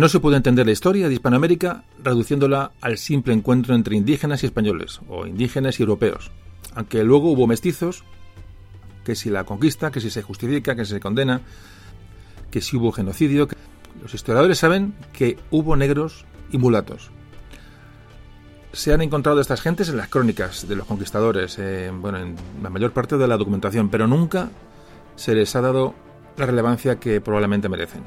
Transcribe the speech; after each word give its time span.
No 0.00 0.08
se 0.08 0.18
puede 0.18 0.38
entender 0.38 0.64
la 0.64 0.72
historia 0.72 1.08
de 1.08 1.12
Hispanoamérica 1.12 1.84
reduciéndola 2.02 2.72
al 2.80 2.96
simple 2.96 3.34
encuentro 3.34 3.74
entre 3.74 3.96
indígenas 3.96 4.42
y 4.42 4.46
españoles, 4.46 4.98
o 5.10 5.26
indígenas 5.26 5.78
y 5.78 5.82
europeos, 5.82 6.30
aunque 6.74 7.04
luego 7.04 7.30
hubo 7.30 7.46
mestizos, 7.46 8.02
que 9.04 9.14
si 9.14 9.28
la 9.28 9.44
conquista, 9.44 9.90
que 9.90 10.00
si 10.00 10.08
se 10.08 10.22
justifica, 10.22 10.74
que 10.74 10.86
si 10.86 10.92
se 10.92 11.00
condena, 11.00 11.42
que 12.50 12.62
si 12.62 12.78
hubo 12.78 12.92
genocidio. 12.92 13.46
Los 14.00 14.14
historiadores 14.14 14.56
saben 14.56 14.94
que 15.12 15.38
hubo 15.50 15.76
negros 15.76 16.24
y 16.50 16.56
mulatos. 16.56 17.10
Se 18.72 18.94
han 18.94 19.02
encontrado 19.02 19.38
estas 19.38 19.60
gentes 19.60 19.90
en 19.90 19.98
las 19.98 20.08
crónicas 20.08 20.66
de 20.66 20.76
los 20.76 20.86
conquistadores, 20.86 21.60
bueno, 22.00 22.16
en 22.20 22.36
la 22.62 22.70
mayor 22.70 22.92
parte 22.92 23.18
de 23.18 23.28
la 23.28 23.36
documentación, 23.36 23.90
pero 23.90 24.06
nunca 24.06 24.48
se 25.16 25.34
les 25.34 25.54
ha 25.56 25.60
dado 25.60 25.94
la 26.38 26.46
relevancia 26.46 26.98
que 26.98 27.20
probablemente 27.20 27.68
merecen. 27.68 28.02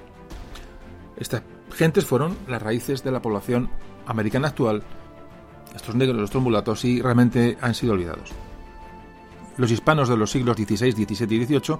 Estas 1.18 1.44
gentes 1.74 2.06
fueron 2.06 2.38
las 2.48 2.62
raíces 2.62 3.04
de 3.04 3.12
la 3.12 3.22
población 3.22 3.70
americana 4.06 4.50
actual, 4.50 4.84
estos 5.76 5.96
negros, 5.96 6.24
estos 6.24 6.42
mulatos, 6.42 6.86
y 6.86 7.02
realmente 7.02 7.58
han 7.62 7.74
sido 7.74 7.94
olvidados. 7.94 8.32
Los 9.58 9.72
hispanos 9.72 10.10
de 10.10 10.18
los 10.18 10.32
siglos 10.32 10.58
XVI, 10.58 10.92
XVII 10.92 11.36
y 11.36 11.46
XVIII 11.46 11.78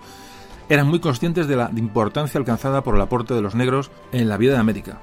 eran 0.70 0.88
muy 0.88 1.00
conscientes 1.00 1.48
de 1.48 1.56
la 1.56 1.70
importancia 1.76 2.40
alcanzada 2.40 2.84
por 2.84 2.96
el 2.96 3.02
aporte 3.02 3.34
de 3.34 3.42
los 3.42 3.56
negros 3.56 3.92
en 4.12 4.30
la 4.30 4.38
vida 4.38 4.54
de 4.54 4.60
América. 4.60 5.00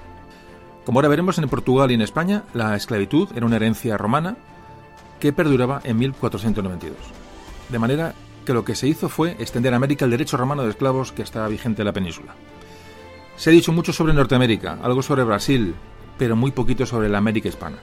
Como 0.85 0.99
ahora 0.99 1.09
veremos 1.09 1.39
en 1.39 1.49
Portugal 1.49 1.91
y 1.91 1.95
en 1.95 2.01
España, 2.01 2.45
la 2.55 2.75
esclavitud 2.77 3.29
era 3.35 3.47
una 3.47 3.57
herencia 3.57 3.99
romana 3.99 4.37
que 5.19 5.33
perduraba 5.33 5.81
en 5.85 5.99
1492. 5.99 6.97
De 7.69 7.79
manera 7.79 8.15
que 8.45 8.55
lo 8.55 8.65
que 8.65 8.75
se 8.75 8.89
hizo 8.89 9.09
fue 9.09 9.33
extender 9.39 9.75
a 9.75 9.77
América 9.77 10.07
el 10.07 10.11
derecho 10.11 10.37
romano 10.37 10.63
de 10.63 10.71
esclavos 10.71 11.13
que 11.13 11.23
estaba 11.23 11.49
vigente 11.49 11.83
en 11.83 11.87
la 11.87 11.93
península. 11.93 12.35
Se 13.41 13.49
ha 13.49 13.55
dicho 13.55 13.73
mucho 13.73 13.95
sobre 13.95 14.13
Norteamérica, 14.13 14.79
algo 14.83 15.01
sobre 15.01 15.25
Brasil, 15.25 15.75
pero 16.19 16.37
muy 16.37 16.51
poquito 16.51 16.85
sobre 16.85 17.09
la 17.09 17.17
América 17.17 17.49
hispana. 17.49 17.79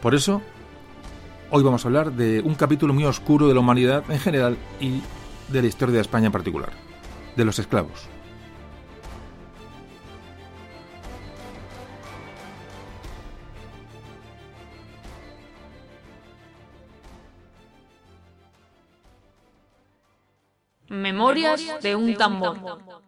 Por 0.00 0.14
eso, 0.14 0.40
hoy 1.50 1.62
vamos 1.62 1.84
a 1.84 1.88
hablar 1.88 2.12
de 2.12 2.40
un 2.40 2.54
capítulo 2.54 2.94
muy 2.94 3.04
oscuro 3.04 3.46
de 3.46 3.52
la 3.52 3.60
humanidad 3.60 4.10
en 4.10 4.18
general 4.18 4.56
y 4.80 5.02
de 5.52 5.60
la 5.60 5.68
historia 5.68 5.96
de 5.96 6.00
España 6.00 6.28
en 6.28 6.32
particular, 6.32 6.70
de 7.36 7.44
los 7.44 7.58
esclavos. 7.58 8.08
Memorias 20.88 21.82
de 21.82 21.94
un 21.94 22.14
tambor. 22.14 23.05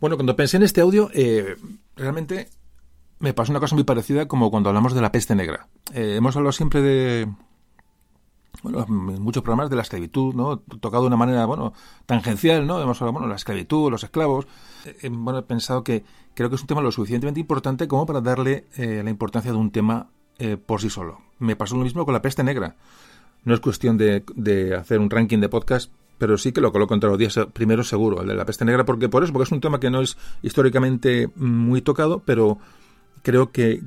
Bueno, 0.00 0.16
cuando 0.16 0.36
pensé 0.36 0.56
en 0.56 0.64
este 0.64 0.80
audio, 0.80 1.08
eh, 1.14 1.56
realmente 1.96 2.48
me 3.20 3.32
pasó 3.32 3.52
una 3.52 3.60
cosa 3.60 3.74
muy 3.74 3.84
parecida 3.84 4.26
como 4.26 4.50
cuando 4.50 4.68
hablamos 4.68 4.94
de 4.94 5.00
la 5.00 5.12
peste 5.12 5.34
negra. 5.34 5.68
Eh, 5.92 6.16
hemos 6.16 6.36
hablado 6.36 6.52
siempre 6.52 6.82
de, 6.82 7.32
bueno, 8.62 8.84
en 8.88 9.22
muchos 9.22 9.42
programas 9.42 9.70
de 9.70 9.76
la 9.76 9.82
esclavitud, 9.82 10.34
¿no? 10.34 10.58
Tocado 10.58 11.04
de 11.04 11.06
una 11.06 11.16
manera, 11.16 11.46
bueno, 11.46 11.72
tangencial, 12.06 12.66
¿no? 12.66 12.80
Hemos 12.80 13.00
hablado, 13.00 13.12
bueno, 13.12 13.28
la 13.28 13.36
esclavitud, 13.36 13.90
los 13.90 14.04
esclavos. 14.04 14.46
Eh, 14.84 15.08
bueno, 15.10 15.38
he 15.38 15.42
pensado 15.42 15.84
que 15.84 16.04
creo 16.34 16.50
que 16.50 16.56
es 16.56 16.60
un 16.60 16.66
tema 16.66 16.82
lo 16.82 16.90
suficientemente 16.90 17.40
importante 17.40 17.88
como 17.88 18.04
para 18.04 18.20
darle 18.20 18.66
la 18.76 19.08
importancia 19.08 19.52
de 19.52 19.56
un 19.56 19.70
tema 19.70 20.08
por 20.66 20.80
sí 20.80 20.90
solo. 20.90 21.20
Me 21.38 21.54
pasó 21.54 21.76
lo 21.76 21.84
mismo 21.84 22.04
con 22.04 22.12
la 22.12 22.20
peste 22.20 22.42
negra. 22.42 22.74
No 23.44 23.54
es 23.54 23.60
cuestión 23.60 23.96
de, 23.96 24.24
de 24.34 24.74
hacer 24.74 24.98
un 24.98 25.08
ranking 25.08 25.38
de 25.38 25.48
podcast 25.48 25.92
pero 26.24 26.38
sí 26.38 26.52
que 26.52 26.62
lo 26.62 26.72
coloco 26.72 26.94
entre 26.94 27.10
los 27.10 27.18
días 27.18 27.38
primeros 27.52 27.86
seguro, 27.86 28.22
el 28.22 28.28
de 28.28 28.34
la 28.34 28.46
peste 28.46 28.64
negra, 28.64 28.86
porque 28.86 29.10
por 29.10 29.22
eso, 29.22 29.30
porque 29.34 29.44
es 29.44 29.52
un 29.52 29.60
tema 29.60 29.78
que 29.78 29.90
no 29.90 30.00
es 30.00 30.16
históricamente 30.40 31.28
muy 31.36 31.82
tocado, 31.82 32.22
pero 32.24 32.56
creo 33.20 33.52
que, 33.52 33.82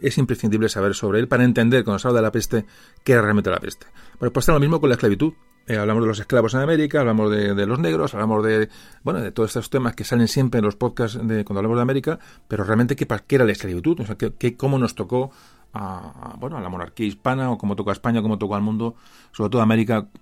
es 0.00 0.16
imprescindible 0.16 0.68
saber 0.68 0.94
sobre 0.94 1.18
él 1.18 1.26
para 1.26 1.42
entender, 1.42 1.82
cuando 1.82 1.98
se 1.98 2.06
habla 2.06 2.20
de 2.20 2.22
la 2.22 2.30
peste, 2.30 2.66
qué 3.02 3.14
era 3.14 3.22
realmente 3.22 3.50
la 3.50 3.58
peste. 3.58 3.88
Pues 4.16 4.30
pasa 4.30 4.52
lo 4.52 4.60
mismo 4.60 4.80
con 4.80 4.90
la 4.90 4.94
esclavitud. 4.94 5.32
Eh, 5.66 5.76
hablamos 5.76 6.04
de 6.04 6.06
los 6.06 6.20
esclavos 6.20 6.54
en 6.54 6.60
América, 6.60 7.00
hablamos 7.00 7.32
de, 7.32 7.66
los 7.66 7.80
negros, 7.80 8.14
hablamos 8.14 8.44
de 8.44 8.68
bueno 9.02 9.20
de 9.20 9.32
todos 9.32 9.50
estos 9.50 9.68
temas 9.68 9.96
que 9.96 10.04
salen 10.04 10.28
siempre 10.28 10.60
en 10.60 10.64
los 10.64 10.76
podcasts 10.76 11.18
de 11.20 11.44
cuando 11.44 11.58
hablamos 11.58 11.78
de 11.78 11.82
América, 11.82 12.20
pero 12.46 12.62
realmente 12.62 12.94
qué, 12.94 13.08
era 13.28 13.44
la 13.44 13.50
esclavitud, 13.50 13.98
qué, 14.38 14.56
cómo 14.56 14.78
nos 14.78 14.94
tocó 14.94 15.32
a, 15.72 16.36
bueno 16.38 16.58
a 16.58 16.60
la 16.60 16.68
monarquía 16.68 17.08
hispana 17.08 17.50
o 17.50 17.58
cómo 17.58 17.74
tocó 17.74 17.90
a 17.90 17.94
España, 17.94 18.22
cómo 18.22 18.38
tocó 18.38 18.54
al 18.54 18.62
mundo, 18.62 18.94
sobre 19.32 19.50
todo 19.50 19.62
a 19.62 19.64
América, 19.64 20.06
Mm, 20.06 20.21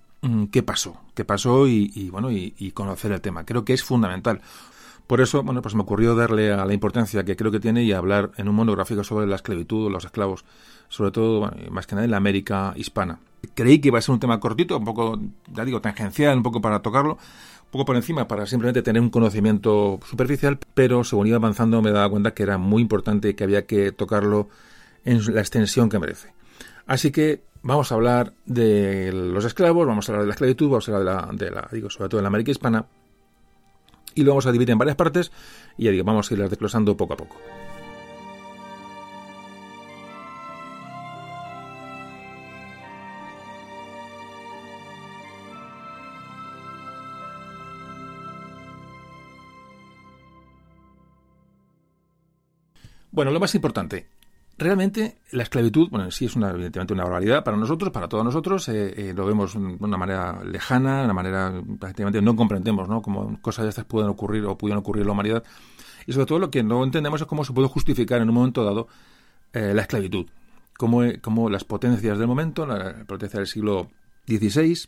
qué 0.51 0.63
pasó, 0.63 1.01
qué 1.15 1.25
pasó 1.25 1.67
y, 1.67 2.09
bueno 2.11 2.31
y, 2.31 2.71
conocer 2.71 3.11
el 3.11 3.21
tema. 3.21 3.45
Creo 3.45 3.65
que 3.65 3.73
es 3.73 3.83
fundamental. 3.83 4.41
Por 5.07 5.19
eso, 5.19 5.43
bueno, 5.43 5.61
pues 5.61 5.75
me 5.75 5.81
ocurrió 5.81 6.15
darle 6.15 6.53
a 6.53 6.65
la 6.65 6.73
importancia 6.73 7.25
que 7.25 7.35
creo 7.35 7.51
que 7.51 7.59
tiene 7.59 7.83
y 7.83 7.91
hablar 7.91 8.31
en 8.37 8.47
un 8.47 8.55
monográfico 8.55 9.03
sobre 9.03 9.27
la 9.27 9.35
esclavitud, 9.35 9.91
los 9.91 10.05
esclavos, 10.05 10.45
sobre 10.87 11.11
todo, 11.11 11.51
más 11.69 11.85
que 11.85 11.95
nada 11.95 12.05
en 12.05 12.11
la 12.11 12.17
América 12.17 12.73
hispana. 12.77 13.19
Creí 13.53 13.79
que 13.79 13.89
iba 13.89 13.97
a 13.97 14.01
ser 14.01 14.13
un 14.13 14.19
tema 14.19 14.39
cortito, 14.39 14.77
un 14.77 14.85
poco, 14.85 15.19
ya 15.51 15.65
digo, 15.65 15.81
tangencial, 15.81 16.37
un 16.37 16.43
poco 16.43 16.61
para 16.61 16.81
tocarlo, 16.81 17.13
un 17.13 17.71
poco 17.71 17.85
por 17.85 17.95
encima, 17.95 18.27
para 18.27 18.45
simplemente 18.45 18.83
tener 18.83 19.01
un 19.01 19.09
conocimiento 19.09 19.99
superficial, 20.07 20.59
pero 20.75 21.03
según 21.03 21.27
iba 21.27 21.37
avanzando 21.37 21.81
me 21.81 21.91
daba 21.91 22.09
cuenta 22.09 22.33
que 22.33 22.43
era 22.43 22.57
muy 22.57 22.81
importante 22.81 23.29
y 23.29 23.33
que 23.33 23.43
había 23.43 23.65
que 23.65 23.91
tocarlo 23.91 24.47
en 25.03 25.33
la 25.33 25.41
extensión 25.41 25.89
que 25.89 25.99
merece. 25.99 26.33
Así 26.85 27.11
que 27.11 27.41
vamos 27.63 27.91
a 27.91 27.95
hablar 27.95 28.33
de 28.45 29.11
los 29.13 29.45
esclavos, 29.45 29.87
vamos 29.87 30.07
a 30.07 30.11
hablar 30.11 30.23
de 30.23 30.27
la 30.27 30.33
esclavitud, 30.33 30.69
vamos 30.69 30.89
a 30.89 30.95
hablar 30.95 31.35
de 31.35 31.51
la, 31.51 31.67
digo, 31.71 31.89
sobre 31.89 32.09
todo 32.09 32.19
en 32.19 32.23
la 32.23 32.29
América 32.29 32.51
hispana, 32.51 32.85
y 34.15 34.23
lo 34.23 34.31
vamos 34.31 34.45
a 34.45 34.51
dividir 34.51 34.71
en 34.71 34.77
varias 34.77 34.97
partes, 34.97 35.31
y 35.77 35.85
ya 35.85 35.91
digo, 35.91 36.03
vamos 36.03 36.29
a 36.29 36.33
irlas 36.33 36.49
desglosando 36.49 36.97
poco 36.97 37.13
a 37.13 37.17
poco. 37.17 37.37
Bueno, 53.13 53.31
lo 53.31 53.41
más 53.41 53.53
importante, 53.55 54.07
realmente 54.61 55.17
la 55.31 55.43
esclavitud, 55.43 55.89
bueno, 55.89 56.09
sí 56.11 56.25
es 56.25 56.35
una, 56.35 56.51
evidentemente 56.51 56.93
una 56.93 57.03
barbaridad 57.03 57.43
para 57.43 57.57
nosotros, 57.57 57.91
para 57.91 58.07
todos 58.07 58.23
nosotros, 58.23 58.69
eh, 58.69 58.93
eh, 58.95 59.13
lo 59.13 59.25
vemos 59.25 59.53
de 59.53 59.59
una 59.59 59.97
manera 59.97 60.43
lejana, 60.43 60.99
de 60.99 61.05
una 61.05 61.13
manera 61.13 61.53
prácticamente 61.79 62.21
no 62.21 62.35
comprendemos, 62.35 62.87
¿no? 62.87 63.01
Cómo 63.01 63.41
cosas 63.41 63.63
de 63.63 63.69
estas 63.69 63.85
pueden 63.85 64.09
ocurrir 64.09 64.45
o 64.45 64.57
pudieron 64.57 64.79
ocurrir 64.79 65.01
en 65.01 65.07
la 65.07 65.13
humanidad. 65.13 65.43
Y 66.05 66.13
sobre 66.13 66.25
todo 66.25 66.39
lo 66.39 66.51
que 66.51 66.63
no 66.63 66.83
entendemos 66.83 67.21
es 67.21 67.27
cómo 67.27 67.43
se 67.43 67.53
puede 67.53 67.67
justificar 67.67 68.21
en 68.21 68.29
un 68.29 68.35
momento 68.35 68.63
dado 68.63 68.87
eh, 69.53 69.73
la 69.73 69.81
esclavitud. 69.81 70.27
Cómo, 70.77 71.01
cómo, 71.21 71.49
las 71.49 71.63
potencias 71.63 72.17
del 72.17 72.27
momento, 72.27 72.65
la 72.65 73.03
potencia 73.05 73.39
del 73.39 73.47
siglo 73.47 73.89
XVI, 74.27 74.87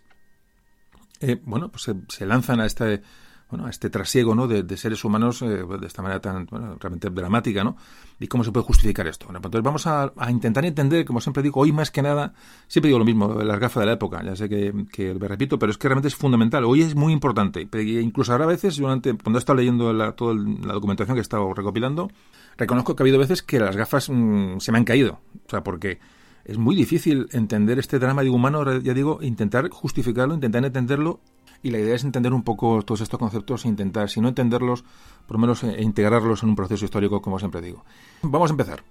bueno, 1.43 1.69
pues 1.69 1.83
se, 1.83 1.95
se 2.09 2.25
lanzan 2.25 2.59
a 2.59 2.65
este 2.65 3.01
bueno, 3.49 3.67
este 3.67 3.89
trasiego 3.89 4.33
¿no? 4.33 4.47
de, 4.47 4.77
seres 4.77 5.03
humanos 5.03 5.41
eh, 5.41 5.45
de 5.45 5.87
esta 5.87 6.01
manera 6.01 6.19
tan 6.19 6.47
realmente 6.47 7.09
dramática, 7.09 7.63
¿no? 7.63 7.77
Y 8.19 8.27
cómo 8.27 8.43
se 8.43 8.51
puede 8.51 8.65
justificar 8.65 9.05
esto. 9.07 9.25
Bueno, 9.25 9.41
pues 9.41 9.49
entonces 9.49 9.63
vamos 9.63 10.15
a, 10.17 10.31
intentar 10.31 10.65
entender, 10.65 11.05
como 11.05 11.21
siempre 11.21 11.43
digo, 11.43 11.59
hoy 11.59 11.71
más 11.71 11.91
que 11.91 12.01
nada, 12.01 12.33
siempre 12.67 12.87
digo 12.87 12.99
lo 12.99 13.05
mismo, 13.05 13.33
las 13.43 13.59
gafas 13.59 13.81
de 13.81 13.85
la 13.87 13.93
época, 13.93 14.23
ya 14.23 14.35
sé 14.35 14.49
que, 14.49 14.73
me 14.73 15.27
repito, 15.27 15.59
pero 15.59 15.71
es 15.71 15.77
que 15.77 15.87
realmente 15.87 16.07
es 16.07 16.15
fundamental. 16.15 16.63
Hoy 16.65 16.81
es 16.81 16.95
muy 16.95 17.13
importante. 17.13 17.67
Incluso 18.01 18.31
ahora 18.31 18.45
a 18.45 18.47
veces, 18.47 18.77
durante, 18.77 19.13
cuando 19.13 19.37
he 19.37 19.41
estado 19.41 19.57
leyendo 19.57 19.93
la, 19.93 20.13
toda 20.13 20.33
la 20.35 20.73
documentación 20.73 21.15
que 21.15 21.19
he 21.19 21.21
estado 21.21 21.53
recopilando, 21.53 22.09
reconozco 22.57 22.95
que 22.95 23.03
ha 23.03 23.05
habido 23.05 23.19
veces 23.19 23.43
que 23.43 23.59
las 23.59 23.75
gafas 23.75 24.09
mm, 24.09 24.59
se 24.59 24.71
me 24.71 24.77
han 24.77 24.85
caído. 24.85 25.19
O 25.45 25.49
sea, 25.49 25.63
porque 25.63 25.99
es 26.45 26.57
muy 26.57 26.75
difícil 26.75 27.27
entender 27.31 27.79
este 27.79 27.99
drama 27.99 28.23
de 28.23 28.29
humano, 28.29 28.79
ya 28.79 28.93
digo, 28.93 29.19
intentar 29.21 29.69
justificarlo, 29.69 30.33
intentar 30.33 30.65
entenderlo 30.65 31.21
y 31.63 31.71
la 31.71 31.79
idea 31.79 31.95
es 31.95 32.03
entender 32.03 32.33
un 32.33 32.43
poco 32.43 32.83
todos 32.83 33.01
estos 33.01 33.19
conceptos 33.19 33.65
e 33.65 33.69
intentar, 33.69 34.09
si 34.09 34.19
no 34.21 34.27
entenderlos, 34.27 34.83
por 35.25 35.37
lo 35.37 35.39
menos 35.39 35.63
eh, 35.63 35.81
integrarlos 35.81 36.43
en 36.43 36.49
un 36.49 36.55
proceso 36.55 36.83
histórico, 36.83 37.21
como 37.21 37.39
siempre 37.39 37.61
digo. 37.61 37.85
Vamos 38.21 38.51
a 38.51 38.53
empezar. 38.53 38.83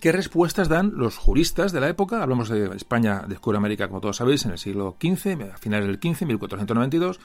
¿Qué 0.00 0.12
respuestas 0.12 0.68
dan 0.68 0.92
los 0.94 1.16
juristas 1.16 1.72
de 1.72 1.80
la 1.80 1.88
época? 1.88 2.22
Hablamos 2.22 2.48
de 2.48 2.74
España 2.74 3.22
descubre 3.28 3.58
América, 3.58 3.88
como 3.88 4.00
todos 4.00 4.16
sabéis, 4.16 4.44
en 4.46 4.52
el 4.52 4.58
siglo 4.58 4.96
XV, 5.00 5.52
a 5.54 5.58
finales 5.58 5.86
del 5.86 5.96
XV, 5.96 6.26
1492. 6.26 7.20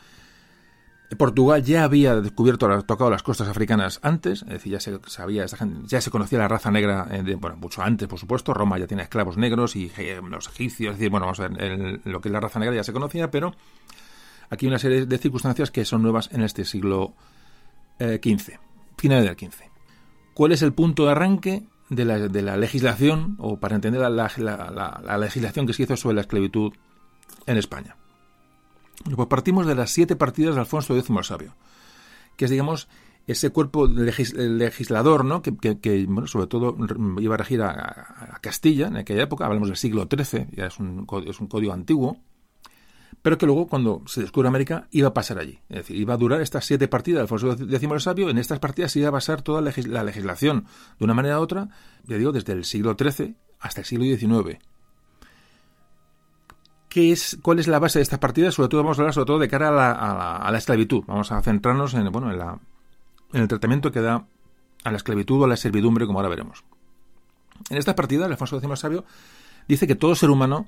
Portugal 1.18 1.64
ya 1.64 1.84
había 1.84 2.16
descubierto, 2.22 2.68
tocado 2.84 3.10
las 3.10 3.24
costas 3.24 3.50
africanas 3.50 4.00
antes, 4.02 4.44
es 4.44 4.48
decir, 4.48 4.72
ya 4.72 4.80
se 4.80 4.98
sabía, 5.08 5.46
ya 5.86 6.02
se 6.02 6.12
conocía 6.12 6.40
la 6.40 6.48
raza 6.48 6.72
negra, 6.72 7.08
eh, 7.12 7.36
bueno, 7.36 7.58
mucho 7.58 7.82
antes, 7.82 8.08
por 8.08 8.20
supuesto. 8.20 8.54
Roma 8.54 8.78
ya 8.78 8.88
tenía 8.88 9.04
esclavos 9.04 9.38
negros 9.38 9.76
y 9.76 9.92
eh, 9.98 10.22
los 10.26 10.48
egipcios, 10.48 10.94
es 10.94 11.00
decir, 11.00 11.12
bueno, 11.12 11.26
vamos 11.26 11.40
a 11.42 11.50
ver, 11.50 12.00
lo 12.06 12.22
que 12.22 12.30
es 12.30 12.34
la 12.34 12.40
raza 12.40 12.60
negra 12.60 12.76
ya 12.76 12.84
se 12.84 12.94
conocía, 12.94 13.30
pero 13.30 13.54
aquí 14.52 14.68
una 14.68 14.78
serie 14.78 15.08
de 15.08 15.18
circunstancias 15.18 15.72
que 15.72 15.86
son 15.86 16.04
nuevas 16.04 16.30
en 16.32 16.42
este 16.42 16.66
siglo 16.66 17.16
XV, 17.98 18.60
final 18.98 19.24
del 19.24 19.36
XV. 19.36 19.64
¿Cuál 20.34 20.52
es 20.52 20.62
el 20.62 20.74
punto 20.74 21.06
de 21.06 21.12
arranque 21.12 21.64
de 21.90 22.06
la, 22.06 22.20
de 22.20 22.42
la 22.42 22.58
legislación, 22.58 23.36
o 23.40 23.60
para 23.60 23.76
entender 23.76 24.02
la, 24.02 24.10
la, 24.10 25.18
legislación 25.18 25.66
que 25.66 25.74
se 25.74 25.84
hizo 25.84 25.98
sobre 25.98 26.16
la 26.16 26.22
esclavitud 26.22 26.74
en 27.46 27.58
España? 27.58 27.96
Pues 29.16 29.28
partimos 29.28 29.66
de 29.66 29.76
las 29.76 29.90
siete 29.90 30.16
partidas 30.16 30.56
de 30.56 30.62
Alfonso 30.62 30.96
X 30.96 31.10
el 31.10 31.24
Sabio, 31.24 31.56
que 32.36 32.46
es, 32.46 32.52
digamos, 32.52 32.88
ese 33.28 33.50
cuerpo 33.52 33.88
legislador, 33.88 35.26
¿no? 35.26 35.42
Que, 35.42 36.08
sobre 36.26 36.48
todo 36.48 36.76
iba 37.20 37.36
a 37.36 37.38
regir 37.38 37.62
a, 37.62 38.40
Castilla 38.42 38.88
en 38.88 38.98
aquella 38.98 39.24
época, 39.24 39.46
hablamos 39.46 39.68
del 39.70 39.78
siglo 39.78 40.08
XIII, 40.10 40.48
ya 40.52 40.66
es 40.66 40.80
un, 40.80 41.08
es 41.28 41.40
un 41.40 41.48
código 41.48 41.74
antiguo, 41.74 42.18
pero 43.22 43.38
que 43.38 43.46
luego, 43.46 43.68
cuando 43.68 44.02
se 44.08 44.22
descubre 44.22 44.48
América, 44.48 44.88
iba 44.92 45.10
a 45.10 45.14
pasar 45.14 45.38
allí. 45.38 45.60
Es 45.70 45.78
decir, 45.78 45.98
iba 45.98 46.16
a 46.16 46.18
durar 46.18 46.42
estas 46.42 46.66
siete 46.66 46.88
partidas 46.88 47.20
de 47.20 47.22
Alfonso 47.22 47.52
X 47.52 47.84
el 47.84 48.02
Sabio, 48.02 48.30
en 48.30 48.38
estas 48.38 48.60
partidas 48.60 48.96
iba 48.96 49.10
a 49.10 49.12
basar 49.12 49.42
toda 49.44 49.62
la 49.62 50.04
legislación, 50.04 50.66
de 50.98 51.06
una 51.06 51.14
manera 51.14 51.40
u 51.40 51.44
otra, 51.44 51.70
ya 52.04 52.18
digo, 52.18 52.32
desde 52.32 52.54
el 52.54 52.66
siglo 52.66 52.96
XIII 52.98 53.36
hasta 53.60 53.82
el 53.82 53.86
siglo 53.86 54.06
XIX. 54.06 54.60
¿Qué 56.90 57.12
es, 57.12 57.38
¿Cuál 57.42 57.60
es 57.60 57.68
la 57.68 57.80
base 57.80 58.00
de 58.00 58.04
estas 58.04 58.20
partidas? 58.20 58.56
Sobre 58.56 58.70
todo 58.70 58.84
vamos 58.84 58.98
a 58.98 59.02
hablar 59.02 59.14
sobre 59.14 59.28
todo 59.28 59.40
de 59.40 59.48
cara 59.48 59.70
a 59.70 59.72
la, 59.72 60.36
a 60.36 60.52
la, 60.52 60.58
esclavitud. 60.58 61.04
Vamos 61.08 61.32
a 61.32 61.42
centrarnos 61.42 61.94
en, 61.94 62.12
bueno, 62.12 62.32
en 62.32 62.38
la, 62.38 62.60
en 63.32 63.42
el 63.42 63.48
tratamiento 63.48 63.92
que 63.92 64.02
da 64.02 64.26
a 64.84 64.92
la 64.92 64.98
esclavitud 64.98 65.42
o 65.42 65.46
a 65.46 65.48
la 65.48 65.56
servidumbre, 65.56 66.06
como 66.06 66.20
ahora 66.20 66.30
veremos. 66.30 66.66
En 67.70 67.78
esta 67.78 67.96
partida, 67.96 68.26
Alfonso 68.26 68.58
X 68.58 68.80
Sabio 68.80 69.06
dice 69.68 69.88
que 69.88 69.96
todo 69.96 70.16
ser 70.16 70.32
humano 70.32 70.68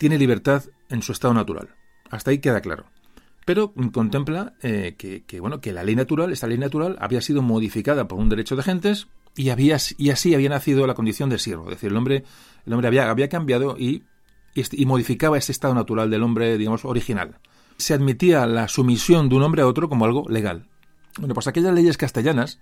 tiene 0.00 0.16
libertad 0.16 0.64
en 0.88 1.02
su 1.02 1.12
estado 1.12 1.34
natural. 1.34 1.74
Hasta 2.08 2.30
ahí 2.30 2.38
queda 2.38 2.62
claro. 2.62 2.86
Pero 3.44 3.74
contempla 3.92 4.54
eh, 4.62 4.94
que, 4.96 5.40
bueno, 5.40 5.60
que 5.60 5.74
la 5.74 5.84
ley 5.84 5.94
natural, 5.94 6.32
esta 6.32 6.46
ley 6.46 6.56
natural, 6.56 6.96
había 7.00 7.20
sido 7.20 7.42
modificada 7.42 8.08
por 8.08 8.18
un 8.18 8.30
derecho 8.30 8.56
de 8.56 8.62
gentes 8.62 9.08
y, 9.36 9.50
había, 9.50 9.76
así 9.76 10.34
había 10.34 10.48
nacido 10.48 10.86
la 10.86 10.94
condición 10.94 11.28
de 11.28 11.38
siervo. 11.38 11.64
Es 11.64 11.76
decir, 11.76 11.90
el 11.90 11.98
hombre, 11.98 12.24
el 12.64 12.72
hombre 12.72 12.88
había, 12.88 13.28
cambiado 13.28 13.76
y, 13.78 14.04
modificaba 14.86 15.36
ese 15.36 15.52
estado 15.52 15.74
natural 15.74 16.08
del 16.08 16.22
hombre, 16.22 16.56
digamos, 16.56 16.86
original. 16.86 17.36
Se 17.76 17.92
admitía 17.92 18.46
la 18.46 18.68
sumisión 18.68 19.28
de 19.28 19.36
un 19.36 19.42
hombre 19.42 19.60
a 19.60 19.66
otro 19.66 19.90
como 19.90 20.06
algo 20.06 20.24
legal. 20.30 20.66
Bueno, 21.18 21.34
pues 21.34 21.46
aquellas 21.46 21.74
leyes 21.74 21.98
castellanas 21.98 22.58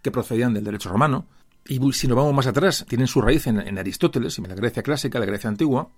que 0.00 0.10
procedían 0.10 0.54
del 0.54 0.64
derecho 0.64 0.88
romano, 0.88 1.26
y 1.66 1.78
si 1.92 2.08
nos 2.08 2.16
vamos 2.16 2.32
más 2.32 2.46
atrás, 2.46 2.86
tienen 2.88 3.08
su 3.08 3.20
raíz 3.20 3.46
en, 3.46 3.78
Aristóteles, 3.78 4.38
en 4.38 4.48
la 4.48 4.54
Grecia 4.54 4.82
clásica, 4.82 5.18
la 5.18 5.26
Grecia 5.26 5.50
antigua. 5.50 5.90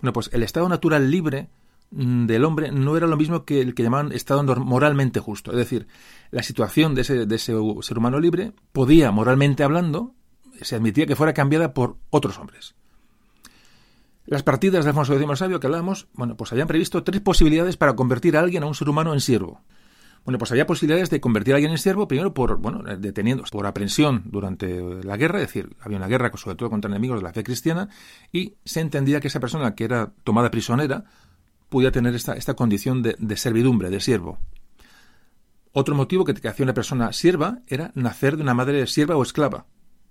Bueno, 0.00 0.12
pues 0.12 0.30
el 0.32 0.42
estado 0.42 0.68
natural 0.68 1.10
libre 1.10 1.48
mm, 1.90 2.26
del 2.26 2.44
hombre 2.44 2.70
no 2.72 2.96
era 2.96 3.06
lo 3.06 3.16
mismo 3.16 3.44
que 3.44 3.60
el 3.60 3.74
que 3.74 3.82
llamaban 3.82 4.12
estado 4.12 4.42
moralmente 4.56 5.20
justo. 5.20 5.50
Es 5.50 5.56
decir, 5.56 5.86
la 6.30 6.42
situación 6.42 6.94
de 6.94 7.02
ese, 7.02 7.38
ser 7.38 7.98
humano 7.98 8.18
libre 8.18 8.52
podía, 8.72 9.10
moralmente 9.10 9.62
hablando, 9.62 10.14
se 10.60 10.76
admitía 10.76 11.06
que 11.06 11.16
fuera 11.16 11.34
cambiada 11.34 11.74
por 11.74 11.96
otros 12.10 12.38
hombres. 12.38 12.74
Las 14.26 14.42
partidas 14.42 14.84
de 14.84 14.90
Alfonso 14.90 15.14
X 15.14 15.38
Sabio 15.38 15.58
que 15.58 15.66
hablábamos, 15.66 16.06
bueno, 16.12 16.36
pues 16.36 16.52
habían 16.52 16.68
previsto 16.68 17.02
tres 17.02 17.20
posibilidades 17.20 17.76
para 17.76 17.96
convertir 17.96 18.36
a 18.36 18.40
alguien, 18.40 18.62
a 18.62 18.66
un 18.66 18.74
ser 18.74 18.88
humano, 18.88 19.12
en 19.12 19.20
siervo. 19.20 19.60
Bueno, 20.24 20.38
pues 20.38 20.50
había 20.52 20.66
posibilidades 20.66 21.08
de 21.08 21.20
convertir 21.20 21.54
a 21.54 21.56
alguien 21.56 21.72
en 21.72 21.78
siervo, 21.78 22.06
primero 22.06 22.34
por, 22.34 22.58
bueno, 22.58 22.82
deteniendo, 22.98 23.44
por 23.50 23.66
aprensión 23.66 24.22
durante 24.26 25.02
la 25.02 25.16
guerra, 25.16 25.40
es 25.40 25.46
decir, 25.46 25.74
había 25.80 25.96
una 25.96 26.08
guerra 26.08 26.30
sobre 26.36 26.56
todo 26.56 26.68
contra 26.68 26.90
enemigos 26.90 27.20
de 27.20 27.24
la 27.24 27.32
fe 27.32 27.42
cristiana, 27.42 27.88
y 28.30 28.54
se 28.64 28.80
entendía 28.80 29.20
que 29.20 29.28
esa 29.28 29.40
persona 29.40 29.74
que 29.74 29.84
era 29.84 30.12
tomada 30.24 30.50
prisionera 30.50 31.04
podía 31.70 31.90
tener 31.90 32.14
esta, 32.14 32.34
esta 32.34 32.54
condición 32.54 33.02
de, 33.02 33.36
servidumbre, 33.36 33.88
de 33.88 34.00
siervo. 34.00 34.38
Otro 35.72 35.94
motivo 35.94 36.24
que, 36.24 36.32
hacía 36.46 36.64
una 36.64 36.74
persona 36.74 37.12
sierva 37.12 37.60
era 37.66 37.92
nacer 37.94 38.36
de 38.36 38.42
una 38.42 38.54
madre 38.54 38.86
sierva 38.86 39.16
o 39.16 39.22
esclava. 39.22 39.66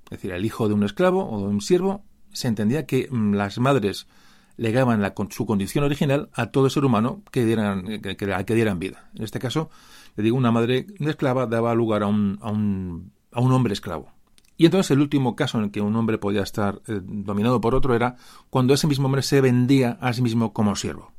Es 0.06 0.18
decir, 0.18 0.32
el 0.32 0.46
hijo 0.46 0.68
de 0.68 0.74
un 0.74 0.84
esclavo 0.84 1.30
o 1.30 1.40
de 1.42 1.50
un 1.50 1.62
siervo, 1.62 2.04
se 2.32 2.48
entendía 2.48 2.86
que 2.86 3.10
mm, 3.12 3.34
las 3.34 3.60
madres 3.60 4.08
legaban 4.58 5.02
la, 5.02 5.14
su 5.30 5.46
condición 5.46 5.84
original 5.84 6.30
a 6.34 6.48
todo 6.48 6.70
ser 6.70 6.84
humano 6.84 7.24
que 7.32 7.46
dieran, 7.46 8.02
que, 8.02 8.18
que 8.18 8.56
dieran 8.56 8.80
vida. 8.80 9.10
En 9.16 9.24
este 9.24 9.40
caso, 9.40 9.70
le 10.16 10.24
digo, 10.24 10.38
una 10.38 10.52
madre 10.52 10.88
esclava 11.00 11.46
daba 11.46 11.74
lugar 11.76 12.04
a 12.04 12.08
un, 12.08 12.38
a 12.42 12.52
un, 12.52 13.12
a 13.32 13.42
un 13.42 13.52
hombre 13.52 13.74
esclavo. 13.74 14.12
Y 14.60 14.66
entonces 14.66 14.92
el 14.92 15.00
último 15.00 15.38
caso 15.38 15.58
en 15.58 15.64
el 15.64 15.72
que 15.72 15.80
un 15.80 15.96
hombre 15.96 16.18
podía 16.18 16.42
estar 16.42 16.82
eh, 16.88 17.00
dominado 17.02 17.62
por 17.62 17.76
otro 17.76 17.96
era 17.96 18.18
cuando 18.50 18.74
ese 18.74 18.88
mismo 18.88 19.06
hombre 19.06 19.22
se 19.22 19.40
vendía 19.40 19.98
a 20.02 20.12
sí 20.12 20.22
mismo 20.22 20.52
como 20.52 20.76
siervo. 20.76 21.14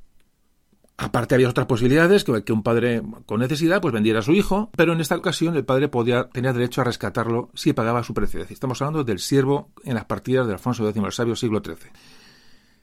Aparte 0.99 1.35
había 1.35 1.49
otras 1.49 1.67
posibilidades, 1.67 2.25
que, 2.25 2.45
que, 2.45 2.53
un 2.53 2.63
padre 2.63 3.01
con 3.25 3.41
necesidad 3.41 3.81
pues 3.81 3.95
vendiera 3.95 4.19
a 4.19 4.23
su 4.23 4.33
hijo, 4.33 4.71
pero 4.77 4.93
en 4.93 5.01
esta 5.01 5.17
ocasión 5.17 5.57
el 5.57 5.65
padre 5.65 5.89
podía 5.89 6.29
tenía 6.29 6.53
derecho 6.53 6.83
a 6.83 6.85
rescatarlo 6.85 7.49
si 7.55 7.73
pagaba 7.73 8.03
su 8.03 8.13
precio. 8.13 8.43
estamos 8.43 8.83
hablando 8.83 9.05
del 9.05 9.19
siervo 9.19 9.71
en 9.85 9.95
las 9.95 10.05
partidas 10.05 10.47
de 10.47 10.53
Alfonso 10.53 10.87
X 10.87 11.03
el 11.03 11.13
Sabio 11.13 11.35
siglo 11.35 11.63
XIII. 11.65 11.91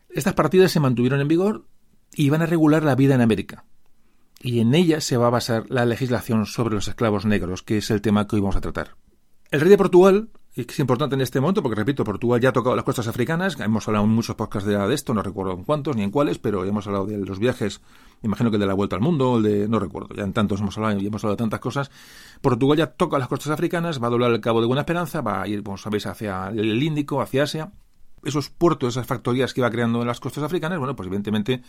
Estas 0.10 0.33
partidas 0.33 0.72
se 0.72 0.79
mantuvieron 0.79 1.22
en 1.22 1.27
vigor 1.27 1.67
y 2.15 2.25
iban 2.25 2.41
a 2.41 2.48
regular 2.48 2.84
la 2.84 2.96
vida 2.96 3.13
en 3.13 3.22
América 3.22 3.63
y 4.41 4.60
en 4.60 4.75
ella 4.75 5.01
se 5.01 5.17
va 5.17 5.27
a 5.27 5.32
basar 5.32 5.65
la 5.70 5.86
legislación 5.86 6.46
sobre 6.46 6.75
los 6.75 6.88
esclavos 6.88 7.25
negros, 7.25 7.63
que 7.63 7.77
es 7.77 7.89
el 7.91 8.01
tema 8.01 8.27
que 8.27 8.36
hoy 8.36 8.41
vamos 8.41 8.56
a 8.56 8.62
tratar. 8.62 8.96
El 9.50 9.62
rey 9.62 9.70
de 9.70 9.77
Portugal, 9.77 10.29
que 10.53 10.63
es 10.63 10.79
importante 10.79 11.15
en 11.15 11.22
este 11.22 11.39
momento, 11.39 11.62
porque 11.62 11.75
repito, 11.75 12.03
Portugal 12.03 12.41
ya 12.41 12.50
ha 12.50 12.53
tocado 12.53 12.75
las 12.75 12.84
costas 12.84 13.08
africanas, 13.08 13.60
hemos 13.60 13.88
hablado 13.88 14.06
en 14.06 14.12
muchos 14.12 14.36
podcasts 14.36 14.67
de, 14.67 14.94
esto, 14.94 15.13
no 15.13 15.22
recuerdo 15.22 15.53
en 15.53 15.63
cuántos 15.63 15.96
ni 15.96 16.03
en 16.03 16.12
cuáles, 16.12 16.39
pero 16.39 16.65
hemos 16.65 16.88
hablado 16.88 17.06
de 17.06 17.17
los 17.17 17.39
viajes, 17.39 17.82
imagino 18.24 18.51
que 18.51 18.58
de 18.58 18.65
la 18.65 18.74
vuelta 18.74 18.96
al 18.96 19.01
mundo, 19.01 19.38
el 19.38 19.44
de, 19.44 19.67
no 19.67 19.79
recuerdo, 19.79 20.15
ya 20.15 20.24
en 20.24 20.34
tantos 20.34 20.60
hemos 20.60 20.75
hablado 20.77 21.00
y 21.00 21.08
hemos 21.08 21.24
hablado 21.24 21.36
de 21.36 21.44
tantas 21.44 21.60
cosas. 21.60 21.91
Portugal 22.41 22.77
ya 22.77 22.88
toca 22.88 23.20
las 23.20 23.27
costas 23.27 23.51
africanas, 23.51 24.01
va 24.01 24.08
a 24.08 24.10
doblar 24.10 24.32
el 24.32 24.41
cabo 24.41 24.62
de 24.62 24.67
Buena 24.67 24.82
Esperanza, 24.82 25.22
va 25.22 25.41
a 25.41 25.48
ir, 25.48 25.63
como 25.63 25.77
sabéis, 25.77 26.08
hacia 26.08 26.50
el 26.50 26.82
Índico, 26.82 27.22
hacia 27.22 27.44
Asia. 27.44 27.72
Esos 28.24 28.50
puertos, 28.50 28.96
esas 28.96 29.06
factorías 29.06 29.53
que 29.53 29.62
iba 29.62 29.70
creando 29.70 30.01
en 30.01 30.08
las 30.08 30.20
costas 30.20 30.44
africanas, 30.44 30.79
bueno, 30.79 30.96
pues 30.96 31.08
evidentemente 31.08 31.62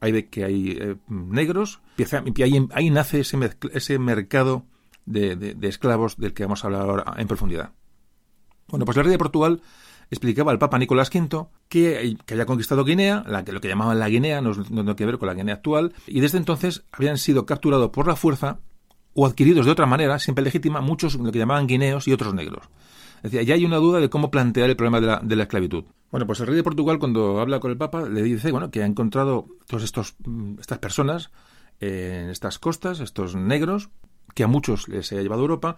hay 0.00 0.12
de 0.12 0.28
que 0.28 0.44
hay 0.44 0.78
eh, 0.80 0.96
negros, 1.08 1.80
y 1.96 2.42
ahí, 2.42 2.68
ahí 2.72 2.90
nace 2.90 3.20
ese, 3.20 3.38
ese 3.72 3.98
mercado 3.98 4.64
de, 5.06 5.56
esclavos 5.62 6.16
del 6.16 6.34
que 6.34 6.44
vamos 6.44 6.62
a 6.62 6.68
hablar 6.68 6.82
ahora 6.82 7.14
en 7.16 7.26
profundidad. 7.26 7.72
Bueno, 8.68 8.84
pues 8.84 8.96
el 8.98 9.04
rey 9.04 9.12
de 9.12 9.18
Portugal 9.18 9.62
explicaba 10.10 10.52
al 10.52 10.58
Papa 10.58 10.78
Nicolás 10.78 11.10
V 11.12 11.46
que, 11.68 12.16
que 12.24 12.34
había 12.34 12.46
conquistado 12.46 12.84
Guinea, 12.84 13.24
la, 13.26 13.42
lo 13.42 13.60
que 13.60 13.68
llamaban 13.68 13.98
la 13.98 14.08
Guinea, 14.08 14.40
no, 14.40 14.52
no 14.54 14.64
tiene 14.64 14.96
que 14.96 15.06
ver 15.06 15.18
con 15.18 15.28
la 15.28 15.34
Guinea 15.34 15.54
actual, 15.54 15.94
y 16.06 16.20
desde 16.20 16.38
entonces 16.38 16.84
habían 16.92 17.18
sido 17.18 17.46
capturados 17.46 17.90
por 17.90 18.06
la 18.06 18.16
fuerza 18.16 18.60
o 19.14 19.26
adquiridos 19.26 19.66
de 19.66 19.72
otra 19.72 19.86
manera, 19.86 20.18
siempre 20.18 20.44
legítima, 20.44 20.80
muchos 20.80 21.14
lo 21.16 21.32
que 21.32 21.38
llamaban 21.38 21.66
guineos 21.66 22.06
y 22.06 22.12
otros 22.12 22.34
negros. 22.34 22.68
Es 23.22 23.30
decir, 23.30 23.46
ya 23.46 23.54
hay 23.54 23.64
una 23.64 23.76
duda 23.76 24.00
de 24.00 24.10
cómo 24.10 24.30
plantear 24.30 24.70
el 24.70 24.76
problema 24.76 25.00
de 25.00 25.06
la, 25.06 25.20
de 25.22 25.36
la 25.36 25.42
esclavitud. 25.44 25.84
Bueno, 26.10 26.26
pues 26.26 26.40
el 26.40 26.46
rey 26.46 26.56
de 26.56 26.62
Portugal 26.62 26.98
cuando 26.98 27.40
habla 27.40 27.60
con 27.60 27.70
el 27.70 27.76
Papa 27.76 28.08
le 28.08 28.22
dice, 28.22 28.50
bueno, 28.50 28.70
que 28.70 28.82
ha 28.82 28.86
encontrado 28.86 29.46
todas 29.66 29.84
estos, 29.84 30.16
mm, 30.24 30.60
estas 30.60 30.78
personas 30.78 31.30
en 31.80 32.30
estas 32.30 32.58
costas, 32.58 33.00
estos 33.00 33.34
negros, 33.36 33.90
que 34.34 34.44
a 34.44 34.48
muchos 34.48 34.88
les 34.88 35.12
ha 35.12 35.16
llevado 35.16 35.42
a 35.42 35.44
Europa, 35.44 35.76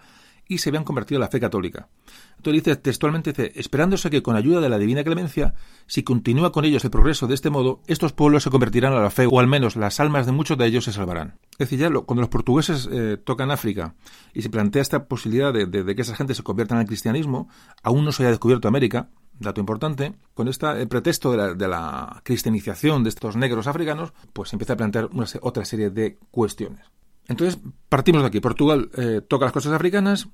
y 0.51 0.59
se 0.59 0.69
habían 0.69 0.83
convertido 0.83 1.19
a 1.19 1.21
la 1.21 1.29
fe 1.29 1.39
católica. 1.39 1.89
Entonces 2.37 2.65
dice 2.65 2.77
textualmente, 2.77 3.31
dice, 3.31 3.53
esperándose 3.55 4.11
que 4.11 4.21
con 4.21 4.35
ayuda 4.35 4.61
de 4.61 4.69
la 4.69 4.79
divina 4.79 5.05
clemencia, 5.05 5.55
si 5.87 6.03
continúa 6.03 6.51
con 6.51 6.65
ellos 6.65 6.85
el 6.85 6.91
progreso 6.91 7.29
de 7.29 7.35
este 7.35 7.51
modo, 7.51 7.83
estos 7.87 8.13
pueblos 8.13 8.43
se 8.43 8.51
convertirán 8.51 8.93
a 8.93 9.01
la 9.01 9.11
fe, 9.11 9.29
o 9.31 9.39
al 9.39 9.47
menos 9.47 9.77
las 9.77 10.01
almas 10.01 10.27
de 10.27 10.33
muchos 10.33 10.59
de 10.59 10.67
ellos 10.67 10.85
se 10.85 10.93
salvarán. 10.93 11.39
Es 11.53 11.71
decir, 11.71 11.79
ya 11.79 11.89
cuando 11.91 12.23
los 12.23 12.29
portugueses 12.29 12.89
eh, 12.91 13.17
tocan 13.23 13.53
África 13.53 13.95
y 14.35 14.43
se 14.43 14.51
plantea 14.51 14.83
esta 14.83 15.05
posibilidad 15.05 15.55
de, 15.55 15.95
que 15.95 16.03
esa 16.03 16.17
gente 16.17 16.35
se 16.35 16.43
convierta 16.43 16.75
en 16.75 16.81
el 16.81 16.87
cristianismo, 16.89 17.49
aún 17.85 18.05
no 18.05 18.11
se 18.11 18.25
haya 18.25 18.31
descubierto 18.31 18.67
América, 18.67 19.09
dato 19.39 19.61
importante, 19.61 20.15
con 20.35 20.49
este 20.49 20.85
pretexto 20.89 21.31
de 21.55 21.69
la, 21.69 22.21
cristianización 22.25 23.05
de 23.05 23.11
estos 23.11 23.37
negros 23.37 23.69
africanos, 23.69 24.13
pues 24.33 24.49
se 24.49 24.57
empieza 24.57 24.73
a 24.73 24.77
plantear 24.77 25.11
una, 25.13 25.27
otra 25.43 25.65
serie 25.65 25.91
de 25.91 26.19
cuestiones. 26.33 26.91
Entonces, 27.31 27.61
partimos 27.89 28.23
de 28.23 28.29
aquí. 28.29 28.41
Portugal 28.41 28.91
eh, 28.97 29.21
toca 29.27 29.45
las 29.45 29.53
costas 29.53 29.73
africanas, 29.73 30.29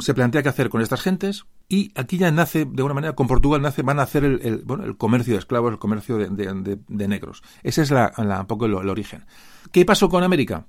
se 0.00 0.14
plantea 0.14 0.42
qué 0.42 0.48
hacer 0.48 0.68
con 0.68 0.82
estas 0.82 1.00
gentes, 1.00 1.46
y 1.68 1.92
aquí 1.94 2.18
ya 2.18 2.30
nace, 2.30 2.64
de 2.64 2.74
alguna 2.78 2.94
manera, 2.94 3.14
con 3.14 3.26
Portugal 3.26 3.62
nace, 3.62 3.82
van 3.82 3.98
a 3.98 4.02
hacer 4.02 4.24
el, 4.24 4.62
bueno, 4.64 4.84
el 4.84 4.96
comercio 4.96 5.34
de 5.34 5.38
esclavos, 5.38 5.72
el 5.72 5.78
comercio 5.78 6.18
de, 6.18 7.08
negros. 7.08 7.42
Ese 7.62 7.82
es 7.82 7.90
la, 7.90 8.12
un 8.16 8.46
poco 8.46 8.66
el, 8.66 8.74
origen. 8.74 9.24
¿Qué 9.72 9.84
pasó 9.84 10.08
con 10.08 10.22
América? 10.22 10.66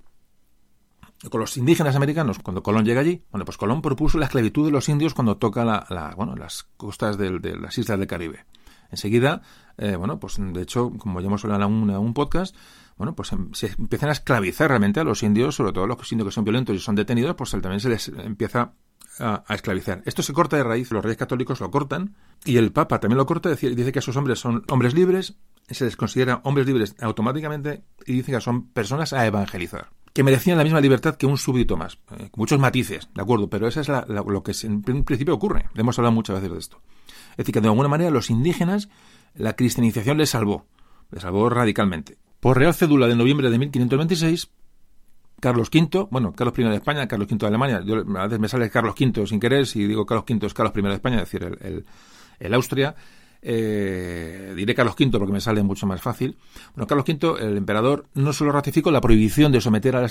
con 1.29 1.39
los 1.39 1.55
indígenas 1.55 1.95
americanos 1.95 2.39
cuando 2.39 2.63
Colón 2.63 2.83
llega 2.83 3.01
allí, 3.01 3.23
bueno, 3.29 3.45
pues 3.45 3.55
Colón 3.55 3.83
propuso 3.83 4.17
la 4.17 4.25
esclavitud 4.25 4.65
de 4.65 4.71
los 4.71 4.89
indios 4.89 5.13
cuando 5.13 5.37
toca 5.37 5.63
la, 5.63 6.15
bueno, 6.17 6.35
las 6.35 6.63
costas 6.77 7.15
de, 7.15 7.29
las 7.59 7.77
islas 7.77 7.99
del 7.99 8.07
Caribe. 8.07 8.45
Enseguida, 8.89 9.43
eh, 9.77 9.95
bueno, 9.97 10.19
pues 10.19 10.37
de 10.39 10.61
hecho, 10.63 10.91
como 10.97 11.21
ya 11.21 11.27
hemos 11.27 11.45
hablado 11.45 11.65
en 11.65 11.89
un 11.91 12.13
podcast, 12.15 12.55
bueno, 12.97 13.15
pues 13.15 13.31
em, 13.33 13.53
se 13.53 13.67
empiezan 13.67 14.09
a 14.09 14.13
esclavizar 14.13 14.69
realmente 14.69 14.99
a 14.99 15.03
los 15.03 15.21
indios, 15.21 15.55
sobre 15.55 15.73
todo 15.73 15.85
los 15.85 16.11
indios 16.11 16.29
que 16.29 16.33
son 16.33 16.43
violentos 16.43 16.75
y 16.75 16.79
son 16.79 16.95
detenidos, 16.95 17.35
pues 17.35 17.51
también 17.51 17.79
se 17.79 17.89
les 17.89 18.07
empieza 18.09 18.73
a, 19.21 19.43
esclavizar. 19.49 20.01
Esto 20.05 20.23
se 20.23 20.33
corta 20.33 20.57
de 20.57 20.63
raíz, 20.63 20.91
los 20.91 21.03
reyes 21.03 21.17
católicos 21.17 21.59
lo 21.59 21.71
cortan 21.71 22.15
y 22.43 22.57
el 22.57 22.71
Papa 22.71 22.99
también 22.99 23.17
lo 23.17 23.25
corta, 23.25 23.49
dice, 23.49 23.69
dice 23.75 23.91
que 23.91 23.99
esos 23.99 24.15
hombres 24.15 24.39
son 24.39 24.63
hombres 24.69 24.93
libres, 24.93 25.35
se 25.69 25.85
les 25.85 25.95
considera 25.95 26.41
hombres 26.43 26.67
libres 26.67 26.95
automáticamente 26.99 27.83
y 28.05 28.13
dice 28.13 28.31
que 28.31 28.41
son 28.41 28.67
personas 28.67 29.13
a 29.13 29.25
evangelizar, 29.25 29.89
que 30.13 30.23
merecían 30.23 30.57
la 30.57 30.63
misma 30.63 30.81
libertad 30.81 31.15
que 31.15 31.25
un 31.25 31.37
súbdito 31.37 31.77
más. 31.77 31.99
Eh, 32.17 32.29
muchos 32.35 32.59
matices, 32.59 33.09
¿de 33.13 33.21
acuerdo? 33.21 33.49
Pero 33.49 33.67
eso 33.67 33.81
es 33.81 33.87
lo 33.87 34.43
que 34.43 34.53
en 34.63 34.81
principio 34.81 35.33
ocurre. 35.33 35.69
Hemos 35.75 35.97
hablado 35.97 36.13
muchas 36.13 36.35
veces 36.37 36.51
de 36.51 36.59
esto. 36.59 36.81
Es 37.31 37.37
decir, 37.37 37.53
que 37.53 37.61
de 37.61 37.67
alguna 37.67 37.87
manera 37.87 38.11
los 38.11 38.29
indígenas, 38.29 38.89
la 39.35 39.55
cristianización 39.55 40.17
les 40.17 40.31
salvó, 40.31 40.65
les 41.11 41.21
salvó 41.21 41.49
radicalmente. 41.49 42.17
Por 42.39 42.57
Real 42.57 42.73
Cédula 42.73 43.07
de 43.07 43.15
noviembre 43.15 43.49
de 43.49 43.59
1526, 43.59 44.49
Carlos 45.41 45.69
V, 45.73 46.07
bueno, 46.09 46.31
Carlos 46.31 46.57
I 46.57 46.63
de 46.63 46.75
España, 46.75 47.07
Carlos 47.07 47.27
V 47.29 47.37
de 47.37 47.47
Alemania, 47.47 47.81
yo, 47.83 47.95
a 48.17 48.23
veces 48.23 48.39
me 48.39 48.47
sale 48.47 48.69
Carlos 48.69 48.95
V 48.97 49.27
sin 49.27 49.39
querer, 49.41 49.67
si 49.67 49.85
digo 49.85 50.05
Carlos 50.05 50.23
V 50.29 50.45
es 50.45 50.53
Carlos 50.53 50.73
I 50.77 50.81
de 50.81 50.93
España, 50.93 51.15
es 51.17 51.23
decir, 51.23 51.43
el, 51.59 51.85
el 52.39 52.53
Austria, 52.53 52.95
eh, 53.41 54.53
diré 54.55 54.75
Carlos 54.75 54.95
V 54.97 55.17
porque 55.17 55.33
me 55.33 55.41
sale 55.41 55.63
mucho 55.63 55.87
más 55.87 55.99
fácil. 56.01 56.37
Bueno, 56.75 56.87
Carlos 56.87 57.05
V, 57.07 57.43
el 57.43 57.57
emperador, 57.57 58.05
no 58.13 58.31
solo 58.33 58.51
ratificó 58.51 58.91
la 58.91 59.01
prohibición 59.01 59.51
de 59.51 59.59
someter 59.59 59.95
a, 59.95 60.07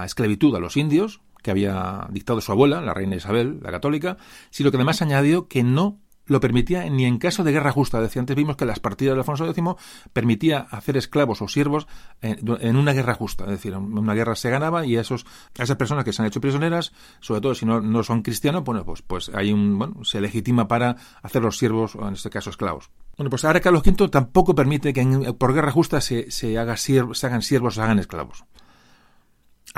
a 0.00 0.04
esclavitud 0.06 0.54
a 0.54 0.60
los 0.60 0.76
indios, 0.76 1.20
que 1.42 1.50
había 1.50 2.06
dictado 2.10 2.40
su 2.40 2.52
abuela, 2.52 2.80
la 2.80 2.94
reina 2.94 3.16
Isabel, 3.16 3.58
la 3.62 3.70
católica, 3.70 4.16
sino 4.50 4.70
que 4.70 4.76
además 4.76 5.02
añadió 5.02 5.48
que 5.48 5.62
no 5.62 5.98
lo 6.28 6.40
permitía 6.40 6.88
ni 6.88 7.04
en 7.04 7.18
caso 7.18 7.42
de 7.42 7.52
guerra 7.52 7.72
justa. 7.72 8.00
Decía, 8.00 8.20
antes 8.20 8.36
vimos 8.36 8.56
que 8.56 8.64
las 8.64 8.80
partidas 8.80 9.14
de 9.14 9.20
Alfonso 9.20 9.46
X 9.46 9.64
permitía 10.12 10.60
hacer 10.70 10.96
esclavos 10.96 11.42
o 11.42 11.48
siervos 11.48 11.88
en, 12.20 12.76
una 12.76 12.92
guerra 12.92 13.14
justa. 13.14 13.44
Es 13.44 13.50
decir, 13.50 13.76
una 13.76 14.14
guerra 14.14 14.36
se 14.36 14.50
ganaba 14.50 14.86
y 14.86 14.96
a, 14.96 15.00
esos, 15.00 15.26
a 15.58 15.62
esas 15.62 15.76
personas 15.76 16.04
que 16.04 16.12
se 16.12 16.22
han 16.22 16.28
hecho 16.28 16.40
prisioneras, 16.40 16.92
sobre 17.20 17.40
todo 17.40 17.54
si 17.54 17.66
no, 17.66 17.80
no 17.80 18.02
son 18.02 18.22
cristianos, 18.22 18.62
bueno, 18.64 18.84
pues, 18.84 19.02
pues 19.02 19.30
hay 19.34 19.52
un, 19.52 19.78
bueno, 19.78 20.04
se 20.04 20.20
legitima 20.20 20.68
para 20.68 20.96
hacer 21.22 21.42
los 21.42 21.58
siervos, 21.58 21.96
o 21.96 22.06
en 22.06 22.14
este 22.14 22.30
caso 22.30 22.50
esclavos. 22.50 22.90
Bueno, 23.16 23.30
pues 23.30 23.44
ahora 23.44 23.60
Carlos 23.60 23.82
V 23.84 24.08
tampoco 24.08 24.54
permite 24.54 24.92
que 24.92 25.34
por 25.38 25.52
guerra 25.52 25.72
justa 25.72 26.00
se, 26.00 26.30
se, 26.30 26.56
haga 26.58 26.76
se 26.76 27.00
hagan 27.26 27.42
siervos 27.42 27.74
o 27.74 27.76
se 27.76 27.82
hagan 27.82 27.98
esclavos. 27.98 28.44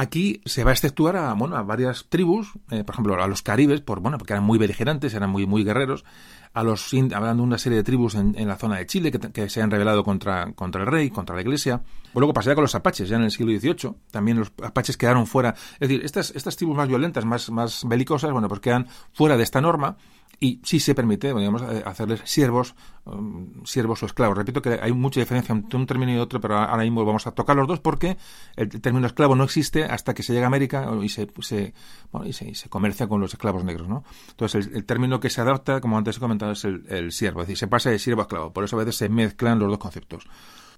Aquí 0.01 0.41
se 0.47 0.65
va 0.65 0.71
a 0.71 0.73
exceptuar 0.73 1.15
a, 1.19 1.35
bueno, 1.35 1.57
a 1.57 1.63
varias 1.63 2.07
tribus, 2.09 2.53
eh, 2.71 2.85
por 2.85 2.95
ejemplo, 2.95 3.23
a 3.23 3.29
los 3.29 3.43
caribes, 3.43 3.83
por, 3.83 4.01
bueno, 4.01 4.17
porque 4.17 4.33
eran 4.33 4.45
muy 4.45 4.59
beligerantes, 4.59 5.13
eran 5.13 5.29
muy, 5.29 5.45
muy 5.45 5.63
guerreros, 5.63 6.07
a 6.55 6.63
los 6.63 6.91
hablando 6.95 7.43
de 7.43 7.47
una 7.47 7.59
serie 7.59 7.77
de 7.77 7.85
tribus 7.85 8.15
en, 8.15 8.49
la 8.49 8.57
zona 8.57 8.79
de 8.79 8.87
Chile 8.87 9.11
que, 9.13 9.51
se 9.51 9.61
han 9.61 9.71
rebelado 9.71 10.03
contra, 10.03 10.55
contra 10.55 10.81
el 10.81 10.87
rey, 10.87 11.11
contra 11.11 11.37
la 11.37 11.43
iglesia. 11.43 11.83
luego 12.15 12.33
pasaría 12.33 12.55
con 12.55 12.63
los 12.63 12.75
apaches, 12.75 13.11
ya 13.11 13.17
en 13.17 13.25
el 13.25 13.31
siglo 13.31 13.53
XVIII. 13.53 13.95
También 14.11 14.39
los 14.39 14.51
apaches 14.63 14.97
quedaron 14.97 15.27
fuera. 15.27 15.55
Es 15.75 15.81
decir, 15.81 16.03
estas, 16.03 16.31
estas 16.35 16.57
tribus 16.57 16.79
más 16.79 16.89
violentas, 16.89 17.27
más, 17.27 17.51
más 17.51 17.87
belicosas, 17.87 18.33
bueno, 18.33 18.49
pues 18.49 18.61
quedan 18.61 18.87
fuera 19.13 19.37
de 19.37 19.43
esta 19.43 19.61
norma 19.61 19.99
y 20.43 20.59
sí 20.65 20.81
se 20.81 20.95
permite, 20.95 21.35
digamos, 21.35 21.61
eh, 21.61 21.83
hacerles 21.85 22.23
siervos, 22.25 22.75
um, 23.05 23.63
siervos 23.65 24.03
o 24.03 24.07
esclavos. 24.07 24.39
Repito 24.39 24.63
que 24.63 24.81
hay 24.81 24.91
mucha 24.93 25.21
diferencia 25.21 25.53
entre 25.53 25.79
un 25.79 25.87
término 25.87 26.13
y 26.13 26.17
otro, 26.17 26.41
pero 26.41 26.57
ahora 26.57 26.83
mismo 26.83 27.05
vamos 27.05 27.27
a 27.27 27.33
tocar 27.33 27.57
los 27.57 27.69
dos 27.69 27.81
porque 27.81 28.17
el 28.57 28.69
término 28.81 29.07
esclavo 29.07 29.37
no 29.37 29.45
existe 29.45 29.85
hasta 29.85 30.15
que 30.15 30.23
se 30.23 30.33
llega 30.33 30.47
a 30.47 30.49
América 30.49 30.91
y 31.03 31.11
se, 31.11 31.29
se, 31.43 31.75
bueno, 32.11 32.27
y 32.27 32.33
se, 32.33 32.69
comercia 32.71 33.07
con 33.07 33.21
los 33.21 33.35
esclavos 33.35 33.65
negros, 33.65 33.87
¿no? 33.87 34.03
Entonces, 34.31 34.71
el, 34.73 34.85
término 34.87 35.21
que 35.21 35.29
se 35.29 35.43
adapta, 35.43 35.83
como 35.83 35.99
antes 35.99 36.17
he 36.17 36.21
comentado, 36.21 36.53
es 36.53 36.65
el, 36.65 37.13
siervo, 37.13 37.43
es 37.43 37.49
decir, 37.49 37.59
se 37.59 37.69
pasa 37.69 37.91
de 37.91 37.99
siervo 37.99 38.23
a 38.23 38.25
esclavo. 38.25 38.51
Por 38.51 38.65
eso 38.65 38.77
a 38.77 38.79
veces 38.79 38.97
se 38.97 39.11
mezclan 39.11 39.59
los 39.59 39.69
dos 39.69 39.79
conceptos. 39.79 40.27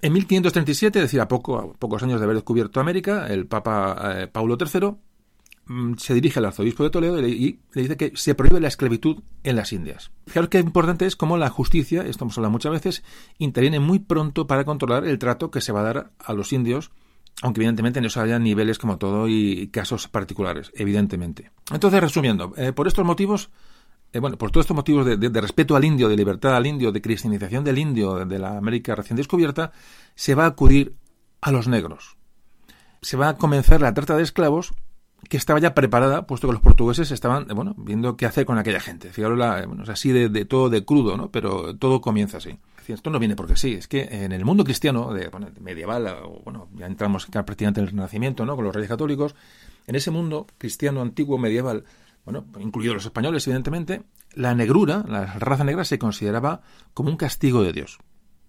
En 0.00 0.12
1537, 0.12 0.98
es 0.98 1.04
decir, 1.04 1.20
a, 1.20 1.28
poco, 1.28 1.56
a 1.56 1.72
pocos 1.74 2.02
años 2.02 2.18
de 2.18 2.24
haber 2.24 2.34
descubierto 2.34 2.80
América, 2.80 3.28
el 3.28 3.46
Papa 3.46 4.22
eh, 4.22 4.26
Paulo 4.26 4.58
III 4.58 4.96
se 5.96 6.14
dirige 6.14 6.38
al 6.38 6.46
arzobispo 6.46 6.84
de 6.84 6.90
Toledo 6.90 7.20
y 7.20 7.60
le, 7.72 7.82
dice 7.82 7.96
que 7.96 8.12
se 8.14 8.34
prohíbe 8.34 8.60
la 8.60 8.68
esclavitud 8.68 9.22
en 9.42 9.56
las 9.56 9.72
Indias. 9.72 10.10
Fijaros 10.26 10.48
que 10.48 10.58
importante 10.58 11.06
es 11.06 11.16
cómo 11.16 11.36
la 11.36 11.50
justicia, 11.50 12.02
esto 12.02 12.24
hemos 12.24 12.38
hablado 12.38 12.52
muchas 12.52 12.72
veces, 12.72 13.04
interviene 13.38 13.80
muy 13.80 13.98
pronto 13.98 14.46
para 14.46 14.64
controlar 14.64 15.04
el 15.04 15.18
trato 15.18 15.50
que 15.50 15.60
se 15.60 15.72
va 15.72 15.80
a 15.80 15.84
dar 15.84 16.10
a 16.18 16.32
los 16.32 16.52
indios, 16.52 16.90
aunque 17.42 17.60
evidentemente 17.60 17.98
en 17.98 18.04
eso 18.04 18.20
haya 18.20 18.38
niveles 18.38 18.78
como 18.78 18.98
todo 18.98 19.28
y 19.28 19.68
casos 19.68 20.08
particulares, 20.08 20.70
evidentemente. 20.74 21.50
Entonces, 21.70 22.00
resumiendo, 22.00 22.52
eh, 22.56 22.72
por 22.72 22.86
estos 22.86 23.04
motivos, 23.04 23.50
eh, 24.12 24.18
bueno, 24.18 24.36
por 24.36 24.50
todos 24.50 24.64
estos 24.64 24.76
motivos 24.76 25.06
de, 25.06 25.16
de, 25.16 25.40
respeto 25.40 25.74
al 25.74 25.84
indio, 25.84 26.08
de 26.08 26.16
libertad 26.16 26.56
al 26.56 26.66
indio, 26.66 26.92
de 26.92 27.00
cristianización 27.00 27.64
del 27.64 27.78
indio, 27.78 28.24
de 28.24 28.38
la 28.38 28.56
América 28.56 28.94
recién 28.94 29.16
descubierta, 29.16 29.72
se 30.14 30.34
va 30.34 30.44
a 30.44 30.48
acudir 30.48 30.96
a 31.40 31.50
los 31.50 31.68
negros. 31.68 32.16
Se 33.00 33.16
va 33.16 33.30
a 33.30 33.36
comenzar 33.36 33.80
la 33.80 33.94
trata 33.94 34.16
de 34.16 34.22
esclavos 34.22 34.72
que 35.28 35.36
estaba 35.36 35.58
ya 35.60 35.74
preparada, 35.74 36.26
puesto 36.26 36.48
que 36.48 36.52
los 36.52 36.62
portugueses 36.62 37.10
estaban, 37.10 37.50
eh, 37.50 37.54
bueno, 37.54 37.74
viendo 37.76 38.16
qué 38.16 38.26
hacer 38.26 38.44
con 38.44 38.58
aquella 38.58 38.80
gente. 38.80 39.12
Fijaros, 39.12 39.38
es 39.82 39.88
así 39.88 40.12
de, 40.12 40.44
todo 40.44 40.68
de 40.68 40.84
crudo, 40.84 41.16
¿no? 41.16 41.30
Pero 41.30 41.76
todo 41.76 42.00
comienza 42.00 42.38
así. 42.38 42.58
Esto 42.88 43.10
no 43.10 43.18
viene 43.18 43.36
porque 43.36 43.56
sí, 43.56 43.74
es 43.74 43.86
que 43.86 44.02
en 44.02 44.32
el 44.32 44.44
mundo 44.44 44.64
cristiano, 44.64 45.14
de, 45.14 45.30
medieval, 45.60 46.06
o, 46.24 46.42
bueno, 46.44 46.68
ya 46.74 46.86
entramos 46.86 47.26
prácticamente 47.26 47.80
en 47.80 47.86
el 47.86 47.92
Renacimiento, 47.92 48.44
¿no? 48.44 48.56
Con 48.56 48.64
los 48.64 48.74
reyes 48.74 48.88
católicos, 48.88 49.34
en 49.86 49.94
ese 49.94 50.10
mundo 50.10 50.46
cristiano 50.58 51.00
antiguo, 51.00 51.38
medieval, 51.38 51.84
bueno, 52.24 52.44
incluidos 52.58 52.96
los 52.96 53.04
españoles, 53.04 53.46
evidentemente, 53.46 54.02
la 54.34 54.54
negrura, 54.54 55.04
la 55.08 55.26
raza 55.38 55.64
negra, 55.64 55.84
se 55.84 55.98
consideraba 55.98 56.62
como 56.92 57.10
un 57.10 57.16
castigo 57.16 57.62
de 57.62 57.72
Dios. 57.72 57.98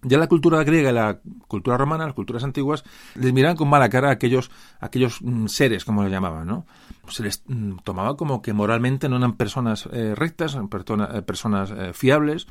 Ya 0.04 0.18
la 0.18 0.26
cultura 0.26 0.62
griega 0.64 0.90
y 0.90 0.92
la 0.92 1.18
cultura 1.48 1.76
romana, 1.76 2.04
las 2.04 2.14
culturas 2.14 2.44
antiguas, 2.44 2.84
les 3.14 3.32
miraban 3.32 3.56
con 3.56 3.68
mala 3.68 3.88
cara 3.88 4.10
a 4.10 4.12
aquellos, 4.12 4.50
aquellos 4.80 5.20
mm, 5.22 5.46
seres, 5.46 5.84
como 5.84 6.02
los 6.02 6.12
llamaban, 6.12 6.46
¿no? 6.46 6.66
Se 7.08 7.22
les 7.22 7.42
mm, 7.46 7.78
tomaba 7.84 8.16
como 8.16 8.42
que 8.42 8.52
moralmente 8.52 9.08
no 9.08 9.16
eran 9.16 9.36
personas 9.36 9.88
eh, 9.92 10.14
rectas, 10.14 10.56
eh, 10.56 11.22
personas 11.22 11.70
eh, 11.70 11.92
fiables. 11.92 12.46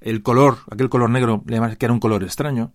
El 0.00 0.22
color, 0.22 0.58
aquel 0.70 0.88
color 0.88 1.10
negro, 1.10 1.42
que 1.44 1.84
era 1.84 1.92
un 1.92 2.00
color 2.00 2.22
extraño. 2.22 2.72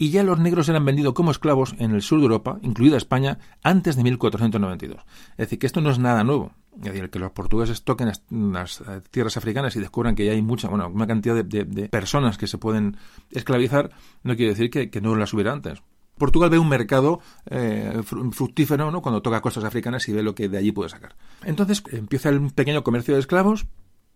Y 0.00 0.08
ya 0.08 0.22
los 0.22 0.38
negros 0.38 0.66
eran 0.70 0.86
vendidos 0.86 1.12
como 1.12 1.30
esclavos 1.30 1.74
en 1.78 1.90
el 1.90 2.00
sur 2.00 2.20
de 2.20 2.24
Europa, 2.24 2.58
incluida 2.62 2.96
España, 2.96 3.36
antes 3.62 3.96
de 3.96 4.02
1492. 4.02 5.02
Es 5.32 5.36
decir, 5.36 5.58
que 5.58 5.66
esto 5.66 5.82
no 5.82 5.90
es 5.90 5.98
nada 5.98 6.24
nuevo. 6.24 6.54
Es 6.78 6.84
decir, 6.84 7.10
que 7.10 7.18
los 7.18 7.32
portugueses 7.32 7.84
toquen 7.84 8.10
las, 8.30 8.80
eh, 8.80 9.02
tierras 9.10 9.36
africanas 9.36 9.76
y 9.76 9.80
descubran 9.80 10.14
que 10.14 10.24
ya 10.24 10.32
hay 10.32 10.40
mucha, 10.40 10.68
bueno, 10.68 10.88
una 10.88 11.06
cantidad 11.06 11.44
de, 11.44 11.88
personas 11.90 12.38
que 12.38 12.46
se 12.46 12.56
pueden 12.56 12.96
esclavizar, 13.30 13.90
no 14.22 14.36
quiere 14.36 14.54
decir 14.54 14.70
que, 14.70 15.00
no 15.02 15.14
las 15.16 15.34
hubiera 15.34 15.52
antes. 15.52 15.82
Portugal 16.16 16.48
ve 16.48 16.58
un 16.58 16.70
mercado 16.70 17.20
eh, 17.50 18.00
fructífero 18.32 18.90
¿no? 18.90 19.02
cuando 19.02 19.20
toca 19.20 19.42
costas 19.42 19.64
africanas 19.64 20.08
y 20.08 20.14
ve 20.14 20.22
lo 20.22 20.34
que 20.34 20.48
de 20.48 20.56
allí 20.56 20.72
puede 20.72 20.88
sacar. 20.88 21.14
Entonces 21.44 21.82
empieza 21.92 22.30
el 22.30 22.50
pequeño 22.54 22.82
comercio 22.82 23.12
de 23.12 23.20
esclavos, 23.20 23.66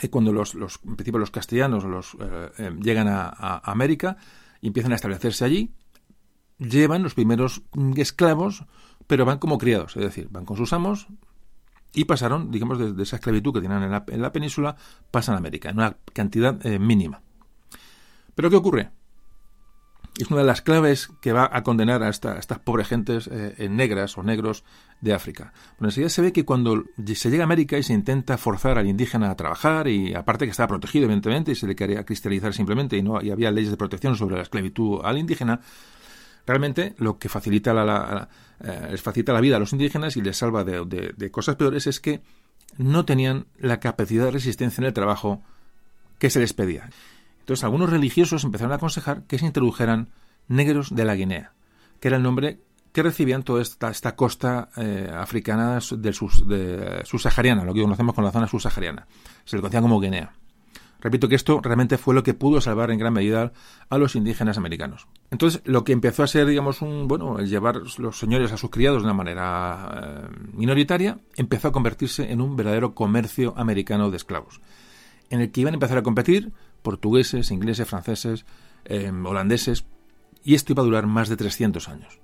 y 0.01 0.09
cuando 0.09 0.33
los, 0.33 0.55
los, 0.55 0.81
en 0.87 0.97
principio 0.97 1.21
los 1.21 1.31
castellanos 1.31 1.85
los, 1.85 2.17
eh, 2.59 2.75
llegan 2.81 3.07
a, 3.07 3.29
a 3.29 3.71
América 3.71 4.17
empiezan 4.67 4.93
a 4.93 4.97
establecerse 4.97 5.45
allí, 5.45 5.75
llevan 6.59 7.03
los 7.03 7.15
primeros 7.15 7.63
esclavos, 7.97 8.65
pero 9.07 9.25
van 9.25 9.39
como 9.39 9.59
criados, 9.59 9.97
es 9.97 10.03
decir, 10.03 10.29
van 10.31 10.45
con 10.45 10.57
sus 10.57 10.73
amos, 10.73 11.09
y 11.93 12.05
pasaron, 12.05 12.51
digamos, 12.51 12.97
de, 12.97 13.03
esa 13.03 13.17
esclavitud 13.17 13.53
que 13.53 13.61
tenían 13.61 13.83
en 13.83 14.23
la, 14.23 14.33
península, 14.33 14.77
pasan 15.11 15.37
a 15.37 15.39
América, 15.39 15.71
en 15.71 15.77
una 15.79 15.97
cantidad 16.13 16.65
eh, 16.67 16.79
mínima. 16.79 17.23
Pero 18.35 18.51
¿qué 18.51 18.57
ocurre? 18.57 18.91
Es 20.19 20.31
una 20.31 20.41
de 20.43 20.47
las 20.47 20.63
claves 20.63 21.09
que 21.21 21.33
va 21.33 21.51
a 21.53 21.63
condenar 21.65 22.03
a, 22.05 22.09
estas 22.09 22.59
pobres 22.61 22.87
gentes 22.87 23.29
eh, 23.33 23.69
negras 23.69 24.17
o 24.17 24.23
negros 24.23 24.63
de 25.01 25.13
África. 25.13 25.53
Bueno, 25.79 25.89
enseguida 25.89 26.09
se 26.09 26.23
ve 26.23 26.33
que 26.33 26.45
cuando 26.45 26.85
se 27.15 27.31
llega 27.31 27.43
a 27.43 27.47
América 27.47 27.77
y 27.77 27.83
se 27.83 27.93
intenta 27.93 28.39
forzar 28.39 28.79
al 28.79 28.87
indígena 28.87 29.31
a 29.31 29.37
trabajar, 29.37 29.89
y 29.89 30.15
aparte 30.15 30.45
que 30.45 30.53
estaba 30.53 30.69
protegido, 30.69 31.07
evidentemente, 31.07 31.53
y 31.53 31.55
se 31.57 31.67
le 31.67 31.75
quería 31.75 32.05
cristalizar 32.05 32.55
simplemente, 32.55 32.97
y 32.97 33.03
no 33.03 33.21
y 33.21 33.31
había 33.31 33.51
leyes 33.51 33.71
de 33.71 33.77
protección 33.77 34.17
sobre 34.17 34.37
la 34.37 34.43
esclavitud 34.43 35.01
al 35.03 35.19
indígena, 35.19 35.61
realmente 36.47 36.95
lo 36.99 37.19
que 37.19 37.29
facilita 37.29 37.75
la, 37.75 38.29
eh, 38.61 38.89
les 38.93 39.03
facilita 39.03 39.33
la 39.33 39.41
vida 39.41 39.57
a 39.57 39.59
los 39.59 39.73
indígenas 39.73 40.17
y 40.17 40.23
les 40.23 40.37
salva 40.37 40.65
de, 40.65 41.31
cosas 41.31 41.57
peores 41.57 41.87
es 41.87 42.01
que 42.01 42.23
no 42.79 43.05
tenían 43.05 43.47
la 43.59 43.81
capacidad 43.81 44.25
de 44.25 44.31
resistencia 44.33 44.81
en 44.81 44.87
el 44.87 44.93
trabajo 44.93 45.43
que 46.19 46.31
se 46.31 46.41
les 46.41 46.53
pedía. 46.53 46.89
Entonces 47.45 47.63
algunos 47.63 47.91
religiosos 47.91 48.43
empezaron 48.43 48.73
a 48.73 48.77
aconsejar 48.77 49.25
que 49.25 49.39
se 49.39 49.45
introdujeran 49.45 50.09
negros 50.49 50.95
de 50.95 51.05
la 51.05 51.15
Guinea, 51.15 51.53
que 52.01 52.09
era 52.09 52.17
el 52.17 52.23
nombre 52.23 52.61
que 52.91 53.03
recibían 53.03 53.43
toda 53.43 53.61
esta, 53.61 53.91
esta 53.91 54.17
costa 54.17 54.71
eh, 54.79 55.11
africana 55.15 55.79
de, 55.79 56.13
subsahariana, 56.15 57.65
lo 57.65 57.75
que 57.75 57.83
conocemos 57.83 58.15
con 58.15 58.25
la 58.25 58.31
zona 58.31 58.49
subsahariana. 58.49 59.07
Se 59.45 59.57
le 59.57 59.61
conocía 59.61 59.83
como 59.83 60.01
Guinea. 60.01 60.33
Repito 61.03 61.29
que 61.29 61.35
esto 61.35 61.61
realmente 61.63 61.99
fue 61.99 62.15
lo 62.15 62.23
que 62.23 62.33
pudo 62.33 62.63
salvar 62.63 62.91
en 62.91 62.99
gran 62.99 63.13
medida 63.13 63.53
a 63.91 63.99
los 63.99 64.17
indígenas 64.17 64.57
americanos. 64.57 65.07
Entonces, 65.31 65.61
lo 65.67 65.85
que 65.85 65.93
empezó 65.93 66.23
a 66.23 66.27
ser, 66.27 66.47
digamos, 66.47 66.81
un, 66.81 67.09
bueno, 67.09 67.39
el 67.39 67.51
llevar 67.51 67.83
los 67.99 68.19
señores 68.19 68.53
a 68.53 68.57
sus 68.57 68.71
criados 68.71 69.03
de 69.03 69.05
una 69.05 69.13
manera 69.15 70.31
eh, 70.33 70.37
minoritaria, 70.55 71.19
empezó 71.37 71.69
a 71.69 71.73
convertirse 71.73 72.33
en 72.33 72.41
un 72.41 72.57
verdadero 72.57 72.95
comercio 72.95 73.53
americano 73.59 74.11
de 74.11 74.17
esclavos, 74.17 74.63
en 75.29 75.43
el 75.43 75.51
que 75.51 75.61
iban 75.61 75.75
a 75.75 75.77
empezar 75.77 75.99
a 75.99 76.03
competir 76.03 76.55
portugueses, 76.85 77.51
ingleses, 77.51 77.89
franceses, 77.89 78.45
eh, 78.85 79.11
holandeses, 79.11 79.87
y 80.45 80.55
esto 80.55 80.75
iba 80.75 80.83
a 80.83 80.87
durar 80.87 81.07
más 81.07 81.29
de 81.29 81.37
300 81.37 81.89
años. 81.89 82.21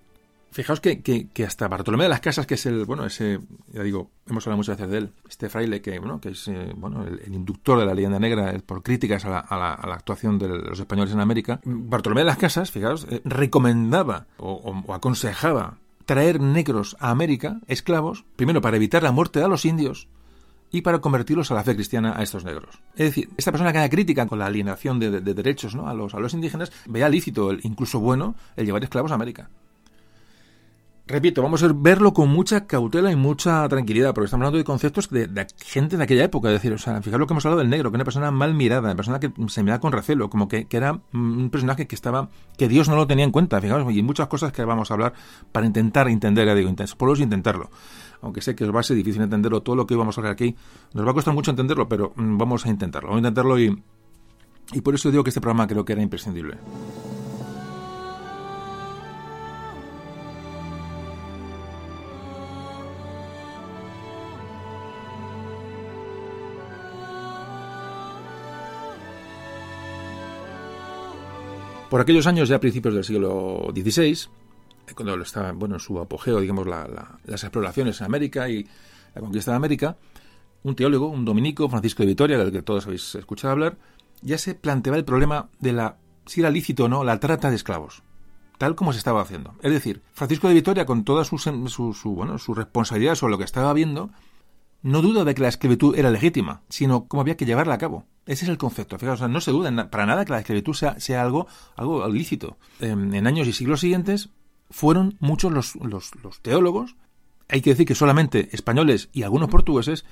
Fijaos 0.53 0.81
que, 0.81 1.45
hasta 1.47 1.69
Bartolomé 1.69 2.05
de 2.05 2.11
las 2.11 2.21
Casas, 2.21 2.45
que 2.45 2.55
es 2.55 2.67
el, 2.67 2.85
bueno, 2.85 3.07
ese, 3.07 3.39
ya 3.73 3.83
digo, 3.83 4.11
hemos 4.29 4.45
hablado 4.47 4.59
muchas 4.59 4.77
veces 4.77 4.91
de 4.91 4.99
él, 4.99 5.13
este 5.29 5.49
fraile 5.49 5.81
que, 5.81 5.99
bueno, 6.01 6.21
que 6.21 6.31
es, 6.31 6.49
eh, 6.49 6.73
bueno, 6.77 7.07
el, 7.07 7.33
inductor 7.33 7.79
de 7.79 7.87
la 7.87 7.95
leyenda 7.95 8.19
negra 8.19 8.53
por 8.67 8.83
críticas 8.83 9.25
a 9.25 9.31
la, 9.31 9.39
a 9.39 9.57
la, 9.57 9.95
actuación 9.95 10.39
de 10.39 10.49
los 10.49 10.79
españoles 10.79 11.15
en 11.15 11.21
América, 11.21 11.61
Bartolomé 11.65 12.23
de 12.23 12.27
las 12.27 12.37
Casas, 12.37 12.71
fijaos, 12.73 13.07
eh, 13.11 13.23
recomendaba 13.25 14.27
o, 14.39 14.75
o 14.87 14.93
aconsejaba 14.93 15.79
traer 16.05 16.41
negros 16.41 16.97
a 16.99 17.11
América, 17.11 17.61
esclavos, 17.69 18.25
primero 18.35 18.61
para 18.61 18.77
evitar 18.77 19.05
la 19.05 19.13
muerte 19.13 19.39
de 19.39 19.49
los 19.49 19.65
indios, 19.65 20.09
y 20.71 20.83
para 20.83 21.01
convertirlos 21.01 21.51
a 21.51 21.55
la 21.55 21.65
fe 21.65 21.75
cristiana 21.75 22.15
a 22.17 22.23
estos 22.23 22.45
negros. 22.45 22.81
Es 22.95 23.07
decir, 23.07 23.31
esta 23.37 23.53
persona 23.53 23.73
que 23.73 23.79
era 23.79 23.89
crítica 23.89 24.27
con 24.27 24.39
la 24.39 24.47
alienación 24.47 24.99
de, 24.99 25.21
derechos 25.21 25.75
¿no? 25.75 25.89
a, 25.89 25.95
los, 25.95 26.15
a 26.15 26.21
los 26.21 26.35
indígenas, 26.35 26.73
veía 26.87 27.09
lícito, 27.09 27.53
incluso 27.63 28.01
bueno, 28.01 28.35
el 28.57 28.67
llevar 28.67 28.83
esclavos 28.85 29.13
a 29.13 29.15
América. 29.15 29.51
Repito, 31.11 31.43
vamos 31.43 31.61
a 31.65 31.73
verlo 31.75 32.13
con 32.13 32.29
mucha 32.29 32.69
cautela 32.69 33.11
y 33.11 33.17
mucha 33.17 33.69
tranquilidad, 33.69 34.15
porque 34.15 34.27
estamos 34.27 34.45
hablando 34.45 34.59
de 34.59 34.65
conceptos 34.65 35.11
de, 35.11 35.45
gente 35.59 35.97
de 35.97 36.05
aquella 36.05 36.23
época. 36.23 36.51
Es 36.51 36.55
decir, 36.55 36.73
o 36.73 36.79
sea, 36.79 37.03
fijaros 37.03 37.19
lo 37.19 37.27
que 37.27 37.33
hemos 37.33 37.45
hablado 37.45 37.59
del 37.59 37.69
negro, 37.69 37.91
que 37.91 37.97
una 37.97 38.05
persona 38.05 38.31
mal 38.31 38.55
mirada, 38.55 38.83
una 38.83 38.95
persona 38.95 39.19
que 39.19 39.33
se 39.49 39.65
miraba 39.65 39.81
con 39.81 39.91
recelo, 39.91 40.31
como 40.31 40.47
que, 40.47 40.69
era 40.71 41.01
un 41.13 41.51
personaje 41.51 41.89
que 41.89 41.97
estaba, 41.97 42.29
que 42.57 42.69
Dios 42.69 42.89
no 42.89 42.95
lo 42.95 43.09
tenía 43.09 43.25
en 43.25 43.33
cuenta. 43.33 43.61
Fijaros, 43.61 43.93
y 43.93 44.05
muchas 44.05 44.29
cosas 44.29 44.53
que 44.53 44.65
vamos 44.65 44.93
a 44.93 44.95
hablar 44.95 45.15
para 45.51 45.67
intentar 45.67 46.07
entender, 46.07 46.47
ya 46.47 46.55
digo, 46.55 46.73
por 46.97 47.09
lo 47.09 47.21
intentarlo 47.21 47.71
aunque 48.23 48.41
sé 48.41 48.55
que 48.55 48.65
os 48.65 48.75
va 48.75 48.81
a 48.81 48.83
ser 48.83 48.97
difícil 48.97 49.23
entenderlo, 49.23 49.63
todo 49.63 49.77
lo 49.77 49.87
que 49.87 49.95
vamos 49.95 50.17
a 50.17 50.21
hablar 50.21 50.33
aquí 50.33 50.55
nos 50.95 51.07
va 51.07 51.11
a 51.11 51.15
costar 51.15 51.35
mucho 51.35 51.51
entenderlo, 51.51 51.89
pero 51.89 52.13
mm, 52.17 52.39
vamos 52.39 52.67
a 52.67 52.69
intentarlo, 52.69 53.09
vamos 53.09 53.19
a 53.19 53.29
intentarlo 53.29 53.59
y, 53.59 53.83
y 54.73 54.81
por 54.81 54.95
eso 54.95 55.11
digo 55.11 55.25
que 55.25 55.31
este 55.31 55.41
programa 55.41 55.67
creo 55.67 55.85
que 55.85 55.93
era 55.93 56.03
imprescindible. 56.03 56.59
Por 71.91 72.01
aquellos 72.01 72.29
años, 72.29 72.49
ya 72.49 72.55
a 72.55 72.61
principios 72.61 72.95
del 72.95 73.03
siglo 73.03 73.73
XVI, 73.75 74.29
cuando 74.95 75.15
estaba 75.23 75.53
bueno, 75.53 75.77
en 75.77 75.81
su 75.81 75.99
apogeo, 75.99 76.41
digamos, 76.41 76.67
las 76.67 77.45
exploraciones 77.45 78.01
en 78.01 78.07
América 78.07 78.49
y 78.49 78.67
la 79.15 79.21
conquista 79.21 79.53
de 79.53 79.57
América, 79.57 79.97
un 80.63 80.75
teólogo, 80.75 81.09
un 81.09 81.25
dominico, 81.25 81.69
Francisco 81.69 82.03
de 82.03 82.09
Vitoria, 82.09 82.39
del 82.39 82.53
que 82.53 82.63
todos 82.63 82.87
habéis 82.87 83.15
escuchado 83.15 83.53
hablar, 83.53 83.79
ya 84.23 84.39
se 84.39 84.55
planteaba 84.55 84.99
el 84.99 85.05
problema 85.05 85.49
de 85.59 85.73
la 85.73 85.97
si 86.27 86.41
era 86.41 86.51
lícito 86.51 86.85
o 86.85 86.89
no 86.89 87.03
la 87.03 87.19
trata 87.19 87.51
de 87.51 87.57
esclavos, 87.57 88.03
tal 88.59 88.75
como 88.77 88.93
se 88.93 88.99
estaba 88.99 89.23
haciendo. 89.23 89.55
Es 89.63 89.73
decir, 89.73 90.03
Francisco 90.13 90.49
de 90.49 90.55
Vitoria, 90.55 90.87
con 90.87 91.05
toda 91.05 91.25
su, 91.25 91.39
su, 91.39 92.15
bueno, 92.15 92.39
su 92.39 92.55
responsabilidad 92.55 93.15
sobre 93.15 93.33
lo 93.33 93.39
que 93.39 93.45
estaba 93.45 93.73
viendo, 93.73 94.11
no 94.83 95.03
duda 95.03 95.25
de 95.25 95.35
que 95.35 95.43
la 95.43 95.49
esclavitud 95.49 95.99
era 95.99 96.11
legítima, 96.11 96.63
sino 96.69 97.07
cómo 97.07 97.23
había 97.23 97.37
que 97.37 97.47
llevarla 97.47 97.75
a 97.75 97.79
cabo. 97.79 98.07
Ese 98.27 98.45
es 98.45 98.51
el 98.51 98.59
concepto. 98.59 98.99
Fijaos, 98.99 99.21
no 99.29 99.41
se 99.41 99.51
duda 99.51 99.91
para 99.91 100.07
nada 100.07 100.25
que 100.25 100.33
la 100.33 100.39
esclavitud 100.39 100.75
sea, 100.75 101.23
algo, 101.23 101.49
algo 101.77 102.07
lícito. 102.09 102.59
en 102.81 103.27
años 103.27 103.49
y 103.49 103.53
siglos 103.53 103.81
siguientes, 103.81 104.31
fueron 104.71 105.17
muchos 105.21 105.53
los, 105.53 105.77
los, 105.77 106.41
teólogos, 106.41 106.97
hay 107.49 107.61
que 107.61 107.71
decir 107.71 107.87
que 107.87 107.95
solamente 107.95 108.49
españoles 108.53 109.11
y 109.13 109.25
algunos 109.25 109.49
portugueses, 109.49 110.05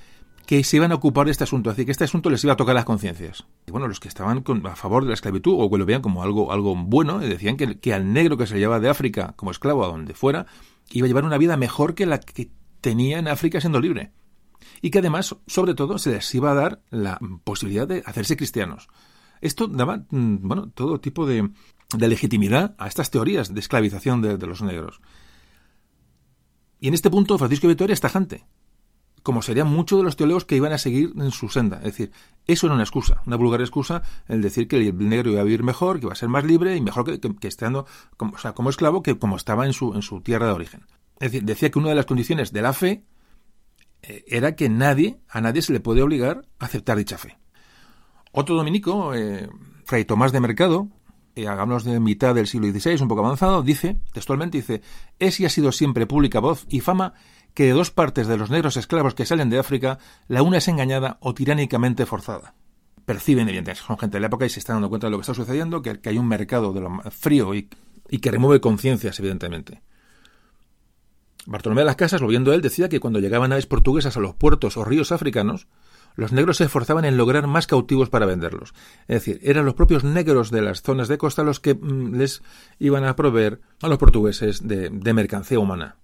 que 0.45 0.63
se 0.63 0.77
iban 0.77 0.91
a 0.91 0.95
ocupar 0.95 1.25
de 1.25 1.31
este 1.31 1.43
asunto, 1.43 1.69
decir, 1.69 1.85
que 1.85 1.91
este 1.91 2.03
asunto 2.03 2.29
les 2.29 2.43
iba 2.43 2.53
a 2.53 2.57
tocar 2.57 2.73
las 2.75 2.85
conciencias. 2.85 3.45
Y 3.67 3.71
bueno, 3.71 3.87
los 3.87 3.99
que 3.99 4.07
estaban 4.07 4.43
a 4.65 4.75
favor 4.75 5.03
de 5.03 5.09
la 5.09 5.13
esclavitud 5.13 5.55
o 5.57 5.69
que 5.69 5.77
lo 5.77 5.85
veían 5.85 6.01
como 6.01 6.23
algo, 6.23 6.51
algo 6.51 6.75
bueno, 6.75 7.19
decían 7.19 7.55
que, 7.55 7.79
que 7.79 7.93
al 7.93 8.11
negro 8.11 8.35
que 8.35 8.47
se 8.47 8.57
llevaba 8.57 8.79
de 8.79 8.89
África 8.89 9.33
como 9.35 9.51
esclavo 9.51 9.85
a 9.85 9.87
donde 9.87 10.15
fuera, 10.15 10.47
iba 10.91 11.05
a 11.05 11.07
llevar 11.07 11.23
una 11.23 11.37
vida 11.37 11.55
mejor 11.55 11.93
que 11.93 12.05
la 12.05 12.19
que 12.19 12.49
tenía 12.81 13.19
en 13.19 13.27
África 13.27 13.61
siendo 13.61 13.79
libre. 13.79 14.11
Y 14.81 14.89
que 14.89 14.99
además, 14.99 15.35
sobre 15.45 15.75
todo, 15.75 15.97
se 15.97 16.11
les 16.11 16.35
iba 16.35 16.51
a 16.51 16.55
dar 16.55 16.81
la 16.89 17.19
posibilidad 17.43 17.87
de 17.87 18.01
hacerse 18.05 18.35
cristianos. 18.35 18.87
Esto 19.41 19.67
daba, 19.67 20.05
mm, 20.09 20.47
bueno, 20.47 20.69
todo 20.69 20.99
tipo 20.99 21.25
de, 21.25 21.49
de 21.95 22.07
legitimidad 22.07 22.75
a 22.77 22.87
estas 22.87 23.09
teorías 23.09 23.53
de 23.53 23.59
esclavización 23.59 24.21
de, 24.21 24.37
los 24.45 24.61
negros. 24.61 25.01
Y 26.79 26.87
en 26.87 26.93
este 26.93 27.09
punto 27.09 27.37
Francisco 27.37 27.67
Vitoria 27.67 27.93
es 27.93 28.01
tajante, 28.01 28.45
como 29.23 29.41
serían 29.41 29.67
muchos 29.67 29.99
de 29.99 30.03
los 30.03 30.15
teólogos 30.15 30.45
que 30.45 30.55
iban 30.55 30.71
a 30.71 30.77
seguir 30.77 31.13
en 31.17 31.31
su 31.31 31.49
senda. 31.49 31.77
Es 31.77 31.83
decir, 31.83 32.11
eso 32.45 32.67
era 32.67 32.75
una 32.75 32.83
excusa, 32.83 33.21
una 33.25 33.35
vulgar 33.35 33.61
excusa, 33.61 34.03
el 34.27 34.41
decir 34.41 34.67
que 34.67 34.77
el 34.77 35.09
negro 35.09 35.31
iba 35.31 35.41
a 35.41 35.43
vivir 35.43 35.63
mejor, 35.63 35.99
que 35.99 36.05
iba 36.05 36.13
a 36.13 36.15
ser 36.15 36.29
más 36.29 36.45
libre 36.45 36.75
y 36.75 36.81
mejor 36.81 37.05
que, 37.05 37.19
que, 37.19 37.47
estando 37.47 37.85
como, 38.17 38.37
sea, 38.37 38.53
como 38.53 38.69
esclavo 38.69 39.03
que 39.03 39.17
como 39.17 39.35
estaba 39.35 39.65
en 39.65 39.73
su, 39.73 39.93
en 39.93 40.03
su 40.03 40.21
tierra 40.21 40.45
de 40.47 40.53
origen. 40.53 40.85
Es 41.19 41.31
decir, 41.31 41.43
decía 41.43 41.69
que 41.69 41.79
una 41.79 41.89
de 41.89 41.95
las 41.95 42.05
condiciones 42.05 42.53
de 42.53 42.61
la 42.61 42.71
fe 42.71 43.03
eh, 44.03 44.23
era 44.27 44.55
que 44.55 44.69
nadie, 44.69 45.19
a 45.27 45.41
nadie 45.41 45.61
se 45.61 45.73
le 45.73 45.79
puede 45.79 46.01
obligar 46.01 46.45
a 46.59 46.65
aceptar 46.65 46.97
dicha 46.97 47.17
fe. 47.17 47.37
Otro 48.31 48.55
dominico, 48.55 49.13
eh, 49.13 49.49
Fray 49.85 50.05
Tomás 50.05 50.31
de 50.31 50.39
Mercado, 50.39 50.87
eh, 51.35 51.47
de 51.47 51.99
mitad 51.99 52.35
del 52.35 52.47
siglo 52.47 52.67
XVI, 52.67 53.01
un 53.01 53.07
poco 53.07 53.25
avanzado, 53.25 53.63
dice, 53.63 53.97
textualmente 54.13 54.57
dice, 54.57 54.81
es 55.19 55.39
y 55.39 55.45
ha 55.45 55.49
sido 55.49 55.71
siempre 55.71 56.07
pública 56.07 56.39
voz 56.39 56.65
y 56.69 56.81
fama 56.81 57.13
que 57.53 57.65
de 57.65 57.71
dos 57.71 57.91
partes 57.91 58.27
de 58.27 58.37
los 58.37 58.49
negros 58.49 58.77
esclavos 58.77 59.15
que 59.15 59.25
salen 59.25 59.49
de 59.49 59.59
África, 59.59 59.99
la 60.27 60.43
una 60.43 60.57
es 60.57 60.67
engañada 60.67 61.17
o 61.21 61.33
tiránicamente 61.33 62.05
forzada. 62.05 62.53
Perciben, 63.05 63.47
evidentemente, 63.47 63.81
son 63.85 63.97
gente 63.97 64.17
de 64.17 64.21
la 64.21 64.27
época 64.27 64.45
y 64.45 64.49
se 64.49 64.59
están 64.59 64.75
dando 64.75 64.89
cuenta 64.89 65.07
de 65.07 65.11
lo 65.11 65.17
que 65.17 65.21
está 65.21 65.33
sucediendo, 65.33 65.81
que, 65.81 65.99
hay 66.03 66.17
un 66.17 66.27
mercado 66.27 66.73
de 66.73 66.81
lo 66.81 67.01
frío 67.09 67.55
y, 67.55 67.69
y 68.09 68.19
que 68.19 68.31
remueve 68.31 68.61
conciencias, 68.61 69.19
evidentemente. 69.19 69.81
Bartolomé 71.45 71.81
de 71.81 71.85
las 71.85 71.95
Casas, 71.95 72.21
lo 72.21 72.27
viendo 72.27 72.53
él, 72.53 72.61
decía 72.61 72.89
que 72.89 72.99
cuando 72.99 73.19
llegaban 73.19 73.51
aves 73.51 73.65
portuguesas 73.65 74.15
a 74.15 74.19
los 74.19 74.35
puertos 74.35 74.77
o 74.77 74.85
ríos 74.85 75.11
africanos, 75.11 75.67
los 76.15 76.31
negros 76.31 76.57
se 76.57 76.65
esforzaban 76.65 77.05
en 77.05 77.17
lograr 77.17 77.47
más 77.47 77.67
cautivos 77.67 78.09
para 78.09 78.25
venderlos. 78.25 78.73
Es 79.07 79.23
decir, 79.23 79.39
eran 79.43 79.65
los 79.65 79.73
propios 79.73 80.03
negros 80.03 80.51
de 80.51 80.61
las 80.61 80.81
zonas 80.81 81.07
de 81.07 81.17
costa 81.17 81.43
los 81.43 81.59
que 81.59 81.75
mm, 81.75 82.15
les 82.15 82.41
iban 82.79 83.05
a 83.05 83.15
proveer 83.15 83.61
a 83.81 83.87
los 83.87 83.97
portugueses 83.97 84.67
de, 84.67 84.89
mercancía 85.13 85.59
humana. 85.59 85.97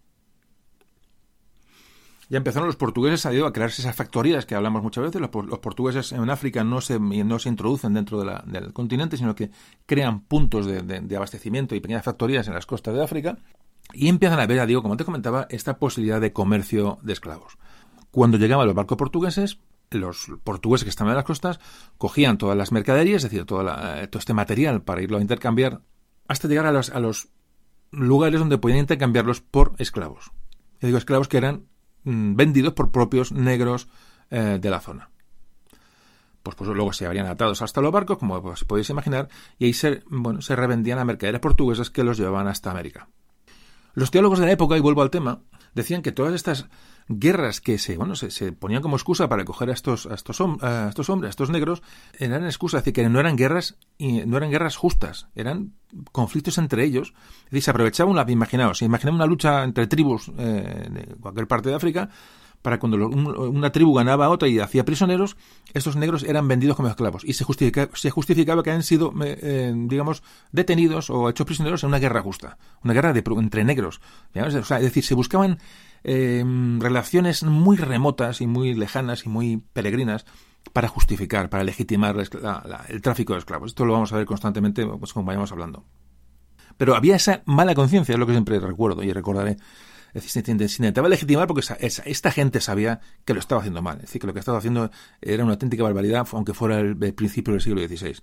Ya 2.27 2.37
empezaron 2.37 2.67
los 2.67 2.75
portugueses 2.75 3.25
a, 3.25 3.29
a 3.29 3.53
crearse 3.53 3.83
esas 3.83 3.95
factorías 3.95 4.45
que 4.45 4.55
hablamos 4.55 4.81
muchas 4.81 5.03
veces. 5.03 5.21
Los, 5.21 5.29
portugueses 5.29 6.11
en 6.11 6.29
África 6.29 6.63
no 6.63 6.81
se, 6.81 6.99
no 6.99 7.37
se 7.37 7.49
introducen 7.49 7.93
dentro 7.93 8.23
del 8.23 8.73
continente, 8.73 9.15
sino 9.15 9.35
que 9.35 9.51
crean 9.85 10.21
puntos 10.21 10.65
de, 10.65 11.15
abastecimiento 11.15 11.75
y 11.75 11.81
pequeñas 11.81 12.03
factorías 12.03 12.47
en 12.47 12.55
las 12.55 12.65
costas 12.65 12.95
de 12.95 13.03
África. 13.03 13.37
Y 13.93 14.07
empiezan 14.07 14.39
a 14.39 14.47
ver, 14.47 14.65
digo, 14.65 14.81
como 14.81 14.97
te 14.97 15.05
comentaba, 15.05 15.45
esta 15.49 15.77
posibilidad 15.77 16.19
de 16.19 16.33
comercio 16.33 16.97
de 17.03 17.13
esclavos. 17.13 17.57
Cuando 18.09 18.37
llegaban 18.37 18.65
los 18.65 18.75
barcos 18.75 18.97
portugueses, 18.97 19.59
los 19.91 20.31
portugueses 20.43 20.83
que 20.83 20.89
estaban 20.89 21.11
en 21.11 21.17
las 21.17 21.25
costas 21.25 21.59
cogían 21.97 22.37
todas 22.37 22.57
las 22.57 22.71
mercaderías, 22.71 23.23
es 23.23 23.31
decir, 23.31 23.45
todo 23.45 23.67
este 24.13 24.33
material 24.33 24.81
para 24.81 25.01
irlo 25.01 25.17
a 25.17 25.21
intercambiar, 25.21 25.81
hasta 26.27 26.47
llegar 26.47 26.65
a 26.65 26.71
los, 26.71 26.89
a 26.89 26.99
los 26.99 27.29
lugares 27.91 28.39
donde 28.39 28.57
podían 28.57 28.79
intercambiarlos 28.79 29.41
por 29.41 29.73
esclavos. 29.77 30.31
Yo 30.81 30.87
digo 30.87 30.97
esclavos 30.97 31.27
que 31.27 31.37
eran 31.37 31.67
mm, 32.03 32.35
vendidos 32.35 32.73
por 32.73 32.91
propios 32.91 33.31
negros 33.31 33.87
eh, 34.29 34.59
de 34.61 34.69
la 34.69 34.81
zona. 34.81 35.09
Pues, 36.43 36.55
pues, 36.55 36.69
luego 36.69 36.93
se 36.93 37.07
habrían 37.07 37.25
atados 37.25 37.63
hasta 37.63 37.81
los 37.81 37.91
barcos, 37.91 38.19
como 38.19 38.39
podéis 38.67 38.89
imaginar, 38.91 39.29
y 39.57 39.65
ahí 39.65 39.73
se, 39.73 40.03
bueno, 40.07 40.41
se 40.41 40.55
revendían 40.55 40.99
a 40.99 41.05
mercaderes 41.05 41.41
portuguesas 41.41 41.89
que 41.89 42.03
los 42.03 42.17
llevaban 42.17 42.47
hasta 42.47 42.69
América. 42.69 43.09
Los 43.95 44.11
teólogos 44.11 44.39
de 44.39 44.45
la 44.45 44.51
época, 44.51 44.77
y 44.77 44.79
vuelvo 44.79 45.01
al 45.01 45.09
tema, 45.09 45.41
decían 45.73 46.03
que 46.03 46.11
todas 46.11 46.35
estas 46.35 46.67
guerras 47.07 47.61
que 47.61 47.77
se, 47.77 47.97
bueno, 47.97 48.15
se, 48.15 48.31
se 48.31 48.51
ponían 48.51 48.81
como 48.81 48.95
excusa 48.95 49.29
para 49.29 49.45
coger 49.45 49.69
a 49.69 49.73
estos, 49.73 50.07
a 50.07 50.15
estos, 50.15 50.41
a 50.61 50.89
estos 50.89 51.09
hombres, 51.09 51.29
a 51.29 51.31
estos 51.31 51.49
negros, 51.49 51.83
eran 52.17 52.45
excusas, 52.45 52.79
es 52.79 52.85
decir, 52.85 52.93
que 52.93 53.09
no 53.09 53.19
eran 53.19 53.35
guerras, 53.35 53.77
no 53.99 54.37
eran 54.37 54.51
guerras 54.51 54.75
justas, 54.75 55.27
eran 55.35 55.73
conflictos 56.11 56.57
entre 56.57 56.83
ellos. 56.83 57.13
Es 57.45 57.51
decir, 57.51 57.63
se 57.63 57.71
aprovechaba 57.71 58.09
una, 58.09 58.25
imaginaos, 58.27 58.81
imaginaba 58.81 59.15
una 59.15 59.25
lucha 59.25 59.63
entre 59.63 59.87
tribus 59.87 60.31
eh, 60.37 60.87
de 60.89 61.15
cualquier 61.19 61.47
parte 61.47 61.69
de 61.69 61.75
África, 61.75 62.09
para 62.65 62.79
cuando 62.79 62.97
una 62.97 63.71
tribu 63.71 63.93
ganaba 63.93 64.25
a 64.25 64.29
otra 64.31 64.47
y 64.47 64.57
hacía 64.57 64.83
prisioneros, 64.83 65.37
estos 65.75 65.95
negros 65.95 66.23
eran 66.23 66.47
vendidos 66.47 66.75
como 66.75 66.89
esclavos. 66.89 67.23
Y 67.23 67.33
se, 67.33 67.43
justifica, 67.43 67.91
se 67.93 68.09
justificaba 68.09 68.63
que 68.63 68.71
han 68.71 68.81
sido, 68.81 69.13
eh, 69.23 69.71
digamos, 69.75 70.23
detenidos 70.51 71.11
o 71.11 71.29
hechos 71.29 71.45
prisioneros 71.45 71.83
en 71.83 71.89
una 71.89 71.99
guerra 71.99 72.23
justa, 72.23 72.57
una 72.83 72.95
guerra 72.95 73.13
de, 73.13 73.23
entre 73.37 73.63
negros. 73.63 74.01
es 74.33 74.69
decir, 74.81 75.03
se 75.03 75.13
buscaban 75.13 75.59
Em, 76.07 76.79
relaciones 76.79 77.41
muy 77.41 77.77
remotas 77.77 78.39
y 78.39 78.45
muy 78.45 78.75
lejanas 78.75 79.25
y 79.25 79.29
muy 79.29 79.63
peregrinas 79.73 80.23
para 80.71 80.87
justificar, 80.87 81.49
para 81.49 81.63
legitimar 81.63 82.15
el 82.89 83.01
tráfico 83.01 83.33
de 83.33 83.39
esclavos. 83.39 83.71
Esto 83.71 83.85
lo 83.85 83.93
vamos 83.93 84.13
a 84.13 84.17
ver 84.17 84.27
constantemente 84.27 84.85
pues, 84.85 85.13
como 85.13 85.25
vayamos 85.25 85.51
hablando. 85.51 85.83
Pero 86.77 86.95
había 86.95 87.15
esa 87.15 87.41
mala 87.45 87.73
conciencia, 87.73 88.13
es 88.13 88.19
lo 88.19 88.27
que 88.27 88.33
siempre 88.33 88.59
recuerdo 88.59 89.01
y 89.01 89.11
recordaré. 89.13 89.57
Es 90.09 90.23
decir, 90.23 90.29
se 90.29 90.43
legitimar 91.09 91.47
porque 91.47 91.65
esta 91.79 92.31
gente 92.31 92.61
sabía 92.61 92.99
que 93.25 93.33
lo 93.33 93.39
estaba 93.39 93.61
haciendo 93.61 93.81
mal. 93.81 93.95
Es 93.95 94.03
decir, 94.03 94.21
que 94.21 94.27
lo 94.27 94.33
que 94.33 94.39
estaba 94.39 94.59
haciendo 94.59 94.91
era 95.21 95.43
una 95.43 95.53
auténtica 95.53 95.81
barbaridad, 95.81 96.27
aunque 96.33 96.53
fuera 96.53 96.81
el, 96.81 96.95
principio 97.15 97.53
del 97.53 97.61
siglo 97.61 97.81
XVI. 97.81 98.17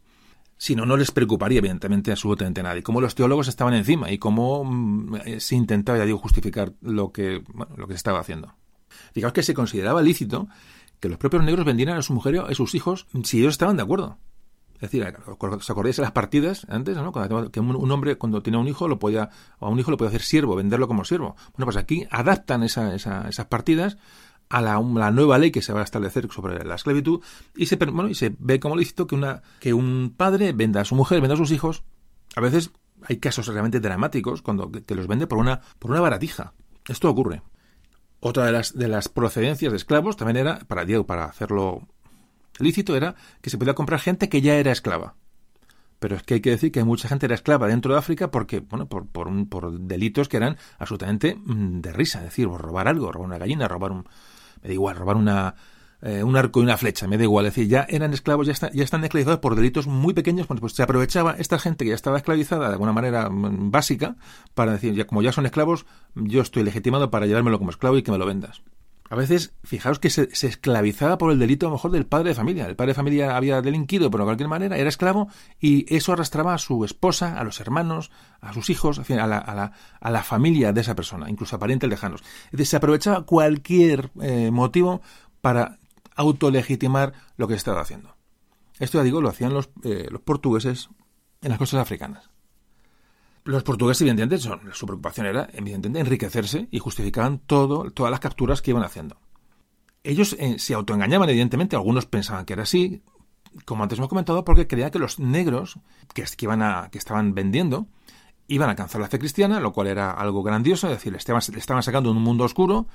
Si 0.62 0.76
no, 0.76 0.86
no 0.86 0.96
les 0.96 1.10
preocuparía, 1.10 1.58
evidentemente, 1.58 2.12
absolutamente 2.12 2.62
nadie. 2.62 2.84
Cómo 2.84 3.00
los 3.00 3.16
teólogos 3.16 3.48
estaban 3.48 3.74
encima 3.74 4.12
y 4.12 4.18
cómo 4.18 4.62
mm, 4.62 5.16
eh, 5.24 5.40
se 5.40 5.56
intentaba, 5.56 5.98
ya 5.98 6.04
digo, 6.04 6.18
justificar 6.18 6.72
lo 6.80 7.10
que, 7.10 7.42
bueno, 7.52 7.74
lo 7.76 7.88
que 7.88 7.94
se 7.94 7.96
estaba 7.96 8.20
haciendo. 8.20 8.54
Fijaos 9.12 9.32
que 9.32 9.42
se 9.42 9.54
consideraba 9.54 10.02
lícito 10.02 10.46
que 11.00 11.08
los 11.08 11.18
propios 11.18 11.42
negros 11.42 11.66
vendieran 11.66 11.96
a 11.96 12.02
su 12.02 12.12
mujer 12.12 12.38
a 12.38 12.54
sus 12.54 12.76
hijos 12.76 13.08
si 13.24 13.40
ellos 13.40 13.54
estaban 13.54 13.76
de 13.76 13.82
acuerdo. 13.82 14.18
Es 14.76 14.82
decir, 14.82 15.04
¿os 15.26 15.70
acordáis 15.70 15.96
de 15.96 16.02
las 16.02 16.12
partidas 16.12 16.64
antes? 16.68 16.96
¿no? 16.96 17.12
que 17.50 17.58
un, 17.58 17.90
hombre 17.90 18.16
cuando 18.16 18.40
tenía 18.40 18.60
un 18.60 18.68
hijo 18.68 18.86
lo 18.86 19.00
podía, 19.00 19.30
a 19.58 19.68
un 19.68 19.80
hijo 19.80 19.90
lo 19.90 19.96
podía 19.96 20.10
hacer 20.10 20.22
siervo, 20.22 20.54
venderlo 20.54 20.86
como 20.86 21.04
siervo. 21.04 21.34
Bueno, 21.56 21.66
pues 21.66 21.76
aquí 21.76 22.06
adaptan 22.08 22.62
esa, 22.62 22.94
esas 22.94 23.46
partidas 23.46 23.98
a 24.52 24.60
la, 24.60 25.10
nueva 25.10 25.38
ley 25.38 25.50
que 25.50 25.62
se 25.62 25.72
va 25.72 25.80
a 25.80 25.84
establecer 25.84 26.28
sobre 26.30 26.62
la 26.62 26.74
esclavitud 26.74 27.22
y 27.56 27.66
se, 27.66 27.76
bueno, 27.76 28.10
y 28.10 28.14
se 28.14 28.36
ve 28.38 28.60
como 28.60 28.76
lícito 28.76 29.06
que, 29.06 29.14
una, 29.14 29.40
que 29.60 29.72
un 29.72 30.12
padre 30.14 30.52
venda 30.52 30.82
a 30.82 30.84
su 30.84 30.94
mujer, 30.94 31.22
venda 31.22 31.34
a 31.34 31.38
sus 31.38 31.52
hijos. 31.52 31.84
A 32.36 32.42
veces 32.42 32.70
hay 33.02 33.16
casos 33.16 33.46
realmente 33.46 33.80
dramáticos 33.80 34.42
cuando 34.42 34.70
que, 34.70 34.94
los 34.94 35.06
vende 35.06 35.26
por 35.26 35.38
una, 35.38 35.62
por 35.78 35.90
una 35.90 36.02
baratija. 36.02 36.52
Esto 36.86 37.08
ocurre. 37.08 37.40
Otra 38.20 38.44
de 38.44 38.52
las, 38.52 38.76
de 38.76 38.88
las 38.88 39.08
procedencias 39.08 39.72
de 39.72 39.78
esclavos 39.78 40.18
también 40.18 40.36
era, 40.36 40.58
para, 40.58 40.84
para 41.04 41.24
hacerlo 41.24 41.88
lícito 42.58 42.94
era 42.94 43.14
que 43.40 43.48
se 43.48 43.56
podía 43.56 43.74
comprar 43.74 44.00
gente 44.00 44.28
que 44.28 44.42
ya 44.42 44.56
era 44.56 44.70
esclava. 44.70 45.16
Pero 45.98 46.16
es 46.16 46.24
que 46.24 46.34
hay 46.34 46.40
que 46.40 46.50
decir 46.50 46.72
que 46.72 46.84
mucha 46.84 47.08
gente 47.08 47.24
era 47.24 47.36
esclava 47.36 47.68
dentro 47.68 47.94
de 47.94 47.98
África 47.98 48.30
porque, 48.30 48.60
bueno, 48.60 48.86
por, 48.86 49.06
por, 49.06 49.28
un, 49.28 49.48
por 49.48 49.78
delitos 49.80 50.28
que 50.28 50.36
eran 50.36 50.58
absolutamente 50.78 51.36
mm, 51.36 51.80
de 51.80 51.92
risa. 51.92 52.18
Es 52.18 52.24
decir, 52.24 52.48
robar 52.48 52.86
algo, 52.86 53.10
robar 53.10 53.28
una 53.28 53.38
gallina, 53.38 53.66
robar 53.66 53.92
un. 53.92 54.06
Me 54.62 54.68
da 54.68 54.74
igual, 54.74 54.96
robar 54.96 55.16
una, 55.16 55.54
eh, 56.02 56.22
un 56.24 56.36
arco 56.36 56.60
y 56.60 56.64
una 56.64 56.76
flecha, 56.76 57.06
me 57.06 57.16
da 57.16 57.24
igual. 57.24 57.46
Es 57.46 57.54
decir, 57.54 57.68
ya 57.68 57.86
eran 57.88 58.12
esclavos, 58.12 58.46
ya, 58.46 58.70
ya 58.72 58.84
están 58.84 59.04
esclavizados 59.04 59.40
por 59.40 59.54
delitos 59.54 59.86
muy 59.86 60.14
pequeños. 60.14 60.46
Pues, 60.46 60.72
se 60.72 60.82
aprovechaba 60.82 61.36
esta 61.38 61.58
gente 61.58 61.84
que 61.84 61.90
ya 61.90 61.94
estaba 61.94 62.16
esclavizada 62.16 62.66
de 62.66 62.72
alguna 62.72 62.92
manera 62.92 63.30
mm, 63.30 63.70
básica 63.70 64.16
para 64.54 64.72
decir, 64.72 64.94
ya, 64.94 65.06
como 65.06 65.22
ya 65.22 65.32
son 65.32 65.46
esclavos, 65.46 65.86
yo 66.14 66.42
estoy 66.42 66.64
legitimado 66.64 67.10
para 67.10 67.26
llevármelo 67.26 67.58
como 67.58 67.70
esclavo 67.70 67.96
y 67.96 68.02
que 68.02 68.10
me 68.10 68.18
lo 68.18 68.26
vendas. 68.26 68.62
A 69.12 69.14
veces, 69.14 69.52
fijaos 69.62 69.98
que 69.98 70.08
se, 70.08 70.30
esclavizaba 70.32 71.18
por 71.18 71.32
el 71.32 71.38
delito 71.38 71.66
a 71.66 71.68
lo 71.68 71.74
mejor 71.74 71.90
del 71.90 72.06
padre 72.06 72.30
de 72.30 72.34
familia. 72.34 72.64
El 72.64 72.76
padre 72.76 72.92
de 72.92 72.94
familia 72.94 73.36
había 73.36 73.60
delinquido, 73.60 74.10
pero 74.10 74.24
de 74.24 74.28
cualquier 74.28 74.48
manera 74.48 74.78
era 74.78 74.88
esclavo 74.88 75.28
y 75.60 75.84
eso 75.94 76.14
arrastraba 76.14 76.54
a 76.54 76.58
su 76.58 76.82
esposa, 76.82 77.38
a 77.38 77.44
los 77.44 77.60
hermanos, 77.60 78.10
a 78.40 78.54
sus 78.54 78.70
hijos, 78.70 78.98
a 78.98 79.70
la, 80.00 80.22
familia 80.22 80.72
de 80.72 80.80
esa 80.80 80.94
persona, 80.94 81.28
incluso 81.28 81.56
a 81.56 81.58
parientes 81.58 81.90
lejanos. 81.90 82.22
Es 82.46 82.52
decir, 82.52 82.66
se 82.68 82.76
aprovechaba 82.78 83.26
cualquier 83.26 84.10
eh, 84.22 84.50
motivo 84.50 85.02
para 85.42 85.76
autolegitimar 86.16 87.12
lo 87.36 87.48
que 87.48 87.54
estaba 87.54 87.82
haciendo. 87.82 88.16
Esto, 88.78 88.96
ya 88.96 89.04
digo, 89.04 89.20
lo 89.20 89.28
hacían 89.28 89.52
los, 89.52 89.68
eh, 89.84 90.08
los 90.10 90.22
portugueses 90.22 90.88
en 91.42 91.50
las 91.50 91.58
costas 91.58 91.80
africanas. 91.80 92.31
Los 93.44 93.64
portugueses, 93.64 94.02
evidentemente, 94.02 94.38
su 94.38 94.86
preocupación 94.86 95.26
era, 95.26 95.48
evidentemente, 95.52 96.00
enriquecerse 96.00 96.68
y 96.70 96.78
justificaban 96.78 97.38
todo, 97.38 97.90
todas 97.90 98.10
las 98.10 98.20
capturas 98.20 98.62
que 98.62 98.70
iban 98.70 98.84
haciendo. 98.84 99.16
Ellos 100.04 100.36
eh, 100.38 100.58
se 100.58 100.74
autoengañaban, 100.74 101.28
evidentemente, 101.28 101.76
algunos 101.76 102.06
pensaban 102.06 102.44
que 102.44 102.52
era 102.52 102.62
así, 102.62 103.02
como 103.64 103.82
antes 103.82 103.98
hemos 103.98 104.08
comentado, 104.08 104.44
porque 104.44 104.66
creían 104.66 104.90
que 104.90 104.98
los 104.98 105.18
negros 105.18 105.78
que, 106.14 106.24
iban 106.40 106.62
a, 106.62 106.88
que 106.90 106.98
estaban 106.98 107.34
vendiendo 107.34 107.88
iban 108.48 108.68
a 108.68 108.72
alcanzar 108.72 109.00
la 109.00 109.08
fe 109.08 109.18
cristiana, 109.18 109.60
lo 109.60 109.72
cual 109.72 109.86
era 109.86 110.10
algo 110.10 110.42
grandioso, 110.42 110.86
es 110.88 110.94
decir, 110.94 111.12
le 111.12 111.18
estaban, 111.18 111.42
le 111.52 111.58
estaban 111.58 111.82
sacando 111.82 112.10
un 112.10 112.22
mundo 112.22 112.44
oscuro 112.44 112.86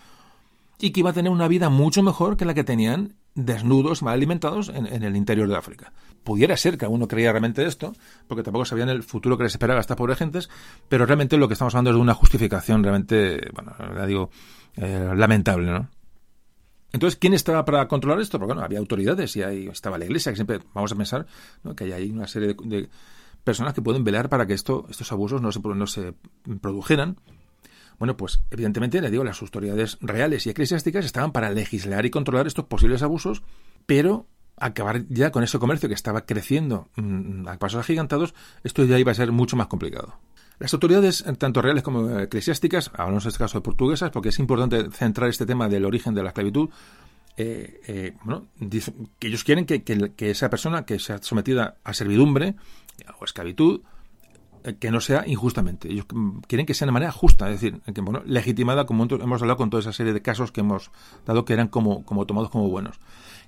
y 0.80 0.92
que 0.92 1.00
iba 1.00 1.10
a 1.10 1.14
tener 1.14 1.32
una 1.32 1.48
vida 1.48 1.70
mucho 1.70 2.04
mejor 2.04 2.38
que 2.38 2.46
la 2.46 2.54
que 2.54 2.64
tenían 2.64 3.16
desnudos, 3.34 4.04
mal 4.04 4.14
alimentados 4.14 4.70
en, 4.70 4.86
el 4.86 5.16
interior 5.16 5.48
de 5.48 5.56
África. 5.56 5.94
Pudiera 6.28 6.58
ser 6.58 6.78
que 6.78 6.84
alguno 6.84 7.08
creía 7.08 7.32
realmente 7.32 7.66
esto, 7.66 7.94
porque 8.28 8.44
tampoco 8.44 8.66
sabían 8.66 8.90
el 8.90 9.02
futuro 9.02 9.38
que 9.38 9.46
les 9.46 9.54
esperaba 9.54 9.80
a 9.80 9.80
estas 9.80 9.96
pobres 9.96 10.18
gentes, 10.18 10.50
pero 10.90 11.06
realmente 11.06 11.38
lo 11.38 11.48
que 11.48 11.54
estamos 11.54 11.74
hablando 11.74 11.92
es 11.92 11.96
de 11.96 12.02
una 12.02 12.14
justificación 12.14 12.84
realmente, 12.84 13.50
bueno, 13.54 13.74
ya 13.96 14.06
digo, 14.06 14.30
eh, 14.76 15.14
lamentable, 15.16 15.72
¿no? 15.72 15.90
Entonces, 16.92 17.18
¿quién 17.18 17.34
estaba 17.34 17.64
para 17.64 17.88
controlar 17.88 18.20
esto? 18.20 18.40
Porque 18.40 18.56
bueno, 18.56 18.66
había 18.66 18.80
autoridades 18.80 19.38
y 19.38 19.42
ahí 19.42 19.68
estaba 19.68 19.98
la 19.98 20.04
iglesia, 20.04 20.34
que 20.34 20.36
siempre 20.36 20.60
vamos 20.74 20.92
a 20.92 20.96
pensar 20.98 21.28
que 21.78 21.86
hay 21.86 21.94
ahí 21.94 22.12
una 22.12 22.28
serie 22.28 22.58
de, 22.62 22.90
personas 23.46 23.74
que 23.74 23.82
pueden 23.82 24.04
velar 24.04 24.28
para 24.28 24.46
que 24.46 24.54
esto, 24.54 24.86
estos 24.90 25.10
abusos 25.14 25.42
no 25.42 25.54
se, 25.54 25.62
no 25.62 25.88
se 25.88 26.14
produjeran. 26.60 27.22
Bueno, 28.00 28.18
pues 28.18 28.42
evidentemente, 28.52 29.00
le 29.00 29.10
digo, 29.12 29.24
las 29.24 29.42
autoridades 29.42 29.98
reales 30.02 30.46
y 30.46 30.50
eclesiásticas 30.50 31.06
estaban 31.06 31.32
para 31.32 31.52
legislar 31.52 32.06
y 32.06 32.10
controlar 32.10 32.48
estos 32.48 32.66
posibles 32.66 33.02
abusos, 33.02 33.44
pero 33.86 34.28
acabar 34.58 35.06
ya 35.10 35.32
con 35.32 35.44
ese 35.44 35.60
comercio 35.60 35.88
que 35.88 35.96
estaba 35.96 36.26
creciendo 36.26 36.90
mm, 36.96 37.48
a 37.48 37.58
pasos 37.58 37.80
agigantados, 37.80 38.34
esto 38.64 38.84
ya 38.86 39.00
iba 39.00 39.12
a 39.12 39.16
ser 39.16 39.32
mucho 39.32 39.56
más 39.56 39.68
complicado. 39.68 40.16
Las 40.60 40.74
autoridades, 40.74 41.24
tanto 41.38 41.62
reales 41.62 41.84
como 41.84 42.20
eclesiásticas, 42.20 42.90
hablamos 42.96 43.26
en 43.26 43.30
este 43.30 43.40
caso 43.40 43.60
de 43.60 43.62
portuguesas, 43.62 44.10
porque 44.10 44.30
es 44.30 44.40
importante 44.40 44.90
centrar 44.92 45.30
este 45.30 45.46
tema 45.46 45.70
del 45.70 45.86
origen 45.86 46.16
de 46.16 46.24
la 46.24 46.30
esclavitud, 46.30 46.70
eh, 47.40 47.82
eh, 47.88 48.14
bueno, 48.24 48.48
que 49.20 49.28
ellos 49.28 49.44
quieren 49.44 49.68
que, 49.68 49.84
que, 49.84 50.32
esa 50.32 50.50
persona 50.50 50.86
que 50.86 50.98
sea 50.98 51.20
sometida 51.22 51.78
a 51.84 51.94
servidumbre 51.94 52.56
o 53.20 53.26
esclavitud 53.26 53.82
eh, 54.64 54.76
que 54.80 54.90
no 54.90 55.00
sea 55.00 55.24
injustamente. 55.28 55.92
Ellos 55.92 56.08
quieren 56.48 56.66
que 56.66 56.74
sea 56.74 56.88
de 56.88 56.92
manera 56.92 57.12
justa, 57.12 57.52
es 57.52 57.62
decir, 57.62 57.80
legitimada, 58.26 58.88
como 58.88 59.06
hemos 59.06 59.42
hablado 59.42 59.58
con 59.58 59.70
toda 59.70 59.82
esa 59.82 59.94
serie 59.94 60.14
de 60.14 60.24
casos 60.24 60.52
que 60.52 60.62
hemos 60.62 60.90
dado 61.28 61.46
que 61.46 61.54
eran 61.54 61.68
como, 61.68 62.04
como 62.04 62.26
tomados 62.26 62.50
como 62.50 62.68
buenos. 62.68 63.00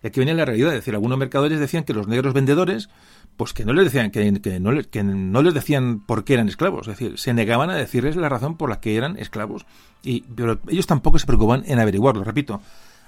Y 0.03 0.07
aquí 0.07 0.19
viene 0.19 0.33
la 0.33 0.45
realidad, 0.45 0.69
es 0.69 0.79
decir, 0.79 0.93
algunos 0.93 1.17
mercaderes 1.17 1.59
decían 1.59 1.83
que 1.83 1.93
los 1.93 2.07
negros 2.07 2.33
vendedores, 2.33 2.89
pues 3.37 3.53
que 3.53 3.65
no 3.65 3.73
les 3.73 3.85
decían, 3.85 4.11
que, 4.11 4.41
que, 4.41 4.59
no, 4.59 4.71
que 4.89 5.03
no 5.03 5.41
les 5.41 5.53
decían 5.53 5.99
por 6.05 6.23
qué 6.23 6.35
eran 6.35 6.47
esclavos, 6.47 6.87
es 6.87 6.97
decir, 6.97 7.17
se 7.17 7.33
negaban 7.33 7.69
a 7.69 7.75
decirles 7.75 8.15
la 8.15 8.29
razón 8.29 8.57
por 8.57 8.69
la 8.69 8.79
que 8.79 8.95
eran 8.95 9.17
esclavos, 9.17 9.65
y, 10.03 10.21
pero 10.21 10.59
ellos 10.67 10.87
tampoco 10.87 11.19
se 11.19 11.25
preocupaban 11.25 11.63
en 11.67 11.79
averiguarlo, 11.79 12.23
repito 12.23 12.61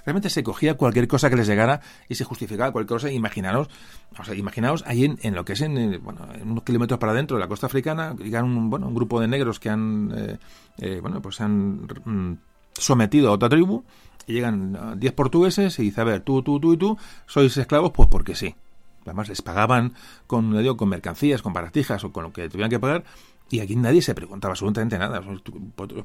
realmente 0.06 0.30
se 0.30 0.44
cogía 0.44 0.76
cualquier 0.76 1.08
cosa 1.08 1.30
que 1.30 1.36
les 1.36 1.48
llegara 1.48 1.82
y 2.10 2.16
se 2.16 2.24
justificaba 2.24 2.72
cualquier 2.72 2.98
cosa. 2.98 3.12
Imaginaros, 3.12 3.70
o 4.18 4.24
sea, 4.24 4.36
imaginaos 4.36 4.84
ahí 4.88 5.16
en, 5.22 5.36
lo 5.36 5.46
que 5.46 5.54
es 5.54 5.62
en, 5.62 6.02
bueno, 6.04 6.28
en 6.34 6.52
unos 6.52 6.64
kilómetros 6.64 7.00
para 7.00 7.12
adentro 7.12 7.38
de 7.38 7.42
la 7.42 7.48
costa 7.48 7.68
africana, 7.68 8.16
llegan 8.18 8.46
un, 8.46 8.70
bueno, 8.70 8.88
un 8.88 8.96
grupo 8.96 9.20
de 9.20 9.28
negros 9.28 9.60
que 9.60 9.70
han, 9.70 10.14
eh, 10.16 10.38
eh, 10.80 11.00
bueno, 11.02 11.22
pues 11.22 11.36
se 11.36 11.44
han 11.44 11.88
mm, 12.06 12.38
sometido 12.74 13.30
a 13.30 13.34
otra 13.34 13.50
tribu 13.50 13.84
y 14.28 14.34
llegan 14.34 15.00
10 15.00 15.14
portugueses 15.14 15.78
y 15.80 15.84
dice, 15.84 16.02
a 16.02 16.04
ver, 16.04 16.22
tú, 16.22 16.42
tú, 16.44 16.60
tú 16.60 16.74
y 16.74 16.78
tú, 16.78 16.98
sois 17.26 17.56
esclavos, 17.58 17.92
pues 17.92 18.10
porque 18.10 18.36
sí. 18.36 18.56
Además 19.04 19.30
les 19.30 19.42
pagaban 19.42 19.94
con, 20.28 20.56
digo, 20.58 20.78
con 20.78 20.90
mercancías, 20.90 21.42
con 21.42 21.54
baratijas 21.54 22.04
o 22.04 22.12
con 22.12 22.24
lo 22.24 22.34
que 22.34 22.50
tuvieran 22.50 22.70
que 22.70 22.80
pagar 22.80 23.04
y 23.52 23.60
aquí 23.60 23.76
nadie 23.76 24.02
se 24.02 24.16
preguntaba 24.16 24.54
absolutamente 24.54 24.98
nada. 24.98 25.22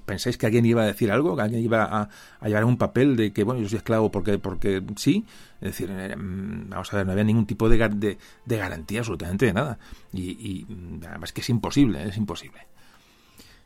¿Pensáis 0.04 0.36
que 0.36 0.46
alguien 0.46 0.66
iba 0.66 0.82
a 0.82 0.86
decir 0.86 1.12
algo? 1.12 1.36
¿Que 1.36 1.42
alguien 1.42 1.62
iba 1.62 1.84
a, 1.84 2.08
llevar 2.46 2.64
un 2.64 2.76
papel 2.76 3.14
de 3.14 3.32
que, 3.32 3.44
bueno, 3.44 3.60
yo 3.60 3.68
soy 3.68 3.78
esclavo 3.78 4.10
porque, 4.10 4.38
porque 4.38 4.82
sí? 4.96 5.24
Es 5.60 5.68
decir, 5.68 5.88
eh, 5.92 6.16
mm, 6.16 6.70
vamos 6.70 6.92
a 6.92 6.96
ver, 6.96 7.06
no 7.06 7.12
había 7.12 7.22
ningún 7.22 7.46
tipo 7.46 7.68
de, 7.68 8.18
de, 8.44 8.56
garantía 8.56 8.98
absolutamente 8.98 9.46
de 9.46 9.52
nada. 9.52 9.78
Y, 10.12 10.66
mm, 10.68 11.04
además 11.08 11.32
que 11.32 11.40
es 11.40 11.48
imposible, 11.48 12.02
es 12.08 12.16
imposible. 12.16 12.66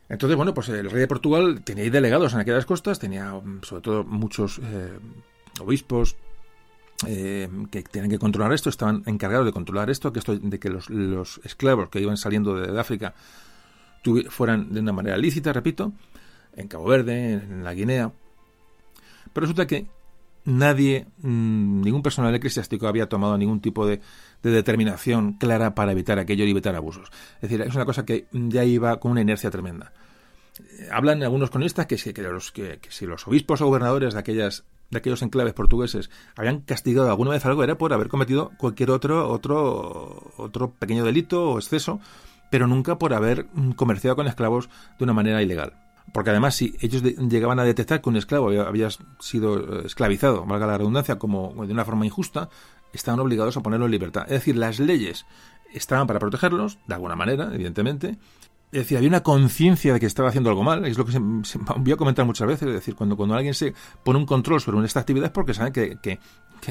Entonces, 0.09 0.35
bueno, 0.35 0.53
pues 0.53 0.67
el 0.69 0.89
rey 0.89 0.99
de 0.99 1.07
Portugal 1.07 1.61
tenía 1.63 1.89
delegados 1.89 2.33
en 2.33 2.39
aquellas 2.39 2.65
costas, 2.65 2.99
tenía 2.99 3.33
mm, 3.33 3.61
sobre 3.63 3.81
todo 3.81 4.03
muchos 4.03 4.59
eh, 4.63 4.99
obispos, 5.59 6.17
eh, 7.07 7.49
que 7.71 7.81
tenían 7.83 8.11
que 8.11 8.19
controlar 8.19 8.53
esto, 8.53 8.69
estaban 8.69 9.03
encargados 9.05 9.45
de 9.45 9.53
controlar 9.53 9.89
esto, 9.89 10.11
que 10.13 10.19
esto 10.19 10.37
de 10.37 10.59
que 10.59 10.69
los, 10.69 10.89
los 10.89 11.39
esclavos 11.43 11.89
que 11.89 11.99
iban 11.99 12.17
saliendo 12.17 12.55
de 12.55 12.79
África 12.79 13.13
fueran 14.29 14.73
de 14.73 14.79
una 14.79 14.91
manera 14.91 15.17
lícita, 15.17 15.53
repito, 15.53 15.93
en 16.55 16.67
Cabo 16.67 16.85
Verde, 16.85 17.33
en 17.33 17.63
la 17.63 17.73
Guinea. 17.73 18.11
Pero 19.33 19.45
resulta 19.45 19.67
que 19.67 19.87
nadie, 20.45 21.07
mm, 21.21 21.81
ningún 21.81 22.01
personal 22.01 22.33
eclesiástico 22.33 22.87
había 22.87 23.07
tomado 23.07 23.37
ningún 23.37 23.61
tipo 23.61 23.85
de, 23.85 24.01
determinación 24.49 25.33
clara 25.33 25.75
para 25.75 25.91
evitar 25.91 26.17
aquello 26.17 26.45
y 26.45 26.51
evitar 26.51 26.75
abusos. 26.75 27.09
Es 27.35 27.49
decir, 27.49 27.61
es 27.61 27.75
una 27.75 27.85
cosa 27.85 28.05
que 28.05 28.27
ya 28.31 28.63
iba 28.63 28.99
con 28.99 29.11
una 29.11 29.21
inercia 29.21 29.51
tremenda. 29.51 29.93
Eh, 30.59 30.89
hablan 30.91 31.21
algunos 31.21 31.51
cronistas 31.51 31.85
que, 31.85 32.13
los, 32.23 32.51
que, 32.51 32.79
si 32.89 33.05
los 33.05 33.27
obispos 33.27 33.61
o 33.61 33.67
gobernadores 33.67 34.13
de 34.13 34.19
aquellas 34.19 34.63
de 34.89 34.97
aquellos 34.97 35.21
enclaves 35.21 35.53
portugueses 35.53 36.09
habían 36.35 36.59
castigado 36.61 37.09
alguna 37.09 37.31
vez 37.31 37.45
algo 37.45 37.63
era 37.63 37.77
por 37.77 37.93
haber 37.93 38.09
cometido 38.09 38.51
cualquier 38.57 38.91
otro 38.91 39.29
otro 39.29 40.33
otro 40.35 40.71
pequeño 40.71 41.05
delito 41.05 41.51
o 41.51 41.59
exceso 41.59 42.01
pero 42.51 42.67
nunca 42.67 42.99
por 42.99 43.15
haber 43.15 43.47
mm, 43.53 43.71
comerciado 43.71 44.15
con 44.15 44.27
esclavos 44.27 44.69
de 44.99 45.03
una 45.05 45.13
manera 45.13 45.41
ilegal. 45.41 45.73
Porque 46.13 46.29
además, 46.29 46.55
si 46.55 46.75
ellos 46.81 47.01
llegaban 47.01 47.59
a 47.59 47.63
detectar 47.63 48.01
que 48.01 48.09
un 48.09 48.17
esclavo 48.17 48.49
había, 48.49 48.89
sido 49.19 49.57
eh, 49.57 49.83
esclavizado, 49.85 50.45
valga 50.45 50.67
la 50.67 50.77
redundancia, 50.77 51.17
como 51.17 51.65
de 51.65 51.73
una 51.73 51.85
forma 51.85 52.05
injusta, 52.05 52.49
estaban 52.93 53.19
obligados 53.19 53.57
a 53.57 53.61
ponerlo 53.61 53.85
en 53.85 53.91
libertad. 53.91 54.23
Es 54.23 54.31
decir, 54.31 54.55
las 54.55 54.79
leyes 54.79 55.25
estaban 55.73 56.07
para 56.07 56.19
protegerlos, 56.19 56.79
de 56.87 56.95
alguna 56.95 57.15
manera, 57.15 57.49
evidentemente, 57.53 58.17
Es 58.71 58.79
decir, 58.83 58.97
había 58.97 59.09
una 59.09 59.21
conciencia 59.21 59.93
de 59.93 59.99
que 59.99 60.05
estaba 60.05 60.29
haciendo 60.29 60.49
algo 60.49 60.63
mal, 60.63 60.85
es 60.85 60.97
lo 60.97 61.05
que 61.05 61.11
se, 61.11 61.19
voy 61.19 61.91
a 61.91 61.97
comentar 61.97 62.25
muchas 62.25 62.47
veces, 62.47 62.69
es 62.69 62.73
decir, 62.73 62.95
cuando, 62.95 63.17
cuando 63.17 63.35
alguien 63.35 63.53
se 63.53 63.73
pone 64.03 64.17
un 64.17 64.25
control 64.25 64.61
sobre 64.61 64.85
esta 64.85 65.01
actividad 65.01 65.25
es 65.25 65.31
porque 65.31 65.53
sabe 65.53 65.73
que, 65.73 65.97
que, 66.01 66.19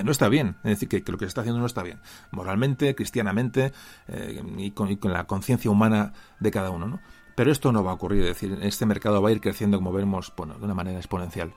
no 0.02 0.10
está 0.10 0.28
bien, 0.28 0.56
es 0.64 0.80
decir, 0.80 0.88
que, 0.88 1.12
lo 1.12 1.18
que 1.18 1.26
se 1.26 1.28
está 1.28 1.42
haciendo 1.42 1.60
no 1.60 1.66
está 1.66 1.82
bien, 1.82 2.00
moralmente, 2.30 2.94
cristianamente 2.94 3.72
eh, 4.08 4.42
y, 4.56 4.70
con, 4.70 4.90
y, 4.90 4.96
con, 4.96 5.12
la 5.12 5.24
conciencia 5.24 5.70
humana 5.70 6.14
de 6.38 6.50
cada 6.50 6.70
uno, 6.70 6.86
¿no? 6.86 7.00
Pero 7.34 7.52
esto 7.52 7.70
no 7.70 7.84
va 7.84 7.92
a 7.92 7.94
ocurrir, 7.94 8.22
es 8.22 8.28
decir, 8.28 8.58
este 8.62 8.86
mercado 8.86 9.20
va 9.20 9.28
a 9.28 9.32
ir 9.32 9.40
creciendo, 9.40 9.78
como 9.78 9.92
vemos, 9.92 10.32
bueno, 10.36 10.58
de 10.58 10.64
una 10.64 10.74
manera 10.74 10.98
exponencial. 10.98 11.54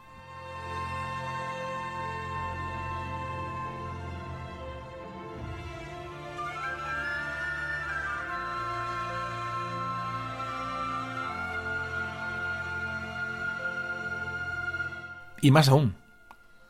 Y 15.44 15.52
más 15.52 15.68
aún, 15.68 15.94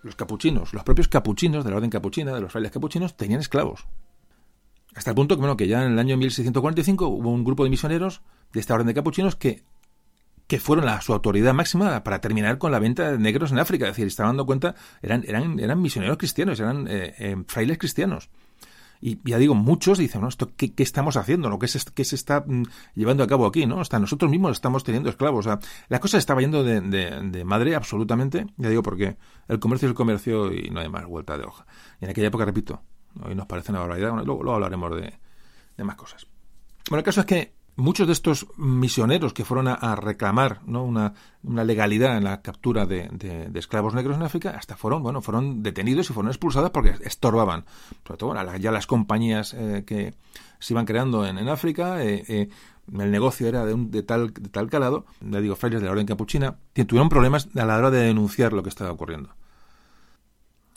los 0.01 0.15
capuchinos, 0.15 0.73
los 0.73 0.83
propios 0.83 1.07
capuchinos 1.07 1.63
de 1.63 1.69
la 1.69 1.77
orden 1.77 1.91
capuchina, 1.91 2.33
de 2.33 2.41
los 2.41 2.51
frailes 2.51 2.71
capuchinos, 2.71 3.15
tenían 3.15 3.39
esclavos. 3.39 3.85
Hasta 4.95 5.11
el 5.11 5.15
punto 5.15 5.35
que, 5.35 5.41
bueno, 5.41 5.55
que 5.55 5.67
ya 5.67 5.85
en 5.85 5.91
el 5.91 5.99
año 5.99 6.17
1645 6.17 7.07
hubo 7.07 7.29
un 7.29 7.43
grupo 7.43 7.65
de 7.65 7.69
misioneros 7.69 8.23
de 8.51 8.59
esta 8.59 8.73
orden 8.73 8.87
de 8.87 8.95
capuchinos 8.95 9.35
que, 9.35 9.61
que 10.47 10.59
fueron 10.59 10.89
a 10.89 11.01
su 11.01 11.13
autoridad 11.13 11.53
máxima 11.53 12.03
para 12.03 12.19
terminar 12.19 12.57
con 12.57 12.71
la 12.71 12.79
venta 12.79 13.11
de 13.11 13.19
negros 13.19 13.51
en 13.51 13.59
África. 13.59 13.85
Es 13.85 13.91
decir, 13.91 14.07
estaban 14.07 14.31
dando 14.31 14.47
cuenta, 14.47 14.73
eran, 15.03 15.23
eran, 15.27 15.59
eran 15.59 15.79
misioneros 15.79 16.17
cristianos, 16.17 16.59
eran 16.59 16.87
eh, 16.87 17.13
eh, 17.19 17.43
frailes 17.47 17.77
cristianos. 17.77 18.31
Y 19.05 19.19
ya 19.29 19.37
digo, 19.37 19.53
muchos 19.53 19.97
dicen, 19.97 20.21
¿no? 20.21 20.29
¿Esto 20.29 20.51
qué, 20.55 20.71
estamos 20.77 21.17
haciendo? 21.17 21.49
¿no? 21.49 21.59
¿Qué, 21.59 21.67
se, 21.67 21.77
¿Qué 21.93 22.05
se 22.05 22.15
está 22.15 22.45
mm, 22.47 22.63
llevando 22.95 23.21
a 23.21 23.27
cabo 23.27 23.45
aquí? 23.45 23.65
¿no? 23.65 23.81
Hasta 23.81 23.99
nosotros 23.99 24.31
mismos 24.31 24.53
estamos 24.53 24.85
teniendo 24.85 25.09
esclavos. 25.09 25.45
O 25.45 25.49
sea, 25.49 25.59
la 25.89 25.99
cosa 25.99 26.17
estaba 26.17 26.39
yendo 26.39 26.63
de, 26.63 26.79
de, 26.79 27.43
madre 27.43 27.75
absolutamente. 27.75 28.47
Ya 28.55 28.69
digo, 28.69 28.81
porque 28.81 29.17
el 29.49 29.59
comercio 29.59 29.87
es 29.87 29.89
el 29.89 29.95
comercio 29.95 30.53
y 30.53 30.69
no 30.69 30.79
hay 30.79 30.87
más 30.87 31.05
vuelta 31.05 31.37
de 31.37 31.43
hoja. 31.43 31.65
Y 31.99 32.05
en 32.05 32.11
aquella 32.11 32.27
época, 32.27 32.45
repito, 32.45 32.81
hoy 33.21 33.35
nos 33.35 33.45
parece 33.45 33.73
una 33.73 33.81
barbaridad. 33.81 34.13
luego, 34.23 34.41
luego 34.41 34.53
hablaremos 34.53 34.95
de, 34.95 35.13
de 35.75 35.83
más 35.83 35.97
cosas. 35.97 36.25
Bueno, 36.89 36.99
el 36.99 37.03
caso 37.03 37.19
es 37.19 37.25
que 37.25 37.53
muchos 37.75 38.07
de 38.07 38.13
estos 38.13 38.47
misioneros 38.57 39.33
que 39.33 39.45
fueron 39.45 39.67
a, 39.67 39.95
reclamar 39.95 40.61
¿no? 40.65 40.83
una, 40.83 41.13
legalidad 41.43 42.17
en 42.17 42.23
la 42.23 42.41
captura 42.41 42.85
de, 42.85 43.09
de, 43.11 43.59
esclavos 43.59 43.93
negros 43.93 44.15
en 44.15 44.23
África 44.23 44.51
hasta 44.51 44.75
fueron 44.75 45.01
bueno 45.01 45.21
fueron 45.21 45.63
detenidos 45.63 46.09
y 46.09 46.13
fueron 46.13 46.29
expulsados 46.29 46.69
porque 46.71 46.95
estorbaban 47.01 47.65
bueno, 48.21 48.57
ya 48.57 48.71
las 48.71 48.87
compañías 48.87 49.53
eh, 49.53 49.83
que 49.85 50.13
se 50.59 50.73
iban 50.73 50.85
creando 50.85 51.25
en, 51.25 51.37
en 51.37 51.49
África 51.49 52.03
eh, 52.03 52.23
eh, 52.27 52.49
el 52.99 53.11
negocio 53.11 53.47
era 53.47 53.65
de, 53.65 53.73
un, 53.73 53.91
de, 53.91 54.03
tal, 54.03 54.33
de 54.33 54.49
tal 54.49 54.69
calado, 54.69 55.05
le 55.21 55.41
digo, 55.41 55.55
frailes 55.55 55.79
de 55.79 55.85
la 55.85 55.93
orden 55.93 56.05
capuchina, 56.05 56.57
que 56.73 56.83
tuvieron 56.83 57.07
problemas 57.07 57.47
a 57.55 57.63
la 57.63 57.77
hora 57.77 57.89
de 57.89 57.99
denunciar 57.99 58.51
lo 58.51 58.61
que 58.61 58.67
estaba 58.67 58.91
ocurriendo 58.91 59.29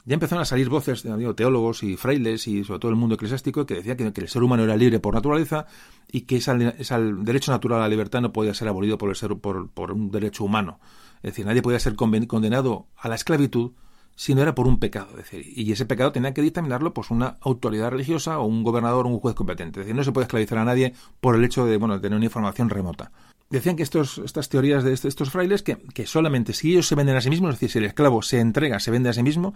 ya 0.06 0.14
empezaron 0.14 0.42
a 0.42 0.44
salir 0.44 0.68
voces, 0.68 1.04
teólogos 1.34 1.82
y 1.82 1.96
frailes 1.96 2.46
y 2.46 2.62
sobre 2.62 2.78
todo 2.78 2.90
el 2.92 2.96
mundo 2.96 3.16
eclesiástico 3.16 3.66
que 3.66 3.74
decía 3.74 3.96
que, 3.96 4.04
el 4.04 4.28
ser 4.28 4.42
humano 4.44 4.62
era 4.62 4.76
libre 4.76 5.00
por 5.00 5.14
naturaleza 5.14 5.66
y 6.10 6.22
que 6.22 6.36
ese, 6.36 6.54
derecho 6.56 7.50
natural 7.50 7.80
a 7.80 7.82
la 7.82 7.88
libertad 7.88 8.20
no 8.20 8.32
podía 8.32 8.54
ser 8.54 8.68
abolido 8.68 8.98
por, 8.98 9.10
el 9.10 9.16
ser, 9.16 9.36
por, 9.36 9.92
un 9.92 10.10
derecho 10.12 10.44
humano. 10.44 10.78
Es 11.16 11.32
decir, 11.32 11.44
nadie 11.44 11.60
podía 11.60 11.80
ser 11.80 11.96
condenado 11.96 12.86
a 12.96 13.08
la 13.08 13.16
esclavitud 13.16 13.72
si 14.14 14.36
no 14.36 14.42
era 14.42 14.54
por 14.54 14.68
un 14.68 14.78
pecado. 14.78 15.16
Decir, 15.16 15.44
y 15.44 15.72
ese 15.72 15.86
pecado 15.86 16.12
tenía 16.12 16.32
que 16.32 16.40
dictaminarlo 16.40 16.94
pues 16.94 17.10
una 17.10 17.36
autoridad 17.40 17.90
religiosa 17.90 18.38
o 18.38 18.46
un 18.46 18.62
gobernador 18.62 19.06
o 19.06 19.08
un 19.08 19.18
juez 19.18 19.34
competente. 19.34 19.80
Es 19.80 19.86
decir, 19.86 19.96
no 19.96 20.04
se 20.04 20.12
puede 20.12 20.26
esclavizar 20.26 20.58
a 20.58 20.64
nadie 20.64 20.94
por 21.20 21.34
el 21.34 21.44
hecho 21.44 21.66
de, 21.66 21.78
bueno, 21.78 22.00
tener 22.00 22.16
una 22.16 22.24
información 22.24 22.70
remota. 22.70 23.10
Decían 23.50 23.74
que 23.74 23.82
estos, 23.82 24.18
estas 24.18 24.48
teorías 24.48 24.84
de 24.84 24.92
estos 24.92 25.30
frailes, 25.30 25.62
que, 25.62 25.76
que 25.76 26.06
solamente 26.06 26.52
si 26.52 26.72
ellos 26.72 26.86
se 26.86 26.94
venden 26.94 27.16
a 27.16 27.20
sí 27.20 27.30
mismos, 27.30 27.54
es 27.54 27.60
decir, 27.60 27.70
si 27.70 27.78
el 27.78 27.84
esclavo 27.84 28.22
se 28.22 28.40
entrega, 28.40 28.78
se 28.78 28.90
vende 28.90 29.08
a 29.08 29.12
sí 29.12 29.22
mismo, 29.22 29.54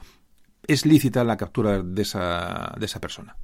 es 0.67 0.87
lícita 0.87 1.25
la 1.25 1.37
captura 1.37 1.83
de 1.83 2.03
esa, 2.03 2.75
de 2.79 2.87
esa 2.87 3.01
persona. 3.01 3.37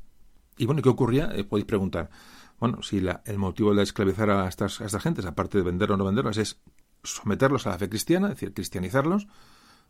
Y 0.57 0.67
bueno, 0.67 0.83
¿qué 0.83 0.89
ocurría? 0.89 1.31
Eh, 1.35 1.45
podéis 1.45 1.67
preguntar. 1.67 2.11
Bueno, 2.59 2.83
si 2.83 3.01
la, 3.01 3.23
el 3.27 3.39
motivo 3.39 3.75
de 3.75 3.83
esclavizar 3.83 4.31
a 4.31 4.49
estas, 4.49 4.81
estas 4.81 5.03
gentes, 5.03 5.27
aparte 5.27 5.59
de 5.59 5.65
vender 5.65 5.93
o 5.93 5.97
no 5.97 6.05
venderlos, 6.05 6.39
es 6.39 6.61
someterlos 7.03 7.67
a 7.67 7.71
la 7.71 7.79
fe 7.79 7.89
cristiana, 7.89 8.29
es 8.29 8.35
decir, 8.35 8.55
cristianizarlos, 8.55 9.29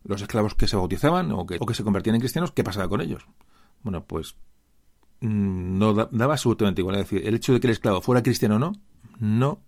los 0.04 0.20
esclavos 0.22 0.54
que 0.54 0.68
se 0.68 0.76
bautizaban 0.76 1.32
o 1.32 1.46
que, 1.46 1.56
o 1.60 1.66
que 1.66 1.74
se 1.74 1.84
convertían 1.84 2.16
en 2.16 2.20
cristianos, 2.20 2.52
¿qué 2.52 2.64
pasaba 2.64 2.88
con 2.88 3.00
ellos? 3.00 3.26
Bueno, 3.82 4.04
pues 4.04 4.36
mm, 5.20 5.78
no 5.78 5.94
daba 5.94 6.34
absolutamente 6.34 6.80
igual. 6.80 6.96
Es 6.96 7.10
decir, 7.10 7.26
el 7.26 7.34
hecho 7.34 7.52
de 7.52 7.60
que 7.60 7.68
el 7.68 7.72
esclavo 7.72 8.00
fuera 8.00 8.22
cristiano 8.22 8.56
o 8.56 8.58
no, 8.58 8.72
no 9.18 9.60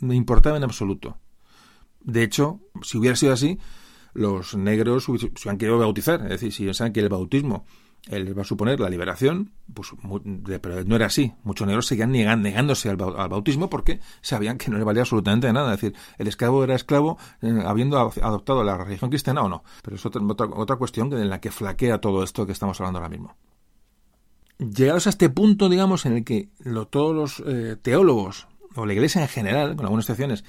me 0.00 0.14
importaba 0.14 0.56
en 0.56 0.64
absoluto. 0.64 1.18
De 2.00 2.22
hecho, 2.22 2.60
si 2.82 2.98
hubiera 2.98 3.16
sido 3.16 3.32
así, 3.32 3.58
los 4.14 4.54
negros 4.54 5.06
se 5.36 5.50
han 5.50 5.58
querido 5.58 5.78
bautizar. 5.78 6.22
Es 6.22 6.30
decir, 6.30 6.52
si 6.52 6.64
pensaban 6.64 6.92
que 6.92 7.00
el 7.00 7.08
bautismo 7.08 7.64
les 8.10 8.36
va 8.36 8.42
a 8.42 8.44
suponer 8.44 8.80
la 8.80 8.90
liberación, 8.90 9.52
pues 9.72 9.90
pero 10.60 10.84
no 10.84 10.96
era 10.96 11.06
así. 11.06 11.32
Muchos 11.44 11.66
negros 11.66 11.86
seguían 11.86 12.10
negándose 12.10 12.88
al, 12.88 12.96
bautismo 12.96 13.70
porque 13.70 14.00
sabían 14.20 14.58
que 14.58 14.70
no 14.70 14.78
le 14.78 14.84
valía 14.84 15.02
absolutamente 15.02 15.52
nada. 15.52 15.74
Es 15.74 15.80
decir, 15.80 15.96
el 16.18 16.26
esclavo 16.26 16.64
era 16.64 16.74
esclavo 16.74 17.18
eh, 17.40 17.62
habiendo 17.64 17.98
adoptado 17.98 18.64
la 18.64 18.76
religión 18.76 19.10
cristiana 19.10 19.42
o 19.42 19.48
no. 19.48 19.62
Pero 19.82 19.96
es 19.96 20.04
otra, 20.04 20.20
otra, 20.24 20.76
cuestión 20.76 21.12
en 21.12 21.30
la 21.30 21.40
que 21.40 21.50
flaquea 21.50 22.00
todo 22.00 22.24
esto 22.24 22.44
que 22.44 22.52
estamos 22.52 22.80
hablando 22.80 22.98
ahora 22.98 23.08
mismo. 23.08 23.36
Llegados 24.58 25.06
a 25.06 25.10
este 25.10 25.28
punto, 25.30 25.68
digamos, 25.68 26.04
en 26.06 26.14
el 26.14 26.24
que 26.24 26.50
todos 26.90 27.14
los 27.14 27.42
eh, 27.46 27.76
teólogos, 27.80 28.48
o 28.74 28.84
la 28.84 28.92
iglesia 28.92 29.22
en 29.22 29.28
general, 29.28 29.76
con 29.76 29.86
algunas 29.86 30.04
excepciones, 30.04 30.44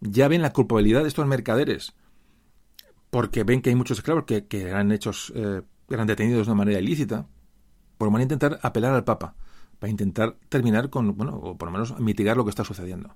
ya 0.00 0.28
ven 0.28 0.42
la 0.42 0.52
culpabilidad 0.52 1.02
de 1.02 1.08
estos 1.08 1.26
mercaderes 1.26 1.94
porque 3.14 3.44
ven 3.44 3.62
que 3.62 3.70
hay 3.70 3.76
muchos 3.76 3.98
esclavos 3.98 4.24
que, 4.24 4.44
eran 4.50 4.90
hechos, 4.90 5.32
eh, 5.36 5.62
eran 5.88 6.08
detenidos 6.08 6.48
de 6.48 6.52
una 6.52 6.58
manera 6.58 6.80
ilícita, 6.80 7.28
por 7.96 8.10
van 8.10 8.18
a 8.18 8.22
intentar 8.24 8.58
apelar 8.60 8.92
al 8.92 9.04
Papa, 9.04 9.36
para 9.78 9.88
intentar 9.88 10.36
terminar 10.48 10.90
con, 10.90 11.16
bueno, 11.16 11.36
o 11.36 11.56
por 11.56 11.68
lo 11.68 11.72
menos 11.72 11.96
mitigar 12.00 12.36
lo 12.36 12.42
que 12.42 12.50
está 12.50 12.64
sucediendo. 12.64 13.14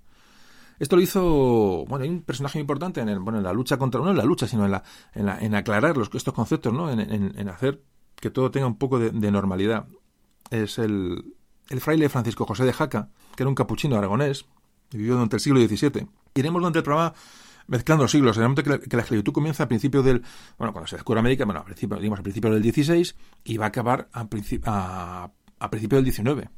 Esto 0.79 0.95
lo 0.95 1.03
hizo, 1.03 1.85
bueno, 1.89 2.05
hay 2.05 2.11
un 2.11 2.23
personaje 2.23 2.61
importante 2.61 3.01
en, 3.01 3.09
el, 3.09 3.19
bueno, 3.19 3.39
en 3.39 3.45
la 3.45 3.53
lucha 3.53 3.77
contra, 3.77 4.01
no 4.01 4.13
en 4.13 4.17
la 4.17 4.25
lucha, 4.25 4.47
sino 4.47 4.67
en, 4.67 4.71
la, 4.71 4.85
en, 5.15 5.55
aclarar 5.57 5.97
los, 5.97 6.11
estos 6.15 6.33
conceptos, 6.33 6.73
¿no? 6.73 6.93
En, 6.93 7.49
hacer 7.49 7.83
que 8.15 8.31
todo 8.31 8.53
tenga 8.53 8.69
un 8.69 8.79
poco 8.79 9.01
de, 9.01 9.31
normalidad. 9.33 9.89
Es 10.51 10.79
el, 10.79 11.35
el, 11.71 11.81
fraile 11.81 12.09
Francisco 12.09 12.47
José 12.47 12.63
de 12.63 12.73
Jaca, 12.73 13.09
que 13.35 13.43
era 13.43 13.49
un 13.49 13.57
capuchino 13.57 13.97
aragonés, 13.97 14.47
vivió 14.93 15.15
durante 15.15 15.35
el 15.35 15.41
siglo 15.41 15.59
XVII. 15.59 16.07
Iremos 16.37 16.61
durante 16.61 16.79
el 16.79 16.85
programa 16.85 17.15
mezclando 17.69 18.09
siglos. 18.09 18.37
En 18.37 18.43
el 18.43 18.49
momento 18.49 18.65
que 18.65 18.97
la, 18.97 19.03
esclavitud 19.03 19.33
comienza 19.33 19.63
a 19.63 19.69
principios 19.69 20.05
del, 20.05 20.23
bueno, 20.59 20.73
cuando 20.73 20.89
se 20.89 20.97
descubre 20.97 21.21
América, 21.21 21.45
bueno, 21.45 21.61
a 21.61 21.65
principio, 21.65 21.97
digamos, 21.99 22.19
a 22.19 22.23
principios 22.23 22.55
del 22.55 22.63
16 22.63 23.15
y 23.45 23.57
va 23.57 23.67
a 23.67 23.69
acabar 23.69 24.09
a, 24.13 24.27
a, 24.65 25.31
a 25.59 25.71
principios 25.71 25.99
del 25.99 26.05
19. 26.05 26.51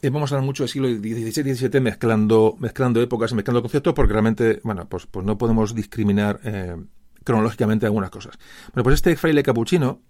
Eh, 0.00 0.10
vamos 0.10 0.30
a 0.30 0.36
hablar 0.36 0.46
mucho 0.46 0.62
del 0.62 0.70
siglo 0.70 0.88
XVI 0.88 1.50
y 1.50 1.54
XVII 1.54 1.80
mezclando, 1.80 2.56
mezclando 2.60 3.02
épocas 3.02 3.32
y 3.32 3.34
mezclando 3.34 3.62
conceptos 3.62 3.94
porque 3.94 4.12
realmente, 4.12 4.60
bueno, 4.62 4.88
pues, 4.88 5.06
pues 5.06 5.26
no 5.26 5.36
podemos 5.36 5.74
discriminar 5.74 6.40
eh, 6.44 6.76
cronológicamente 7.24 7.86
algunas 7.86 8.10
cosas. 8.10 8.38
Bueno, 8.72 8.84
pues 8.84 8.94
este 8.94 9.16
fraile 9.16 9.42
capuchino, 9.42 10.00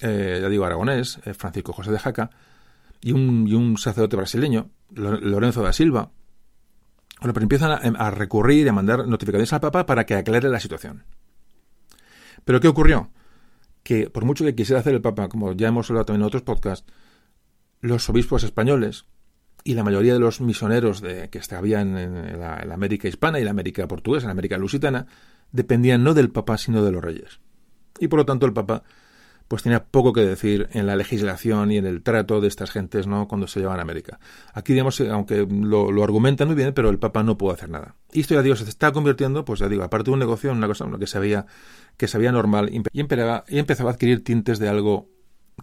eh, 0.00 0.40
ya 0.42 0.48
digo 0.48 0.64
aragonés, 0.64 1.20
Francisco 1.34 1.72
José 1.72 1.92
de 1.92 1.98
Jaca, 2.00 2.30
y 3.00 3.12
un, 3.12 3.46
y 3.46 3.54
un 3.54 3.78
sacerdote 3.78 4.16
brasileño, 4.16 4.70
Lorenzo 4.90 5.62
da 5.62 5.72
Silva, 5.72 6.10
bueno, 7.20 7.32
pero 7.32 7.44
empiezan 7.44 7.96
a, 7.96 8.10
recurrir 8.10 8.66
y 8.66 8.68
a 8.68 8.72
mandar 8.72 9.06
notificaciones 9.06 9.52
al 9.52 9.60
Papa 9.60 9.86
para 9.86 10.04
que 10.04 10.14
aclare 10.14 10.48
la 10.48 10.60
situación. 10.60 11.04
Pero 12.44 12.60
¿qué 12.60 12.68
ocurrió? 12.68 13.10
Que 13.82 14.10
por 14.10 14.24
mucho 14.24 14.44
que 14.44 14.54
quisiera 14.54 14.80
hacer 14.80 14.94
el 14.94 15.00
Papa, 15.00 15.28
como 15.28 15.52
ya 15.52 15.68
hemos 15.68 15.88
hablado 15.90 16.06
también 16.06 16.22
en 16.22 16.26
otros 16.26 16.42
podcasts, 16.42 16.86
los 17.80 18.08
obispos 18.10 18.44
españoles 18.44 19.06
y 19.64 19.74
la 19.74 19.82
mayoría 19.82 20.12
de 20.12 20.20
los 20.20 20.40
misioneros 20.40 21.00
de, 21.00 21.30
que 21.30 21.38
estaban 21.38 21.96
en, 21.96 22.38
la, 22.38 22.58
en, 22.58 22.68
la, 22.68 22.74
América 22.74 23.08
hispana 23.08 23.40
y 23.40 23.44
la 23.44 23.50
América 23.50 23.88
portuguesa, 23.88 24.24
en 24.24 24.28
la 24.28 24.32
América 24.32 24.58
lusitana, 24.58 25.06
dependían 25.52 26.04
no 26.04 26.14
del 26.14 26.30
Papa, 26.30 26.58
sino 26.58 26.84
de 26.84 26.92
los 26.92 27.02
reyes. 27.02 27.40
Y 27.98 28.08
por 28.08 28.18
lo 28.18 28.26
tanto 28.26 28.46
el 28.46 28.52
Papa 28.52 28.82
pues 29.48 29.62
tenía 29.62 29.84
poco 29.84 30.12
que 30.12 30.22
decir 30.22 30.68
en 30.72 30.86
la 30.86 30.96
legislación 30.96 31.70
y 31.70 31.76
en 31.76 31.86
el 31.86 32.02
trato 32.02 32.40
de 32.40 32.48
estas 32.48 32.70
gentes 32.70 33.06
no 33.06 33.28
cuando 33.28 33.46
se 33.46 33.60
llevan 33.60 33.78
a 33.78 33.82
América. 33.82 34.18
Aquí, 34.52 34.72
digamos, 34.72 34.98
eh, 35.00 35.08
aunque 35.10 35.46
lo, 35.48 35.92
lo 35.92 36.04
argumentan 36.04 36.48
muy 36.48 36.56
bien, 36.56 36.72
pero 36.74 36.90
el 36.90 36.98
Papa 36.98 37.22
no 37.22 37.38
puede 37.38 37.54
hacer 37.54 37.70
nada. 37.70 37.94
Y 38.12 38.20
esto, 38.20 38.34
ya 38.34 38.42
digo, 38.42 38.56
se 38.56 38.64
está 38.64 38.92
convirtiendo, 38.92 39.44
pues 39.44 39.60
ya 39.60 39.68
digo, 39.68 39.84
aparte 39.84 40.10
de 40.10 40.14
un 40.14 40.18
negocio, 40.18 40.50
en 40.50 40.56
una 40.56 40.66
cosa 40.66 40.86
que 40.98 41.06
se 41.06 41.18
veía, 41.18 41.46
que 41.96 42.08
se 42.08 42.18
veía 42.18 42.32
normal 42.32 42.70
y, 42.72 43.00
empezaba, 43.00 43.44
y 43.48 43.58
empezaba 43.58 43.90
a 43.90 43.92
adquirir 43.92 44.24
tintes 44.24 44.58
de 44.58 44.68
algo 44.68 45.08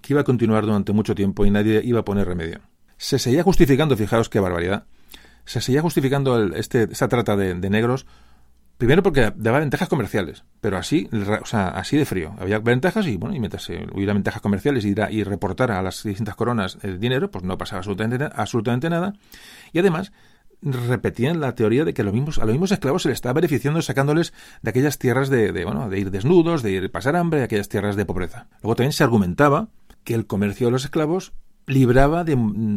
que 0.02 0.14
iba 0.14 0.22
a 0.22 0.26
continuar 0.26 0.66
durante 0.66 0.94
mucho 0.94 1.14
tiempo 1.14 1.46
y 1.46 1.52
nadie 1.52 1.82
iba 1.84 2.00
a 2.00 2.06
poner 2.06 2.28
remedio. 2.28 2.62
Se 2.98 3.20
seguía 3.20 3.44
justificando, 3.44 3.98
fijaos 3.98 4.30
qué 4.30 4.40
barbaridad, 4.40 4.86
se 5.46 5.60
seguía 5.60 5.82
justificando 5.82 6.38
el, 6.38 6.54
este, 6.54 6.84
esta 6.84 7.10
trata 7.10 7.36
de 7.36 7.70
negros 7.70 8.06
Primero 8.78 9.04
porque 9.04 9.32
daba 9.36 9.60
ventajas 9.60 9.88
comerciales, 9.88 10.44
pero 10.60 10.78
así, 10.78 11.10
o 11.12 11.46
sea, 11.46 11.70
así 11.70 11.96
de 11.96 12.06
frío. 12.06 12.36
Había 12.40 12.60
ventajas 12.60 13.08
y, 13.08 13.18
bueno, 13.18 13.36
y 13.36 13.40
mientras 13.40 13.70
hubiera 13.70 14.14
ventajas 14.14 14.42
comerciales 14.42 14.84
y, 14.84 14.94
y 15.12 15.24
reportar 15.24 15.72
a 15.72 15.82
las 15.82 16.04
distintas 16.04 16.36
coronas 16.36 16.78
el 16.82 17.00
dinero, 17.00 17.32
pues 17.32 17.44
no 17.44 17.58
pasaba 17.58 17.80
absolutamente, 17.80 18.30
absolutamente 18.36 18.90
nada. 18.90 19.14
Y 19.72 19.80
además, 19.80 20.12
repetían 20.64 21.40
la 21.40 21.56
teoría 21.56 21.86
de 21.86 21.94
que 21.94 22.02
a 22.02 22.06
los 22.06 22.14
mismos, 22.14 22.38
a 22.40 22.46
los 22.46 22.54
mismos 22.54 22.72
esclavos 22.72 23.04
se 23.04 23.10
les 23.10 23.18
estaba 23.18 23.34
beneficiando 23.34 23.82
sacándoles 23.82 24.34
de 24.62 24.70
aquellas 24.70 24.98
tierras 24.98 25.30
de, 25.30 25.52
bueno, 25.66 25.90
de 25.90 26.00
ir 26.00 26.12
desnudos, 26.12 26.64
de 26.64 26.72
ir 26.72 26.92
pasar 26.92 27.16
hambre, 27.16 27.40
de 27.40 27.46
aquellas 27.46 27.70
tierras 27.70 27.96
de 27.96 28.06
pobreza. 28.06 28.48
Luego 28.62 28.76
también 28.76 28.94
se 28.94 29.04
argumentaba 29.04 29.70
que 30.04 30.14
el 30.14 30.26
comercio 30.26 30.68
de 30.68 30.72
los 30.72 30.86
esclavos 30.86 31.34
libraba 31.66 32.24
de, 32.24 32.34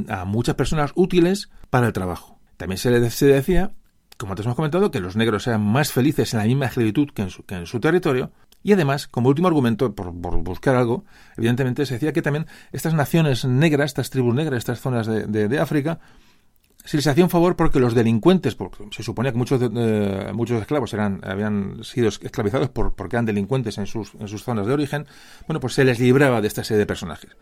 a 0.09 0.24
muchas 0.24 0.54
personas 0.54 0.92
útiles 0.94 1.50
para 1.70 1.87
el 1.87 1.92
trabajo. 1.92 2.38
También 2.56 2.78
se, 2.78 2.90
le, 2.90 3.11
se 3.11 3.26
decía, 3.26 3.72
como 4.16 4.33
antes 4.33 4.46
hemos 4.46 4.57
comentado, 4.57 4.90
que 4.90 5.00
los 5.00 5.16
negros 5.16 5.46
eran 5.46 5.62
más 5.62 5.92
felices 5.92 6.33
en 6.33 6.40
la 6.40 6.46
misma 6.46 6.66
esclavitud 6.66 7.09
que 7.11 7.22
en 7.22 7.31
su, 7.31 7.44
que 7.44 7.55
en 7.55 7.66
su 7.66 7.81
territorio, 7.81 8.33
y 8.62 8.72
además, 8.72 9.07
como 9.07 9.29
último 9.29 9.48
argumento, 9.48 9.94
por, 9.94 10.12
buscar 10.12 10.74
algo, 10.74 11.05
evidentemente 11.37 11.87
se 11.87 11.94
decía 11.94 12.12
que 12.12 12.22
también 12.22 12.46
estas 12.72 12.94
naciones 12.94 13.44
negras, 13.44 13.90
estas 13.90 14.11
tribus 14.11 14.35
negras, 14.35 14.59
estas 14.59 14.81
zonas 14.81 15.07
de, 15.07 15.59
África, 15.61 16.00
se 16.85 16.96
les 16.96 17.07
hacía 17.07 17.24
un 17.24 17.31
favor 17.31 17.57
porque 17.57 17.79
los 17.79 17.94
delincuentes, 17.94 18.55
porque 18.55 18.85
se 18.90 19.02
suponía 19.02 19.33
que 19.33 19.38
muchos, 19.38 19.61
muchos 20.33 20.61
esclavos 20.61 20.92
eran, 20.94 21.20
habían 21.24 21.85
sido 21.85 22.09
esclavizados 22.09 22.70
por, 22.70 22.94
porque 22.94 23.16
eran 23.16 23.26
delincuentes 23.26 23.79
en 23.79 23.87
sus, 23.87 24.14
en 24.18 24.29
sus 24.29 24.42
zonas 24.42 24.66
de 24.66 24.72
origen, 24.72 25.07
bueno, 25.46 25.61
pues 25.61 25.74
se 25.74 25.85
les 25.85 26.00
libraba 26.00 26.40
de 26.40 26.48
esta 26.48 26.64
serie 26.64 26.81
de 26.81 26.87
personajes. 26.87 27.37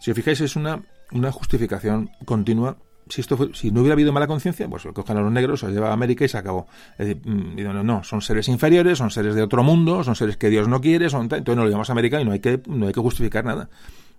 Si 0.00 0.10
os 0.10 0.16
fijáis, 0.16 0.40
es 0.40 0.56
una, 0.56 0.82
una 1.12 1.32
justificación 1.32 2.10
continua. 2.24 2.76
Si 3.08 3.20
esto 3.20 3.54
si 3.54 3.70
no 3.70 3.80
hubiera 3.80 3.92
habido 3.92 4.12
mala 4.12 4.26
conciencia, 4.26 4.68
pues 4.68 4.82
cogen 4.92 5.16
a 5.16 5.20
los 5.20 5.30
negros, 5.30 5.60
se 5.60 5.68
lleva 5.68 5.90
a 5.90 5.92
América 5.92 6.24
y 6.24 6.28
se 6.28 6.38
acabó. 6.38 6.66
Es 6.98 7.06
decir, 7.06 7.22
no, 7.24 7.84
no, 7.84 8.02
son 8.02 8.20
seres 8.20 8.48
inferiores, 8.48 8.98
son 8.98 9.10
seres 9.10 9.34
de 9.34 9.42
otro 9.42 9.62
mundo, 9.62 10.02
son 10.02 10.16
seres 10.16 10.36
que 10.36 10.50
Dios 10.50 10.66
no 10.66 10.80
quiere, 10.80 11.08
son, 11.08 11.22
entonces 11.22 11.56
no 11.56 11.62
lo 11.62 11.68
llamamos 11.68 11.90
América 11.90 12.20
y 12.20 12.24
no 12.24 12.32
hay 12.32 12.40
que, 12.40 12.60
no 12.66 12.88
hay 12.88 12.92
que 12.92 13.00
justificar 13.00 13.44
nada. 13.44 13.68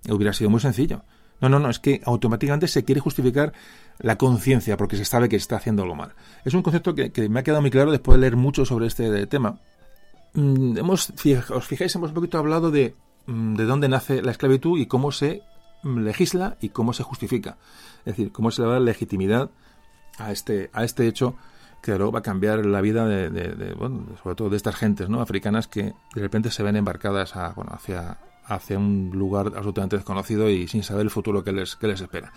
Hubiera 0.10 0.32
sido 0.32 0.50
muy 0.50 0.62
sencillo. 0.62 1.04
No, 1.42 1.50
no, 1.50 1.60
no, 1.60 1.70
es 1.70 1.80
que 1.80 2.02
automáticamente 2.06 2.68
se 2.68 2.84
quiere 2.84 3.02
justificar 3.02 3.54
la 4.00 4.18
conciencia 4.18 4.78
porque 4.78 4.96
se 4.96 5.06
sabe 5.06 5.30
que 5.30 5.36
está 5.36 5.58
haciendo 5.58 5.84
algo 5.84 5.96
mal. 5.96 6.14
Es 6.46 6.54
un 6.54 6.64
concepto 6.64 6.96
que, 6.96 7.12
que, 7.12 7.30
me 7.30 7.42
ha 7.42 7.44
quedado 7.44 7.62
muy 7.62 7.72
claro 7.72 7.92
después 7.92 8.16
de 8.16 8.22
leer 8.22 8.36
mucho 8.36 8.66
sobre 8.66 8.88
este 8.88 9.28
tema. 9.28 9.60
Mm, 10.34 10.78
hemos, 10.78 11.12
os 11.50 11.66
fijáis, 11.66 11.96
hemos 11.96 12.10
un 12.10 12.16
poquito 12.16 12.38
hablado 12.38 12.72
de, 12.72 12.96
mm, 13.28 13.56
de 13.56 13.66
dónde 13.66 13.90
nace 13.90 14.22
la 14.22 14.32
esclavitud 14.32 14.80
y 14.80 14.88
cómo 14.88 15.12
se 15.12 15.42
legisla 15.96 16.58
y 16.62 16.70
cómo 16.70 16.94
se 16.94 17.04
justifica. 17.04 17.58
Es 18.00 18.18
decir, 18.18 18.32
cómo 18.32 18.52
se 18.52 18.62
le 18.62 18.68
da 18.70 18.80
legitimidad 18.80 19.50
a 20.18 20.32
este, 20.32 20.70
a 20.74 20.84
este 20.84 21.08
hecho 21.08 21.36
que 21.82 21.96
luego 21.98 22.12
va 22.12 22.20
a 22.20 22.24
cambiar 22.24 22.66
la 22.66 22.82
vida 22.82 23.06
de, 23.06 23.74
bueno, 23.78 24.08
sobre 24.22 24.36
todo 24.36 24.50
de 24.50 24.58
estas 24.58 24.76
gentes 24.76 25.10
¿no? 25.10 25.22
africanas 25.22 25.68
que 25.68 25.94
de 26.16 26.22
repente 26.22 26.52
se 26.52 26.64
ven 26.64 26.76
embarcadas 26.76 27.36
a, 27.36 27.54
bueno, 27.54 27.72
hacia, 27.74 28.18
hacia 28.46 28.78
un 28.78 29.12
lugar 29.14 29.48
absolutamente 29.48 29.96
desconocido 29.96 30.50
y 30.50 30.68
sin 30.68 30.84
saber 30.84 31.04
el 31.04 31.10
futuro 31.10 31.44
que 31.44 31.52
les, 31.52 31.76
que 31.76 31.88
les 31.88 32.02
espera. 32.02 32.32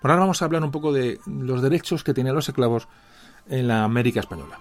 Por 0.00 0.10
ahora 0.10 0.22
vamos 0.22 0.40
a 0.40 0.44
hablar 0.44 0.62
un 0.62 0.70
poco 0.70 0.92
de 0.92 1.18
los 1.26 1.60
derechos 1.60 2.04
que 2.04 2.14
tenían 2.14 2.34
los 2.34 2.48
esclavos 2.48 2.88
en 3.48 3.68
la 3.68 3.84
América 3.84 4.20
española. 4.20 4.58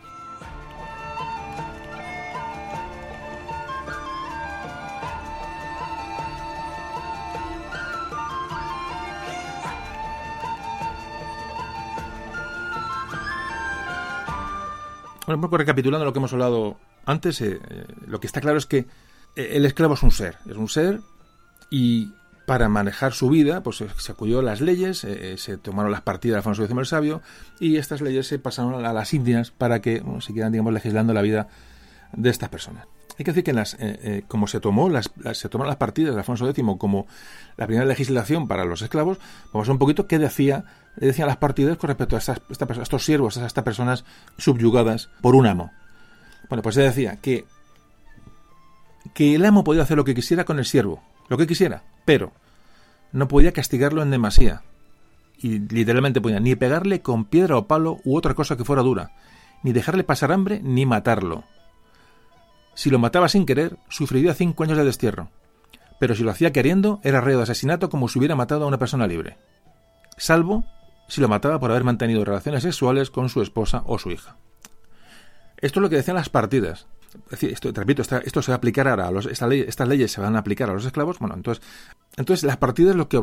Bueno, 15.25 15.37
un 15.37 15.41
poco 15.41 15.57
recapitulando 15.57 16.05
lo 16.05 16.13
que 16.13 16.19
hemos 16.19 16.33
hablado 16.33 16.77
antes, 17.05 17.41
eh, 17.41 17.59
lo 18.07 18.19
que 18.19 18.27
está 18.27 18.41
claro 18.41 18.57
es 18.57 18.65
que 18.65 18.85
el 19.35 19.65
esclavo 19.65 19.95
es 19.95 20.03
un 20.03 20.11
ser, 20.11 20.37
es 20.47 20.57
un 20.57 20.69
ser 20.69 21.01
y 21.69 22.11
para 22.45 22.67
manejar 22.69 23.13
su 23.13 23.29
vida, 23.29 23.63
pues 23.63 23.83
se 23.97 24.11
acudió 24.11 24.39
a 24.39 24.43
las 24.43 24.59
leyes, 24.61 25.03
eh, 25.05 25.37
se 25.37 25.57
tomaron 25.57 25.91
las 25.91 26.01
partidas 26.01 26.35
de 26.35 26.37
Alfonso 26.39 26.63
X 26.63 26.77
el 26.77 26.85
Sabio 26.85 27.21
y 27.59 27.77
estas 27.77 28.01
leyes 28.01 28.27
se 28.27 28.37
pasaron 28.37 28.85
a 28.85 28.93
las 28.93 29.13
Indias 29.13 29.51
para 29.51 29.81
que 29.81 30.01
bueno, 30.01 30.21
siguieran, 30.21 30.51
digamos, 30.51 30.73
legislando 30.73 31.13
la 31.13 31.21
vida 31.21 31.47
de 32.11 32.29
estas 32.29 32.49
personas. 32.49 32.85
Hay 33.17 33.25
que 33.25 33.31
decir 33.31 33.43
que 33.43 33.51
en 33.51 33.57
las, 33.57 33.75
eh, 33.75 33.99
eh, 34.03 34.23
como 34.27 34.47
se 34.47 34.59
tomó 34.59 34.89
las, 34.89 35.11
se 35.33 35.49
tomaron 35.49 35.69
las 35.69 35.77
partidas 35.77 36.15
de 36.15 36.19
Alfonso 36.21 36.49
X 36.49 36.63
como 36.79 37.05
la 37.57 37.67
primera 37.67 37.85
legislación 37.85 38.47
para 38.47 38.65
los 38.65 38.81
esclavos, 38.81 39.19
vamos 39.51 39.69
a 39.69 39.71
un 39.71 39.77
poquito 39.77 40.07
qué 40.07 40.17
decía, 40.17 40.65
decían 40.95 41.27
las 41.27 41.37
partidas 41.37 41.77
con 41.77 41.89
respecto 41.89 42.15
a, 42.15 42.19
estas, 42.19 42.41
esta, 42.49 42.65
a 42.65 42.81
estos 42.81 43.05
siervos, 43.05 43.37
a 43.37 43.45
estas 43.45 43.63
personas 43.63 44.03
subyugadas 44.37 45.09
por 45.21 45.35
un 45.35 45.45
amo. 45.45 45.71
Bueno, 46.49 46.63
pues 46.63 46.75
se 46.75 46.81
decía 46.81 47.17
que 47.17 47.45
que 49.13 49.35
el 49.35 49.45
amo 49.45 49.63
podía 49.63 49.83
hacer 49.83 49.97
lo 49.97 50.05
que 50.05 50.15
quisiera 50.15 50.45
con 50.45 50.59
el 50.59 50.65
siervo, 50.65 51.03
lo 51.29 51.37
que 51.37 51.47
quisiera, 51.47 51.83
pero 52.05 52.31
no 53.11 53.27
podía 53.27 53.51
castigarlo 53.51 54.01
en 54.01 54.11
demasía. 54.11 54.63
Y 55.37 55.59
literalmente 55.59 56.21
podía 56.21 56.39
ni 56.39 56.55
pegarle 56.55 57.01
con 57.01 57.25
piedra 57.25 57.57
o 57.57 57.67
palo 57.67 57.99
u 58.05 58.17
otra 58.17 58.33
cosa 58.33 58.55
que 58.55 58.63
fuera 58.63 58.81
dura, 58.81 59.11
ni 59.61 59.73
dejarle 59.73 60.03
pasar 60.03 60.31
hambre, 60.31 60.61
ni 60.63 60.85
matarlo. 60.85 61.43
Si 62.75 62.89
lo 62.89 62.99
mataba 62.99 63.29
sin 63.29 63.45
querer, 63.45 63.77
sufriría 63.89 64.33
cinco 64.33 64.63
años 64.63 64.77
de 64.77 64.85
destierro. 64.85 65.29
Pero 65.99 66.15
si 66.15 66.23
lo 66.23 66.31
hacía 66.31 66.51
queriendo, 66.51 66.99
era 67.03 67.21
reo 67.21 67.37
de 67.37 67.43
asesinato 67.43 67.89
como 67.89 68.07
si 68.07 68.19
hubiera 68.19 68.35
matado 68.35 68.65
a 68.65 68.67
una 68.67 68.79
persona 68.79 69.07
libre. 69.07 69.37
Salvo 70.17 70.63
si 71.07 71.21
lo 71.21 71.27
mataba 71.27 71.59
por 71.59 71.71
haber 71.71 71.83
mantenido 71.83 72.25
relaciones 72.25 72.63
sexuales 72.63 73.09
con 73.09 73.29
su 73.29 73.41
esposa 73.41 73.83
o 73.85 73.99
su 73.99 74.11
hija. 74.11 74.37
Esto 75.57 75.79
es 75.79 75.81
lo 75.81 75.89
que 75.89 75.97
decían 75.97 76.15
las 76.15 76.29
partidas. 76.29 76.87
Es 77.25 77.31
decir, 77.31 77.51
esto, 77.51 77.71
te 77.71 77.79
repito, 77.79 78.01
esto 78.01 78.41
se 78.41 78.51
va 78.51 78.55
a 78.55 78.57
aplicar 78.57 78.87
ahora 78.87 79.07
a 79.07 79.11
los, 79.11 79.27
estas 79.27 79.87
leyes 79.87 80.11
se 80.11 80.19
van 80.19 80.35
a 80.35 80.39
aplicar 80.39 80.69
a 80.69 80.73
los 80.73 80.85
esclavos. 80.85 81.19
Bueno, 81.19 81.35
entonces, 81.35 81.63
entonces 82.17 82.43
las 82.43 82.57
partidas, 82.57 82.95
lo 82.95 83.07
que 83.07 83.21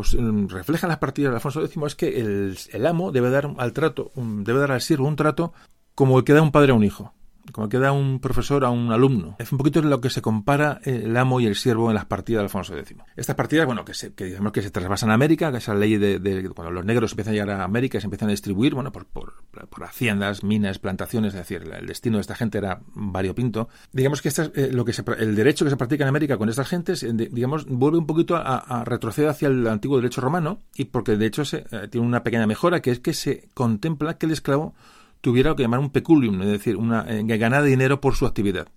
reflejan 0.48 0.88
las 0.88 0.98
partidas 0.98 1.32
de 1.32 1.36
Alfonso 1.36 1.64
X 1.64 1.76
es 1.84 1.94
que 1.96 2.20
el, 2.20 2.86
amo 2.86 3.10
debe 3.10 3.30
dar 3.30 3.50
al 3.58 3.72
trato, 3.72 4.12
debe 4.14 4.60
dar 4.60 4.72
al 4.72 4.80
siervo 4.80 5.08
un 5.08 5.16
trato 5.16 5.52
como 5.96 6.18
el 6.18 6.24
que 6.24 6.34
da 6.34 6.40
un 6.40 6.52
padre 6.52 6.70
a 6.70 6.76
un 6.76 6.84
hijo 6.84 7.12
como 7.52 7.68
que 7.68 7.78
da 7.78 7.92
un 7.92 8.20
profesor 8.20 8.64
a 8.64 8.70
un 8.70 8.92
alumno. 8.92 9.36
Es 9.38 9.52
un 9.52 9.58
poquito 9.58 9.82
lo 9.82 10.00
que 10.00 10.10
se 10.10 10.22
compara 10.22 10.80
el 10.84 11.16
amo 11.16 11.40
y 11.40 11.46
el 11.46 11.56
siervo 11.56 11.90
en 11.90 11.94
las 11.94 12.06
partidas 12.06 12.40
de 12.40 12.44
Alfonso 12.44 12.76
X. 12.76 12.96
Estas 13.16 13.36
partidas, 13.36 13.66
bueno, 13.66 13.84
que 13.84 13.94
se, 13.94 14.14
que 14.14 14.24
digamos 14.24 14.52
que 14.52 14.62
se 14.62 14.70
trasvasan 14.70 15.10
a 15.10 15.14
América, 15.14 15.50
que 15.50 15.58
esa 15.58 15.74
ley 15.74 15.96
de, 15.96 16.50
cuando 16.54 16.70
los 16.70 16.84
negros 16.84 17.12
empiezan 17.12 17.32
a 17.32 17.34
llegar 17.34 17.60
a 17.60 17.64
América 17.64 18.00
se 18.00 18.06
empiezan 18.06 18.28
a 18.28 18.32
distribuir, 18.32 18.74
bueno, 18.74 18.92
por, 18.92 19.06
por, 19.06 19.34
por 19.50 19.84
haciendas, 19.84 20.44
minas, 20.44 20.78
plantaciones, 20.78 21.34
es 21.34 21.40
decir, 21.40 21.70
el 21.72 21.86
destino 21.86 22.18
de 22.18 22.22
esta 22.22 22.34
gente 22.34 22.58
era 22.58 22.80
variopinto. 22.94 23.68
Digamos 23.92 24.22
que 24.22 24.28
esta, 24.28 24.50
eh, 24.54 24.70
lo 24.72 24.84
que 24.84 24.92
se, 24.92 25.04
el 25.18 25.34
derecho 25.34 25.64
que 25.64 25.70
se 25.70 25.76
practica 25.76 26.04
en 26.04 26.08
América 26.08 26.38
con 26.38 26.48
estas 26.48 26.68
gentes, 26.68 27.02
eh, 27.02 27.12
digamos, 27.12 27.66
vuelve 27.66 27.98
un 27.98 28.06
poquito 28.06 28.36
a, 28.36 28.84
retroceder 28.84 29.30
hacia 29.30 29.48
el 29.48 29.66
antiguo 29.66 29.96
derecho 29.96 30.20
romano, 30.20 30.60
y 30.74 30.86
porque 30.86 31.16
de 31.16 31.26
hecho 31.26 31.44
se, 31.44 31.64
eh, 31.70 31.88
tiene 31.90 32.06
una 32.06 32.22
pequeña 32.22 32.46
mejora, 32.46 32.80
que 32.80 32.90
es 32.90 33.00
que 33.00 33.12
se 33.12 33.48
contempla 33.54 34.18
que 34.18 34.26
el 34.26 34.32
esclavo 34.32 34.74
tuviera 35.20 35.50
lo 35.50 35.56
que 35.56 35.62
llamar 35.62 35.80
un 35.80 35.90
peculium, 35.90 36.40
es 36.42 36.48
decir, 36.48 36.76
una, 36.76 37.04
eh, 37.08 37.22
dinero 37.64 38.00
por 38.00 38.14
su 38.14 38.26
actividad. 38.26 38.68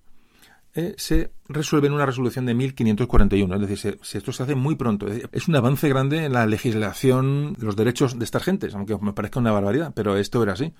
Eh, 0.75 0.95
se 0.97 1.31
resuelve 1.47 1.87
en 1.87 1.93
una 1.93 2.05
resolución 2.05 2.45
de 2.45 2.55
1541, 2.55 3.55
es 3.55 3.61
decir, 3.61 3.99
se, 4.01 4.17
esto 4.17 4.31
se 4.31 4.43
hace 4.43 4.55
muy 4.55 4.75
pronto. 4.75 5.07
Es, 5.07 5.23
es, 5.31 5.47
un 5.47 5.55
avance 5.55 5.87
grande 5.87 6.25
en 6.25 6.33
la 6.33 6.47
legislación 6.47 7.53
de 7.53 7.65
los 7.65 7.75
derechos 7.75 8.17
de 8.17 8.25
estas 8.25 8.43
gentes, 8.43 8.73
aunque 8.73 8.97
me 8.97 9.13
parezca 9.13 9.39
una 9.39 9.51
barbaridad, 9.51 9.93
pero 9.95 10.17
esto 10.17 10.41
era 10.41 10.53
así. 10.53 10.73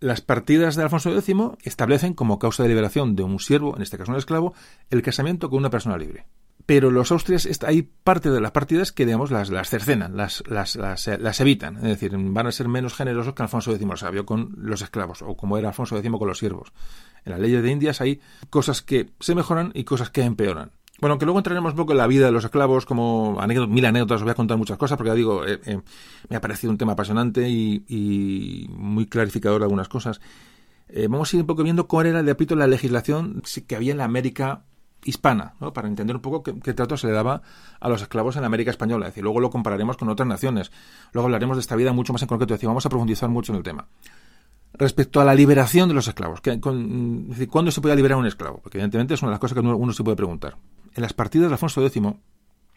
Las 0.00 0.20
partidas 0.20 0.76
de 0.76 0.82
Alfonso 0.82 1.16
X 1.16 1.34
establecen 1.62 2.14
como 2.14 2.38
causa 2.38 2.62
de 2.62 2.68
liberación 2.68 3.14
de 3.14 3.22
un 3.22 3.38
siervo, 3.38 3.76
en 3.76 3.82
este 3.82 3.98
caso 3.98 4.12
un 4.12 4.18
esclavo, 4.18 4.54
el 4.90 5.02
casamiento 5.02 5.50
con 5.50 5.58
una 5.58 5.70
persona 5.70 5.96
libre 5.96 6.26
pero 6.68 6.90
los 6.90 7.10
austrias 7.12 7.48
hay 7.66 7.80
parte 7.80 8.30
de 8.30 8.42
las 8.42 8.50
partidas 8.50 8.92
que 8.92 9.06
digamos 9.06 9.30
las, 9.30 9.48
las 9.48 9.70
cercenan, 9.70 10.18
las, 10.18 10.44
las, 10.48 10.76
las, 10.76 11.06
las, 11.06 11.40
evitan, 11.40 11.76
es 11.76 11.82
decir, 11.84 12.12
van 12.14 12.46
a 12.46 12.52
ser 12.52 12.68
menos 12.68 12.92
generosos 12.92 13.32
que 13.32 13.42
Alfonso 13.42 13.72
X 13.74 13.88
Sabio 13.96 14.26
con 14.26 14.52
los 14.58 14.82
esclavos, 14.82 15.22
o 15.22 15.34
como 15.34 15.56
era 15.56 15.68
Alfonso 15.68 15.96
X 15.96 16.10
con 16.10 16.28
los 16.28 16.38
siervos. 16.38 16.74
En 17.24 17.32
las 17.32 17.40
leyes 17.40 17.62
de 17.62 17.70
Indias 17.70 18.02
hay 18.02 18.20
cosas 18.50 18.82
que 18.82 19.08
se 19.18 19.34
mejoran 19.34 19.70
y 19.72 19.84
cosas 19.84 20.10
que 20.10 20.20
empeoran. 20.20 20.72
Bueno, 21.00 21.14
aunque 21.14 21.24
luego 21.24 21.38
entraremos 21.38 21.72
un 21.72 21.78
poco 21.78 21.92
en 21.92 21.98
la 21.98 22.06
vida 22.06 22.26
de 22.26 22.32
los 22.32 22.44
esclavos, 22.44 22.84
como 22.84 23.38
anécdotas, 23.40 23.72
mil 23.72 23.86
anécdotas, 23.86 24.16
os 24.16 24.24
voy 24.24 24.32
a 24.32 24.34
contar 24.34 24.58
muchas 24.58 24.76
cosas, 24.76 24.98
porque 24.98 25.08
ya 25.08 25.14
digo, 25.14 25.46
eh, 25.46 25.60
eh, 25.64 25.80
me 26.28 26.36
ha 26.36 26.42
parecido 26.42 26.70
un 26.70 26.76
tema 26.76 26.92
apasionante 26.92 27.48
y, 27.48 28.66
muy 28.68 29.06
clarificador 29.06 29.60
de 29.60 29.64
algunas 29.64 29.88
cosas. 29.88 30.20
Eh, 30.90 31.08
vamos 31.08 31.32
a 31.32 31.36
ir 31.36 31.40
un 31.40 31.46
poco 31.46 31.62
viendo 31.62 31.88
cuál 31.88 32.08
era, 32.08 32.22
de 32.22 32.30
apito, 32.30 32.56
la 32.56 32.66
legislación 32.66 33.40
que 33.66 33.74
había 33.74 33.92
en 33.92 33.98
la 33.98 34.04
América 34.04 34.64
hispana, 35.04 35.54
¿no? 35.60 35.72
para 35.72 35.88
entender 35.88 36.16
un 36.16 36.22
poco 36.22 36.42
qué, 36.42 36.74
trato 36.74 36.96
se 36.96 37.06
le 37.06 37.12
daba 37.12 37.42
a 37.80 37.88
los 37.88 38.02
esclavos 38.02 38.36
en 38.36 38.42
la 38.42 38.46
América 38.46 38.70
española. 38.70 39.06
Es 39.06 39.12
decir, 39.12 39.24
luego 39.24 39.40
lo 39.40 39.50
compararemos 39.50 39.96
con 39.96 40.08
otras 40.08 40.28
naciones. 40.28 40.70
Luego 41.12 41.26
hablaremos 41.26 41.56
de 41.56 41.60
esta 41.60 41.76
vida 41.76 41.92
mucho 41.92 42.12
más 42.12 42.22
en 42.22 42.28
concreto. 42.28 42.56
Vamos 42.66 42.86
a 42.86 42.88
profundizar 42.88 43.28
mucho 43.28 43.52
en 43.52 43.58
el 43.58 43.62
tema. 43.62 43.86
Respecto 44.74 45.20
a 45.20 45.24
la 45.24 45.34
liberación 45.34 45.88
de 45.88 45.94
los 45.94 46.06
esclavos, 46.08 46.40
que, 46.40 46.52
es 46.52 47.48
¿cuándo 47.48 47.70
se 47.70 47.80
podía 47.80 47.96
liberar 47.96 48.18
un 48.18 48.26
esclavo? 48.26 48.60
Porque 48.62 48.78
evidentemente 48.78 49.14
es 49.14 49.22
una 49.22 49.30
de 49.30 49.34
las 49.34 49.40
cosas 49.40 49.54
que 49.54 49.60
uno, 49.60 49.76
uno 49.76 49.92
se 49.92 50.04
puede 50.04 50.16
preguntar. 50.16 50.56
En 50.94 51.02
las 51.02 51.14
partidas 51.14 51.48
de 51.48 51.54
Alfonso 51.54 51.84
X 51.84 52.02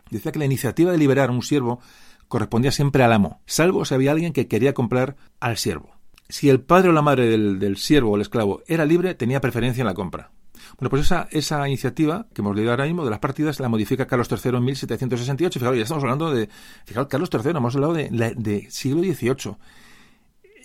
decía 0.09 0.31
que 0.31 0.39
la 0.39 0.45
iniciativa 0.45 0.91
de 0.91 0.97
liberar 0.97 1.29
a 1.29 1.33
un 1.33 1.41
siervo 1.41 1.79
correspondía 2.27 2.71
siempre 2.71 3.03
al 3.03 3.11
amo, 3.11 3.41
salvo 3.45 3.83
si 3.83 3.93
había 3.93 4.11
alguien 4.11 4.33
que 4.33 4.47
quería 4.47 4.73
comprar 4.73 5.15
al 5.39 5.57
siervo. 5.57 5.91
Si 6.29 6.49
el 6.49 6.61
padre 6.61 6.89
o 6.89 6.93
la 6.93 7.01
madre 7.01 7.37
del 7.37 7.77
siervo 7.77 8.11
o 8.11 8.15
el 8.15 8.21
esclavo 8.21 8.61
era 8.67 8.85
libre, 8.85 9.15
tenía 9.15 9.41
preferencia 9.41 9.81
en 9.81 9.87
la 9.87 9.93
compra. 9.93 10.31
Bueno, 10.77 10.89
pues 10.89 11.03
esa, 11.03 11.27
esa 11.31 11.67
iniciativa 11.67 12.27
que 12.33 12.41
hemos 12.41 12.55
leído 12.55 12.71
ahora 12.71 12.85
mismo 12.85 13.03
de 13.03 13.09
las 13.11 13.19
partidas 13.19 13.59
la 13.59 13.69
modifica 13.69 14.07
Carlos 14.07 14.27
III 14.31 14.57
en 14.57 14.63
1768. 14.65 15.59
Fijaros, 15.59 15.77
ya 15.77 15.83
estamos 15.83 16.03
hablando 16.03 16.33
de. 16.33 16.49
Fijaros, 16.85 17.07
Carlos 17.09 17.29
III, 17.31 17.51
hemos 17.51 17.75
hablado 17.75 17.93
de, 17.93 18.67
siglo 18.69 19.01
XVIII. 19.01 19.55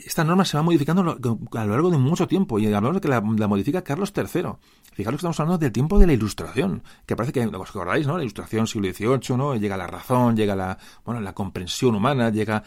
esta 0.05 0.25
norma 0.25 0.45
se 0.45 0.57
va 0.57 0.63
modificando 0.63 1.03
a 1.03 1.65
lo 1.65 1.71
largo 1.73 1.91
de 1.91 1.99
mucho 1.99 2.27
tiempo 2.27 2.59
y 2.59 2.67
hablamos 2.67 2.95
de 2.95 3.01
que 3.01 3.09
la, 3.09 3.21
modifica 3.21 3.83
Carlos 3.83 4.13
III. 4.17 4.53
Fijaros 4.97 5.19
que 5.19 5.21
estamos 5.21 5.39
hablando 5.41 5.59
del 5.59 5.73
tiempo 5.73 5.99
de 5.99 6.07
la 6.07 6.15
Ilustración, 6.15 6.83
que 7.05 7.15
parece 7.15 7.31
que, 7.31 7.45
os 7.45 7.69
acordáis, 7.69 8.07
¿no? 8.07 8.17
La 8.17 8.23
Ilustración 8.23 8.67
siglo 8.67 8.89
XVIII, 8.91 9.37
¿no? 9.37 9.55
Llega 9.55 9.77
la 9.77 9.87
razón, 9.87 10.35
llega 10.35 10.57
la, 10.57 10.79
bueno, 11.05 11.21
la 11.21 11.35
comprensión 11.35 11.95
humana, 11.95 12.31
llega 12.31 12.63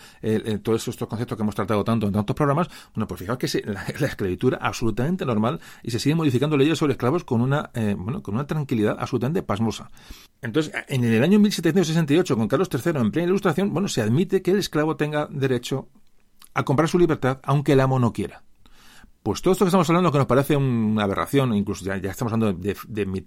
todos 0.61 0.87
estos 0.87 1.07
conceptos 1.07 1.35
que 1.35 1.41
hemos 1.41 1.55
tratado 1.55 1.83
tanto 1.83 2.05
en 2.05 2.13
tantos 2.13 2.35
programas. 2.35 2.67
Bueno, 2.93 3.07
pues 3.07 3.21
fijaos 3.21 3.39
que 3.39 3.47
la, 3.65 3.83
esclavitud 3.83 4.53
absolutamente 4.61 5.25
normal 5.25 5.59
y 5.81 5.89
se 5.89 5.97
siguen 5.97 6.17
modificando 6.17 6.55
leyes 6.55 6.77
sobre 6.77 6.93
esclavos 6.93 7.23
con 7.23 7.41
una, 7.41 7.71
eh, 7.73 7.95
bueno, 7.97 8.21
con 8.21 8.35
una 8.35 8.45
tranquilidad 8.45 8.95
absolutamente 8.99 9.41
pasmosa. 9.41 9.89
Entonces, 10.43 10.71
en 10.87 11.03
el 11.03 11.23
año 11.23 11.39
1768, 11.39 12.37
con 12.37 12.47
Carlos 12.47 12.69
III 12.71 13.01
en 13.01 13.09
plena 13.11 13.27
Ilustración, 13.29 13.73
bueno, 13.73 13.87
se 13.87 14.03
admite 14.03 14.43
que 14.43 14.51
el 14.51 14.59
esclavo 14.59 14.97
tenga 14.97 15.25
derecho 15.31 15.87
a 16.53 16.63
comprar 16.63 16.89
su 16.89 16.99
libertad 16.99 17.39
aunque 17.41 17.73
el 17.73 17.79
amo 17.79 17.97
no 17.97 18.13
quiera. 18.13 18.43
Pues 19.23 19.41
todo 19.41 19.51
esto 19.51 19.65
que 19.65 19.69
estamos 19.69 19.89
hablando, 19.89 20.11
que 20.11 20.17
nos 20.17 20.27
parece 20.27 20.55
una 20.55 21.03
aberración, 21.03 21.53
incluso 21.53 21.83
ya, 21.83 21.95
estamos 21.95 22.33
hablando 22.33 22.53
de, 22.53 23.23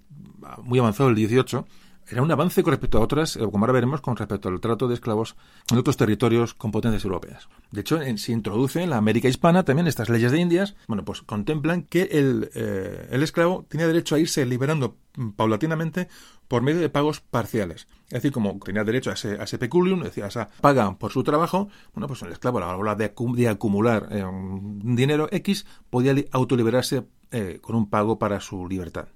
muy 0.63 0.79
avanzado 0.79 1.09
el 1.09 1.15
18, 1.15 1.65
era 2.09 2.21
un 2.21 2.31
avance 2.31 2.63
con 2.63 2.71
respecto 2.71 2.97
a 2.97 3.01
otras, 3.01 3.35
eh, 3.35 3.39
como 3.39 3.65
ahora 3.65 3.73
veremos, 3.73 4.01
con 4.01 4.15
respecto 4.15 4.49
al 4.49 4.59
trato 4.59 4.87
de 4.87 4.95
esclavos 4.95 5.35
en 5.71 5.77
otros 5.77 5.97
territorios 5.97 6.53
con 6.53 6.71
potencias 6.71 7.05
europeas. 7.05 7.47
De 7.71 7.81
hecho, 7.81 7.99
se 8.17 8.31
introduce 8.31 8.81
en 8.81 8.89
la 8.89 8.97
América 8.97 9.27
hispana 9.27 9.63
también 9.63 9.87
estas 9.87 10.09
leyes 10.09 10.31
de 10.31 10.39
Indias, 10.39 10.75
bueno, 10.87 11.05
pues 11.05 11.21
contemplan 11.21 11.83
que 11.83 12.03
el, 12.11 12.49
eh, 12.55 13.07
el 13.11 13.23
esclavo 13.23 13.65
tenía 13.67 13.87
derecho 13.87 14.15
a 14.15 14.19
irse 14.19 14.45
liberando 14.45 14.97
paulatinamente 15.35 16.07
por 16.47 16.61
medio 16.61 16.81
de 16.81 16.89
pagos 16.89 17.21
parciales. 17.21 17.87
Es 18.07 18.13
decir, 18.13 18.31
como 18.31 18.59
tenía 18.59 18.83
derecho 18.83 19.09
a 19.09 19.13
ese, 19.13 19.57
peculium, 19.57 20.03
es 20.03 20.17
a 20.17 20.27
esa 20.27 20.49
paga 20.61 20.97
por 20.97 21.11
su 21.11 21.23
trabajo, 21.23 21.69
bueno, 21.93 22.07
pues 22.07 22.21
el 22.21 22.31
esclavo 22.31 22.59
a 22.59 22.61
la 22.61 22.77
hora 22.77 22.95
de, 22.95 23.13
acumular 23.47 24.07
eh, 24.11 24.25
dinero 24.83 25.27
X 25.31 25.65
podía 25.89 26.15
autoliberarse 26.31 27.05
con 27.61 27.75
un 27.75 27.89
pago 27.89 28.19
para 28.19 28.39
su 28.39 28.67
libertad. 28.67 29.07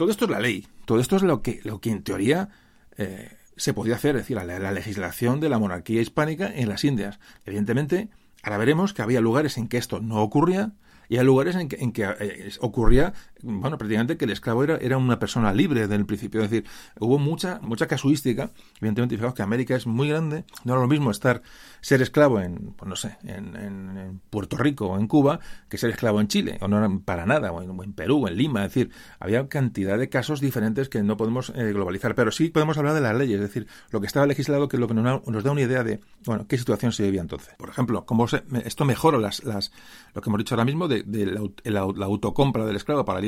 Todo 0.00 0.10
esto 0.10 0.24
es 0.24 0.30
la 0.30 0.40
ley, 0.40 0.66
todo 0.86 0.98
esto 0.98 1.16
es 1.16 1.22
lo 1.22 1.42
que, 1.42 1.60
lo 1.62 1.82
que 1.82 1.90
en 1.90 2.02
teoría 2.02 2.48
eh, 2.96 3.36
se 3.58 3.74
podía 3.74 3.96
hacer, 3.96 4.16
es 4.16 4.22
decir, 4.22 4.34
la, 4.34 4.44
la, 4.46 4.72
legislación 4.72 5.40
de 5.40 5.50
la 5.50 5.58
monarquía 5.58 6.00
hispánica 6.00 6.50
en 6.50 6.70
las 6.70 6.84
Indias. 6.84 7.20
Evidentemente, 7.44 8.08
ahora 8.42 8.56
veremos 8.56 8.94
que 8.94 9.02
había 9.02 9.20
lugares 9.20 9.58
en 9.58 9.68
que 9.68 9.76
esto 9.76 10.00
no 10.00 10.22
ocurría, 10.22 10.72
y 11.10 11.18
hay 11.18 11.24
lugares 11.26 11.54
en 11.54 11.68
que, 11.68 11.76
en 11.76 11.92
que 11.92 12.04
eh, 12.18 12.50
ocurría, 12.60 13.12
bueno, 13.42 13.78
prácticamente 13.78 14.16
que 14.16 14.24
el 14.24 14.30
esclavo 14.30 14.64
era, 14.64 14.76
era 14.76 14.96
una 14.96 15.18
persona 15.18 15.52
libre 15.52 15.82
desde 15.82 15.94
el 15.96 16.06
principio. 16.06 16.42
Es 16.42 16.50
decir, 16.50 16.68
hubo 16.98 17.18
mucha, 17.18 17.58
mucha 17.60 17.86
casuística. 17.86 18.50
Evidentemente, 18.80 19.16
fijaos 19.16 19.34
que 19.34 19.42
América 19.42 19.76
es 19.76 19.86
muy 19.86 20.08
grande. 20.08 20.44
No 20.64 20.72
era 20.72 20.82
lo 20.82 20.88
mismo 20.88 21.10
estar, 21.10 21.42
ser 21.80 22.02
esclavo 22.02 22.40
en, 22.40 22.74
pues 22.76 22.88
no 22.88 22.96
sé, 22.96 23.18
en, 23.24 23.56
en, 23.56 24.20
Puerto 24.30 24.56
Rico 24.56 24.88
o 24.88 24.98
en 24.98 25.06
Cuba 25.06 25.40
que 25.68 25.76
ser 25.76 25.90
esclavo 25.90 26.20
en 26.20 26.28
Chile. 26.28 26.58
O 26.60 26.68
no 26.68 26.78
era 26.78 26.88
para 27.04 27.26
nada, 27.26 27.52
o 27.52 27.82
en, 27.82 27.92
Perú, 27.92 28.24
o 28.24 28.28
en 28.28 28.36
Lima. 28.36 28.64
Es 28.64 28.74
decir, 28.74 28.90
había 29.18 29.46
cantidad 29.48 29.98
de 29.98 30.08
casos 30.08 30.40
diferentes 30.40 30.88
que 30.88 31.02
no 31.02 31.16
podemos 31.16 31.52
eh, 31.54 31.72
globalizar. 31.72 32.14
Pero 32.14 32.30
sí 32.30 32.48
podemos 32.50 32.78
hablar 32.78 32.94
de 32.94 33.00
las 33.00 33.16
leyes. 33.16 33.36
Es 33.36 33.48
decir, 33.48 33.66
lo 33.90 34.00
que 34.00 34.06
estaba 34.06 34.26
legislado 34.26 34.68
que 34.68 34.78
lo 34.78 34.88
que 34.88 34.94
nos, 34.94 35.44
da 35.44 35.50
una 35.50 35.60
idea 35.60 35.84
de, 35.84 36.00
bueno, 36.24 36.46
qué 36.46 36.56
situación 36.56 36.92
se 36.92 37.02
vivía 37.02 37.20
entonces. 37.20 37.54
Por 37.58 37.68
ejemplo, 37.68 38.04
cómo 38.06 38.26
esto 38.64 38.84
mejora 38.84 39.18
las, 39.18 39.42
las, 39.44 39.72
lo 40.14 40.20
que 40.22 40.30
hemos 40.30 40.38
dicho 40.38 40.54
ahora 40.54 40.64
mismo 40.64 40.88
de 40.88 41.00
de, 41.06 41.70
la, 41.70 41.80
autocompra 41.80 42.64
del 42.64 42.76
esclavo 42.76 43.04
para 43.04 43.20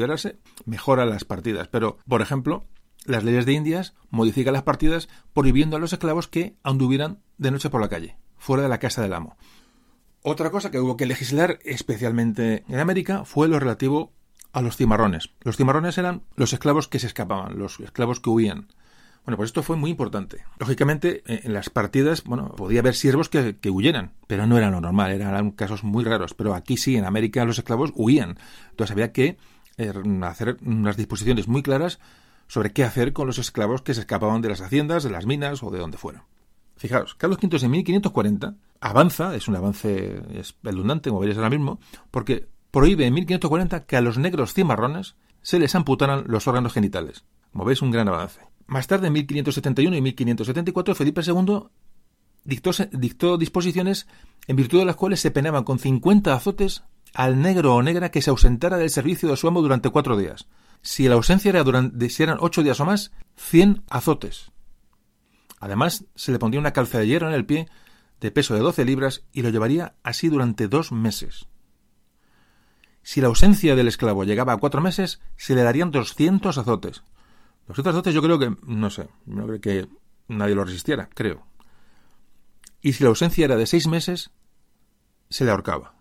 mejora 0.64 1.06
las 1.06 1.24
partidas. 1.24 1.68
Pero, 1.68 1.98
por 2.08 2.22
ejemplo, 2.22 2.66
las 3.04 3.24
leyes 3.24 3.46
de 3.46 3.52
Indias 3.52 3.94
modifican 4.10 4.52
las 4.52 4.62
partidas 4.62 5.08
prohibiendo 5.32 5.76
a 5.76 5.80
los 5.80 5.92
esclavos 5.92 6.28
que 6.28 6.56
anduvieran 6.62 7.20
de 7.38 7.50
noche 7.50 7.70
por 7.70 7.80
la 7.80 7.88
calle, 7.88 8.16
fuera 8.36 8.62
de 8.62 8.68
la 8.68 8.78
casa 8.78 9.02
del 9.02 9.12
amo. 9.12 9.36
Otra 10.22 10.50
cosa 10.50 10.70
que 10.70 10.78
hubo 10.78 10.96
que 10.96 11.06
legislar, 11.06 11.58
especialmente 11.64 12.64
en 12.68 12.78
América, 12.78 13.24
fue 13.24 13.48
lo 13.48 13.58
relativo 13.58 14.12
a 14.52 14.62
los 14.62 14.76
cimarrones. 14.76 15.30
Los 15.40 15.56
cimarrones 15.56 15.98
eran 15.98 16.22
los 16.36 16.52
esclavos 16.52 16.86
que 16.86 17.00
se 17.00 17.08
escapaban, 17.08 17.58
los 17.58 17.80
esclavos 17.80 18.20
que 18.20 18.30
huían. 18.30 18.68
Bueno, 19.24 19.36
pues 19.36 19.48
esto 19.48 19.62
fue 19.62 19.76
muy 19.76 19.90
importante. 19.90 20.44
Lógicamente, 20.58 21.22
eh, 21.26 21.40
en 21.44 21.52
las 21.52 21.70
partidas, 21.70 22.24
bueno, 22.24 22.54
podía 22.56 22.80
haber 22.80 22.94
siervos 22.94 23.28
que, 23.28 23.56
huyeran, 23.70 24.12
pero 24.26 24.46
no 24.46 24.58
era 24.58 24.70
lo 24.70 24.80
normal, 24.80 25.12
eran 25.12 25.52
casos 25.52 25.84
muy 25.84 26.04
raros. 26.04 26.34
Pero 26.34 26.54
aquí 26.54 26.76
sí, 26.76 26.96
en 26.96 27.04
América 27.04 27.44
los 27.44 27.58
esclavos 27.58 27.92
huían. 27.94 28.38
Entonces 28.70 28.92
había 28.92 29.12
que 29.12 29.38
hacer 30.24 30.58
unas 30.64 30.96
disposiciones 30.96 31.48
muy 31.48 31.62
claras 31.62 31.98
sobre 32.46 32.72
qué 32.72 32.84
hacer 32.84 33.12
con 33.12 33.26
los 33.26 33.38
esclavos 33.38 33.82
que 33.82 33.94
se 33.94 34.00
escapaban 34.00 34.42
de 34.42 34.48
las 34.48 34.60
haciendas, 34.60 35.04
de 35.04 35.10
las 35.10 35.26
minas 35.26 35.62
o 35.62 35.70
de 35.70 35.78
donde 35.78 35.98
fuera. 35.98 36.26
Fijaros, 36.76 37.14
Carlos 37.14 37.38
V 37.42 37.64
en 37.64 37.70
1540 37.70 38.54
avanza, 38.80 39.34
es 39.36 39.46
un 39.48 39.56
avance 39.56 40.22
espeluznante, 40.38 41.10
como 41.10 41.20
veréis 41.20 41.38
ahora 41.38 41.50
mismo, 41.50 41.78
porque 42.10 42.48
prohíbe 42.70 43.06
en 43.06 43.14
1540 43.14 43.84
que 43.86 43.96
a 43.96 44.00
los 44.00 44.18
negros 44.18 44.54
cimarrones 44.54 45.16
se 45.42 45.58
les 45.58 45.74
amputaran 45.74 46.24
los 46.26 46.48
órganos 46.48 46.72
genitales. 46.72 47.24
Como 47.52 47.64
veis, 47.64 47.82
un 47.82 47.90
gran 47.90 48.08
avance. 48.08 48.40
Más 48.66 48.86
tarde, 48.86 49.08
en 49.08 49.12
1571 49.12 49.96
y 49.96 50.00
1574, 50.00 50.94
Felipe 50.94 51.20
II 51.24 51.68
dictó, 52.44 53.38
disposiciones 53.38 54.06
en 54.46 54.56
virtud 54.56 54.80
de 54.80 54.84
las 54.86 54.96
cuales 54.96 55.20
se 55.20 55.30
penaban 55.30 55.64
con 55.64 55.78
50 55.78 56.34
azotes 56.34 56.82
al 57.14 57.40
negro 57.40 57.74
o 57.74 57.82
negra 57.82 58.10
que 58.10 58.22
se 58.22 58.30
ausentara 58.30 58.78
del 58.78 58.90
servicio 58.90 59.28
de 59.28 59.36
su 59.36 59.48
amo 59.48 59.62
durante 59.62 59.90
cuatro 59.90 60.16
días. 60.16 60.46
Si 60.82 61.06
la 61.08 61.14
ausencia 61.14 61.50
era 61.50 61.62
durante, 61.64 62.08
si 62.08 62.22
eran 62.22 62.38
ocho 62.40 62.62
días 62.62 62.80
o 62.80 62.84
más, 62.84 63.12
100 63.36 63.84
azotes. 63.88 64.50
Además, 65.60 66.06
se 66.14 66.32
le 66.32 66.38
pondría 66.38 66.60
una 66.60 66.72
calza 66.72 66.98
de 66.98 67.06
hierro 67.06 67.28
en 67.28 67.34
el 67.34 67.46
pie 67.46 67.68
de 68.20 68.30
peso 68.30 68.54
de 68.54 68.60
12 68.60 68.84
libras 68.84 69.24
y 69.32 69.42
lo 69.42 69.50
llevaría 69.50 69.94
así 70.02 70.28
durante 70.28 70.68
dos 70.68 70.92
meses. 70.92 71.46
Si 73.02 73.20
la 73.20 73.26
ausencia 73.28 73.74
del 73.74 73.88
esclavo 73.88 74.24
llegaba 74.24 74.52
a 74.52 74.56
cuatro 74.56 74.80
meses, 74.80 75.20
se 75.36 75.54
le 75.54 75.62
darían 75.62 75.90
200 75.90 76.56
azotes. 76.56 77.02
Los 77.66 77.78
otros 77.78 77.94
dotes 77.94 78.14
yo 78.14 78.22
creo 78.22 78.38
que, 78.38 78.56
no 78.64 78.90
sé, 78.90 79.08
no 79.26 79.46
creo 79.46 79.60
que 79.60 79.88
nadie 80.28 80.54
lo 80.54 80.64
resistiera, 80.64 81.08
creo. 81.12 81.46
Y 82.80 82.92
si 82.94 83.04
la 83.04 83.10
ausencia 83.10 83.44
era 83.44 83.56
de 83.56 83.66
seis 83.66 83.86
meses, 83.86 84.30
se 85.30 85.44
le 85.44 85.50
ahorcaba. 85.50 85.94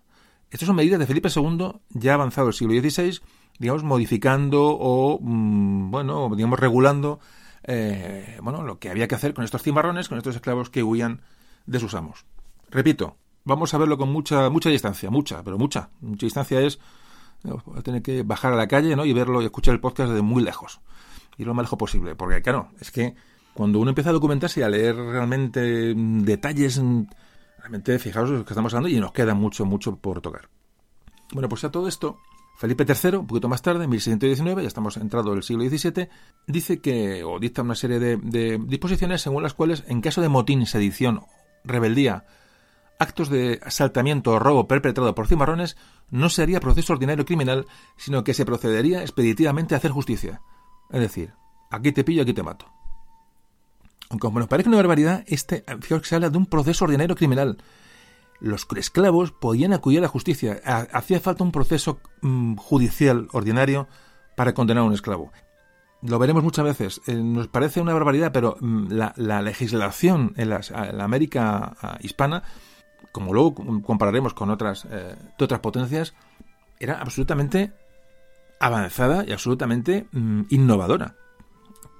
Estas 0.52 0.66
son 0.66 0.76
medidas 0.76 0.98
de 0.98 1.06
Felipe 1.06 1.30
II, 1.34 1.80
ya 1.88 2.12
avanzado 2.12 2.48
el 2.48 2.54
siglo 2.54 2.78
XVI, 2.78 3.20
digamos, 3.58 3.84
modificando 3.84 4.64
o, 4.64 5.18
mm, 5.18 5.90
bueno, 5.90 6.30
digamos, 6.36 6.60
regulando, 6.60 7.20
eh, 7.64 8.38
bueno, 8.42 8.62
lo 8.62 8.78
que 8.78 8.90
había 8.90 9.08
que 9.08 9.14
hacer 9.14 9.32
con 9.32 9.44
estos 9.44 9.62
cimarrones, 9.62 10.10
con 10.10 10.18
estos 10.18 10.36
esclavos 10.36 10.68
que 10.68 10.82
huían 10.82 11.22
de 11.64 11.80
sus 11.80 11.94
amos. 11.94 12.26
Repito, 12.70 13.16
vamos 13.44 13.72
a 13.72 13.78
verlo 13.78 13.96
con 13.96 14.12
mucha, 14.12 14.50
mucha 14.50 14.68
distancia, 14.68 15.08
mucha, 15.08 15.42
pero 15.42 15.56
mucha. 15.56 15.88
Mucha 16.02 16.26
distancia 16.26 16.60
es, 16.60 16.78
tener 17.82 18.02
que 18.02 18.22
bajar 18.22 18.52
a 18.52 18.56
la 18.56 18.68
calle, 18.68 18.94
¿no? 18.94 19.06
Y 19.06 19.14
verlo 19.14 19.40
y 19.40 19.46
escuchar 19.46 19.72
el 19.72 19.80
podcast 19.80 20.10
desde 20.10 20.22
muy 20.22 20.42
lejos 20.42 20.82
y 21.38 21.44
lo 21.46 21.54
más 21.54 21.64
lejos 21.64 21.78
posible. 21.78 22.14
Porque, 22.14 22.42
claro, 22.42 22.68
es 22.78 22.90
que 22.90 23.14
cuando 23.54 23.78
uno 23.78 23.88
empieza 23.88 24.10
a 24.10 24.12
documentarse 24.12 24.60
y 24.60 24.64
a 24.64 24.68
leer 24.68 24.96
realmente 24.96 25.94
mm, 25.94 26.24
detalles, 26.24 26.78
mm, 26.78 27.04
realmente 27.62 27.96
fijaos 28.00 28.28
lo 28.28 28.44
que 28.44 28.52
estamos 28.52 28.74
hablando 28.74 28.94
y 28.94 29.00
nos 29.00 29.12
queda 29.12 29.34
mucho, 29.34 29.64
mucho 29.64 29.96
por 29.96 30.20
tocar. 30.20 30.48
Bueno, 31.32 31.48
pues 31.48 31.62
a 31.62 31.70
todo 31.70 31.86
esto, 31.86 32.18
Felipe 32.58 32.84
III, 32.84 33.18
un 33.18 33.26
poquito 33.26 33.48
más 33.48 33.62
tarde, 33.62 33.84
en 33.84 33.90
1619, 33.90 34.62
ya 34.62 34.68
estamos 34.68 34.96
entrado 34.96 35.30
en 35.30 35.38
el 35.38 35.42
siglo 35.44 35.64
XVII, 35.64 36.08
dice 36.48 36.80
que, 36.80 37.22
o 37.22 37.38
dicta 37.38 37.62
una 37.62 37.76
serie 37.76 38.00
de, 38.00 38.16
de 38.16 38.58
disposiciones 38.66 39.22
según 39.22 39.44
las 39.44 39.54
cuales, 39.54 39.84
en 39.86 40.00
caso 40.00 40.20
de 40.20 40.28
motín, 40.28 40.66
sedición, 40.66 41.22
rebeldía, 41.64 42.26
actos 42.98 43.30
de 43.30 43.60
asaltamiento 43.62 44.32
o 44.32 44.38
robo 44.40 44.66
perpetrado 44.66 45.14
por 45.14 45.28
cimarrones, 45.28 45.76
no 46.10 46.28
se 46.30 46.42
haría 46.42 46.60
proceso 46.60 46.92
ordinario 46.92 47.24
criminal, 47.24 47.66
sino 47.96 48.24
que 48.24 48.34
se 48.34 48.44
procedería 48.44 49.02
expeditivamente 49.02 49.74
a 49.74 49.78
hacer 49.78 49.92
justicia. 49.92 50.42
Es 50.90 51.00
decir, 51.00 51.32
aquí 51.70 51.92
te 51.92 52.02
pillo, 52.02 52.22
aquí 52.22 52.34
te 52.34 52.42
mato. 52.42 52.66
Aunque 54.12 54.30
nos 54.30 54.46
parece 54.46 54.68
una 54.68 54.76
barbaridad, 54.76 55.24
este, 55.26 55.64
fijaos 55.80 56.02
que 56.02 56.08
se 56.08 56.14
habla 56.14 56.28
de 56.28 56.36
un 56.36 56.44
proceso 56.44 56.84
ordinario 56.84 57.16
criminal. 57.16 57.56
Los 58.40 58.66
esclavos 58.76 59.32
podían 59.32 59.72
acudir 59.72 60.00
a 60.00 60.02
la 60.02 60.08
justicia. 60.08 60.60
Hacía 60.92 61.18
falta 61.18 61.42
un 61.42 61.50
proceso 61.50 61.98
mm, 62.20 62.56
judicial 62.56 63.28
ordinario 63.32 63.88
para 64.36 64.52
condenar 64.52 64.82
a 64.82 64.86
un 64.86 64.92
esclavo. 64.92 65.32
Lo 66.02 66.18
veremos 66.18 66.42
muchas 66.42 66.64
veces. 66.64 67.00
Eh, 67.06 67.14
nos 67.14 67.48
parece 67.48 67.80
una 67.80 67.94
barbaridad, 67.94 68.32
pero 68.32 68.56
mm, 68.60 68.92
la, 68.92 69.40
legislación 69.40 70.34
en, 70.36 70.50
la 70.50 71.04
América 71.04 71.74
hispana, 72.00 72.42
como 73.12 73.32
luego 73.32 73.54
compararemos 73.82 74.34
con 74.34 74.50
otras, 74.50 74.86
eh, 74.90 75.16
otras 75.38 75.60
potencias, 75.60 76.12
era 76.78 77.00
absolutamente 77.00 77.72
avanzada 78.60 79.24
y 79.26 79.32
absolutamente 79.32 80.06
mm, 80.12 80.42
innovadora. 80.50 81.16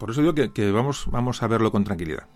Por 0.02 0.10
eso 0.10 0.20
digo 0.20 0.34
que, 0.34 0.72
vamos, 0.72 1.06
vamos 1.12 1.44
a 1.44 1.46
verlo 1.46 1.70
con 1.70 1.84
tranquilidad. 1.84 2.26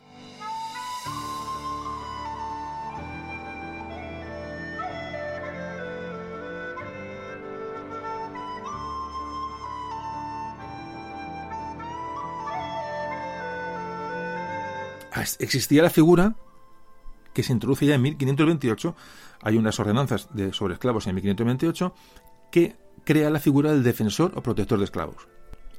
existía 15.40 15.82
la 15.82 15.90
figura 15.90 16.36
que 17.34 17.42
se 17.42 17.52
introduce 17.52 17.84
ya 17.84 17.96
en 17.96 18.02
1528. 18.02 18.94
Hay 19.42 19.56
unas 19.56 19.80
ordenanzas 19.80 20.32
de, 20.32 20.52
sobre 20.52 20.74
esclavos 20.74 21.08
en 21.08 21.16
1528 21.16 21.92
que 22.52 22.76
crea 23.02 23.28
la 23.28 23.40
figura 23.40 23.72
del 23.72 23.82
defensor 23.82 24.30
o 24.36 24.40
protector 24.40 24.78
de 24.78 24.84
esclavos. 24.84 25.26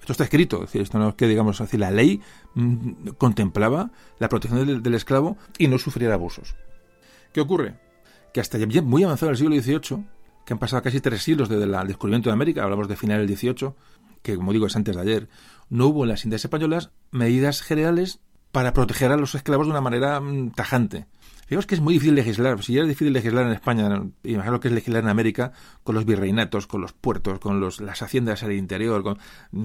Esto 0.08 0.14
está 0.14 0.24
escrito, 0.24 0.56
es 0.64 0.70
decir, 0.70 0.82
esto 0.84 1.00
no 1.00 1.10
es 1.10 1.16
que 1.16 1.28
digamos 1.28 1.60
así, 1.60 1.78
la 1.78 1.92
ley 1.92 2.22
mm, 2.54 3.10
contemplaba 3.18 3.92
la 4.20 4.30
protección 4.30 4.82
del, 4.82 4.94
esclavo 4.94 5.36
y 5.58 5.68
no 5.68 5.78
sufriera 5.78 6.14
abusos. 6.14 6.56
¿Qué 7.34 7.42
ocurre? 7.42 7.78
Que 8.34 8.40
hasta 8.40 8.58
ya 8.58 8.82
muy 8.82 9.04
avanzado 9.04 9.32
el 9.32 9.38
siglo 9.38 9.54
XVIII, 9.62 10.06
que 10.46 10.54
han 10.54 10.60
pasado 10.60 10.82
casi 10.82 11.02
tres 11.02 11.24
siglos 11.24 11.50
desde 11.50 11.66
el 11.66 11.88
descubrimiento 11.88 12.30
de 12.30 12.36
América, 12.36 12.64
hablamos 12.64 12.88
de 12.88 12.96
final 12.96 13.28
del 13.28 13.38
XVIII, 13.38 13.74
que 14.22 14.38
como 14.38 14.54
digo 14.54 14.68
es 14.68 14.78
antes 14.78 14.96
de 14.96 15.02
ayer, 15.02 15.28
no 15.70 15.88
hubo 15.88 16.06
en 16.06 16.10
las 16.12 16.24
Indias 16.24 16.46
españolas 16.46 16.92
medidas 17.12 17.62
generales 17.62 18.22
para 18.54 18.72
proteger 18.72 19.12
a 19.12 19.18
los 19.18 19.36
esclavos 19.36 19.68
de 19.68 19.72
una 19.72 19.82
manera 19.82 20.22
mm, 20.22 20.52
tajante. 20.52 21.08
Digamos 21.50 21.66
que 21.66 21.76
es 21.76 21.82
muy 21.82 21.94
difícil 21.94 22.16
legislar. 22.16 22.62
Si 22.62 22.74
ya 22.74 22.82
es 22.82 22.88
difícil 22.88 23.14
legislar 23.14 23.46
en 23.46 23.54
España, 23.54 24.04
imagino 24.24 24.60
que 24.60 24.68
es 24.68 24.74
legislar 24.74 25.04
en 25.04 25.10
América 25.10 25.54
con 25.84 25.96
los 25.96 26.06
virreinatos, 26.06 26.68
con 26.68 26.82
los 26.82 26.92
puertos, 26.92 27.40
con 27.40 27.62
las 27.62 28.02
haciendas 28.02 28.44
al 28.44 28.52
interior. 28.52 29.02
Con, 29.02 29.18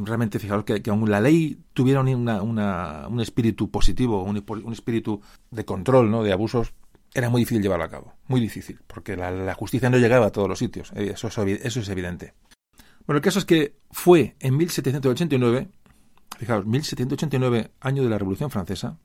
realmente, 0.07 0.39
fijaros 0.39 0.65
que, 0.65 0.81
que 0.81 0.91
la 0.93 1.21
ley 1.21 1.59
tuviera 1.73 2.01
una, 2.01 2.43
un 3.09 3.21
espíritu 3.21 3.71
positivo, 3.71 4.23
un, 4.23 4.73
espíritu 4.73 5.21
de 5.51 5.65
control, 5.65 6.11
¿no? 6.11 6.23
de 6.23 6.33
abusos, 6.33 6.73
era 7.15 7.29
muy 7.29 7.43
difícil 7.43 7.63
llevarlo 7.63 7.85
a 7.85 7.91
cabo. 7.91 8.15
Muy 8.29 8.41
difícil, 8.41 8.79
porque 8.87 9.17
la, 9.17 9.55
justicia 9.55 9.91
no 9.91 9.99
llegaba 9.99 10.27
a 10.27 10.31
todos 10.31 10.49
los 10.49 10.61
sitios. 10.61 10.93
Es, 10.95 11.25
eso 11.25 11.81
es 11.81 11.89
evidente. 11.89 12.35
Bueno, 13.07 13.17
el 13.17 13.23
caso 13.23 13.41
es 13.41 13.45
que 13.45 13.75
fue 13.91 14.37
en 14.39 14.57
1789, 14.57 15.69
fijaos, 16.39 16.65
1789, 16.65 17.73
año 17.81 18.05
de 18.05 18.09
la 18.09 18.19
Revolución 18.19 18.51
Francesa, 18.51 18.99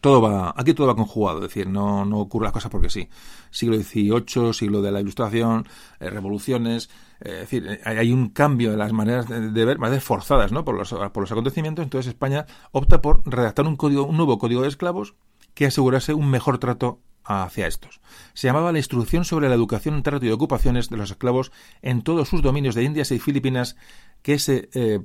todo 0.00 0.20
va, 0.20 0.54
aquí 0.56 0.74
todo 0.74 0.86
va 0.86 0.96
conjugado, 0.96 1.38
es 1.38 1.44
decir, 1.44 1.68
no, 1.68 2.04
no 2.04 2.18
ocurren 2.20 2.44
las 2.44 2.52
cosas 2.52 2.70
porque 2.70 2.90
sí. 2.90 3.08
Siglo 3.50 3.76
XVIII, 3.76 4.52
siglo 4.52 4.82
de 4.82 4.92
la 4.92 5.00
Ilustración, 5.00 5.66
eh, 6.00 6.10
revoluciones, 6.10 6.90
eh, 7.20 7.40
es 7.42 7.50
decir, 7.50 7.80
hay 7.84 8.12
un 8.12 8.28
cambio 8.28 8.72
en 8.72 8.78
las 8.78 8.92
maneras 8.92 9.28
de, 9.28 9.50
de 9.50 9.64
ver, 9.64 9.78
más 9.78 10.02
forzadas, 10.02 10.52
¿no? 10.52 10.64
Por 10.64 10.76
los, 10.76 10.90
por 10.92 11.22
los 11.22 11.32
acontecimientos. 11.32 11.82
Entonces 11.82 12.08
España 12.08 12.46
opta 12.72 13.00
por 13.00 13.22
redactar 13.24 13.66
un 13.66 13.76
código, 13.76 14.04
un 14.04 14.16
nuevo 14.16 14.38
código 14.38 14.62
de 14.62 14.68
esclavos 14.68 15.14
que 15.54 15.66
asegurase 15.66 16.14
un 16.14 16.28
mejor 16.30 16.58
trato 16.58 17.00
hacia 17.24 17.66
estos. 17.66 18.00
Se 18.34 18.46
llamaba 18.46 18.72
la 18.72 18.78
Instrucción 18.78 19.24
sobre 19.24 19.48
la 19.48 19.54
Educación, 19.54 20.02
Trato 20.02 20.26
y 20.26 20.30
Ocupaciones 20.30 20.90
de 20.90 20.96
los 20.96 21.10
Esclavos 21.10 21.52
en 21.82 22.02
todos 22.02 22.28
sus 22.28 22.42
dominios 22.42 22.74
de 22.74 22.84
Indias 22.84 23.10
y 23.12 23.18
Filipinas, 23.18 23.76
que 24.22 24.38
se 24.38 24.68
eh, 24.74 25.00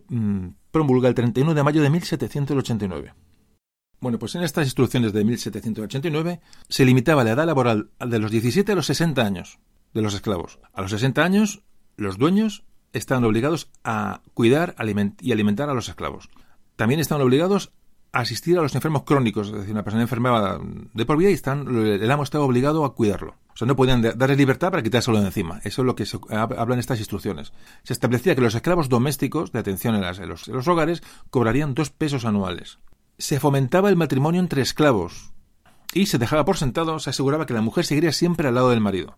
promulga 0.72 1.08
el 1.08 1.16
31 1.16 1.54
de 1.54 1.64
mayo 1.64 1.82
de 1.82 1.90
1789. 1.90 3.14
Bueno, 4.02 4.18
pues 4.18 4.36
en 4.36 4.44
estas 4.44 4.66
instrucciones 4.66 5.12
de 5.12 5.26
1789 5.26 6.40
se 6.70 6.86
limitaba 6.86 7.26
la 7.26 7.32
edad 7.32 7.46
laboral 7.46 7.90
de 8.00 8.20
los 8.20 8.32
17 8.32 8.72
a 8.72 8.76
los 8.76 8.86
60 8.86 9.22
años 9.22 9.60
de 9.94 10.02
los 10.02 10.14
esclavos. 10.14 10.60
A 10.74 10.82
los 10.82 10.92
60 10.92 11.22
años, 11.22 11.64
los 11.98 12.18
dueños 12.18 12.64
estaban 12.94 13.26
obligados 13.26 13.70
a 13.84 14.22
cuidar 14.34 14.76
y 15.20 15.32
alimentar 15.34 15.70
a 15.70 15.74
los 15.74 15.90
esclavos. 15.90 16.30
También 16.78 17.02
estaban 17.02 17.26
obligados 17.26 17.74
a 18.14 18.22
asistir 18.22 18.58
a 18.58 18.62
los 18.62 18.74
enfermos 18.74 19.04
crónicos, 19.04 19.48
es 19.50 19.54
decir, 19.54 19.72
una 19.74 19.84
persona 19.84 20.02
enfermaba 20.02 20.62
de 20.94 21.06
por 21.06 21.18
vida 21.18 21.30
y 21.30 21.34
están, 21.34 21.68
el 21.68 22.10
amo 22.10 22.24
estaba 22.24 22.46
obligado 22.46 22.86
a 22.86 22.96
cuidarlo. 22.96 23.36
O 23.54 23.58
sea, 23.58 23.68
no 23.68 23.76
podían 23.76 24.02
darle 24.02 24.38
libertad 24.38 24.72
para 24.72 24.82
quitárselo 24.82 25.20
de 25.20 25.26
encima. 25.26 25.60
Eso 25.66 25.82
es 25.82 25.86
lo 25.86 25.96
que 25.96 26.06
se 26.06 26.18
habla 26.30 26.74
en 26.74 26.80
estas 26.80 27.00
instrucciones. 27.00 27.52
Se 27.84 27.92
establecía 27.92 28.34
que 28.34 28.42
los 28.42 28.56
esclavos 28.56 28.88
domésticos 28.88 29.52
de 29.52 29.60
atención 29.60 29.96
en, 29.96 30.02
las, 30.02 30.20
en, 30.20 30.30
los, 30.30 30.48
en 30.48 30.56
los 30.56 30.68
hogares 30.70 31.04
cobrarían 31.30 31.74
dos 31.74 31.90
pesos 31.90 32.24
anuales 32.24 32.80
se 33.20 33.40
fomentaba 33.40 33.90
el 33.90 33.98
matrimonio 33.98 34.40
entre 34.40 34.62
esclavos 34.62 35.34
y 35.94 36.08
se 36.08 36.18
dejaba 36.18 36.46
por 36.46 36.58
sentado, 36.58 36.98
se 37.00 37.10
aseguraba 37.10 37.46
que 37.46 37.54
la 37.54 37.62
mujer 37.62 37.86
seguiría 37.86 38.14
siempre 38.14 38.48
al 38.48 38.56
lado 38.56 38.70
del 38.70 38.80
marido. 38.80 39.18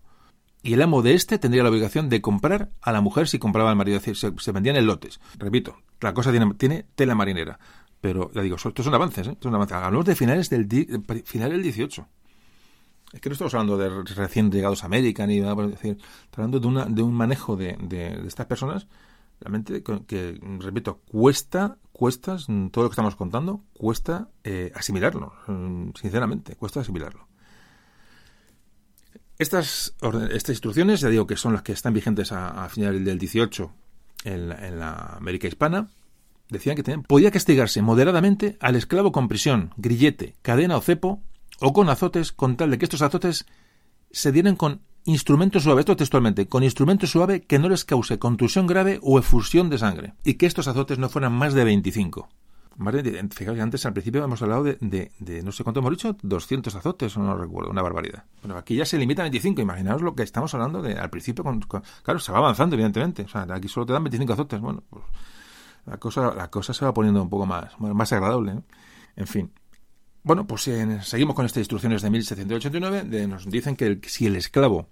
Y 0.62 0.74
el 0.74 0.82
amo 0.82 1.02
de 1.02 1.14
éste 1.14 1.38
tendría 1.38 1.62
la 1.62 1.70
obligación 1.70 2.08
de 2.08 2.20
comprar 2.20 2.70
a 2.80 2.92
la 2.92 3.00
mujer 3.00 3.28
si 3.28 3.38
compraba 3.38 3.70
al 3.70 3.76
marido. 3.76 3.96
Es 3.96 4.04
decir, 4.04 4.32
se, 4.38 4.52
vendían 4.52 4.76
en 4.76 4.86
lotes. 4.86 5.20
Repito, 5.38 5.76
la 6.00 6.14
cosa 6.14 6.32
tiene, 6.56 6.86
tela 6.94 7.14
marinera. 7.14 7.58
Pero 8.00 8.30
ya 8.32 8.42
digo, 8.42 8.56
estos 8.56 8.84
son 8.84 8.94
avances, 8.94 9.26
¿eh? 9.26 9.32
Estos 9.32 9.48
son 9.48 9.54
avances. 9.54 9.76
Hablamos 9.76 10.06
de 10.06 10.14
finales 10.14 10.50
del, 10.50 10.68
di, 10.68 10.86
final 11.24 11.50
del 11.50 11.62
18. 11.62 12.08
Es 13.12 13.20
que 13.20 13.28
no 13.28 13.32
estamos 13.32 13.54
hablando 13.54 13.76
de 13.76 14.14
recién 14.14 14.50
llegados 14.50 14.82
a 14.82 14.86
América, 14.86 15.26
ni 15.26 15.40
nada, 15.40 15.64
es 15.64 15.72
decir, 15.72 15.98
estamos 16.24 16.38
hablando 16.38 16.60
de, 16.60 16.66
una, 16.66 16.84
de 16.86 17.02
un 17.02 17.12
manejo 17.12 17.56
de, 17.56 17.76
de, 17.80 18.16
de 18.16 18.28
estas 18.28 18.46
personas 18.46 18.86
realmente 19.42 19.82
que, 19.82 20.40
repito, 20.60 21.00
cuesta, 21.10 21.78
cuestas, 21.92 22.46
todo 22.46 22.84
lo 22.84 22.90
que 22.90 22.94
estamos 22.94 23.16
contando, 23.16 23.64
cuesta 23.74 24.28
eh, 24.44 24.72
asimilarlo, 24.74 25.34
mm, 25.48 25.90
sinceramente, 26.00 26.56
cuesta 26.56 26.80
asimilarlo. 26.80 27.28
Estas, 29.38 29.96
estas 30.30 30.50
instrucciones, 30.50 31.00
ya 31.00 31.08
digo 31.08 31.26
que 31.26 31.36
son 31.36 31.52
las 31.52 31.62
que 31.62 31.72
están 31.72 31.92
vigentes 31.92 32.30
a, 32.30 32.68
finales 32.68 33.04
del 33.04 33.18
18 33.18 33.72
en 34.24 34.48
la, 34.48 34.68
en 34.68 34.82
América 34.82 35.48
hispana, 35.48 35.88
decían 36.48 36.76
que 36.76 36.84
tenían, 36.84 37.02
podía 37.02 37.32
castigarse 37.32 37.82
moderadamente 37.82 38.56
al 38.60 38.76
esclavo 38.76 39.10
con 39.10 39.26
prisión, 39.26 39.72
grillete, 39.76 40.36
cadena 40.42 40.76
o 40.76 40.80
cepo, 40.80 41.22
o 41.58 41.72
con 41.72 41.88
azotes, 41.88 42.30
con 42.30 42.56
tal 42.56 42.70
de 42.70 42.78
que 42.78 42.84
estos 42.84 43.02
azotes 43.02 43.46
se 44.12 44.30
dieran 44.30 44.54
con 44.54 44.82
instrumento 45.04 45.60
suave, 45.60 45.80
esto 45.80 45.96
textualmente, 45.96 46.46
con 46.46 46.62
instrumento 46.62 47.06
suave 47.06 47.42
que 47.42 47.58
no 47.58 47.68
les 47.68 47.84
cause 47.84 48.18
contusión 48.18 48.66
grave 48.66 48.98
o 49.02 49.18
efusión 49.18 49.70
de 49.70 49.78
sangre, 49.78 50.14
y 50.24 50.34
que 50.34 50.46
estos 50.46 50.68
azotes 50.68 50.98
no 50.98 51.08
fueran 51.08 51.32
más 51.32 51.54
de 51.54 51.64
25. 51.64 52.28
Más 52.78 52.94
de, 52.94 53.28
fijaos, 53.34 53.58
antes 53.60 53.84
al 53.84 53.92
principio 53.92 54.24
hemos 54.24 54.40
hablado 54.40 54.64
de, 54.64 55.42
no 55.44 55.52
sé 55.52 55.62
cuánto 55.62 55.80
hemos 55.80 55.90
dicho, 55.90 56.16
200 56.22 56.74
azotes, 56.74 57.16
no 57.18 57.36
recuerdo, 57.36 57.70
una 57.70 57.82
barbaridad. 57.82 58.24
Bueno, 58.42 58.56
aquí 58.56 58.76
ya 58.76 58.86
se 58.86 58.96
limita 58.96 59.22
a 59.22 59.24
25, 59.24 59.60
imaginaos 59.60 60.00
lo 60.00 60.14
que 60.14 60.22
estamos 60.22 60.54
hablando 60.54 60.80
de 60.80 60.94
al 60.94 61.10
principio, 61.10 61.44
con, 61.44 61.60
claro, 61.60 62.18
se 62.18 62.32
va 62.32 62.38
avanzando, 62.38 62.74
evidentemente, 62.74 63.22
o 63.22 63.28
sea, 63.28 63.46
aquí 63.50 63.68
solo 63.68 63.86
te 63.86 63.92
dan 63.92 64.04
25 64.04 64.32
azotes, 64.32 64.60
bueno, 64.60 64.82
pues 64.88 65.04
la 65.84 65.98
cosa, 65.98 66.34
la 66.34 66.48
cosa 66.48 66.72
se 66.72 66.84
va 66.84 66.94
poniendo 66.94 67.22
un 67.22 67.28
poco 67.28 67.44
más, 67.44 67.78
más 67.78 68.12
agradable, 68.12 68.54
¿no? 68.54 68.64
En 69.16 69.26
fin, 69.26 69.52
bueno, 70.24 70.46
pues 70.46 70.68
eh, 70.68 71.00
seguimos 71.02 71.34
con 71.34 71.46
estas 71.46 71.60
instrucciones 71.60 72.02
de 72.02 72.10
1789. 72.10 73.02
De, 73.04 73.26
nos 73.26 73.48
dicen 73.50 73.76
que 73.76 74.00
si 74.06 74.26
el 74.26 74.36
esclavo 74.36 74.88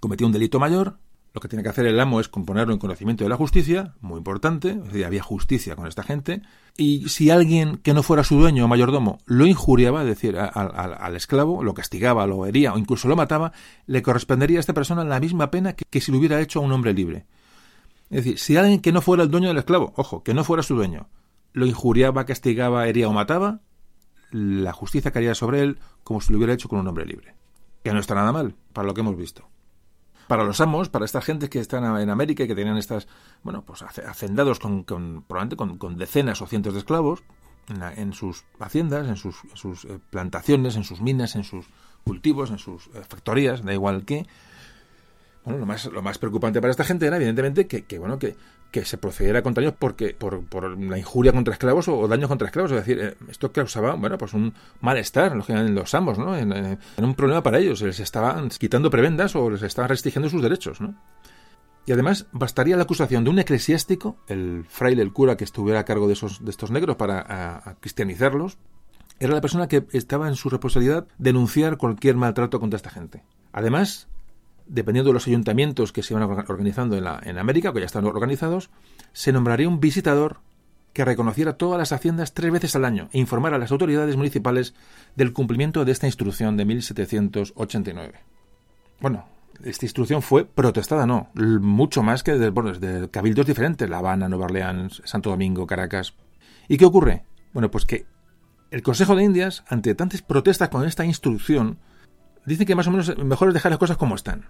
cometía 0.00 0.26
un 0.26 0.32
delito 0.32 0.58
mayor, 0.58 0.98
lo 1.34 1.40
que 1.40 1.48
tiene 1.48 1.62
que 1.62 1.68
hacer 1.68 1.86
el 1.86 1.98
amo 1.98 2.20
es 2.20 2.28
componerlo 2.28 2.74
en 2.74 2.78
conocimiento 2.78 3.24
de 3.24 3.30
la 3.30 3.36
justicia, 3.36 3.94
muy 4.00 4.18
importante, 4.18 4.70
es 4.70 4.84
decir, 4.84 5.04
había 5.06 5.22
justicia 5.22 5.76
con 5.76 5.86
esta 5.86 6.02
gente, 6.02 6.42
y 6.76 7.08
si 7.08 7.30
alguien 7.30 7.78
que 7.78 7.94
no 7.94 8.02
fuera 8.02 8.22
su 8.22 8.38
dueño 8.38 8.64
o 8.64 8.68
mayordomo 8.68 9.18
lo 9.24 9.46
injuriaba, 9.46 10.02
es 10.02 10.08
decir, 10.08 10.36
al 10.36 11.16
esclavo, 11.16 11.62
lo 11.62 11.72
castigaba, 11.74 12.26
lo 12.26 12.44
hería 12.44 12.74
o 12.74 12.78
incluso 12.78 13.08
lo 13.08 13.16
mataba, 13.16 13.52
le 13.86 14.02
correspondería 14.02 14.58
a 14.58 14.60
esta 14.60 14.74
persona 14.74 15.04
la 15.04 15.20
misma 15.20 15.50
pena 15.50 15.72
que, 15.74 15.84
que 15.88 16.00
si 16.00 16.12
lo 16.12 16.18
hubiera 16.18 16.40
hecho 16.40 16.58
a 16.58 16.62
un 16.62 16.72
hombre 16.72 16.92
libre. 16.92 17.24
Es 18.10 18.24
decir, 18.24 18.38
si 18.38 18.56
alguien 18.58 18.80
que 18.80 18.92
no 18.92 19.00
fuera 19.00 19.22
el 19.22 19.30
dueño 19.30 19.48
del 19.48 19.58
esclavo, 19.58 19.94
ojo, 19.96 20.22
que 20.22 20.34
no 20.34 20.44
fuera 20.44 20.62
su 20.62 20.74
dueño, 20.74 21.08
lo 21.54 21.64
injuriaba, 21.64 22.26
castigaba, 22.26 22.86
hería 22.86 23.08
o 23.08 23.12
mataba, 23.12 23.60
la 24.32 24.72
justicia 24.72 25.10
caería 25.10 25.34
sobre 25.34 25.60
él 25.60 25.78
como 26.02 26.20
si 26.20 26.32
lo 26.32 26.38
hubiera 26.38 26.54
hecho 26.54 26.68
con 26.68 26.80
un 26.80 26.88
hombre 26.88 27.06
libre. 27.06 27.34
Que 27.84 27.92
no 27.92 28.00
está 28.00 28.14
nada 28.14 28.32
mal, 28.32 28.56
para 28.72 28.86
lo 28.86 28.94
que 28.94 29.02
hemos 29.02 29.16
visto. 29.16 29.48
Para 30.26 30.44
los 30.44 30.60
amos, 30.60 30.88
para 30.88 31.04
esta 31.04 31.20
gente 31.20 31.48
que 31.48 31.60
están 31.60 31.84
en 32.00 32.10
América 32.10 32.44
y 32.44 32.48
que 32.48 32.54
tenían 32.54 32.78
estas, 32.78 33.06
bueno, 33.42 33.62
pues 33.62 33.82
hacendados 33.82 34.58
con, 34.58 34.84
con 34.84 35.22
probablemente 35.22 35.78
con, 35.78 35.96
decenas 35.96 36.40
o 36.40 36.46
cientos 36.46 36.72
de 36.72 36.80
esclavos 36.80 37.22
en, 37.68 38.12
sus 38.12 38.44
haciendas, 38.58 39.06
en 39.08 39.16
sus, 39.16 39.44
en 39.44 39.56
sus 39.56 39.84
eh, 39.84 39.98
plantaciones, 40.10 40.76
en 40.76 40.84
sus 40.84 41.00
minas, 41.00 41.36
en 41.36 41.44
sus 41.44 41.66
cultivos, 42.04 42.50
en 42.50 42.58
sus 42.58 42.86
eh, 42.88 43.02
factorías, 43.06 43.62
da 43.62 43.72
igual 43.72 44.04
que, 44.04 44.26
bueno, 45.44 45.60
lo 45.60 45.66
más, 45.66 45.84
lo 45.86 46.02
más 46.02 46.18
preocupante 46.18 46.60
para 46.60 46.70
esta 46.70 46.84
gente 46.84 47.06
era, 47.06 47.16
evidentemente, 47.16 47.66
que, 47.66 47.84
que 47.84 47.98
bueno, 47.98 48.18
que, 48.18 48.36
que, 48.72 48.84
se 48.84 48.98
procediera 48.98 49.42
contra 49.42 49.62
ellos 49.62 49.74
porque, 49.78 50.14
por, 50.14 50.78
la 50.78 50.98
injuria 50.98 51.32
contra 51.32 51.52
esclavos 51.52 51.86
o, 51.88 51.98
o 51.98 52.08
daños 52.08 52.28
contra 52.28 52.48
esclavos. 52.48 52.72
Es 52.72 52.78
decir, 52.78 52.98
eh, 53.00 53.14
esto 53.28 53.52
causaba, 53.52 53.94
bueno, 53.94 54.18
pues 54.18 54.34
un 54.34 54.52
malestar 54.80 55.36
en 55.48 55.74
los 55.74 55.94
amos, 55.94 56.18
¿no? 56.18 56.36
En, 56.36 56.52
en, 56.52 56.78
un 56.98 57.14
problema 57.14 57.42
para 57.42 57.58
ellos. 57.58 57.82
Les 57.82 58.00
estaban 58.00 58.48
quitando 58.48 58.90
prebendas 58.90 59.36
o 59.36 59.50
les 59.50 59.62
estaban 59.62 59.88
restringiendo 59.88 60.28
sus 60.28 60.42
derechos, 60.42 60.80
¿no? 60.80 60.94
Y 61.84 61.92
además, 61.92 62.26
bastaría 62.32 62.76
la 62.76 62.84
acusación 62.84 63.24
de 63.24 63.30
un 63.30 63.38
eclesiástico, 63.38 64.16
el 64.28 64.64
fraile, 64.68 65.02
el 65.02 65.12
cura 65.12 65.36
que 65.36 65.44
estuviera 65.44 65.80
a 65.80 65.84
cargo 65.84 66.06
de, 66.06 66.12
esos, 66.12 66.44
de 66.44 66.50
estos 66.50 66.70
negros 66.70 66.96
para 66.96 67.76
cristianizarlos, 67.80 68.56
era 69.18 69.34
la 69.34 69.40
persona 69.40 69.68
que 69.68 69.86
estaba 69.92 70.28
en 70.28 70.36
su 70.36 70.48
responsabilidad 70.48 71.06
denunciar 71.18 71.76
cualquier 71.76 72.16
maltrato 72.16 72.60
contra 72.60 72.76
esta 72.76 72.90
gente. 72.90 73.24
Además, 73.52 74.08
dependiendo 74.72 75.10
de 75.10 75.14
los 75.14 75.26
ayuntamientos 75.26 75.92
que 75.92 76.02
se 76.02 76.14
iban 76.14 76.24
organizando 76.24 76.96
en, 76.96 77.04
la, 77.04 77.20
en 77.22 77.38
América, 77.38 77.72
que 77.72 77.80
ya 77.80 77.86
están 77.86 78.06
organizados, 78.06 78.70
se 79.12 79.32
nombraría 79.32 79.68
un 79.68 79.80
visitador 79.80 80.40
que 80.94 81.04
reconociera 81.04 81.54
todas 81.54 81.78
las 81.78 81.92
haciendas 81.92 82.32
tres 82.32 82.50
veces 82.50 82.74
al 82.74 82.84
año 82.84 83.08
e 83.12 83.18
informara 83.18 83.56
a 83.56 83.58
las 83.58 83.70
autoridades 83.70 84.16
municipales 84.16 84.74
del 85.14 85.32
cumplimiento 85.32 85.84
de 85.84 85.92
esta 85.92 86.06
instrucción 86.06 86.56
de 86.56 86.64
1789. 86.64 88.14
Bueno, 89.00 89.26
esta 89.62 89.84
instrucción 89.84 90.22
fue 90.22 90.46
protestada, 90.46 91.06
no, 91.06 91.28
mucho 91.34 92.02
más 92.02 92.22
que 92.22 92.32
desde, 92.32 92.50
desde 92.78 93.10
cabildos 93.10 93.46
diferentes, 93.46 93.88
La 93.88 93.98
Habana, 93.98 94.28
Nueva 94.28 94.46
Orleans, 94.46 95.02
Santo 95.04 95.30
Domingo, 95.30 95.66
Caracas. 95.66 96.14
¿Y 96.68 96.78
qué 96.78 96.86
ocurre? 96.86 97.24
Bueno, 97.52 97.70
pues 97.70 97.84
que 97.84 98.06
el 98.70 98.82
Consejo 98.82 99.16
de 99.16 99.24
Indias, 99.24 99.64
ante 99.68 99.94
tantas 99.94 100.22
protestas 100.22 100.70
con 100.70 100.86
esta 100.86 101.04
instrucción, 101.04 101.78
dicen 102.46 102.66
que 102.66 102.74
más 102.74 102.86
o 102.86 102.90
menos 102.90 103.16
mejor 103.18 103.48
es 103.48 103.54
dejar 103.54 103.72
las 103.72 103.78
cosas 103.78 103.96
como 103.96 104.14
están. 104.14 104.46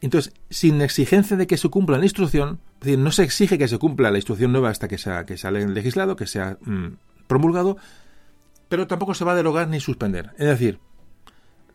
Entonces, 0.00 0.34
sin 0.50 0.80
exigencia 0.82 1.36
de 1.36 1.46
que 1.46 1.56
se 1.56 1.68
cumpla 1.68 1.96
la 1.96 2.04
instrucción, 2.04 2.58
es 2.80 2.86
decir, 2.86 2.98
no 2.98 3.12
se 3.12 3.22
exige 3.22 3.56
que 3.56 3.68
se 3.68 3.78
cumpla 3.78 4.10
la 4.10 4.18
instrucción 4.18 4.50
nueva 4.50 4.68
hasta 4.68 4.88
que 4.88 4.98
sea 4.98 5.24
que 5.24 5.36
sale 5.36 5.66
legislado, 5.68 6.16
que 6.16 6.26
sea 6.26 6.58
mm, 6.60 6.96
promulgado, 7.28 7.76
pero 8.68 8.88
tampoco 8.88 9.14
se 9.14 9.24
va 9.24 9.32
a 9.32 9.36
derogar 9.36 9.68
ni 9.68 9.78
suspender. 9.78 10.30
Es 10.38 10.46
decir, 10.46 10.80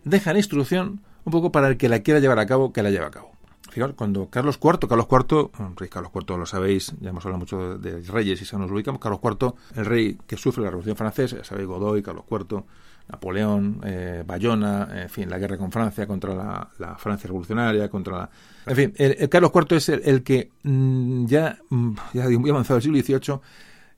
deja 0.03 0.34
la 0.34 0.39
instrucción 0.39 1.01
un 1.24 1.32
poco 1.32 1.51
para 1.51 1.70
el 1.70 1.78
que 1.78 1.89
la 1.89 1.99
quiera 1.99 2.20
llevar 2.20 2.39
a 2.39 2.45
cabo, 2.45 2.74
que 2.74 2.84
la 2.84 2.89
lleve 2.89 3.05
a 3.05 3.11
cabo. 3.11 3.32
Fijaos, 3.70 3.93
cuando 3.95 4.30
Carlos 4.30 4.59
IV, 4.61 4.88
Carlos 4.88 5.07
IV, 5.11 5.49
rey 5.76 5.89
Carlos 5.89 6.11
IV 6.13 6.38
lo 6.38 6.45
sabéis, 6.45 6.93
ya 6.99 7.11
hemos 7.11 7.26
hablado 7.26 7.39
mucho 7.39 7.78
de, 7.78 8.01
reyes 8.01 8.41
y 8.41 8.45
se 8.45 8.57
nos 8.57 8.72
ubicamos, 8.72 8.99
Carlos 8.99 9.20
IV, 9.24 9.53
el 9.76 9.86
rey 9.86 10.18
que 10.26 10.38
sufre 10.38 10.63
la 10.63 10.70
Revolución 10.70 10.95
Francesa, 10.95 11.38
ya 11.38 11.43
sabéis, 11.43 11.68
Godoy, 11.68 12.01
Carlos 12.01 12.26
IV, 12.30 12.63
Napoleón, 13.10 13.80
eh, 13.86 14.24
Bayona, 14.26 14.89
en 15.03 15.10
fin, 15.10 15.30
la 15.30 15.38
guerra 15.38 15.58
con 15.58 15.72
Francia 15.72 16.05
contra 16.05 16.36
la, 16.78 16.95
Francia 16.97 17.28
revolucionaria, 17.28 17.89
contra 17.89 18.18
la... 18.18 18.30
En 18.66 18.76
fin, 18.76 18.93
el, 18.97 19.30
Carlos 19.30 19.51
IV 19.53 19.78
es 19.78 19.89
el, 19.89 20.24
que 20.24 20.51
mm, 20.64 21.26
ya, 21.26 21.58
mm, 21.70 21.93
ya 22.14 22.30
muy 22.30 22.49
avanzado 22.49 22.78
el 22.78 22.84
siglo 22.84 22.99
XVIII 22.99 23.39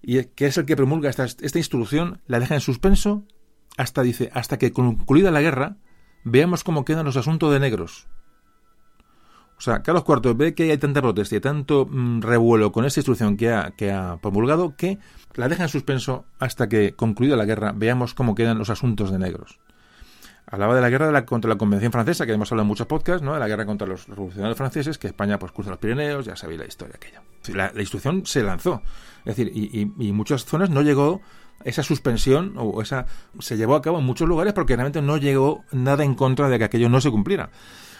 y 0.01 0.23
que 0.25 0.45
es 0.45 0.57
el 0.57 0.65
que 0.65 0.75
promulga 0.75 1.09
esta, 1.09 1.25
esta 1.25 1.57
instrucción, 1.57 2.21
la 2.27 2.39
deja 2.39 2.53
en 2.53 2.61
suspenso 2.61 3.23
hasta, 3.77 4.03
dice, 4.03 4.29
hasta 4.33 4.57
que 4.57 4.71
concluida 4.71 5.31
la 5.31 5.41
guerra, 5.41 5.77
veamos 6.23 6.63
cómo 6.63 6.85
quedan 6.85 7.05
los 7.05 7.17
asuntos 7.17 7.51
de 7.51 7.59
negros. 7.59 8.07
O 9.59 9.61
sea, 9.61 9.83
Carlos 9.83 10.05
IV 10.07 10.35
ve 10.35 10.55
que 10.55 10.71
hay 10.71 10.77
tanta 10.77 11.01
protesta 11.01 11.35
y 11.35 11.41
tanto 11.41 11.85
mm, 11.85 12.21
revuelo 12.21 12.71
con 12.71 12.85
esta 12.85 13.01
instrucción 13.01 13.35
que 13.35 13.51
ha, 13.51 14.17
promulgado 14.21 14.77
que 14.77 14.99
la 15.35 15.49
deja 15.49 15.63
en 15.63 15.69
suspenso 15.69 16.23
hasta 16.39 16.69
que, 16.69 16.93
concluida 16.93 17.35
la 17.35 17.43
guerra, 17.43 17.73
veamos 17.75 18.13
cómo 18.13 18.35
quedan 18.35 18.57
los 18.57 18.69
asuntos 18.69 19.11
de 19.11 19.19
negros. 19.19 19.59
Hablaba 20.47 20.75
de 20.75 20.81
la 20.81 20.89
guerra 20.89 21.25
contra 21.25 21.49
la 21.49 21.57
Convención 21.57 21.91
Francesa, 21.91 22.25
que 22.25 22.31
hemos 22.31 22.49
hablado 22.53 22.63
en 22.63 22.69
muchos 22.69 22.87
podcasts, 22.87 23.21
¿no? 23.21 23.33
De 23.33 23.39
la 23.39 23.49
guerra 23.49 23.65
contra 23.65 23.85
los 23.85 24.07
revolucionarios 24.07 24.57
franceses, 24.57 24.97
que 24.97 25.07
España 25.07 25.37
pues 25.37 25.51
cruza 25.51 25.71
los 25.71 25.79
Pirineos, 25.79 26.25
ya 26.25 26.37
sabéis 26.37 26.59
la 26.61 26.65
historia 26.65 26.95
aquella. 26.95 27.21
La, 27.53 27.71
la 27.73 27.81
instrucción 27.81 28.25
se 28.25 28.41
lanzó. 28.41 28.81
Es 29.25 29.35
decir, 29.35 29.51
y, 29.53 29.65
y, 29.77 30.07
y 30.07 30.13
muchas 30.13 30.45
zonas 30.45 30.69
no 30.69 30.81
llegó 30.81 31.21
esa 31.65 31.83
suspensión 31.83 32.53
o 32.55 32.81
esa 32.81 33.07
se 33.39 33.57
llevó 33.57 33.75
a 33.75 33.81
cabo 33.81 33.99
en 33.99 34.05
muchos 34.05 34.27
lugares 34.27 34.53
porque 34.53 34.77
realmente 34.77 35.01
no 35.01 35.17
llegó 35.17 35.65
nada 35.73 36.05
en 36.05 36.15
contra 36.15 36.47
de 36.47 36.57
que 36.57 36.63
aquello 36.63 36.87
no 36.87 37.01
se 37.01 37.11
cumpliera. 37.11 37.49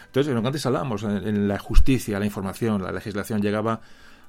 Entonces, 0.10 0.34
lo 0.34 0.42
que 0.42 0.48
antes 0.48 0.66
hablábamos, 0.66 1.04
en, 1.04 1.48
la 1.48 1.60
justicia, 1.60 2.20
la 2.20 2.26
información, 2.26 2.82
la 2.82 2.92
legislación 2.92 3.42
llegaba 3.42 3.80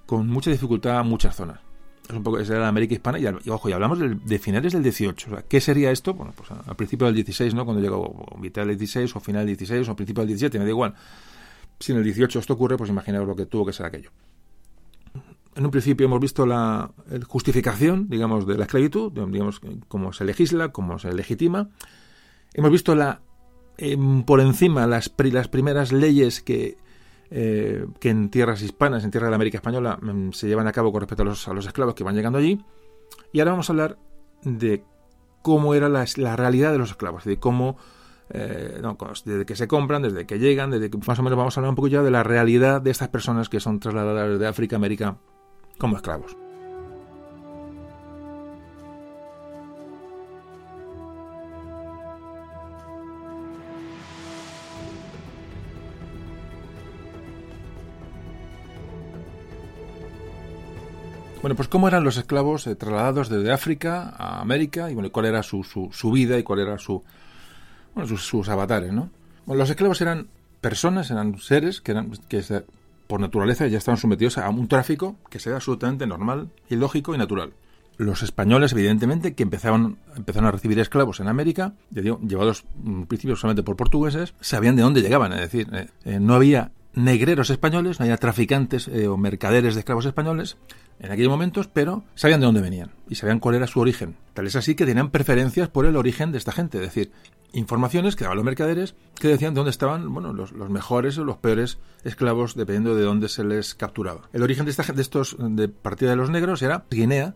con 0.07 0.29
mucha 0.29 0.51
dificultad 0.51 0.99
a 0.99 1.03
muchas 1.03 1.35
zonas. 1.35 1.61
Es 2.07 2.15
un 2.15 2.23
poco, 2.23 2.39
esa 2.39 2.53
era 2.53 2.63
la 2.63 2.69
América 2.69 2.95
hispana 2.95 3.19
y, 3.19 3.27
ojo, 3.27 3.69
y 3.69 3.73
hablamos 3.73 3.99
de, 3.99 4.39
finales 4.39 4.73
del 4.73 4.83
18. 4.83 5.45
¿Qué 5.49 5.61
sería 5.61 5.91
esto? 5.91 6.13
Bueno, 6.13 6.33
pues 6.37 6.51
al 6.51 6.77
principio 6.77 7.07
del 7.07 7.15
16, 7.15 7.55
¿no? 7.55 7.65
Cuando 7.65 7.81
llegó, 7.81 8.01
o 8.01 8.37
mitad 8.37 8.63
del 8.63 8.77
16, 8.77 9.17
o 9.17 9.21
final 9.21 9.47
del 9.47 9.57
16, 9.57 9.89
o 9.89 9.97
principio 9.97 10.23
del 10.23 10.29
17, 10.29 10.59
me 10.59 10.65
da 10.65 10.71
igual. 10.71 10.95
Si 11.79 11.93
en 11.93 11.99
el 11.99 12.05
18 12.05 12.41
esto 12.41 12.53
ocurre, 12.55 12.77
pues 12.77 12.91
imaginaos 12.91 13.27
lo 13.27 13.37
que 13.37 13.47
tuvo 13.47 13.67
que 13.67 13.73
ser 13.73 13.87
aquello 13.87 14.11
en 15.57 15.65
un 15.65 15.71
principio 15.71 16.07
hemos 16.07 16.21
visto 16.21 16.47
la 16.47 16.91
justificación, 17.27 18.09
digamos, 18.09 18.47
de 18.47 18.57
la 18.57 18.65
esclavitud, 18.65 19.13
digamos, 19.13 19.61
cómo 19.89 20.13
se 20.13 20.25
legisla, 20.25 20.71
cómo 20.71 20.99
se 20.99 21.13
legitima. 21.13 21.69
Hemos 22.55 22.71
visto 22.71 22.95
la 22.95 23.21
por 24.27 24.41
encima 24.41 24.87
las, 24.87 25.13
las 25.17 25.49
primeras 25.49 25.93
leyes 25.93 26.43
que, 26.43 26.77
eh, 27.31 27.87
que 27.99 28.11
en 28.11 28.31
tierras 28.31 28.63
hispanas, 28.63 29.05
en 29.05 29.11
tierra 29.11 29.27
de 29.27 29.31
la 29.31 29.37
América 29.37 29.59
Española, 29.59 29.99
em, 30.03 30.33
se 30.33 30.49
llevan 30.49 30.67
a 30.67 30.73
cabo 30.73 30.93
con 30.93 31.01
respecto 31.01 31.23
a 31.23 31.27
los, 31.27 31.49
a 31.49 31.55
los, 31.55 31.67
esclavos 31.67 31.95
que 31.95 32.05
van 32.05 32.15
llegando 32.15 32.39
allí. 32.39 32.63
Y 33.33 33.41
ahora 33.41 33.53
vamos 33.53 33.71
a 33.71 33.73
hablar 33.73 33.99
de 34.43 34.85
cómo 35.43 35.75
era 35.75 35.89
la, 35.89 36.05
la 36.17 36.37
realidad 36.37 36.73
de 36.73 36.79
los 36.79 36.91
esclavos, 36.91 37.25
de 37.25 37.39
cómo, 37.39 37.77
eh, 38.31 38.83
desde 39.25 39.47
que 39.47 39.57
se 39.57 39.69
compran, 39.69 40.03
desde 40.03 40.27
que 40.27 40.39
llegan, 40.39 40.71
desde 40.71 40.91
que 40.91 40.99
más 40.99 41.19
o 41.19 41.23
menos 41.23 41.39
vamos 41.39 41.57
a 41.57 41.61
hablar 41.61 41.71
un 41.71 41.77
poco 41.77 41.89
ya 41.89 42.03
de 42.03 42.11
la 42.11 42.23
realidad 42.23 42.83
de 42.83 42.91
estas 42.91 43.09
personas 43.09 43.49
que 43.49 43.61
son 43.61 43.81
trasladadas 43.81 44.39
de 44.39 44.47
África 44.47 44.77
a 44.77 44.79
América 44.79 45.17
como 45.79 45.97
esclavos. 45.97 46.37
Bueno, 61.43 61.57
pues 61.57 61.69
cómo 61.69 61.89
eran 61.89 62.05
los 62.05 62.19
esclavos 62.19 62.67
eh, 62.67 62.75
trasladados 62.75 63.31
desde 63.31 63.51
África 63.51 64.15
a 64.19 64.41
América 64.41 64.91
y 64.91 64.95
bueno, 64.95 65.11
cuál 65.11 65.25
era 65.25 65.43
su, 65.43 65.65
su, 65.65 66.11
vida 66.11 66.39
y 66.39 66.43
cuál 66.43 66.61
era 66.61 66.77
su, 66.77 67.03
bueno, 67.95 68.17
sus, 68.19 68.49
avatares, 68.51 68.93
¿no? 68.93 69.11
Bueno, 69.47 69.61
los 69.61 69.71
esclavos 69.71 70.03
eran 70.03 70.29
personas, 70.61 71.11
eran 71.11 71.39
seres 71.39 71.81
que, 71.81 71.93
eran, 71.93 72.11
que 72.29 72.43
por 73.07 73.21
naturaleza 73.21 73.67
ya 73.69 73.79
estaban 73.79 73.97
sometidos 73.97 74.37
a 74.37 74.51
un 74.51 74.69
tráfico 74.69 75.17
que 75.31 75.39
sea 75.39 75.55
absolutamente 75.55 76.07
normal 76.07 76.51
y 76.69 76.77
lógico 76.77 77.15
y 77.15 77.19
natural. 77.19 77.55
Los 77.97 78.23
españoles, 78.23 78.73
evidentemente, 78.73 79.35
que 79.35 79.43
empezaban, 79.43 79.97
empezaron 80.17 80.49
a 80.49 80.53
recibir 80.53 80.79
esclavos 80.79 81.21
en 81.21 81.29
América, 81.29 81.73
llevados 81.91 82.65
en 82.85 83.07
principio 83.07 83.37
solamente 83.37 83.63
por 83.63 83.77
portugueses, 83.77 84.35
sabían 84.41 84.77
de 84.77 84.83
dónde 84.83 85.01
llegaban. 85.01 85.33
Es 85.33 85.41
decir, 85.41 85.69
eh, 85.73 85.89
eh, 86.05 86.21
no 86.21 86.35
había 86.35 86.73
negreros 86.95 87.51
españoles, 87.51 87.99
no 87.99 88.05
había 88.05 88.17
traficantes 88.17 88.89
eh, 88.89 89.07
o 89.07 89.17
mercaderes 89.17 89.75
de 89.75 89.81
esclavos 89.81 90.07
españoles 90.07 90.57
en 91.01 91.11
aquellos 91.11 91.31
momentos, 91.31 91.67
pero 91.67 92.05
sabían 92.15 92.41
de 92.41 92.47
dónde 92.47 92.61
venían 92.61 92.91
y 93.09 93.15
sabían 93.15 93.41
cuál 93.41 93.55
era 93.55 93.67
su 93.67 93.81
origen. 93.81 94.17
Tal 94.35 94.47
es 94.47 94.57
así 94.57 94.75
que 94.75 94.87
tenían 94.87 95.11
preferencias 95.11 95.69
por 95.69 95.87
el 95.87 95.97
origen 95.97 96.31
de 96.31 96.39
esta 96.39 96.53
gente. 96.53 96.79
Es 96.79 96.85
decir, 96.85 97.11
informaciones 97.53 98.17
que 98.17 98.25
daban 98.25 98.37
los 98.37 98.45
mercaderes 98.45 98.95
que 99.19 99.29
decían 99.29 99.55
de 99.55 99.59
dónde 99.59 99.71
estaban 99.71 100.13
bueno, 100.13 100.33
los, 100.33 100.53
mejores 100.53 101.17
o 101.19 101.25
los 101.25 101.39
peores 101.39 101.79
esclavos 102.05 102.55
dependiendo 102.55 102.95
de 102.95 103.05
dónde 103.05 103.29
se 103.29 103.45
les 103.45 103.75
capturaba. 103.75 104.29
El 104.33 104.43
origen 104.43 104.67
de, 104.67 104.73
esta, 104.73 104.93
de 104.93 105.03
estos 105.03 105.37
de 105.39 105.69
partida 105.69 106.11
de 106.11 106.17
los 106.17 106.31
negros 106.31 106.61
era 106.63 106.85
Guinea, 106.91 107.35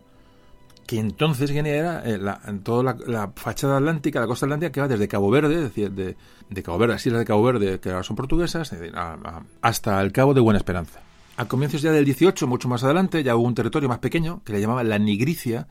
que 0.86 0.98
entonces 0.98 1.50
Guinea 1.50 1.74
era 1.74 2.02
eh, 2.04 2.60
toda 2.62 2.96
la, 3.06 3.32
fachada 3.34 3.78
atlántica, 3.78 4.20
la 4.20 4.26
costa 4.26 4.44
atlántica 4.44 4.72
que 4.72 4.80
va 4.82 4.88
desde 4.88 5.08
Cabo 5.08 5.30
Verde, 5.30 5.54
es 5.54 5.62
decir, 5.62 5.90
de, 5.92 6.16
de 6.50 6.62
Cabo 6.62 6.76
Verde, 6.76 6.94
las 6.94 7.06
islas 7.06 7.20
de 7.20 7.24
Cabo 7.24 7.42
Verde, 7.42 7.80
que 7.80 7.90
ahora 7.90 8.02
son 8.02 8.16
portuguesas, 8.16 8.74
hasta 9.62 10.02
el 10.02 10.12
Cabo 10.12 10.34
de 10.34 10.40
Buena 10.42 10.58
Esperanza. 10.58 11.00
A 11.36 11.46
comienzos 11.46 11.82
ya 11.82 11.90
del 11.90 12.04
18, 12.04 12.46
mucho 12.46 12.68
más 12.68 12.84
adelante, 12.84 13.24
ya 13.24 13.34
hubo 13.34 13.46
un 13.46 13.56
territorio 13.56 13.88
más 13.88 13.98
pequeño 13.98 14.42
que 14.44 14.52
le 14.52 14.60
llamaban 14.60 14.88
la 14.88 15.00
Nigricia, 15.00 15.66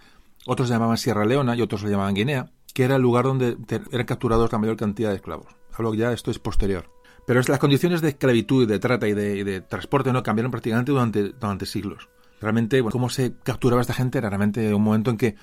otros 0.45 0.67
le 0.67 0.75
llamaban 0.75 0.97
Sierra 0.97 1.23
Leona 1.23 1.55
y 1.55 1.61
otros 1.61 1.83
le 1.83 1.89
llamaban 1.89 2.13
Guinea, 2.13 2.51
que 2.73 2.83
era 2.83 2.97
el 2.97 3.01
lugar 3.01 3.23
donde 3.23 3.57
eran 3.91 4.05
capturados 4.05 4.51
la 4.51 4.57
mayor 4.57 4.75
cantidad 4.75 5.09
de 5.09 5.15
esclavos. 5.15 5.55
Hablo 5.71 5.93
ya, 5.93 6.11
esto 6.11 6.31
es 6.31 6.39
posterior. 6.39 6.91
Pero 7.25 7.41
las 7.47 7.59
condiciones 7.59 8.01
de 8.01 8.09
esclavitud, 8.09 8.67
de 8.67 8.79
trata 8.79 9.07
y 9.07 9.13
de, 9.13 9.61
transporte 9.61 10.11
no 10.11 10.21
cambiaron 10.21 10.51
prácticamente 10.51 10.91
durante, 10.91 11.29
durante 11.29 11.65
siglos. 11.65 12.09
Realmente, 12.41 12.81
bueno, 12.81 12.91
cómo 12.91 13.09
se 13.09 13.33
capturaba 13.41 13.81
esta 13.81 13.93
gente 13.93 14.17
era 14.17 14.29
realmente 14.29 14.73
un 14.73 14.83
momento 14.83 15.11
en 15.11 15.17
que 15.17 15.35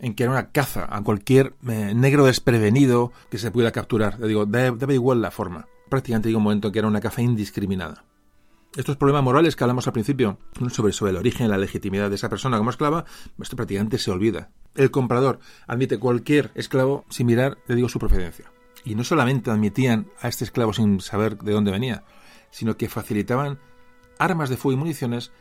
en 0.00 0.14
que 0.14 0.22
era 0.24 0.32
una 0.32 0.50
caza 0.50 0.88
a 0.90 1.02
cualquier 1.02 1.54
eh, 1.68 1.92
negro 1.94 2.24
desprevenido 2.24 3.12
que 3.30 3.38
se 3.38 3.50
pudiera 3.50 3.70
capturar. 3.70 4.18
digo, 4.18 4.46
debe 4.46 4.94
igual 4.94 5.20
la 5.20 5.30
forma. 5.30 5.68
Prácticamente 5.88 6.28
digo 6.28 6.38
un 6.38 6.44
momento 6.44 6.68
en 6.68 6.72
que 6.72 6.78
era 6.78 6.88
una 6.88 7.00
caza 7.00 7.20
indiscriminada. 7.22 8.04
Estos 8.76 8.96
problemas 8.96 9.24
morales 9.24 9.56
que 9.56 9.64
hablamos 9.64 9.88
al 9.88 9.92
principio 9.92 10.38
sobre, 10.70 10.92
sobre 10.92 11.10
el 11.10 11.16
origen 11.16 11.50
la 11.50 11.58
legitimidad 11.58 12.08
de 12.08 12.14
esa 12.14 12.28
persona 12.28 12.56
como 12.56 12.70
esclava, 12.70 13.04
esto 13.42 13.56
prácticamente 13.56 13.98
se 13.98 14.12
olvida. 14.12 14.50
El 14.76 14.92
comprador 14.92 15.40
admite 15.66 15.98
cualquier 15.98 16.52
esclavo 16.54 17.04
sin 17.10 17.26
mirar, 17.26 17.58
le 17.66 17.74
digo, 17.74 17.88
su 17.88 17.98
procedencia. 17.98 18.52
Y 18.84 18.94
no 18.94 19.02
solamente 19.02 19.50
admitían 19.50 20.06
a 20.20 20.28
este 20.28 20.44
esclavo 20.44 20.72
sin 20.72 21.00
saber 21.00 21.36
de 21.38 21.52
dónde 21.52 21.72
venía, 21.72 22.04
sino 22.52 22.76
que 22.76 22.88
facilitaban 22.88 23.58
armas 24.18 24.50
de 24.50 24.56
fuego 24.56 24.76
y 24.76 24.78
municiones 24.78 25.32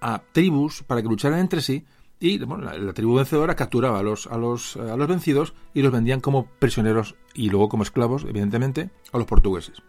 a 0.00 0.22
tribus 0.32 0.82
para 0.82 1.00
que 1.00 1.08
lucharan 1.08 1.38
entre 1.38 1.62
sí 1.62 1.84
y 2.18 2.38
la, 2.38 2.76
la, 2.76 2.92
tribu 2.92 3.14
vencedora 3.14 3.54
capturaba 3.54 4.00
a 4.00 4.02
los, 4.02 4.26
a, 4.26 4.36
los, 4.36 4.76
a 4.76 4.96
los 4.96 5.06
vencidos 5.06 5.54
y 5.74 5.82
los 5.82 5.92
vendían 5.92 6.20
como 6.20 6.46
prisioneros 6.58 7.14
y 7.34 7.50
luego 7.50 7.68
como 7.68 7.84
esclavos, 7.84 8.24
evidentemente, 8.24 8.90
a 9.12 9.18
los 9.18 9.28
portugueses 9.28 9.80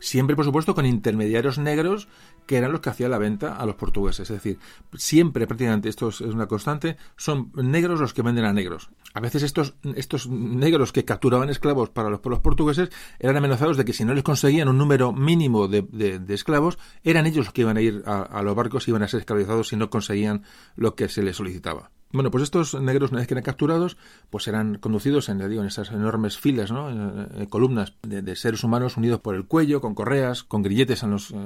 siempre 0.00 0.34
por 0.34 0.44
supuesto 0.44 0.74
con 0.74 0.86
intermediarios 0.86 1.58
negros 1.58 2.08
que 2.46 2.56
eran 2.56 2.72
los 2.72 2.80
que 2.80 2.90
hacían 2.90 3.12
la 3.12 3.18
venta 3.18 3.56
a 3.56 3.64
los 3.66 3.76
portugueses. 3.76 4.28
Es 4.28 4.42
decir, 4.42 4.58
siempre 4.94 5.46
prácticamente, 5.46 5.88
esto 5.88 6.08
es 6.08 6.20
una 6.20 6.46
constante, 6.46 6.96
son 7.16 7.52
negros 7.54 8.00
los 8.00 8.12
que 8.12 8.22
venden 8.22 8.44
a 8.44 8.52
negros. 8.52 8.90
A 9.14 9.20
veces 9.20 9.42
estos, 9.42 9.74
estos 9.94 10.28
negros 10.28 10.92
que 10.92 11.04
capturaban 11.04 11.50
esclavos 11.50 11.90
para 11.90 12.10
los 12.10 12.20
pueblos 12.20 12.40
portugueses 12.40 12.90
eran 13.20 13.36
amenazados 13.36 13.76
de 13.76 13.84
que 13.84 13.92
si 13.92 14.04
no 14.04 14.14
les 14.14 14.24
conseguían 14.24 14.68
un 14.68 14.78
número 14.78 15.12
mínimo 15.12 15.68
de, 15.68 16.20
esclavos, 16.28 16.78
eran 17.04 17.26
ellos 17.26 17.46
los 17.46 17.54
que 17.54 17.60
iban 17.60 17.76
a 17.76 17.82
ir 17.82 18.02
a, 18.06 18.22
a 18.22 18.42
los 18.42 18.56
barcos 18.56 18.88
y 18.88 18.90
iban 18.90 19.02
a 19.02 19.08
ser 19.08 19.20
esclavizados 19.20 19.68
si 19.68 19.76
no 19.76 19.90
conseguían 19.90 20.42
lo 20.74 20.94
que 20.94 21.08
se 21.08 21.22
les 21.22 21.36
solicitaba. 21.36 21.90
Bueno, 22.12 22.30
pues 22.32 22.42
estos 22.42 22.74
negros, 22.80 23.12
una 23.12 23.20
vez 23.20 23.28
que 23.28 23.34
eran 23.34 23.44
capturados, 23.44 23.96
pues 24.30 24.48
eran 24.48 24.78
conducidos 24.78 25.28
en, 25.28 25.38
digo, 25.48 25.62
en 25.62 25.68
esas 25.68 25.90
enormes 25.92 26.38
filas, 26.38 26.72
¿no? 26.72 26.90
En, 26.90 27.46
columnas 27.46 27.94
de, 28.02 28.34
seres 28.34 28.64
humanos 28.64 28.96
unidos 28.96 29.20
por 29.20 29.36
el 29.36 29.46
cuello, 29.46 29.80
con 29.80 29.94
correas, 29.94 30.42
con 30.42 30.62
grilletes 30.62 31.04
en 31.04 31.12
los, 31.12 31.30
eh, 31.30 31.36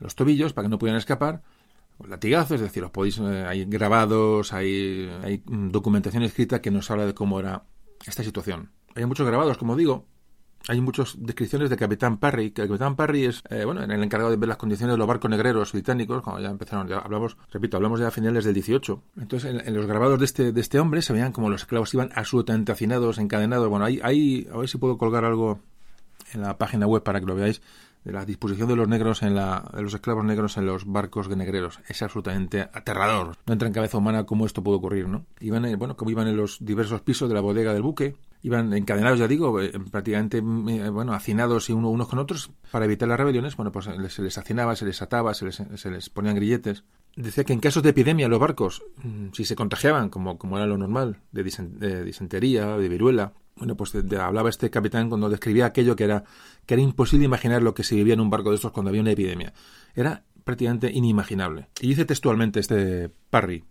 los 0.00 0.16
tobillos 0.16 0.52
para 0.52 0.66
que 0.66 0.70
no 0.70 0.78
pudieran 0.78 0.98
escapar. 0.98 1.42
Latigazos, 2.04 2.56
es 2.56 2.60
decir, 2.62 2.82
los 2.82 2.90
podéis, 2.90 3.18
eh, 3.18 3.44
hay 3.46 3.64
grabados, 3.64 4.52
hay, 4.52 5.08
hay 5.22 5.42
documentación 5.46 6.24
escrita 6.24 6.60
que 6.60 6.70
nos 6.72 6.90
habla 6.90 7.06
de 7.06 7.14
cómo 7.14 7.38
era 7.38 7.62
esta 8.06 8.24
situación. 8.24 8.70
Hay 8.96 9.06
muchos 9.06 9.26
grabados, 9.26 9.56
como 9.56 9.76
digo, 9.76 10.04
hay 10.68 10.80
muchas 10.80 11.14
descripciones 11.18 11.70
de 11.70 11.76
Capitán 11.76 12.18
Parry, 12.18 12.50
que 12.50 12.66
Capitán 12.66 12.96
Parry 12.96 13.26
es, 13.26 13.42
eh, 13.50 13.64
bueno, 13.64 13.82
el 13.82 14.02
encargado 14.02 14.30
de 14.30 14.36
ver 14.36 14.48
las 14.48 14.58
condiciones 14.58 14.94
de 14.94 14.98
los 14.98 15.06
barcos 15.06 15.30
negreros 15.30 15.72
británicos, 15.72 16.22
cuando 16.22 16.42
ya 16.42 16.50
empezaron, 16.50 16.88
ya 16.88 16.98
hablamos, 16.98 17.36
repito, 17.52 17.76
hablamos 17.76 18.00
ya 18.00 18.08
a 18.08 18.10
finales 18.10 18.44
del 18.44 18.54
18. 18.54 19.02
Entonces, 19.20 19.62
en, 19.64 19.74
los 19.74 19.86
grabados 19.86 20.18
de 20.18 20.24
este, 20.24 20.52
de 20.52 20.60
este 20.60 20.80
hombre 20.80 21.02
se 21.02 21.12
veían 21.12 21.32
como 21.32 21.50
los 21.50 21.62
esclavos 21.62 21.92
iban 21.94 22.10
absolutamente 22.14 22.72
hacinados, 22.72 23.18
encadenados. 23.18 23.68
Bueno, 23.68 23.84
hay, 23.84 24.00
hay, 24.02 24.48
a 24.52 24.56
ver 24.56 24.68
si 24.68 24.78
puedo 24.78 24.98
colgar 24.98 25.24
algo 25.24 25.60
en 26.32 26.42
la 26.42 26.58
página 26.58 26.86
web 26.86 27.02
para 27.02 27.20
que 27.20 27.26
lo 27.26 27.36
veáis 27.36 27.62
de 28.06 28.12
la 28.12 28.24
disposición 28.24 28.68
de 28.68 28.76
los 28.76 28.86
negros 28.86 29.22
en 29.22 29.34
la, 29.34 29.68
de 29.74 29.82
los 29.82 29.92
esclavos 29.92 30.24
negros 30.24 30.56
en 30.56 30.66
los 30.66 30.84
barcos 30.84 31.28
de 31.28 31.34
negreros. 31.34 31.80
Es 31.88 32.02
absolutamente 32.02 32.60
aterrador. 32.60 33.36
No 33.46 33.52
entra 33.52 33.66
en 33.66 33.74
cabeza 33.74 33.98
humana 33.98 34.24
cómo 34.24 34.46
esto 34.46 34.62
puede 34.62 34.78
ocurrir, 34.78 35.08
¿no? 35.08 35.26
Iban, 35.40 35.64
en, 35.64 35.76
bueno, 35.76 35.96
como 35.96 36.12
iban 36.12 36.28
en 36.28 36.36
los 36.36 36.64
diversos 36.64 37.00
pisos 37.00 37.28
de 37.28 37.34
la 37.34 37.40
bodega 37.40 37.72
del 37.72 37.82
buque, 37.82 38.14
iban 38.46 38.72
encadenados, 38.72 39.18
ya 39.18 39.26
digo, 39.26 39.60
eh, 39.60 39.72
prácticamente, 39.90 40.38
eh, 40.38 40.88
bueno, 40.88 41.14
hacinados 41.14 41.68
unos 41.68 42.06
con 42.06 42.20
otros 42.20 42.52
para 42.70 42.84
evitar 42.84 43.08
las 43.08 43.18
rebeliones, 43.18 43.56
bueno, 43.56 43.72
pues 43.72 43.86
se 44.08 44.22
les 44.22 44.38
hacinaba, 44.38 44.76
se 44.76 44.84
les 44.84 45.02
ataba, 45.02 45.34
se 45.34 45.46
les, 45.46 46.10
ponían 46.10 46.36
grilletes. 46.36 46.84
Decía 47.16 47.42
que 47.42 47.52
en 47.52 47.58
casos 47.58 47.82
de 47.82 47.90
epidemia 47.90 48.28
los 48.28 48.38
barcos, 48.38 48.84
mm, 49.02 49.32
si 49.32 49.44
se 49.44 49.56
contagiaban, 49.56 50.10
como, 50.10 50.38
como 50.38 50.58
era 50.58 50.66
lo 50.66 50.78
normal, 50.78 51.22
de 51.32 52.04
disentería, 52.04 52.76
de 52.76 52.88
viruela, 52.88 53.32
bueno, 53.56 53.76
pues 53.76 53.92
hablaba 54.16 54.48
este 54.48 54.70
capitán 54.70 55.08
cuando 55.08 55.28
describía 55.28 55.66
aquello 55.66 55.96
que 55.96 56.04
era, 56.04 56.22
que 56.66 56.74
era 56.74 56.82
imposible 56.84 57.24
imaginar 57.24 57.64
lo 57.64 57.74
que 57.74 57.82
se 57.82 57.96
vivía 57.96 58.14
en 58.14 58.20
un 58.20 58.30
barco 58.30 58.50
de 58.50 58.56
estos 58.56 58.70
cuando 58.70 58.90
había 58.90 59.00
una 59.00 59.10
epidemia. 59.10 59.54
Era 59.96 60.22
prácticamente 60.44 60.92
inimaginable. 60.92 61.66
Y 61.80 61.88
dice 61.88 62.04
textualmente 62.04 62.60
este 62.60 63.10
Parry, 63.28 63.64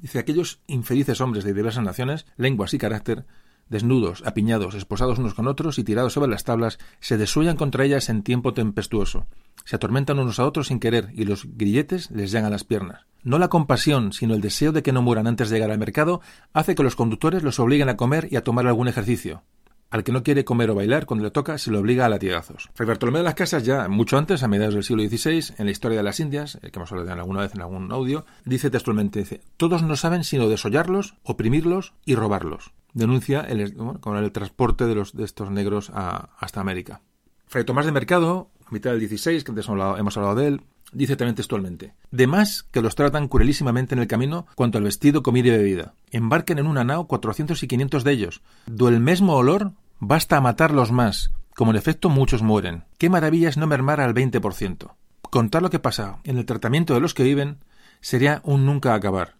dice, 0.00 0.18
aquellos 0.18 0.60
infelices 0.66 1.20
hombres 1.20 1.44
de 1.44 1.52
diversas 1.52 1.84
naciones, 1.84 2.24
lenguas 2.38 2.72
y 2.72 2.78
carácter, 2.78 3.26
desnudos, 3.68 4.22
apiñados, 4.26 4.74
esposados 4.74 5.18
unos 5.18 5.34
con 5.34 5.48
otros 5.48 5.78
y 5.78 5.84
tirados 5.84 6.12
sobre 6.12 6.30
las 6.30 6.44
tablas, 6.44 6.78
se 7.00 7.16
desuellan 7.16 7.56
contra 7.56 7.84
ellas 7.84 8.08
en 8.08 8.22
tiempo 8.22 8.54
tempestuoso. 8.54 9.26
Se 9.64 9.76
atormentan 9.76 10.18
unos 10.18 10.38
a 10.38 10.46
otros 10.46 10.68
sin 10.68 10.80
querer 10.80 11.10
y 11.14 11.24
los 11.24 11.46
grilletes 11.56 12.10
les 12.10 12.30
llegan 12.30 12.52
las 12.52 12.64
piernas. 12.64 13.06
No 13.24 13.38
la 13.38 13.48
compasión, 13.48 14.12
sino 14.12 14.34
el 14.34 14.40
deseo 14.40 14.70
de 14.70 14.82
que 14.82 14.92
no 14.92 15.02
mueran 15.02 15.26
antes 15.26 15.50
de 15.50 15.56
llegar 15.56 15.72
al 15.72 15.78
mercado, 15.78 16.20
hace 16.52 16.74
que 16.74 16.84
los 16.84 16.94
conductores 16.94 17.42
los 17.42 17.58
obliguen 17.58 17.88
a 17.88 17.96
comer 17.96 18.28
y 18.30 18.36
a 18.36 18.44
tomar 18.44 18.66
algún 18.66 18.86
ejercicio. 18.86 19.42
Al 19.90 20.04
que 20.04 20.12
no 20.12 20.22
quiere 20.22 20.44
comer 20.44 20.70
o 20.70 20.74
bailar, 20.74 21.06
cuando 21.06 21.24
le 21.24 21.30
toca, 21.30 21.58
se 21.58 21.70
le 21.70 21.78
obliga 21.78 22.06
a 22.06 22.08
latigazos. 22.08 22.70
Fray 22.74 22.88
Bartolomé 22.88 23.18
de 23.18 23.24
las 23.24 23.34
Casas, 23.34 23.64
ya 23.64 23.88
mucho 23.88 24.18
antes, 24.18 24.42
a 24.42 24.48
mediados 24.48 24.74
del 24.74 24.84
siglo 24.84 25.02
XVI, 25.02 25.54
en 25.58 25.66
la 25.66 25.70
historia 25.70 25.98
de 25.98 26.02
las 26.02 26.20
Indias, 26.20 26.56
eh, 26.62 26.70
que 26.70 26.78
hemos 26.78 26.90
hablado 26.90 27.12
alguna 27.12 27.40
vez 27.40 27.54
en 27.54 27.60
algún 27.60 27.92
audio, 27.92 28.26
dice 28.44 28.70
textualmente, 28.70 29.20
dice, 29.20 29.40
todos 29.56 29.82
no 29.82 29.96
saben 29.96 30.24
sino 30.24 30.48
desollarlos, 30.48 31.14
oprimirlos 31.22 31.94
y 32.04 32.14
robarlos 32.14 32.72
denuncia 32.96 33.42
el, 33.42 33.74
con 34.00 34.16
el 34.16 34.32
transporte 34.32 34.86
de, 34.86 34.94
los, 34.94 35.14
de 35.14 35.24
estos 35.24 35.50
negros 35.50 35.92
hasta 35.94 36.60
América. 36.60 37.02
Fray 37.46 37.64
Tomás 37.64 37.84
de 37.84 37.92
Mercado, 37.92 38.50
a 38.66 38.70
mitad 38.70 38.90
del 38.90 39.00
16, 39.00 39.44
que 39.44 39.50
antes 39.50 39.68
hemos 39.68 40.16
hablado 40.16 40.34
de 40.34 40.46
él, 40.48 40.62
dice 40.92 41.16
también 41.16 41.34
textualmente: 41.34 41.94
De 42.10 42.26
más 42.26 42.62
que 42.62 42.82
los 42.82 42.94
tratan 42.94 43.28
cruelísimamente 43.28 43.94
en 43.94 44.00
el 44.00 44.06
camino 44.06 44.46
cuanto 44.54 44.78
al 44.78 44.84
vestido, 44.84 45.22
comida 45.22 45.48
y 45.48 45.58
bebida. 45.58 45.94
Embarquen 46.10 46.58
en 46.58 46.66
una 46.66 46.84
nao 46.84 47.06
cuatrocientos 47.06 47.62
y 47.62 47.68
quinientos 47.68 48.04
de 48.04 48.12
ellos. 48.12 48.42
Do 48.66 48.88
el 48.88 49.00
mismo 49.00 49.34
olor 49.34 49.72
basta 49.98 50.36
a 50.36 50.40
matarlos 50.40 50.92
más, 50.92 51.32
como 51.54 51.70
en 51.70 51.76
efecto 51.76 52.08
muchos 52.08 52.42
mueren. 52.42 52.84
Qué 52.98 53.10
maravilla 53.10 53.48
es 53.48 53.56
no 53.56 53.66
mermar 53.66 54.00
al 54.00 54.14
20%. 54.14 54.94
Contar 55.22 55.62
lo 55.62 55.70
que 55.70 55.78
pasa 55.78 56.18
en 56.24 56.38
el 56.38 56.46
tratamiento 56.46 56.94
de 56.94 57.00
los 57.00 57.14
que 57.14 57.24
viven 57.24 57.58
sería 58.00 58.40
un 58.44 58.66
nunca 58.66 58.94
acabar. 58.94 59.36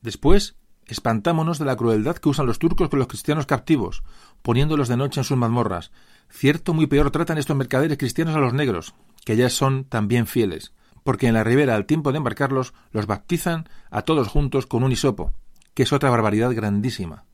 Después, 0.00 0.56
Espantámonos 0.86 1.58
de 1.58 1.64
la 1.64 1.76
crueldad 1.76 2.16
que 2.16 2.28
usan 2.28 2.46
los 2.46 2.58
turcos 2.58 2.88
con 2.88 2.98
los 2.98 3.08
cristianos 3.08 3.46
captivos, 3.46 4.02
poniéndolos 4.42 4.88
de 4.88 4.96
noche 4.96 5.20
en 5.20 5.24
sus 5.24 5.38
mazmorras. 5.38 5.92
Cierto, 6.32 6.72
muy 6.72 6.86
peor 6.86 7.10
tratan 7.10 7.36
estos 7.36 7.56
mercaderes 7.56 7.98
cristianos 7.98 8.34
a 8.34 8.40
los 8.40 8.54
negros, 8.54 8.94
que 9.24 9.36
ya 9.36 9.50
son 9.50 9.84
también 9.84 10.26
fieles, 10.26 10.72
porque 11.04 11.28
en 11.28 11.34
la 11.34 11.44
ribera, 11.44 11.76
al 11.76 11.84
tiempo 11.84 12.10
de 12.10 12.16
embarcarlos, 12.16 12.72
los 12.90 13.06
baptizan 13.06 13.68
a 13.90 14.02
todos 14.02 14.28
juntos 14.28 14.66
con 14.66 14.82
un 14.82 14.90
hisopo, 14.90 15.32
que 15.74 15.82
es 15.82 15.92
otra 15.92 16.08
barbaridad 16.08 16.52
grandísima. 16.54 17.26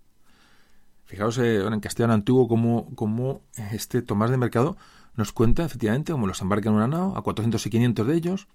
Fijaos 1.05 1.39
eh, 1.39 1.65
en 1.65 1.81
castellano 1.81 2.13
antiguo 2.13 2.49
como, 2.49 2.95
como 2.97 3.43
este 3.73 4.03
Tomás 4.03 4.31
de 4.31 4.37
Mercado 4.37 4.77
nos 5.15 5.33
cuenta 5.33 5.65
efectivamente 5.65 6.13
cómo 6.13 6.27
los 6.27 6.43
embarcan 6.43 6.73
en 6.73 6.79
una 6.79 6.89
nao, 6.89 7.17
a 7.17 7.23
400 7.23 7.65
y 7.65 7.71
500 7.71 8.07
de 8.07 8.15
ellos, 8.15 8.49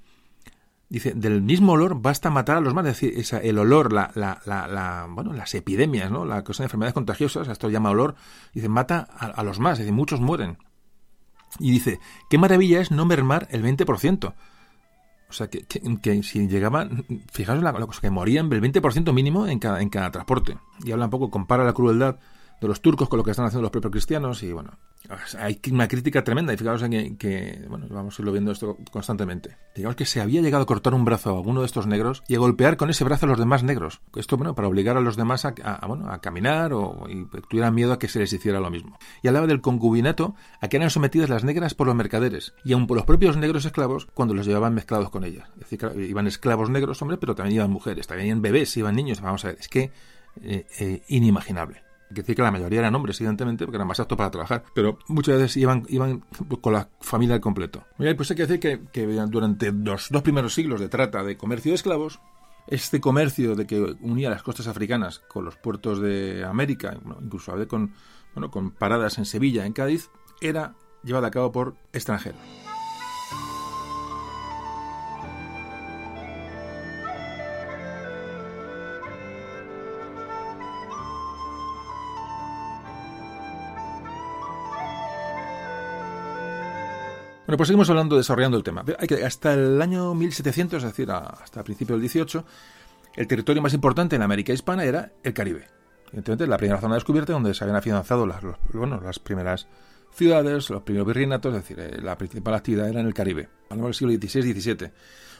Dice, 0.94 1.14
del 1.16 1.42
mismo 1.42 1.72
olor 1.72 2.00
basta 2.00 2.30
matar 2.30 2.58
a 2.58 2.62
los 2.62 2.76
más. 2.76 2.86
Es 2.86 3.02
decir, 3.02 3.42
el 3.42 3.58
olor, 3.58 3.92
la, 3.92 4.12
la, 4.14 4.40
la, 4.46 5.08
bueno, 5.10 5.34
las 5.34 5.56
epidemias, 5.56 6.12
¿no? 6.12 6.24
La 6.24 6.44
cosa 6.44 6.62
de 6.62 6.66
enfermedades 6.66 6.94
contagiosas, 6.94 7.48
esto 7.48 7.68
llama 7.68 7.90
olor, 7.90 8.14
dice, 8.54 8.70
mata 8.70 9.00
a, 9.00 9.42
los 9.42 9.60
más, 9.60 9.74
es 9.74 9.80
decir, 9.80 9.94
muchos 9.94 10.22
mueren. 10.22 10.60
Y 11.58 11.72
dice, 11.72 12.00
qué 12.30 12.38
maravilla 12.38 12.80
es 12.80 12.92
no 12.92 13.08
mermar 13.08 13.48
el 13.50 13.64
20%. 13.64 14.36
O 15.30 15.34
sea, 15.34 15.48
que, 15.48 15.66
que, 15.66 16.22
si 16.22 16.48
llegaban, 16.48 17.06
fijaros 17.32 17.64
la, 17.64 17.72
la, 17.72 17.88
cosa, 17.88 18.00
que 18.00 18.12
morían 18.12 18.54
el 18.54 18.62
20% 18.62 19.12
mínimo 19.14 19.48
en 19.48 19.58
cada, 19.58 19.82
en 19.82 19.90
cada 19.90 20.12
transporte. 20.12 20.60
Y 20.84 20.92
habla 20.92 21.06
un 21.06 21.12
poco, 21.12 21.32
compara 21.32 21.64
la 21.64 21.74
crueldad 21.74 22.20
de 22.64 22.70
los 22.70 22.82
turcos 22.82 23.10
con 23.10 23.18
lo 23.18 23.24
que 23.24 23.32
están 23.32 23.46
haciendo 23.46 23.62
los 23.62 23.72
propios 23.72 23.92
cristianos 23.92 24.42
y 24.44 24.54
bueno, 24.54 24.72
hay 25.38 25.60
una 25.72 25.88
crítica 25.88 26.24
tremenda 26.24 26.54
y 26.54 26.58
fijaos 26.58 26.82
en 26.84 27.18
que, 27.18 27.66
bueno, 27.68 27.88
vamos 27.90 28.18
a 28.18 28.22
irlo 28.22 28.32
viendo 28.32 28.52
esto 28.52 28.78
constantemente. 28.90 29.58
Digamos 29.76 29.96
que 29.96 30.06
se 30.06 30.22
había 30.22 30.42
llegado 30.42 30.64
a 30.64 30.66
cortar 30.66 30.94
un 30.94 31.04
brazo 31.04 31.32
a 31.32 31.38
alguno 31.38 31.60
de 31.60 31.66
estos 31.66 31.88
negros 31.88 32.24
y 32.28 32.36
a 32.36 32.40
golpear 32.40 32.78
con 32.78 32.90
ese 32.90 33.04
brazo 33.04 33.26
a 33.26 33.30
los 33.30 33.38
demás 33.38 33.64
negros. 33.64 34.02
Esto, 34.16 34.38
bueno, 34.38 34.56
para 34.56 34.68
obligar 34.68 34.96
a 34.96 35.02
los 35.02 35.18
demás 35.18 35.46
a, 35.46 35.54
bueno, 35.88 36.10
a 36.10 36.22
caminar 36.22 36.74
o 36.74 37.06
y 37.10 37.26
tuvieran 37.50 37.76
miedo 37.76 37.92
a 37.92 38.00
que 38.00 38.08
se 38.08 38.20
les 38.20 38.32
hiciera 38.32 38.60
lo 38.60 38.70
mismo. 38.70 38.98
Y 39.22 39.28
hablaba 39.28 39.46
del 39.48 39.62
concubinato 39.62 40.36
a 40.62 40.70
que 40.70 40.78
eran 40.78 40.90
sometidas 40.90 41.30
las 41.30 41.44
negras 41.44 41.74
por 41.76 41.88
los 41.88 41.96
mercaderes 41.96 42.54
y 42.64 42.74
aun 42.74 42.88
por 42.88 42.96
los 42.96 43.06
propios 43.06 43.36
negros 43.36 43.66
esclavos 43.66 44.08
cuando 44.14 44.34
los 44.34 44.48
llevaban 44.48 44.74
mezclados 44.74 45.10
con 45.10 45.26
ellas. 45.26 45.50
Es 45.60 45.70
decir, 45.70 45.82
iban 46.10 46.28
esclavos 46.28 46.70
negros, 46.70 47.02
hombre, 47.02 47.18
pero 47.18 47.36
también 47.36 47.58
iban 47.58 47.72
mujeres, 47.72 48.08
también 48.08 48.30
iban 48.30 48.42
bebés, 48.42 48.76
iban 48.78 48.96
niños. 48.96 49.20
Vamos 49.20 49.44
a 49.44 49.50
ver, 49.50 49.58
es 49.60 49.68
que 49.68 49.92
eh, 50.42 50.66
eh, 50.80 51.04
inimaginable 51.10 51.83
que 52.14 52.22
decir 52.22 52.36
que 52.36 52.42
la 52.42 52.52
mayoría 52.52 52.80
eran 52.80 52.96
hombres, 52.96 53.20
evidentemente, 53.20 53.66
porque 53.66 53.78
eran 53.78 53.88
más 53.88 54.00
aptos 54.00 54.18
para 54.18 54.32
trabajar, 54.32 54.64
pero 54.74 55.00
muchas 55.08 55.36
veces 55.36 55.58
iban, 55.58 55.86
iban 55.90 56.24
con 56.62 56.74
la 56.74 56.90
familia 57.02 57.36
al 57.36 57.42
completo. 57.42 57.84
pues 57.98 58.32
hay 58.32 58.38
que 58.38 58.48
decir 58.48 58.60
que, 58.60 58.82
que 58.92 59.06
durante 59.06 59.72
los 59.72 60.10
dos 60.10 60.22
primeros 60.22 60.54
siglos 60.54 60.80
de 60.80 60.90
trata 60.90 61.24
de 61.24 61.38
comercio 61.38 61.72
de 61.72 61.76
esclavos, 61.76 62.20
este 62.68 63.02
comercio 63.02 63.56
de 63.56 63.68
que 63.68 63.80
unía 64.02 64.30
las 64.30 64.44
costas 64.44 64.68
africanas 64.68 65.20
con 65.20 65.46
los 65.46 65.56
puertos 65.58 66.00
de 66.00 66.46
América, 66.46 66.98
incluso 67.22 67.54
con, 67.68 67.94
bueno, 68.34 68.50
con 68.50 68.72
paradas 68.72 69.18
en 69.18 69.26
Sevilla, 69.26 69.66
en 69.66 69.74
Cádiz, 69.74 70.10
era 70.42 70.76
llevado 71.04 71.26
a 71.26 71.32
cabo 71.32 71.52
por 71.52 71.76
extranjeros. 71.92 72.63
Bueno, 87.54 87.60
pues 87.60 87.68
seguimos 87.68 87.90
hablando, 87.92 88.18
desarrollando 88.18 88.58
el 88.58 88.64
tema. 88.64 88.84
Hasta 89.24 89.54
el 89.54 89.80
año 89.80 90.16
1700, 90.16 90.84
es 90.84 90.90
decir, 90.90 91.12
hasta 91.12 91.60
el 91.60 91.64
principio 91.64 91.94
del 91.94 92.02
18, 92.02 92.44
el 93.16 93.28
territorio 93.28 93.62
más 93.62 93.76
importante 93.76 94.16
en 94.16 94.24
América 94.24 94.54
Hispana 94.54 94.84
era 94.86 95.12
el 95.22 95.36
Caribe. 95.36 95.68
Evidentemente, 96.08 96.48
la 96.48 96.58
primera 96.58 96.82
zona 96.82 96.96
descubierta 96.96 97.32
donde 97.32 97.54
se 97.54 97.64
habían 97.64 97.78
afianzado 97.78 98.26
las, 98.26 98.42
bueno, 98.74 99.00
las 99.00 99.20
primeras 99.20 99.68
ciudades, 100.16 100.72
los 100.72 100.82
primeros 100.82 101.06
virreinatos, 101.06 101.54
es 101.54 101.62
decir, 101.62 101.80
eh, 101.80 102.02
la 102.02 102.18
principal 102.18 102.56
actividad 102.56 102.90
era 102.90 103.02
en 103.02 103.06
el 103.06 103.14
Caribe. 103.14 103.48
Hablamos 103.70 104.00
del 104.00 104.18
siglo 104.18 104.28
XVI 104.28 104.50
y 104.50 104.60
XVII. 104.60 104.92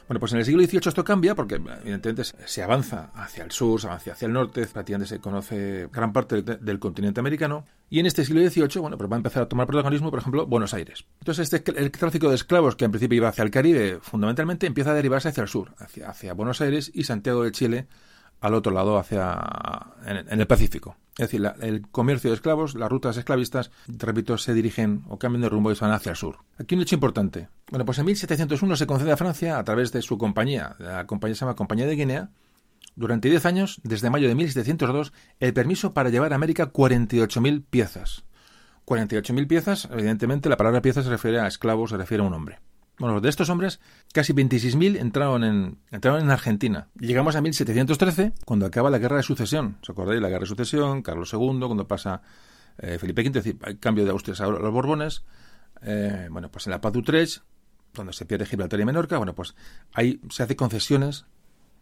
Bueno, 0.06 0.20
pues 0.20 0.32
en 0.32 0.38
el 0.38 0.44
siglo 0.44 0.62
XVIII 0.62 0.80
esto 0.86 1.02
cambia 1.02 1.34
porque 1.34 1.54
evidentemente 1.54 2.24
se 2.24 2.62
avanza 2.62 3.10
hacia 3.14 3.42
el 3.42 3.50
sur, 3.50 3.80
se 3.80 3.86
avanza 3.86 4.12
hacia 4.12 4.26
el 4.26 4.32
norte, 4.32 4.66
prácticamente 4.66 5.08
se 5.08 5.18
conoce 5.18 5.88
gran 5.90 6.12
parte 6.12 6.42
del, 6.42 6.78
continente 6.78 7.20
americano 7.20 7.64
y 7.88 8.00
en 8.00 8.06
este 8.06 8.24
siglo 8.24 8.42
XVIII, 8.42 8.80
bueno, 8.80 8.98
pues 8.98 9.10
va 9.10 9.16
a 9.16 9.18
empezar 9.18 9.42
a 9.42 9.48
tomar 9.48 9.66
protagonismo, 9.66 10.10
por 10.10 10.18
ejemplo, 10.18 10.46
Buenos 10.46 10.74
Aires. 10.74 11.06
Entonces 11.20 11.52
este, 11.52 11.80
el 11.80 11.90
tráfico 11.90 12.28
de 12.28 12.34
esclavos 12.34 12.76
que 12.76 12.84
en 12.84 12.90
principio 12.90 13.16
iba 13.16 13.28
hacia 13.28 13.44
el 13.44 13.50
Caribe, 13.50 13.98
fundamentalmente 14.02 14.66
empieza 14.66 14.90
a 14.90 14.94
derivarse 14.94 15.28
hacia 15.28 15.42
el 15.42 15.48
sur, 15.48 15.74
hacia, 15.78 16.10
hacia 16.10 16.34
Buenos 16.34 16.60
Aires 16.60 16.90
y 16.92 17.04
Santiago 17.04 17.42
de 17.42 17.52
Chile, 17.52 17.86
al 18.40 18.52
otro 18.52 18.72
lado, 18.72 18.98
hacia 18.98 19.40
en, 20.04 20.38
el 20.38 20.46
Pacífico. 20.46 20.96
Es 21.16 21.30
decir, 21.30 21.48
el 21.60 21.82
comercio 21.88 22.30
de 22.30 22.34
esclavos, 22.34 22.74
las 22.74 22.90
rutas 22.90 23.16
esclavistas, 23.16 23.70
repito, 23.86 24.36
se 24.36 24.52
dirigen 24.52 25.04
o 25.08 25.18
cambian 25.18 25.42
de 25.42 25.48
rumbo 25.48 25.70
y 25.70 25.74
van 25.74 25.92
hacia 25.92 26.10
el 26.10 26.16
sur. 26.16 26.38
Aquí 26.58 26.74
un 26.74 26.82
hecho 26.82 26.96
importante. 26.96 27.48
Bueno, 27.70 27.84
pues 27.84 27.98
en 27.98 28.06
1701 28.06 28.76
se 28.76 28.86
concede 28.86 29.12
a 29.12 29.16
Francia, 29.16 29.58
a 29.58 29.64
través 29.64 29.92
de 29.92 30.02
su 30.02 30.18
compañía, 30.18 30.74
la 30.78 31.06
compañía 31.06 31.36
se 31.36 31.40
llama 31.40 31.54
Compañía 31.54 31.86
de 31.86 31.94
Guinea, 31.94 32.30
durante 32.96 33.28
10 33.28 33.46
años, 33.46 33.80
desde 33.82 34.10
mayo 34.10 34.28
de 34.28 34.34
1702, 34.34 35.12
el 35.40 35.52
permiso 35.52 35.94
para 35.94 36.10
llevar 36.10 36.32
a 36.32 36.36
América 36.36 36.72
48.000 36.72 37.64
piezas. 37.68 38.24
48.000 38.86 39.46
piezas, 39.48 39.88
evidentemente 39.90 40.48
la 40.48 40.56
palabra 40.56 40.82
pieza 40.82 41.02
se 41.02 41.10
refiere 41.10 41.40
a 41.40 41.46
esclavos, 41.46 41.90
se 41.90 41.96
refiere 41.96 42.22
a 42.22 42.26
un 42.26 42.34
hombre. 42.34 42.60
Bueno, 42.98 43.20
de 43.20 43.28
estos 43.28 43.48
hombres, 43.48 43.80
casi 44.12 44.32
26.000 44.32 45.00
entraron 45.00 45.42
en, 45.42 45.78
entraron 45.90 46.22
en 46.22 46.30
Argentina. 46.30 46.88
Llegamos 46.98 47.34
a 47.34 47.40
1713, 47.40 48.32
cuando 48.44 48.66
acaba 48.66 48.88
la 48.88 48.98
Guerra 48.98 49.16
de 49.16 49.24
Sucesión. 49.24 49.78
¿Os 49.82 49.90
acordáis? 49.90 50.20
La 50.20 50.28
Guerra 50.28 50.42
de 50.42 50.46
Sucesión, 50.46 51.02
Carlos 51.02 51.32
II, 51.32 51.60
cuando 51.66 51.88
pasa 51.88 52.22
eh, 52.78 52.98
Felipe 52.98 53.22
V, 53.22 53.28
es 53.28 53.44
decir, 53.44 53.58
cambio 53.80 54.04
de 54.04 54.10
Austria 54.10 54.36
a 54.38 54.48
los 54.48 54.72
Borbones. 54.72 55.24
Eh, 55.82 56.28
bueno, 56.30 56.50
pues 56.50 56.66
en 56.66 56.70
la 56.70 56.80
paz 56.80 56.92
de 56.92 57.00
Utrecht, 57.00 57.42
donde 57.92 58.12
se 58.12 58.26
pierde 58.26 58.46
Gibraltar 58.46 58.78
y 58.78 58.84
Menorca, 58.84 59.18
bueno, 59.18 59.34
pues 59.34 59.54
ahí 59.92 60.20
se 60.30 60.44
hace 60.44 60.54
concesiones 60.54 61.26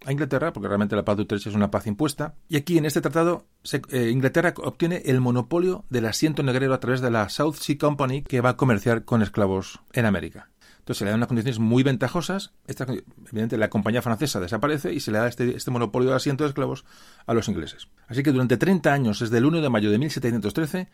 a 0.04 0.12
Inglaterra, 0.12 0.52
porque 0.52 0.68
realmente 0.68 0.96
la 0.96 1.04
paz 1.04 1.16
de 1.16 1.22
Utrecht 1.22 1.46
es 1.46 1.54
una 1.54 1.70
paz 1.70 1.86
impuesta. 1.86 2.34
Y 2.48 2.56
aquí, 2.56 2.78
en 2.78 2.86
este 2.86 3.00
tratado, 3.00 3.46
eh, 3.90 4.08
Inglaterra 4.10 4.54
obtiene 4.56 5.02
el 5.04 5.20
monopolio 5.20 5.84
del 5.90 6.06
asiento 6.06 6.42
negrero 6.42 6.74
a 6.74 6.80
través 6.80 7.00
de 7.02 7.10
la 7.10 7.28
South 7.28 7.54
Sea 7.54 7.76
Company, 7.78 8.22
que 8.22 8.40
va 8.40 8.50
a 8.50 8.56
comerciar 8.56 9.04
con 9.04 9.22
esclavos 9.22 9.80
en 9.92 10.06
América. 10.06 10.51
Entonces 10.82 10.98
se 10.98 11.04
le 11.04 11.12
dan 11.12 11.20
unas 11.20 11.28
condiciones 11.28 11.60
muy 11.60 11.84
ventajosas. 11.84 12.54
Esta, 12.66 12.82
evidentemente 12.82 13.56
la 13.56 13.70
compañía 13.70 14.02
francesa 14.02 14.40
desaparece 14.40 14.92
y 14.92 14.98
se 14.98 15.12
le 15.12 15.18
da 15.18 15.28
este, 15.28 15.54
este, 15.54 15.70
monopolio 15.70 16.10
de 16.10 16.16
asiento 16.16 16.42
de 16.42 16.48
esclavos 16.48 16.84
a 17.24 17.34
los 17.34 17.46
ingleses. 17.46 17.86
Así 18.08 18.24
que 18.24 18.32
durante 18.32 18.56
30 18.56 18.92
años, 18.92 19.20
desde 19.20 19.38
el 19.38 19.46
1 19.46 19.60
de 19.60 19.70
mayo 19.70 19.92
de 19.92 19.98
1713, 19.98 20.88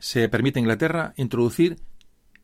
se 0.00 0.28
permite 0.28 0.58
a 0.58 0.62
Inglaterra 0.62 1.14
introducir 1.16 1.78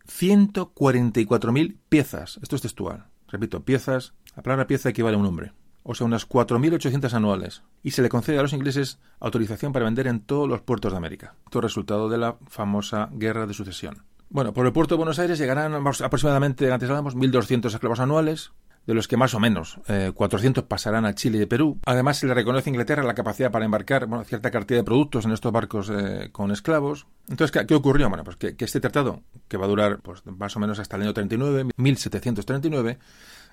144.000 0.06 1.78
piezas. 1.88 2.38
Esto 2.40 2.54
es 2.54 2.62
textual. 2.62 3.06
Repito, 3.26 3.64
piezas. 3.64 4.14
La 4.36 4.44
palabra 4.44 4.68
pieza 4.68 4.88
equivale 4.88 5.16
a 5.16 5.18
un 5.18 5.26
hombre. 5.26 5.52
O 5.82 5.96
sea, 5.96 6.06
unas 6.06 6.28
4.800 6.28 7.12
anuales. 7.12 7.64
Y 7.82 7.90
se 7.90 8.02
le 8.02 8.08
concede 8.08 8.38
a 8.38 8.42
los 8.42 8.52
ingleses 8.52 9.00
autorización 9.18 9.72
para 9.72 9.86
vender 9.86 10.06
en 10.06 10.20
todos 10.20 10.48
los 10.48 10.60
puertos 10.60 10.92
de 10.92 10.98
América. 10.98 11.34
Esto 11.44 11.58
es 11.58 11.64
resultado 11.64 12.08
de 12.08 12.18
la 12.18 12.36
famosa 12.46 13.08
Guerra 13.12 13.46
de 13.48 13.54
Sucesión. 13.54 14.04
Bueno, 14.30 14.52
por 14.52 14.66
el 14.66 14.72
puerto 14.72 14.94
de 14.94 14.98
Buenos 14.98 15.18
Aires 15.18 15.38
llegarán 15.38 15.74
aproximadamente, 15.74 16.70
antes 16.72 16.88
hablábamos, 16.88 17.16
1.200 17.16 17.66
esclavos 17.66 18.00
anuales, 18.00 18.52
de 18.86 18.94
los 18.94 19.08
que 19.08 19.16
más 19.16 19.34
o 19.34 19.40
menos 19.40 19.78
400 20.14 20.62
eh, 20.62 20.66
pasarán 20.68 21.06
a 21.06 21.14
Chile 21.14 21.42
y 21.42 21.46
Perú. 21.46 21.78
Además, 21.86 22.18
se 22.18 22.26
le 22.26 22.34
reconoce 22.34 22.68
a 22.68 22.72
Inglaterra 22.72 23.02
la 23.02 23.14
capacidad 23.14 23.50
para 23.50 23.64
embarcar 23.64 24.06
bueno, 24.06 24.24
cierta 24.24 24.50
cantidad 24.50 24.80
de 24.80 24.84
productos 24.84 25.24
en 25.24 25.32
estos 25.32 25.52
barcos 25.52 25.90
eh, 25.90 26.28
con 26.32 26.50
esclavos. 26.50 27.06
Entonces, 27.28 27.64
¿qué, 27.66 27.74
ocurrió? 27.74 28.08
Bueno, 28.08 28.24
pues 28.24 28.36
que, 28.36 28.54
este 28.58 28.80
tratado, 28.80 29.22
que 29.48 29.56
va 29.56 29.64
a 29.64 29.68
durar 29.68 30.00
pues, 30.02 30.24
más 30.26 30.54
o 30.56 30.60
menos 30.60 30.78
hasta 30.78 30.96
el 30.96 31.02
año 31.02 31.14
39, 31.14 31.70
1739, 31.76 32.98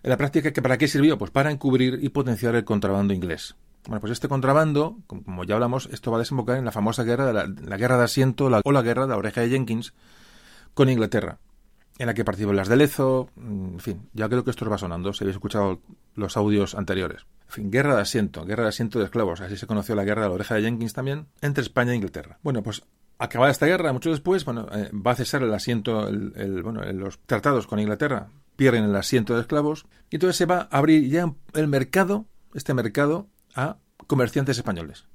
en 0.04 0.10
la 0.10 0.18
práctica, 0.18 0.52
¿para 0.62 0.78
qué 0.78 0.88
sirvió? 0.88 1.18
Pues 1.18 1.32
para 1.32 1.52
encubrir 1.52 2.00
y 2.02 2.10
potenciar 2.10 2.56
el 2.56 2.66
contrabando 2.66 3.14
inglés. 3.14 3.56
Bueno, 3.86 4.02
pues 4.02 4.12
este 4.12 4.28
contrabando, 4.28 4.98
como 5.08 5.44
ya 5.44 5.56
hablamos, 5.56 5.90
esto 5.92 6.12
va 6.12 6.18
a 6.18 6.20
desembocar 6.20 6.58
en 6.58 6.66
la 6.66 6.72
famosa 6.72 7.04
guerra 7.04 7.26
de 7.26 7.34
la, 7.34 7.78
guerra 7.78 7.98
de 7.98 8.04
asiento 8.04 8.46
o 8.46 8.72
la 8.72 8.82
guerra 8.82 9.04
de 9.04 9.10
la 9.10 9.18
oreja 9.18 9.42
de 9.42 9.50
Jenkins, 9.50 9.94
con 10.74 10.90
Inglaterra, 10.90 11.40
en 11.98 12.08
la 12.08 12.14
que 12.14 12.26
participó 12.26 12.54
las 12.54 12.68
de 12.68 12.78
Lezo, 12.78 13.30
en 13.38 13.80
fin, 13.80 14.10
ya 14.14 14.28
creo 14.28 14.44
que 14.44 14.52
esto 14.52 14.66
os 14.66 14.72
va 14.72 14.78
sonando, 14.78 15.14
si 15.14 15.24
habéis 15.24 15.36
escuchado 15.36 15.82
los 16.16 16.38
audios 16.38 16.76
anteriores. 16.76 17.26
En 17.48 17.54
fin, 17.54 17.72
guerra 17.72 17.96
de 17.96 18.02
asiento, 18.02 18.46
guerra 18.46 18.64
de 18.64 18.70
asiento 18.70 19.00
de 19.00 19.06
esclavos, 19.06 19.42
así 19.42 19.58
se 19.58 19.68
conoció 19.68 19.94
la 19.96 20.04
guerra 20.04 20.24
de 20.24 20.30
la 20.30 20.36
oreja 20.36 20.56
de 20.56 20.64
Jenkins 20.64 20.94
también, 20.94 21.28
entre 21.42 21.64
España 21.64 21.92
e 21.92 21.96
Inglaterra. 21.96 22.40
Bueno, 22.42 22.64
pues 22.64 22.84
acabada 23.20 23.52
esta 23.52 23.68
guerra, 23.68 23.94
mucho 23.94 24.10
después, 24.10 24.46
bueno, 24.46 24.68
eh, 24.72 24.90
va 24.94 25.12
a 25.12 25.16
cesar 25.16 25.44
el 25.44 25.54
asiento, 25.54 26.10
los 26.12 27.20
tratados 27.20 27.68
con 27.68 27.80
Inglaterra 27.80 28.30
pierden 28.56 28.86
el 28.86 28.96
asiento 28.96 29.36
de 29.36 29.42
esclavos, 29.42 29.86
y 30.10 30.16
entonces 30.16 30.38
se 30.38 30.46
va 30.46 30.68
a 30.72 30.78
abrir 30.78 31.08
ya 31.10 31.34
el 31.54 31.68
mercado, 31.68 32.26
este 32.54 32.74
mercado, 32.74 33.28
a 33.54 33.78
comerciantes 34.08 34.58
españoles, 34.58 35.06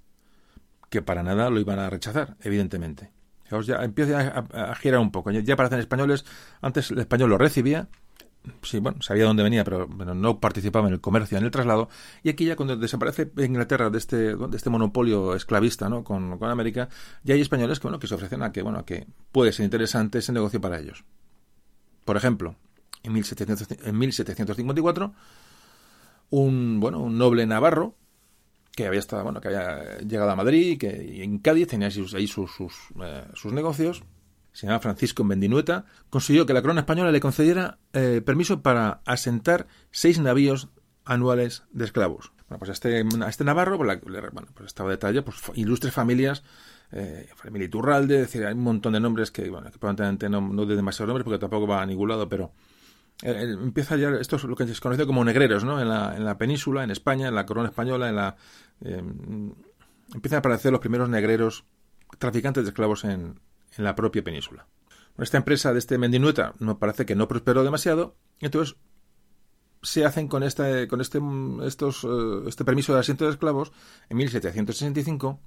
que 0.90 1.02
para 1.02 1.22
nada 1.22 1.50
lo 1.50 1.58
iban 1.58 1.78
a 1.78 1.90
rechazar, 1.90 2.36
evidentemente 2.40 3.15
ya 3.50 3.76
empieza 3.84 4.44
a, 4.52 4.74
girar 4.74 5.00
un 5.00 5.10
poco. 5.10 5.30
Ya 5.30 5.56
parecen 5.56 5.78
españoles, 5.78 6.24
antes 6.60 6.90
el 6.90 6.98
español 6.98 7.30
lo 7.30 7.38
recibía, 7.38 7.88
sí, 8.62 8.78
bueno, 8.78 9.00
sabía 9.02 9.24
dónde 9.24 9.42
venía, 9.42 9.64
pero 9.64 9.86
no 9.86 10.40
participaba 10.40 10.88
en 10.88 10.94
el 10.94 11.00
comercio, 11.00 11.38
en 11.38 11.44
el 11.44 11.50
traslado. 11.50 11.88
Y 12.22 12.28
aquí 12.28 12.44
ya 12.44 12.56
cuando 12.56 12.76
desaparece 12.76 13.30
Inglaterra 13.38 13.90
de 13.90 13.98
este, 13.98 14.36
de 14.36 14.56
este 14.56 14.70
monopolio 14.70 15.34
esclavista 15.34 15.88
¿no? 15.88 16.04
con, 16.04 16.38
América, 16.42 16.88
ya 17.22 17.34
hay 17.34 17.40
españoles 17.40 17.80
que, 17.80 17.86
bueno, 17.86 17.98
que 17.98 18.06
se 18.06 18.14
ofrecen 18.14 18.42
a 18.42 18.52
que, 18.52 18.62
bueno, 18.62 18.84
que 18.84 19.06
puede 19.32 19.52
ser 19.52 19.64
interesante 19.64 20.18
ese 20.18 20.32
negocio 20.32 20.60
para 20.60 20.78
ellos. 20.78 21.04
Por 22.04 22.16
ejemplo, 22.16 22.56
en, 23.02 23.12
1700, 23.12 23.68
en 23.84 23.98
1754, 23.98 25.12
un, 26.30 26.80
bueno, 26.80 27.00
un 27.00 27.18
noble 27.18 27.46
navarro, 27.46 27.94
que 28.76 28.86
había 28.86 29.00
estado, 29.00 29.24
bueno, 29.24 29.40
que 29.40 29.48
había 29.48 29.98
llegado 29.98 30.30
a 30.30 30.36
Madrid, 30.36 30.78
que 30.78 31.24
en 31.24 31.38
Cádiz 31.38 31.68
tenía 31.68 31.88
ahí 31.88 31.92
sus, 31.92 32.14
eh, 32.14 33.24
sus, 33.34 33.52
negocios, 33.52 34.04
se 34.52 34.66
llama 34.66 34.80
Francisco 34.80 35.24
Mendinueta, 35.24 35.86
consiguió 36.10 36.44
que 36.44 36.52
la 36.52 36.60
corona 36.60 36.80
española 36.80 37.10
le 37.10 37.18
concediera 37.18 37.78
eh, 37.94 38.20
permiso 38.24 38.60
para 38.60 39.00
asentar 39.06 39.66
seis 39.90 40.20
navíos 40.20 40.68
anuales 41.06 41.64
de 41.72 41.86
esclavos. 41.86 42.32
Bueno, 42.48 42.58
pues 42.58 42.68
a 42.68 42.72
este, 42.74 43.04
este 43.26 43.44
Navarro, 43.44 43.78
pues, 43.78 44.00
bueno, 44.02 44.48
pues 44.54 44.66
estaba 44.66 44.90
detalle, 44.90 45.22
pues 45.22 45.38
ilustres 45.54 45.94
familias, 45.94 46.42
eh, 46.92 47.30
familia 47.34 47.66
Iturralde, 47.66 48.16
es 48.16 48.20
decir, 48.22 48.44
hay 48.44 48.52
un 48.52 48.62
montón 48.62 48.92
de 48.92 49.00
nombres 49.00 49.30
que, 49.30 49.48
bueno, 49.48 49.70
que 49.70 49.78
probablemente 49.78 50.28
no, 50.28 50.42
no 50.42 50.66
de 50.66 50.76
demasiados 50.76 51.08
nombres 51.08 51.24
porque 51.24 51.38
tampoco 51.38 51.66
va 51.66 51.80
a 51.80 51.86
ningún 51.86 52.10
lado, 52.10 52.28
pero 52.28 52.52
eh, 53.22 53.56
empieza 53.62 53.96
ya, 53.96 54.10
esto 54.10 54.36
es 54.36 54.44
lo 54.44 54.54
que 54.54 54.66
se 54.66 54.80
conoce 54.80 55.06
como 55.06 55.24
negreros, 55.24 55.64
¿no? 55.64 55.80
En 55.80 55.88
la, 55.88 56.14
en 56.16 56.24
la 56.24 56.36
península, 56.36 56.84
en 56.84 56.90
España, 56.90 57.28
en 57.28 57.34
la 57.34 57.46
corona 57.46 57.68
española, 57.68 58.08
en 58.08 58.16
la... 58.16 58.36
Eh, 58.82 59.02
empiezan 60.14 60.36
a 60.36 60.38
aparecer 60.38 60.72
los 60.72 60.80
primeros 60.80 61.08
negreros 61.08 61.64
traficantes 62.18 62.64
de 62.64 62.70
esclavos 62.70 63.04
en, 63.04 63.40
la 63.76 63.94
propia 63.94 64.24
península. 64.24 64.66
Esta 65.18 65.36
empresa 65.36 65.72
de 65.72 65.78
este 65.78 65.98
Mendinueta 65.98 66.54
no 66.60 66.78
parece 66.78 67.04
que 67.04 67.14
no 67.14 67.28
prosperó 67.28 67.62
demasiado, 67.62 68.16
entonces 68.40 68.76
se 69.82 70.04
hacen 70.06 70.28
con 70.28 70.42
este, 70.42 70.88
con 70.88 71.02
este, 71.02 71.18
eh, 71.18 72.44
este 72.46 72.64
permiso 72.64 72.94
de 72.94 73.00
asiento 73.00 73.26
de 73.26 73.32
esclavos 73.32 73.72
en 74.08 74.16
1765 74.16 75.40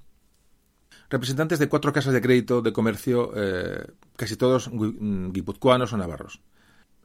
representantes 1.08 1.58
de 1.58 1.68
cuatro 1.68 1.92
casas 1.92 2.12
de 2.12 2.20
crédito 2.20 2.62
de 2.62 2.72
comercio, 2.72 3.32
casi 4.16 4.36
todos 4.36 4.70
guipuzcoanos 4.72 5.92
o 5.92 5.96
navarros. 5.96 6.40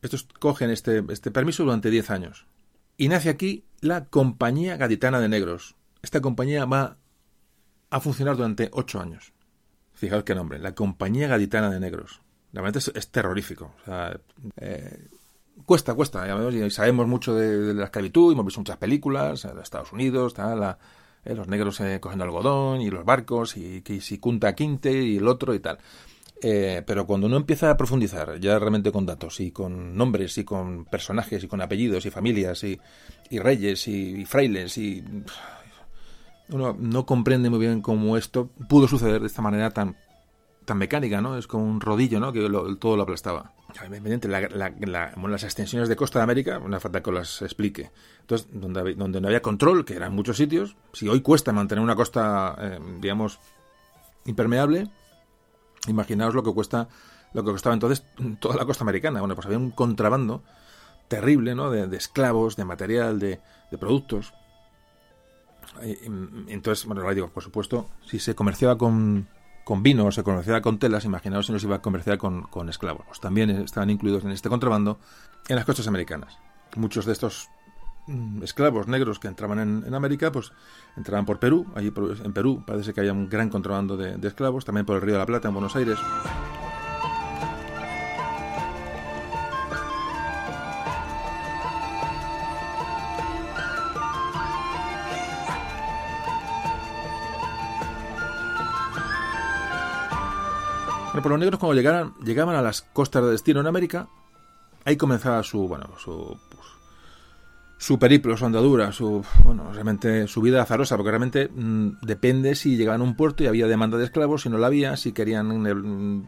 Estos 0.06 0.28
cogen 0.40 0.70
este, 0.70 1.04
este 1.10 1.32
permiso 1.32 1.64
durante 1.64 1.90
10 1.90 2.12
años. 2.12 2.46
Y 2.98 3.08
nace 3.10 3.30
aquí 3.30 3.66
la 3.82 4.06
Compañía 4.06 4.78
Gaditana 4.78 5.20
de 5.20 5.30
Negros. 5.30 5.76
Esta 6.06 6.22
compañía 6.22 6.66
va 6.66 6.98
a 7.90 8.00
funcionar 8.00 8.38
durante 8.38 8.70
8 8.72 9.02
años. 9.02 9.34
Fijaos 9.92 10.24
qué 10.24 10.36
nombre, 10.36 10.60
la 10.60 10.76
Compañía 10.76 11.28
Gaditana 11.28 11.72
de 11.72 11.80
Negros. 11.80 12.22
Realmente 12.54 12.78
es, 12.78 12.92
es 12.94 13.10
terrorífico. 13.10 13.74
Eh, 14.58 15.08
cuesta, 15.66 15.96
cuesta. 15.96 16.28
sabemos 16.70 17.08
mucho 17.08 17.34
de, 17.34 17.74
la 17.74 17.86
esclavitud, 17.86 18.34
hemos 18.34 18.46
visto 18.46 18.60
muchas 18.60 18.78
películas 18.78 19.42
de 19.42 19.60
Estados 19.64 19.94
Unidos, 19.94 20.36
eh, 20.38 21.34
los 21.34 21.48
negros 21.48 21.80
eh, 21.80 22.00
cogiendo 22.00 22.26
algodón 22.26 22.82
y 22.82 22.92
los 22.92 23.04
barcos, 23.04 23.58
y, 23.58 23.82
y 23.84 24.00
si 24.00 24.20
Kunta 24.20 24.54
Quinte 24.54 24.92
y 24.94 25.18
el 25.18 25.28
otro 25.28 25.56
y 25.56 25.60
tal. 25.60 25.80
Eh, 26.42 26.84
pero 26.86 27.08
cuando 27.08 27.28
uno 27.28 27.38
empieza 27.38 27.72
a 27.72 27.78
profundizar 27.78 28.40
ya 28.40 28.60
realmente 28.60 28.92
con 28.92 29.06
datos 29.06 29.40
y 29.40 29.52
con 29.52 29.98
nombres 29.98 30.38
y 30.38 30.44
con 30.44 30.86
personajes 30.86 31.44
y 31.44 31.48
con 31.48 31.62
apellidos 31.62 32.06
y 32.06 32.12
familias 32.12 32.64
y, 32.64 32.80
reyes 33.32 33.88
y, 33.88 34.26
frailes 34.26 34.78
y 34.78 35.04
uno 36.50 36.76
no 36.78 37.06
comprende 37.06 37.50
muy 37.50 37.60
bien 37.60 37.82
cómo 37.82 38.18
esto 38.18 38.50
pudo 38.70 38.88
suceder 38.88 39.22
de 39.22 39.28
esta 39.28 39.42
manera 39.42 39.72
tan 39.72 39.96
tan 40.66 40.80
mecánica, 40.80 41.22
¿no? 41.22 41.38
Es 41.38 41.46
como 41.46 41.64
un 41.64 41.80
rodillo, 41.80 42.20
¿no? 42.20 42.34
Que 42.34 42.40
todo 42.80 42.98
lo 42.98 43.04
aplastaba. 43.04 43.54
las 45.30 45.44
extensiones 45.44 45.90
de 45.90 45.96
costa 45.96 46.18
de 46.18 46.24
América, 46.24 46.58
una 46.58 46.80
falta 46.80 47.04
que 47.04 47.12
las 47.12 47.44
explique. 47.44 47.92
Entonces, 48.22 48.48
donde, 48.52 48.96
donde 48.96 49.22
no 49.22 49.28
había 49.28 49.44
control, 49.44 49.86
que 49.86 49.96
eran 49.96 50.16
muchos 50.16 50.38
sitios, 50.38 50.76
si 50.92 51.08
hoy 51.08 51.22
cuesta 51.22 51.54
mantener 51.54 51.84
una 51.84 51.96
costa, 51.96 52.56
eh, 52.60 52.80
digamos, 53.00 53.40
impermeable, 54.26 54.90
Imaginaos 55.88 56.34
lo 56.34 56.44
que 56.44 56.54
cuesta 56.54 56.88
lo 57.34 57.44
que 57.44 57.52
costaba 57.52 57.74
entonces 57.74 58.04
toda 58.40 58.56
la 58.56 58.66
costa 58.66 58.84
americana. 58.84 59.20
Bueno, 59.20 59.36
pues 59.36 59.46
había 59.46 59.58
un 59.58 59.72
contrabando 59.72 60.42
terrible, 61.08 61.54
¿no? 61.54 61.70
De, 61.70 61.96
esclavos, 61.98 62.56
de 62.56 62.66
material, 62.66 63.20
de, 63.20 63.40
productos. 63.80 64.34
Entonces, 65.82 66.86
bueno, 66.86 67.10
digo, 67.14 67.30
por 67.30 67.44
supuesto, 67.44 67.90
si 68.06 68.20
se 68.20 68.36
comerciaba 68.36 68.78
con, 68.78 69.28
con 69.64 69.84
vino 69.84 70.06
o 70.06 70.12
se 70.12 70.24
comerciaba 70.24 70.62
con 70.62 70.80
telas, 70.80 71.06
imaginaos 71.06 71.46
si 71.46 71.52
no 71.52 71.60
se 71.60 71.68
iba 71.68 71.78
a 71.78 71.82
comerciar 71.82 72.18
con, 72.18 72.44
con 72.44 72.70
esclavos. 72.70 73.20
También 73.20 73.50
estaban 73.50 73.90
incluidos 73.90 74.24
en 74.24 74.32
este 74.32 74.50
contrabando 74.50 75.00
en 75.48 75.56
las 75.56 75.66
costas 75.66 75.88
americanas. 75.88 76.38
Muchos 76.76 77.06
de 77.06 77.14
estos 77.14 77.50
Mm, 78.08 78.44
esclavos 78.44 78.88
negros 78.88 79.18
que 79.18 79.28
entraban 79.28 79.84
en, 79.86 79.94
América, 79.94 80.32
pues 80.32 80.52
entraban 80.96 81.26
por 81.26 81.40
Perú. 81.40 81.66
Allí 81.76 81.92
en 82.24 82.34
Perú 82.34 82.64
parece 82.66 82.94
que 82.94 83.02
haya 83.02 83.14
un 83.14 83.30
gran 83.30 83.50
contrabando 83.50 83.98
de, 83.98 84.28
esclavos, 84.28 84.64
también 84.64 84.86
por 84.86 84.96
el 84.96 85.02
Río 85.02 85.14
de 85.14 85.20
la 85.20 85.26
Plata 85.26 85.48
en 85.48 85.56
Buenos 85.56 85.76
Aires. 85.76 85.98
Bueno, 101.16 101.24
por 101.24 101.32
los 101.32 101.40
negros 101.40 101.60
cuando 101.62 101.76
llegaran, 101.76 102.14
llegaban 102.26 102.58
a 102.58 102.62
las 102.62 102.82
costas 102.82 103.24
de 103.24 103.32
destino 103.32 103.62
en 103.62 103.68
América, 103.68 104.10
ahí 104.84 104.98
comenzaba 104.98 105.42
su, 105.44 105.66
bueno, 105.66 105.92
su, 105.98 106.38
su 107.78 107.98
periplo, 107.98 108.36
su 108.36 108.46
andadura, 108.46 108.92
su, 108.92 109.24
bueno, 109.46 109.72
realmente 109.72 110.28
su 110.28 110.42
vida 110.42 110.62
azarosa, 110.62 110.98
porque 110.98 111.12
realmente 111.12 111.48
mm, 111.48 112.00
depende 112.02 112.54
si 112.56 112.76
llegaban 112.76 113.00
a 113.00 113.06
un 113.06 113.16
puerto 113.16 113.46
y 113.46 113.48
había 113.48 113.66
demanda 113.66 113.98
de 113.98 114.04
esclavos, 114.04 114.42
si 114.42 114.50
no 114.50 114.58
la 114.58 114.68
había, 114.68 114.98
si 114.98 115.14
querían, 115.14 115.48
mm, 115.48 116.26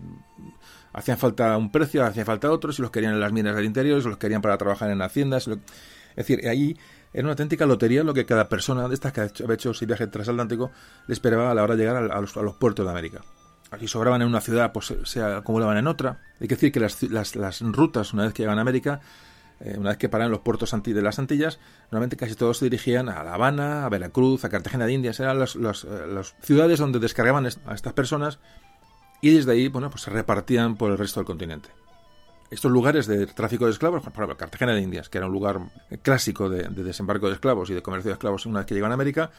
hacían 0.94 1.18
falta 1.18 1.58
un 1.58 1.70
precio, 1.70 2.06
hacía 2.06 2.24
falta 2.24 2.50
otro, 2.50 2.72
si 2.72 2.82
los 2.82 2.90
querían 2.90 3.12
en 3.12 3.20
las 3.20 3.34
minas 3.34 3.58
del 3.58 3.66
interior, 3.66 4.02
si 4.02 4.08
los 4.08 4.18
querían 4.18 4.42
para 4.42 4.58
trabajar 4.58 4.90
en 4.90 5.02
haciendas. 5.02 5.50
es 5.50 5.60
decir, 6.16 6.48
ahí 6.48 6.78
era 7.12 7.24
una 7.24 7.32
auténtica 7.32 7.66
lotería 7.66 8.06
lo 8.06 8.14
que 8.14 8.26
cada 8.26 8.48
persona 8.48 8.88
de 8.88 8.94
estas 8.94 9.12
que 9.12 9.20
había 9.20 9.56
hecho 9.56 9.72
ese 9.72 9.86
viaje 9.86 10.08
transatlántico 10.08 10.72
le 11.08 11.14
esperaba 11.14 11.52
a 11.52 11.54
la 11.54 11.64
hora 11.64 11.76
de 11.76 11.84
llegar 11.84 12.10
a, 12.10 12.22
los, 12.22 12.56
puertos 12.56 12.86
de 12.86 12.92
América. 12.92 13.22
Aquí 13.72 13.88
sobraban 13.88 14.22
en 14.22 14.28
una 14.28 14.42
ciudad, 14.42 14.72
pues 14.72 14.94
se 15.04 15.22
acumulaban 15.22 15.78
en 15.78 15.88
otra. 15.88 16.20
Hay 16.40 16.48
que 16.48 16.56
decir 16.56 16.72
que 16.72 16.80
las, 16.80 17.04
las, 17.04 17.36
las 17.36 17.62
rutas, 17.62 18.14
una 18.14 18.24
vez 18.24 18.34
que 18.34 18.44
llegan 18.44 18.60
a 18.60 18.62
América, 18.62 19.02
eh, 19.60 19.76
una 19.78 19.90
vez 19.90 19.98
que 19.98 20.08
paran 20.08 20.30
los 20.30 20.42
puertos 20.42 20.72
de 20.72 21.02
las 21.02 21.20
Antillas, 21.20 21.60
normalmente 21.92 22.16
casi 22.16 22.36
todos 22.36 22.60
se 22.60 22.66
dirigían 22.66 23.10
a 23.10 23.24
La 23.24 23.34
Habana, 23.34 23.86
a 23.86 23.90
Veracruz, 23.90 24.46
a 24.46 24.50
Cartagena 24.50 24.86
de 24.86 24.94
Indias, 24.94 25.20
eran 25.20 25.40
las, 25.40 25.56
eh, 25.56 26.22
ciudades 26.42 26.80
donde 26.80 27.00
descargaban 27.00 27.46
a 27.46 27.74
estas 27.74 27.94
personas 27.94 28.40
y 29.22 29.32
desde 29.32 29.52
ahí 29.52 29.68
bueno, 29.68 29.90
pues 29.90 30.04
se 30.04 30.12
repartían 30.12 30.78
por 30.78 30.92
el 30.92 30.98
resto 30.98 31.20
del 31.20 31.26
continente. 31.26 31.70
Estos 32.52 32.72
lugares 32.72 33.08
de 33.08 33.26
tráfico 33.26 33.66
de 33.66 33.72
esclavos, 33.72 34.02
por 34.04 34.14
ejemplo, 34.14 34.38
Cartagena 34.38 34.74
de 34.74 34.82
Indias, 34.82 35.10
que 35.10 35.18
era 35.18 35.28
un 35.28 35.34
lugar 35.34 35.60
clásico 36.02 36.50
de, 36.50 36.64
de 36.64 36.84
desembarco 36.84 37.28
de 37.28 37.34
esclavos 37.34 37.70
y 37.70 37.74
de 37.74 37.82
comercio 37.82 38.10
de 38.10 38.14
esclavos 38.14 38.46
una 38.46 38.60
vez 38.60 38.68
que 38.68 38.76
llegan 38.76 38.92
a 38.92 38.94
América, 38.94 39.32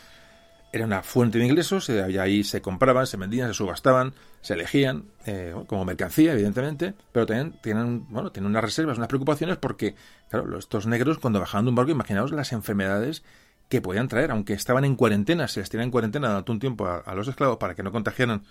era 0.72 0.84
una 0.84 1.02
fuente 1.02 1.38
de 1.38 1.46
ingresos, 1.46 1.88
y 1.88 2.18
ahí 2.18 2.44
se 2.44 2.60
compraban, 2.60 3.06
se 3.06 3.16
vendían, 3.16 3.48
se 3.48 3.54
subastaban, 3.54 4.12
se 4.42 4.54
elegían 4.54 5.04
eh, 5.26 5.54
como 5.66 5.84
mercancía, 5.84 6.32
evidentemente, 6.32 6.94
pero 7.12 7.26
también 7.26 7.58
tienen, 7.62 8.06
bueno, 8.10 8.30
tienen 8.32 8.50
unas 8.50 8.62
reservas, 8.62 8.98
unas 8.98 9.08
preocupaciones 9.08 9.56
porque, 9.56 9.94
claro, 10.28 10.58
estos 10.58 10.86
negros 10.86 11.18
cuando 11.18 11.40
bajaban 11.40 11.64
de 11.64 11.70
un 11.70 11.74
barco, 11.74 11.90
imaginaos 11.90 12.32
las 12.32 12.52
enfermedades 12.52 13.22
que 13.68 13.80
podían 13.80 14.08
traer, 14.08 14.30
aunque 14.30 14.52
estaban 14.52 14.84
en 14.84 14.96
cuarentena, 14.96 15.48
se 15.48 15.60
les 15.60 15.70
tenía 15.70 15.84
en 15.84 15.90
cuarentena 15.90 16.28
durante 16.28 16.52
un 16.52 16.58
tiempo 16.58 16.86
a, 16.86 17.14
los 17.14 17.28
esclavos 17.28 17.58
para 17.58 17.74
que 17.74 17.82
no 17.82 17.92
contagiaran 17.92 18.42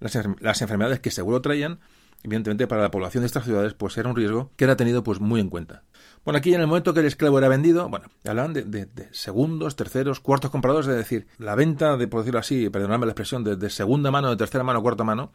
las, 0.00 0.18
las 0.40 0.62
enfermedades 0.62 1.00
que 1.00 1.10
seguro 1.10 1.42
traían, 1.42 1.78
evidentemente 2.22 2.66
para 2.66 2.82
la 2.82 2.90
población 2.90 3.22
de 3.22 3.26
estas 3.26 3.44
ciudades 3.44 3.74
pues 3.74 3.96
era 3.98 4.08
un 4.08 4.16
riesgo 4.16 4.50
que 4.56 4.64
era 4.64 4.76
tenido 4.76 5.02
pues 5.02 5.20
muy 5.20 5.40
en 5.40 5.48
cuenta. 5.48 5.82
Bueno, 6.24 6.38
aquí 6.38 6.54
en 6.54 6.60
el 6.60 6.66
momento 6.68 6.94
que 6.94 7.00
el 7.00 7.06
esclavo 7.06 7.38
era 7.38 7.48
vendido, 7.48 7.88
bueno, 7.88 8.06
hablaban 8.24 8.52
de, 8.52 8.88
segundos, 9.10 9.74
terceros, 9.74 10.20
cuartos 10.20 10.50
compradores, 10.50 10.86
es 10.88 10.96
decir, 10.96 11.26
la 11.38 11.56
venta 11.56 11.96
de, 11.96 12.06
por 12.06 12.20
decirlo 12.20 12.38
así, 12.38 12.70
perdonadme 12.70 13.06
la 13.06 13.12
expresión, 13.12 13.42
de, 13.42 13.70
segunda 13.70 14.10
mano, 14.10 14.30
de 14.30 14.36
tercera 14.36 14.62
mano, 14.62 14.82
cuarta 14.82 15.02
mano, 15.02 15.32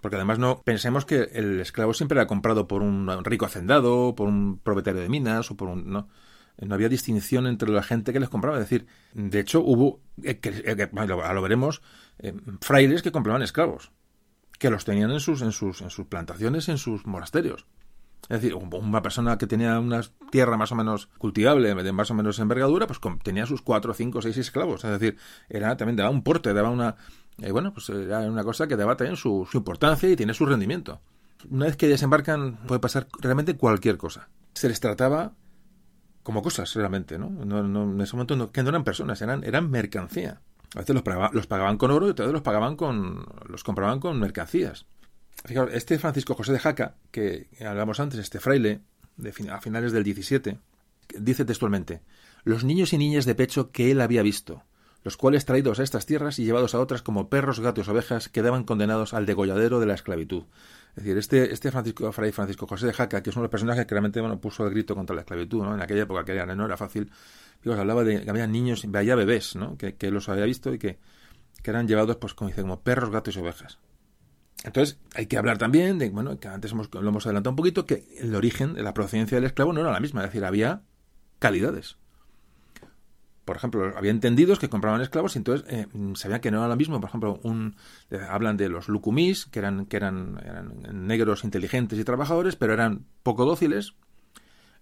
porque 0.00 0.16
además 0.16 0.38
no 0.38 0.62
pensemos 0.64 1.04
que 1.04 1.28
el 1.32 1.60
esclavo 1.60 1.92
siempre 1.92 2.18
era 2.18 2.26
comprado 2.26 2.66
por 2.66 2.82
un 2.82 3.08
rico 3.24 3.44
hacendado, 3.44 4.14
por 4.14 4.26
un 4.26 4.58
propietario 4.58 5.02
de 5.02 5.08
minas 5.10 5.50
o 5.50 5.56
por 5.56 5.68
un 5.68 5.90
no 5.90 6.08
no 6.58 6.74
había 6.74 6.88
distinción 6.88 7.46
entre 7.46 7.70
la 7.70 7.82
gente 7.82 8.12
que 8.12 8.20
les 8.20 8.28
compraba. 8.28 8.58
Es 8.58 8.64
decir, 8.64 8.86
de 9.14 9.40
hecho 9.40 9.60
hubo, 9.60 10.00
eh, 10.22 10.38
que, 10.38 10.50
eh, 10.50 10.88
lo 11.06 11.42
veremos, 11.42 11.82
eh, 12.18 12.34
frailes 12.60 13.02
que 13.02 13.12
compraban 13.12 13.42
esclavos, 13.42 13.90
que 14.58 14.70
los 14.70 14.84
tenían 14.84 15.10
en 15.10 15.20
sus, 15.20 15.42
en 15.42 15.52
sus, 15.52 15.80
en 15.80 15.90
sus 15.90 16.06
plantaciones, 16.06 16.68
en 16.68 16.78
sus 16.78 17.06
monasterios. 17.06 17.66
Es 18.28 18.40
decir, 18.40 18.54
una 18.54 19.02
persona 19.02 19.36
que 19.36 19.46
tenía 19.46 19.78
una 19.78 20.00
tierra 20.30 20.56
más 20.56 20.70
o 20.72 20.74
menos 20.74 21.08
cultivable, 21.18 21.74
de 21.74 21.92
más 21.92 22.10
o 22.10 22.14
menos 22.14 22.38
envergadura, 22.38 22.86
pues 22.86 23.00
tenía 23.22 23.46
sus 23.46 23.62
cuatro, 23.62 23.92
cinco, 23.94 24.22
seis 24.22 24.38
esclavos. 24.38 24.84
Es 24.84 24.92
decir, 24.92 25.18
era 25.48 25.76
también 25.76 25.96
daba 25.96 26.10
un 26.10 26.22
porte, 26.22 26.54
daba 26.54 26.70
una. 26.70 26.96
Eh, 27.38 27.50
bueno, 27.50 27.72
pues 27.72 27.88
era 27.90 28.20
una 28.20 28.44
cosa 28.44 28.68
que 28.68 28.76
daba 28.76 28.96
también 28.96 29.16
su, 29.16 29.46
su 29.50 29.58
importancia 29.58 30.08
y 30.08 30.16
tiene 30.16 30.34
su 30.34 30.46
rendimiento. 30.46 31.00
Una 31.50 31.66
vez 31.66 31.76
que 31.76 31.88
desembarcan, 31.88 32.58
puede 32.66 32.80
pasar 32.80 33.08
realmente 33.20 33.56
cualquier 33.56 33.96
cosa. 33.96 34.28
Se 34.54 34.68
les 34.68 34.78
trataba 34.78 35.34
como 36.22 36.42
cosas, 36.42 36.72
realmente, 36.74 37.18
¿no? 37.18 37.30
no, 37.30 37.82
en 37.82 38.00
ese 38.00 38.14
momento 38.14 38.36
no, 38.36 38.52
que 38.52 38.62
no 38.62 38.68
eran 38.68 38.84
personas, 38.84 39.20
eran, 39.22 39.42
eran 39.42 39.68
mercancía. 39.70 40.40
A 40.74 40.78
veces 40.78 40.94
los, 40.94 41.04
los 41.32 41.46
pagaban 41.46 41.76
con 41.76 41.90
oro 41.90 42.06
y 42.06 42.10
otras 42.10 42.26
veces 42.26 42.34
los 42.34 42.42
pagaban 42.42 42.76
con. 42.76 43.26
los 43.46 43.64
compraban 43.64 44.00
con 44.00 44.18
mercancías. 44.18 44.86
Fijaos, 45.44 45.70
este 45.72 45.98
Francisco 45.98 46.34
José 46.34 46.52
de 46.52 46.58
Jaca, 46.58 46.96
que 47.10 47.48
hablamos 47.60 47.98
antes, 48.00 48.20
este 48.20 48.38
fraile, 48.38 48.80
de 49.16 49.50
a 49.50 49.60
finales 49.60 49.92
del 49.92 50.04
17, 50.04 50.58
dice 51.18 51.44
textualmente, 51.44 52.00
los 52.44 52.64
niños 52.64 52.92
y 52.92 52.98
niñas 52.98 53.24
de 53.24 53.34
pecho 53.34 53.70
que 53.70 53.90
él 53.90 54.00
había 54.00 54.22
visto, 54.22 54.62
los 55.04 55.16
cuales 55.16 55.44
traídos 55.44 55.80
a 55.80 55.82
estas 55.82 56.06
tierras 56.06 56.38
y 56.38 56.44
llevados 56.44 56.74
a 56.74 56.80
otras 56.80 57.02
como 57.02 57.28
perros, 57.28 57.60
gatos, 57.60 57.88
ovejas, 57.88 58.28
quedaban 58.28 58.64
condenados 58.64 59.14
al 59.14 59.26
degolladero 59.26 59.80
de 59.80 59.86
la 59.86 59.94
esclavitud. 59.94 60.44
Es 60.96 61.04
decir, 61.04 61.18
este, 61.18 61.52
este 61.52 61.70
Francisco, 61.70 62.12
Fray 62.12 62.32
Francisco 62.32 62.66
José 62.66 62.86
de 62.86 62.92
Jaca, 62.92 63.22
que 63.22 63.30
es 63.30 63.36
uno 63.36 63.42
de 63.42 63.46
los 63.46 63.50
personajes 63.50 63.86
que 63.86 63.94
realmente 63.94 64.20
bueno, 64.20 64.40
puso 64.40 64.64
el 64.64 64.70
grito 64.70 64.94
contra 64.94 65.16
la 65.16 65.22
esclavitud, 65.22 65.62
¿no? 65.62 65.74
en 65.74 65.82
aquella 65.82 66.02
época 66.02 66.24
que 66.24 66.34
no 66.54 66.66
era 66.66 66.76
fácil, 66.76 67.10
fijaos, 67.60 67.80
hablaba 67.80 68.04
de 68.04 68.22
que 68.22 68.30
había 68.30 68.46
niños, 68.46 68.84
había 68.84 69.16
bebés, 69.16 69.56
¿no? 69.56 69.76
que, 69.76 69.94
que 69.94 70.10
los 70.10 70.28
había 70.28 70.44
visto 70.44 70.72
y 70.72 70.78
que, 70.78 70.98
que 71.62 71.70
eran 71.70 71.88
llevados, 71.88 72.16
pues 72.16 72.34
como 72.34 72.48
dice, 72.48 72.62
como 72.62 72.80
perros, 72.80 73.10
gatos 73.10 73.36
y 73.36 73.40
ovejas. 73.40 73.78
Entonces, 74.64 74.98
hay 75.14 75.26
que 75.26 75.36
hablar 75.36 75.58
también 75.58 75.98
de, 75.98 76.10
bueno, 76.10 76.38
que 76.38 76.48
antes 76.48 76.72
hemos, 76.72 76.88
lo 76.92 77.08
hemos 77.08 77.26
adelantado 77.26 77.50
un 77.52 77.56
poquito, 77.56 77.84
que 77.84 78.06
el 78.18 78.34
origen, 78.34 78.74
la 78.82 78.94
procedencia 78.94 79.36
del 79.36 79.44
esclavo 79.44 79.72
no 79.72 79.80
era 79.80 79.90
la 79.90 80.00
misma, 80.00 80.20
es 80.20 80.28
decir, 80.28 80.44
había 80.44 80.82
calidades. 81.40 81.96
Por 83.44 83.56
ejemplo, 83.56 83.92
había 83.96 84.12
entendidos 84.12 84.60
que 84.60 84.68
compraban 84.68 85.00
esclavos 85.00 85.34
y 85.34 85.38
entonces 85.38 85.66
eh, 85.68 85.88
sabían 86.14 86.40
que 86.40 86.52
no 86.52 86.58
era 86.58 86.68
lo 86.68 86.76
mismo. 86.76 87.00
Por 87.00 87.08
ejemplo, 87.08 87.40
un, 87.42 87.74
eh, 88.10 88.20
hablan 88.30 88.56
de 88.56 88.68
los 88.68 88.88
lucumis, 88.88 89.46
que 89.46 89.58
eran, 89.58 89.86
que 89.86 89.96
eran, 89.96 90.40
eran 90.44 91.06
negros 91.06 91.42
inteligentes 91.42 91.98
y 91.98 92.04
trabajadores, 92.04 92.54
pero 92.54 92.72
eran 92.72 93.04
poco 93.24 93.44
dóciles. 93.44 93.94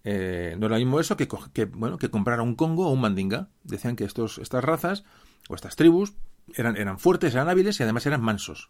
Eh, 0.04 0.56
no 0.58 0.66
era 0.66 0.76
lo 0.76 0.84
mismo 0.84 1.00
eso 1.00 1.16
que, 1.16 1.26
que, 1.54 1.64
bueno, 1.64 1.96
que 1.96 2.10
comprar 2.10 2.42
un 2.42 2.54
congo 2.54 2.86
o 2.86 2.92
un 2.92 3.00
mandinga. 3.00 3.48
Decían 3.64 3.96
que 3.96 4.04
estos, 4.04 4.36
estas 4.36 4.62
razas 4.62 5.04
o 5.48 5.54
estas 5.54 5.74
tribus 5.74 6.12
eran, 6.54 6.76
eran 6.76 6.98
fuertes, 6.98 7.32
eran 7.32 7.48
hábiles 7.48 7.80
y 7.80 7.82
además 7.82 8.04
eran 8.04 8.20
mansos. 8.20 8.68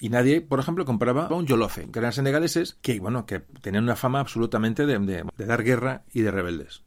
Y 0.00 0.08
nadie, 0.08 0.40
por 0.40 0.60
ejemplo, 0.60 0.84
compraba 0.84 1.28
un 1.28 1.46
Yolofe, 1.46 1.90
que 1.90 1.98
eran 1.98 2.12
senegaleses 2.12 2.76
que, 2.82 3.00
bueno, 3.00 3.26
que 3.26 3.40
tenían 3.40 3.84
una 3.84 3.96
fama 3.96 4.20
absolutamente 4.20 4.86
de, 4.86 5.24
dar 5.36 5.62
guerra 5.62 6.04
y 6.12 6.22
de 6.22 6.30
rebeldes. 6.30 6.82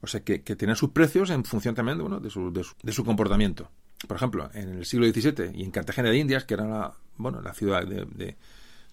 O 0.00 0.06
sea, 0.06 0.24
que, 0.24 0.42
que 0.42 0.56
tenían 0.56 0.76
sus 0.76 0.90
precios 0.90 1.30
en 1.30 1.44
función 1.44 1.74
también 1.74 1.98
de, 1.98 2.02
bueno, 2.02 2.20
de, 2.20 2.30
su, 2.30 2.52
de, 2.52 2.92
su, 2.92 3.04
comportamiento. 3.04 3.70
Por 4.06 4.16
ejemplo, 4.16 4.50
en 4.52 4.78
el 4.78 4.84
siglo 4.84 5.06
XVII 5.06 5.52
y 5.54 5.62
en 5.62 5.70
Cartagena 5.70 6.10
de 6.10 6.18
Indias, 6.18 6.44
que 6.44 6.54
era 6.54 6.66
la, 6.66 6.94
bueno, 7.16 7.40
la 7.40 7.54
ciudad 7.54 7.86
de, 7.86 8.36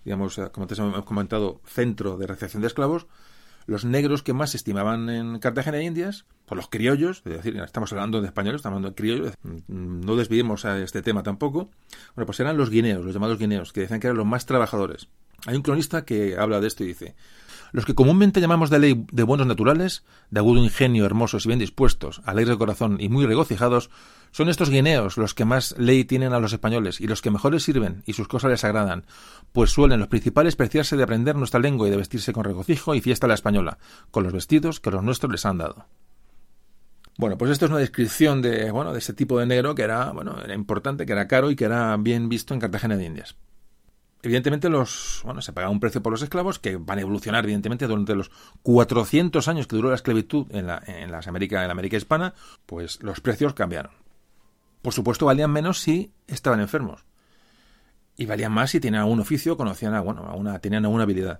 digamos, 0.06 0.40
como 0.52 0.68
te 0.68 0.76
hemos 0.76 1.04
comentado, 1.06 1.62
centro 1.66 2.18
de 2.18 2.28
recepción 2.28 2.62
de 2.62 2.68
esclavos, 2.68 3.08
los 3.66 3.86
negros 3.86 4.24
que 4.24 4.34
más 4.34 4.51
se 4.51 4.57
estimaban 4.57 5.10
en 5.10 5.39
Cartagena 5.39 5.78
de 5.78 5.84
Indias, 5.84 6.26
por 6.45 6.57
los 6.57 6.68
criollos, 6.68 7.22
es 7.26 7.34
decir, 7.34 7.57
estamos 7.57 7.91
hablando 7.91 8.22
de 8.22 8.28
españoles, 8.28 8.60
estamos 8.60 8.78
hablando 8.78 8.89
de 8.89 8.95
criollos, 8.95 9.34
no 9.68 10.16
desviemos 10.16 10.66
a 10.66 10.80
este 10.80 11.01
tema 11.01 11.24
tampoco, 11.24 11.70
bueno, 12.16 12.26
pues 12.26 12.39
eran 12.39 12.57
los 12.57 12.70
guineos, 12.70 13.05
los 13.05 13.14
llamados 13.14 13.38
guineos, 13.38 13.72
que 13.72 13.82
decían 13.82 13.99
que 13.99 14.07
eran 14.07 14.18
los 14.18 14.26
más 14.26 14.45
trabajadores. 14.45 15.07
Hay 15.45 15.55
un 15.55 15.62
cronista 15.62 16.03
que 16.03 16.38
habla 16.38 16.60
de 16.60 16.68
esto 16.68 16.84
y 16.84 16.88
dice, 16.88 17.16
los 17.72 17.86
que 17.86 17.96
comúnmente 17.96 18.42
llamamos 18.42 18.70
de 18.70 18.80
ley 18.80 19.06
de 19.12 19.24
buenos 19.24 19.48
naturales, 19.48 20.04
de 20.30 20.40
agudo 20.40 20.64
ingenio, 20.64 21.06
hermosos 21.06 21.46
y 21.46 21.50
bien 21.50 21.60
dispuestos, 21.60 22.22
alegres 22.26 22.56
de 22.56 22.58
corazón 22.58 22.98
y 23.00 23.10
muy 23.10 23.26
regocijados, 23.26 23.90
son 24.32 24.50
estos 24.50 24.70
guineos 24.70 25.18
los 25.18 25.34
que 25.34 25.46
más 25.46 25.76
ley 25.78 26.06
tienen 26.06 26.34
a 26.34 26.40
los 26.40 26.54
españoles 26.54 27.02
y 27.02 27.08
los 27.08 27.22
que 27.22 27.32
mejor 27.32 27.54
les 27.54 27.64
sirven 27.64 28.04
y 28.06 28.14
sus 28.14 28.28
cosas 28.28 28.52
les 28.52 28.64
agradan, 28.64 29.06
pues 29.52 29.72
suelen 29.72 30.00
los 30.00 30.08
principales 30.08 30.56
preciarse 30.56 30.98
de 30.98 31.04
aprender 31.04 31.36
nuestra 31.36 31.60
lengua 31.60 31.88
y 31.88 31.92
de 31.92 31.98
vestirse 31.98 32.34
con 32.34 32.44
regocijo 32.44 32.94
y 32.96 33.02
fiesta 33.02 33.28
la 33.28 33.34
española, 33.34 33.80
con 34.12 34.24
los 34.24 34.34
vestidos 34.34 34.80
que 34.80 34.92
los 34.92 35.04
nuestros 35.04 35.32
les 35.32 35.46
han 35.46 35.58
dado. 35.58 35.86
Bueno, 37.18 37.38
pues 37.38 37.52
esto 37.52 37.66
es 37.66 37.72
una 37.72 37.82
descripción 37.82 38.42
de, 38.42 38.72
bueno, 38.72 38.94
de 38.94 39.00
ese 39.00 39.14
tipo 39.14 39.40
de 39.40 39.46
negro 39.46 39.76
que 39.76 39.82
era, 39.82 40.12
bueno, 40.12 40.38
era 40.42 40.54
importante, 40.54 41.06
que 41.06 41.12
era 41.12 41.28
caro 41.28 41.52
y 41.52 41.56
que 41.56 41.66
era 41.66 41.98
bien 41.98 42.30
visto 42.30 42.54
en 42.54 42.62
Cartagena 42.62 42.96
de 42.96 43.06
Indias. 43.06 43.36
Evidentemente 44.22 44.68
los, 44.68 45.22
bueno, 45.24 45.42
se 45.42 45.54
pagaba 45.54 45.72
un 45.72 45.80
precio 45.80 46.04
por 46.04 46.12
los 46.12 46.22
esclavos 46.22 46.60
que 46.60 46.76
van 46.76 46.98
a 46.98 47.02
evolucionar 47.02 47.46
evidentemente 47.46 47.88
durante 47.88 48.16
los 48.16 48.30
400 48.64 49.48
años 49.48 49.66
que 49.66 49.78
duró 49.78 49.90
la 49.90 49.96
esclavitud 49.96 50.48
en 50.50 50.68
la, 50.68 50.84
en 50.86 51.10
las 51.10 51.28
América, 51.28 51.62
en 51.62 51.68
la 51.68 51.72
América 51.72 51.96
hispana, 51.96 52.34
pues 52.66 53.02
los 53.02 53.22
precios 53.22 53.54
cambiaron. 53.54 53.94
Por 54.82 54.94
supuesto, 54.94 55.26
valían 55.26 55.52
menos 55.52 55.80
si 55.80 56.12
estaban 56.28 56.60
enfermos. 56.60 57.06
Y 58.18 58.26
valían 58.26 58.52
más 58.52 58.72
si 58.72 58.82
tenían 58.82 59.04
algún 59.04 59.22
oficio, 59.22 59.56
conocían 59.56 59.94
a, 59.94 60.02
bueno, 60.02 60.30
una, 60.36 60.60
tenían 60.60 60.84
alguna 60.84 61.04
habilidad. 61.04 61.40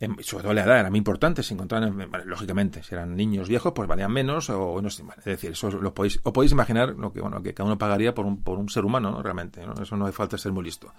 Em, 0.00 0.16
sobre 0.20 0.44
todo 0.44 0.54
la 0.54 0.62
edad 0.62 0.80
era 0.80 0.90
muy 0.90 0.98
importante, 0.98 1.42
si 1.42 1.54
encontraban, 1.54 2.08
lógicamente, 2.24 2.82
si 2.82 2.94
eran 2.94 3.16
niños 3.16 3.48
viejos, 3.48 3.72
pues 3.74 3.88
valían 3.88 4.12
menos, 4.12 4.48
o 4.48 4.80
no 4.80 4.88
sé, 4.90 5.02
es 5.18 5.24
decir, 5.24 5.50
eso 5.50 5.70
lo 5.70 5.92
podéis, 5.92 6.20
o 6.22 6.32
podéis 6.32 6.52
imaginar 6.52 6.90
lo 6.90 7.12
que, 7.12 7.20
bueno, 7.20 7.42
que 7.42 7.52
cada 7.52 7.66
uno 7.66 7.76
pagaría 7.76 8.14
por 8.14 8.24
un, 8.24 8.42
por 8.42 8.58
un 8.58 8.68
ser 8.68 8.84
humano, 8.84 9.10
¿no? 9.10 9.22
realmente, 9.22 9.66
¿no? 9.66 9.74
eso 9.74 9.96
no 9.96 10.06
hace 10.06 10.12
falta 10.12 10.38
ser 10.38 10.52
muy 10.52 10.64
listo. 10.64 10.92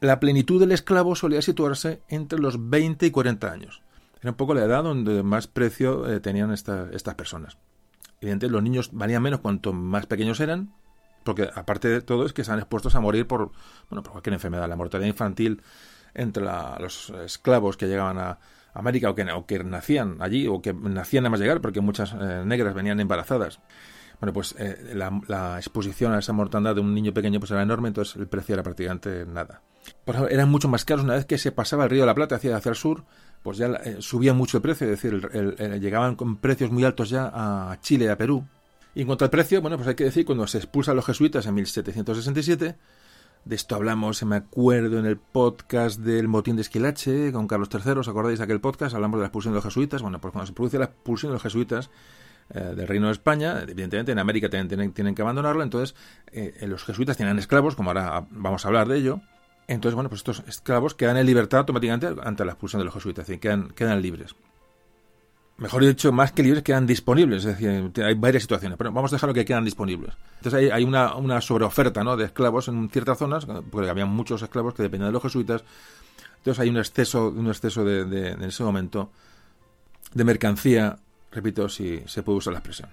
La 0.00 0.20
plenitud 0.20 0.60
del 0.60 0.72
esclavo 0.72 1.16
solía 1.16 1.42
situarse 1.42 2.02
entre 2.08 2.38
los 2.38 2.70
20 2.70 3.06
y 3.06 3.10
40 3.10 3.50
años. 3.50 3.82
Era 4.20 4.30
un 4.30 4.36
poco 4.36 4.54
la 4.54 4.64
edad 4.64 4.84
donde 4.84 5.22
más 5.22 5.46
precio 5.46 6.08
eh, 6.08 6.20
tenían 6.20 6.52
estas 6.52 7.14
personas. 7.14 7.58
Evidentemente, 8.20 8.52
los 8.52 8.62
niños 8.62 8.90
valían 8.92 9.22
menos 9.22 9.40
cuanto 9.40 9.72
más 9.72 10.06
pequeños 10.06 10.40
eran, 10.40 10.72
porque 11.24 11.48
aparte 11.54 11.88
de 11.88 12.00
todo 12.00 12.26
es 12.26 12.32
que 12.32 12.42
están 12.42 12.58
expuestos 12.58 12.94
a 12.94 13.00
morir 13.00 13.26
por, 13.26 13.52
bueno, 13.90 14.02
por 14.02 14.12
cualquier 14.12 14.34
enfermedad. 14.34 14.68
La 14.68 14.76
mortalidad 14.76 15.08
infantil 15.08 15.62
entre 16.14 16.42
los 16.42 17.10
esclavos 17.10 17.76
que 17.76 17.86
llegaban 17.86 18.18
a, 18.18 18.38
América 18.74 19.10
o 19.10 19.14
que, 19.14 19.24
o 19.24 19.46
que 19.46 19.64
nacían 19.64 20.18
allí 20.20 20.46
o 20.46 20.62
que 20.62 20.72
nacían 20.72 21.26
a 21.26 21.30
más 21.30 21.40
llegar 21.40 21.60
porque 21.60 21.80
muchas 21.80 22.12
eh, 22.12 22.42
negras 22.44 22.74
venían 22.74 23.00
embarazadas. 23.00 23.60
Bueno, 24.20 24.32
pues 24.32 24.54
eh, 24.58 24.94
la, 24.94 25.56
exposición 25.56 26.12
a 26.12 26.18
esa 26.18 26.32
mortandad 26.32 26.74
de 26.74 26.80
un 26.80 26.94
niño 26.94 27.12
pequeño 27.12 27.40
pues 27.40 27.50
era 27.50 27.62
enorme, 27.62 27.88
entonces 27.88 28.16
el 28.16 28.28
precio 28.28 28.54
era 28.54 28.62
prácticamente 28.62 29.24
nada. 29.26 29.62
Eran 30.30 30.48
mucho 30.50 30.68
más 30.68 30.84
caros 30.84 31.04
una 31.04 31.14
vez 31.14 31.26
que 31.26 31.38
se 31.38 31.52
pasaba 31.52 31.84
el 31.84 31.90
río 31.90 32.00
de 32.00 32.06
la 32.06 32.14
Plata 32.14 32.36
hacia, 32.36 32.56
hacia 32.56 32.70
el 32.70 32.76
sur, 32.76 33.04
pues 33.42 33.58
ya 33.58 33.66
eh, 33.66 33.96
subía 34.00 34.32
mucho 34.32 34.58
el 34.58 34.62
precio, 34.62 34.90
es 34.90 35.02
decir, 35.02 35.28
llegaban 35.80 36.16
con 36.16 36.36
precios 36.36 36.70
muy 36.70 36.84
altos 36.84 37.10
ya 37.10 37.30
a 37.32 37.78
Chile 37.80 38.06
y 38.06 38.08
a 38.08 38.16
Perú. 38.16 38.44
Y 38.94 39.02
en 39.02 39.06
cuanto 39.06 39.24
al 39.24 39.30
precio, 39.30 39.60
bueno, 39.60 39.76
pues 39.76 39.88
hay 39.88 39.94
que 39.94 40.04
decir, 40.04 40.24
cuando 40.24 40.46
se 40.46 40.58
expulsan 40.58 40.96
los 40.96 41.04
jesuitas 41.04 41.46
en 41.46 41.54
1767, 41.54 42.76
de 43.44 43.54
esto 43.54 43.74
hablamos, 43.76 44.18
se 44.18 44.26
me 44.26 44.36
acuerdo, 44.36 44.98
en 44.98 45.06
el 45.06 45.16
podcast 45.18 46.00
del 46.00 46.26
motín 46.26 46.56
de 46.56 46.62
Esquilache 46.62 47.32
con 47.32 47.46
Carlos 47.46 47.68
III, 47.72 47.92
¿os 47.92 48.08
acordáis 48.08 48.38
de 48.38 48.44
aquel 48.44 48.60
podcast? 48.60 48.94
Hablamos 48.94 49.18
de 49.18 49.22
la 49.22 49.26
expulsión 49.26 49.52
de 49.52 49.56
los 49.56 49.64
jesuitas. 49.64 50.02
Bueno, 50.02 50.20
pues 50.20 50.32
cuando 50.32 50.46
se 50.46 50.52
produce 50.52 50.78
la 50.78 50.86
expulsión 50.86 51.30
de 51.30 51.34
los 51.34 51.42
jesuitas, 51.42 51.90
eh, 52.50 52.72
del 52.74 52.88
Reino 52.88 53.06
de 53.06 53.12
España. 53.12 53.62
Evidentemente, 53.62 54.12
en 54.12 54.18
América 54.18 54.48
tienen, 54.48 54.92
tienen, 54.92 55.14
que 55.14 55.22
abandonarlo. 55.22 55.62
Entonces, 55.62 55.94
eh, 56.32 56.66
los 56.66 56.82
jesuitas 56.82 57.16
tenían 57.16 57.38
esclavos, 57.38 57.74
como 57.74 57.90
ahora 57.90 58.26
vamos 58.30 58.64
a 58.64 58.68
hablar 58.68 58.88
de 58.88 58.96
ello. 58.96 59.20
Entonces, 59.68 59.94
bueno, 59.94 60.08
pues 60.08 60.20
estos 60.20 60.42
esclavos 60.48 60.94
quedan 60.94 61.18
en 61.18 61.26
libertad 61.26 61.60
automáticamente 61.60 62.08
ante 62.22 62.44
la 62.44 62.52
expulsión 62.52 62.80
de 62.80 62.86
los 62.86 62.94
jesuitas, 62.94 63.22
es 63.22 63.28
decir, 63.28 63.40
quedan, 63.40 63.68
quedan 63.70 64.02
libres. 64.02 64.34
Mejor 65.58 65.84
dicho, 65.84 66.10
más 66.10 66.32
que 66.32 66.42
libres 66.42 66.62
quedan 66.62 66.86
disponibles, 66.86 67.44
es 67.44 67.58
decir, 67.58 67.92
hay 68.02 68.14
varias 68.14 68.44
situaciones, 68.44 68.78
pero 68.78 68.92
vamos 68.92 69.12
a 69.12 69.16
dejarlo 69.16 69.34
que 69.34 69.44
quedan 69.44 69.64
disponibles. 69.64 70.14
Entonces 70.36 70.72
hay, 70.72 70.84
una, 70.84 71.40
sobreoferta 71.40 72.02
¿no? 72.02 72.16
de 72.16 72.26
esclavos 72.26 72.68
en 72.68 72.88
ciertas 72.90 73.18
zonas, 73.18 73.46
porque 73.70 73.90
había 73.90 74.06
muchos 74.06 74.40
esclavos 74.42 74.74
que 74.74 74.82
dependían 74.82 75.10
de 75.10 75.14
los 75.14 75.22
jesuitas. 75.22 75.64
Entonces 76.38 76.60
hay 76.60 76.68
un 76.68 76.78
exceso, 76.78 77.28
un 77.28 77.48
exceso 77.48 77.84
de, 77.84 78.30
en 78.30 78.42
ese 78.42 78.62
momento 78.62 79.10
de 80.14 80.24
mercancía 80.24 80.98
repito, 81.30 81.68
si 81.68 82.02
se 82.06 82.22
puede 82.22 82.38
usar 82.38 82.52
la 82.52 82.60
expresión. 82.60 82.90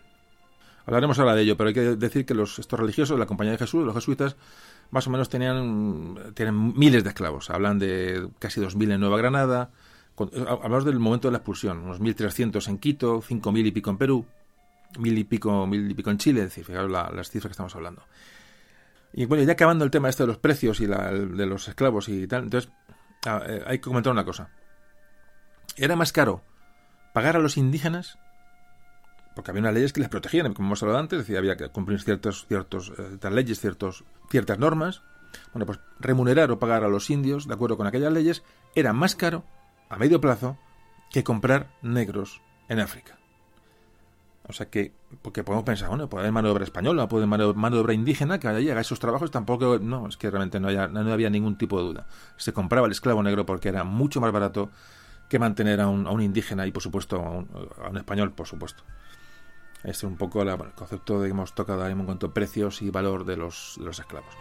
Hablaremos 0.86 1.18
ahora 1.18 1.36
de 1.36 1.42
ello, 1.42 1.58
pero 1.58 1.70
hay 1.70 1.74
que 1.74 1.96
decir 1.96 2.26
que 2.26 2.34
los, 2.34 2.60
estos 2.60 2.80
religiosos 2.80 3.18
la 3.18 3.26
Compañía 3.26 3.54
de 3.54 3.58
Jesús, 3.58 3.86
los 3.86 3.96
jesuitas, 3.96 4.36
más 4.92 5.08
o 5.08 5.10
menos 5.10 5.30
tenían, 5.30 6.34
tienen 6.34 6.78
miles 6.78 7.04
de 7.04 7.10
esclavos. 7.10 7.50
Hablan 7.50 7.80
de 7.80 8.30
casi 8.40 8.62
2.000 8.62 8.94
en 8.94 9.00
Nueva 9.00 9.18
Granada. 9.18 9.72
hablamos 10.18 10.86
del 10.86 11.00
momento 11.00 11.28
de 11.28 11.34
la 11.34 11.40
expulsión, 11.40 11.80
unos 11.80 12.00
1.300 12.00 12.68
en 12.68 12.78
Quito, 12.78 13.22
5.000 13.22 13.66
y 13.66 13.72
pico 13.72 13.90
en 13.90 13.98
Perú, 13.98 14.26
mil 15.00 15.18
y 15.18 15.24
pico, 15.24 15.68
mil 15.68 15.90
y 15.90 15.94
pico 15.94 16.12
en 16.12 16.18
Chile, 16.18 16.42
es 16.42 16.48
decir, 16.48 16.66
fijaros 16.66 16.92
las 16.92 17.30
cifras 17.30 17.50
que 17.50 17.54
estamos 17.54 17.76
hablando. 17.76 18.04
Y 19.14 19.26
bueno, 19.26 19.44
ya 19.44 19.54
acabando 19.54 19.86
el 19.86 19.92
tema 19.92 20.10
este 20.10 20.24
de 20.24 20.28
los 20.28 20.38
precios 20.38 20.80
y 20.80 20.88
la, 20.88 21.12
de 21.12 21.46
los 21.46 21.68
esclavos 21.68 22.10
y 22.10 22.28
tal, 22.28 22.44
entonces 22.44 22.72
ah, 23.26 23.42
eh, 23.48 23.64
hay 23.66 23.78
que 23.78 23.86
comentar 23.86 24.12
una 24.12 24.26
cosa. 24.26 24.50
Era 25.78 25.96
más 25.96 26.12
caro 26.12 26.44
pagar 27.14 27.38
a 27.38 27.40
los 27.40 27.58
indígenas 27.58 28.18
porque 29.36 29.52
había 29.52 29.62
unas 29.62 29.74
leyes 29.74 29.92
que 29.92 30.00
les 30.00 30.10
protegían, 30.10 30.54
como 30.54 30.70
hemos 30.70 30.82
hablado 30.82 31.00
antes, 31.00 31.20
decía, 31.20 31.40
había 31.40 31.58
que 31.58 31.68
cumplir 31.68 32.02
ciertos, 32.02 32.46
ciertos, 32.48 32.94
eh, 32.98 33.30
leyes, 33.32 33.60
ciertos, 33.60 34.06
ciertas 34.30 34.60
normas. 34.60 35.02
Bueno, 35.54 35.66
pues 35.66 35.80
remunerar 36.00 36.52
o 36.52 36.60
pagar 36.60 36.84
a 36.84 36.88
los 36.88 37.10
indios, 37.10 37.48
de 37.48 37.54
acuerdo 37.54 37.78
con 37.78 37.88
aquellas 37.88 38.14
leyes, 38.14 38.44
era 38.74 38.94
más 38.94 39.16
caro, 39.16 39.44
a 39.90 39.98
medio 39.98 40.22
plazo, 40.22 40.58
que 41.12 41.24
comprar 41.24 41.72
negros 41.82 42.42
en 42.70 42.80
África. 42.80 43.18
O 44.48 44.54
sea 44.54 44.70
que, 44.70 44.92
porque 45.22 45.44
podemos 45.44 45.66
pensar, 45.66 45.90
bueno, 45.90 46.08
puede 46.08 46.22
haber 46.22 46.32
mano 46.32 46.50
de 46.50 46.54
obra 46.54 46.64
española, 46.64 47.08
puede 47.08 47.26
haber 47.26 47.56
mano 47.56 47.76
de 47.76 47.82
obra 47.82 47.94
indígena 47.94 48.40
que 48.40 48.48
vaya 48.48 48.72
haga 48.72 48.82
esos 48.82 49.00
trabajos, 49.00 49.32
tampoco, 49.32 49.80
no, 49.80 50.08
es 50.08 50.18
que 50.18 50.30
realmente 50.30 50.60
no, 50.60 50.70
no 50.88 51.14
había 51.14 51.30
ningún 51.30 51.58
tipo 51.58 51.80
de 51.80 51.88
duda. 51.88 52.08
Se 52.38 52.54
compraba 52.54 52.86
el 52.86 52.92
esclavo 52.92 53.24
negro 53.24 53.46
porque 53.46 53.70
era 53.70 53.84
mucho 53.84 54.22
más 54.22 54.32
barato 54.32 54.70
que 55.30 55.40
mantener 55.40 55.82
a 55.82 55.88
un, 55.88 56.06
a 56.06 56.12
un 56.12 56.22
indígena 56.22 56.68
y, 56.68 56.72
por 56.72 56.84
supuesto, 56.84 57.18
a 57.18 57.30
un, 57.32 57.50
a 57.84 57.90
un 57.90 57.98
español, 57.98 58.34
por 58.34 58.46
supuesto. 58.46 58.84
Es 59.86 60.04
un 60.04 60.18
poco 60.18 60.42
el 60.42 60.74
concepto 60.74 61.22
de 61.22 61.28
que 61.28 61.32
hemos 61.32 61.54
tocado 61.54 61.82
ahora 61.82 61.94
en 61.94 62.06
cuanto 62.06 62.26
a 62.28 62.34
precios 62.34 62.82
y 62.82 62.90
valor 62.90 63.24
de 63.24 63.38
los, 63.38 63.76
de 63.78 63.86
los 63.86 64.00
esclavos. 64.00 64.34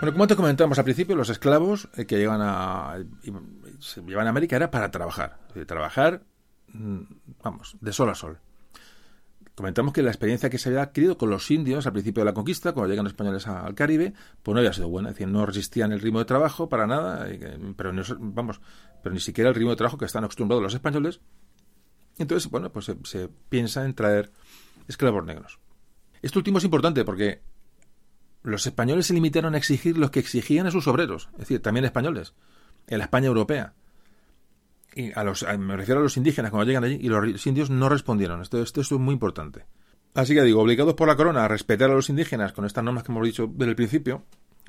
Bueno, 0.00 0.12
como 0.14 0.26
te 0.26 0.34
comentamos 0.34 0.78
al 0.78 0.84
principio, 0.84 1.14
los 1.14 1.28
esclavos 1.28 1.88
eh, 1.96 2.06
que 2.06 2.16
llevan 2.16 2.40
a, 2.42 2.96
se 3.78 4.02
llevan 4.02 4.26
a 4.26 4.30
América 4.30 4.56
era 4.56 4.70
para 4.72 4.90
trabajar. 4.90 5.38
trabajar, 5.66 6.22
mm, 6.72 7.02
vamos, 7.42 7.76
de 7.80 7.92
sol 7.92 8.08
a 8.08 8.14
sol 8.16 8.40
comentamos 9.54 9.92
que 9.92 10.02
la 10.02 10.10
experiencia 10.10 10.50
que 10.50 10.58
se 10.58 10.68
había 10.68 10.82
adquirido 10.82 11.18
con 11.18 11.30
los 11.30 11.50
indios 11.50 11.86
al 11.86 11.92
principio 11.92 12.22
de 12.22 12.26
la 12.26 12.34
conquista, 12.34 12.72
cuando 12.72 12.90
llegan 12.90 13.04
los 13.04 13.12
españoles 13.12 13.46
al 13.46 13.74
Caribe, 13.74 14.12
pues 14.42 14.54
no 14.54 14.60
había 14.60 14.72
sido 14.72 14.88
buena. 14.88 15.10
Es 15.10 15.16
decir, 15.16 15.28
no 15.28 15.44
resistían 15.46 15.92
el 15.92 16.00
ritmo 16.00 16.18
de 16.18 16.24
trabajo 16.24 16.68
para 16.68 16.86
nada, 16.86 17.28
pero, 17.76 17.92
vamos, 18.18 18.60
pero 19.02 19.14
ni 19.14 19.20
siquiera 19.20 19.50
el 19.50 19.54
ritmo 19.54 19.70
de 19.70 19.76
trabajo 19.76 19.98
que 19.98 20.04
están 20.04 20.24
acostumbrados 20.24 20.62
los 20.62 20.74
españoles. 20.74 21.20
Entonces, 22.18 22.50
bueno, 22.50 22.70
pues 22.70 22.90
se, 23.04 23.28
piensa 23.48 23.84
en 23.84 23.94
traer 23.94 24.30
esclavos 24.88 25.24
negros. 25.24 25.58
Esto 26.22 26.38
último 26.38 26.58
es 26.58 26.64
importante 26.64 27.04
porque 27.04 27.42
los 28.42 28.66
españoles 28.66 29.06
se 29.06 29.14
limitaron 29.14 29.54
a 29.54 29.58
exigir 29.58 29.96
lo 29.98 30.10
que 30.10 30.20
exigían 30.20 30.66
a 30.66 30.70
sus 30.70 30.86
obreros, 30.86 31.28
es 31.34 31.40
decir, 31.40 31.62
también 31.62 31.84
españoles, 31.84 32.34
en 32.86 32.98
la 32.98 33.04
España 33.04 33.26
europea 33.26 33.74
y 34.94 35.12
a 35.12 35.24
los, 35.24 35.46
me 35.58 35.76
refiero 35.76 36.00
a 36.00 36.02
los 36.02 36.16
indígenas 36.16 36.50
cuando 36.50 36.66
llegan 36.66 36.84
allí, 36.84 36.98
y 37.00 37.08
los 37.08 37.46
indios 37.46 37.70
no 37.70 37.88
respondieron. 37.88 38.42
Esto, 38.42 38.62
esto, 38.62 38.80
es 38.80 38.90
muy 38.92 39.12
importante. 39.12 39.64
Así 40.14 40.34
que 40.34 40.42
digo, 40.42 40.60
obligados 40.60 40.94
por 40.94 41.08
la 41.08 41.16
corona 41.16 41.44
a 41.44 41.48
respetar 41.48 41.90
a 41.90 41.94
los 41.94 42.08
indígenas 42.08 42.52
con 42.52 42.64
estas 42.64 42.82
normas 42.82 43.04
que 43.04 43.12
hemos 43.12 43.24
dicho 43.24 43.46
desde 43.46 43.70
el 43.70 43.76
principio, 43.76 44.24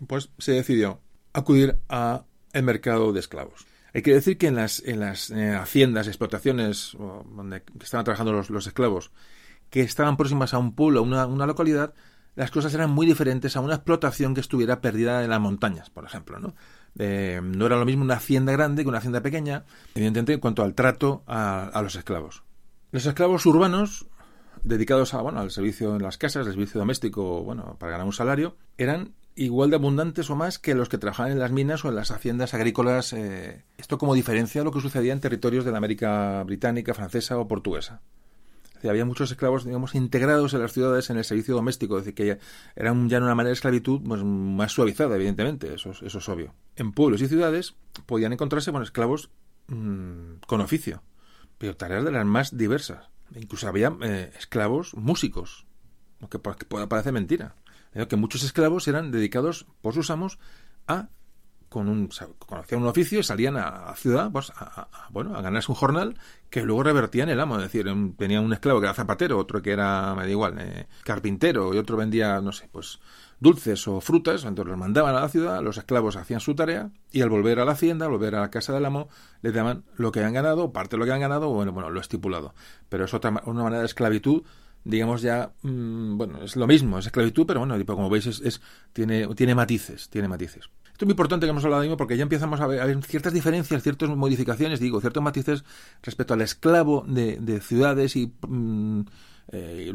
pues 0.07 0.29
se 0.37 0.53
decidió 0.53 1.01
acudir 1.33 1.79
a 1.89 2.25
el 2.53 2.63
mercado 2.63 3.11
de 3.13 3.19
esclavos. 3.19 3.65
Hay 3.93 4.03
que 4.03 4.13
decir 4.13 4.37
que 4.37 4.47
en 4.47 4.55
las, 4.55 4.81
en 4.85 4.99
las 4.99 5.31
eh, 5.31 5.53
haciendas, 5.53 6.07
explotaciones 6.07 6.95
donde 7.35 7.63
estaban 7.81 8.05
trabajando 8.05 8.31
los, 8.31 8.49
los, 8.49 8.67
esclavos, 8.67 9.11
que 9.69 9.81
estaban 9.81 10.15
próximas 10.15 10.53
a 10.53 10.59
un 10.59 10.75
pueblo, 10.75 10.99
a 10.99 11.03
una, 11.03 11.25
una 11.25 11.45
localidad, 11.45 11.93
las 12.35 12.51
cosas 12.51 12.73
eran 12.73 12.91
muy 12.91 13.05
diferentes 13.05 13.57
a 13.57 13.59
una 13.59 13.75
explotación 13.75 14.33
que 14.33 14.41
estuviera 14.41 14.79
perdida 14.79 15.23
en 15.23 15.29
las 15.29 15.41
montañas, 15.41 15.89
por 15.89 16.05
ejemplo, 16.05 16.39
¿no? 16.39 16.55
No 16.95 17.65
era 17.65 17.77
lo 17.77 17.85
mismo 17.85 18.03
una 18.03 18.15
hacienda 18.15 18.51
grande 18.51 18.83
que 18.83 18.89
una 18.89 18.99
hacienda 18.99 19.21
pequeña, 19.21 19.65
evidentemente 19.95 20.33
en 20.33 20.39
cuanto 20.39 20.63
al 20.63 20.75
trato 20.75 21.23
a, 21.27 21.79
los 21.83 21.95
esclavos. 21.95 22.43
Los 22.91 23.05
esclavos 23.05 23.45
urbanos, 23.45 24.07
dedicados 24.63 25.13
a, 25.13 25.21
bueno, 25.21 25.39
al 25.39 25.51
servicio 25.51 25.95
en 25.95 26.03
las 26.03 26.17
casas, 26.17 26.45
al 26.45 26.53
servicio 26.53 26.79
doméstico, 26.79 27.43
bueno, 27.43 27.77
para 27.79 27.93
ganar 27.93 28.05
un 28.05 28.13
salario, 28.13 28.57
eran 28.77 29.13
igual 29.35 29.69
de 29.69 29.77
abundantes 29.77 30.29
o 30.29 30.35
más 30.35 30.59
que 30.59 30.75
los 30.75 30.89
que 30.89 30.97
trabajaban 30.97 31.31
en 31.31 31.39
las 31.39 31.51
minas 31.51 31.85
o 31.85 31.89
en 31.89 31.95
las 31.95 32.11
haciendas 32.11 32.53
agrícolas. 32.53 33.13
Eh, 33.13 33.63
esto 33.77 33.97
como 33.97 34.13
diferencia 34.13 34.61
a 34.61 34.63
lo 34.65 34.71
que 34.71 34.81
sucedía 34.81 35.13
en 35.13 35.21
territorios 35.21 35.63
de 35.63 35.71
la 35.71 35.77
América 35.77 36.43
británica, 36.43 36.93
francesa 36.93 37.37
o 37.37 37.47
portuguesa 37.47 38.01
había 38.89 39.05
muchos 39.05 39.31
esclavos, 39.31 39.65
digamos, 39.65 39.95
integrados 39.95 40.53
en 40.53 40.61
las 40.61 40.73
ciudades 40.73 41.09
en 41.09 41.17
el 41.17 41.23
servicio 41.23 41.55
doméstico, 41.55 41.97
es 41.97 42.05
decir, 42.05 42.15
que 42.15 42.39
era 42.75 42.93
ya 43.07 43.17
una 43.17 43.35
manera 43.35 43.49
de 43.49 43.53
esclavitud 43.53 44.01
pues, 44.05 44.23
más 44.23 44.71
suavizada, 44.71 45.15
evidentemente, 45.15 45.73
eso, 45.73 45.91
eso 45.91 46.17
es 46.17 46.29
obvio. 46.29 46.53
En 46.75 46.91
pueblos 46.91 47.21
y 47.21 47.27
ciudades 47.27 47.75
podían 48.05 48.33
encontrarse 48.33 48.71
con 48.71 48.83
esclavos 48.83 49.29
mm, 49.67 50.35
con 50.47 50.61
oficio, 50.61 51.03
pero 51.57 51.75
tareas 51.75 52.03
de 52.03 52.11
las 52.11 52.25
más 52.25 52.57
diversas. 52.57 53.09
Incluso 53.35 53.67
había 53.67 53.95
eh, 54.01 54.31
esclavos 54.37 54.93
músicos, 54.95 55.65
que, 56.29 56.39
que 56.39 56.65
puede 56.65 56.87
parecer 56.87 57.13
mentira. 57.13 57.55
Que 58.07 58.15
muchos 58.15 58.43
esclavos 58.43 58.87
eran 58.87 59.11
dedicados 59.11 59.65
por 59.81 59.93
sus 59.93 60.09
amos 60.11 60.39
a 60.87 61.09
con 61.71 61.87
un, 61.87 62.09
conocían 62.37 62.81
un 62.81 62.89
oficio 62.89 63.21
y 63.21 63.23
salían 63.23 63.55
a, 63.55 63.85
la 63.85 63.95
ciudad 63.95 64.29
pues, 64.29 64.51
a, 64.57 64.89
bueno, 65.09 65.37
a 65.37 65.41
ganarse 65.41 65.71
un 65.71 65.77
jornal 65.77 66.17
que 66.49 66.63
luego 66.63 66.83
revertían 66.83 67.29
el 67.29 67.39
amo. 67.39 67.55
Es 67.55 67.61
decir, 67.63 67.85
tenía 68.17 68.41
un 68.41 68.51
esclavo 68.51 68.81
que 68.81 68.87
era 68.87 68.93
zapatero, 68.93 69.37
otro 69.39 69.61
que 69.61 69.71
era, 69.71 70.13
me 70.13 70.23
da 70.23 70.29
igual, 70.29 70.57
eh, 70.59 70.87
carpintero 71.05 71.73
y 71.73 71.77
otro 71.77 71.95
vendía, 71.95 72.41
no 72.41 72.51
sé, 72.51 72.67
pues 72.69 72.99
dulces 73.39 73.87
o 73.87 74.01
frutas. 74.01 74.43
Entonces 74.43 74.71
los 74.71 74.77
mandaban 74.77 75.15
a 75.15 75.21
la 75.21 75.29
ciudad, 75.29 75.63
los 75.63 75.77
esclavos 75.77 76.17
hacían 76.17 76.41
su 76.41 76.55
tarea 76.55 76.91
y 77.09 77.21
al 77.21 77.29
volver 77.29 77.61
a 77.61 77.63
la 77.63 77.71
hacienda, 77.71 78.05
al 78.05 78.11
volver 78.11 78.35
a 78.35 78.41
la 78.41 78.51
casa 78.51 78.73
del 78.73 78.85
amo, 78.85 79.07
les 79.41 79.53
daban 79.53 79.85
lo 79.95 80.11
que 80.11 80.19
habían 80.19 80.33
ganado, 80.33 80.73
parte 80.73 80.97
de 80.97 80.99
lo 80.99 81.05
que 81.05 81.11
habían 81.11 81.29
ganado, 81.29 81.47
bueno, 81.53 81.71
bueno, 81.71 81.89
lo 81.89 82.01
estipulado. 82.01 82.53
Pero 82.89 83.05
es 83.05 83.13
otra 83.13 83.31
una 83.45 83.63
manera 83.63 83.79
de 83.79 83.85
esclavitud 83.85 84.43
digamos 84.83 85.21
ya, 85.21 85.53
mm, 85.61 86.17
bueno, 86.17 86.41
es 86.43 86.55
lo 86.55 86.65
mismo, 86.67 86.97
es 86.97 87.05
esclavitud, 87.05 87.45
pero 87.45 87.59
bueno, 87.59 87.77
como 87.85 88.09
veis, 88.09 88.25
es, 88.25 88.61
tiene, 88.93 89.27
tiene 89.35 89.53
matices, 89.53 90.09
tiene 90.09 90.27
matices. 90.27 90.69
Esto 91.01 91.05
es 91.05 91.07
muy 91.07 91.13
importante 91.13 91.47
que 91.47 91.49
hemos 91.49 91.63
hablado 91.65 91.81
de 91.81 91.87
mismo 91.87 91.97
porque 91.97 92.15
ya 92.15 92.21
empezamos 92.21 92.61
a 92.61 92.67
ver, 92.67 93.03
ciertas 93.05 93.33
diferencias, 93.33 93.81
ciertas 93.81 94.07
modificaciones, 94.09 94.79
digo, 94.79 95.01
ciertos 95.01 95.23
matices 95.23 95.63
respecto 96.03 96.35
al 96.35 96.41
esclavo 96.41 97.03
de, 97.07 97.59
ciudades 97.59 98.15
y 98.15 98.31
mm, 98.47 99.01
eh, 99.51 99.91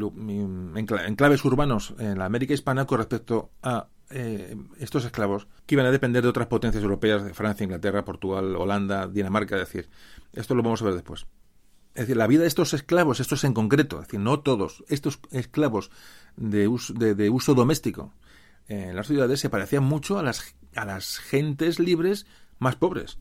enclaves 0.75 1.45
urbanos 1.45 1.93
en 1.97 2.19
la 2.19 2.25
América 2.25 2.53
hispana 2.53 2.85
con 2.85 2.97
respecto 2.97 3.51
a 3.63 3.87
eh, 4.09 4.57
estos 4.79 5.05
esclavos 5.05 5.47
que 5.65 5.75
iban 5.75 5.85
a 5.85 5.91
depender 5.91 6.23
de 6.23 6.27
otras 6.27 6.47
potencias 6.47 6.83
europeas, 6.83 7.23
de 7.23 7.33
Francia, 7.33 7.63
Inglaterra, 7.63 8.03
Portugal, 8.03 8.57
Holanda, 8.57 9.07
Dinamarca, 9.07 9.55
es 9.55 9.61
decir, 9.61 9.89
esto 10.33 10.55
lo 10.55 10.61
vamos 10.61 10.81
a 10.81 10.85
ver 10.85 10.95
después. 10.95 11.25
Es 11.97 12.01
decir, 12.01 12.17
la 12.17 12.27
vida 12.27 12.41
de 12.41 12.47
estos 12.47 12.73
esclavos, 12.73 13.21
estos 13.21 13.45
en 13.45 13.53
concreto, 13.53 13.95
es 13.95 14.07
decir, 14.07 14.19
no 14.19 14.41
todos, 14.41 14.83
estos 14.89 15.21
esclavos 15.31 15.89
de, 16.35 16.67
uso 16.67 17.53
doméstico 17.55 18.11
en 18.67 18.95
las 18.95 19.07
ciudades 19.07 19.39
se 19.39 19.49
parecían 19.49 19.83
mucho 19.83 20.19
a 20.19 20.23
las, 20.23 20.55
a 20.75 20.85
las 20.85 21.19
gentes 21.19 21.79
libres 21.79 22.25
más 22.59 22.75
pobres 22.75 23.17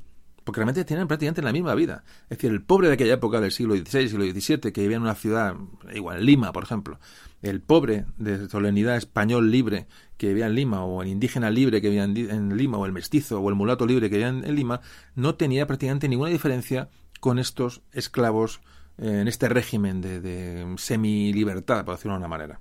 porque 0.47 0.61
realmente 0.61 0.85
tienen 0.85 1.09
prácticamente 1.09 1.43
la 1.43 1.53
misma 1.53 1.75
vida. 1.75 2.05
Es 2.31 2.39
decir, 2.39 2.53
el 2.53 2.63
pobre 2.63 2.87
de 2.87 2.95
aquella 2.95 3.15
época 3.15 3.41
del 3.41 3.51
siglo 3.51 3.75
XVI, 3.75 4.09
siglo 4.09 4.25
XVII, 4.25 4.73
que 4.73 4.81
vivía 4.81 4.97
en 4.97 5.03
una 5.03 5.17
ciudad, 5.17 5.57
igual 5.93 6.25
Lima, 6.25 6.53
por 6.53 6.63
ejemplo, 6.63 7.01
el 7.43 7.61
pobre 7.61 8.05
de 8.17 8.49
solemnidad 8.49 8.97
español 8.97 9.51
libre 9.51 9.89
que 10.17 10.29
vivía 10.29 10.47
en 10.47 10.55
Lima, 10.55 10.85
o 10.85 11.03
el 11.03 11.09
indígena 11.09 11.51
libre 11.51 11.83
que 11.83 11.89
vivía 11.89 12.05
en, 12.05 12.57
Lima, 12.57 12.79
o 12.79 12.87
el 12.87 12.93
mestizo, 12.93 13.41
o 13.41 13.49
el 13.49 13.57
mulato 13.57 13.87
libre 13.87 14.09
que 14.09 14.19
vivía 14.19 14.29
en, 14.29 14.55
Lima, 14.55 14.83
no 15.17 15.35
tenía 15.35 15.67
prácticamente 15.67 16.09
ninguna 16.09 16.31
diferencia 16.31 16.91
con 17.19 17.41
estos 17.41 17.83
esclavos 17.91 18.61
eh, 18.99 19.23
en 19.23 19.27
este 19.27 19.49
régimen 19.49 20.01
de, 20.01 20.21
de 20.21 20.77
semi-libertad, 20.79 21.85
por 21.85 21.97
decirlo 21.97 22.13
de 22.13 22.19
una 22.19 22.29
manera. 22.29 22.61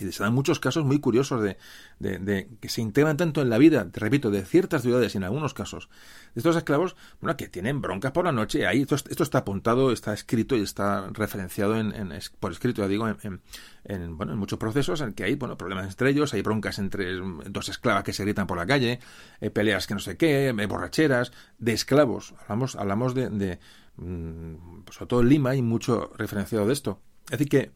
Y 0.00 0.12
se 0.12 0.22
dan 0.22 0.34
muchos 0.34 0.60
casos 0.60 0.84
muy 0.84 1.00
curiosos 1.00 1.42
de, 1.42 1.56
de, 1.98 2.48
que 2.60 2.68
se 2.68 2.80
integran 2.80 3.16
tanto 3.16 3.42
en 3.42 3.50
la 3.50 3.58
vida, 3.58 3.90
te 3.90 4.00
repito, 4.00 4.30
de 4.30 4.44
ciertas 4.44 4.82
ciudades 4.82 5.14
y 5.14 5.18
en 5.18 5.24
algunos 5.24 5.54
casos 5.54 5.88
de 6.34 6.40
estos 6.40 6.56
esclavos, 6.56 6.96
bueno, 7.20 7.36
que 7.36 7.48
tienen 7.48 7.80
broncas 7.80 8.12
por 8.12 8.24
la 8.24 8.32
noche. 8.32 8.66
Ahí 8.66 8.82
esto, 8.82 8.94
esto 8.94 9.22
está 9.22 9.38
apuntado, 9.38 9.92
está 9.92 10.12
escrito 10.12 10.56
y 10.56 10.60
está 10.60 11.08
referenciado 11.12 11.78
en, 11.78 12.12
por 12.40 12.52
escrito, 12.52 12.82
ya 12.82 12.88
digo, 12.88 13.08
en, 13.08 13.40
en, 13.84 14.16
bueno, 14.16 14.32
en 14.32 14.38
muchos 14.38 14.58
procesos 14.58 15.00
en 15.00 15.12
que 15.14 15.24
hay 15.24 15.34
bueno, 15.34 15.56
problemas 15.56 15.86
entre 15.86 16.10
ellos, 16.10 16.34
hay 16.34 16.42
broncas 16.42 16.78
entre 16.78 17.16
dos 17.46 17.68
esclavas 17.68 18.04
que 18.04 18.12
se 18.12 18.24
gritan 18.24 18.46
por 18.46 18.58
la 18.58 18.66
calle, 18.66 19.00
eh, 19.40 19.50
peleas 19.50 19.86
que 19.86 19.94
no 19.94 20.00
sé 20.00 20.16
qué, 20.16 20.48
eh, 20.48 20.66
borracheras, 20.66 21.32
de 21.58 21.72
esclavos. 21.72 22.34
Hablamos, 22.42 22.76
hablamos 22.76 23.14
de, 23.14 23.58
mm, 23.96 24.84
sobre 24.90 25.06
todo 25.06 25.20
en 25.22 25.28
Lima 25.28 25.50
hay 25.50 25.62
mucho 25.62 26.12
referenciado 26.16 26.66
de 26.66 26.72
esto. 26.72 27.00
Es 27.26 27.32
decir, 27.32 27.48
que 27.48 27.72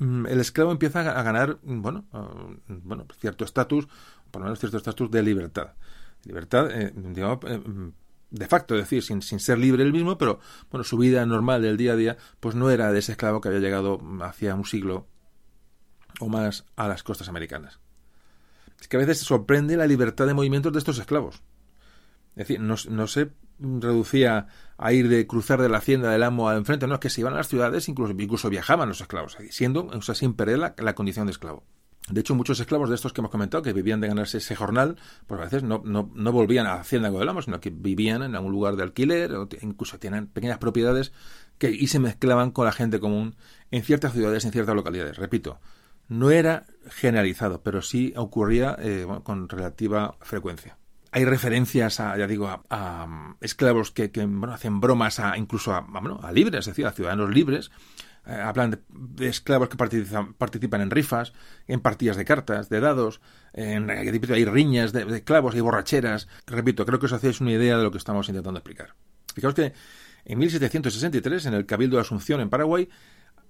el 0.00 0.40
esclavo 0.40 0.72
empieza 0.72 1.00
a 1.00 1.22
ganar, 1.22 1.58
mm, 1.62 1.82
bueno, 1.82 2.04
bueno 2.68 3.06
cierto 3.18 3.44
estatus, 3.44 3.86
por 4.30 4.40
lo 4.40 4.46
menos 4.46 4.58
cierto 4.58 4.76
estatus 4.76 5.10
de 5.10 5.22
libertad. 5.22 5.74
Libertad, 6.24 6.70
eh, 6.70 6.92
digamos, 6.94 7.38
eh, 7.46 7.58
mm, 7.58 7.92
de 8.30 8.48
facto, 8.48 8.74
decir, 8.74 9.02
sin, 9.02 9.22
sin, 9.22 9.38
ser 9.38 9.58
libre 9.58 9.84
él 9.84 9.92
mismo, 9.92 10.18
pero 10.18 10.40
bueno, 10.70 10.82
su 10.82 10.98
vida 10.98 11.24
normal 11.24 11.62
del 11.62 11.76
día 11.76 11.92
a 11.92 11.96
día, 11.96 12.16
pues 12.40 12.54
no 12.54 12.70
era 12.70 12.90
de 12.90 12.98
ese 12.98 13.12
esclavo 13.12 13.40
que 13.40 13.48
había 13.48 13.60
llegado 13.60 14.00
hacía 14.22 14.54
un 14.54 14.64
siglo 14.64 15.06
o 16.20 16.28
más 16.28 16.64
a 16.76 16.88
las 16.88 17.02
costas 17.02 17.28
americanas. 17.28 17.78
Es 18.80 18.88
que 18.88 18.96
a 18.96 19.00
veces 19.00 19.18
se 19.18 19.24
sorprende 19.24 19.76
la 19.76 19.86
libertad 19.86 20.26
de 20.26 20.34
movimientos 20.34 20.72
de 20.72 20.78
estos 20.78 20.98
esclavos. 20.98 21.42
Es 22.30 22.48
decir, 22.48 22.60
no, 22.60 22.74
no 22.90 23.06
sé 23.06 23.30
reducía 23.58 24.48
a 24.76 24.92
ir 24.92 25.08
de 25.08 25.26
cruzar 25.26 25.60
de 25.60 25.68
la 25.68 25.78
hacienda 25.78 26.10
del 26.10 26.22
amo 26.22 26.48
al 26.48 26.58
enfrente, 26.58 26.86
no, 26.86 26.94
es 26.94 27.00
que 27.00 27.10
se 27.10 27.20
iban 27.20 27.34
a 27.34 27.38
las 27.38 27.48
ciudades, 27.48 27.88
incluso, 27.88 28.12
incluso 28.18 28.50
viajaban 28.50 28.88
los 28.88 29.00
esclavos, 29.00 29.36
siendo, 29.50 29.86
o 29.86 30.02
sea, 30.02 30.14
sin 30.14 30.34
perder 30.34 30.58
la, 30.58 30.94
condición 30.94 31.26
de 31.26 31.32
esclavo. 31.32 31.64
De 32.10 32.20
hecho, 32.20 32.34
muchos 32.34 32.60
esclavos 32.60 32.90
de 32.90 32.96
estos 32.96 33.14
que 33.14 33.22
hemos 33.22 33.30
comentado, 33.30 33.62
que 33.62 33.72
vivían 33.72 34.00
de 34.00 34.08
ganarse 34.08 34.38
ese 34.38 34.54
jornal, 34.54 34.96
pues 35.26 35.40
a 35.40 35.44
veces 35.44 35.62
no, 35.62 35.80
no, 35.84 36.10
no 36.14 36.32
volvían 36.32 36.66
a 36.66 36.74
la 36.74 36.80
hacienda 36.80 37.10
del 37.10 37.28
amo, 37.28 37.40
sino 37.40 37.60
que 37.60 37.70
vivían 37.70 38.22
en 38.22 38.34
algún 38.34 38.52
lugar 38.52 38.76
de 38.76 38.82
alquiler, 38.82 39.32
o 39.34 39.48
incluso 39.62 39.98
tenían 39.98 40.26
pequeñas 40.26 40.58
propiedades 40.58 41.12
que, 41.56 41.70
y 41.70 41.86
se 41.86 42.00
mezclaban 42.00 42.50
con 42.50 42.66
la 42.66 42.72
gente 42.72 43.00
común 43.00 43.36
en 43.70 43.82
ciertas 43.82 44.12
ciudades, 44.12 44.44
en 44.44 44.52
ciertas 44.52 44.74
localidades. 44.74 45.16
Repito, 45.16 45.60
no 46.08 46.30
era 46.30 46.66
generalizado, 46.90 47.62
pero 47.62 47.80
sí 47.80 48.12
ocurría 48.16 48.76
eh, 48.78 49.06
con 49.22 49.48
relativa 49.48 50.16
frecuencia 50.20 50.76
hay 51.14 51.24
referencias 51.24 52.00
a, 52.00 52.18
ya 52.18 52.26
digo, 52.26 52.48
a, 52.68 53.04
um, 53.04 53.36
esclavos 53.40 53.92
que, 53.92 54.10
hacen 54.50 54.80
bromas 54.80 55.20
a, 55.20 55.38
incluso 55.38 55.72
a, 55.72 55.86
a 56.22 56.32
libres, 56.32 56.58
es 56.58 56.66
decir, 56.66 56.88
a 56.88 56.90
ciudadanos 56.90 57.30
libres. 57.32 57.70
Eh, 58.26 58.32
hablan 58.32 58.82
de, 58.88 59.28
esclavos 59.28 59.68
que 59.68 59.76
participan, 59.76 60.34
participan, 60.34 60.80
en 60.80 60.90
rifas, 60.90 61.32
en 61.68 61.78
partidas 61.78 62.16
de 62.16 62.24
cartas, 62.24 62.68
de 62.68 62.80
dados, 62.80 63.20
en, 63.52 63.90
hay 63.90 64.44
riñas 64.44 64.92
de, 64.92 65.02
esclavos, 65.14 65.54
hay 65.54 65.60
borracheras. 65.60 66.26
Repito, 66.48 66.84
creo 66.84 66.98
que 66.98 67.06
os 67.06 67.12
hacéis 67.12 67.40
una 67.40 67.52
idea 67.52 67.78
de 67.78 67.84
lo 67.84 67.92
que 67.92 67.98
estamos 67.98 68.28
intentando 68.28 68.58
explicar. 68.58 68.96
Fijaos 69.36 69.54
que 69.54 69.72
en 70.24 70.38
1763, 70.38 71.46
en 71.46 71.54
el 71.54 71.64
Cabildo 71.64 71.94
de 71.94 72.02
Asunción, 72.02 72.40
en 72.40 72.50
Paraguay, 72.50 72.88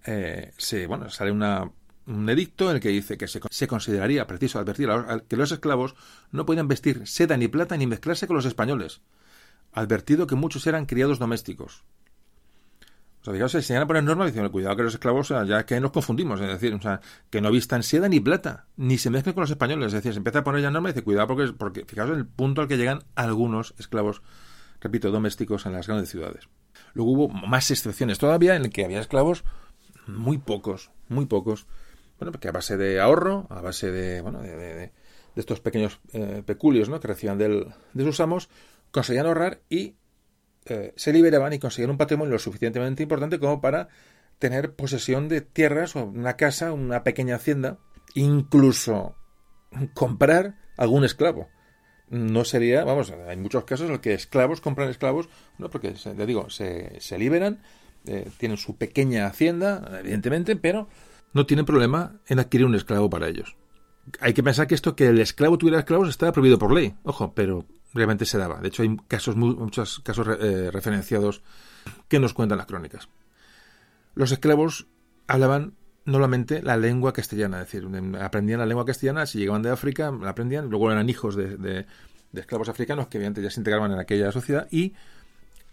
eh, 0.05 0.53
se, 0.59 0.87
bueno, 0.87 1.09
sale 1.09 1.33
una 1.33 1.71
un 2.07 2.29
edicto 2.29 2.69
en 2.71 2.77
el 2.77 2.83
que 2.83 2.91
dice 2.91 3.17
que 3.17 3.29
se, 3.29 3.67
consideraría 3.67 4.27
preciso 4.27 4.59
advertir 4.59 4.91
a 4.91 5.21
que 5.27 5.37
los 5.37 5.53
esclavos 5.53 5.95
no 6.31 6.45
podían 6.47 6.69
vestir 6.69 7.07
seda 7.07 7.37
ni 7.37 7.49
plata 7.49 7.77
ni 7.77 7.87
mezclarse 7.87 8.27
con 8.27 8.37
los 8.37 8.45
españoles, 8.45 9.01
advertido 9.73 10.27
que 10.27 10.35
muchos 10.35 10.67
eran 10.67 10.87
criados 10.87 11.19
domésticos. 11.19 11.85
O 13.21 13.25
sea, 13.25 13.33
digamos, 13.33 13.53
se 13.53 13.63
señala 13.63 13.87
por 13.87 14.03
norma 14.03 14.27
diciendo, 14.27 14.53
cuidado 14.53 14.77
que 14.77 14.83
los 14.83 14.93
esclavos, 14.93 15.31
ya 15.31 15.65
que 15.65 15.81
nos 15.81 15.93
confundimos, 15.93 16.39
es 16.43 16.49
decir, 16.49 16.75
o 16.75 16.83
sea, 16.83 17.01
que 17.31 17.41
no 17.41 17.51
vistan 17.51 17.83
seda 17.83 18.07
ni 18.07 18.21
plata, 18.21 18.67
ni 18.77 18.99
se 18.99 19.09
mezclen 19.09 19.33
con 19.33 19.41
los 19.41 19.51
españoles, 19.51 19.87
es 19.87 19.93
decir, 19.95 20.13
se 20.13 20.19
empieza 20.19 20.41
a 20.41 20.45
poner 20.45 20.61
ya 20.61 20.71
norma 20.71 20.91
y 20.91 20.93
dice, 20.93 21.05
cuidado 21.05 21.29
porque, 21.29 21.53
porque 21.55 21.85
fijaos 21.87 22.11
el 22.11 22.27
punto 22.27 22.61
al 22.61 22.69
que 22.69 22.77
llegan 22.77 23.05
algunos 23.15 23.75
esclavos, 23.79 24.21
repito, 24.79 25.11
domésticos 25.11 25.65
en 25.65 25.73
las 25.73 25.87
grandes 25.87 26.11
ciudades. 26.11 26.51
Luego 26.93 27.13
hubo 27.13 27.29
más 27.31 27.71
excepciones 27.71 28.19
todavía 28.19 28.57
en 28.57 28.67
el 28.67 28.71
que 28.71 28.85
había 28.85 29.01
esclavos 29.01 29.43
muy 30.07 30.37
pocos, 30.37 30.91
muy 31.09 31.25
pocos, 31.25 31.67
bueno, 32.19 32.33
porque 32.33 32.49
a 32.49 32.53
base 32.53 32.77
de 32.77 33.01
ahorro, 33.01 33.47
a 33.51 33.61
base 33.61 33.91
de, 33.91 34.21
bueno, 34.21 34.41
de, 34.43 34.57
de, 34.57 34.93
estos 35.37 35.61
pequeños 35.61 36.01
eh, 36.13 36.43
peculios 36.47 36.89
¿no? 36.89 37.01
que 37.01 37.09
recibían 37.09 37.39
del, 37.39 37.67
de 37.93 38.05
sus 38.05 38.21
amos, 38.21 38.49
conseguían 38.93 39.27
ahorrar 39.27 39.63
y 39.69 39.97
eh, 40.67 40.93
se 40.97 41.13
liberaban 41.13 41.53
y 41.53 41.59
conseguían 41.59 41.91
un 41.91 41.99
patrimonio 41.99 42.33
lo 42.33 42.39
suficientemente 42.39 43.03
importante 43.03 43.39
como 43.39 43.61
para 43.61 43.89
tener 44.39 44.75
posesión 44.75 45.29
de 45.29 45.41
tierras 45.41 45.97
o 45.97 46.05
una 46.05 46.37
casa, 46.37 46.73
una 46.73 47.03
pequeña 47.03 47.37
hacienda, 47.37 47.79
incluso 48.15 49.17
comprar 49.95 50.57
algún 50.77 51.05
esclavo. 51.05 51.49
No 52.09 52.45
sería, 52.45 52.85
vamos, 52.85 53.13
hay 53.27 53.37
muchos 53.37 53.65
casos 53.65 53.87
en 53.87 53.93
los 53.93 54.01
que 54.01 54.15
esclavos 54.15 54.61
compran 54.61 54.89
esclavos, 54.89 55.29
no 55.59 55.71
porque, 55.71 55.91
te 55.93 56.27
digo, 56.27 56.51
se, 56.51 57.01
se 57.01 57.19
liberan, 57.19 57.63
eh, 58.07 58.31
tienen 58.39 58.59
su 58.59 58.77
pequeña 58.77 59.27
hacienda, 59.27 59.99
evidentemente, 60.01 60.57
pero 60.57 60.89
no 61.35 61.45
tienen 61.45 61.67
problema 61.67 62.21
en 62.27 62.39
adquirir 62.39 62.67
un 62.67 62.75
esclavo 62.75 63.11
para 63.11 63.29
ellos. 63.29 63.57
Hay 64.21 64.33
que 64.33 64.43
pensar 64.43 64.67
que 64.67 64.75
esto 64.75 64.97
que 64.97 65.09
el 65.09 65.21
esclavo 65.21 65.59
tuviera 65.59 65.81
esclavos 65.81 66.09
estaba 66.09 66.33
prohibido 66.33 66.59
por 66.59 66.73
ley, 66.73 66.95
ojo, 67.03 67.35
pero 67.35 67.67
realmente 67.93 68.25
se 68.25 68.39
daba. 68.39 68.61
De 68.61 68.69
hecho, 68.69 68.83
hay 68.83 68.97
casos, 69.09 69.37
muchos 69.37 70.01
casos 70.01 70.27
eh, 70.41 70.71
referenciados 70.71 71.43
que 72.09 72.21
nos 72.21 72.35
cuentan 72.35 72.59
las 72.59 72.67
crónicas. 72.67 73.09
Los 74.15 74.31
esclavos 74.31 74.87
hablaban 75.27 75.75
normalmente 76.05 76.63
la 76.63 76.77
lengua 76.77 77.13
castellana, 77.13 77.63
es 77.63 77.73
decir, 77.73 77.89
aprendían 78.21 78.61
la 78.61 78.67
lengua 78.67 78.85
castellana, 78.85 79.27
si 79.27 79.39
llegaban 79.39 79.63
de 79.63 79.71
África, 79.71 80.13
la 80.13 80.31
aprendían, 80.31 80.69
luego 80.69 80.93
eran 80.93 81.09
hijos 81.09 81.35
de, 81.35 81.87
esclavos 82.35 82.69
africanos 82.69 83.09
que 83.09 83.19
obviamente 83.19 83.43
ya 83.43 83.51
se 83.51 83.61
integraban 83.61 83.93
en 83.93 83.99
aquella 83.99 84.31
sociedad 84.33 84.69
y 84.71 84.93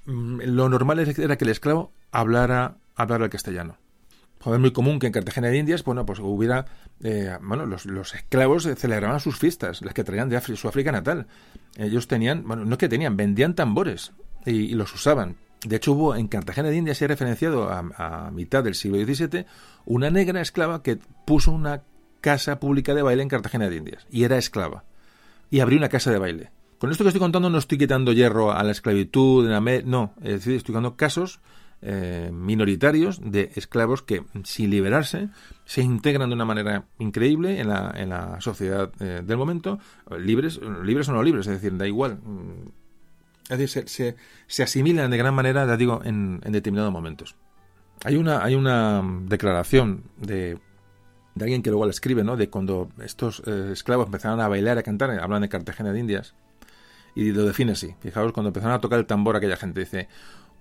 mm, 0.06 0.42
lo 0.46 0.70
normal 0.70 1.00
era 1.00 1.36
que 1.36 1.44
el 1.44 1.50
esclavo 1.50 1.92
hablara, 2.12 2.78
hablara 2.96 3.26
el 3.26 3.32
castellano 3.32 3.78
es 4.46 4.60
muy 4.60 4.72
común 4.72 5.00
que 5.00 5.08
en 5.08 5.14
Cartagena 5.14 5.50
de 5.50 5.58
Indias, 5.58 5.84
bueno, 5.84 6.06
pues 6.06 6.20
hubiera, 6.20 6.66
eh, 7.04 7.38
bueno, 7.42 7.66
los, 7.66 7.86
los, 7.86 8.16
esclavos 8.16 8.68
celebraban 8.76 9.20
sus 9.20 9.38
fiestas, 9.38 9.82
las 9.82 9.94
que 9.94 10.04
traían 10.04 10.30
de 10.30 10.42
su 10.42 10.68
África 10.68 10.92
natal. 10.92 11.28
Ellos 11.78 12.08
tenían, 12.08 12.44
bueno, 12.48 12.66
no 12.66 12.78
que 12.78 12.90
tenían, 12.90 13.16
vendían 13.16 13.54
tambores 13.54 14.14
y, 14.46 14.74
los 14.74 14.94
usaban. 14.94 15.38
De 15.64 15.76
hecho, 15.76 15.94
hubo 15.94 16.16
en 16.16 16.28
Cartagena 16.28 16.70
de 16.70 16.78
Indias, 16.78 16.98
se 16.98 17.06
ha 17.06 17.10
referenciado 17.10 17.70
a, 17.70 18.32
mitad 18.32 18.64
del 18.64 18.74
siglo 18.74 18.98
XVII, 18.98 19.46
una 19.86 20.10
negra 20.10 20.42
esclava 20.42 20.82
que 20.82 20.98
puso 21.26 21.52
una 21.52 21.84
casa 22.20 22.60
pública 22.60 22.96
de 22.96 23.04
baile 23.04 23.22
en 23.22 23.30
Cartagena 23.30 23.70
de 23.70 23.76
Indias, 23.76 24.08
y 24.10 24.24
era 24.24 24.38
esclava, 24.38 24.86
y 25.52 25.60
abrió 25.60 25.78
una 25.78 25.90
casa 25.90 26.12
de 26.12 26.18
baile. 26.18 26.52
Con 26.80 26.90
esto 26.90 27.04
que 27.04 27.10
estoy 27.10 27.20
contando 27.20 27.52
no 27.52 27.60
estoy 27.60 27.78
quitando 27.78 28.12
hierro 28.12 28.52
a 28.52 28.64
la 28.64 28.72
esclavitud, 28.72 29.48
no, 29.86 30.14
es 30.24 30.34
decir, 30.34 30.56
estoy 30.56 30.74
contando 30.74 30.98
casos 30.98 31.40
eh, 31.82 32.30
minoritarios 32.32 33.20
de 33.24 33.52
esclavos 33.56 34.04
que, 34.04 34.24
sin 34.44 34.70
liberarse, 34.70 35.30
se 35.66 35.82
integran 35.82 36.30
de 36.30 36.36
una 36.36 36.46
manera 36.46 36.86
increíble 37.00 37.60
en 37.60 37.70
la, 37.70 37.94
en 37.96 38.10
la 38.10 38.40
sociedad 38.42 38.92
eh, 39.00 39.22
del 39.24 39.38
momento, 39.38 39.80
libres, 40.20 40.60
libres 40.84 41.10
o 41.10 41.14
no 41.14 41.24
libres, 41.24 41.48
es 41.48 41.54
decir, 41.54 41.78
da 41.78 41.88
igual. 41.88 42.20
Mm, 42.24 42.70
es 43.50 43.58
decir, 43.58 43.90
se, 43.90 44.16
se, 44.48 44.64
asimilan 44.64 45.12
de 45.12 45.18
gran 45.18 45.34
manera, 45.34 45.66
ya 45.66 45.76
digo, 45.76 46.02
en, 46.04 46.40
en, 46.44 46.52
determinados 46.52 46.94
momentos. 46.94 47.36
Hay 48.04 48.16
una, 48.16 48.44
hay 48.44 48.56
una 48.56 49.04
declaración 49.26 50.04
de, 50.18 50.58
de 51.36 51.44
alguien 51.44 51.62
que 51.62 51.70
luego 51.70 51.86
la 51.86 51.92
escribe, 51.92 52.24
¿no? 52.24 52.38
De 52.38 52.50
cuando 52.50 52.90
estos 53.04 53.42
eh, 53.46 53.70
esclavos 53.74 54.06
empezaron 54.06 54.40
a 54.40 54.48
bailar, 54.48 54.78
a 54.78 54.84
cantar, 54.84 55.12
hablan 55.20 55.42
de 55.42 55.50
Cartagena 55.50 55.92
de 55.92 56.00
Indias, 56.00 56.36
y 57.16 57.32
lo 57.32 57.46
define 57.46 57.74
así. 57.74 57.96
Fijaos, 58.00 58.32
cuando 58.32 58.50
empezaron 58.50 58.76
a 58.76 58.82
tocar 58.82 59.00
el 59.00 59.06
tambor 59.06 59.36
aquella 59.36 59.58
gente, 59.58 59.82
dice, 59.82 60.08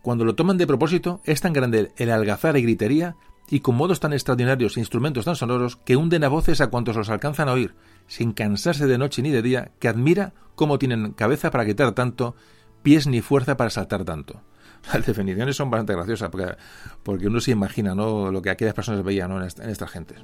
cuando 0.02 0.24
lo 0.24 0.34
toman 0.34 0.58
de 0.58 0.66
propósito, 0.66 1.20
es 1.24 1.40
tan 1.40 1.52
grande 1.52 1.92
el 1.96 2.10
algazar 2.10 2.56
y 2.56 2.62
gritería, 2.62 3.16
y 3.50 3.60
con 3.60 3.74
modos 3.74 4.00
tan 4.00 4.12
extraordinarios 4.12 4.76
e 4.76 4.80
instrumentos 4.80 5.24
tan 5.24 5.36
sonoros, 5.36 5.76
que 5.76 5.96
hunden 5.96 6.24
a 6.24 6.28
voces 6.28 6.60
a 6.60 6.68
cuantos 6.68 6.96
los 6.96 7.10
alcanzan 7.10 7.48
a 7.48 7.52
oír, 7.52 7.74
sin 8.06 8.32
cansarse 8.32 8.86
de 8.86 8.98
noche 8.98 9.22
ni 9.22 9.30
de 9.30 9.42
día, 9.42 9.72
que 9.78 9.88
admira 9.88 10.32
cómo 10.54 10.78
tienen 10.78 11.12
cabeza 11.12 11.50
para 11.50 11.64
gritar 11.64 11.92
tanto, 11.92 12.34
pies 12.82 13.06
ni 13.06 13.20
fuerza 13.20 13.56
para 13.56 13.70
saltar 13.70 14.04
tanto. 14.04 14.42
Las 14.92 15.04
definiciones 15.04 15.56
son 15.56 15.70
bastante 15.70 15.94
graciosas 15.94 16.30
porque, 16.30 16.54
porque 17.02 17.26
uno 17.26 17.40
se 17.40 17.50
imagina 17.50 17.94
¿no? 17.94 18.30
lo 18.30 18.40
que 18.40 18.50
aquellas 18.50 18.74
personas 18.74 19.04
veían 19.04 19.30
¿no? 19.30 19.38
en 19.38 19.46
estas 19.46 19.90
gentes. 19.90 20.18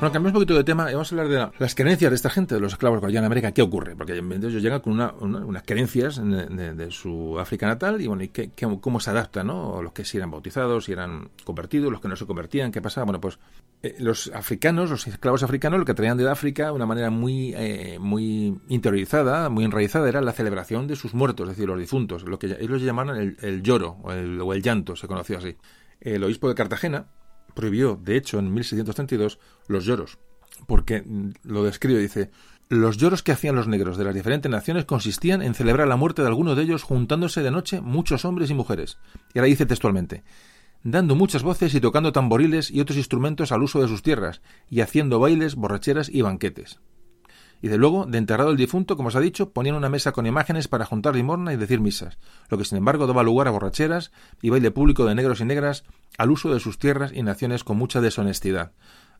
Bueno, 0.00 0.12
cambiamos 0.12 0.28
un 0.28 0.34
poquito 0.34 0.54
de 0.54 0.62
tema 0.62 0.88
y 0.88 0.94
vamos 0.94 1.10
a 1.10 1.16
hablar 1.16 1.28
de 1.28 1.58
las 1.58 1.74
creencias 1.74 2.12
de 2.12 2.14
esta 2.14 2.30
gente, 2.30 2.54
de 2.54 2.60
los 2.60 2.72
esclavos 2.72 3.00
que 3.00 3.18
en 3.18 3.24
América. 3.24 3.50
¿Qué 3.50 3.62
ocurre? 3.62 3.96
Porque 3.96 4.12
ellos 4.12 4.62
llegan 4.62 4.78
con 4.78 4.92
unas 4.92 5.62
creencias 5.64 6.20
de, 6.22 6.90
su 6.92 7.36
África 7.36 7.66
natal 7.66 8.00
y 8.00 8.06
bueno, 8.06 8.22
y 8.22 8.28
qué, 8.28 8.52
cómo 8.80 9.00
se 9.00 9.10
adaptan, 9.10 9.48
¿no? 9.48 9.82
Los 9.82 9.92
que 9.92 10.04
sí 10.04 10.16
eran 10.16 10.30
bautizados, 10.30 10.84
si 10.84 10.92
eran 10.92 11.30
convertidos, 11.42 11.90
los 11.90 12.00
que 12.00 12.06
no 12.06 12.14
se 12.14 12.26
convertían, 12.26 12.70
¿qué 12.70 12.80
pasaba? 12.80 13.06
Bueno, 13.06 13.20
pues 13.20 13.40
eh, 13.82 13.96
los 13.98 14.30
africanos, 14.32 14.88
los 14.88 15.08
esclavos 15.08 15.42
africanos, 15.42 15.80
lo 15.80 15.84
que 15.84 15.94
traían 15.94 16.16
de 16.16 16.30
África 16.30 16.66
de 16.66 16.72
una 16.72 16.86
manera 16.86 17.10
muy, 17.10 17.52
eh, 17.56 17.98
muy 18.00 18.56
interiorizada, 18.68 19.48
muy 19.48 19.64
enraizada, 19.64 20.08
era 20.08 20.20
la 20.20 20.32
celebración 20.32 20.86
de 20.86 20.94
sus 20.94 21.12
muertos, 21.12 21.48
es 21.48 21.56
decir, 21.56 21.66
los 21.68 21.78
difuntos, 21.78 22.22
lo 22.22 22.38
que 22.38 22.56
ellos 22.60 22.80
llamaban 22.82 23.16
el, 23.16 23.36
el 23.42 23.64
lloro 23.64 23.96
o 24.04 24.12
el, 24.12 24.40
o 24.40 24.52
el 24.52 24.62
llanto, 24.62 24.94
se 24.94 25.08
conoció 25.08 25.38
así. 25.38 25.56
El 26.00 26.22
obispo 26.22 26.48
de 26.48 26.54
Cartagena, 26.54 27.08
prohibió, 27.58 27.98
de 28.00 28.16
hecho, 28.16 28.38
en 28.38 28.54
1632, 28.54 29.40
los 29.66 29.84
lloros, 29.84 30.18
porque 30.68 31.02
mm, 31.02 31.30
lo 31.42 31.64
describe, 31.64 31.98
dice, 31.98 32.30
los 32.68 32.98
lloros 32.98 33.24
que 33.24 33.32
hacían 33.32 33.56
los 33.56 33.66
negros 33.66 33.98
de 33.98 34.04
las 34.04 34.14
diferentes 34.14 34.48
naciones 34.48 34.84
consistían 34.84 35.42
en 35.42 35.54
celebrar 35.54 35.88
la 35.88 35.96
muerte 35.96 36.22
de 36.22 36.28
alguno 36.28 36.54
de 36.54 36.62
ellos 36.62 36.84
juntándose 36.84 37.42
de 37.42 37.50
noche 37.50 37.80
muchos 37.80 38.24
hombres 38.24 38.48
y 38.50 38.54
mujeres. 38.54 38.98
Y 39.34 39.40
ahora 39.40 39.48
dice 39.48 39.66
textualmente, 39.66 40.22
dando 40.84 41.16
muchas 41.16 41.42
voces 41.42 41.74
y 41.74 41.80
tocando 41.80 42.12
tamboriles 42.12 42.70
y 42.70 42.80
otros 42.80 42.96
instrumentos 42.96 43.50
al 43.50 43.64
uso 43.64 43.82
de 43.82 43.88
sus 43.88 44.04
tierras, 44.04 44.40
y 44.70 44.80
haciendo 44.80 45.18
bailes, 45.18 45.56
borracheras 45.56 46.08
y 46.08 46.22
banquetes. 46.22 46.78
Y 47.60 47.68
de 47.68 47.76
luego, 47.76 48.06
de 48.06 48.18
enterrado 48.18 48.50
el 48.50 48.56
difunto, 48.56 48.96
como 48.96 49.10
se 49.10 49.18
ha 49.18 49.20
dicho, 49.20 49.50
ponían 49.50 49.74
una 49.74 49.88
mesa 49.88 50.12
con 50.12 50.26
imágenes 50.26 50.68
para 50.68 50.84
juntar 50.84 51.16
limorna 51.16 51.52
y 51.52 51.56
decir 51.56 51.80
misas, 51.80 52.18
lo 52.48 52.58
que 52.58 52.64
sin 52.64 52.78
embargo 52.78 53.06
daba 53.06 53.22
lugar 53.22 53.48
a 53.48 53.50
borracheras 53.50 54.12
y 54.42 54.50
baile 54.50 54.70
público 54.70 55.04
de 55.06 55.14
negros 55.14 55.40
y 55.40 55.44
negras 55.44 55.84
al 56.18 56.30
uso 56.30 56.52
de 56.52 56.60
sus 56.60 56.78
tierras 56.78 57.12
y 57.12 57.22
naciones 57.22 57.64
con 57.64 57.76
mucha 57.76 58.00
deshonestidad. 58.00 58.72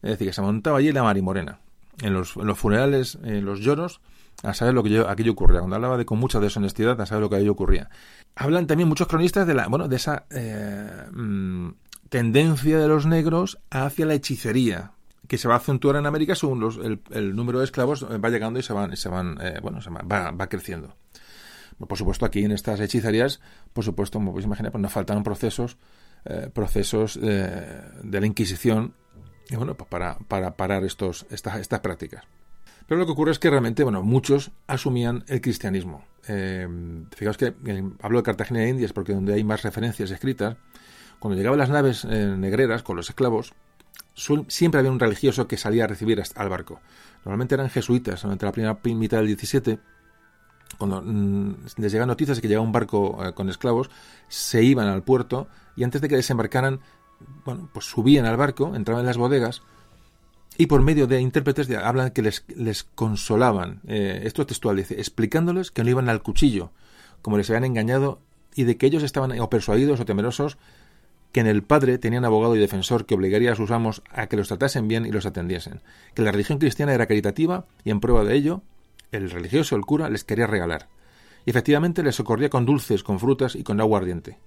Es 0.02 0.10
decir, 0.10 0.28
que 0.28 0.32
se 0.32 0.42
montaba 0.42 0.78
allí 0.78 0.92
la 0.92 1.02
marimorena. 1.02 1.58
En 2.00 2.14
los, 2.14 2.36
en 2.36 2.46
los 2.46 2.58
funerales, 2.58 3.18
en 3.24 3.44
los 3.44 3.58
lloros, 3.58 4.00
a 4.44 4.54
saber 4.54 4.74
lo 4.74 4.84
que 4.84 4.90
yo, 4.90 5.08
aquello 5.08 5.32
ocurría. 5.32 5.58
Cuando 5.58 5.76
hablaba 5.76 5.96
de 5.96 6.06
con 6.06 6.18
mucha 6.18 6.38
deshonestidad, 6.38 7.00
a 7.00 7.06
saber 7.06 7.22
lo 7.22 7.30
que 7.30 7.36
aquello 7.36 7.52
ocurría. 7.52 7.90
Hablan 8.36 8.68
también 8.68 8.88
muchos 8.88 9.08
cronistas 9.08 9.46
de 9.46 9.54
la, 9.54 9.66
bueno, 9.66 9.88
de 9.88 9.96
esa 9.96 10.26
eh, 10.30 11.06
mm, 11.10 11.70
tendencia 12.08 12.78
de 12.78 12.88
los 12.88 13.06
negros 13.06 13.58
hacia 13.70 14.06
la 14.06 14.14
hechicería, 14.14 14.92
que 15.28 15.38
se 15.38 15.46
va 15.46 15.54
a 15.54 15.58
acentuar 15.58 15.96
en 15.96 16.06
América 16.06 16.34
según 16.34 16.58
los, 16.58 16.78
el, 16.78 17.36
número 17.36 17.58
de 17.58 17.66
esclavos 17.66 18.02
eh, 18.02 18.16
va 18.16 18.30
llegando 18.30 18.58
y 18.58 18.62
se 18.62 18.72
van, 18.72 18.96
se 18.96 19.08
van 19.08 19.38
eh, 19.40 19.60
bueno, 19.62 19.80
se 19.80 19.90
va, 19.90 20.48
creciendo. 20.48 20.96
Por 21.78 21.96
supuesto, 21.96 22.24
aquí 22.24 22.42
en 22.42 22.50
estas 22.50 22.80
hechicerías, 22.80 23.40
por 23.72 23.84
supuesto, 23.84 24.18
como 24.18 24.32
podéis 24.32 24.46
imaginar, 24.46 24.72
pues 24.72 24.82
nos 24.82 24.90
faltaron 24.90 25.22
procesos, 25.22 25.76
eh, 26.24 26.50
procesos 26.52 27.20
de 27.20 28.20
la 28.20 28.26
Inquisición, 28.26 28.94
y 29.48 29.54
bueno, 29.54 29.74
pues 29.76 29.88
para, 29.88 30.18
para 30.26 30.56
parar 30.56 30.82
estos, 30.84 31.24
estas, 31.30 31.60
estas 31.60 31.78
prácticas. 31.78 32.24
Pero 32.88 32.98
lo 32.98 33.06
que 33.06 33.12
ocurre 33.12 33.30
es 33.30 33.38
que 33.38 33.48
realmente, 33.48 33.84
bueno, 33.84 34.02
muchos 34.02 34.50
asumían 34.66 35.24
el 35.28 35.40
cristianismo. 35.40 36.04
fijaos 37.14 37.36
que 37.36 37.54
hablo 38.02 38.18
de 38.18 38.24
Cartagena 38.24 38.60
de 38.60 38.70
Indias 38.70 38.92
porque 38.92 39.12
donde 39.12 39.34
hay 39.34 39.44
más 39.44 39.62
referencias 39.62 40.10
escritas, 40.10 40.56
cuando 41.20 41.36
llegaban 41.36 41.60
las 41.60 41.70
naves 41.70 42.04
negreras 42.04 42.82
con 42.82 42.96
los 42.96 43.08
esclavos, 43.08 43.52
siempre 44.14 44.80
había 44.80 44.90
un 44.90 45.00
religioso 45.00 45.46
que 45.46 45.56
salía 45.56 45.84
a 45.84 45.86
recibir 45.86 46.22
al 46.34 46.48
barco. 46.48 46.80
Normalmente 47.24 47.54
eran 47.54 47.70
jesuitas, 47.70 48.22
durante 48.22 48.46
la 48.46 48.52
primera 48.52 48.78
mitad 48.84 49.18
del 49.18 49.26
17, 49.28 49.78
cuando 50.76 51.02
mm, 51.02 51.54
les 51.76 51.92
llegaban 51.92 52.08
noticias 52.08 52.36
de 52.36 52.42
que 52.42 52.48
llegaba 52.48 52.66
un 52.66 52.72
barco 52.72 53.24
eh, 53.24 53.32
con 53.32 53.48
esclavos, 53.48 53.90
se 54.28 54.62
iban 54.62 54.86
al 54.86 55.02
puerto 55.02 55.48
y 55.76 55.84
antes 55.84 56.00
de 56.00 56.08
que 56.08 56.16
desembarcaran, 56.16 56.80
bueno, 57.44 57.68
pues 57.72 57.86
subían 57.86 58.26
al 58.26 58.36
barco, 58.36 58.74
entraban 58.74 59.00
en 59.02 59.06
las 59.06 59.16
bodegas 59.16 59.62
y 60.56 60.66
por 60.66 60.82
medio 60.82 61.06
de 61.06 61.20
intérpretes 61.20 61.70
hablan 61.70 62.10
que 62.10 62.22
les, 62.22 62.84
consolaban, 62.94 63.80
eh, 63.86 64.22
esto 64.24 64.42
es 64.42 64.48
textual, 64.48 64.76
dice, 64.76 64.94
explicándoles 64.94 65.70
que 65.70 65.84
no 65.84 65.90
iban 65.90 66.08
al 66.08 66.22
cuchillo, 66.22 66.72
como 67.22 67.38
les 67.38 67.48
habían 67.50 67.64
engañado 67.64 68.20
y 68.54 68.64
de 68.64 68.76
que 68.76 68.86
ellos 68.86 69.02
estaban 69.02 69.38
o 69.38 69.50
persuadidos 69.50 70.00
o 70.00 70.04
temerosos 70.04 70.58
que 71.32 71.40
en 71.40 71.46
el 71.46 71.62
padre 71.62 71.98
tenían 71.98 72.24
abogado 72.24 72.56
y 72.56 72.58
defensor 72.58 73.06
que 73.06 73.14
obligaría 73.14 73.52
a 73.52 73.56
sus 73.56 73.70
amos 73.70 74.02
a 74.10 74.26
que 74.26 74.36
los 74.36 74.48
tratasen 74.48 74.88
bien 74.88 75.06
y 75.06 75.10
los 75.10 75.26
atendiesen, 75.26 75.80
que 76.14 76.22
la 76.22 76.32
religión 76.32 76.58
cristiana 76.58 76.94
era 76.94 77.06
caritativa 77.06 77.66
y 77.84 77.90
en 77.90 78.00
prueba 78.00 78.24
de 78.24 78.34
ello, 78.34 78.62
el 79.12 79.30
religioso, 79.30 79.76
el 79.76 79.82
cura, 79.82 80.08
les 80.08 80.24
quería 80.24 80.46
regalar. 80.46 80.88
Y 81.44 81.50
efectivamente 81.50 82.02
les 82.02 82.16
socorría 82.16 82.50
con 82.50 82.66
dulces, 82.66 83.02
con 83.02 83.18
frutas 83.18 83.54
y 83.54 83.62
con 83.62 83.80
agua 83.80 83.98
ardiente. 83.98 84.38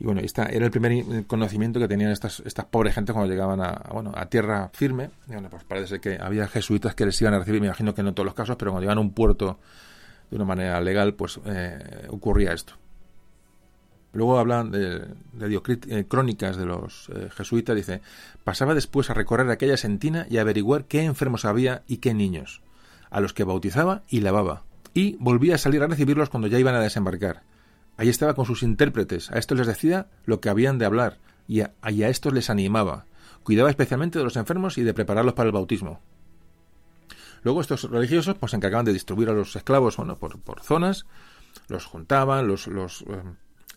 Y 0.00 0.04
bueno, 0.04 0.20
esta 0.20 0.44
era 0.44 0.64
el 0.64 0.70
primer 0.70 1.26
conocimiento 1.26 1.80
que 1.80 1.88
tenían 1.88 2.12
estas, 2.12 2.40
estas 2.40 2.66
pobres 2.66 2.94
gentes 2.94 3.12
cuando 3.12 3.30
llegaban 3.30 3.60
a, 3.60 3.90
bueno, 3.92 4.12
a 4.14 4.26
tierra 4.26 4.70
firme. 4.72 5.10
Y 5.26 5.32
bueno, 5.32 5.50
pues 5.50 5.64
parece 5.64 5.98
que 5.98 6.18
había 6.20 6.46
jesuitas 6.46 6.94
que 6.94 7.04
les 7.04 7.20
iban 7.20 7.34
a 7.34 7.40
recibir, 7.40 7.60
me 7.60 7.66
imagino 7.66 7.94
que 7.94 8.02
no 8.02 8.10
en 8.10 8.14
todos 8.14 8.26
los 8.26 8.34
casos, 8.34 8.56
pero 8.56 8.70
cuando 8.70 8.82
llegaban 8.82 8.98
a 8.98 9.06
un 9.06 9.12
puerto 9.12 9.58
de 10.30 10.36
una 10.36 10.44
manera 10.44 10.80
legal, 10.80 11.14
pues 11.14 11.40
eh, 11.46 12.06
ocurría 12.10 12.52
esto. 12.52 12.74
Luego 14.12 14.38
hablan 14.38 14.70
de, 14.70 15.06
eh, 15.38 16.04
crónicas 16.08 16.56
de 16.56 16.64
los 16.64 17.10
eh, 17.10 17.28
jesuitas, 17.30 17.76
dice, 17.76 18.00
pasaba 18.42 18.74
después 18.74 19.10
a 19.10 19.14
recorrer 19.14 19.50
aquella 19.50 19.76
sentina 19.76 20.26
y 20.30 20.38
averiguar 20.38 20.86
qué 20.86 21.04
enfermos 21.04 21.44
había 21.44 21.82
y 21.86 21.98
qué 21.98 22.14
niños, 22.14 22.62
a 23.10 23.20
los 23.20 23.34
que 23.34 23.44
bautizaba 23.44 24.02
y 24.08 24.20
lavaba, 24.20 24.64
y 24.94 25.16
volvía 25.20 25.56
a 25.56 25.58
salir 25.58 25.82
a 25.82 25.86
recibirlos 25.86 26.30
cuando 26.30 26.48
ya 26.48 26.58
iban 26.58 26.74
a 26.74 26.80
desembarcar. 26.80 27.42
Ahí 27.98 28.08
estaba 28.08 28.34
con 28.34 28.46
sus 28.46 28.62
intérpretes, 28.62 29.30
a 29.30 29.38
estos 29.38 29.58
les 29.58 29.66
decía 29.66 30.06
lo 30.24 30.40
que 30.40 30.48
habían 30.48 30.78
de 30.78 30.86
hablar, 30.86 31.18
y 31.46 31.60
a, 31.60 31.72
estos 31.82 32.32
les 32.32 32.50
animaba. 32.50 33.06
Cuidaba 33.42 33.70
especialmente 33.70 34.18
de 34.18 34.24
los 34.24 34.36
enfermos 34.36 34.78
y 34.78 34.84
de 34.84 34.94
prepararlos 34.94 35.34
para 35.34 35.48
el 35.48 35.52
bautismo. 35.52 36.00
Luego 37.42 37.60
estos 37.60 37.84
religiosos 37.90 38.36
pues 38.36 38.50
se 38.50 38.56
encargaban 38.56 38.84
de 38.84 38.92
distribuir 38.92 39.28
a 39.30 39.32
los 39.32 39.54
esclavos 39.54 39.96
bueno, 39.96 40.16
por, 40.16 40.60
zonas, 40.60 41.06
los 41.68 41.86
juntaban, 41.86 42.46
los, 42.46 42.66
los 42.66 43.02
eh, 43.02 43.22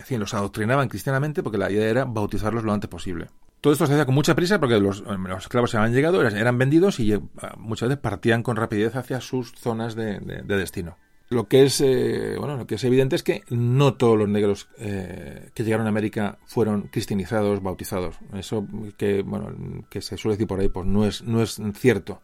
es 0.02 0.06
decir, 0.08 0.20
los 0.20 0.34
adoctrinaban 0.34 0.90
cristianamente 0.90 1.44
porque 1.44 1.60
la 1.60 1.72
idea 1.72 1.88
era 1.88 2.06
bautizarlos 2.06 2.64
lo 2.64 2.74
antes 2.74 2.90
posible. 2.90 3.28
Todo 3.62 3.74
esto 3.74 3.86
se 3.86 3.94
hacía 3.94 4.06
con 4.06 4.16
mucha 4.16 4.34
prisa 4.34 4.60
porque 4.60 4.80
los, 4.80 5.04
esclavos 5.38 5.70
se 5.70 5.78
habían 5.78 5.94
llegado, 5.94 6.26
eran 6.28 6.58
vendidos 6.58 7.00
y 7.00 7.14
eh, 7.14 7.20
muchas 7.60 7.90
veces 7.90 8.02
partían 8.02 8.42
con 8.42 8.56
rapidez 8.56 8.96
hacia 8.96 9.22
sus 9.22 9.54
zonas 9.54 9.94
de, 9.94 10.20
destino. 10.48 10.98
Lo 11.30 11.48
que 11.48 11.64
es 11.64 11.80
eh, 11.82 12.36
bueno, 12.40 12.58
lo 12.58 12.66
que 12.66 12.76
es 12.76 12.84
evidente 12.84 13.16
es 13.16 13.22
que 13.22 13.44
no 13.50 13.94
todos 13.94 14.18
los 14.18 14.28
negros 14.28 14.68
eh, 14.80 15.52
que 15.54 15.64
llegaron 15.64 15.86
a 15.86 15.90
América 15.90 16.40
fueron 16.48 16.88
cristianizados, 16.88 17.62
bautizados. 17.62 18.16
Eso 18.34 18.66
que 18.98 19.22
bueno, 19.22 19.54
que 19.92 20.02
se 20.02 20.18
suele 20.18 20.34
decir 20.34 20.48
por 20.48 20.60
ahí, 20.60 20.68
pues 20.68 20.88
no 20.88 21.06
es 21.06 21.22
no 21.22 21.44
es 21.44 21.62
cierto. 21.76 22.22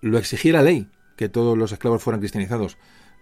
Lo 0.00 0.16
exigía 0.16 0.54
la 0.54 0.62
ley 0.62 0.88
que 1.16 1.28
todos 1.28 1.58
los 1.58 1.70
esclavos 1.72 2.02
fueran 2.02 2.20
cristianizados, 2.20 2.78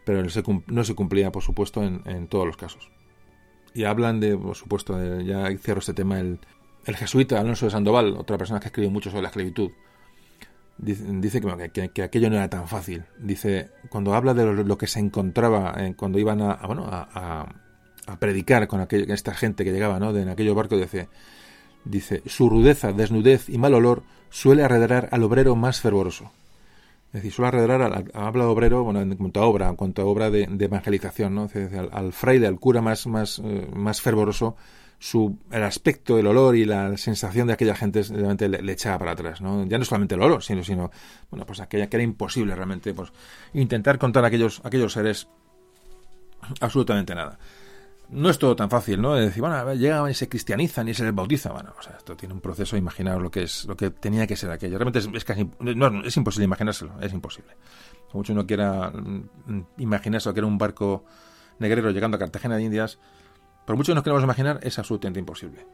pero 0.07 0.23
no 0.23 0.85
se, 0.85 0.95
cumplía, 0.95 1.33
por 1.33 1.43
supuesto, 1.43 1.83
en 1.83 2.29
todos 2.29 2.47
los 2.47 2.57
casos 2.57 2.91
y 3.75 3.85
hablan 3.85 4.21
de, 4.21 4.37
por 4.37 4.57
supuesto, 4.57 5.21
ya 5.21 5.49
cierro 5.59 5.81
este 5.81 5.95
tema, 5.95 6.21
el, 6.21 6.39
el, 6.85 6.97
jesuita 6.97 7.41
Alonso 7.41 7.67
de 7.67 7.73
Sandoval, 7.73 8.17
otra 8.17 8.39
persona 8.39 8.61
que 8.61 8.67
escribe 8.67 8.89
mucho 8.89 9.11
sobre 9.11 9.23
la 9.23 9.29
esclavitud, 9.29 9.71
dice, 10.79 11.41
que, 11.73 11.89
que, 11.91 12.03
aquello 12.03 12.31
no 12.31 12.37
era 12.37 12.49
tan 12.49 12.69
fácil. 12.69 13.05
Dice, 13.19 13.71
cuando 13.89 14.15
habla 14.15 14.35
de 14.35 14.65
lo, 14.65 14.79
que 14.79 14.87
se 14.87 15.01
encontraba 15.01 15.75
eh, 15.79 15.95
cuando 15.97 16.19
iban 16.19 16.43
a, 16.43 16.55
bueno, 16.67 16.87
a, 16.91 17.47
predicar 18.19 18.67
con 18.67 18.81
aquella, 18.81 19.15
esta 19.15 19.33
gente 19.33 19.65
que 19.65 19.73
llegaba 19.73 19.99
¿no? 20.01 20.13
de, 20.13 20.23
en 20.23 20.29
aquellos 20.29 20.57
barcos, 20.57 20.81
dice, 20.81 21.09
dice, 21.85 22.23
su 22.27 22.49
rudeza, 22.49 22.93
desnudez 22.93 23.49
y 23.49 23.59
mal 23.59 23.75
olor 23.75 24.03
suele 24.29 24.65
arredrar 24.65 25.09
al 25.13 25.23
obrero 25.23 25.55
más 25.57 25.81
fervoroso. 25.81 26.33
Es 27.13 27.21
decir, 27.21 27.33
suele 27.33 27.49
alrededor 27.49 27.83
al, 27.83 28.11
habla 28.15 28.49
obrero, 28.49 28.85
bueno, 28.85 29.03
en 29.03 29.15
cuanto 29.17 29.41
a 29.43 29.47
obra, 29.47 29.69
en 29.69 29.77
cuanto 29.77 30.01
a 30.01 30.07
obra 30.07 30.31
de, 30.31 30.45
evangelización, 30.45 31.35
¿no? 31.35 31.51
al, 31.93 32.13
fraile, 32.15 32.47
al 32.47 32.59
cura 32.59 32.81
más, 32.81 33.07
más, 33.07 33.39
eh, 33.45 33.69
más 33.75 34.01
fervoroso, 34.01 34.57
su, 34.99 35.37
el 35.51 35.63
aspecto, 35.63 36.19
el 36.19 36.27
olor 36.27 36.57
y 36.57 36.65
la 36.65 36.97
sensación 36.97 37.49
de 37.49 37.53
aquella 37.53 37.75
gente 37.75 38.03
realmente 38.05 38.49
le, 38.49 38.73
echaba 38.73 38.99
para 38.99 39.11
atrás, 39.11 39.43
¿no? 39.43 39.67
Ya 39.67 39.77
no 39.77 39.85
solamente 39.85 40.15
el 40.15 40.23
olor, 40.23 40.43
sino, 40.43 40.65
sino 40.65 40.91
bueno, 41.31 41.45
pues 41.45 41.61
aquella 41.61 41.89
que 41.89 41.97
era 41.97 42.05
imposible 42.05 42.55
realmente, 42.55 42.95
pues, 42.95 43.13
intentar 43.53 43.99
contar 43.99 44.25
aquellos, 44.25 44.63
aquellos 44.65 44.93
seres 44.93 45.29
absolutamente 46.61 47.15
nada 47.15 47.39
no 48.13 48.29
es 48.29 48.39
todo 48.39 48.55
tan 48.55 48.69
fácil, 48.69 49.01
¿no? 49.01 49.15
De 49.15 49.23
decir, 49.23 49.41
bueno, 49.41 49.73
llegan 49.75 50.11
y 50.11 50.15
se 50.15 50.29
cristianizan 50.29 50.87
y 50.89 50.95
se 50.95 51.03
les 51.03 51.15
bautiza. 51.15 51.51
Bueno, 51.51 51.73
o 51.79 51.83
sea, 51.83 51.97
esto 51.97 52.15
tiene 52.15 52.35
un 52.35 52.41
proceso, 52.41 52.77
imaginaros 52.77 53.23
lo 53.23 53.31
que 53.31 53.45
es, 53.45 53.65
lo 53.65 53.77
que 53.77 53.91
tenía 53.91 54.27
que 54.27 54.37
ser 54.37 54.51
aquello. 54.51 54.79
Realmente 54.79 54.99
es, 55.17 55.25
casi, 55.25 55.49
no, 55.61 56.05
es 56.05 56.17
imposible 56.17 56.45
imaginárselo, 56.45 56.93
es 57.01 57.13
imposible. 57.13 57.57
Como 58.11 58.21
mucho 58.21 58.35
uno 58.35 58.47
quiera 58.47 58.91
mm, 58.91 59.65
imaginarse 59.79 60.33
que 60.33 60.41
era 60.41 60.47
un 60.47 60.59
barco 60.59 61.05
negrero 61.59 61.91
llegando 61.91 62.17
a 62.17 62.21
Cartagena 62.21 62.57
de 62.57 62.65
Indias, 62.65 62.99
por 63.67 63.77
mucho 63.77 63.93
que 63.93 63.95
nos 63.95 64.05
queramos 64.05 64.25
imaginar, 64.25 64.61
es 64.63 64.79
absolutamente 64.79 65.19
imposible. 65.19 65.67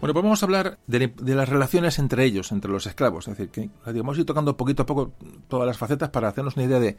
Bueno, 0.00 0.14
pues 0.14 0.24
vamos 0.24 0.42
a 0.42 0.46
hablar 0.46 0.78
de, 0.86 1.12
las 1.34 1.48
relaciones 1.48 1.98
entre 1.98 2.24
ellos, 2.24 2.52
entre 2.52 2.70
los 2.70 2.86
esclavos. 2.86 3.28
Es 3.28 3.36
decir, 3.36 3.50
que 3.50 3.70
hemos 3.86 4.16
ido 4.16 4.24
tocando 4.24 4.56
poquito 4.56 4.84
a 4.84 4.86
poco 4.86 5.12
todas 5.46 5.66
las 5.66 5.76
facetas 5.76 6.08
para 6.08 6.28
hacernos 6.28 6.56
una 6.56 6.64
idea 6.64 6.80
de, 6.80 6.96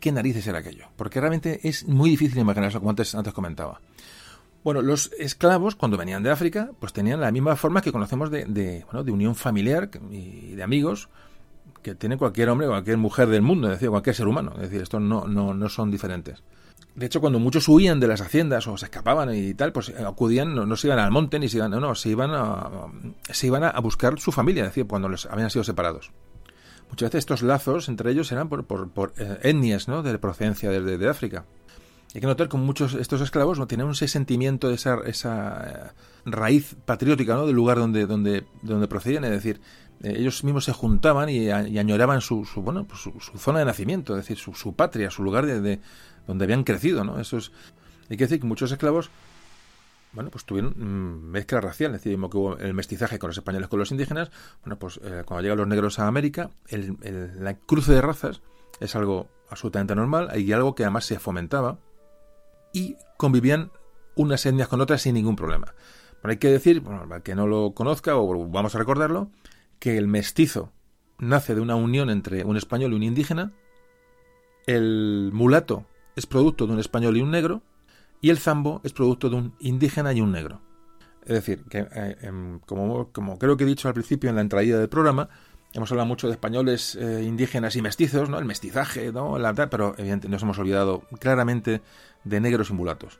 qué 0.00 0.10
narices 0.10 0.44
era 0.48 0.58
aquello. 0.58 0.88
Porque 0.96 1.20
realmente 1.20 1.60
es 1.62 1.86
muy 1.86 2.10
difícil 2.10 2.38
imaginarlo, 2.38 2.80
como 2.80 2.90
antes, 2.90 3.14
antes 3.14 3.32
comentaba. 3.32 3.80
Bueno, 4.64 4.82
los 4.82 5.12
esclavos, 5.16 5.76
cuando 5.76 5.96
venían 5.96 6.24
de 6.24 6.30
África, 6.30 6.70
pues 6.80 6.92
tenían 6.92 7.20
la 7.20 7.30
misma 7.30 7.54
forma 7.54 7.80
que 7.80 7.92
conocemos 7.92 8.28
de, 8.32 8.44
de, 8.46 8.84
bueno, 8.86 9.04
de 9.04 9.12
unión 9.12 9.36
familiar 9.36 9.88
y 10.10 10.56
de 10.56 10.62
amigos 10.64 11.08
que 11.82 11.94
tiene 11.94 12.16
cualquier 12.16 12.48
hombre 12.48 12.66
o 12.66 12.70
cualquier 12.70 12.96
mujer 12.96 13.28
del 13.28 13.42
mundo, 13.42 13.68
es 13.68 13.74
decir, 13.74 13.90
cualquier 13.90 14.16
ser 14.16 14.26
humano. 14.26 14.54
Es 14.56 14.62
decir, 14.62 14.82
estos 14.82 15.00
no, 15.00 15.28
no, 15.28 15.54
no 15.54 15.68
son 15.68 15.92
diferentes. 15.92 16.42
De 16.96 17.04
hecho, 17.04 17.20
cuando 17.20 17.38
muchos 17.38 17.68
huían 17.68 18.00
de 18.00 18.08
las 18.08 18.22
haciendas 18.22 18.66
o 18.66 18.78
se 18.78 18.86
escapaban 18.86 19.32
y 19.34 19.52
tal, 19.52 19.70
pues 19.70 19.90
eh, 19.90 19.96
acudían, 20.06 20.54
no, 20.54 20.76
se 20.76 20.86
iban 20.86 20.98
al 20.98 21.10
monte 21.10 21.38
ni 21.38 21.50
se 21.50 21.58
iban, 21.58 21.70
no, 21.70 21.78
no, 21.78 21.94
se 21.94 22.08
iban 22.08 22.30
a, 22.32 22.70
se 23.30 23.48
iban 23.48 23.64
a, 23.64 23.78
buscar 23.80 24.18
su 24.18 24.32
familia, 24.32 24.62
es 24.62 24.70
decir, 24.70 24.86
cuando 24.86 25.06
les 25.10 25.26
habían 25.26 25.50
sido 25.50 25.62
separados. 25.62 26.10
Muchas 26.88 27.08
veces 27.08 27.18
estos 27.18 27.42
lazos 27.42 27.90
entre 27.90 28.10
ellos 28.10 28.32
eran 28.32 28.48
por, 28.48 28.64
por, 28.64 29.12
eh, 29.18 29.38
etnias, 29.42 29.88
¿no? 29.88 30.02
De 30.02 30.18
procedencia 30.18 30.70
de, 30.70 30.96
de, 30.96 31.08
África. 31.08 31.44
Hay 32.14 32.20
que 32.22 32.26
notar 32.26 32.48
que 32.48 32.56
muchos 32.56 32.94
estos 32.94 33.20
esclavos 33.20 33.58
no 33.58 33.66
tienen 33.66 33.90
ese 33.90 34.08
sentimiento, 34.08 34.70
esa, 34.70 35.00
esa 35.04 35.64
eh, 35.66 35.90
raíz 36.24 36.76
patriótica, 36.86 37.34
¿no? 37.34 37.44
Del 37.44 37.56
lugar 37.56 37.76
donde, 37.76 38.06
donde, 38.06 38.46
donde 38.62 38.88
procedían, 38.88 39.24
es 39.24 39.32
decir, 39.32 39.60
ellos 40.02 40.44
mismos 40.44 40.64
se 40.64 40.72
juntaban 40.72 41.28
y, 41.28 41.50
añoraban 41.50 42.22
su, 42.22 42.46
su 42.46 42.62
bueno, 42.62 42.86
pues 42.86 43.02
su, 43.02 43.12
zona 43.38 43.58
de 43.58 43.66
nacimiento, 43.66 44.14
es 44.16 44.26
decir, 44.26 44.38
su 44.38 44.74
patria, 44.74 45.10
su 45.10 45.22
lugar 45.22 45.44
de, 45.44 45.80
donde 46.26 46.44
habían 46.44 46.64
crecido, 46.64 47.04
¿no? 47.04 47.20
Eso 47.20 47.36
es, 47.38 47.52
hay 48.08 48.16
que 48.16 48.24
decir 48.24 48.40
que 48.40 48.46
muchos 48.46 48.70
esclavos, 48.72 49.10
bueno, 50.12 50.30
pues 50.30 50.44
tuvieron 50.44 50.74
mm, 50.76 51.30
mezcla 51.30 51.60
racial, 51.60 51.94
es 51.94 52.02
decir, 52.02 52.18
que 52.18 52.36
hubo 52.36 52.56
el 52.58 52.74
mestizaje 52.74 53.18
con 53.18 53.28
los 53.28 53.38
españoles 53.38 53.68
con 53.68 53.78
los 53.78 53.90
indígenas, 53.90 54.30
bueno, 54.62 54.78
pues 54.78 55.00
eh, 55.02 55.22
cuando 55.24 55.42
llegan 55.42 55.58
los 55.58 55.68
negros 55.68 55.98
a 55.98 56.06
América, 56.06 56.50
el, 56.68 56.96
la 57.38 57.54
cruce 57.54 57.92
de 57.92 58.00
razas 58.00 58.40
es 58.80 58.94
algo 58.96 59.28
absolutamente 59.48 59.94
normal 59.94 60.38
y 60.38 60.52
algo 60.52 60.74
que 60.74 60.84
además 60.84 61.04
se 61.04 61.18
fomentaba 61.18 61.78
y 62.72 62.96
convivían 63.16 63.70
unas 64.14 64.44
etnias 64.46 64.68
con 64.68 64.80
otras 64.80 65.02
sin 65.02 65.14
ningún 65.14 65.36
problema. 65.36 65.74
Pero 66.20 66.30
hay 66.30 66.38
que 66.38 66.50
decir, 66.50 66.80
bueno, 66.80 67.08
para 67.08 67.22
que 67.22 67.34
no 67.34 67.46
lo 67.46 67.72
conozca 67.72 68.16
o 68.16 68.48
vamos 68.48 68.74
a 68.74 68.78
recordarlo, 68.78 69.30
que 69.78 69.96
el 69.96 70.08
mestizo 70.08 70.72
nace 71.18 71.54
de 71.54 71.60
una 71.60 71.76
unión 71.76 72.10
entre 72.10 72.44
un 72.44 72.56
español 72.56 72.92
y 72.92 72.96
un 72.96 73.02
indígena, 73.02 73.52
el 74.66 75.30
mulato 75.32 75.86
es 76.16 76.26
producto 76.26 76.66
de 76.66 76.72
un 76.72 76.80
español 76.80 77.16
y 77.16 77.20
un 77.20 77.30
negro, 77.30 77.62
y 78.20 78.30
el 78.30 78.38
zambo 78.38 78.80
es 78.82 78.92
producto 78.92 79.28
de 79.30 79.36
un 79.36 79.54
indígena 79.60 80.12
y 80.12 80.20
un 80.20 80.32
negro. 80.32 80.60
Es 81.22 81.34
decir, 81.34 81.64
que 81.68 81.86
eh, 81.94 82.16
em, 82.22 82.60
como, 82.60 83.10
creo 83.38 83.56
que 83.56 83.64
he 83.64 83.66
dicho 83.66 83.88
al 83.88 83.94
principio 83.94 84.30
en 84.30 84.36
la 84.36 84.42
entrada 84.42 84.64
del 84.64 84.88
programa, 84.88 85.28
hemos 85.72 85.90
hablado 85.90 86.06
mucho 86.06 86.28
de 86.28 86.32
españoles, 86.32 86.94
eh, 86.94 87.22
indígenas 87.24 87.76
y 87.76 87.82
mestizos, 87.82 88.30
¿no? 88.30 88.38
El 88.38 88.44
mestizaje, 88.44 89.12
¿no? 89.12 89.38
La, 89.38 89.52
pero 89.54 89.94
evidentemente 89.98 90.28
nos 90.28 90.42
hemos 90.42 90.58
olvidado 90.58 91.02
claramente 91.20 91.82
de 92.24 92.40
negros 92.40 92.70
y 92.70 92.72
mulatos. 92.72 93.18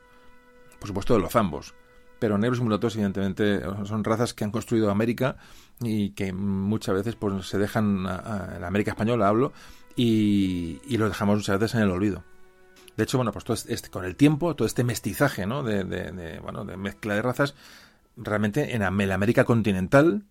Por 0.79 0.87
supuesto 0.87 1.13
de 1.13 1.19
los 1.19 1.31
zambos. 1.31 1.75
Pero 2.19 2.37
negros 2.39 2.59
y 2.59 2.63
mulatos, 2.63 2.95
evidentemente, 2.95 3.61
son 3.85 4.03
razas 4.03 4.33
que 4.33 4.43
han 4.43 4.51
construido 4.51 4.89
América 4.89 5.37
y 5.79 6.11
que 6.11 6.33
muchas 6.33 6.95
veces 6.95 7.15
pues, 7.15 7.45
se 7.45 7.59
dejan, 7.59 8.07
en 8.55 8.63
América 8.63 8.91
española 8.91 9.27
hablo, 9.27 9.53
y, 9.95 10.81
y 10.87 10.97
los 10.97 11.09
dejamos 11.09 11.37
muchas 11.37 11.59
veces 11.59 11.75
en 11.75 11.81
el 11.81 11.91
olvido. 11.91 12.23
De 12.97 13.03
hecho, 13.03 13.17
bueno, 13.17 13.31
pues 13.31 13.45
todo 13.45 13.55
este, 13.55 13.89
con 13.89 14.03
el 14.03 14.15
tiempo, 14.15 14.55
todo 14.55 14.65
este 14.65 14.83
mestizaje, 14.83 15.45
¿no? 15.45 15.63
De, 15.63 16.39
bueno, 16.41 16.65
de 16.65 16.75
mezcla 16.77 17.13
de 17.15 17.21
razas, 17.21 17.55
realmente 18.17 18.75
en 18.75 18.81
la 18.81 19.15
América 19.15 19.45
continental 19.45 20.25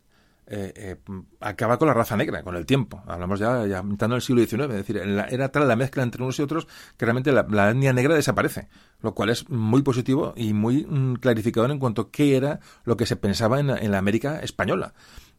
eh, 0.48 0.72
eh, 0.76 0.96
acaba 1.40 1.76
con 1.76 1.88
la 1.88 1.94
raza 1.94 2.16
negra, 2.16 2.42
con 2.42 2.54
el 2.54 2.66
tiempo. 2.66 3.02
Hablamos 3.06 3.40
ya, 3.40 3.66
ya 3.66 3.78
entrando 3.78 4.14
en 4.14 4.18
el 4.18 4.22
siglo 4.22 4.42
XIX, 4.42 4.62
es 4.70 4.86
decir, 4.86 4.96
era 4.96 5.48
tal 5.50 5.66
la 5.66 5.74
mezcla 5.74 6.04
entre 6.04 6.22
unos 6.22 6.38
y 6.38 6.42
otros 6.42 6.68
que 6.96 7.04
realmente 7.04 7.32
la, 7.32 7.70
etnia 7.70 7.92
negra 7.92 8.14
desaparece, 8.14 8.68
lo 9.00 9.14
cual 9.14 9.30
es 9.30 9.48
muy 9.50 9.82
positivo 9.82 10.34
y 10.36 10.52
muy 10.52 10.86
mm, 10.86 11.16
clarificador 11.16 11.70
en 11.72 11.80
cuanto 11.80 12.02
a 12.02 12.10
qué 12.12 12.36
era 12.36 12.60
lo 12.84 12.96
que 12.96 13.06
se 13.06 13.16
pensaba 13.16 13.58
en, 13.58 13.70
en 13.70 13.90
la 13.90 13.98
América 13.98 14.38
española. 14.40 14.94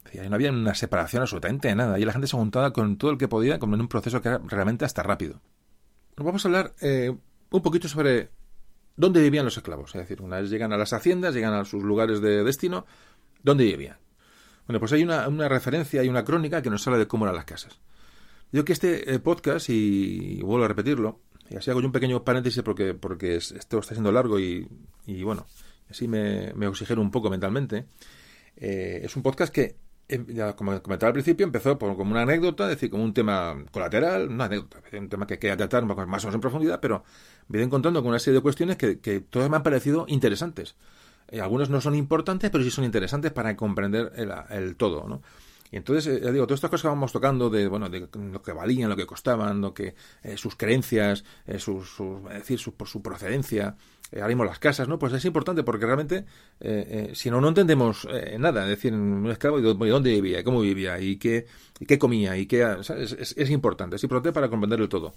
Ahí 0.05 0.29
no 0.29 0.35
había 0.35 0.51
una 0.51 0.75
separación 0.75 1.21
absolutamente 1.21 1.67
de 1.67 1.75
nada. 1.75 1.99
Y 1.99 2.05
la 2.05 2.13
gente 2.13 2.27
se 2.27 2.37
juntaba 2.37 2.71
con 2.71 2.97
todo 2.97 3.11
el 3.11 3.17
que 3.17 3.27
podía, 3.27 3.59
como 3.59 3.75
en 3.75 3.81
un 3.81 3.87
proceso 3.89 4.21
que 4.21 4.29
era 4.29 4.39
realmente 4.39 4.85
hasta 4.85 5.03
rápido 5.03 5.41
vamos 6.25 6.43
a 6.43 6.47
hablar 6.47 6.73
eh, 6.81 7.15
un 7.51 7.61
poquito 7.61 7.87
sobre 7.87 8.29
dónde 8.95 9.21
vivían 9.21 9.45
los 9.45 9.57
esclavos. 9.57 9.95
Es 9.95 10.01
decir, 10.01 10.21
una 10.21 10.39
vez 10.39 10.49
llegan 10.49 10.73
a 10.73 10.77
las 10.77 10.93
haciendas, 10.93 11.33
llegan 11.33 11.53
a 11.53 11.65
sus 11.65 11.83
lugares 11.83 12.21
de 12.21 12.43
destino, 12.43 12.85
¿dónde 13.43 13.63
vivían? 13.65 13.97
Bueno, 14.65 14.79
pues 14.79 14.91
hay 14.91 15.03
una, 15.03 15.27
referencia, 15.47 16.01
hay 16.01 16.09
una 16.09 16.25
crónica 16.25 16.61
que 16.61 16.69
nos 16.69 16.85
habla 16.87 16.99
de 16.99 17.07
cómo 17.07 17.25
eran 17.25 17.35
las 17.35 17.45
casas. 17.45 17.79
Yo 18.51 18.65
que 18.65 18.73
este 18.73 19.13
eh, 19.13 19.19
podcast, 19.19 19.69
y, 19.69 20.41
vuelvo 20.41 20.65
a 20.65 20.67
repetirlo, 20.67 21.21
y 21.49 21.55
así 21.55 21.69
hago 21.69 21.79
yo 21.79 21.87
un 21.87 21.93
pequeño 21.93 22.23
paréntesis 22.23 22.61
porque, 22.63 22.93
porque 22.93 23.37
esto 23.37 23.79
está 23.79 23.93
siendo 23.93 24.11
largo 24.11 24.39
y, 24.39 24.67
bueno, 25.23 25.45
así 25.89 26.07
me, 26.07 26.53
me 26.53 26.67
un 26.67 27.11
poco 27.11 27.29
mentalmente. 27.29 27.85
Eh, 28.57 29.01
es 29.03 29.15
un 29.15 29.23
podcast 29.23 29.53
que 29.53 29.75
ya 30.09 30.55
como 30.55 30.81
comentaba 30.81 31.09
al 31.09 31.13
principio, 31.13 31.45
empezó 31.45 31.77
por, 31.77 31.95
como 31.97 32.11
una 32.11 32.21
anécdota, 32.21 32.63
es 32.65 32.71
decir, 32.71 32.89
como 32.89 33.03
un 33.03 33.13
tema 33.13 33.55
colateral, 33.71 34.29
una 34.29 34.45
anécdota, 34.45 34.81
un 34.93 35.09
tema 35.09 35.27
que 35.27 35.37
quería 35.39 35.57
tratar 35.57 35.85
más 35.85 35.97
o 35.97 36.07
menos 36.07 36.33
en 36.35 36.41
profundidad, 36.41 36.79
pero 36.79 37.03
me 37.47 37.57
he 37.57 37.59
ido 37.59 37.65
encontrando 37.67 38.01
con 38.01 38.09
una 38.09 38.19
serie 38.19 38.37
de 38.39 38.41
cuestiones 38.41 38.77
que, 38.77 38.99
que 38.99 39.19
todas 39.19 39.49
me 39.49 39.57
han 39.57 39.63
parecido 39.63 40.05
interesantes. 40.07 40.75
eh, 41.29 41.41
algunas 41.41 41.69
no 41.69 41.81
son 41.81 41.95
importantes, 41.95 42.49
pero 42.51 42.63
sí 42.63 42.71
son 42.71 42.85
interesantes 42.85 43.31
para 43.31 43.55
comprender 43.55 44.11
el, 44.15 44.31
el 44.49 44.75
todo, 44.77 45.07
¿no? 45.07 45.21
Y 45.71 45.75
entonces, 45.75 46.07
eh, 46.07 46.21
ya 46.23 46.31
digo, 46.31 46.47
todas 46.47 46.59
estas 46.59 46.71
cosas 46.71 46.83
que 46.83 46.87
vamos 46.87 47.11
tocando 47.11 47.49
de, 47.49 47.67
bueno, 47.67 47.89
de 47.89 48.07
lo 48.13 48.41
que 48.41 48.53
valían, 48.53 48.89
lo 48.89 48.95
que 48.95 49.05
costaban, 49.05 49.59
lo 49.61 49.73
que, 49.73 49.95
eh, 50.23 50.37
sus 50.37 50.55
creencias, 50.55 51.25
sus, 51.57 51.99
es 52.31 52.33
decir, 52.35 52.59
su, 52.59 52.73
su 52.85 53.01
procedencia, 53.01 53.75
ahora 54.13 54.27
mismo 54.27 54.45
las 54.45 54.59
casas, 54.59 54.87
¿no? 54.87 54.97
Pues 54.97 55.13
es 55.13 55.25
importante 55.25 55.63
porque 55.63 55.85
realmente, 55.85 56.25
si 57.13 57.29
no, 57.29 57.41
no 57.41 57.49
entendemos 57.49 58.07
nada, 58.37 58.63
es 58.63 58.69
decir, 58.69 58.93
un 58.93 59.29
esclavo, 59.29 59.59
¿de 59.59 59.89
dónde 59.89 60.11
vivía? 60.11 60.43
¿Cómo 60.43 60.61
vivía? 60.61 60.99
¿Y 60.99 61.17
qué, 61.17 61.45
y 61.79 61.85
qué 61.85 61.99
comía? 61.99 62.37
y 62.37 62.45
qué 62.45 62.77
es, 62.79 63.35
es, 63.35 63.49
importante, 63.49 63.97
es 63.97 64.03
importante 64.03 64.31
para 64.31 64.49
comprenderlo 64.49 64.87
todo. 64.87 65.13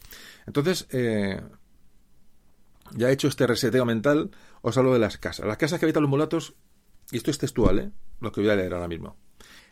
Entonces, 0.47 0.89
ya 2.97 3.09
he 3.09 3.13
hecho 3.13 3.29
este 3.29 3.47
reseteo 3.47 3.85
mental, 3.85 4.31
os 4.63 4.77
hablo 4.77 4.93
de 4.93 4.99
las 4.99 5.19
casas. 5.19 5.47
Las 5.47 5.57
casas 5.57 5.79
que 5.79 5.87
habitan 5.87 6.03
los 6.03 6.11
mulatos, 6.11 6.55
y 7.11 7.17
esto 7.17 7.31
es 7.31 7.39
textual, 7.39 7.79
¿eh? 7.79 7.91
Lo 8.21 8.33
que 8.33 8.41
voy 8.41 8.51
a 8.51 8.57
leer 8.57 8.75
ahora 8.75 8.89
mismo. 8.89 9.17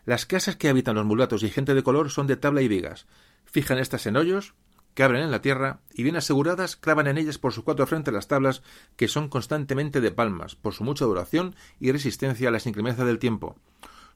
Las 0.04 0.26
casas 0.26 0.56
que 0.56 0.68
habitan 0.68 0.94
los 0.94 1.04
mulatos 1.04 1.42
y 1.42 1.50
gente 1.50 1.74
de 1.74 1.82
color 1.82 2.10
son 2.10 2.26
de 2.26 2.36
tabla 2.36 2.62
y 2.62 2.68
vigas. 2.68 3.06
Fijan 3.44 3.78
estas 3.78 4.06
en 4.06 4.16
hoyos, 4.16 4.54
que 4.98 5.04
abren 5.04 5.22
en 5.22 5.30
la 5.30 5.42
tierra, 5.42 5.78
y 5.94 6.02
bien 6.02 6.16
aseguradas 6.16 6.74
clavan 6.74 7.06
en 7.06 7.18
ellas 7.18 7.38
por 7.38 7.52
sus 7.52 7.62
cuatro 7.62 7.86
frentes 7.86 8.12
las 8.12 8.26
tablas, 8.26 8.62
que 8.96 9.06
son 9.06 9.28
constantemente 9.28 10.00
de 10.00 10.10
palmas, 10.10 10.56
por 10.56 10.74
su 10.74 10.82
mucha 10.82 11.04
duración 11.04 11.54
y 11.78 11.92
resistencia 11.92 12.48
a 12.48 12.50
las 12.50 12.66
inclemencias 12.66 13.06
del 13.06 13.20
tiempo. 13.20 13.54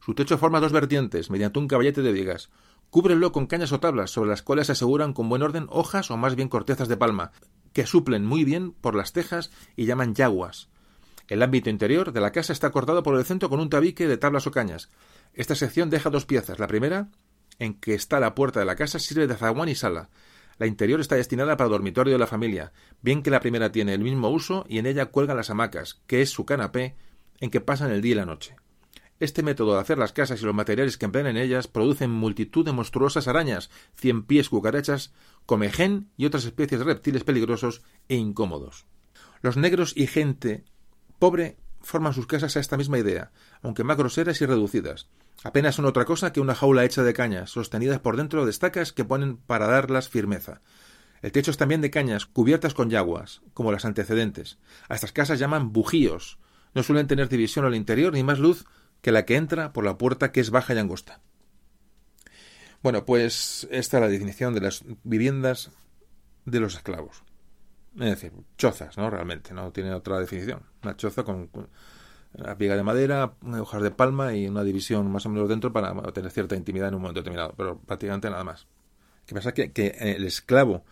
Su 0.05 0.15
techo 0.15 0.39
forma 0.39 0.59
dos 0.59 0.73
vertientes, 0.73 1.31
mediante 1.31 1.61
un 1.61 1.69
caballete 1.69 2.03
de 2.03 2.11
vigas. 2.11 2.51
Cúbrenlo 2.91 3.31
con 3.31 3.47
cañas 3.47 3.71
o 3.71 3.79
tablas, 3.79 4.11
sobre 4.11 4.31
las 4.31 4.43
cuales 4.43 4.67
se 4.67 4.73
aseguran 4.73 5.13
con 5.13 5.29
buen 5.29 5.43
orden 5.43 5.69
hojas 5.71 6.11
o 6.11 6.17
más 6.17 6.35
bien 6.35 6.49
cortezas 6.49 6.89
de 6.89 6.97
palma, 6.97 7.31
que 7.73 7.87
suplen 7.87 8.27
muy 8.27 8.43
bien 8.43 8.73
por 8.73 8.97
las 8.97 9.13
tejas 9.13 9.53
y 9.77 9.85
llaman 9.85 10.17
yaguas. 10.17 10.69
El 11.29 11.45
ámbito 11.45 11.71
interior 11.71 12.13
de 12.13 12.21
la 12.21 12.33
casa 12.33 12.53
está 12.53 12.71
cortado 12.71 13.05
por 13.05 13.17
el 13.17 13.25
centro 13.25 13.49
con 13.49 13.61
un 13.61 13.71
tabique 13.71 14.09
de 14.09 14.17
tablas 14.17 14.49
o 14.49 14.51
cañas. 14.51 14.91
Esta 15.33 15.55
sección 15.55 15.91
deja 15.91 16.11
dos 16.11 16.27
piezas. 16.27 16.59
La 16.59 16.67
primera, 16.67 17.07
en 17.61 17.75
que 17.75 17.95
está 17.95 18.19
la 18.19 18.35
puerta 18.35 18.59
de 18.59 18.67
la 18.67 18.75
casa, 18.75 18.99
sirve 18.99 19.29
de 19.29 19.37
zaguán 19.37 19.69
y 19.69 19.77
sala. 19.77 20.11
La 20.63 20.69
interior 20.69 21.01
está 21.01 21.17
destinada 21.17 21.57
para 21.57 21.71
dormitorio 21.71 22.13
de 22.13 22.21
la 22.21 22.29
familia, 22.29 22.73
bien 23.01 23.25
que 23.25 23.33
la 23.33 23.41
primera 23.41 23.73
tiene 23.73 23.95
el 23.95 24.01
mismo 24.05 24.31
uso 24.31 24.65
y 24.69 24.79
en 24.79 24.87
ella 24.87 25.07
cuelgan 25.07 25.37
las 25.37 25.51
hamacas, 25.51 26.01
que 26.07 26.23
es 26.23 26.31
su 26.31 26.47
canapé, 26.47 26.95
en 27.41 27.51
que 27.51 27.61
pasan 27.61 27.91
el 27.91 28.01
día 28.01 28.13
y 28.13 28.15
la 28.15 28.27
noche. 28.27 28.55
Este 29.19 29.43
método 29.43 29.75
de 29.75 29.81
hacer 29.81 29.99
las 29.99 30.13
casas 30.13 30.41
y 30.41 30.45
los 30.45 30.55
materiales 30.55 30.97
que 30.97 31.05
emplean 31.05 31.27
en 31.27 31.37
ellas 31.37 31.67
producen 31.67 32.13
multitud 32.13 32.65
de 32.65 32.71
monstruosas 32.71 33.27
arañas, 33.27 33.71
cien 33.97 34.23
pies 34.23 34.49
cucarachas, 34.49 35.13
comején 35.47 36.13
y 36.17 36.27
otras 36.27 36.45
especies 36.45 36.79
de 36.79 36.85
reptiles 36.85 37.25
peligrosos 37.25 37.83
e 38.09 38.15
incómodos. 38.15 38.87
Los 39.41 39.57
negros 39.57 39.93
y 39.97 40.07
gente 40.07 40.63
pobre 41.19 41.57
forman 41.83 42.15
sus 42.15 42.27
casas 42.27 42.57
a 42.57 42.61
esta 42.61 42.77
misma 42.77 42.99
idea, 42.99 43.31
aunque 43.63 43.85
más 43.85 43.97
groseras 43.97 44.41
y 44.41 44.47
reducidas. 44.47 45.09
Apenas 45.45 45.75
son 45.75 45.87
otra 45.87 46.05
cosa 46.05 46.33
que 46.33 46.41
una 46.41 46.55
jaula 46.55 46.85
hecha 46.85 47.03
de 47.03 47.15
cañas, 47.15 47.51
sostenidas 47.51 48.01
por 48.01 48.17
dentro 48.17 48.45
de 48.45 48.51
estacas 48.51 48.93
que 48.93 49.05
ponen 49.05 49.37
para 49.37 49.67
darlas 49.67 50.09
firmeza. 50.09 50.61
El 51.21 51.33
techo 51.33 51.51
es 51.51 51.57
también 51.57 51.81
de 51.81 51.91
cañas, 51.91 52.27
cubiertas 52.27 52.75
con 52.75 52.91
yaguas, 52.91 53.43
como 53.55 53.73
las 53.73 53.85
antecedentes. 53.85 54.59
A 54.89 54.95
estas 54.95 55.13
casas 55.13 55.39
llaman 55.39 55.73
bujíos, 55.73 56.39
no 56.75 56.83
suelen 56.83 57.07
tener 57.07 57.29
división 57.29 57.65
al 57.65 57.75
interior 57.75 58.13
ni 58.13 58.23
más 58.23 58.39
luz 58.39 58.65
que 59.01 59.13
la 59.13 59.25
que 59.25 59.37
entra 59.37 59.73
por 59.73 59.85
la 59.85 59.99
puerta 59.99 60.33
que 60.33 60.41
es 60.41 60.51
baja 60.51 60.75
y 60.75 60.79
angosta. 60.79 61.21
Bueno, 62.83 63.05
pues 63.05 63.69
esta 63.71 63.99
es 63.99 64.01
la 64.01 64.09
definición 64.09 64.55
de 64.55 64.61
las 64.61 64.85
viviendas 65.05 65.71
de 66.45 66.61
los 66.61 66.75
esclavos. 66.75 67.23
Es 67.95 68.11
decir, 68.11 68.33
chozas, 68.57 68.97
¿no? 68.97 69.11
Realmente, 69.11 69.53
no 69.53 69.71
tiene 69.71 69.93
otra 69.93 70.19
definición. 70.19 70.63
Una 70.83 70.97
choza 70.97 71.25
con, 71.25 71.51
una 72.35 72.55
viga 72.55 72.77
de 72.77 72.83
madera, 72.83 73.35
hojas 73.61 73.83
de 73.83 73.91
palma 73.91 74.35
y 74.35 74.49
una 74.49 74.65
división 74.65 75.11
más 75.11 75.27
o 75.27 75.29
menos 75.29 75.49
dentro 75.49 75.73
para 75.73 75.95
tener 76.13 76.31
cierta 76.31 76.57
intimidad 76.57 76.89
en 76.89 76.95
un 76.95 77.03
momento 77.03 77.21
determinado, 77.21 77.55
pero 77.57 77.79
prácticamente 77.79 78.31
nada 78.31 78.45
más. 78.45 78.67
¿Qué 79.27 79.35
pasa? 79.35 79.53
Que, 79.53 79.73
que 79.73 79.89
el 80.01 80.25
esclavo 80.25 80.85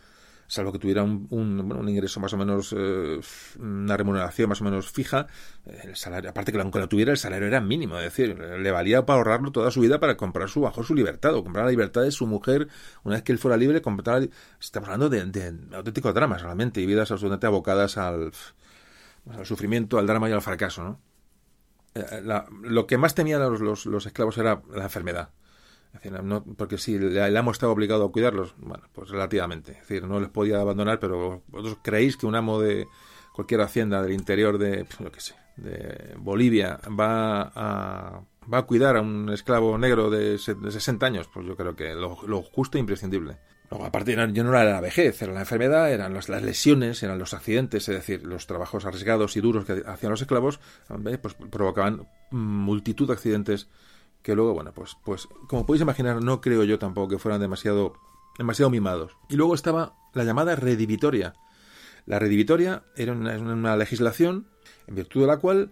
salvo 0.51 0.73
que 0.73 0.79
tuviera 0.79 1.01
un, 1.01 1.27
un, 1.29 1.87
ingreso 1.87 2.19
más 2.19 2.33
o 2.33 2.37
menos, 2.37 2.75
eh, 2.77 3.21
una 3.57 3.95
remuneración 3.95 4.49
más 4.49 4.59
o 4.59 4.65
menos 4.65 4.91
fija, 4.91 5.27
el 5.65 5.95
salario, 5.95 6.29
aparte 6.29 6.51
que 6.51 6.59
aunque 6.59 6.77
lo 6.77 6.89
tuviera, 6.89 7.13
el 7.13 7.17
salario 7.17 7.47
era 7.47 7.61
mínimo, 7.61 7.97
es 7.97 8.03
decir, 8.03 8.37
le 8.37 8.71
valía 8.71 9.05
para 9.05 9.19
ahorrarlo 9.19 9.53
toda 9.53 9.71
su 9.71 9.79
vida 9.79 10.01
para 10.01 10.17
comprar 10.17 10.49
su 10.49 10.59
bajo 10.59 10.83
su 10.83 10.93
libertad, 10.93 11.33
o 11.35 11.43
comprar 11.45 11.63
la 11.63 11.71
libertad 11.71 12.01
de 12.01 12.11
su 12.11 12.27
mujer, 12.27 12.67
una 13.05 13.15
vez 13.15 13.23
que 13.23 13.31
él 13.31 13.37
fuera 13.37 13.55
libre, 13.55 13.81
comprar, 13.81 14.27
estamos 14.59 14.89
hablando 14.89 15.07
de, 15.07 15.55
auténticos 15.73 16.13
dramas 16.13 16.41
realmente, 16.41 16.81
y 16.81 16.85
vidas 16.85 17.11
absolutamente 17.11 17.47
abocadas 17.47 17.97
al, 17.97 18.33
al 19.29 19.45
sufrimiento, 19.45 19.99
al 19.99 20.07
drama 20.07 20.29
y 20.29 20.33
al 20.33 20.41
fracaso, 20.41 20.83
¿no? 20.83 20.99
Eh, 21.95 22.23
lo 22.63 22.87
que 22.87 22.97
más 22.97 23.15
temían 23.15 23.41
los, 23.41 23.85
los 23.85 24.05
esclavos 24.05 24.37
era 24.37 24.61
la 24.73 24.83
enfermedad 24.83 25.29
porque 26.57 26.77
si 26.77 26.97
le, 26.97 27.29
le, 27.29 27.37
amo 27.37 27.51
estaba 27.51 27.71
obligado 27.71 28.05
a 28.05 28.11
cuidarlos, 28.11 28.55
bueno, 28.57 28.83
pues 28.93 29.09
relativamente. 29.09 29.73
Es 29.73 29.79
decir, 29.81 30.03
no 30.05 30.19
les 30.19 30.29
podía 30.29 30.59
abandonar, 30.59 30.99
pero 30.99 31.43
vosotros 31.47 31.79
creéis 31.83 32.17
que 32.17 32.25
un 32.25 32.35
amo 32.35 32.59
de 32.59 32.87
cualquier 33.33 33.61
hacienda 33.61 34.01
del 34.01 34.13
interior 34.13 34.57
de, 34.57 34.85
pues, 34.85 35.11
que 35.11 35.19
sé, 35.19 35.35
de 35.57 36.15
Bolivia 36.17 36.79
va 36.87 37.51
a, 37.53 38.21
va 38.51 38.57
a 38.57 38.63
cuidar 38.63 38.97
a 38.97 39.01
un 39.01 39.29
esclavo 39.29 39.77
negro 39.77 40.09
de, 40.09 40.31
de 40.37 40.71
60 40.71 41.05
años, 41.05 41.29
pues 41.33 41.45
yo 41.45 41.55
creo 41.55 41.75
que 41.75 41.93
lo, 41.93 42.17
lo 42.25 42.41
justo 42.41 42.77
e 42.77 42.81
imprescindible. 42.81 43.37
Luego, 43.69 43.85
aparte, 43.85 44.13
yo 44.33 44.43
no 44.43 44.49
era 44.49 44.65
la 44.65 44.81
vejez, 44.81 45.21
era 45.21 45.31
la 45.31 45.39
enfermedad, 45.41 45.93
eran 45.93 46.13
las, 46.13 46.27
las, 46.27 46.43
lesiones, 46.43 47.01
eran 47.03 47.17
los 47.17 47.33
accidentes, 47.33 47.87
es 47.87 47.95
decir, 47.95 48.23
los 48.23 48.45
trabajos 48.45 48.83
arriesgados 48.85 49.37
y 49.37 49.41
duros 49.41 49.63
que 49.63 49.83
hacían 49.85 50.11
los 50.11 50.21
esclavos, 50.21 50.59
pues 51.21 51.35
provocaban 51.49 52.05
multitud 52.31 53.07
de 53.07 53.13
accidentes 53.13 53.69
que 54.21 54.35
luego, 54.35 54.53
bueno, 54.53 54.71
pues, 54.73 54.97
pues 55.03 55.27
como 55.47 55.65
podéis 55.65 55.81
imaginar, 55.81 56.23
no 56.23 56.41
creo 56.41 56.63
yo 56.63 56.79
tampoco 56.79 57.09
que 57.09 57.19
fueran 57.19 57.41
demasiado, 57.41 57.93
demasiado 58.37 58.69
mimados. 58.69 59.17
Y 59.29 59.35
luego 59.35 59.55
estaba 59.55 59.95
la 60.13 60.23
llamada 60.23 60.55
redivitoria. 60.55 61.33
La 62.05 62.19
redivitoria 62.19 62.83
era 62.95 63.13
una, 63.13 63.75
legislación 63.75 64.47
en 64.87 64.95
virtud 64.95 65.21
de 65.21 65.27
la 65.27 65.37
cual 65.37 65.71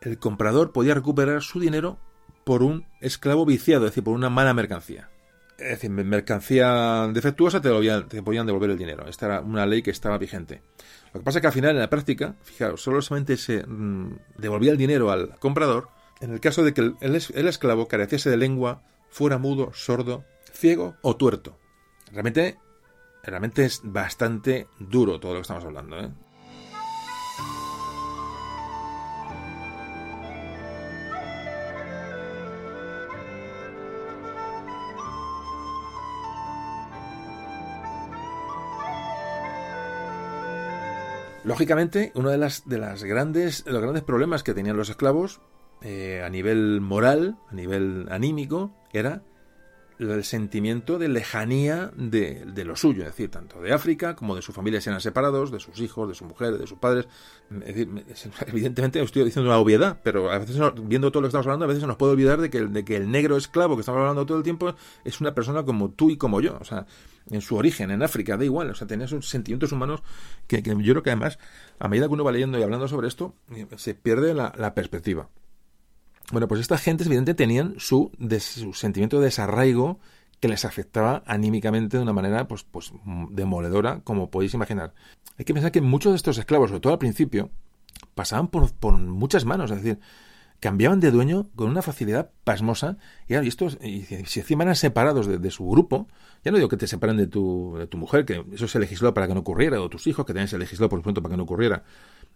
el 0.00 0.18
comprador 0.18 0.72
podía 0.72 0.94
recuperar 0.94 1.42
su 1.42 1.60
dinero 1.60 1.98
por 2.44 2.62
un 2.62 2.86
esclavo 3.00 3.44
viciado, 3.44 3.84
es 3.84 3.92
decir, 3.92 4.04
por 4.04 4.14
una 4.14 4.30
mala 4.30 4.54
mercancía. 4.54 5.10
Es 5.58 5.68
decir, 5.68 5.90
mercancía 5.90 7.08
defectuosa 7.12 7.60
te, 7.60 8.22
podían 8.22 8.46
devolver 8.46 8.70
el 8.70 8.78
dinero. 8.78 9.06
Esta 9.06 9.26
era 9.26 9.40
una 9.42 9.66
ley 9.66 9.82
que 9.82 9.90
estaba 9.90 10.16
vigente. 10.16 10.62
Lo 11.12 11.20
que 11.20 11.24
pasa 11.24 11.38
es 11.38 11.42
que 11.42 11.48
al 11.48 11.52
final, 11.52 11.72
en 11.72 11.80
la 11.80 11.90
práctica, 11.90 12.34
fijaos, 12.42 12.82
solamente 12.82 13.36
se 13.36 13.66
mm, 13.66 14.16
devolvía 14.38 14.72
el 14.72 14.78
dinero 14.78 15.10
al 15.10 15.38
comprador 15.38 15.90
en 16.20 16.32
el 16.32 16.40
caso 16.40 16.62
de 16.62 16.74
que 16.74 16.92
el, 17.00 17.46
esclavo 17.46 17.88
careciese 17.88 18.30
de 18.30 18.36
lengua, 18.36 18.82
fuera 19.08 19.38
mudo, 19.38 19.72
sordo, 19.72 20.24
ciego 20.52 20.96
o 21.02 21.16
tuerto. 21.16 21.58
Realmente, 22.12 22.58
realmente 23.22 23.64
es 23.64 23.80
bastante 23.82 24.68
duro 24.78 25.18
todo 25.18 25.32
lo 25.32 25.38
que 25.38 25.42
estamos 25.42 25.64
hablando. 25.64 25.98
¿eh? 25.98 26.10
Lógicamente, 41.42 42.12
uno 42.14 42.28
de 42.28 42.36
las, 42.36 42.68
de 42.68 42.78
grandes, 43.08 43.64
de 43.64 43.72
los 43.72 43.80
grandes 43.80 44.04
problemas 44.04 44.42
que 44.42 44.52
tenían 44.52 44.76
los 44.76 44.90
esclavos 44.90 45.40
eh, 45.82 46.22
a 46.24 46.28
nivel 46.28 46.80
moral, 46.80 47.38
a 47.50 47.54
nivel 47.54 48.06
anímico, 48.10 48.74
era 48.92 49.22
el 50.00 50.24
sentimiento 50.24 50.98
de 50.98 51.08
lejanía 51.08 51.90
de, 51.94 52.46
de, 52.46 52.64
lo 52.64 52.74
suyo, 52.74 53.02
es 53.02 53.10
decir, 53.10 53.30
tanto 53.30 53.60
de 53.60 53.72
África 53.72 54.16
como 54.16 54.34
de 54.34 54.40
su 54.40 54.52
familia 54.52 54.80
se 54.80 54.88
eran 54.88 55.00
separados, 55.00 55.50
de 55.50 55.60
sus 55.60 55.78
hijos, 55.80 56.08
de 56.08 56.14
su 56.14 56.24
mujer, 56.24 56.56
de 56.56 56.66
sus 56.66 56.78
padres. 56.78 57.06
Evidentemente 58.46 59.02
estoy 59.02 59.24
diciendo 59.24 59.50
una 59.50 59.58
obviedad, 59.58 60.00
pero 60.02 60.30
a 60.30 60.38
veces 60.38 60.58
viendo 60.84 61.10
todo 61.10 61.20
lo 61.20 61.26
que 61.26 61.30
estamos 61.30 61.46
hablando, 61.46 61.66
a 61.66 61.68
veces 61.68 61.84
nos 61.84 61.96
puede 61.96 62.12
olvidar 62.12 62.40
de 62.40 62.48
que, 62.48 62.62
de 62.62 62.84
que 62.84 62.96
el 62.96 63.10
negro 63.10 63.36
esclavo 63.36 63.76
que 63.76 63.80
estamos 63.80 64.00
hablando 64.00 64.24
todo 64.24 64.38
el 64.38 64.44
tiempo 64.44 64.74
es 65.04 65.20
una 65.20 65.34
persona 65.34 65.64
como 65.64 65.90
tú 65.90 66.10
y 66.10 66.16
como 66.16 66.40
yo, 66.40 66.56
o 66.58 66.64
sea, 66.64 66.86
en 67.28 67.42
su 67.42 67.56
origen, 67.56 67.90
en 67.90 68.02
África, 68.02 68.38
da 68.38 68.44
igual, 68.44 68.70
o 68.70 68.74
sea, 68.74 68.86
tenía 68.86 69.04
esos 69.04 69.28
sentimientos 69.28 69.70
humanos 69.72 70.02
que, 70.46 70.62
yo 70.62 70.74
creo 70.74 71.02
que 71.02 71.10
además, 71.10 71.38
a 71.78 71.88
medida 71.88 72.06
que 72.06 72.14
uno 72.14 72.24
va 72.24 72.32
leyendo 72.32 72.58
y 72.58 72.62
hablando 72.62 72.88
sobre 72.88 73.08
esto, 73.08 73.34
se 73.76 73.94
pierde 73.94 74.32
la 74.32 74.74
perspectiva. 74.74 75.28
Bueno, 76.30 76.46
pues 76.46 76.60
estas 76.60 76.80
gentes 76.80 77.06
evidentemente 77.06 77.42
tenían 77.42 77.74
su, 77.78 78.12
su 78.40 78.72
sentimiento 78.72 79.18
de 79.18 79.26
desarraigo 79.26 79.98
que 80.38 80.48
les 80.48 80.64
afectaba 80.64 81.22
anímicamente 81.26 81.96
de 81.96 82.02
una 82.02 82.12
manera 82.12 82.48
pues, 82.48 82.64
pues 82.64 82.92
demoledora, 83.30 84.00
como 84.04 84.30
podéis 84.30 84.54
imaginar. 84.54 84.94
Hay 85.38 85.44
que 85.44 85.54
pensar 85.54 85.72
que 85.72 85.80
muchos 85.80 86.12
de 86.12 86.16
estos 86.16 86.38
esclavos, 86.38 86.70
sobre 86.70 86.80
todo 86.80 86.92
al 86.92 86.98
principio, 86.98 87.50
pasaban 88.14 88.48
por, 88.48 88.72
por 88.72 88.96
muchas 88.96 89.44
manos, 89.44 89.70
es 89.70 89.82
decir, 89.82 90.00
cambiaban 90.60 91.00
de 91.00 91.10
dueño 91.10 91.48
con 91.56 91.68
una 91.70 91.82
facilidad 91.82 92.30
pasmosa 92.44 92.98
y, 93.26 93.34
estos, 93.34 93.78
y 93.82 94.02
si 94.02 94.40
encima 94.40 94.64
eran 94.64 94.76
separados 94.76 95.26
de, 95.26 95.50
su 95.50 95.68
grupo, 95.68 96.06
ya 96.44 96.50
no 96.52 96.58
digo 96.58 96.68
que 96.68 96.76
te 96.76 96.86
separen 96.86 97.16
de 97.16 97.26
tu, 97.26 97.76
de 97.78 97.86
tu 97.86 97.96
mujer, 97.96 98.24
que 98.24 98.44
eso 98.52 98.68
se 98.68 98.78
legisló 98.78 99.14
para 99.14 99.26
que 99.26 99.34
no 99.34 99.40
ocurriera, 99.40 99.80
o 99.80 99.88
tus 99.88 100.06
hijos, 100.06 100.24
que 100.26 100.32
también 100.32 100.48
se 100.48 100.58
legisló 100.58 100.88
por 100.88 100.98
supuesto 100.98 101.22
para 101.22 101.32
que 101.32 101.36
no 101.38 101.44
ocurriera, 101.44 101.82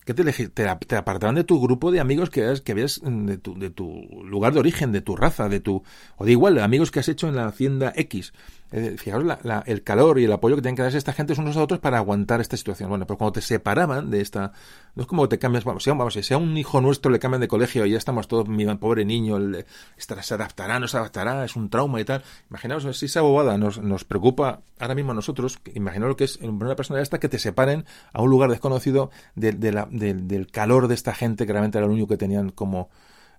que 0.05 0.15
te, 0.15 0.49
te, 0.49 0.97
apartaban 0.97 1.35
de 1.35 1.45
tu 1.45 1.61
grupo 1.61 1.91
de 1.91 2.01
amigos 2.01 2.31
que, 2.31 2.55
que 2.63 2.73
habías 2.73 3.01
mm, 3.03 3.27
de 3.27 3.39
tu, 3.39 3.59
de 3.59 3.71
tu 3.71 4.07
lugar 4.25 4.53
de 4.53 4.61
origen, 4.61 4.93
de 4.93 5.01
tu 5.01 5.17
raza, 5.17 5.49
de 5.49 5.61
tu 5.61 5.83
o 6.17 6.25
de 6.25 6.33
igual, 6.33 6.55
de 6.55 6.63
amigos 6.63 6.91
que 6.91 7.01
has 7.01 7.09
hecho 7.09 7.29
en 7.29 7.37
la 7.37 7.47
hacienda 7.47 7.93
X. 7.97 8.33
Eh, 8.77 8.97
fijaros 8.99 9.25
la, 9.25 9.63
el 9.67 9.85
calor 9.85 10.19
y 10.19 10.25
el 10.25 10.33
apoyo 10.33 10.57
que 10.57 10.63
tienen 10.63 10.75
que 10.75 10.83
darse 10.83 10.99
esta 10.99 11.13
gente 11.13 11.33
unos 11.39 11.57
a 11.57 11.63
otros 11.63 11.79
para 11.79 11.99
aguantar 11.99 12.41
esta 12.41 12.57
situación. 12.57 12.89
Bueno, 12.89 13.07
pero 13.07 13.19
cuando 13.19 13.35
te 13.35 13.41
separaban 13.41 14.11
de 14.11 14.21
esta, 14.21 14.51
no 14.97 15.03
es 15.03 15.07
como 15.07 15.29
te 15.29 15.39
cambias, 15.39 15.63
vamos, 15.63 15.85
sea, 15.85 15.95
vamos, 15.95 16.15
si 16.15 16.25
sea 16.25 16.39
un 16.39 16.57
hijo 16.57 16.81
nuestro 16.81 17.13
le 17.13 17.21
cambian 17.21 17.41
de 17.41 17.47
colegio 17.47 17.87
y 17.87 17.93
ya 17.93 17.99
estamos 17.99 18.27
todos, 18.27 18.49
mi 18.49 18.67
pobre 18.75 19.05
niño, 19.05 19.37
el, 19.37 19.65
se 19.97 20.35
adaptará, 20.35 20.81
no 20.81 20.89
se 20.89 20.97
adaptará, 20.97 21.45
es 21.45 21.55
un 21.55 21.71
trauma 21.71 22.01
y 22.01 22.05
tal. 22.05 22.25
Imaginaos, 22.51 22.99
si 22.99 23.07
esa 23.07 23.21
bobada 23.21 23.57
nos, 23.59 23.81
nos 23.81 24.05
preocupa 24.05 24.63
ahora 24.81 24.97
mismo 24.97 25.13
a 25.13 25.15
nosotros, 25.15 25.61
imaginaos 25.75 26.09
lo 26.11 26.17
que 26.17 26.25
es 26.25 26.39
una 26.39 26.75
persona 26.75 27.01
esta 27.01 27.21
que 27.21 27.29
te 27.29 27.39
separen 27.39 27.85
a 28.13 28.23
un 28.23 28.31
lugar 28.31 28.51
desconocido 28.51 29.11
de, 29.37 29.53
de 29.53 29.71
la, 29.71 29.87
del 29.99 30.51
calor 30.51 30.89
de 30.89 30.95
esta 30.95 31.15
gente 31.15 31.47
que 31.47 31.53
realmente 31.53 31.79
era 31.79 31.87
lo 31.87 31.93
único 31.93 32.09
que 32.09 32.17
tenían 32.17 32.51
como, 32.51 32.91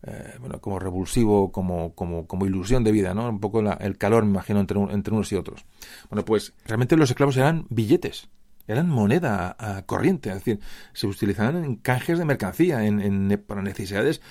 eh, 0.04 0.36
bueno, 0.40 0.60
como 0.60 0.80
revulsivo, 0.80 1.52
como, 1.52 1.94
como, 1.94 2.28
como 2.28 2.46
ilusión 2.46 2.84
de 2.84 2.92
vida, 2.92 3.14
¿no? 3.14 3.30
Un 3.30 3.40
poco 3.40 3.60
el 3.62 3.98
calor, 3.98 4.24
me 4.24 4.32
imagino, 4.32 4.60
entre, 4.60 4.80
entre 4.80 5.14
unos 5.14 5.32
y 5.32 5.36
otros. 5.36 5.66
Bueno, 6.10 6.26
pues 6.26 6.54
realmente 6.66 6.98
los 6.98 7.10
esclavos 7.10 7.38
eran 7.38 7.66
billetes, 7.70 8.30
eran 8.68 8.90
moneda 8.90 9.84
corriente, 9.86 10.30
es 10.30 10.36
decir, 10.36 10.60
se 10.94 11.08
utilizaban 11.08 11.64
en 11.64 11.76
canjes 11.76 12.18
de 12.18 12.26
mercancía, 12.26 12.86
en, 12.86 13.00
en, 13.00 13.44
para 13.46 13.62
necesidades 13.62 14.22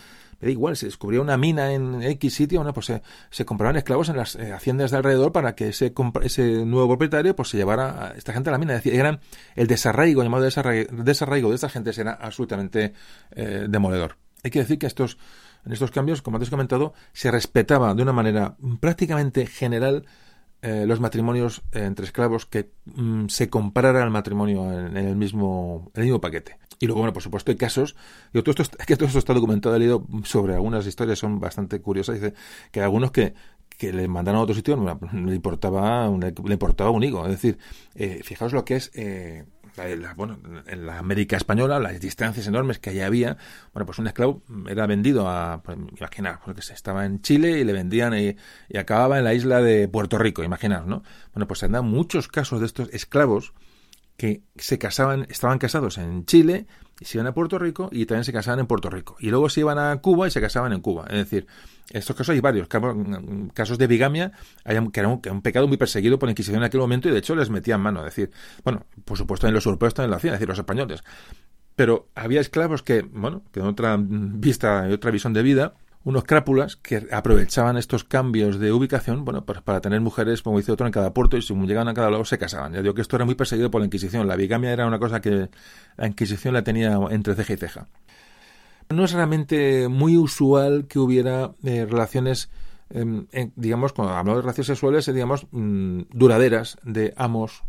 da 0.41 0.51
igual, 0.51 0.77
se 0.77 0.87
descubría 0.87 1.21
una 1.21 1.37
mina 1.37 1.73
en 1.73 2.03
X 2.03 2.35
sitio, 2.35 2.61
bueno, 2.61 2.73
pues 2.73 2.93
se, 3.31 3.45
compraban 3.45 3.77
esclavos 3.77 4.09
en 4.09 4.17
las 4.17 4.37
eh, 4.37 4.53
haciendas 4.53 4.91
de 4.91 4.97
alrededor 4.97 5.33
para 5.33 5.55
que 5.55 5.69
ese, 5.69 5.93
ese 6.23 6.65
nuevo 6.65 6.89
propietario 6.89 7.37
pues 7.37 7.49
se 7.49 7.57
llevara 7.57 8.09
a 8.09 8.11
esta 8.13 8.33
gente 8.33 8.51
a 8.51 8.53
la 8.53 8.59
mina. 8.59 8.77
Es 8.77 8.87
eran, 8.87 9.21
el 9.57 9.67
desarraigo, 9.67 10.23
llamado 10.23 10.45
desarraigo, 10.45 11.49
de 11.49 11.55
esta 11.55 11.69
gente 11.69 11.91
era 11.97 12.13
absolutamente 12.13 12.93
eh, 13.33 13.67
demoledor. 13.69 14.17
Hay 14.43 14.51
que 14.51 14.59
decir 14.59 14.79
que 14.79 14.87
estos, 14.87 15.19
en 15.65 15.73
estos 15.73 15.91
cambios, 15.91 16.23
como 16.23 16.37
antes 16.37 16.51
comentado, 16.51 16.93
se 17.13 17.31
respetaba 17.31 17.95
de 17.95 18.03
una 18.03 18.13
manera 18.13 18.57
prácticamente 18.81 19.47
general 19.47 20.05
eh, 20.67 20.87
los 20.87 20.99
matrimonios 20.99 21.63
entre 21.73 22.07
esclavos 22.07 22.47
que 22.47 22.71
mm, 22.87 23.27
se 23.29 23.51
comparara 23.51 24.03
el 24.03 24.09
matrimonio 24.09 24.73
en, 24.73 24.97
el 24.97 25.15
mismo 25.15 25.91
en 25.93 26.01
el 26.01 26.07
mismo 26.07 26.23
paquete. 26.23 26.57
Y 26.81 26.87
luego, 26.87 27.01
bueno, 27.01 27.13
por 27.13 27.23
supuesto, 27.23 27.51
hay 27.51 27.57
casos, 27.57 27.97
y 28.33 28.43
todo 28.43 28.63
esto, 28.63 28.77
que 28.87 28.97
todo 28.97 29.07
esto 29.07 29.19
está 29.19 29.35
documentado, 29.35 29.77
he 29.77 29.79
leído 29.79 30.07
sobre 30.25 30.55
algunas 30.55 30.87
historias, 30.87 31.19
son 31.19 31.41
bastante 31.41 31.81
curiosas, 31.81 32.17
dice 32.17 32.35
que 32.71 32.81
hay 32.81 32.85
algunos 32.85 33.11
que, 33.11 33.35
que 33.79 33.93
le 33.93 34.09
mandaron 34.09 34.41
a 34.41 34.45
otro 34.45 34.55
sitio 34.55 34.77
le 35.13 35.35
importaba, 35.35 36.09
le 36.09 36.53
importaba 36.53 36.91
un 36.91 37.03
higo. 37.03 37.25
Es 37.25 37.33
decir, 37.33 37.59
eh, 37.95 38.21
fijaos 38.23 38.53
lo 38.53 38.65
que 38.65 38.77
es 38.77 38.91
eh, 38.95 39.45
la, 39.77 40.15
bueno, 40.15 40.39
en 40.67 40.87
la 40.87 40.99
América 40.99 41.37
española, 41.37 41.81
las 41.81 42.01
distancias 42.01 42.47
enormes 42.47 42.79
que 42.79 42.91
allí 42.91 43.01
había, 43.01 43.37
bueno, 43.73 43.87
pues 43.87 43.99
un 43.99 44.07
esclavo 44.07 44.43
era 44.69 44.87
vendido 44.87 45.29
a, 45.29 45.63
pues, 45.63 45.77
imaginar, 45.97 46.41
porque 46.45 46.63
se 46.63 46.75
estaba 46.75 47.05
en 47.05 47.21
Chile 47.23 47.59
y 47.59 47.65
le 47.65 47.73
vendían 47.73 48.17
y, 48.17 48.37
y, 48.69 48.79
acababa 48.79 49.19
en 49.19 49.25
la 49.25 49.35
isla 49.35 49.61
de 49.61 49.89
Puerto 49.89 50.19
Rico, 50.19 50.45
imaginar, 50.45 50.87
¿no? 50.87 51.03
Bueno, 51.33 51.47
pues 51.49 51.61
se 51.61 51.67
han 51.67 51.73
dado 51.73 51.85
muchos 51.85 52.29
casos 52.29 52.61
de 52.61 52.67
estos 52.67 52.89
esclavos 52.93 53.53
que 54.17 54.43
se 54.57 54.79
casaban, 54.79 55.27
estaban 55.29 55.59
casados 55.59 55.99
en 55.99 56.25
Chile 56.25 56.67
y 57.01 57.05
se 57.05 57.19
iban 57.19 57.27
a 57.27 57.35
Puerto 57.35 57.59
Rico 57.59 57.89
y 57.91 58.07
también 58.07 58.25
se 58.25 58.33
casaban 58.33 58.61
en 58.61 58.67
Puerto 58.67 58.89
Rico. 58.91 59.17
Y 59.19 59.31
luego 59.31 59.49
se 59.49 59.61
iban 59.61 59.79
a 59.79 59.97
Cuba 60.01 60.29
y 60.29 60.31
se 60.31 60.41
casaban 60.41 60.73
en 60.73 60.81
Cuba. 60.81 61.07
Es 61.09 61.17
decir, 61.17 61.47
estos 61.91 62.15
casos 62.15 62.35
hay 62.35 62.41
varios. 62.41 62.69
Casos 63.53 63.79
de 63.79 63.87
bigamia, 63.87 64.33
que 64.65 65.01
era 65.01 65.09
un, 65.09 65.43
pecado 65.43 65.67
muy 65.67 65.77
perseguido 65.77 66.19
por 66.19 66.29
la 66.29 66.33
Inquisición 66.33 66.59
en 66.59 66.65
aquel 66.65 66.81
momento 66.81 67.09
y 67.09 67.13
de 67.13 67.19
hecho 67.19 67.35
les 67.35 67.51
metían 67.51 67.81
mano. 67.81 68.01
Es 68.01 68.15
decir, 68.15 68.31
bueno, 68.63 68.87
por 69.05 69.19
supuesto 69.19 69.49
en 69.49 69.55
los 69.55 69.67
europeos 69.67 69.95
también 69.95 70.11
lo 70.11 70.17
hacían, 70.17 70.35
es 70.35 70.41
decir, 70.41 70.49
los 70.49 70.59
españoles. 70.59 71.03
Pero 71.77 72.09
había 72.15 72.41
esclavos 72.41 72.83
que, 72.83 73.03
bueno, 73.03 73.43
que 73.53 73.59
en 73.59 73.67
otra 73.67 73.97
vista 73.99 74.87
y 74.89 74.93
otra 74.93 75.11
visión 75.11 75.33
de 75.33 75.43
vida, 75.43 75.75
unos 76.05 76.25
crápulas 76.25 76.77
que 76.77 77.07
aprovechaban 77.11 77.79
estos 77.79 78.05
cambios 78.05 78.59
de 78.59 78.73
ubicación, 78.73 79.25
bueno, 79.25 79.45
pues 79.47 79.63
para 79.63 79.81
tener 79.81 80.03
mujeres, 80.03 80.43
como 80.43 80.59
dice 80.59 80.71
otro, 80.71 80.87
en 80.87 80.93
cada 80.93 81.15
puerto 81.15 81.39
y 81.39 81.43
si 81.43 81.55
llegaban 81.55 81.89
a 81.89 81.95
cada 81.95 82.11
lado 82.11 82.25
se 82.27 82.37
casaban. 82.37 82.75
Ya 82.75 82.83
digo 82.83 82.95
que 82.95 83.01
esto 83.01 83.17
era 83.17 83.25
muy 83.25 83.35
perseguido 83.35 83.71
por 83.71 83.81
la 83.81 83.87
Inquisición. 83.87 84.29
La 84.29 84.37
bigamia 84.37 84.71
era 84.71 84.87
una 84.87 84.99
cosa 84.99 85.21
que 85.21 85.49
la 85.97 86.07
Inquisición 86.07 86.53
la 86.53 86.63
tenía 86.63 86.99
entre 87.11 87.35
ceja 87.35 87.55
y 87.55 87.57
ceja. 87.57 87.89
No 88.91 89.05
es 89.05 89.13
realmente 89.13 89.89
muy 89.89 90.19
usual 90.19 90.87
que 90.87 90.99
hubiera 90.99 91.53
eh, 91.65 91.87
relaciones, 91.89 92.51
em, 92.91 93.27
digamos, 93.57 93.95
cuando 93.95 94.13
hablamos 94.13 94.37
de 94.37 94.43
relaciones 94.43 94.67
sexuales, 94.67 95.07
digamos, 95.07 95.47
mm, 95.53 96.03
duraderas 96.11 96.77
de 96.83 97.15
amos 97.17 97.65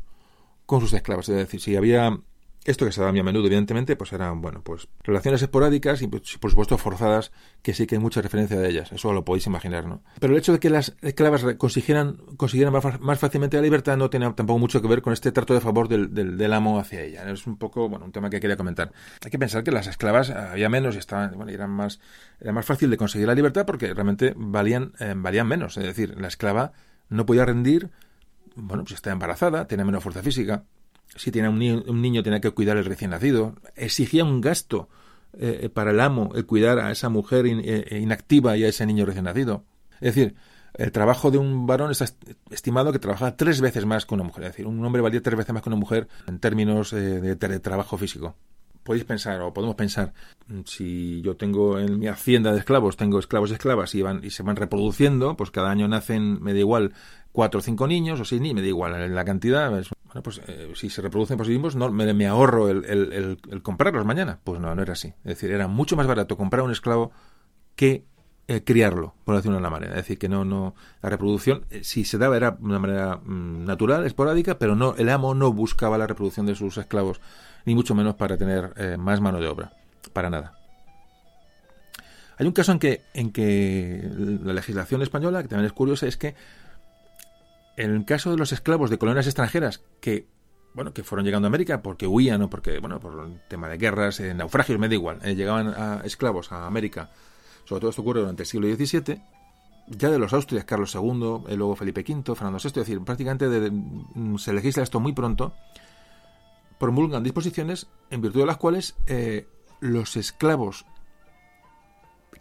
con 0.66 0.82
sus 0.82 0.92
esclavos. 0.92 1.30
Es 1.30 1.38
decir, 1.38 1.62
si 1.62 1.78
había 1.78 2.20
esto 2.66 2.86
que 2.86 2.92
se 2.92 3.02
da 3.02 3.12
muy 3.12 3.20
a 3.20 3.24
menudo, 3.24 3.46
evidentemente, 3.46 3.96
pues 3.96 4.12
eran, 4.12 4.42
bueno, 4.42 4.62
pues 4.64 4.88
relaciones 5.04 5.42
esporádicas 5.42 6.02
y, 6.02 6.08
pues, 6.08 6.38
por 6.40 6.50
supuesto, 6.50 6.78
forzadas, 6.80 7.32
que 7.62 7.76
sí 7.76 7.86
que 7.86 7.96
hay 7.96 8.02
mucha 8.02 8.22
referencia 8.22 8.60
de 8.60 8.68
ellas. 8.68 8.92
Eso 8.92 9.14
lo 9.14 9.24
podéis 9.24 9.46
imaginar, 9.46 9.86
¿no? 9.86 10.02
Pero 10.20 10.34
el 10.34 10.40
hecho 10.40 10.52
de 10.52 10.60
que 10.60 10.72
las 10.72 10.96
esclavas 11.02 11.46
consiguieran, 11.58 12.18
consiguieran 12.38 12.74
más, 12.74 13.20
fácilmente 13.20 13.58
la 13.58 13.64
libertad 13.64 13.98
no 13.98 14.10
tenía 14.10 14.34
tampoco 14.34 14.58
mucho 14.58 14.82
que 14.82 14.88
ver 14.88 15.04
con 15.04 15.14
este 15.14 15.32
trato 15.32 15.54
de 15.54 15.62
favor 15.62 15.88
del, 15.88 16.14
del, 16.14 16.54
amo 16.54 16.80
hacia 16.80 17.02
ella. 17.02 17.30
Es 17.30 17.46
un 17.46 17.58
poco, 17.58 17.88
bueno, 17.88 18.06
un 18.06 18.12
tema 18.12 18.32
que 18.32 18.40
quería 18.40 18.58
comentar. 18.58 18.92
Hay 19.24 19.30
que 19.30 19.38
pensar 19.38 19.64
que 19.64 19.72
las 19.72 19.86
esclavas 19.86 20.32
había 20.32 20.68
menos 20.68 20.96
y 20.96 20.98
estaban, 20.98 21.34
bueno, 21.36 21.52
eran 21.52 21.70
más, 21.70 22.00
era 22.40 22.52
más 22.52 22.66
fácil 22.66 22.90
de 22.90 22.98
conseguir 22.98 23.28
la 23.28 23.36
libertad 23.36 23.66
porque 23.68 23.94
realmente 23.94 24.34
valían, 24.36 24.94
eh, 25.00 25.14
valían 25.16 25.48
menos. 25.48 25.78
Es 25.78 25.84
decir, 25.84 26.20
la 26.20 26.28
esclava 26.28 26.72
no 27.10 27.28
podía 27.28 27.46
rendir, 27.46 27.92
bueno, 28.56 28.84
pues 28.84 28.96
está 28.96 29.12
embarazada, 29.12 29.68
tenía 29.68 29.86
menos 29.86 30.02
fuerza 30.02 30.24
física, 30.24 30.64
si 31.16 31.32
tenía 31.32 31.50
un, 31.50 31.60
niño, 32.02 32.24
tenía 32.24 32.42
que 32.42 32.52
cuidar 32.52 32.78
el 32.78 32.86
recién 32.86 33.12
nacido, 33.12 33.56
exigía 33.76 34.24
un 34.24 34.42
gasto 34.42 34.90
eh, 35.38 35.70
para 35.74 35.92
el 35.92 36.00
amo 36.00 36.32
el 36.36 36.46
cuidar 36.46 36.80
a 36.80 36.92
esa 36.92 37.10
mujer 37.10 37.46
eh, 37.48 38.00
inactiva 38.02 38.58
y 38.58 38.64
a 38.64 38.68
ese 38.68 38.86
niño 38.86 39.06
recién 39.06 39.26
nacido. 39.26 39.64
Es 40.02 40.16
decir, 40.16 40.36
el 40.78 40.92
trabajo 40.92 41.32
de 41.32 41.38
un 41.38 41.66
varón 41.66 41.92
está 41.92 42.06
estimado 42.50 42.92
que 42.92 43.00
trabajaba 43.00 43.38
tres 43.38 43.62
veces 43.62 43.86
más 43.86 44.06
que 44.06 44.14
una 44.14 44.24
mujer. 44.24 44.44
Es 44.44 44.52
decir, 44.52 44.68
un 44.68 44.84
hombre 44.84 45.02
valía 45.02 45.22
tres 45.22 45.38
veces 45.38 45.54
más 45.54 45.64
que 45.64 45.70
una 45.70 45.78
mujer 45.78 46.08
en 46.28 46.40
términos 46.40 46.92
eh, 46.94 46.98
de, 47.22 47.60
trabajo 47.60 47.98
físico. 47.98 48.36
Podéis 48.84 49.06
pensar, 49.06 49.42
o 49.42 49.54
podemos 49.54 49.76
pensar, 49.76 50.14
mm, 50.48 50.60
si 50.66 51.22
yo 51.22 51.36
tengo 51.36 51.80
en 51.80 51.98
mi 51.98 52.08
hacienda 52.08 52.52
de 52.52 52.60
esclavos, 52.60 52.98
tengo 52.98 53.20
esclavos 53.20 53.52
y 53.52 53.54
esclavas 53.54 53.96
y, 53.96 54.02
van, 54.02 54.24
y 54.24 54.30
se 54.30 54.44
van 54.44 54.58
reproduciendo, 54.58 55.36
pues 55.38 55.50
cada 55.50 55.72
año 55.72 55.88
nacen, 55.88 56.42
me 56.44 56.54
da 56.54 56.60
igual, 56.60 56.94
cuatro 57.32 57.60
o 57.60 57.64
cinco 57.64 57.88
niños 57.88 58.20
o 58.20 58.26
seis 58.26 58.42
niños, 58.42 58.56
me 58.56 58.62
da 58.62 58.68
igual 58.68 59.16
la 59.16 59.26
cantidad, 59.26 59.72
pues 60.22 60.42
eh, 60.48 60.72
si 60.76 60.90
se 60.90 61.02
reproducen 61.02 61.38
por 61.38 61.46
sí 61.46 61.52
mismos, 61.52 61.76
no, 61.76 61.92
me, 61.92 62.28
ahorro 62.28 62.70
el, 62.70 63.38
comprarlos 63.62 64.06
mañana. 64.06 64.40
Pues 64.44 64.60
no, 64.60 64.74
no 64.74 64.82
era 64.82 64.94
así. 64.94 65.10
Es 65.24 65.24
decir, 65.24 65.52
era 65.52 65.68
mucho 65.68 65.96
más 65.96 66.08
barato 66.08 66.38
comprar 66.38 66.64
un 66.64 66.72
esclavo 66.72 67.12
que 67.76 68.06
eh, 68.48 68.64
criarlo, 68.64 69.16
por 69.26 69.36
decirlo 69.36 69.58
de 69.58 69.60
una 69.60 69.70
manera. 69.70 69.92
Es 69.94 69.98
decir, 69.98 70.18
que 70.18 70.30
no, 70.30 70.46
no, 70.46 70.76
la 71.02 71.10
reproducción, 71.10 71.66
eh, 71.70 71.84
si 71.84 72.06
se 72.06 72.18
daba, 72.18 72.38
era 72.38 72.52
de 72.52 72.64
una 72.64 72.80
manera 72.80 73.18
mm, 73.18 73.66
natural, 73.66 74.06
esporádica, 74.06 74.58
pero 74.58 74.76
no, 74.76 74.96
el 74.96 75.10
amo 75.10 75.36
no 75.36 75.52
buscaba 75.52 75.98
la 75.98 76.08
reproducción 76.08 76.46
de 76.46 76.56
sus 76.56 76.78
esclavos, 76.78 77.20
ni 77.66 77.76
mucho 77.76 77.96
menos 77.96 78.16
para 78.16 78.38
tener 78.38 78.98
más 78.98 79.20
mano 79.20 79.40
de 79.40 79.48
obra. 79.48 79.74
Para 80.14 80.30
nada. 80.30 80.54
Hay 82.38 82.46
un 82.46 82.54
caso 82.54 82.72
en 82.72 82.80
que, 82.80 83.02
en 83.14 83.32
que 83.32 84.10
la 84.44 84.54
legislación 84.54 85.02
española, 85.02 85.42
que 85.42 85.48
también 85.48 85.68
es 85.68 85.74
curiosa, 85.74 86.06
es 86.06 86.18
que 86.18 86.36
en 87.78 87.92
el 87.92 88.06
caso 88.06 88.32
de 88.32 88.38
los 88.38 88.52
esclavos 88.52 88.90
de 88.90 88.98
colonias 88.98 89.28
extranjeras 89.28 89.84
que 90.00 90.28
bueno, 90.76 90.94
que 90.94 91.04
fueron 91.04 91.26
llegando 91.26 91.48
a 91.48 91.50
América 91.50 91.82
porque 91.82 92.06
huían 92.06 92.42
o 92.42 92.50
porque, 92.50 92.80
bueno, 92.80 93.00
por 93.00 93.30
tema 93.48 93.70
de 93.70 93.78
guerras, 93.78 94.20
eh, 94.20 94.34
naufragios, 94.34 94.78
me 94.78 94.90
da 94.90 94.94
igual, 94.94 95.20
eh, 95.24 95.34
llegaban 95.34 95.70
a 95.70 96.02
esclavos 96.04 96.52
a 96.52 96.68
América, 96.68 97.10
sobre 97.64 97.80
todo 97.80 97.90
esto 97.90 98.02
ocurre 98.02 98.20
durante 98.20 98.44
el 98.44 98.48
siglo 98.48 98.68
XVII, 98.68 99.22
ya 99.88 100.10
de 100.10 100.20
los 100.20 100.34
Austrias, 100.34 100.66
Carlos 100.66 100.94
II, 100.94 101.44
eh, 101.48 101.56
luego 101.56 101.78
Felipe 101.78 102.02
V, 102.02 102.36
Fernando 102.36 102.60
VI, 102.62 102.68
es 102.68 102.74
decir, 102.74 103.00
prácticamente 103.02 103.48
mm, 103.48 104.36
se 104.38 104.52
legisla 104.52 104.84
esto 104.84 105.00
muy 105.00 105.14
pronto, 105.14 105.54
promulgan 106.78 107.24
disposiciones 107.24 107.88
en 108.10 108.22
virtud 108.22 108.42
de 108.42 108.46
las 108.46 108.58
cuales 108.58 108.96
los 109.80 110.18
esclavos 110.18 110.86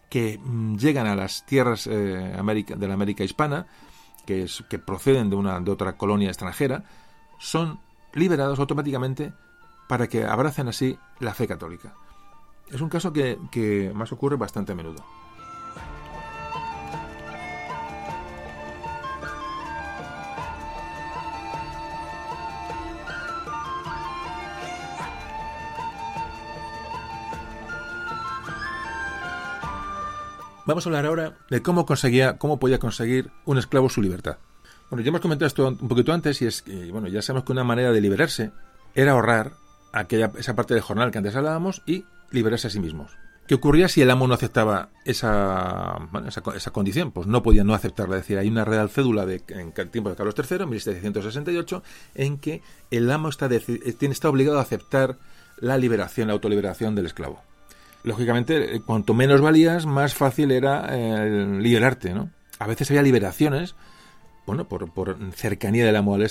que 0.09 0.37
mm, 0.43 0.75
llegan 0.75 1.07
a 1.07 1.15
las 1.15 1.45
tierras 1.45 1.85
de 1.85 2.33
la 2.87 2.93
América 2.93 3.23
hispana, 3.23 3.67
que, 4.25 4.43
es, 4.43 4.63
que 4.69 4.79
proceden 4.79 5.29
de, 5.29 5.35
una, 5.35 5.59
de 5.59 5.71
otra 5.71 5.97
colonia 5.97 6.29
extranjera, 6.29 6.83
son 7.39 7.79
liberados 8.13 8.59
automáticamente 8.59 9.33
para 9.87 10.07
que 10.07 10.25
abracen 10.25 10.67
así 10.67 10.97
la 11.19 11.33
fe 11.33 11.47
católica. 11.47 11.93
Es 12.71 12.81
un 12.81 12.89
caso 12.89 13.13
que, 13.13 13.37
que 13.51 13.91
más 13.93 14.11
ocurre 14.11 14.35
bastante 14.37 14.71
a 14.71 14.75
menudo. 14.75 15.03
Vamos 30.65 30.85
a 30.85 30.89
hablar 30.89 31.05
ahora 31.05 31.37
de 31.51 31.61
cómo 31.61 31.85
conseguía, 31.85 32.37
cómo 32.39 32.59
podía 32.59 32.79
conseguir 32.79 33.29
un 33.45 33.59
esclavo 33.59 33.87
su 33.87 34.01
libertad. 34.01 34.37
Bueno, 34.89 35.03
ya 35.03 35.09
hemos 35.09 35.21
comentado 35.21 35.45
esto 35.45 35.67
un 35.67 35.87
poquito 35.87 36.11
antes 36.11 36.41
y 36.41 36.47
es 36.47 36.63
que, 36.63 36.91
bueno, 36.91 37.07
ya 37.07 37.21
sabemos 37.21 37.45
que 37.45 37.51
una 37.51 37.63
manera 37.63 37.91
de 37.91 38.01
liberarse 38.01 38.51
era 38.95 39.11
ahorrar 39.11 39.53
aquella, 39.93 40.31
esa 40.37 40.55
parte 40.55 40.73
del 40.73 40.81
jornal 40.81 41.11
que 41.11 41.19
antes 41.19 41.35
hablábamos 41.35 41.83
y 41.85 42.05
liberarse 42.31 42.67
a 42.67 42.69
sí 42.71 42.79
mismos. 42.79 43.11
¿Qué 43.47 43.53
ocurría 43.53 43.87
si 43.87 44.01
el 44.01 44.09
amo 44.09 44.27
no 44.27 44.33
aceptaba 44.33 44.89
esa, 45.05 45.99
esa, 46.55 46.71
condición? 46.71 47.11
Pues 47.11 47.27
no 47.27 47.43
podía 47.43 47.63
no 47.63 47.75
aceptarla. 47.75 48.15
Es 48.15 48.23
decir, 48.23 48.39
hay 48.39 48.47
una 48.47 48.65
real 48.65 48.89
cédula 48.89 49.27
de, 49.27 49.43
en 49.49 49.71
el 49.75 49.89
tiempo 49.91 50.09
de 50.09 50.15
Carlos 50.15 50.33
III, 50.35 50.65
1768, 50.65 51.83
en 52.15 52.39
que 52.39 52.63
el 52.89 53.11
amo 53.11 53.29
está, 53.29 53.47
tiene, 53.47 54.13
está 54.13 54.29
obligado 54.29 54.57
a 54.57 54.63
aceptar 54.63 55.19
la 55.57 55.77
liberación, 55.77 56.27
la 56.27 56.33
autoliberación 56.33 56.95
del 56.95 57.05
esclavo 57.05 57.43
lógicamente, 58.05 58.75
eh, 58.75 58.81
cuanto 58.81 59.13
menos 59.13 59.41
valías, 59.41 59.85
más 59.85 60.13
fácil 60.13 60.51
era 60.51 60.87
eh, 60.91 61.45
liberarte, 61.59 62.13
¿no? 62.13 62.29
A 62.59 62.67
veces 62.67 62.89
había 62.89 63.01
liberaciones, 63.01 63.75
bueno, 64.45 64.67
por, 64.67 64.93
por 64.93 65.17
cercanía 65.33 65.85
del 65.85 65.95
amo 65.95 66.15
al, 66.15 66.27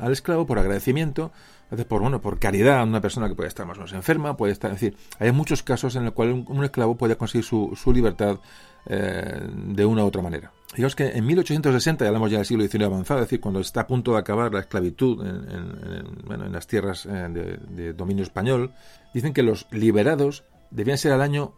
al, 0.00 0.12
esclavo, 0.12 0.46
por 0.46 0.58
agradecimiento, 0.58 1.30
a 1.68 1.72
veces 1.72 1.86
por, 1.86 2.00
bueno, 2.00 2.20
por 2.20 2.38
caridad 2.38 2.80
a 2.80 2.84
una 2.84 3.00
persona 3.00 3.28
que 3.28 3.34
puede 3.34 3.48
estar 3.48 3.66
más 3.66 3.76
o 3.76 3.80
menos 3.80 3.92
enferma, 3.92 4.36
puede 4.36 4.54
estar, 4.54 4.72
es 4.72 4.80
decir, 4.80 4.98
hay 5.20 5.30
muchos 5.30 5.62
casos 5.62 5.94
en 5.94 6.04
los 6.04 6.14
cuales 6.14 6.44
un, 6.46 6.64
esclavo 6.64 6.96
puede 6.96 7.16
conseguir 7.16 7.44
su, 7.44 7.78
su 7.80 7.92
libertad 7.92 8.40
eh, 8.86 9.40
de 9.52 9.84
una 9.84 10.02
u 10.02 10.06
otra 10.06 10.22
manera. 10.22 10.50
Digamos 10.74 10.96
que 10.96 11.08
en 11.10 11.26
1860, 11.26 12.04
ya 12.04 12.08
hablamos 12.08 12.30
ya 12.30 12.38
del 12.38 12.46
siglo 12.46 12.66
XIX 12.66 12.84
avanzado, 12.84 13.20
es 13.20 13.26
decir, 13.26 13.40
cuando 13.40 13.60
está 13.60 13.82
a 13.82 13.86
punto 13.86 14.12
de 14.12 14.18
acabar 14.18 14.52
la 14.52 14.60
esclavitud 14.60 15.24
en, 15.24 16.24
bueno, 16.24 16.46
en 16.46 16.52
las 16.52 16.66
tierras 16.66 17.04
de, 17.04 17.58
de 17.68 17.92
dominio 17.92 18.24
español, 18.24 18.72
dicen 19.12 19.32
que 19.32 19.42
los 19.42 19.66
liberados 19.70 20.44
debían 20.70 20.98
ser 20.98 21.12
al 21.12 21.22
año 21.22 21.54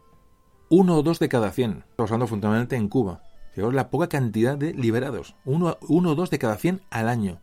uno 0.68 0.96
o 0.96 1.02
dos 1.02 1.18
de 1.18 1.28
cada 1.28 1.50
cien. 1.50 1.84
Estamos 1.90 2.10
hablando 2.10 2.26
fundamentalmente 2.28 2.76
en 2.76 2.88
Cuba. 2.88 3.22
Fijaos 3.52 3.74
la 3.74 3.90
poca 3.90 4.08
cantidad 4.08 4.56
de 4.56 4.72
liberados. 4.72 5.34
Uno, 5.44 5.76
uno 5.88 6.12
o 6.12 6.14
dos 6.14 6.30
de 6.30 6.38
cada 6.38 6.56
cien 6.56 6.80
al 6.90 7.08
año. 7.08 7.40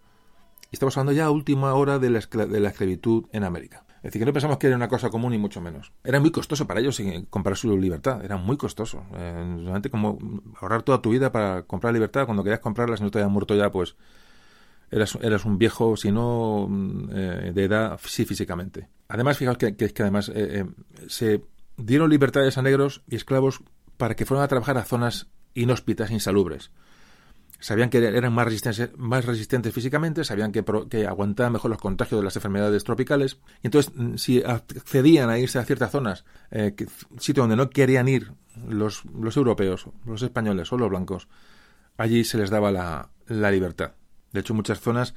Y 0.71 0.75
estamos 0.75 0.97
hablando 0.97 1.11
ya 1.11 1.25
a 1.25 1.31
última 1.31 1.73
hora 1.73 1.99
de 1.99 2.09
la, 2.09 2.19
de 2.19 2.59
la 2.59 2.69
esclavitud 2.69 3.25
en 3.31 3.43
América. 3.43 3.85
Es 3.97 4.03
decir, 4.03 4.21
que 4.21 4.25
no 4.25 4.33
pensamos 4.33 4.57
que 4.57 4.67
era 4.67 4.75
una 4.75 4.87
cosa 4.87 5.09
común 5.09 5.33
y 5.33 5.37
mucho 5.37 5.59
menos. 5.59 5.91
Era 6.03 6.19
muy 6.19 6.31
costoso 6.31 6.67
para 6.67 6.79
ellos 6.79 7.01
comprar 7.29 7.57
su 7.57 7.75
libertad. 7.77 8.23
Era 8.23 8.37
muy 8.37 8.55
costoso. 8.55 9.03
Eh, 9.15 9.81
como 9.91 10.17
ahorrar 10.61 10.83
toda 10.83 11.01
tu 11.01 11.09
vida 11.09 11.31
para 11.31 11.63
comprar 11.63 11.93
libertad. 11.93 12.25
Cuando 12.25 12.43
querías 12.43 12.61
comprarla, 12.61 12.95
si 12.95 13.03
no 13.03 13.11
te 13.11 13.19
habían 13.19 13.33
muerto 13.33 13.55
ya, 13.55 13.71
pues 13.71 13.97
eras, 14.91 15.17
eras 15.21 15.43
un 15.43 15.57
viejo, 15.57 15.97
si 15.97 16.11
no 16.11 16.67
mm, 16.69 17.09
eh, 17.11 17.51
de 17.53 17.63
edad, 17.63 17.99
sí 18.05 18.23
físicamente. 18.23 18.87
Además, 19.09 19.37
fijaos 19.37 19.57
que, 19.57 19.75
que, 19.75 19.89
que 19.89 20.01
además 20.03 20.31
eh, 20.33 20.65
se 21.07 21.41
dieron 21.77 22.09
libertades 22.09 22.57
a 22.57 22.61
negros 22.61 23.03
y 23.07 23.15
esclavos 23.15 23.61
para 23.97 24.15
que 24.15 24.25
fueran 24.25 24.43
a 24.43 24.47
trabajar 24.47 24.77
a 24.77 24.83
zonas 24.83 25.27
inhóspitas, 25.53 26.11
insalubres. 26.11 26.71
Sabían 27.59 27.89
que 27.89 27.97
eran 27.97 28.33
más 28.33 28.45
resistentes, 28.45 28.91
más 28.97 29.25
resistentes 29.25 29.73
físicamente, 29.73 30.23
sabían 30.23 30.51
que, 30.51 30.63
aguantaban 31.07 31.53
mejor 31.53 31.71
los 31.71 31.79
contagios 31.79 32.19
de 32.21 32.25
las 32.25 32.35
enfermedades 32.35 32.83
tropicales. 32.83 33.39
Y 33.63 33.67
entonces, 33.67 33.91
mm, 33.95 34.15
si 34.15 34.43
accedían 34.43 35.29
a 35.31 35.39
irse 35.39 35.57
a 35.57 35.65
ciertas 35.65 35.91
zonas, 35.91 36.23
eh, 36.51 36.75
sitio 37.19 37.43
donde 37.43 37.55
no 37.55 37.71
querían 37.71 38.07
ir 38.07 38.33
los, 38.67 39.05
los 39.05 39.37
europeos, 39.37 39.87
los 40.05 40.21
españoles 40.21 40.71
o 40.71 40.77
los 40.77 40.89
blancos, 40.89 41.27
allí 41.97 42.23
se 42.23 42.37
les 42.37 42.51
daba 42.51 42.71
la, 42.71 43.09
la 43.25 43.49
libertad. 43.49 43.93
De 44.33 44.41
hecho, 44.41 44.53
muchas 44.53 44.79
zonas 44.79 45.15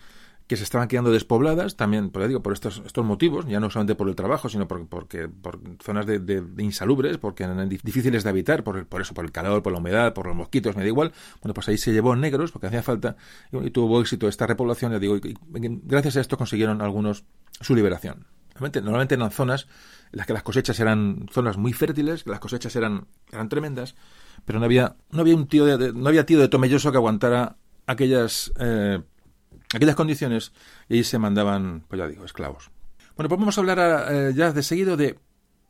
que 0.51 0.57
se 0.57 0.65
estaban 0.65 0.89
quedando 0.89 1.13
despobladas, 1.13 1.77
también, 1.77 2.11
por, 2.11 2.27
digo, 2.27 2.43
por 2.43 2.53
estos, 2.53 2.83
estos 2.85 3.05
motivos, 3.05 3.47
ya 3.47 3.61
no 3.61 3.71
solamente 3.71 3.95
por 3.95 4.09
el 4.09 4.17
trabajo, 4.17 4.49
sino 4.49 4.67
por, 4.67 4.85
porque, 4.89 5.29
por 5.29 5.61
zonas 5.81 6.07
de, 6.07 6.43
insalubres, 6.59 7.19
porque 7.19 7.45
eran 7.45 7.69
difíciles 7.69 8.25
de 8.25 8.31
habitar, 8.31 8.65
por, 8.65 8.85
por 8.87 9.01
eso, 9.01 9.15
por 9.15 9.25
el 9.25 9.31
calor, 9.31 9.63
por 9.63 9.73
la 9.73 9.79
humedad, 9.79 10.13
por 10.13 10.27
los 10.27 10.35
mosquitos, 10.35 10.75
me 10.75 10.83
da 10.83 10.89
igual. 10.89 11.13
Bueno, 11.41 11.55
pues 11.55 11.69
ahí 11.69 11.79
se 11.79 11.93
llevó 11.93 12.17
negros, 12.17 12.51
porque 12.51 12.67
hacía 12.67 12.83
falta, 12.83 13.15
y, 13.53 13.71
tuvo 13.71 14.01
éxito 14.01 14.27
esta 14.27 14.45
repoblación, 14.45 14.91
ya 14.91 14.99
digo, 14.99 15.19
y, 15.19 15.39
gracias 15.85 16.17
a 16.17 16.21
esto 16.21 16.37
consiguieron 16.37 16.83
algunos 16.83 17.23
su 17.61 17.77
liberación. 17.77 18.27
Normalmente, 18.55 18.81
normalmente 18.81 19.15
eran 19.15 19.31
zonas 19.31 19.69
en 20.11 20.19
las 20.19 20.27
que 20.27 20.33
las 20.33 20.43
cosechas 20.43 20.81
eran 20.81 21.29
zonas 21.31 21.59
muy 21.59 21.73
fértiles, 21.73 22.27
las 22.27 22.41
cosechas 22.41 22.75
eran, 22.75 23.07
eran 23.31 23.49
tremendas, 23.49 23.95
pero 24.45 24.59
no 24.59 24.65
había, 24.65 24.97
no 25.13 25.21
había 25.21 25.37
un 25.37 25.47
tío 25.47 25.65
de, 25.65 25.93
no 25.93 26.09
había 26.09 26.27
tío 26.27 26.41
de 26.41 26.49
Tomelloso 26.49 26.91
que 26.91 26.99
aguantara 26.99 27.55
aquellas 27.87 28.53
eh, 28.59 29.01
aquellas 29.75 29.97
condiciones 29.97 30.53
y 30.89 31.05
se 31.05 31.19
mandaban, 31.19 31.85
pues 31.89 31.99
ya 31.99 32.07
digo, 32.07 32.25
esclavos. 32.25 32.71
Bueno, 33.17 33.29
pues 33.29 33.39
vamos 33.39 33.59
a 33.59 33.61
hablar 33.61 34.07
eh, 34.11 34.33
ya 34.35 34.53
de 34.53 34.63
seguido 34.63 34.97
de, 34.97 35.19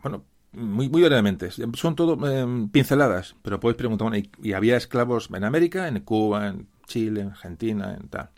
bueno, 0.02 0.24
muy, 0.52 0.88
brevemente, 0.88 1.50
son 1.50 1.94
todo 1.94 2.28
em, 2.28 2.68
pinceladas, 2.70 3.36
pero 3.42 3.60
podéis 3.60 3.76
preguntar, 3.76 4.08
bueno, 4.10 4.26
y, 4.42 4.52
había 4.52 4.76
esclavos 4.76 5.28
en 5.32 5.44
América, 5.44 5.86
en 5.86 6.00
Cuba, 6.00 6.48
en 6.48 6.66
Chile, 6.86 7.20
en 7.22 7.28
Argentina, 7.28 7.94
en 7.94 8.08
tal, 8.08 8.30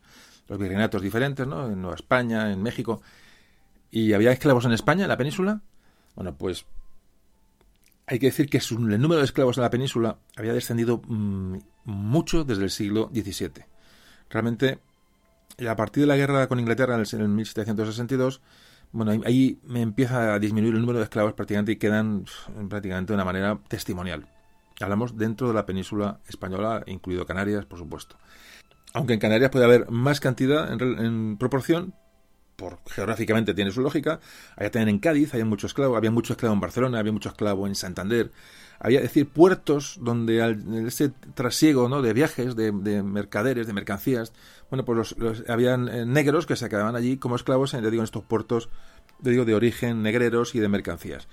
los 0.48 0.58
virreinatos 0.58 1.00
diferentes, 1.00 1.46
¿no? 1.46 1.68
En 1.68 1.80
Nueva 1.80 1.96
España, 1.96 2.52
en 2.52 2.62
México. 2.62 3.00
¿Y 3.90 4.12
había 4.12 4.32
esclavos 4.32 4.64
en 4.66 4.72
España, 4.72 5.04
en 5.04 5.08
la 5.08 5.16
península? 5.16 5.62
Bueno, 6.14 6.36
pues 6.36 6.66
hay 8.06 8.18
que 8.18 8.26
decir 8.26 8.50
que 8.50 8.58
el 8.58 9.00
número 9.00 9.20
de 9.20 9.24
esclavos 9.24 9.56
en 9.56 9.62
la 9.62 9.70
península 9.70 10.18
había 10.36 10.52
descendido 10.52 11.00
mm, 11.06 11.56
mucho 11.84 12.44
desde 12.44 12.64
el 12.64 12.70
siglo 12.70 13.10
XVII. 13.14 13.64
Realmente 14.28 14.80
a 15.68 15.76
partir 15.76 16.02
de 16.02 16.06
la 16.06 16.16
guerra 16.16 16.46
con 16.48 16.60
Inglaterra 16.60 16.94
en 16.94 17.20
el 17.20 17.28
1762, 17.28 18.40
bueno, 18.92 19.12
ahí 19.24 19.58
me 19.64 19.80
empieza 19.80 20.34
a 20.34 20.38
disminuir 20.38 20.74
el 20.74 20.80
número 20.80 20.98
de 20.98 21.04
esclavos 21.04 21.32
prácticamente 21.32 21.72
y 21.72 21.76
quedan 21.76 22.26
prácticamente 22.68 23.12
de 23.12 23.14
una 23.14 23.24
manera 23.24 23.58
testimonial. 23.68 24.26
Hablamos 24.80 25.16
dentro 25.16 25.48
de 25.48 25.54
la 25.54 25.64
península 25.64 26.20
española, 26.28 26.82
incluido 26.86 27.24
Canarias, 27.24 27.64
por 27.64 27.78
supuesto. 27.78 28.16
Aunque 28.92 29.14
en 29.14 29.20
Canarias 29.20 29.50
puede 29.50 29.64
haber 29.64 29.90
más 29.90 30.20
cantidad 30.20 30.70
en, 30.72 31.38
proporción, 31.38 31.94
por 32.56 32.78
geográficamente 32.86 33.54
tiene 33.54 33.70
su 33.70 33.80
lógica. 33.80 34.20
Allá 34.56 34.70
también 34.70 34.90
en 34.90 34.98
Cádiz 34.98 35.32
hay 35.34 35.44
mucho 35.44 35.66
esclavo, 35.66 35.96
había 35.96 36.10
mucho 36.10 36.34
esclavo 36.34 36.54
en 36.54 36.60
Barcelona, 36.60 36.98
había 36.98 37.12
mucho 37.12 37.30
esclavo 37.30 37.66
en 37.66 37.74
Santander, 37.74 38.30
había 38.82 39.00
decir 39.00 39.28
puertos 39.28 39.98
donde 40.00 40.42
al, 40.42 40.86
ese 40.86 41.10
trasiego 41.34 41.88
¿no? 41.88 42.02
de 42.02 42.12
viajes, 42.12 42.56
de, 42.56 42.72
mercaderes, 42.72 43.68
de 43.68 43.72
mercancías, 43.72 44.32
bueno, 44.70 44.84
pues 44.84 45.16
los, 45.16 45.44
habían 45.48 45.88
eh, 45.88 46.04
negros 46.04 46.46
que 46.46 46.56
se 46.56 46.68
quedaban 46.68 46.96
allí 46.96 47.16
como 47.16 47.36
esclavos 47.36 47.74
en, 47.74 47.84
estos 47.84 48.24
puertos 48.24 48.70
digo, 49.20 49.44
de 49.44 49.54
origen 49.54 50.02
negreros 50.02 50.56
y 50.56 50.58
de 50.58 50.68
mercancías. 50.68 51.28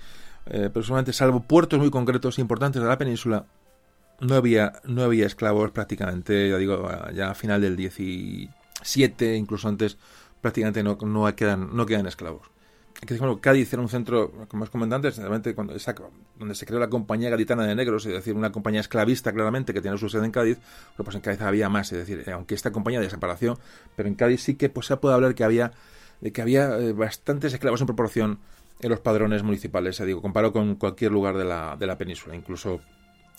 Eh, 0.46 0.70
pero 0.72 0.84
solamente, 0.84 1.12
salvo 1.12 1.40
puertos 1.42 1.80
muy 1.80 1.90
concretos 1.90 2.38
e 2.38 2.40
importantes 2.40 2.80
de 2.80 2.88
la 2.88 2.98
península, 2.98 3.46
no 4.20 4.36
había, 4.36 4.74
no 4.84 5.02
había 5.02 5.26
esclavos 5.26 5.72
prácticamente, 5.72 6.50
ya 6.50 6.56
digo, 6.56 6.88
ya 7.12 7.30
a 7.30 7.34
final 7.34 7.60
del 7.60 7.74
17, 7.74 9.34
incluso 9.34 9.66
antes, 9.66 9.98
prácticamente 10.40 10.84
no, 10.84 10.96
no, 11.02 11.34
quedan, 11.34 11.74
no 11.74 11.84
quedan 11.84 12.06
esclavos 12.06 12.50
que 13.06 13.40
Cádiz 13.40 13.72
era 13.72 13.80
un 13.80 13.88
centro, 13.88 14.30
como 14.48 14.64
os 14.64 14.70
comenté 14.70 15.54
cuando 15.54 15.74
donde 16.38 16.54
se 16.54 16.66
creó 16.66 16.78
la 16.78 16.88
compañía 16.88 17.30
gaditana 17.30 17.66
de 17.66 17.74
negros, 17.74 18.04
es 18.04 18.12
decir, 18.12 18.34
una 18.34 18.52
compañía 18.52 18.80
esclavista 18.80 19.32
claramente 19.32 19.72
que 19.72 19.80
tiene 19.80 19.96
su 19.96 20.08
sede 20.08 20.26
en 20.26 20.32
Cádiz, 20.32 20.58
pero 20.92 21.04
pues 21.04 21.16
en 21.16 21.22
Cádiz 21.22 21.40
había 21.40 21.68
más, 21.68 21.90
es 21.92 21.98
decir, 21.98 22.24
eh, 22.26 22.32
aunque 22.32 22.54
esta 22.54 22.72
compañía 22.72 23.00
desapareció, 23.00 23.58
pero 23.96 24.08
en 24.08 24.14
Cádiz 24.14 24.42
sí 24.42 24.54
que 24.54 24.68
pues, 24.68 24.86
se 24.86 24.96
puede 24.98 25.14
hablar 25.14 25.34
que 25.34 25.44
había, 25.44 25.72
de 26.20 26.32
que 26.32 26.42
había 26.42 26.78
eh, 26.78 26.92
bastantes 26.92 27.54
esclavos 27.54 27.80
en 27.80 27.86
proporción 27.86 28.38
en 28.80 28.90
los 28.90 29.00
padrones 29.00 29.42
municipales, 29.42 29.96
se 29.96 30.04
digo, 30.04 30.20
comparado 30.20 30.52
con 30.52 30.74
cualquier 30.76 31.10
lugar 31.10 31.36
de 31.38 31.44
la, 31.44 31.76
de 31.78 31.86
la 31.86 31.96
península, 31.96 32.36
incluso 32.36 32.80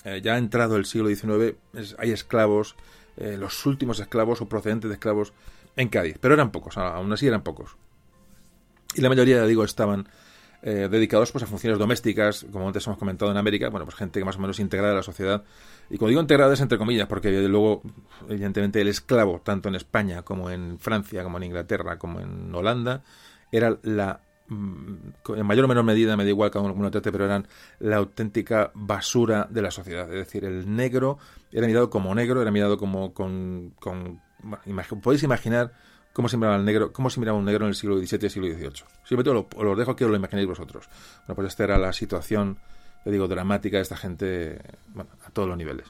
eh, 0.06 0.22
ya 0.24 0.34
ha 0.34 0.38
entrado 0.40 0.76
el 0.76 0.86
siglo 0.86 1.08
XIX, 1.10 1.56
hay 1.98 2.12
esclavos, 2.12 2.76
los 3.18 3.66
últimos 3.68 4.00
esclavos 4.00 4.42
o 4.42 4.50
procedentes 4.50 4.90
de 4.90 4.96
esclavos 4.96 5.34
en 5.76 5.90
Cádiz, 5.90 6.18
pero 6.20 6.34
eran 6.34 6.52
pocos, 6.52 6.78
aún 6.78 7.12
así 7.14 7.28
eran 7.28 7.44
pocos. 7.44 7.78
Y 8.96 9.02
la 9.02 9.10
mayoría, 9.10 9.46
digo, 9.46 9.64
estaban 9.64 10.08
eh, 10.64 10.88
dedicados 10.92 11.32
pues, 11.32 11.44
a 11.44 11.48
funciones 11.48 11.80
domésticas, 11.80 12.46
como 12.52 12.68
antes 12.68 12.86
hemos 12.86 13.00
comentado 13.00 13.32
en 13.32 13.38
América, 13.38 13.70
bueno, 13.70 13.86
pues 13.86 13.98
gente 13.98 14.24
más 14.24 14.36
o 14.36 14.40
menos 14.40 14.60
integrada 14.60 14.94
a 14.94 14.98
la 14.98 15.04
sociedad. 15.04 15.44
Y 15.90 15.98
como 15.98 16.10
digo 16.10 16.22
integrada 16.22 16.54
es 16.54 16.62
entre 16.62 16.78
comillas, 16.78 17.08
porque 17.08 17.32
luego, 17.48 17.82
evidentemente, 18.30 18.80
el 18.80 18.88
esclavo, 18.88 19.42
tanto 19.44 19.70
en 19.70 19.76
España 19.76 20.22
como 20.22 20.52
en 20.52 20.78
Francia, 20.78 21.24
como 21.24 21.38
en 21.38 21.44
Inglaterra, 21.46 21.98
como 21.98 22.20
en 22.20 22.54
Holanda, 22.54 23.02
era 23.52 23.80
la 23.82 24.22
mm, 24.50 24.96
en 25.36 25.46
mayor 25.48 25.66
o 25.66 25.68
menor 25.68 25.84
medida, 25.84 26.16
me 26.16 26.26
da 26.26 26.30
igual 26.30 26.52
cada 26.52 26.66
uno 26.66 26.92
trate, 26.92 27.12
pero 27.12 27.26
eran 27.26 27.48
la 27.80 27.96
auténtica 27.98 28.72
basura 28.76 29.48
de 29.50 29.64
la 29.64 29.72
sociedad. 29.72 30.08
Es 30.14 30.28
decir, 30.28 30.46
el 30.46 30.76
negro 30.76 31.18
era 31.52 31.66
mirado 31.66 31.90
como 31.90 32.14
negro, 32.14 32.40
era 32.40 32.52
mirado 32.52 32.78
como 32.78 33.16
con... 33.16 33.74
con 33.80 34.22
podéis 35.02 35.24
imaginar 35.24 35.74
cómo 36.14 36.30
se 36.30 36.38
miraba 36.38 36.56
el 36.56 36.66
negro, 36.66 36.92
cómo 36.92 37.10
se 37.10 37.20
miraba 37.20 37.38
un 37.38 37.46
negro 37.46 37.66
en 37.66 37.70
el 37.70 37.76
siglo 37.76 37.98
XVII 37.98 38.20
y 38.22 38.26
el 38.26 38.32
siglo 38.32 38.48
XVIII. 38.48 38.86
Simplemente 39.04 39.30
os 39.30 39.64
lo, 39.64 39.76
dejo 39.76 39.96
que 39.96 40.06
os 40.06 40.12
lo 40.12 40.18
imaginéis 40.18 40.48
vosotros. 40.48 40.90
Bueno, 41.20 41.36
pues 41.36 41.48
esta 41.48 41.64
era 41.64 41.78
la 41.78 41.94
situación, 41.94 42.58
te 43.04 43.12
digo, 43.12 43.28
dramática 43.28 43.78
de 43.78 43.84
esta 43.84 43.98
gente 43.98 44.62
bueno, 44.88 45.10
a 45.26 45.30
todos 45.32 45.48
los 45.48 45.58
niveles. 45.58 45.88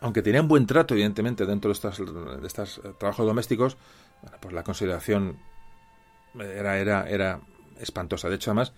Aunque 0.00 0.22
tenían 0.22 0.46
buen 0.46 0.66
trato, 0.66 0.94
evidentemente, 0.94 1.46
dentro 1.46 1.70
de 1.70 1.72
estos, 1.72 1.98
de 1.98 2.46
estos 2.46 2.78
eh, 2.84 2.92
trabajos 2.98 3.26
domésticos, 3.26 3.76
bueno, 4.22 4.36
pues 4.40 4.54
la 4.54 4.62
consideración 4.62 5.38
era, 6.38 6.78
era, 6.78 7.08
era 7.08 7.40
espantosa. 7.80 8.28
De 8.28 8.36
hecho, 8.36 8.50
además, 8.50 8.72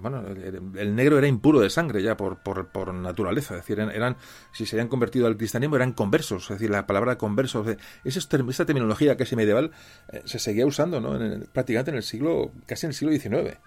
bueno, 0.00 0.24
el, 0.26 0.94
negro 0.94 1.18
era 1.18 1.26
impuro 1.26 1.60
de 1.60 1.68
sangre 1.68 2.02
ya 2.02 2.16
por, 2.16 2.38
por, 2.38 2.94
naturaleza, 2.94 3.54
es 3.54 3.60
decir, 3.60 3.78
eran, 3.80 4.16
si 4.52 4.64
se 4.66 4.76
habían 4.76 4.88
convertido 4.88 5.26
al 5.26 5.36
cristianismo 5.36 5.76
eran 5.76 5.92
conversos, 5.92 6.44
es 6.44 6.58
decir, 6.58 6.70
la 6.70 6.86
palabra 6.86 7.18
conversos, 7.18 7.76
esa, 8.04 8.20
esa 8.48 8.64
terminología 8.66 9.16
casi 9.16 9.36
medieval 9.36 9.72
eh, 10.12 10.22
se 10.24 10.38
seguía 10.38 10.66
usando 10.66 11.00
¿no? 11.00 11.16
en 11.16 11.46
prácticamente 11.52 11.90
en 11.90 11.96
el 11.98 12.02
siglo, 12.02 12.52
casi 12.66 12.86
en 12.86 12.90
el 12.90 12.94
siglo 12.94 13.12
XIX, 13.12 13.58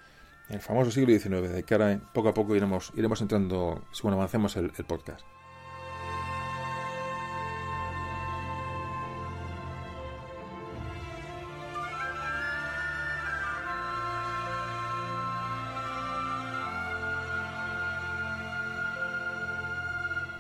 el 0.49 0.60
famoso 0.60 0.91
siglo 0.91 1.18
XIX, 1.18 1.52
de 1.52 1.64
que 1.64 1.73
ahora 1.73 1.99
poco 2.14 2.30
a 2.30 2.34
poco 2.34 2.56
iremos, 2.56 2.91
iremos 2.95 3.22
entrando, 3.22 3.85
según 3.91 4.14
avancemos 4.14 4.56
el 4.57 4.72
podcast. 4.88 5.35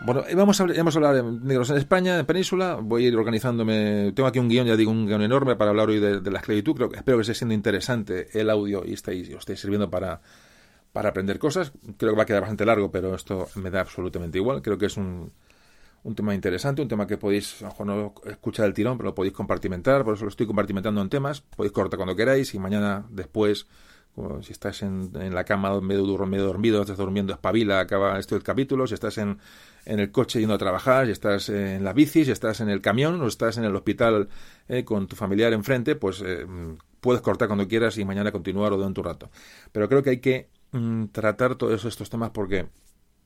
Bueno, 0.05 0.23
vamos 0.35 0.61
a, 0.61 0.65
vamos 0.65 0.95
a 0.95 0.99
hablar 0.99 1.15
de 1.15 1.23
negros 1.23 1.71
en 1.71 1.77
España, 1.77 2.19
en 2.19 2.27
Península. 2.27 2.75
Voy 2.79 3.05
a 3.05 3.07
ir 3.07 3.17
organizándome. 3.17 4.11
Tengo 4.13 4.27
aquí 4.27 4.37
un 4.37 4.47
guion, 4.47 4.67
ya 4.67 4.75
digo, 4.75 4.91
un 4.91 5.07
guion 5.07 5.23
enorme 5.23 5.55
para 5.55 5.71
hablar 5.71 5.89
hoy 5.89 5.99
de, 5.99 6.21
la 6.29 6.37
esclavitud. 6.37 6.75
Creo, 6.75 6.93
espero 6.93 7.17
que 7.17 7.21
esté 7.21 7.33
siendo 7.33 7.55
interesante 7.55 8.27
el 8.39 8.51
audio 8.51 8.83
y 8.85 8.93
estéis, 8.93 9.29
os 9.29 9.39
esté 9.39 9.57
sirviendo 9.57 9.89
para, 9.89 10.21
para 10.93 11.09
aprender 11.09 11.39
cosas. 11.39 11.71
Creo 11.97 12.11
que 12.11 12.17
va 12.17 12.21
a 12.21 12.25
quedar 12.27 12.41
bastante 12.41 12.67
largo, 12.67 12.91
pero 12.91 13.15
esto 13.15 13.47
me 13.55 13.71
da 13.71 13.81
absolutamente 13.81 14.37
igual. 14.37 14.61
Creo 14.61 14.77
que 14.77 14.85
es 14.85 14.95
un, 14.95 15.31
un 16.03 16.13
tema 16.13 16.35
interesante, 16.35 16.83
un 16.83 16.87
tema 16.87 17.07
que 17.07 17.17
podéis, 17.17 17.63
a 17.63 17.65
lo 17.65 17.71
mejor 17.71 17.87
no 17.87 18.13
escuchar 18.25 18.67
el 18.67 18.75
tirón, 18.75 18.99
pero 18.99 19.09
lo 19.09 19.15
podéis 19.15 19.33
compartimentar. 19.33 20.03
Por 20.03 20.13
eso 20.13 20.25
lo 20.25 20.29
estoy 20.29 20.45
compartimentando 20.45 21.01
en 21.01 21.09
temas. 21.09 21.41
Podéis 21.41 21.71
cortar 21.71 21.97
cuando 21.97 22.15
queráis 22.15 22.53
y 22.53 22.59
mañana 22.59 23.07
después 23.09 23.65
si 24.41 24.53
estás 24.53 24.81
en, 24.81 25.11
la 25.33 25.43
cama 25.43 25.81
medio, 25.81 26.05
medio 26.25 26.45
dormido, 26.45 26.81
estás 26.81 26.97
durmiendo, 26.97 27.33
espabila, 27.33 27.81
acaba 27.81 28.17
este 28.17 28.35
el 28.35 28.43
capítulo. 28.43 28.87
Si 28.87 28.93
estás 28.93 29.17
en, 29.17 29.39
en 29.85 29.99
el 29.99 30.11
coche 30.11 30.39
yendo 30.39 30.55
a 30.55 30.57
trabajar, 30.57 31.05
si 31.05 31.11
estás 31.11 31.49
en 31.49 31.83
la 31.83 31.93
bici, 31.93 32.25
si 32.25 32.31
estás 32.31 32.59
en 32.59 32.69
el 32.69 32.81
camión 32.81 33.21
o 33.21 33.27
estás 33.27 33.57
en 33.57 33.65
el 33.65 33.75
hospital 33.75 34.29
eh, 34.67 34.83
con 34.83 35.07
tu 35.07 35.15
familiar 35.15 35.53
enfrente, 35.53 35.95
pues 35.95 36.21
eh, 36.25 36.45
puedes 36.99 37.21
cortar 37.21 37.47
cuando 37.47 37.67
quieras 37.67 37.97
y 37.97 38.05
mañana 38.05 38.31
continuar 38.31 38.73
o 38.73 38.77
durante 38.77 38.99
un 38.99 39.05
rato. 39.05 39.29
Pero 39.71 39.87
creo 39.87 40.03
que 40.03 40.09
hay 40.09 40.19
que 40.19 40.49
mm, 40.71 41.05
tratar 41.07 41.55
todos 41.55 41.85
estos 41.85 42.09
temas 42.09 42.31
porque 42.31 42.67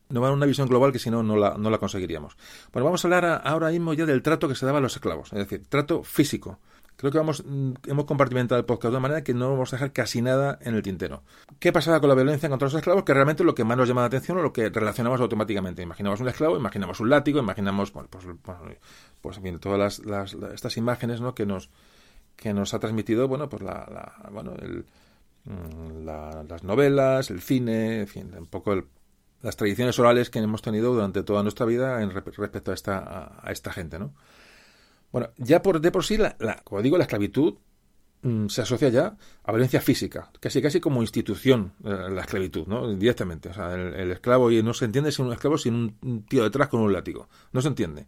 nos 0.09 0.21
van 0.21 0.31
a 0.31 0.35
una 0.35 0.45
visión 0.45 0.67
global 0.67 0.91
que 0.91 0.99
si 0.99 1.09
no, 1.09 1.23
no 1.23 1.37
la, 1.37 1.55
no 1.57 1.69
la 1.69 1.77
conseguiríamos. 1.77 2.35
Bueno, 2.73 2.85
vamos 2.85 3.03
a 3.03 3.07
hablar 3.07 3.41
ahora 3.45 3.69
mismo 3.69 3.93
ya 3.93 4.05
del 4.05 4.21
trato 4.21 4.47
que 4.47 4.55
se 4.55 4.65
daba 4.65 4.79
a 4.79 4.81
los 4.81 4.95
esclavos, 4.95 5.31
es 5.33 5.39
decir, 5.39 5.65
trato 5.69 6.03
físico 6.03 6.59
creo 6.99 7.13
que 7.13 7.17
vamos, 7.17 7.45
mm, 7.45 7.71
hemos 7.87 8.03
compartimentado 8.03 8.59
el 8.59 8.65
podcast 8.65 8.91
de 8.91 8.97
una 8.97 8.99
manera 8.99 9.23
que 9.23 9.33
no 9.33 9.49
vamos 9.51 9.71
a 9.71 9.77
dejar 9.77 9.93
casi 9.93 10.21
nada 10.21 10.59
en 10.61 10.75
el 10.75 10.81
tintero. 10.81 11.23
¿Qué 11.57 11.71
pasaba 11.71 12.01
con 12.01 12.09
la 12.09 12.15
violencia 12.15 12.49
contra 12.49 12.65
los 12.65 12.73
esclavos? 12.73 13.05
Que 13.05 13.13
realmente 13.13 13.45
lo 13.45 13.55
que 13.55 13.63
más 13.63 13.77
nos 13.77 13.87
llama 13.87 14.01
la 14.01 14.07
atención 14.07 14.37
o 14.37 14.41
lo 14.41 14.51
que 14.51 14.67
relacionamos 14.67 15.21
automáticamente. 15.21 15.81
Imaginamos 15.81 16.19
un 16.19 16.27
esclavo, 16.27 16.57
imaginamos 16.57 16.99
un 16.99 17.09
látigo, 17.09 17.39
imaginamos, 17.39 17.91
pues, 17.91 18.07
pues 19.21 19.41
bien, 19.41 19.59
todas 19.59 19.99
las, 19.99 20.33
estas 20.53 20.75
imágenes 20.75 21.21
¿no? 21.21 21.33
que 21.33 21.45
nos 21.45 21.69
que 22.35 22.53
nos 22.53 22.73
ha 22.73 22.79
transmitido, 22.79 23.27
bueno, 23.29 23.47
pues 23.47 23.61
la, 23.61 24.29
bueno, 24.31 24.53
el, 24.61 24.85
mm, 25.45 26.05
las 26.05 26.63
novelas, 26.65 27.29
el 27.31 27.41
cine, 27.41 28.01
en 28.01 28.07
fin, 28.07 28.33
un 28.37 28.47
poco 28.47 28.75
las 29.41 29.55
tradiciones 29.55 29.97
orales 29.99 30.29
que 30.29 30.39
hemos 30.39 30.61
tenido 30.61 30.93
durante 30.93 31.23
toda 31.23 31.43
nuestra 31.43 31.65
vida 31.65 32.01
en, 32.01 32.11
respecto 32.11 32.71
a 32.71 32.73
esta, 32.73 33.39
a 33.41 33.51
esta 33.51 33.71
gente, 33.71 33.99
¿no? 33.99 34.13
Bueno, 35.11 35.29
ya 35.37 35.61
por 35.61 35.81
de 35.81 35.91
por 35.91 36.03
sí, 36.03 36.17
la, 36.17 36.35
como 36.63 36.81
digo, 36.81 36.97
la 36.97 37.03
esclavitud 37.03 37.55
mm, 38.21 38.47
se 38.47 38.61
asocia 38.61 38.89
ya 38.89 39.17
a 39.43 39.51
violencia 39.51 39.81
física, 39.81 40.31
casi 40.39 40.61
casi 40.61 40.79
como 40.79 41.01
institución 41.01 41.73
eh, 41.83 42.07
la 42.11 42.21
esclavitud, 42.21 42.67
¿no? 42.67 42.93
Directamente. 42.95 43.49
O 43.49 43.53
sea, 43.53 43.73
el, 43.73 44.11
esclavo 44.11 44.51
y 44.51 44.61
no 44.61 44.73
se 44.73 44.85
entiende 44.85 45.11
sin 45.11 45.25
un 45.25 45.33
esclavo 45.33 45.57
sin 45.57 45.97
un 46.01 46.25
tío 46.25 46.43
detrás 46.43 46.67
con 46.67 46.81
un 46.81 46.93
látigo. 46.93 47.29
No 47.51 47.61
se 47.61 47.69
entiende. 47.69 48.07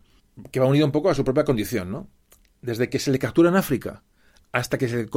Que 0.52 0.60
va 0.60 0.68
unido 0.68 0.86
un 0.86 0.92
poco 0.92 1.10
a 1.10 1.16
su 1.16 1.24
propia 1.24 1.44
condición, 1.44 1.92
¿no? 1.92 2.08
Desde 2.62 2.90
que 2.90 3.00
se 3.00 3.12
le 3.12 3.20
captura 3.20 3.50
en 3.50 3.56
África 3.56 4.04
hasta 4.52 4.78
que 4.78 4.90
se, 4.90 5.08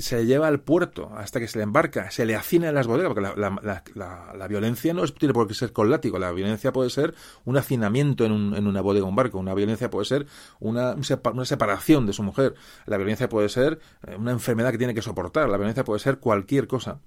se, 0.00 0.26
lleva 0.26 0.48
al 0.48 0.60
puerto, 0.60 1.12
hasta 1.16 1.38
que 1.38 1.46
se 1.46 1.58
le 1.58 1.62
embarca, 1.62 2.10
se 2.10 2.26
le 2.26 2.34
hacina 2.34 2.68
en 2.68 2.74
las 2.74 2.88
bodegas, 2.88 3.12
porque 3.14 3.20
la, 3.22 4.48
violencia 4.48 4.92
no 4.92 5.04
es, 5.04 5.14
tiene 5.14 5.32
por 5.32 5.46
qué 5.46 5.54
ser 5.54 5.72
con 5.72 5.88
látigo, 5.88 6.18
la 6.18 6.32
violencia 6.32 6.72
puede 6.72 6.90
ser 6.90 7.14
un 7.44 7.56
hacinamiento 7.56 8.24
en, 8.24 8.32
un, 8.32 8.56
en 8.56 8.66
una 8.66 8.80
bodega, 8.80 9.06
un 9.06 9.14
barco, 9.14 9.38
una 9.38 9.54
violencia 9.54 9.88
puede 9.88 10.06
ser 10.06 10.26
una, 10.58 10.94
una 10.94 11.44
separación 11.44 12.06
de 12.06 12.12
su 12.12 12.24
mujer, 12.24 12.54
la 12.86 12.96
violencia 12.96 13.28
puede 13.28 13.48
ser 13.48 13.78
eh, 14.06 14.16
una 14.16 14.32
enfermedad 14.32 14.72
que 14.72 14.78
tiene 14.78 14.94
que 14.94 15.02
soportar, 15.02 15.48
la 15.48 15.58
violencia 15.58 15.84
puede 15.84 16.00
ser 16.00 16.18
cualquier 16.18 16.66
cosa, 16.66 17.00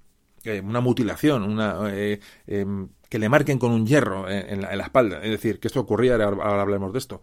eh, 0.44 0.60
una 0.60 0.80
mutilación, 0.80 1.42
una, 1.42 1.90
eh, 1.92 2.20
em, 2.46 2.88
que 3.10 3.18
le 3.18 3.28
marquen 3.28 3.58
con 3.58 3.72
un 3.72 3.86
hierro 3.86 4.28
en, 4.30 4.62
la, 4.62 4.72
espalda, 4.72 5.22
es 5.22 5.30
decir, 5.30 5.60
que 5.60 5.68
esto 5.68 5.80
ocurría, 5.80 6.14
ahora 6.14 6.62
hablemos 6.62 6.92
de 6.92 6.98
esto. 6.98 7.22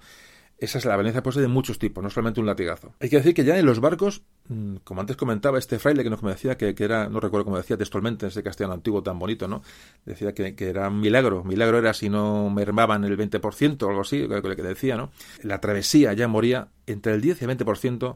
Esa 0.63 0.77
es 0.77 0.85
la 0.85 0.95
violencia 0.95 1.21
puede 1.21 1.41
de 1.41 1.49
muchos 1.49 1.77
tipos, 1.77 2.01
no 2.01 2.09
solamente 2.09 2.39
un 2.39 2.45
latigazo. 2.45 2.93
Hay 3.01 3.09
que 3.09 3.17
decir 3.17 3.33
que 3.33 3.43
ya 3.43 3.59
en 3.59 3.65
los 3.65 3.81
barcos, 3.81 4.21
mm, 4.47 4.77
como 4.85 5.01
antes 5.01 5.17
comentaba 5.17 5.59
este 5.59 5.77
fraile 5.77 6.05
que 6.05 6.09
nos 6.09 6.21
decía 6.21 6.55
que, 6.55 6.73
era, 6.79 7.09
no 7.09 7.19
recuerdo 7.19 7.43
cómo 7.43 7.57
decía 7.57 7.75
textualmente, 7.75 8.27
ese 8.27 8.43
castellano 8.43 8.73
antiguo 8.73 9.03
tan 9.03 9.19
bonito, 9.19 9.49
¿no? 9.49 9.61
Decía 10.05 10.33
que, 10.33 10.55
era 10.57 10.87
un 10.87 11.01
milagro. 11.01 11.43
Milagro 11.43 11.79
era 11.79 11.93
si 11.93 12.07
no 12.07 12.49
mermaban 12.49 13.03
el 13.03 13.17
20% 13.17 13.83
o 13.83 13.89
algo 13.89 14.01
así, 14.01 14.25
lo 14.25 14.41
que 14.41 14.63
decía, 14.63 14.95
¿no? 14.95 15.11
La 15.41 15.59
travesía 15.59 16.13
ya 16.13 16.29
moría 16.29 16.69
entre 16.87 17.13
el 17.13 17.19
10 17.19 17.41
y 17.41 17.45
el 17.45 17.57
20% 17.57 18.15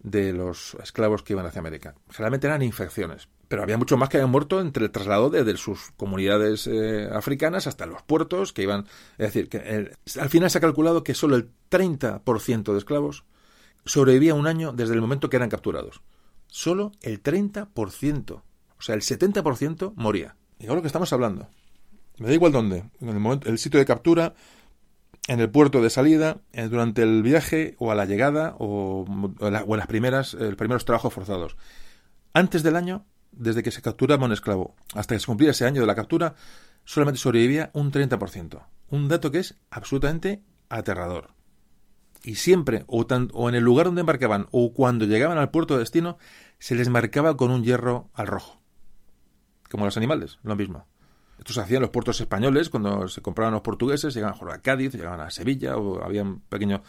de 0.00 0.32
los 0.32 0.76
esclavos 0.82 1.22
que 1.22 1.32
iban 1.32 1.46
hacia 1.46 1.60
América. 1.60 1.94
Generalmente 2.10 2.46
eran 2.46 2.62
infecciones 2.62 3.28
pero 3.48 3.62
había 3.62 3.78
mucho 3.78 3.96
más 3.96 4.08
que 4.08 4.18
habían 4.18 4.30
muerto 4.30 4.60
entre 4.60 4.84
el 4.84 4.90
traslado 4.90 5.30
de, 5.30 5.56
sus 5.56 5.90
comunidades 5.96 6.66
eh, 6.66 7.08
africanas 7.10 7.66
hasta 7.66 7.86
los 7.86 8.02
puertos 8.02 8.52
que 8.52 8.62
iban. 8.62 8.86
Es 9.16 9.32
decir, 9.32 9.48
que 9.48 9.90
al 10.20 10.28
final 10.28 10.50
se 10.50 10.58
ha 10.58 10.60
calculado 10.60 11.02
que 11.02 11.14
solo 11.14 11.36
el 11.36 11.50
30% 11.70 12.72
de 12.72 12.78
esclavos 12.78 13.24
sobrevivía 13.86 14.34
un 14.34 14.46
año 14.46 14.72
desde 14.72 14.94
el 14.94 15.00
momento 15.00 15.30
que 15.30 15.36
eran 15.36 15.48
capturados. 15.48 16.02
Solo 16.46 16.92
el 17.00 17.22
30%. 17.22 18.30
O 18.32 18.82
sea, 18.82 18.94
el 18.94 19.00
70% 19.00 19.92
moría. 19.96 20.36
Y 20.58 20.66
ahora 20.66 20.76
lo 20.76 20.82
que 20.82 20.88
estamos 20.88 21.12
hablando. 21.12 21.48
Me 22.18 22.28
da 22.28 22.34
igual 22.34 22.52
dónde. 22.52 22.84
En 23.00 23.08
el, 23.08 23.18
momento, 23.18 23.48
el 23.48 23.58
sitio 23.58 23.80
de 23.80 23.86
captura, 23.86 24.34
en 25.28 25.40
el 25.40 25.50
puerto 25.50 25.80
de 25.80 25.90
salida, 25.90 26.40
eh, 26.52 26.68
durante 26.68 27.02
el 27.02 27.22
viaje 27.22 27.76
o 27.78 27.92
a 27.92 27.94
la 27.94 28.06
llegada 28.06 28.56
o, 28.58 29.04
o 29.40 29.46
en 29.46 29.78
las 29.78 29.86
primeras, 29.86 30.34
los 30.34 30.56
primeros 30.56 30.84
trabajos 30.84 31.12
forzados. 31.12 31.56
Antes 32.32 32.62
del 32.62 32.76
año, 32.76 33.06
desde 33.30 33.62
que 33.62 33.70
se 33.70 33.82
capturaba 33.82 34.26
un 34.26 34.32
esclavo 34.32 34.74
hasta 34.94 35.14
que 35.14 35.20
se 35.20 35.26
cumplía 35.26 35.50
ese 35.50 35.66
año 35.66 35.80
de 35.80 35.86
la 35.86 35.94
captura, 35.94 36.34
solamente 36.84 37.20
sobrevivía 37.20 37.70
un 37.74 37.92
30%. 37.92 38.66
Un 38.90 39.08
dato 39.08 39.30
que 39.30 39.38
es 39.38 39.54
absolutamente 39.70 40.42
aterrador. 40.70 41.34
Y 42.24 42.36
siempre, 42.36 42.84
o, 42.86 43.06
o 43.32 43.48
en 43.48 43.54
el 43.54 43.62
lugar 43.62 43.86
donde 43.86 44.00
embarcaban, 44.00 44.48
o 44.50 44.72
cuando 44.72 45.04
llegaban 45.04 45.38
al 45.38 45.50
puerto 45.50 45.74
de 45.74 45.80
destino, 45.80 46.18
se 46.58 46.74
les 46.74 46.88
marcaba 46.88 47.36
con 47.36 47.50
un 47.50 47.62
hierro 47.62 48.10
al 48.14 48.26
rojo. 48.26 48.60
Como 49.70 49.84
los 49.84 49.96
animales, 49.96 50.38
lo 50.42 50.56
mismo. 50.56 50.86
Esto 51.38 51.52
se 51.52 51.60
hacía 51.60 51.76
en 51.76 51.82
los 51.82 51.90
puertos 51.90 52.20
españoles, 52.20 52.68
cuando 52.68 53.06
se 53.08 53.22
compraban 53.22 53.54
los 53.54 53.62
portugueses, 53.62 54.12
llegaban 54.12 54.36
a 54.50 54.58
Cádiz, 54.58 54.92
llegaban 54.92 55.20
a 55.20 55.30
Sevilla, 55.30 55.76
o 55.76 56.02
había 56.02 56.22
un 56.22 56.40
pequeño 56.40 56.82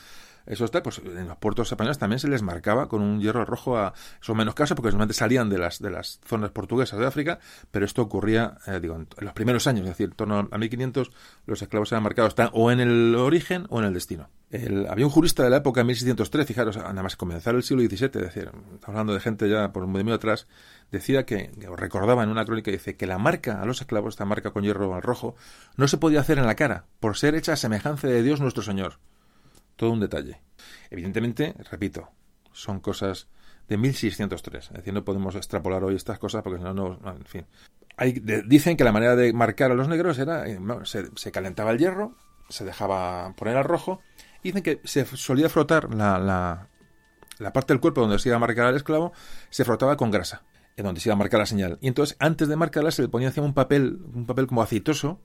eso 0.50 0.66
está, 0.66 0.82
pues 0.82 0.98
en 0.98 1.28
los 1.28 1.38
puertos 1.38 1.72
españoles 1.72 2.00
también 2.00 2.20
se 2.20 2.28
les 2.28 2.42
marcaba 2.42 2.90
con 2.90 3.04
un 3.04 3.22
hierro 3.22 3.46
rojo 3.46 3.78
a 3.78 3.94
son 4.20 4.36
menos 4.36 4.56
casos 4.56 4.76
porque 4.76 4.88
normalmente 4.88 5.14
salían 5.14 5.48
de 5.48 5.60
las 5.60 5.80
de 5.80 5.92
las 5.92 6.20
zonas 6.26 6.50
portuguesas 6.50 7.00
de 7.00 7.06
África, 7.06 7.40
pero 7.70 7.86
esto 7.86 8.02
ocurría, 8.02 8.58
eh, 8.66 8.80
digo, 8.82 8.96
en, 8.96 9.08
los 9.20 9.34
primeros 9.34 9.68
años, 9.68 9.84
es 9.84 9.90
decir, 9.92 10.10
en 10.10 10.16
torno 10.16 10.50
a 10.52 10.58
1500 10.58 11.12
los 11.46 11.62
esclavos 11.62 11.92
eran 11.92 12.02
marcados 12.02 12.36
o 12.54 12.72
en 12.72 12.80
el 12.80 13.14
origen 13.16 13.68
o 13.70 13.80
en 13.80 13.86
el 13.86 13.94
destino. 13.94 14.30
había 14.90 15.06
un 15.06 15.12
jurista 15.12 15.44
de 15.44 15.52
la 15.52 15.58
época, 15.58 15.82
en 15.82 15.88
1603, 15.88 16.48
fijaros, 16.48 16.78
nada 16.78 17.04
más 17.04 17.16
comenzar 17.16 17.54
el 17.54 17.62
siglo 17.62 17.84
XVII, 17.84 18.06
es 18.06 18.12
decir, 18.14 18.52
hablando 18.84 19.14
de 19.14 19.20
gente 19.20 19.48
ya 19.48 19.72
por 19.72 19.84
un 19.84 19.92
medio 19.92 20.16
atrás, 20.16 20.48
decía 20.92 21.28
que, 21.28 21.52
o 21.70 21.76
recordaba 21.76 22.24
en 22.24 22.30
una 22.30 22.46
crónica, 22.46 22.72
dice 22.72 22.98
que 22.98 23.06
la 23.06 23.20
marca 23.20 23.62
a 23.62 23.66
los 23.66 23.82
esclavos, 23.82 24.16
esta 24.16 24.26
marca 24.26 24.50
con 24.50 24.64
hierro 24.64 24.96
al 24.96 25.04
rojo, 25.04 25.36
no 25.78 25.88
se 25.88 25.98
podía 25.98 26.22
hacer 26.22 26.40
en 26.40 26.48
la 26.48 26.56
cara, 26.56 26.86
por 27.00 27.18
ser 27.18 27.36
hecha 27.36 27.54
a 27.54 27.56
semejanza 27.56 28.08
de 28.08 28.24
Dios 28.24 28.42
nuestro 28.42 28.64
Señor 28.64 28.98
todo 29.80 29.92
un 29.92 30.02
detalle. 30.02 30.42
Evidentemente, 30.92 31.56
repito, 31.72 32.10
son 32.52 32.82
cosas 32.82 33.30
de 33.70 33.78
1603. 33.78 34.66
Es 34.66 34.74
decir, 34.74 34.94
no 34.94 35.06
podemos 35.06 35.36
extrapolar 35.36 35.86
hoy 35.86 35.96
estas 35.96 36.20
cosas 36.20 36.44
porque 36.44 36.60
si 36.60 36.66
no, 36.66 36.74
no, 36.74 37.00
en 37.06 37.26
fin. 37.26 37.46
Dicen 38.46 38.76
que 38.76 38.84
la 38.84 38.92
manera 38.92 39.16
de 39.16 39.32
marcar 39.32 39.72
a 39.72 39.76
los 39.76 39.88
negros 39.88 40.20
era, 40.20 40.48
eh, 40.48 40.60
se, 40.84 41.32
calentaba 41.32 41.72
el 41.72 41.78
hierro, 41.78 42.14
se 42.50 42.66
dejaba 42.66 43.34
poner 43.38 43.56
al 43.56 43.64
rojo, 43.64 44.02
y 44.44 44.50
dicen 44.50 44.64
que 44.64 44.82
se 44.84 45.06
solía 45.06 45.48
frotar 45.48 45.94
la, 45.94 46.20
la, 46.20 46.68
la 47.40 47.54
parte 47.54 47.74
del 47.74 47.80
cuerpo 47.80 48.02
donde 48.02 48.20
se 48.20 48.28
iba 48.28 48.36
a 48.36 48.40
marcar 48.40 48.68
al 48.68 48.76
esclavo, 48.76 49.14
se 49.50 49.64
frotaba 49.64 49.96
con 49.96 50.12
grasa, 50.12 50.44
en 50.76 50.86
donde 50.86 51.00
se 51.00 51.08
iba 51.08 51.14
a 51.14 51.18
marcar 51.18 51.40
la 51.40 51.46
señal. 51.46 51.78
Y 51.82 51.88
entonces, 51.88 52.18
antes 52.20 52.50
de 52.50 52.58
marcarla, 52.58 52.92
se 52.92 53.02
le 53.02 53.08
ponía 53.08 53.30
encima 53.30 53.46
un 53.46 53.54
papel, 53.54 54.00
un 54.14 54.26
papel 54.26 54.48
como 54.48 54.62
aceitoso, 54.62 55.22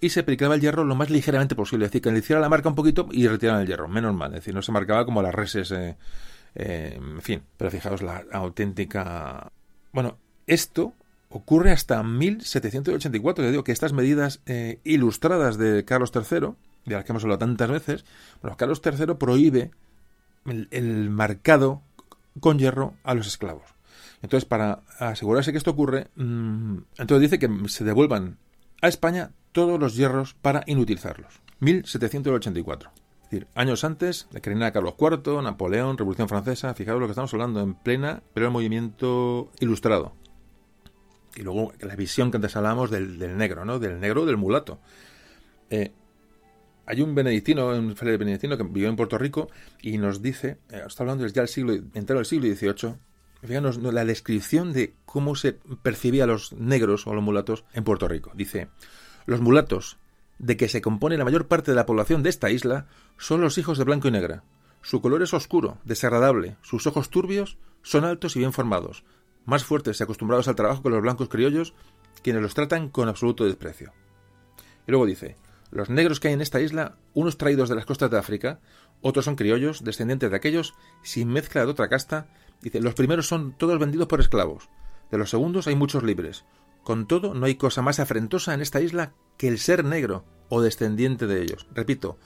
y 0.00 0.10
se 0.10 0.20
aplicaba 0.20 0.54
el 0.54 0.60
hierro 0.60 0.84
lo 0.84 0.94
más 0.94 1.10
ligeramente 1.10 1.54
posible. 1.54 1.86
Es 1.86 1.92
decir, 1.92 2.02
que 2.02 2.12
le 2.12 2.18
hiciera 2.18 2.40
la 2.40 2.48
marca 2.48 2.68
un 2.68 2.74
poquito 2.74 3.08
y 3.10 3.26
retiraran 3.26 3.62
el 3.62 3.66
hierro. 3.66 3.88
Menos 3.88 4.14
mal. 4.14 4.30
Es 4.32 4.40
decir, 4.40 4.54
no 4.54 4.62
se 4.62 4.72
marcaba 4.72 5.04
como 5.04 5.22
las 5.22 5.34
reses. 5.34 5.70
Eh, 5.70 5.96
eh, 6.54 6.98
en 6.98 7.22
fin. 7.22 7.42
Pero 7.56 7.70
fijaos 7.70 8.02
la 8.02 8.24
auténtica. 8.32 9.52
Bueno, 9.92 10.18
esto 10.46 10.94
ocurre 11.28 11.72
hasta 11.72 12.02
1784. 12.02 13.44
Ya 13.44 13.50
digo 13.50 13.64
que 13.64 13.72
estas 13.72 13.92
medidas 13.92 14.40
eh, 14.46 14.80
ilustradas 14.84 15.58
de 15.58 15.84
Carlos 15.84 16.12
III, 16.14 16.54
de 16.84 16.94
las 16.94 17.04
que 17.04 17.12
hemos 17.12 17.24
hablado 17.24 17.38
tantas 17.38 17.70
veces, 17.70 18.04
bueno, 18.42 18.56
Carlos 18.56 18.80
III 18.84 19.14
prohíbe 19.14 19.70
el, 20.44 21.10
marcado 21.10 21.82
con 22.40 22.58
hierro 22.58 22.94
a 23.02 23.14
los 23.14 23.26
esclavos. 23.26 23.64
Entonces, 24.22 24.46
para 24.46 24.82
asegurarse 24.98 25.52
que 25.52 25.58
esto 25.58 25.72
ocurre, 25.72 26.08
mm, 26.16 26.78
entonces 26.98 27.30
dice 27.30 27.38
que 27.38 27.68
se 27.68 27.84
devuelvan 27.84 28.38
a 28.80 28.88
España 28.88 29.30
todos 29.56 29.80
los 29.80 29.96
hierros 29.96 30.34
para 30.34 30.64
inutilizarlos. 30.66 31.40
1784. 31.60 32.90
Es 32.94 33.30
decir, 33.30 33.46
años 33.54 33.84
antes, 33.84 34.28
la 34.30 34.40
de 34.40 34.72
Carlos 34.72 34.96
IV, 35.00 35.42
Napoleón, 35.42 35.96
Revolución 35.96 36.28
Francesa, 36.28 36.74
fijaos 36.74 37.00
lo 37.00 37.06
que 37.06 37.12
estamos 37.12 37.32
hablando, 37.32 37.62
en 37.62 37.72
plena, 37.72 38.22
pero 38.34 38.48
el 38.48 38.52
movimiento 38.52 39.50
ilustrado. 39.58 40.12
Y 41.36 41.40
luego 41.40 41.72
la 41.80 41.96
visión 41.96 42.30
que 42.30 42.36
antes 42.36 42.54
hablábamos 42.54 42.90
del, 42.90 43.38
negro, 43.38 43.64
¿no? 43.64 43.78
Del 43.78 43.98
negro 43.98 44.26
del 44.26 44.36
mulato. 44.36 44.78
Eh, 45.70 45.90
hay 46.84 47.00
un 47.00 47.14
benedictino, 47.14 47.68
un 47.68 47.96
fraile 47.96 48.18
benedictino 48.18 48.58
que 48.58 48.62
vivió 48.62 48.90
en 48.90 48.96
Puerto 48.96 49.16
Rico 49.16 49.48
y 49.80 49.96
nos 49.96 50.20
dice, 50.20 50.58
eh, 50.68 50.82
está 50.86 51.02
hablando 51.02 51.26
ya 51.26 51.40
el 51.40 51.48
siglo, 51.48 51.72
entero 51.72 52.18
del 52.18 52.26
siglo 52.26 52.54
XVIII, 52.54 52.94
fíjanos 53.42 53.78
la 53.78 54.04
descripción 54.04 54.74
de 54.74 54.96
cómo 55.06 55.34
se 55.34 55.52
percibía 55.82 56.24
a 56.24 56.26
los 56.26 56.52
negros 56.52 57.06
o 57.06 57.14
los 57.14 57.24
mulatos 57.24 57.64
en 57.72 57.84
Puerto 57.84 58.06
Rico. 58.06 58.32
Dice, 58.34 58.68
los 59.26 59.40
mulatos, 59.40 59.98
de 60.38 60.56
que 60.56 60.68
se 60.68 60.80
compone 60.80 61.16
la 61.16 61.24
mayor 61.24 61.48
parte 61.48 61.72
de 61.72 61.76
la 61.76 61.86
población 61.86 62.22
de 62.22 62.30
esta 62.30 62.50
isla, 62.50 62.86
son 63.18 63.40
los 63.40 63.58
hijos 63.58 63.78
de 63.78 63.84
blanco 63.84 64.08
y 64.08 64.10
negra. 64.10 64.44
Su 64.82 65.00
color 65.00 65.22
es 65.22 65.34
oscuro, 65.34 65.78
desagradable, 65.84 66.56
sus 66.62 66.86
ojos 66.86 67.10
turbios 67.10 67.58
son 67.82 68.04
altos 68.04 68.36
y 68.36 68.40
bien 68.40 68.52
formados, 68.52 69.04
más 69.44 69.64
fuertes 69.64 69.98
y 69.98 70.02
acostumbrados 70.02 70.48
al 70.48 70.54
trabajo 70.54 70.82
que 70.82 70.90
los 70.90 71.02
blancos 71.02 71.28
criollos, 71.28 71.74
quienes 72.22 72.42
los 72.42 72.54
tratan 72.54 72.88
con 72.88 73.08
absoluto 73.08 73.44
desprecio. 73.44 73.92
Y 74.86 74.92
luego 74.92 75.06
dice, 75.06 75.36
los 75.70 75.90
negros 75.90 76.20
que 76.20 76.28
hay 76.28 76.34
en 76.34 76.40
esta 76.40 76.60
isla, 76.60 76.96
unos 77.14 77.38
traídos 77.38 77.68
de 77.68 77.74
las 77.74 77.86
costas 77.86 78.10
de 78.10 78.18
África, 78.18 78.60
otros 79.00 79.24
son 79.24 79.36
criollos, 79.36 79.82
descendientes 79.82 80.30
de 80.30 80.36
aquellos, 80.36 80.74
sin 81.02 81.28
mezcla 81.28 81.64
de 81.64 81.70
otra 81.70 81.88
casta, 81.88 82.28
dice, 82.60 82.80
los 82.80 82.94
primeros 82.94 83.26
son 83.26 83.56
todos 83.56 83.78
vendidos 83.78 84.06
por 84.06 84.20
esclavos, 84.20 84.68
de 85.10 85.18
los 85.18 85.30
segundos 85.30 85.66
hay 85.66 85.76
muchos 85.76 86.02
libres, 86.02 86.44
con 86.86 87.08
todo, 87.08 87.34
no 87.34 87.46
hay 87.46 87.56
cosa 87.56 87.82
más 87.82 87.98
afrentosa 87.98 88.54
en 88.54 88.60
esta 88.60 88.80
isla 88.80 89.12
que 89.38 89.48
el 89.48 89.58
ser 89.58 89.84
negro 89.84 90.24
o 90.48 90.62
descendiente 90.62 91.26
de 91.26 91.42
ellos. 91.42 91.66
Repito, 91.74 92.16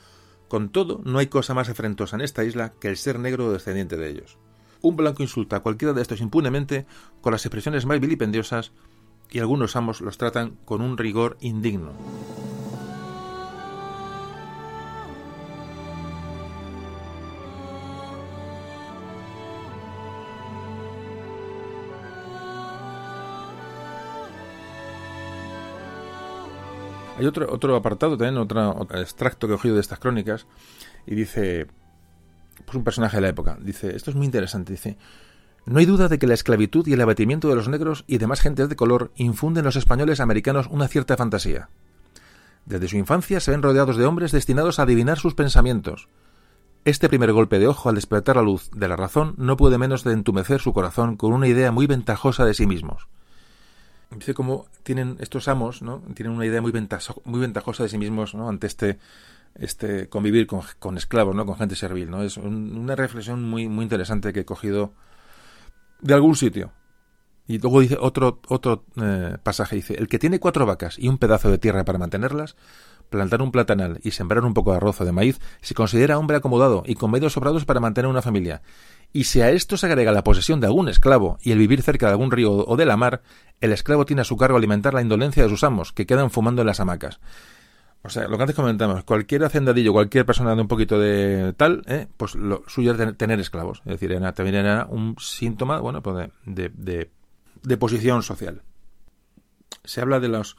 con 0.49 0.69
todo, 0.69 1.01
no 1.03 1.17
hay 1.17 1.25
cosa 1.25 1.55
más 1.55 1.67
afrentosa 1.67 2.15
en 2.15 2.21
esta 2.21 2.43
isla 2.43 2.71
que 2.79 2.87
el 2.87 2.95
ser 2.95 3.17
negro 3.17 3.47
o 3.47 3.51
descendiente 3.51 3.97
de 3.97 4.07
ellos. 4.07 4.37
Un 4.83 4.97
blanco 4.97 5.23
insulta 5.23 5.55
a 5.55 5.59
cualquiera 5.61 5.95
de 5.95 6.03
estos 6.03 6.21
impunemente 6.21 6.85
con 7.21 7.31
las 7.31 7.43
expresiones 7.43 7.87
más 7.87 7.99
vilipendiosas 7.99 8.71
y 9.31 9.39
algunos 9.39 9.75
amos 9.75 9.99
los 9.99 10.19
tratan 10.19 10.55
con 10.63 10.81
un 10.81 10.95
rigor 10.95 11.37
indigno. 11.41 11.93
Hay 27.21 27.27
otro, 27.27 27.53
otro 27.53 27.75
apartado 27.75 28.17
también, 28.17 28.39
otro, 28.39 28.87
extracto 28.99 29.45
que 29.45 29.53
he 29.53 29.55
cogido 29.55 29.75
de 29.75 29.81
estas 29.81 29.99
crónicas, 29.99 30.47
y 31.05 31.13
dice, 31.13 31.67
pues 32.65 32.75
un 32.75 32.83
personaje 32.83 33.17
de 33.17 33.21
la 33.21 33.29
época, 33.29 33.59
dice, 33.61 33.95
esto 33.95 34.09
es 34.09 34.15
muy 34.15 34.25
interesante, 34.25 34.71
dice, 34.71 34.97
No 35.67 35.77
hay 35.77 35.85
duda 35.85 36.07
de 36.07 36.17
que 36.17 36.25
la 36.25 36.33
esclavitud 36.33 36.87
y 36.87 36.93
el 36.93 37.01
abatimiento 37.01 37.47
de 37.47 37.55
los 37.55 37.69
negros 37.69 38.05
y 38.07 38.17
demás 38.17 38.41
gentes 38.41 38.69
de 38.69 38.75
color 38.75 39.11
infunden 39.17 39.61
en 39.61 39.65
los 39.65 39.75
españoles 39.75 40.19
americanos 40.19 40.65
una 40.71 40.87
cierta 40.87 41.15
fantasía. 41.15 41.69
Desde 42.65 42.87
su 42.87 42.97
infancia 42.97 43.39
se 43.39 43.51
ven 43.51 43.61
rodeados 43.61 43.97
de 43.97 44.05
hombres 44.05 44.31
destinados 44.31 44.79
a 44.79 44.83
adivinar 44.83 45.19
sus 45.19 45.35
pensamientos. 45.35 46.09
Este 46.85 47.07
primer 47.07 47.33
golpe 47.33 47.59
de 47.59 47.67
ojo 47.67 47.89
al 47.89 47.95
despertar 47.95 48.37
la 48.37 48.41
luz 48.41 48.71
de 48.71 48.87
la 48.87 48.95
razón 48.95 49.35
no 49.37 49.57
puede 49.57 49.77
menos 49.77 50.03
de 50.03 50.13
entumecer 50.13 50.59
su 50.59 50.73
corazón 50.73 51.17
con 51.17 51.33
una 51.33 51.47
idea 51.47 51.71
muy 51.71 51.85
ventajosa 51.85 52.45
de 52.45 52.55
sí 52.55 52.65
mismos. 52.65 53.07
Dice 54.15 54.33
cómo 54.33 54.65
tienen 54.83 55.17
estos 55.19 55.47
amos, 55.47 55.81
¿no? 55.81 56.01
Tienen 56.13 56.33
una 56.33 56.45
idea 56.45 56.61
muy, 56.61 56.71
ventajosa 56.71 57.83
de 57.83 57.89
sí 57.89 57.97
mismos, 57.97 58.35
¿no? 58.35 58.49
Ante 58.49 58.67
este, 58.67 58.99
este 59.55 60.09
convivir 60.09 60.47
con, 60.47 60.97
esclavos, 60.97 61.33
¿no? 61.33 61.45
Con 61.45 61.55
gente 61.55 61.75
servil, 61.75 62.09
¿no? 62.09 62.21
Es 62.21 62.37
una 62.37 62.95
reflexión 62.95 63.43
muy, 63.43 63.69
muy 63.69 63.83
interesante 63.83 64.33
que 64.33 64.41
he 64.41 64.45
cogido 64.45 64.93
de 66.01 66.13
algún 66.13 66.35
sitio. 66.35 66.71
Y 67.47 67.59
luego 67.59 67.81
dice 67.81 67.97
otro, 67.99 68.39
otro 68.47 68.85
eh, 69.01 69.37
pasaje, 69.41 69.77
dice, 69.77 69.95
el 69.95 70.07
que 70.07 70.19
tiene 70.19 70.39
cuatro 70.39 70.65
vacas 70.65 70.99
y 70.99 71.07
un 71.07 71.17
pedazo 71.17 71.49
de 71.49 71.57
tierra 71.57 71.83
para 71.83 71.97
mantenerlas, 71.97 72.55
plantar 73.09 73.41
un 73.41 73.51
platanal 73.51 73.99
y 74.03 74.11
sembrar 74.11 74.43
un 74.45 74.53
poco 74.53 74.71
de 74.71 74.77
arroz 74.77 75.01
o 75.01 75.05
de 75.05 75.11
maíz, 75.11 75.39
se 75.61 75.73
considera 75.73 76.17
hombre 76.17 76.37
acomodado 76.37 76.83
y 76.85 76.95
con 76.95 77.11
medios 77.11 77.33
sobrados 77.33 77.65
para 77.65 77.79
mantener 77.79 78.09
una 78.09 78.21
familia. 78.21 78.61
Y 79.13 79.25
si 79.25 79.41
a 79.41 79.49
esto 79.49 79.75
se 79.75 79.87
agrega 79.87 80.11
la 80.11 80.23
posesión 80.23 80.61
de 80.61 80.67
algún 80.67 80.87
esclavo 80.87 81.37
y 81.41 81.51
el 81.51 81.57
vivir 81.57 81.81
cerca 81.81 82.05
de 82.07 82.13
algún 82.13 82.31
río 82.31 82.53
o 82.53 82.77
de 82.77 82.85
la 82.85 82.95
mar, 82.95 83.21
el 83.59 83.73
esclavo 83.73 84.05
tiene 84.05 84.21
a 84.21 84.25
su 84.25 84.37
cargo 84.37 84.57
alimentar 84.57 84.93
la 84.93 85.01
indolencia 85.01 85.43
de 85.43 85.49
sus 85.49 85.63
amos, 85.63 85.91
que 85.91 86.05
quedan 86.05 86.31
fumando 86.31 86.61
en 86.61 86.67
las 86.67 86.79
hamacas. 86.79 87.19
O 88.03 88.09
sea, 88.09 88.27
lo 88.27 88.37
que 88.37 88.43
antes 88.43 88.55
comentamos, 88.55 89.03
cualquier 89.03 89.43
hacendadillo, 89.43 89.93
cualquier 89.93 90.25
persona 90.25 90.55
de 90.55 90.61
un 90.61 90.67
poquito 90.67 90.99
de 90.99 91.53
tal, 91.55 91.83
¿eh? 91.87 92.07
pues 92.17 92.33
lo 92.33 92.63
suyo 92.67 92.93
es 92.93 93.17
tener 93.17 93.39
esclavos. 93.39 93.83
Es 93.85 93.99
decir, 93.99 94.17
también 94.33 94.55
era 94.55 94.87
un 94.89 95.15
síntoma, 95.19 95.79
bueno, 95.79 96.01
pues 96.01 96.29
de, 96.45 97.77
posición 97.77 98.23
social. 98.23 98.63
Se 99.83 100.01
habla 100.01 100.19
de 100.19 100.29
los, 100.29 100.57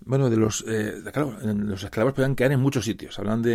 bueno, 0.00 0.28
de 0.28 0.36
los, 0.36 0.64
eh, 0.68 1.02
claro, 1.12 1.34
los 1.42 1.82
esclavos 1.82 2.12
podían 2.12 2.34
caer 2.34 2.52
en 2.52 2.60
muchos 2.60 2.84
sitios. 2.84 3.18
Hablan 3.18 3.40
de, 3.40 3.54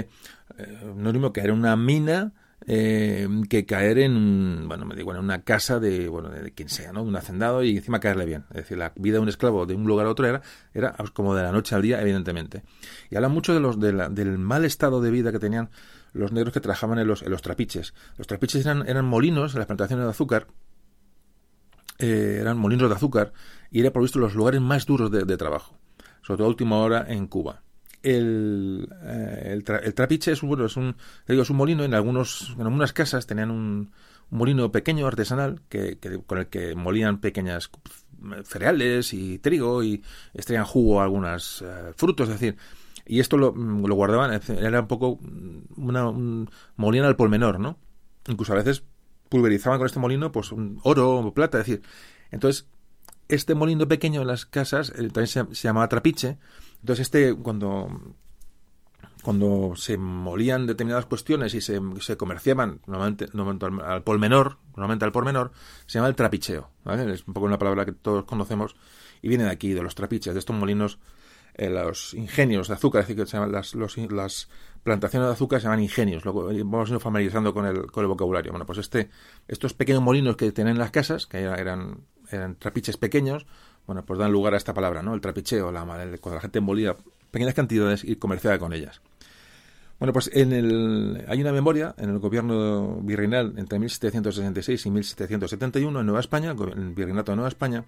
eh, 0.57 0.93
no 0.95 1.09
es 1.09 1.13
mismo 1.13 1.31
caer 1.31 1.51
en 1.51 1.57
una 1.57 1.75
mina, 1.75 2.33
eh, 2.67 3.27
que 3.49 3.65
caer 3.65 3.97
en, 3.99 4.67
bueno, 4.67 4.85
me 4.85 4.95
digo, 4.95 5.11
en 5.11 5.19
una 5.19 5.41
casa 5.41 5.79
de, 5.79 6.07
bueno, 6.07 6.29
de 6.29 6.51
quien 6.53 6.69
sea, 6.69 6.93
¿no? 6.93 7.03
De 7.03 7.09
un 7.09 7.15
hacendado 7.15 7.63
y 7.63 7.77
encima 7.77 7.99
caerle 7.99 8.25
bien. 8.25 8.45
Es 8.51 8.57
decir, 8.57 8.77
la 8.77 8.93
vida 8.95 9.15
de 9.15 9.19
un 9.21 9.29
esclavo 9.29 9.65
de 9.65 9.73
un 9.73 9.85
lugar 9.85 10.05
a 10.05 10.09
otro 10.09 10.27
era, 10.27 10.41
era 10.73 10.95
como 11.13 11.35
de 11.35 11.43
la 11.43 11.51
noche 11.51 11.75
al 11.75 11.81
día, 11.81 12.01
evidentemente. 12.01 12.63
Y 13.09 13.15
habla 13.15 13.29
mucho 13.29 13.53
de 13.53 13.59
los, 13.59 13.79
del 13.79 14.37
mal 14.37 14.65
estado 14.65 15.01
de 15.01 15.11
vida 15.11 15.31
que 15.31 15.39
tenían 15.39 15.69
los 16.13 16.31
negros 16.31 16.53
que 16.53 16.59
trabajaban 16.59 16.99
en 16.99 17.07
los, 17.07 17.23
en 17.23 17.31
los 17.31 17.41
trapiches. 17.41 17.93
Los 18.17 18.27
trapiches 18.27 18.65
eran, 18.65 18.87
eran 18.87 19.05
molinos 19.05 19.53
en 19.53 19.59
las 19.59 19.67
plantaciones 19.67 20.05
de 20.05 20.11
azúcar, 20.11 20.47
eh, 21.99 22.37
eran 22.41 22.57
molinos 22.57 22.89
de 22.89 22.95
azúcar 22.95 23.33
y 23.71 23.81
era 23.81 23.91
por 23.91 24.01
visto 24.01 24.19
los 24.19 24.35
lugares 24.35 24.61
más 24.61 24.85
duros 24.85 25.09
de, 25.09 25.23
de 25.23 25.37
trabajo, 25.37 25.77
sobre 26.21 26.37
todo 26.37 26.47
a 26.47 26.49
última 26.49 26.77
hora 26.77 27.05
en 27.07 27.27
Cuba 27.27 27.63
el, 28.03 28.87
eh, 29.03 29.49
el, 29.51 29.93
trapiche 29.93 30.31
es 30.31 30.43
un, 30.43 30.49
bueno, 30.49 30.65
es 30.65 30.77
un, 30.77 30.95
digo, 31.27 31.43
es 31.43 31.49
un 31.49 31.57
molino. 31.57 31.83
En, 31.83 31.93
algunos, 31.93 32.53
en 32.55 32.61
algunas 32.61 32.93
casas 32.93 33.27
tenían 33.27 33.51
un, 33.51 33.91
molino 34.31 34.71
pequeño 34.71 35.05
artesanal 35.05 35.61
que, 35.69 35.97
con 36.25 36.39
el 36.39 36.47
que 36.47 36.73
molían 36.73 37.19
pequeñas 37.19 37.69
cereales 38.45 39.13
y 39.13 39.39
trigo 39.39 39.83
y 39.83 40.03
extraían 40.33 40.65
jugo 40.65 41.01
a 41.01 41.03
algunos 41.03 41.61
eh, 41.61 41.91
frutos. 41.95 42.29
Decir, 42.29 42.55
y 43.05 43.19
esto 43.19 43.37
lo, 43.37 43.53
lo, 43.53 43.95
guardaban, 43.95 44.39
era 44.47 44.81
un 44.81 44.87
poco 44.87 45.19
una, 45.75 46.07
un, 46.07 46.49
molían 46.77 47.05
al 47.05 47.17
menor 47.29 47.59
¿no? 47.59 47.77
Incluso 48.27 48.53
a 48.53 48.57
veces 48.57 48.83
pulverizaban 49.29 49.79
con 49.79 49.85
este 49.85 49.99
molino 49.99 50.31
pues 50.31 50.51
un 50.51 50.79
oro 50.83 51.17
o 51.17 51.33
plata. 51.33 51.59
Es 51.59 51.65
decir, 51.65 51.83
entonces 52.31 52.67
este 53.27 53.55
molino 53.55 53.87
pequeño 53.87 54.21
en 54.21 54.27
las 54.27 54.45
casas 54.45 54.89
eh, 54.89 55.09
también 55.09 55.27
se 55.27 55.67
llamaba 55.67 55.89
trapiche 55.89 56.37
entonces, 56.81 57.07
este, 57.07 57.33
cuando, 57.35 58.15
cuando 59.21 59.73
se 59.75 59.97
molían 59.97 60.67
determinadas 60.67 61.05
cuestiones 61.05 61.53
y 61.53 61.61
se, 61.61 61.79
se 61.99 62.17
comerciaban 62.17 62.81
normalmente, 62.87 63.27
al 63.83 64.03
por 64.03 64.19
menor, 64.19 64.57
normalmente 64.75 65.05
al 65.05 65.11
por 65.11 65.25
menor, 65.25 65.51
se 65.85 65.99
llama 65.99 66.09
el 66.09 66.15
trapicheo. 66.15 66.69
Es 66.85 67.27
un 67.27 67.33
poco 67.33 67.45
una 67.45 67.59
palabra 67.59 67.85
que 67.85 67.91
todos 67.91 68.25
conocemos 68.25 68.75
y 69.21 69.29
viene 69.29 69.43
de 69.43 69.51
aquí, 69.51 69.73
de 69.73 69.83
los 69.83 69.95
trapiches, 69.95 70.33
de 70.33 70.39
estos 70.39 70.55
molinos, 70.55 70.99
eh, 71.53 71.69
los 71.69 72.13
ingenios 72.13 72.67
de 72.67 72.73
azúcar, 72.73 73.01
es 73.01 73.07
decir, 73.07 73.23
que 73.23 73.29
se 73.29 73.37
llaman 73.37 73.51
las, 73.51 73.75
las 73.75 74.49
plantaciones 74.83 75.27
de 75.27 75.33
azúcar 75.33 75.59
se 75.59 75.65
llaman 75.65 75.81
ingenios. 75.81 76.25
Luego 76.25 76.49
eh, 76.49 76.63
vamos 76.63 76.89
a 76.89 76.95
ir 76.95 76.99
familiarizando 76.99 77.53
con 77.53 77.65
el, 77.65 77.91
con 77.91 78.03
el 78.03 78.07
vocabulario. 78.07 78.51
Bueno, 78.51 78.65
pues 78.65 78.79
este, 78.79 79.09
estos 79.47 79.73
pequeños 79.73 80.01
molinos 80.01 80.35
que 80.35 80.51
tienen 80.51 80.79
las 80.79 80.91
casas, 80.91 81.27
que 81.27 81.39
eran, 81.41 82.05
eran 82.31 82.55
trapiches 82.55 82.97
pequeños, 82.97 83.45
bueno, 83.87 84.05
pues 84.05 84.19
dan 84.19 84.31
lugar 84.31 84.53
a 84.53 84.57
esta 84.57 84.73
palabra, 84.73 85.01
¿no? 85.01 85.13
El 85.13 85.21
trapicheo, 85.21 85.71
la, 85.71 85.83
cuando 85.85 86.35
la 86.35 86.41
gente 86.41 86.61
molía 86.61 86.95
pequeñas 87.31 87.53
cantidades 87.53 88.03
y 88.03 88.15
comerciaba 88.15 88.59
con 88.59 88.73
ellas. 88.73 89.01
Bueno, 89.99 90.13
pues 90.13 90.31
en 90.33 90.51
el, 90.51 91.23
hay 91.27 91.41
una 91.41 91.51
memoria 91.51 91.93
en 91.97 92.09
el 92.09 92.19
gobierno 92.19 92.99
virreinal 93.01 93.53
entre 93.57 93.77
1766 93.79 94.85
y 94.85 94.89
1771 94.91 95.99
en 95.99 96.05
Nueva 96.05 96.19
España, 96.19 96.51
el 96.51 96.93
virreinato 96.93 97.31
de 97.31 97.35
Nueva 97.35 97.49
España, 97.49 97.85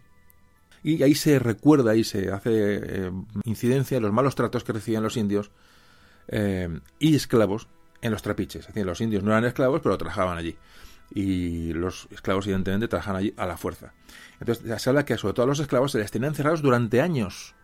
y 0.84 1.02
ahí 1.02 1.16
se 1.16 1.40
recuerda 1.40 1.96
y 1.96 2.04
se 2.04 2.32
hace 2.32 2.52
eh, 2.54 3.12
incidencia 3.46 3.98
en 3.98 4.04
los 4.04 4.14
malos 4.14 4.36
tratos 4.36 4.64
que 4.64 4.74
recibían 4.74 5.02
los 5.02 5.18
indios 5.18 5.50
eh, 6.28 6.70
y 7.00 7.16
esclavos 7.16 7.68
en 8.02 8.12
los 8.12 8.22
trapiches. 8.22 8.62
Es 8.62 8.68
decir, 8.68 8.86
los 8.86 9.02
indios 9.02 9.24
no 9.24 9.32
eran 9.32 9.46
esclavos, 9.46 9.82
pero 9.82 9.98
trabajaban 9.98 10.38
allí 10.38 10.56
y 11.14 11.74
los 11.74 12.08
esclavos 12.10 12.46
evidentemente 12.48 12.88
trabajan 12.88 13.16
allí 13.16 13.34
a 13.38 13.46
la 13.46 13.58
fuerza. 13.58 13.94
Entonces 14.40 14.82
se 14.82 14.90
habla 14.90 15.06
que 15.06 15.18
sobre 15.18 15.34
todo 15.34 15.44
a 15.44 15.48
los 15.48 15.60
esclavos 15.60 15.92
se 15.92 16.00
les 16.00 16.12
tenían 16.12 16.32
encerrados 16.32 16.62
durante 16.62 17.02
años 17.02 17.56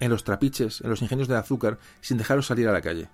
en 0.00 0.10
los 0.10 0.24
trapiches, 0.24 0.80
en 0.80 0.90
los 0.90 1.00
ingenios 1.00 1.28
de 1.28 1.36
azúcar, 1.36 1.78
sin 2.00 2.18
dejarlos 2.18 2.46
salir 2.46 2.68
a 2.68 2.72
la 2.72 2.82
calle. 2.82 3.08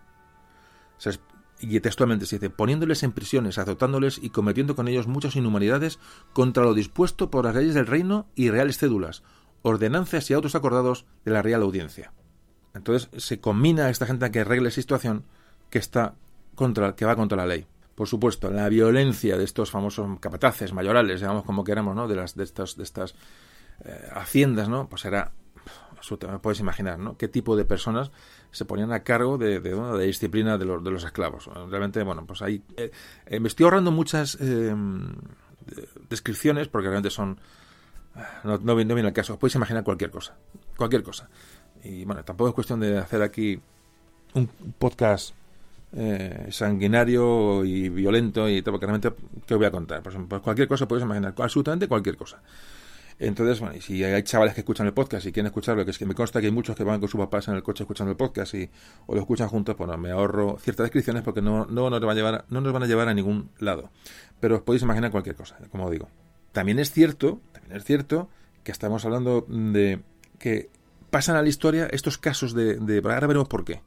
y 1.61 1.81
textualmente 1.81 2.24
se 2.24 2.36
dice, 2.36 2.51
poniéndoles 2.51 3.03
en 3.03 3.12
prisiones, 3.12 3.59
azotándoles 3.59 4.19
y 4.23 4.31
cometiendo 4.31 4.74
con 4.74 4.89
ellos 4.89 5.07
muchas 5.07 5.36
inhumanidades 5.36 5.99
contra 6.32 6.62
lo 6.62 6.73
dispuesto 6.73 7.31
por 7.31 7.45
las 7.45 7.55
leyes 7.55 7.74
del 7.74 7.86
reino 7.86 8.27
y 8.35 8.49
reales 8.51 8.78
cédulas, 8.78 9.23
ordenanzas 9.62 10.31
y 10.31 10.35
autos 10.35 10.55
acordados 10.55 11.05
de 11.24 11.32
la 11.32 11.43
Real 11.43 11.62
Audiencia. 11.62 12.12
Entonces 12.74 13.11
se 13.23 13.40
combina 13.40 13.86
a 13.86 13.90
esta 13.90 14.07
gente 14.07 14.24
a 14.24 14.31
que 14.31 14.40
arregle 14.40 14.70
situación 14.70 15.24
que 15.69 15.78
está 15.78 16.15
contra, 16.55 16.95
que 16.95 17.05
va 17.05 17.16
contra 17.16 17.36
la 17.36 17.47
ley 17.47 17.66
por 17.99 18.07
supuesto, 18.07 18.49
la 18.49 18.69
violencia 18.69 19.37
de 19.37 19.43
estos 19.43 19.73
famosos 19.73 20.20
capataces 20.20 20.73
mayorales, 20.73 21.19
digamos 21.19 21.43
como 21.43 21.65
queramos, 21.65 21.97
¿no? 21.97 22.07
De 22.07 22.15
las 22.15 22.37
de 22.37 22.45
estas 22.45 22.77
de 22.77 22.85
estas 22.85 23.16
eh, 23.85 24.09
haciendas, 24.12 24.69
¿no? 24.69 24.89
Pues 24.89 25.05
era 25.05 25.33
puedes 26.41 26.61
imaginar, 26.61 26.97
¿no? 27.01 27.16
Qué 27.16 27.27
tipo 27.27 27.57
de 27.57 27.65
personas 27.65 28.12
se 28.53 28.65
ponían 28.65 28.93
a 28.93 29.03
cargo 29.03 29.37
de, 29.37 29.59
de, 29.59 30.07
disciplina 30.07 30.57
de 30.57 30.65
los, 30.65 30.85
de 30.85 30.93
los 30.93 31.03
esclavos. 31.03 31.51
Realmente, 31.69 32.01
bueno, 32.05 32.25
pues 32.25 32.41
ahí 32.41 32.62
eh, 32.77 32.93
eh, 33.27 33.41
me 33.41 33.49
estoy 33.49 33.65
ahorrando 33.65 33.91
muchas 33.91 34.39
descripciones 36.09 36.69
porque 36.69 36.87
realmente 36.87 37.11
son 37.11 37.41
no, 38.45 38.59
no, 38.59 38.77
viene 38.77 38.95
el 38.95 39.12
caso. 39.12 39.33
Os 39.33 39.41
podéis 39.41 39.57
imaginar 39.57 39.83
cualquier 39.83 40.12
cosa, 40.12 40.37
cualquier 40.77 41.03
cosa. 41.03 41.29
Y 41.83 42.05
bueno, 42.05 42.23
tampoco 42.23 42.51
es 42.51 42.55
cuestión 42.55 42.79
de 42.79 42.97
hacer 42.97 43.23
aquí 43.23 43.61
un 44.35 44.47
podcast 44.79 45.35
eh, 45.93 46.48
sanguinario 46.51 47.65
y 47.65 47.89
violento 47.89 48.48
y 48.48 48.60
todo, 48.62 48.73
porque 48.73 48.86
realmente, 48.86 49.12
¿qué 49.47 49.55
voy 49.55 49.66
a 49.66 49.70
contar? 49.70 50.02
Pues, 50.02 50.16
pues, 50.28 50.43
cualquier 50.43 50.69
cosa 50.69 50.86
podéis 50.86 51.05
imaginar, 51.05 51.35
absolutamente 51.39 51.89
cualquier 51.89 52.16
cosa. 52.16 52.43
Entonces, 53.20 53.59
bueno, 53.59 53.74
y 53.74 53.81
si 53.81 54.05
hay 54.05 54.23
chavales 54.23 54.55
que 54.55 54.60
escuchan 54.60 54.86
el 54.86 54.93
podcast 54.93 55.27
y 55.27 55.32
quieren 55.32 55.47
escucharlo, 55.47 55.85
que 55.85 55.90
es 55.90 55.98
que 55.98 56.06
me 56.06 56.15
consta 56.15 56.40
que 56.40 56.47
hay 56.47 56.52
muchos 56.52 56.77
que 56.77 56.85
van 56.85 57.01
con 57.01 57.09
sus 57.09 57.19
papás 57.19 57.48
en 57.48 57.55
el 57.55 57.65
coche 57.65 57.82
escuchando 57.82 58.12
el 58.12 58.16
podcast 58.16 58.55
y 58.55 58.70
o 59.06 59.15
lo 59.15 59.20
escuchan 59.20 59.48
juntos, 59.48 59.74
pues 59.74 59.98
me 59.98 60.10
ahorro 60.10 60.56
ciertas 60.60 60.85
descripciones 60.85 61.24
porque 61.24 61.43
no, 61.43 61.66
no, 61.66 61.90
nos 61.90 62.06
va 62.06 62.12
a 62.12 62.15
llevar, 62.15 62.44
no 62.48 62.60
nos 62.60 62.73
van 62.73 62.85
a 62.85 62.86
llevar 62.86 63.09
a 63.09 63.15
ningún 63.15 63.51
lado. 63.59 63.90
Pero 64.39 64.56
os 64.56 64.62
podéis 64.62 64.82
imaginar 64.82 65.10
cualquier 65.10 65.35
cosa, 65.35 65.59
como 65.70 65.90
digo. 65.90 66.09
También 66.52 66.78
es 66.78 66.93
cierto, 66.93 67.40
también 67.52 67.77
es 67.77 67.85
cierto 67.85 68.28
que 68.62 68.70
estamos 68.70 69.05
hablando 69.05 69.44
de 69.48 70.01
que 70.39 70.70
pasan 71.10 71.35
a 71.35 71.43
la 71.43 71.48
historia 71.48 71.89
estos 71.90 72.19
casos 72.19 72.55
de, 72.55 72.77
de 72.77 72.98
ahora 72.98 73.27
veremos 73.27 73.48
por 73.48 73.65
qué 73.65 73.81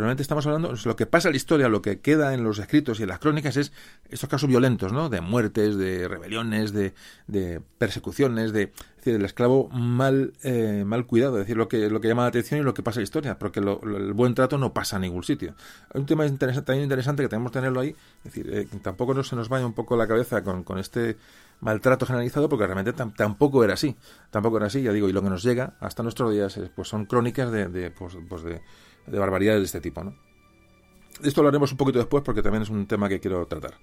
realmente 0.00 0.22
estamos 0.22 0.46
hablando, 0.46 0.74
lo 0.84 0.96
que 0.96 1.06
pasa 1.06 1.28
en 1.28 1.32
la 1.34 1.36
historia, 1.36 1.68
lo 1.68 1.82
que 1.82 2.00
queda 2.00 2.34
en 2.34 2.42
los 2.42 2.58
escritos 2.58 2.98
y 2.98 3.04
en 3.04 3.10
las 3.10 3.18
crónicas 3.18 3.56
es 3.56 3.72
estos 4.08 4.28
casos 4.28 4.48
violentos, 4.48 4.92
¿no? 4.92 5.08
De 5.08 5.20
muertes, 5.20 5.76
de 5.76 6.08
rebeliones, 6.08 6.72
de, 6.72 6.94
de 7.26 7.60
persecuciones, 7.78 8.52
de 8.52 8.72
decir, 8.96 9.14
el 9.14 9.24
esclavo 9.24 9.68
mal, 9.68 10.32
eh, 10.42 10.84
mal 10.86 11.06
cuidado, 11.06 11.36
es 11.36 11.40
decir, 11.44 11.56
lo 11.56 11.68
que, 11.68 11.90
lo 11.90 12.00
que 12.00 12.08
llama 12.08 12.22
la 12.22 12.28
atención 12.28 12.60
y 12.60 12.62
lo 12.62 12.74
que 12.74 12.82
pasa 12.82 12.98
en 12.98 13.02
la 13.02 13.04
historia, 13.04 13.38
porque 13.38 13.60
el 13.60 14.12
buen 14.12 14.34
trato 14.34 14.58
no 14.58 14.72
pasa 14.72 14.96
a 14.96 14.98
ningún 14.98 15.22
sitio. 15.22 15.54
Hay 15.92 16.00
un 16.00 16.06
tema 16.06 16.24
también 16.26 16.82
interesante 16.82 17.22
que 17.22 17.28
tenemos 17.28 17.52
que 17.52 17.58
tenerlo 17.58 17.80
ahí, 17.80 17.94
es 18.24 18.24
decir, 18.24 18.52
eh, 18.52 18.66
tampoco 18.82 19.14
no 19.14 19.22
se 19.22 19.36
nos 19.36 19.48
vaya 19.48 19.66
un 19.66 19.74
poco 19.74 19.96
la 19.96 20.06
cabeza 20.06 20.42
con, 20.42 20.64
con 20.64 20.78
este 20.78 21.16
maltrato 21.60 22.06
generalizado 22.06 22.48
porque 22.48 22.66
realmente 22.66 22.92
tampoco 23.16 23.62
era 23.62 23.74
así 23.74 23.94
tampoco 24.30 24.56
era 24.56 24.66
así 24.66 24.82
ya 24.82 24.92
digo 24.92 25.08
y 25.08 25.12
lo 25.12 25.22
que 25.22 25.28
nos 25.28 25.42
llega 25.42 25.74
hasta 25.80 26.02
nuestros 26.02 26.32
días 26.32 26.58
pues 26.74 26.88
son 26.88 27.04
crónicas 27.04 27.52
de, 27.52 27.68
de, 27.68 27.90
pues, 27.90 28.16
pues 28.28 28.42
de 28.42 28.62
de 29.06 29.18
barbaridades 29.18 29.60
de 29.60 29.66
este 29.66 29.80
tipo. 29.80 30.04
¿no? 30.04 30.14
Esto 31.22 31.42
lo 31.42 31.48
haremos 31.48 31.72
un 31.72 31.78
poquito 31.78 31.98
después 31.98 32.22
porque 32.24 32.42
también 32.42 32.62
es 32.62 32.70
un 32.70 32.86
tema 32.86 33.08
que 33.08 33.20
quiero 33.20 33.46
tratar. 33.46 33.74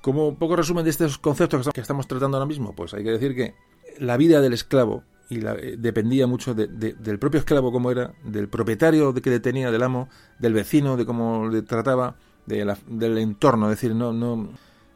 Como 0.00 0.38
poco 0.38 0.56
resumen 0.56 0.84
de 0.84 0.90
estos 0.90 1.18
conceptos 1.18 1.68
que 1.74 1.80
estamos 1.80 2.06
tratando 2.06 2.36
ahora 2.36 2.46
mismo, 2.46 2.74
pues 2.74 2.94
hay 2.94 3.04
que 3.04 3.10
decir 3.10 3.34
que 3.34 3.54
la 3.98 4.16
vida 4.16 4.40
del 4.40 4.54
esclavo 4.54 5.04
y 5.28 5.40
la, 5.40 5.52
eh, 5.54 5.76
dependía 5.78 6.26
mucho 6.26 6.54
del 6.54 7.18
propio 7.18 7.38
esclavo 7.40 7.70
como 7.70 7.90
era, 7.90 8.14
del 8.24 8.48
propietario 8.48 9.12
de 9.12 9.20
que 9.20 9.30
le 9.30 9.40
tenía, 9.40 9.70
del 9.70 9.82
amo, 9.82 10.08
del 10.38 10.54
vecino, 10.54 10.96
de 10.96 11.04
cómo 11.04 11.48
le 11.48 11.62
trataba, 11.62 12.16
del 12.46 13.18
entorno. 13.18 13.70
Es 13.70 13.80
decir, 13.80 13.94
no, 13.94 14.12
no 14.12 14.50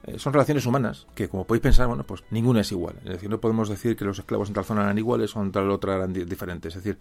eh, 0.07 0.19
son 0.19 0.33
relaciones 0.33 0.67
humanas 0.67 1.07
que, 1.15 1.29
como 1.29 1.47
podéis 1.47 1.63
pensar, 1.63 1.87
bueno, 1.87 2.05
pues 2.05 2.25
ninguna 2.31 2.61
es 2.61 2.73
igual. 2.73 2.97
Es 3.05 3.13
decir, 3.13 3.31
no 3.31 3.41
podemos 3.41 3.69
decir 3.69 3.97
que 3.97 4.05
los 4.05 4.19
esclavos 4.19 4.49
en 4.49 4.55
tal 4.55 4.65
zona 4.65 4.83
eran 4.83 4.99
iguales 4.99 5.35
o 5.35 5.43
en 5.43 5.51
tal 5.51 5.71
otra 5.71 5.97
eran 5.97 6.13
diferentes. 6.13 6.77
Es 6.77 6.83
decir, 6.83 6.99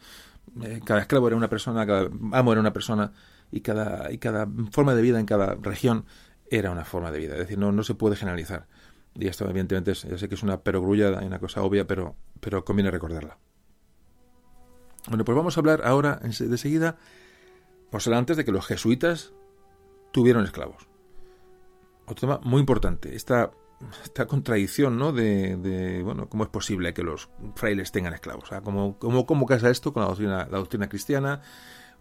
eh, 0.61 0.79
cada 0.85 1.01
esclavo 1.01 1.27
era 1.27 1.35
una 1.35 1.49
persona, 1.49 1.85
cada 1.85 2.09
amo 2.31 2.51
era 2.51 2.61
una 2.61 2.71
persona 2.71 3.11
y 3.51 3.61
cada, 3.61 4.11
y 4.11 4.19
cada 4.19 4.47
forma 4.71 4.95
de 4.95 5.01
vida 5.01 5.19
en 5.19 5.25
cada 5.25 5.55
región 5.55 6.05
era 6.49 6.71
una 6.71 6.85
forma 6.85 7.11
de 7.11 7.19
vida. 7.19 7.33
Es 7.33 7.39
decir, 7.39 7.57
no, 7.57 7.71
no 7.71 7.83
se 7.83 7.95
puede 7.95 8.15
generalizar. 8.15 8.67
Y 9.15 9.27
esto, 9.27 9.47
evidentemente, 9.49 9.93
ya 9.93 10.17
sé 10.17 10.29
que 10.29 10.35
es 10.35 10.43
una 10.43 10.61
perogrulla, 10.61 11.19
una 11.19 11.39
cosa 11.39 11.61
obvia, 11.61 11.85
pero, 11.85 12.15
pero 12.39 12.63
conviene 12.63 12.89
recordarla. 12.89 13.37
Bueno, 15.07 15.25
pues 15.25 15.35
vamos 15.35 15.57
a 15.57 15.59
hablar 15.59 15.81
ahora 15.83 16.21
de 16.23 16.57
seguida, 16.57 16.97
pues 17.91 18.07
antes 18.07 18.37
de 18.37 18.45
que 18.45 18.51
los 18.53 18.65
jesuitas 18.65 19.33
tuvieron 20.13 20.45
esclavos. 20.45 20.92
Otro 22.05 22.15
tema 22.15 22.39
muy 22.43 22.59
importante, 22.59 23.15
esta, 23.15 23.51
esta 24.03 24.25
contradicción, 24.25 24.97
¿no? 24.97 25.11
De, 25.11 26.01
bueno, 26.03 26.27
cómo 26.27 26.43
es 26.43 26.49
posible 26.49 26.93
que 26.93 27.03
los 27.03 27.29
frailes 27.55 27.91
tengan 27.91 28.13
esclavos. 28.13 28.45
O 28.45 28.47
sea, 28.47 28.61
¿cómo, 28.61 28.97
cómo, 28.99 29.45
casa 29.45 29.69
esto 29.69 29.93
con 29.93 30.01
la 30.03 30.09
doctrina, 30.09 30.47
la 30.49 30.57
doctrina 30.57 30.89
cristiana? 30.89 31.41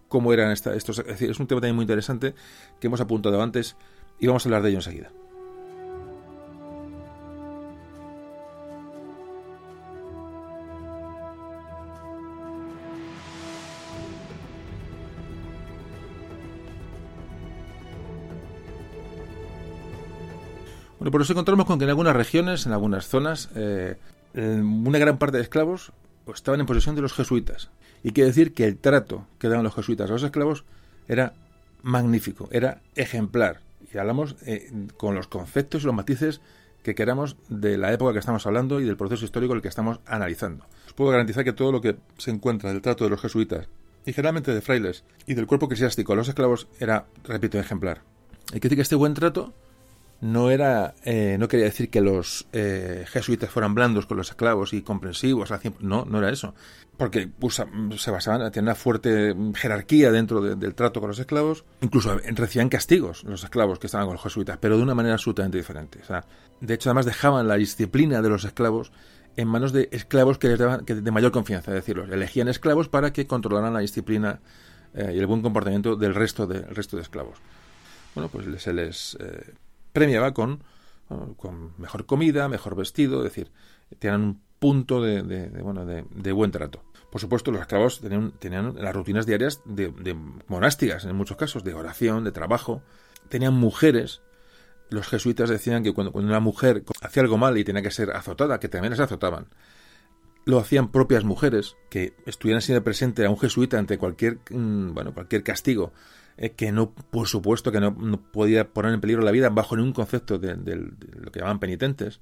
¿Cómo 0.07 0.33
eran 0.33 0.51
esta, 0.51 0.75
estos? 0.75 0.99
Es, 0.99 1.07
decir, 1.07 1.31
es 1.31 1.39
un 1.39 1.47
tema 1.47 1.61
también 1.61 1.75
muy 1.75 1.83
interesante 1.83 2.35
que 2.79 2.87
hemos 2.87 3.01
apuntado 3.01 3.41
antes 3.41 3.77
y 4.19 4.27
vamos 4.27 4.45
a 4.45 4.49
hablar 4.49 4.61
de 4.61 4.69
ello 4.69 4.79
enseguida. 4.79 5.11
Bueno, 21.03 21.11
por 21.11 21.21
eso 21.21 21.33
encontramos 21.33 21.65
con 21.65 21.79
que 21.79 21.83
en 21.83 21.89
algunas 21.89 22.15
regiones, 22.15 22.65
en 22.65 22.71
algunas 22.71 23.09
zonas, 23.09 23.49
eh, 23.55 23.97
una 24.35 24.99
gran 24.99 25.17
parte 25.17 25.35
de 25.35 25.43
esclavos 25.43 25.91
pues, 26.23 26.37
estaban 26.37 26.61
en 26.61 26.65
posesión 26.65 26.95
de 26.95 27.01
los 27.01 27.11
jesuitas. 27.11 27.71
Y 28.05 28.11
quiere 28.11 28.29
decir 28.29 28.53
que 28.53 28.63
el 28.63 28.77
trato 28.77 29.27
que 29.37 29.49
daban 29.49 29.65
los 29.65 29.75
jesuitas 29.75 30.09
a 30.09 30.13
los 30.13 30.23
esclavos 30.23 30.63
era 31.09 31.33
magnífico, 31.81 32.47
era 32.53 32.79
ejemplar. 32.95 33.59
Y 33.93 33.97
hablamos 33.97 34.37
eh, 34.45 34.71
con 34.95 35.13
los 35.13 35.27
conceptos 35.27 35.83
y 35.83 35.87
los 35.87 35.93
matices 35.93 36.39
que 36.83 36.95
queramos 36.95 37.35
de 37.49 37.77
la 37.77 37.91
época 37.91 38.13
que 38.13 38.19
estamos 38.19 38.47
hablando 38.47 38.79
y 38.79 38.85
del 38.85 38.95
proceso 38.95 39.25
histórico 39.25 39.55
el 39.55 39.61
que 39.61 39.67
estamos 39.67 39.99
analizando. 40.05 40.67
Os 40.87 40.93
puedo 40.93 41.11
garantizar 41.11 41.43
que 41.43 41.51
todo 41.51 41.73
lo 41.73 41.81
que 41.81 41.97
se 42.17 42.31
encuentra 42.31 42.71
del 42.71 42.81
trato 42.81 43.03
de 43.03 43.09
los 43.09 43.19
jesuitas 43.19 43.67
y 44.05 44.13
generalmente 44.13 44.53
de 44.53 44.61
frailes 44.61 45.03
y 45.27 45.33
del 45.33 45.47
cuerpo 45.47 45.65
eclesiástico 45.65 46.13
a 46.13 46.15
los 46.15 46.29
esclavos 46.29 46.69
era, 46.79 47.07
repito, 47.25 47.59
ejemplar. 47.59 48.03
Hay 48.53 48.61
que 48.61 48.69
decir 48.69 48.77
que 48.77 48.83
este 48.83 48.95
buen 48.95 49.13
trato 49.15 49.53
no 50.23 50.49
era 50.49 50.95
eh, 51.03 51.35
no 51.37 51.49
quería 51.49 51.65
decir 51.65 51.89
que 51.89 51.99
los 51.99 52.47
eh, 52.53 53.03
jesuitas 53.07 53.49
fueran 53.49 53.75
blandos 53.75 54.05
con 54.05 54.15
los 54.15 54.29
esclavos 54.29 54.71
y 54.71 54.81
comprensivos 54.81 55.49
no 55.81 56.05
no 56.05 56.17
era 56.19 56.29
eso. 56.29 56.55
Porque 56.95 57.29
se 57.97 58.11
basaban 58.11 58.49
tener 58.51 58.63
una 58.63 58.75
fuerte 58.75 59.35
jerarquía 59.55 60.11
dentro 60.11 60.41
del 60.55 60.75
trato 60.75 61.01
con 61.01 61.09
los 61.09 61.17
esclavos. 61.19 61.65
Incluso 61.81 62.15
recibían 62.17 62.69
castigos 62.69 63.23
los 63.23 63.43
esclavos 63.43 63.79
que 63.79 63.87
estaban 63.87 64.05
con 64.05 64.13
los 64.13 64.23
jesuitas 64.23 64.57
pero 64.61 64.77
de 64.77 64.83
una 64.83 64.95
manera 64.95 65.15
absolutamente 65.15 65.57
diferente. 65.57 65.99
De 66.61 66.73
hecho 66.73 66.89
además 66.89 67.05
dejaban 67.05 67.47
la 67.47 67.55
disciplina 67.55 68.21
de 68.21 68.29
los 68.29 68.45
esclavos 68.45 68.93
en 69.35 69.47
manos 69.49 69.73
de 69.73 69.89
esclavos 69.91 70.37
que 70.37 70.47
les 70.47 70.59
daban 70.59 70.85
de 70.85 71.11
mayor 71.11 71.31
confianza 71.31 71.71
es 71.71 71.75
decir 71.75 71.97
elegían 71.99 72.47
esclavos 72.47 72.87
para 72.87 73.11
que 73.11 73.27
controlaran 73.27 73.73
la 73.73 73.79
disciplina 73.79 74.39
eh, 74.93 75.11
y 75.15 75.17
el 75.17 75.25
buen 75.25 75.41
comportamiento 75.41 75.95
del 75.97 76.15
resto 76.15 76.47
de, 76.47 76.61
resto 76.61 76.95
de 76.95 77.01
esclavos. 77.01 77.39
Bueno 78.15 78.29
pues 78.29 78.45
se 78.61 78.71
les 78.71 79.17
premiaba 79.93 80.33
con, 80.33 80.63
con 81.37 81.73
mejor 81.77 82.05
comida, 82.05 82.49
mejor 82.49 82.75
vestido, 82.75 83.19
es 83.19 83.25
decir, 83.25 83.51
tenían 83.99 84.21
un 84.21 84.41
punto 84.59 85.01
de, 85.01 85.49
bueno, 85.61 85.85
de, 85.85 86.31
buen 86.31 86.51
trato. 86.51 86.83
Por 87.11 87.21
supuesto, 87.21 87.51
los 87.51 87.61
esclavos 87.61 88.01
tenían, 88.01 88.31
tenían 88.31 88.75
las 88.75 88.95
rutinas 88.95 89.25
diarias 89.25 89.61
de, 89.65 90.15
monásticas, 90.47 91.05
en 91.05 91.15
muchos 91.15 91.37
casos, 91.37 91.63
de 91.63 91.73
oración, 91.73 92.23
de 92.23 92.31
trabajo. 92.31 92.81
Tenían 93.29 93.53
mujeres. 93.53 94.21
Los 94.89 95.07
jesuitas 95.07 95.49
decían 95.49 95.83
que 95.83 95.93
cuando, 95.93 96.11
una 96.13 96.39
mujer 96.39 96.83
hacía 97.01 97.23
algo 97.23 97.37
mal 97.37 97.57
y 97.57 97.63
tenía 97.63 97.81
que 97.81 97.91
ser 97.91 98.11
azotada, 98.11 98.59
que 98.59 98.69
también 98.69 98.95
se 98.95 99.03
azotaban, 99.03 99.47
lo 100.45 100.59
hacían 100.59 100.91
propias 100.91 101.23
mujeres, 101.23 101.75
que 101.89 102.13
estuvieran 102.25 102.61
siendo 102.61 102.83
presente 102.83 103.25
a 103.25 103.29
un 103.29 103.37
jesuita 103.37 103.77
ante 103.77 103.97
cualquier, 103.97 104.39
mm, 104.49 104.93
bueno, 104.93 105.13
cualquier 105.13 105.43
castigo 105.43 105.93
que 106.55 106.71
no, 106.71 106.91
por 106.91 107.27
supuesto, 107.27 107.71
que 107.71 107.79
no, 107.79 107.95
podía 108.31 108.69
poner 108.69 108.93
en 108.93 109.01
peligro 109.01 109.21
la 109.21 109.31
vida 109.31 109.49
bajo 109.49 109.75
ningún 109.75 109.93
concepto 109.93 110.39
de, 110.39 110.55
lo 110.55 111.31
que 111.31 111.39
llamaban 111.39 111.59
penitentes. 111.59 112.19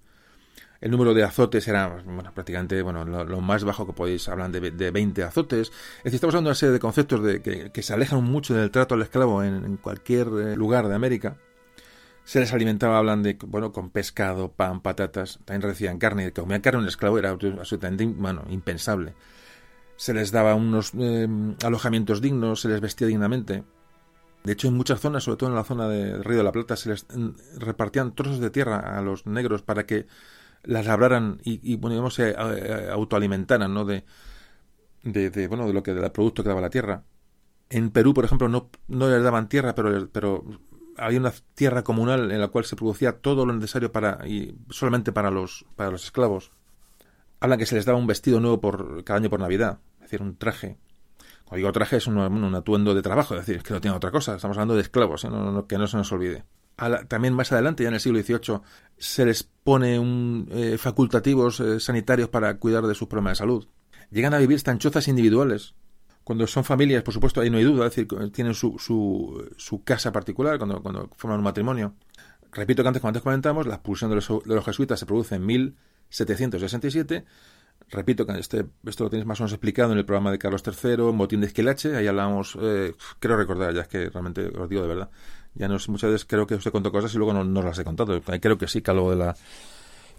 El 0.82 0.90
número 0.90 1.14
de 1.14 1.24
azotes 1.24 1.68
era 1.68 2.02
bueno, 2.04 2.34
prácticamente 2.34 2.82
bueno, 2.82 3.06
lo, 3.06 3.42
más 3.42 3.64
bajo 3.64 3.86
que 3.86 3.94
podéis, 3.94 4.28
hablan 4.28 4.52
de, 4.52 4.72
de 4.72 4.90
20 4.90 5.24
azotes. 5.24 5.70
Es 5.70 6.04
decir, 6.06 6.16
estamos 6.16 6.34
hablando 6.34 6.50
de 6.50 6.52
una 6.52 6.56
serie 6.56 6.74
de 6.74 6.80
conceptos 6.80 7.24
de, 7.24 7.42
que, 7.42 7.84
se 7.84 7.94
alejan 7.94 8.24
mucho 8.24 8.56
del 8.56 8.72
trato 8.72 8.96
al 8.96 9.04
esclavo 9.04 9.44
en, 9.44 9.78
cualquier 9.78 10.28
eh, 10.28 10.56
lugar 10.56 10.88
de 10.88 10.96
América. 10.96 11.38
Se 12.24 12.40
les 12.40 12.52
alimentaba, 12.52 12.98
hablan 12.98 13.22
de, 13.22 13.38
bueno, 13.46 13.72
con 13.72 13.92
pescado, 13.92 14.52
pan, 14.52 14.82
patatas, 14.82 15.40
también 15.46 15.62
recibían 15.70 16.00
carne, 16.00 16.26
que 16.32 16.42
comían 16.42 16.62
carne 16.62 16.80
un 16.80 16.88
esclavo 16.88 17.20
era 17.20 17.30
absolutamente, 17.30 18.06
bueno, 18.06 18.44
impensable. 18.50 19.14
Se 19.98 20.16
les 20.16 20.32
daba 20.32 20.56
unos 20.56 20.94
eh, 20.98 21.28
alojamientos 21.64 22.22
dignos, 22.22 22.62
se 22.62 22.70
les 22.70 22.82
vestía 22.82 23.06
dignamente. 23.08 23.64
De 24.44 24.54
hecho, 24.54 24.68
en 24.68 24.74
muchas 24.74 25.00
zonas, 25.00 25.24
sobre 25.24 25.38
todo 25.38 25.50
en 25.50 25.56
la 25.56 25.64
zona 25.64 25.88
del 25.88 26.24
Río 26.24 26.40
de 26.40 26.44
la 26.44 26.52
Plata, 26.52 26.76
se 26.76 26.90
les 26.90 27.06
mm, 27.16 27.60
repartían 27.60 28.16
trozos 28.16 28.40
de 28.40 28.50
tierra 28.50 28.98
a 28.98 29.02
los 29.02 29.26
negros 29.28 29.62
para 29.62 29.86
que 29.86 30.08
las 30.64 30.86
labraran 30.86 31.40
y, 31.44 31.76
bueno, 31.78 31.96
digamos, 31.96 32.14
se 32.16 32.36
autoalimentaran, 32.36 33.74
¿no? 33.74 33.86
De, 33.86 34.04
bueno, 35.48 35.68
de 35.68 35.74
lo 35.74 35.84
que 35.84 35.94
del 35.94 36.12
producto 36.12 36.44
que 36.44 36.50
daba 36.50 36.62
la 36.62 36.70
tierra. 36.70 37.04
En 37.70 37.90
Perú, 37.92 38.14
por 38.14 38.26
ejemplo, 38.26 38.48
no, 38.48 38.70
no 38.88 39.10
les 39.10 39.24
daban 39.24 39.50
tierra, 39.50 39.74
pero, 39.74 40.10
pero 40.12 40.44
había 40.98 41.20
una 41.20 41.34
tierra 41.56 41.84
comunal 41.84 42.32
en 42.32 42.40
la 42.40 42.50
cual 42.50 42.66
se 42.66 42.76
producía 42.76 43.22
todo 43.22 43.46
lo 43.46 43.54
necesario 43.54 43.92
para 43.92 44.28
y 44.28 44.56
solamente 44.70 45.12
para 45.12 45.32
los 45.32 45.66
para 45.76 45.90
los 45.90 46.04
esclavos. 46.04 46.52
Hablan 47.40 47.58
que 47.58 47.66
se 47.66 47.76
les 47.76 47.86
daba 47.86 47.98
un 47.98 48.08
vestido 48.08 48.40
nuevo 48.40 48.62
por 48.62 49.04
cada 49.04 49.18
año 49.18 49.30
por 49.30 49.40
Navidad, 49.40 49.80
es 49.96 50.02
decir, 50.02 50.22
un 50.22 50.38
traje 50.38 50.78
digo 51.56 51.72
traje 51.72 51.98
es 51.98 52.08
un, 52.08 52.20
atuendo 52.56 52.96
de 52.96 53.02
trabajo, 53.02 53.36
es 53.36 53.42
decir, 53.42 53.58
es 53.58 53.64
que 53.64 53.74
no 53.74 53.82
tiene 53.82 53.96
otra 53.96 54.12
cosa. 54.12 54.36
Estamos 54.36 54.58
hablando 54.58 54.76
de 54.76 54.82
esclavos, 54.82 55.26
¿eh? 55.26 55.30
que 55.68 55.78
no 55.78 55.88
se 55.88 55.98
nos 55.98 56.12
olvide. 56.12 56.46
también 57.08 57.34
más 57.34 57.52
adelante, 57.52 57.84
ya 57.84 57.90
en 57.90 57.96
el 57.96 58.00
siglo 58.00 58.22
XVIII, 58.22 58.62
se 58.98 59.26
les 59.26 59.44
pone 59.44 60.00
un, 60.00 60.48
eh, 60.52 60.78
facultativos 60.78 61.60
eh, 61.60 61.80
sanitarios 61.80 62.30
para 62.30 62.58
cuidar 62.58 62.88
de 62.88 62.96
sus 62.96 63.08
problemas 63.08 63.34
de 63.34 63.38
salud. 63.38 63.68
Llegan 64.12 64.34
a 64.34 64.38
vivir 64.38 64.58
estanchozas 64.58 65.08
individuales. 65.08 65.76
Cuando 66.24 66.46
son 66.48 66.64
familias, 66.64 67.04
por 67.04 67.14
supuesto, 67.14 67.42
ahí 67.42 67.50
no 67.50 67.58
hay 67.58 67.64
duda, 67.64 67.88
es 67.88 67.96
decir, 67.96 68.08
tienen 68.32 68.54
su, 68.54 68.78
su, 68.78 69.84
casa 69.84 70.12
particular 70.12 70.58
cuando, 70.58 70.82
cuando 70.82 71.10
forman 71.18 71.40
un 71.40 71.44
matrimonio. 71.44 71.96
Repito 72.52 72.84
que 72.84 72.88
antes, 72.88 73.02
como 73.02 73.10
antes 73.10 73.24
comentamos, 73.24 73.66
la 73.66 73.76
expulsión 73.76 74.10
de 74.12 74.16
los, 74.18 74.28
de 74.28 74.56
los 74.56 74.64
jesuitas 74.64 75.00
se 75.00 75.06
produce 75.06 75.36
en 75.36 75.46
1767 75.46 77.26
Repito 77.92 78.26
que 78.26 78.40
este, 78.40 78.66
esto 78.86 79.04
lo 79.04 79.10
tenéis 79.10 79.28
más 79.28 79.40
o 79.40 79.44
menos 79.44 79.52
explicado 79.52 79.92
en 79.92 79.98
el 79.98 80.06
programa 80.06 80.32
de 80.32 80.40
Carlos 80.40 80.64
III, 80.66 81.12
Motín 81.12 81.42
de 81.42 81.48
Esquilache, 81.48 81.96
ahí 81.96 82.08
hablamos, 82.08 82.58
eh, 82.62 82.94
creo 83.20 83.36
recordar, 83.36 83.74
ya 83.74 83.82
es 83.82 83.88
que 83.90 84.10
realmente 84.10 84.48
os 84.48 84.70
digo 84.70 84.82
de 84.82 84.88
verdad, 84.88 85.10
ya 85.56 85.68
no 85.68 85.78
muchas 85.90 86.10
veces 86.10 86.26
creo 86.26 86.48
que 86.48 86.56
os 86.56 86.66
he 86.66 86.72
contado 86.72 86.94
cosas 86.94 87.14
y 87.14 87.18
luego 87.18 87.34
no, 87.34 87.62
las 87.62 87.78
he 87.80 87.84
contado, 87.84 88.22
creo 88.22 88.58
que 88.58 88.68
sí 88.68 88.82
que 88.82 88.92
hablo 88.92 89.10
de 89.10 89.18
la, 89.18 89.36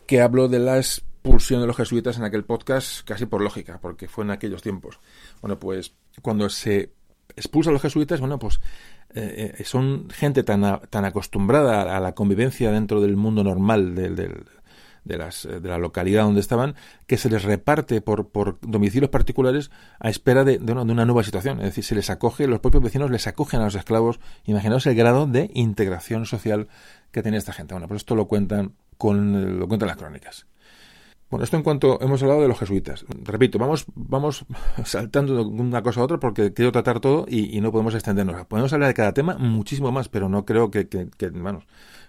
que 0.06 0.20
hablo 0.20 0.48
de 0.48 0.58
la 0.58 0.76
expulsión 0.76 1.62
de 1.62 1.66
los 1.66 1.76
jesuitas 1.76 2.18
en 2.18 2.24
aquel 2.24 2.44
podcast 2.44 3.06
casi 3.06 3.24
por 3.24 3.40
lógica, 3.40 3.78
porque 3.80 4.06
fue 4.06 4.24
en 4.24 4.32
aquellos 4.32 4.60
tiempos. 4.60 4.98
Bueno, 5.40 5.58
pues 5.58 5.94
cuando 6.20 6.50
se 6.50 6.92
expulsa 7.36 7.70
a 7.70 7.72
los 7.72 7.80
jesuitas, 7.80 8.20
bueno, 8.20 8.38
pues 8.38 8.60
eh, 9.14 9.54
eh, 9.58 9.64
son 9.64 10.10
gente 10.10 10.42
tan, 10.42 10.80
tan 10.90 11.04
acostumbrada 11.04 11.96
a 11.96 12.00
la 12.00 12.14
convivencia 12.14 12.70
dentro 12.70 13.00
del 13.00 13.16
mundo 13.16 13.42
normal 13.42 13.94
del, 13.94 14.16
del 14.16 14.44
de, 15.04 15.18
las, 15.18 15.48
de 15.48 15.68
la 15.68 15.78
localidad 15.78 16.24
donde 16.24 16.40
estaban, 16.40 16.74
que 17.06 17.16
se 17.16 17.28
les 17.28 17.42
reparte 17.42 18.00
por, 18.00 18.28
por 18.28 18.58
domicilios 18.60 19.10
particulares 19.10 19.70
a 20.00 20.10
espera 20.10 20.44
de, 20.44 20.58
de, 20.58 20.72
una, 20.72 21.04
nueva 21.04 21.24
situación. 21.24 21.58
Es 21.58 21.66
decir, 21.66 21.84
se 21.84 21.94
les 21.94 22.10
acoge, 22.10 22.46
los 22.46 22.60
propios 22.60 22.82
vecinos 22.82 23.10
les 23.10 23.26
acogen 23.26 23.60
a 23.60 23.64
los 23.64 23.74
esclavos. 23.74 24.20
Imaginaos 24.44 24.86
el 24.86 24.94
grado 24.94 25.26
de 25.26 25.50
integración 25.54 26.26
social 26.26 26.68
que 27.10 27.22
tiene 27.22 27.38
esta 27.38 27.52
gente. 27.52 27.74
Bueno, 27.74 27.88
pues 27.88 28.02
esto 28.02 28.14
lo 28.14 28.26
cuentan, 28.26 28.74
con, 28.98 29.58
lo 29.58 29.68
cuentan 29.68 29.88
las 29.88 29.96
crónicas. 29.96 30.46
Bueno, 31.32 31.44
esto 31.44 31.56
en 31.56 31.62
cuanto 31.62 31.98
hemos 32.02 32.22
hablado 32.22 32.42
de 32.42 32.48
los 32.48 32.58
jesuitas. 32.58 33.06
Repito, 33.08 33.58
vamos, 33.58 33.86
vamos 33.94 34.44
saltando 34.84 35.34
de 35.34 35.40
una 35.42 35.82
cosa 35.82 36.02
a 36.02 36.04
otra 36.04 36.20
porque 36.20 36.52
quiero 36.52 36.72
tratar 36.72 37.00
todo 37.00 37.24
y, 37.26 37.58
no 37.62 37.72
podemos 37.72 37.94
extendernos. 37.94 38.44
Podemos 38.44 38.70
hablar 38.74 38.88
de 38.88 38.94
cada 38.94 39.14
tema 39.14 39.38
muchísimo 39.38 39.90
más, 39.90 40.10
pero 40.10 40.28
no 40.28 40.44
creo 40.44 40.70
que, 40.70 40.88
que, 40.88 41.08
que, 41.16 41.30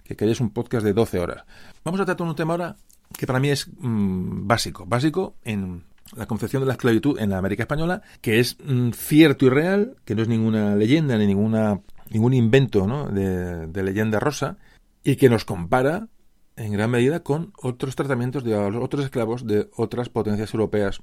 que 0.03 0.15
queréis 0.15 0.39
un 0.39 0.51
podcast 0.51 0.85
de 0.85 0.93
12 0.93 1.19
horas. 1.19 1.45
Vamos 1.84 1.99
a 1.99 2.05
tratar 2.05 2.27
un 2.27 2.35
tema 2.35 2.53
ahora 2.53 2.75
que 3.17 3.27
para 3.27 3.39
mí 3.39 3.49
es 3.49 3.67
mm, 3.80 4.47
básico, 4.47 4.85
básico 4.85 5.35
en 5.43 5.84
la 6.15 6.25
concepción 6.25 6.61
de 6.61 6.67
la 6.67 6.73
esclavitud 6.73 7.19
en 7.19 7.30
la 7.30 7.38
América 7.38 7.63
Española, 7.63 8.01
que 8.21 8.39
es 8.39 8.57
mm, 8.63 8.91
cierto 8.91 9.45
y 9.45 9.49
real, 9.49 9.95
que 10.05 10.15
no 10.15 10.21
es 10.21 10.27
ninguna 10.27 10.75
leyenda 10.75 11.17
ni 11.17 11.27
ninguna, 11.27 11.81
ningún 12.09 12.34
invento 12.34 12.88
¿no? 12.88 13.07
de, 13.07 13.84
leyenda 13.84 14.19
rosa, 14.19 14.57
y 15.03 15.15
que 15.15 15.30
nos 15.30 15.45
compara 15.45 16.07
en 16.55 16.71
gran 16.71 16.91
medida 16.91 17.21
con 17.21 17.51
otros 17.61 17.95
tratamientos 17.95 18.43
de 18.43 18.55
otros 18.55 19.05
esclavos 19.05 19.45
de 19.47 19.69
otras 19.75 20.09
potencias 20.09 20.53
europeas, 20.53 21.01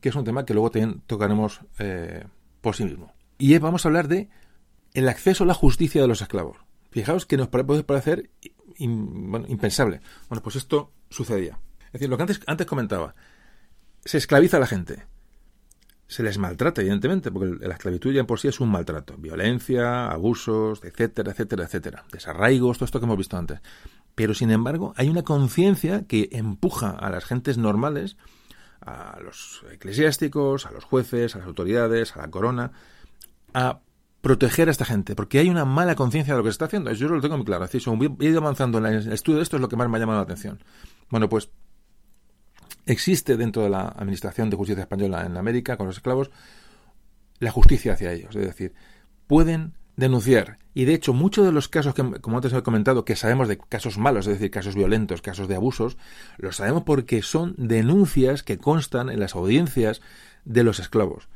que 0.00 0.10
es 0.10 0.14
un 0.14 0.24
tema 0.24 0.44
que 0.44 0.54
luego 0.54 0.70
tocaremos 1.06 1.60
eh, 1.78 2.24
por 2.60 2.76
sí 2.76 2.84
mismo. 2.84 3.12
Y 3.38 3.56
vamos 3.58 3.84
a 3.84 3.88
hablar 3.88 4.08
de 4.08 4.28
el 4.94 5.08
acceso 5.08 5.44
a 5.44 5.46
la 5.46 5.54
justicia 5.54 6.02
de 6.02 6.08
los 6.08 6.20
esclavos. 6.20 6.58
Fijaos 6.92 7.24
que 7.24 7.38
nos 7.38 7.48
puede 7.48 7.82
parecer 7.84 8.30
impensable. 8.76 10.02
Bueno, 10.28 10.42
pues 10.42 10.56
esto 10.56 10.92
sucedía. 11.08 11.58
Es 11.86 11.92
decir, 11.92 12.08
lo 12.08 12.18
que 12.18 12.22
antes, 12.22 12.66
comentaba, 12.66 13.14
se 14.04 14.18
esclaviza 14.18 14.58
a 14.58 14.60
la 14.60 14.66
gente. 14.66 15.06
Se 16.06 16.22
les 16.22 16.36
maltrata, 16.36 16.82
evidentemente, 16.82 17.30
porque 17.30 17.66
la 17.66 17.74
esclavitud 17.74 18.12
ya 18.12 18.20
en 18.20 18.26
por 18.26 18.38
sí 18.38 18.48
es 18.48 18.60
un 18.60 18.70
maltrato. 18.70 19.16
Violencia, 19.16 20.08
abusos, 20.08 20.84
etcétera, 20.84 21.32
etcétera, 21.32 21.64
etcétera. 21.64 22.04
Desarraigos, 22.12 22.76
todo 22.76 22.84
esto 22.84 23.00
que 23.00 23.06
hemos 23.06 23.16
visto 23.16 23.38
antes. 23.38 23.60
Pero, 24.14 24.34
sin 24.34 24.50
embargo, 24.50 24.92
hay 24.96 25.08
una 25.08 25.22
conciencia 25.22 26.06
que 26.06 26.28
empuja 26.32 26.90
a 26.90 27.08
las 27.08 27.24
gentes 27.24 27.56
normales, 27.56 28.18
a 28.82 29.18
los 29.20 29.64
eclesiásticos, 29.72 30.66
a 30.66 30.72
los 30.72 30.84
jueces, 30.84 31.34
a 31.34 31.38
las 31.38 31.46
autoridades, 31.46 32.14
a 32.14 32.18
la 32.18 32.30
corona, 32.30 32.72
a 33.54 33.80
proteger 34.22 34.68
a 34.68 34.70
esta 34.70 34.84
gente, 34.84 35.14
porque 35.14 35.40
hay 35.40 35.50
una 35.50 35.64
mala 35.64 35.96
conciencia 35.96 36.32
de 36.32 36.38
lo 36.38 36.44
que 36.44 36.50
se 36.50 36.52
está 36.52 36.64
haciendo. 36.66 36.90
Yo 36.92 37.08
lo 37.08 37.20
tengo 37.20 37.36
muy 37.36 37.44
claro. 37.44 37.64
Es 37.64 37.72
decir, 37.72 37.92
he 38.20 38.24
ido 38.24 38.38
avanzando 38.38 38.78
en 38.78 38.86
el 38.86 39.12
estudio 39.12 39.38
de 39.38 39.42
esto, 39.42 39.56
es 39.56 39.60
lo 39.60 39.68
que 39.68 39.76
más 39.76 39.90
me 39.90 39.98
ha 39.98 40.00
llamado 40.00 40.20
la 40.20 40.24
atención. 40.24 40.62
Bueno, 41.10 41.28
pues 41.28 41.50
existe 42.86 43.36
dentro 43.36 43.62
de 43.62 43.70
la 43.70 43.88
Administración 43.88 44.48
de 44.48 44.56
Justicia 44.56 44.82
Española 44.82 45.26
en 45.26 45.36
América, 45.36 45.76
con 45.76 45.88
los 45.88 45.96
esclavos, 45.96 46.30
la 47.40 47.50
justicia 47.50 47.94
hacia 47.94 48.12
ellos. 48.12 48.34
Es 48.36 48.46
decir, 48.46 48.72
pueden 49.26 49.74
denunciar. 49.96 50.58
Y 50.72 50.84
de 50.84 50.94
hecho, 50.94 51.12
muchos 51.12 51.44
de 51.44 51.50
los 51.50 51.68
casos 51.68 51.92
que, 51.92 52.20
como 52.20 52.36
antes 52.36 52.52
he 52.52 52.62
comentado, 52.62 53.04
que 53.04 53.16
sabemos 53.16 53.48
de 53.48 53.58
casos 53.58 53.98
malos, 53.98 54.28
es 54.28 54.34
decir, 54.34 54.52
casos 54.52 54.76
violentos, 54.76 55.20
casos 55.20 55.48
de 55.48 55.56
abusos, 55.56 55.98
los 56.38 56.56
sabemos 56.56 56.84
porque 56.84 57.22
son 57.22 57.56
denuncias 57.58 58.44
que 58.44 58.56
constan 58.56 59.10
en 59.10 59.18
las 59.18 59.34
audiencias 59.34 60.00
de 60.44 60.62
los 60.62 60.78
esclavos. 60.78 61.28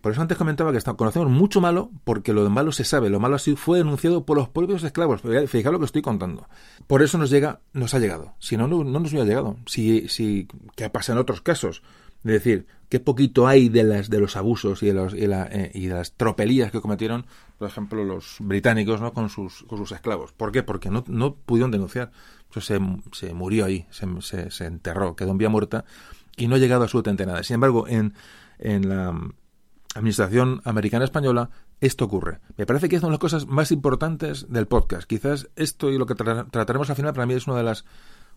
Por 0.00 0.12
eso 0.12 0.22
antes 0.22 0.38
comentaba 0.38 0.72
que 0.72 0.80
conocemos 0.94 1.28
mucho 1.28 1.60
malo 1.60 1.90
porque 2.04 2.32
lo 2.32 2.48
malo 2.48 2.70
se 2.70 2.84
sabe, 2.84 3.10
lo 3.10 3.18
malo 3.18 3.36
así 3.36 3.56
fue 3.56 3.78
denunciado 3.78 4.24
por 4.24 4.36
los 4.36 4.48
propios 4.48 4.84
esclavos. 4.84 5.22
Fijaos 5.48 5.72
lo 5.72 5.78
que 5.80 5.86
estoy 5.86 6.02
contando. 6.02 6.46
Por 6.86 7.02
eso 7.02 7.18
nos 7.18 7.30
llega, 7.30 7.60
nos 7.72 7.94
ha 7.94 7.98
llegado. 7.98 8.34
Si 8.38 8.56
no, 8.56 8.68
no, 8.68 8.84
nos 8.84 9.10
hubiera 9.10 9.26
llegado. 9.26 9.56
Si, 9.66 10.08
si, 10.08 10.46
¿qué 10.76 10.88
pasa 10.90 11.12
en 11.12 11.18
otros 11.18 11.40
casos? 11.40 11.82
Es 12.24 12.32
decir, 12.32 12.66
qué 12.88 13.00
poquito 13.00 13.48
hay 13.48 13.68
de 13.68 13.82
las 13.82 14.10
de 14.10 14.20
los 14.20 14.36
abusos 14.36 14.82
y 14.82 14.86
de, 14.86 14.94
los, 14.94 15.14
y, 15.14 15.26
la, 15.26 15.48
eh, 15.50 15.72
y 15.74 15.86
de 15.86 15.94
las 15.94 16.12
tropelías 16.12 16.70
que 16.70 16.80
cometieron, 16.80 17.26
por 17.58 17.68
ejemplo, 17.68 18.04
los 18.04 18.36
británicos 18.40 19.00
¿no? 19.00 19.12
con, 19.12 19.28
sus, 19.28 19.64
con 19.64 19.78
sus 19.78 19.90
esclavos. 19.92 20.32
¿Por 20.32 20.52
qué? 20.52 20.62
Porque 20.62 20.90
no, 20.90 21.02
no 21.08 21.34
pudieron 21.34 21.70
denunciar. 21.70 22.12
Eso 22.50 22.60
se, 22.60 22.80
se 23.12 23.34
murió 23.34 23.64
ahí, 23.64 23.86
se, 23.90 24.50
se, 24.50 24.66
enterró, 24.66 25.16
quedó 25.16 25.30
en 25.30 25.38
vía 25.38 25.48
muerta 25.48 25.84
y 26.36 26.46
no 26.46 26.56
ha 26.56 26.58
llegado 26.58 26.82
absolutamente 26.82 27.26
nada. 27.26 27.42
Sin 27.42 27.54
embargo, 27.54 27.88
en, 27.88 28.14
en 28.58 28.88
la 28.88 29.14
Administración 29.94 30.60
Americana 30.64 31.04
Española, 31.04 31.50
esto 31.80 32.04
ocurre. 32.04 32.40
Me 32.56 32.66
parece 32.66 32.88
que 32.88 32.96
es 32.96 33.02
una 33.02 33.08
de 33.08 33.14
las 33.14 33.20
cosas 33.20 33.46
más 33.46 33.72
importantes 33.72 34.46
del 34.48 34.66
podcast. 34.66 35.08
Quizás 35.08 35.48
esto 35.56 35.90
y 35.90 35.98
lo 35.98 36.06
que 36.06 36.14
trataremos 36.14 36.90
al 36.90 36.96
final 36.96 37.12
para 37.12 37.26
mí 37.26 37.34
es 37.34 37.46
una 37.48 37.56
de 37.56 37.64
las 37.64 37.84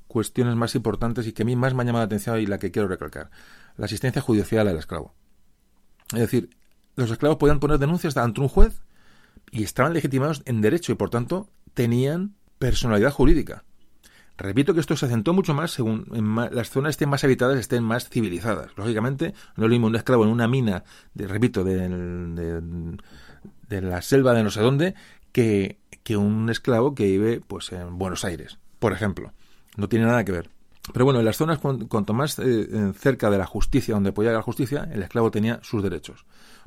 cuestiones 0.08 0.56
más 0.56 0.74
importantes 0.76 1.28
y 1.28 1.34
que 1.34 1.44
a 1.44 1.46
mí 1.46 1.56
más 1.56 1.74
me 1.74 1.84
ha 1.84 1.86
llamado 1.86 2.04
la 2.04 2.08
atención 2.08 2.40
y 2.40 2.48
la 2.48 2.58
que 2.58 2.72
quiero 2.72 2.88
recalcar. 2.88 3.30
La 3.78 3.86
asistencia 3.86 4.22
judicial 4.22 4.68
al 4.68 4.78
esclavo. 4.78 5.14
Es 6.12 6.20
decir, 6.20 6.50
los 6.96 7.12
esclavos 7.12 7.38
podían 7.38 7.60
poner 7.60 7.78
denuncias 7.78 8.18
ante 8.18 8.42
un 8.42 8.48
juez 8.48 8.82
y 9.52 9.64
estaban 9.64 9.94
legitimados 9.94 10.42
en 10.46 10.62
derecho 10.62 10.92
y 10.92 10.96
por 10.96 11.12
tanto 11.12 11.50
tenían 11.74 12.36
personalidad 12.58 13.12
jurídica. 13.12 13.64
Repito 14.38 14.74
que 14.74 14.80
esto 14.80 14.98
se 14.98 15.06
acentúa 15.06 15.34
mucho 15.34 15.54
más 15.54 15.72
según 15.72 16.06
las 16.52 16.70
zonas 16.70 16.92
estén 16.92 17.10
más 17.10 17.24
habitadas, 17.24 17.58
estén 17.60 17.84
más 17.84 18.10
civilizadas. 18.10 18.72
Lógicamente, 18.76 19.34
no 19.56 19.64
es 19.64 19.70
lo 19.70 19.70
mismo 19.70 19.88
un 19.88 19.96
esclavo 19.96 20.24
en 20.24 20.32
una 20.32 20.48
mina, 20.48 20.84
de, 21.14 21.28
repito, 21.28 21.64
de, 21.64 21.88
de, 23.70 23.82
la 23.82 24.02
selva 24.02 24.34
de 24.34 24.44
no 24.44 24.50
sé 24.50 24.62
dónde, 24.62 24.96
que, 25.32 25.78
que 26.04 26.18
un 26.18 26.50
esclavo 26.50 26.96
que 26.96 27.06
vive 27.06 27.42
pues 27.46 27.72
en 27.72 27.98
Buenos 28.00 28.26
Aires, 28.26 28.58
por 28.80 28.92
ejemplo. 28.92 29.34
No 29.78 29.88
tiene 29.88 30.06
nada 30.06 30.24
que 30.26 30.32
ver. 30.32 30.50
Pero 30.92 31.06
bueno, 31.06 31.20
en 31.20 31.26
las 31.26 31.38
zonas 31.38 31.60
cuanto 31.60 32.14
más 32.14 32.38
eh, 32.40 32.94
cerca 32.98 33.30
de 33.30 33.38
la 33.38 33.46
justicia, 33.46 33.94
donde 33.94 34.12
podía 34.12 34.32
la 34.32 34.42
justicia, 34.42 34.90
el 34.92 35.04
esclavo 35.04 35.32
tenía 35.32 35.60
sus 35.64 35.82
derechos. 35.82 36.26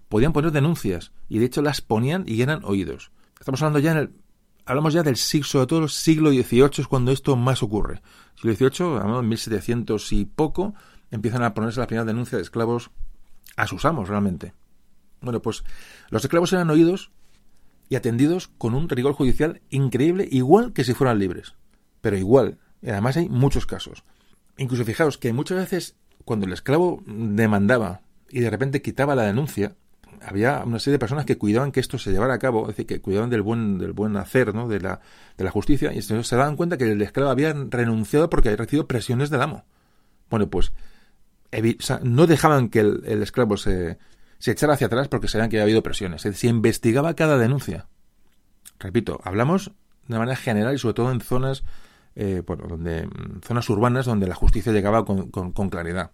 Podían 0.09 0.33
poner 0.33 0.53
denuncias 0.53 1.13
y 1.29 1.41
de 1.41 1.47
hecho 1.47 1.63
las 1.63 1.81
ponían 1.81 2.25
y 2.27 2.41
eran 2.41 2.65
oídos. 2.65 3.11
Estamos 3.39 3.61
hablando 3.61 3.81
ya 3.81 3.93
en 3.93 3.99
el 3.99 4.11
hablamos 4.67 4.93
ya 4.93 5.03
del 5.03 5.17
siglo, 5.17 5.47
sobre 5.47 5.67
todo 5.67 5.89
siglo 5.89 6.31
XVIII 6.31 6.71
es 6.79 6.89
cuando 6.89 7.13
esto 7.13 7.37
más 7.37 7.63
ocurre. 7.63 8.03
Siglo 8.35 8.55
XVIII, 8.55 8.97
hablamos 8.97 9.23
en 9.23 9.29
1700 9.29 10.13
y 10.13 10.25
poco, 10.27 10.75
empiezan 11.11 11.43
a 11.43 11.55
ponerse 11.55 11.81
la 11.81 11.87
primera 11.87 12.05
denuncia 12.05 12.37
de 12.37 12.43
esclavos 12.43 12.91
a 13.57 13.67
sus 13.67 13.85
amos 13.85 14.09
realmente. 14.09 14.53
Bueno, 15.23 15.41
pues 15.41 15.65
los 16.11 16.23
esclavos 16.23 16.53
eran 16.53 16.69
oídos 16.69 17.11
y 17.89 17.95
atendidos 17.95 18.49
con 18.59 18.75
un 18.75 18.89
rigor 18.89 19.15
judicial 19.15 19.63
increíble, 19.71 20.29
igual 20.31 20.73
que 20.73 20.85
si 20.85 20.93
fueran 20.93 21.19
libres. 21.19 21.55
Pero 22.01 22.19
igual. 22.19 22.59
Y 22.83 22.91
además 22.91 23.17
hay 23.17 23.29
muchos 23.29 23.67
casos. 23.67 24.05
Incluso 24.59 24.85
fijaos 24.85 25.17
que 25.17 25.33
muchas 25.33 25.59
veces 25.59 25.97
cuando 26.25 26.47
el 26.47 26.53
esclavo 26.53 27.03
demandaba 27.07 28.03
y 28.29 28.41
de 28.41 28.51
repente 28.51 28.83
quitaba 28.83 29.15
la 29.15 29.23
denuncia, 29.23 29.77
había 30.23 30.63
una 30.65 30.79
serie 30.79 30.95
de 30.95 30.99
personas 30.99 31.25
que 31.25 31.39
cuidaban 31.39 31.73
que 31.73 31.81
esto 31.81 31.99
se 31.99 32.11
llevara 32.11 32.35
a 32.35 32.39
cabo, 32.39 32.63
es 32.63 32.69
decir, 32.69 32.87
que 32.87 33.01
cuidaban 33.01 33.31
del 33.31 33.43
buen, 33.43 33.79
del 33.79 33.93
buen 33.93 34.17
hacer, 34.17 34.55
¿no? 34.55 34.69
de, 34.69 34.81
la, 34.81 35.01
de 35.37 35.45
la 35.45 35.51
justicia, 35.51 35.93
y 35.93 36.03
se 36.03 36.37
daban 36.37 36.57
cuenta 36.57 36.77
que 36.77 36.91
el 36.91 37.03
esclavo 37.03 37.31
había 37.31 37.53
renunciado 37.53 38.31
porque 38.31 38.49
había 38.49 38.59
recibido 38.59 38.87
presiones 38.87 39.31
del 39.31 39.43
amo. 39.43 39.65
Bueno, 40.31 40.49
pues 40.49 40.73
no 42.03 42.27
dejaban 42.27 42.69
que 42.69 42.81
el, 42.81 43.23
esclavo 43.23 43.57
se, 43.57 43.99
se, 44.39 44.53
echara 44.53 44.75
hacia 44.75 44.89
atrás 44.89 45.09
porque 45.09 45.29
sabían 45.29 45.49
que 45.49 45.57
había 45.57 45.65
habido 45.65 45.83
presiones. 45.83 46.23
se 46.23 46.47
investigaba 46.47 47.15
cada 47.15 47.39
denuncia. 47.39 47.87
Repito, 48.79 49.21
hablamos 49.25 49.73
de 50.09 50.19
manera 50.19 50.37
general 50.37 50.75
y 50.75 50.79
sobre 50.79 50.95
todo 50.95 51.11
en 51.11 51.21
zonas, 51.21 51.65
eh, 52.15 52.43
bueno, 52.47 52.67
donde, 52.69 53.09
zonas 53.43 53.69
urbanas 53.71 54.07
donde 54.07 54.27
la 54.27 54.35
justicia 54.35 54.73
llegaba 54.73 55.05
con, 55.05 55.31
con 55.31 55.71
claridad. 55.71 56.11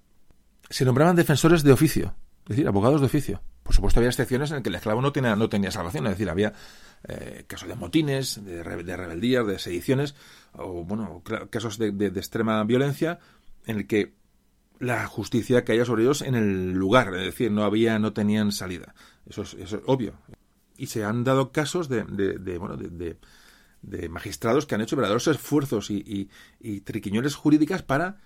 Se 0.71 0.85
nombraban 0.85 1.17
defensores 1.17 1.63
de 1.63 1.73
oficio, 1.73 2.15
es 2.45 2.51
decir, 2.51 2.69
abogados 2.69 3.01
de 3.01 3.07
oficio. 3.07 3.43
Por 3.63 3.75
supuesto, 3.75 4.01
había 4.01 4.11
excepciones 4.11 4.51
en 4.51 4.63
que 4.63 4.69
el 4.69 4.75
esclavo 4.75 5.01
no 5.01 5.13
tenía, 5.13 5.37
no 5.37 5.49
tenía 5.49 5.71
salvación, 5.71 6.07
es 6.07 6.13
decir, 6.13 6.29
había 6.29 6.53
eh, 7.05 7.45
casos 7.47 7.69
de 7.69 7.77
motines, 7.77 8.45
de, 8.45 8.63
rebeldías, 8.63 9.47
de 9.47 9.59
sediciones, 9.59 10.15
o 10.53 10.85
bueno, 10.85 11.23
casos 11.51 11.79
de, 11.79 12.07
extrema 12.07 12.63
violencia, 12.65 13.21
en 13.67 13.79
el 13.79 13.87
que 13.87 14.15
la 14.81 15.07
justicia 15.07 15.65
caía 15.65 15.85
sobre 15.85 16.03
ellos 16.03 16.23
en 16.23 16.35
el 16.35 16.73
lugar, 16.73 17.15
es 17.15 17.25
decir, 17.25 17.53
no 17.53 17.63
había, 17.63 17.99
no 18.01 18.13
tenían 18.13 18.51
salida. 18.51 18.95
Eso 19.27 19.43
es, 19.43 19.55
eso 19.55 19.77
es 19.77 19.83
obvio. 19.87 20.15
Y 20.77 20.87
se 20.87 21.05
han 21.05 21.23
dado 21.23 21.53
casos 21.53 21.89
de, 21.89 22.03
de 22.03 22.59
bueno, 22.59 22.77
de, 22.77 24.09
magistrados 24.09 24.67
que 24.67 24.75
han 24.75 24.81
hecho 24.81 24.97
verdaderos 24.97 25.29
esfuerzos 25.29 25.91
y, 25.91 25.99
y, 25.99 26.31
y 26.61 26.81
triquiñones 26.81 27.37
jurídicas 27.37 27.83
para 27.83 28.21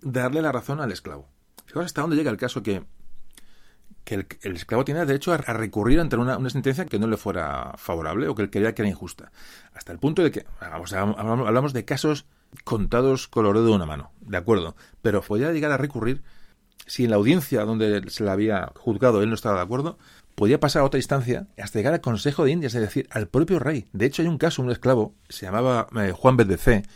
darle 0.00 0.42
la 0.42 0.50
razón 0.50 0.80
al 0.80 0.90
esclavo. 0.90 1.28
Fijaos 1.66 1.86
hasta 1.86 2.00
dónde 2.00 2.16
llega 2.16 2.30
el 2.30 2.36
caso 2.36 2.62
que 2.62 2.84
el, 4.14 4.56
esclavo 4.56 4.84
tenía 4.84 5.04
derecho 5.04 5.32
a, 5.32 5.38
recurrir 5.38 6.00
ante 6.00 6.16
una, 6.16 6.50
sentencia 6.50 6.86
que 6.86 6.98
no 6.98 7.06
le 7.06 7.16
fuera 7.16 7.74
favorable 7.76 8.28
o 8.28 8.34
que 8.34 8.42
él 8.42 8.50
creía 8.50 8.74
que 8.74 8.82
era 8.82 8.88
injusta. 8.88 9.32
Hasta 9.74 9.92
el 9.92 9.98
punto 9.98 10.22
de 10.22 10.30
que, 10.30 10.46
hablamos, 10.60 11.72
de 11.72 11.84
casos 11.84 12.26
contados 12.64 13.28
con 13.28 13.46
el 13.46 13.52
de 13.52 13.70
una 13.70 13.86
mano, 13.86 14.12
de 14.20 14.36
acuerdo, 14.36 14.76
pero 15.02 15.22
podía 15.22 15.52
llegar 15.52 15.72
a 15.72 15.76
recurrir 15.76 16.22
si 16.86 17.04
en 17.04 17.10
la 17.10 17.16
audiencia 17.16 17.64
donde 17.64 18.10
se 18.10 18.24
le 18.24 18.30
había 18.30 18.72
juzgado 18.76 19.22
él 19.22 19.28
no 19.28 19.36
estaba 19.36 19.56
de 19.56 19.62
acuerdo, 19.62 19.98
podía 20.34 20.58
pasar 20.58 20.82
a 20.82 20.86
otra 20.86 20.98
instancia 20.98 21.46
hasta 21.58 21.78
llegar 21.78 21.92
al 21.92 22.00
Consejo 22.00 22.44
de 22.44 22.50
Indias, 22.50 22.74
es 22.74 22.80
decir, 22.80 23.06
al 23.10 23.28
propio 23.28 23.58
rey. 23.58 23.86
De 23.92 24.06
hecho, 24.06 24.22
hay 24.22 24.28
un 24.28 24.38
caso, 24.38 24.62
un 24.62 24.70
esclavo, 24.70 25.14
se 25.28 25.46
llamaba 25.46 25.86
eh, 25.96 26.12
Juan 26.12 26.36
BDC, 26.36 26.86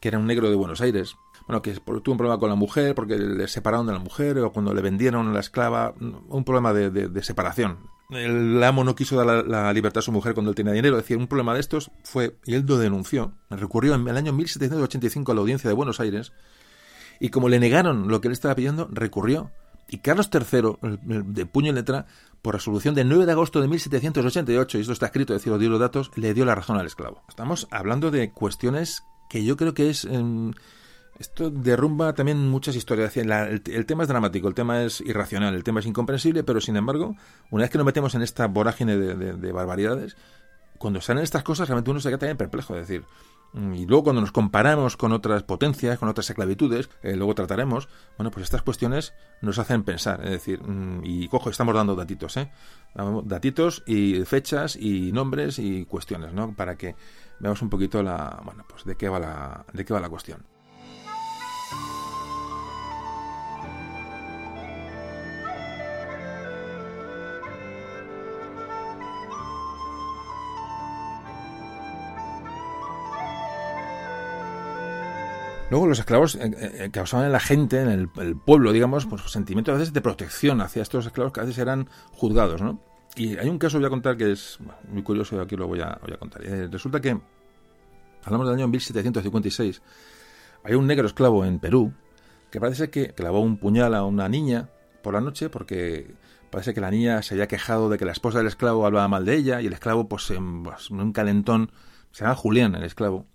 que 0.00 0.08
era 0.08 0.18
un 0.18 0.26
negro 0.26 0.50
de 0.50 0.56
Buenos 0.56 0.80
Aires, 0.80 1.14
bueno, 1.48 1.62
que 1.62 1.72
tuvo 1.72 2.12
un 2.12 2.18
problema 2.18 2.38
con 2.38 2.50
la 2.50 2.56
mujer 2.56 2.94
porque 2.94 3.16
le 3.16 3.48
separaron 3.48 3.86
de 3.86 3.94
la 3.94 3.98
mujer 3.98 4.38
o 4.38 4.52
cuando 4.52 4.74
le 4.74 4.82
vendieron 4.82 5.32
la 5.32 5.40
esclava, 5.40 5.94
un 5.98 6.44
problema 6.44 6.74
de, 6.74 7.22
separación. 7.22 7.78
El 8.10 8.62
amo 8.62 8.84
no 8.84 8.94
quiso 8.94 9.16
dar 9.16 9.46
la, 9.46 9.72
libertad 9.72 10.00
a 10.00 10.02
su 10.02 10.12
mujer 10.12 10.34
cuando 10.34 10.50
él 10.50 10.54
tenía 10.54 10.74
dinero. 10.74 10.98
Es 10.98 11.04
decir, 11.04 11.16
un 11.16 11.26
problema 11.26 11.54
de 11.54 11.60
estos 11.60 11.90
fue, 12.04 12.36
y 12.44 12.52
él 12.52 12.66
lo 12.68 12.76
denunció, 12.76 13.32
recurrió 13.48 13.94
en 13.94 14.06
el 14.06 14.16
año 14.18 14.34
1785 14.34 15.32
a 15.32 15.34
la 15.34 15.40
audiencia 15.40 15.68
de 15.68 15.74
Buenos 15.74 16.00
Aires, 16.00 16.32
y 17.18 17.30
como 17.30 17.48
le 17.48 17.58
negaron 17.58 18.08
lo 18.08 18.20
que 18.20 18.28
él 18.28 18.32
estaba 18.32 18.54
pidiendo, 18.54 18.86
recurrió 18.92 19.50
Y 19.88 19.98
Carlos 19.98 20.28
III, 20.30 20.76
de 21.24 21.46
puño 21.46 21.72
y 21.72 21.74
letra, 21.74 22.04
por 22.42 22.56
resolución 22.56 22.94
del 22.94 23.08
9 23.08 23.24
de 23.24 23.32
agosto 23.32 23.62
de 23.62 23.68
1788, 23.68 24.76
y 24.76 24.80
esto 24.82 24.92
está 24.92 25.06
escrito, 25.06 25.34
es 25.34 25.40
decir, 25.40 25.54
os 25.54 25.62
los 25.62 25.80
datos, 25.80 26.10
le 26.14 26.34
dio 26.34 26.44
la 26.44 26.54
razón 26.54 26.76
al 26.76 26.84
esclavo. 26.84 27.22
Estamos 27.26 27.68
hablando 27.70 28.10
de 28.10 28.32
cuestiones 28.32 29.02
que 29.30 29.44
yo 29.44 29.56
creo 29.56 29.72
que 29.72 29.88
es... 29.88 30.04
Em, 30.04 30.52
esto 31.18 31.50
derrumba 31.50 32.12
también 32.14 32.48
muchas 32.48 32.76
historias. 32.76 33.16
el, 33.16 33.86
tema 33.86 34.02
es 34.04 34.08
dramático, 34.08 34.46
el 34.46 34.54
tema 34.54 34.82
es 34.82 35.00
irracional, 35.00 35.54
el 35.54 35.64
tema 35.64 35.80
es 35.80 35.86
incomprensible, 35.86 36.44
pero 36.44 36.60
sin 36.60 36.76
embargo, 36.76 37.16
una 37.50 37.62
vez 37.62 37.70
que 37.70 37.78
nos 37.78 37.84
metemos 37.84 38.14
en 38.14 38.22
esta 38.22 38.46
vorágine 38.46 38.96
de, 38.96 39.52
barbaridades, 39.52 40.16
cuando 40.78 41.00
salen 41.00 41.24
estas 41.24 41.42
cosas, 41.42 41.68
realmente 41.68 41.90
uno 41.90 41.98
se 41.98 42.08
queda 42.08 42.18
también 42.18 42.36
perplejo. 42.36 42.76
Es 42.76 42.86
decir, 42.86 43.04
mm, 43.52 43.74
y 43.74 43.86
luego 43.86 44.04
cuando 44.04 44.20
nos 44.20 44.30
comparamos 44.30 44.96
con 44.96 45.10
otras 45.10 45.42
potencias, 45.42 45.98
con 45.98 46.08
otras 46.08 46.30
esclavitudes, 46.30 46.88
eh, 47.02 47.16
luego 47.16 47.34
trataremos, 47.34 47.88
bueno, 48.16 48.30
pues 48.30 48.44
estas 48.44 48.62
cuestiones 48.62 49.12
nos 49.42 49.58
hacen 49.58 49.82
pensar. 49.82 50.20
Es 50.24 50.30
decir, 50.30 50.62
mm, 50.62 51.00
y 51.02 51.26
cojo, 51.26 51.50
estamos 51.50 51.74
dando 51.74 51.96
datitos, 51.96 52.36
¿eh? 52.36 52.52
Datitos 53.24 53.82
y 53.86 54.24
fechas 54.24 54.76
y 54.76 55.10
nombres 55.10 55.58
y 55.58 55.84
cuestiones, 55.84 56.32
¿no? 56.32 56.54
Para 56.54 56.76
que 56.76 56.94
veamos 57.40 57.60
un 57.60 57.70
poquito 57.70 58.04
la, 58.04 58.40
bueno, 58.44 58.64
pues 58.68 58.84
de 58.84 58.94
qué 58.94 59.08
va 59.08 59.18
la, 59.18 59.64
de 59.72 59.84
qué 59.84 59.92
va 59.92 59.98
la 59.98 60.08
cuestión. 60.08 60.57
Luego 75.70 75.86
los 75.86 75.98
esclavos 75.98 76.34
eh, 76.36 76.50
eh, 76.60 76.90
causaban 76.90 77.26
en 77.26 77.32
la 77.32 77.40
gente, 77.40 77.80
en 77.80 77.88
el, 77.88 78.36
pueblo, 78.36 78.72
digamos, 78.72 79.06
pues 79.06 79.22
sentimientos 79.30 79.74
a 79.74 79.78
veces 79.78 79.92
de 79.92 80.00
protección 80.00 80.60
hacia 80.60 80.82
estos 80.82 81.06
esclavos 81.06 81.32
que 81.32 81.40
a 81.40 81.44
veces 81.44 81.58
eran 81.58 81.88
juzgados, 82.12 82.62
¿no? 82.62 82.80
Y 83.16 83.36
hay 83.36 83.48
un 83.48 83.58
caso, 83.58 83.78
voy 83.78 83.86
a 83.86 83.90
contar, 83.90 84.16
que 84.16 84.32
es 84.32 84.58
muy 84.90 85.02
curioso, 85.02 85.36
y 85.36 85.40
aquí 85.40 85.56
lo 85.56 85.66
voy 85.66 85.80
a, 85.80 85.98
contar. 86.18 86.44
Eh, 86.44 86.68
resulta 86.70 87.00
que, 87.00 87.18
hablamos 88.24 88.46
del 88.46 88.56
año 88.56 88.68
1756, 88.68 89.82
hay 90.64 90.74
un 90.74 90.86
negro 90.86 91.06
esclavo 91.06 91.44
en 91.44 91.58
Perú 91.58 91.92
que 92.50 92.60
parece 92.60 92.90
que 92.90 93.12
clavó 93.12 93.40
un 93.40 93.58
puñal 93.58 93.94
a 93.94 94.04
una 94.04 94.28
niña 94.28 94.70
por 95.02 95.14
la 95.14 95.20
noche 95.20 95.50
porque 95.50 96.14
parece 96.50 96.74
que 96.74 96.80
la 96.80 96.90
niña 96.90 97.22
se 97.22 97.34
había 97.34 97.48
quejado 97.48 97.88
de 97.88 97.98
que 97.98 98.04
la 98.04 98.12
esposa 98.12 98.38
del 98.38 98.46
esclavo 98.46 98.86
hablaba 98.86 99.08
mal 99.08 99.24
de 99.24 99.34
ella 99.36 99.60
y 99.60 99.66
el 99.66 99.72
esclavo, 99.72 100.08
pues 100.08 100.30
en, 100.30 100.62
pues, 100.62 100.90
en 100.90 101.00
un 101.00 101.12
calentón, 101.12 101.70
se 102.10 102.24
llama 102.24 102.34
Julián 102.34 102.74
el 102.74 102.84
esclavo, 102.84 103.26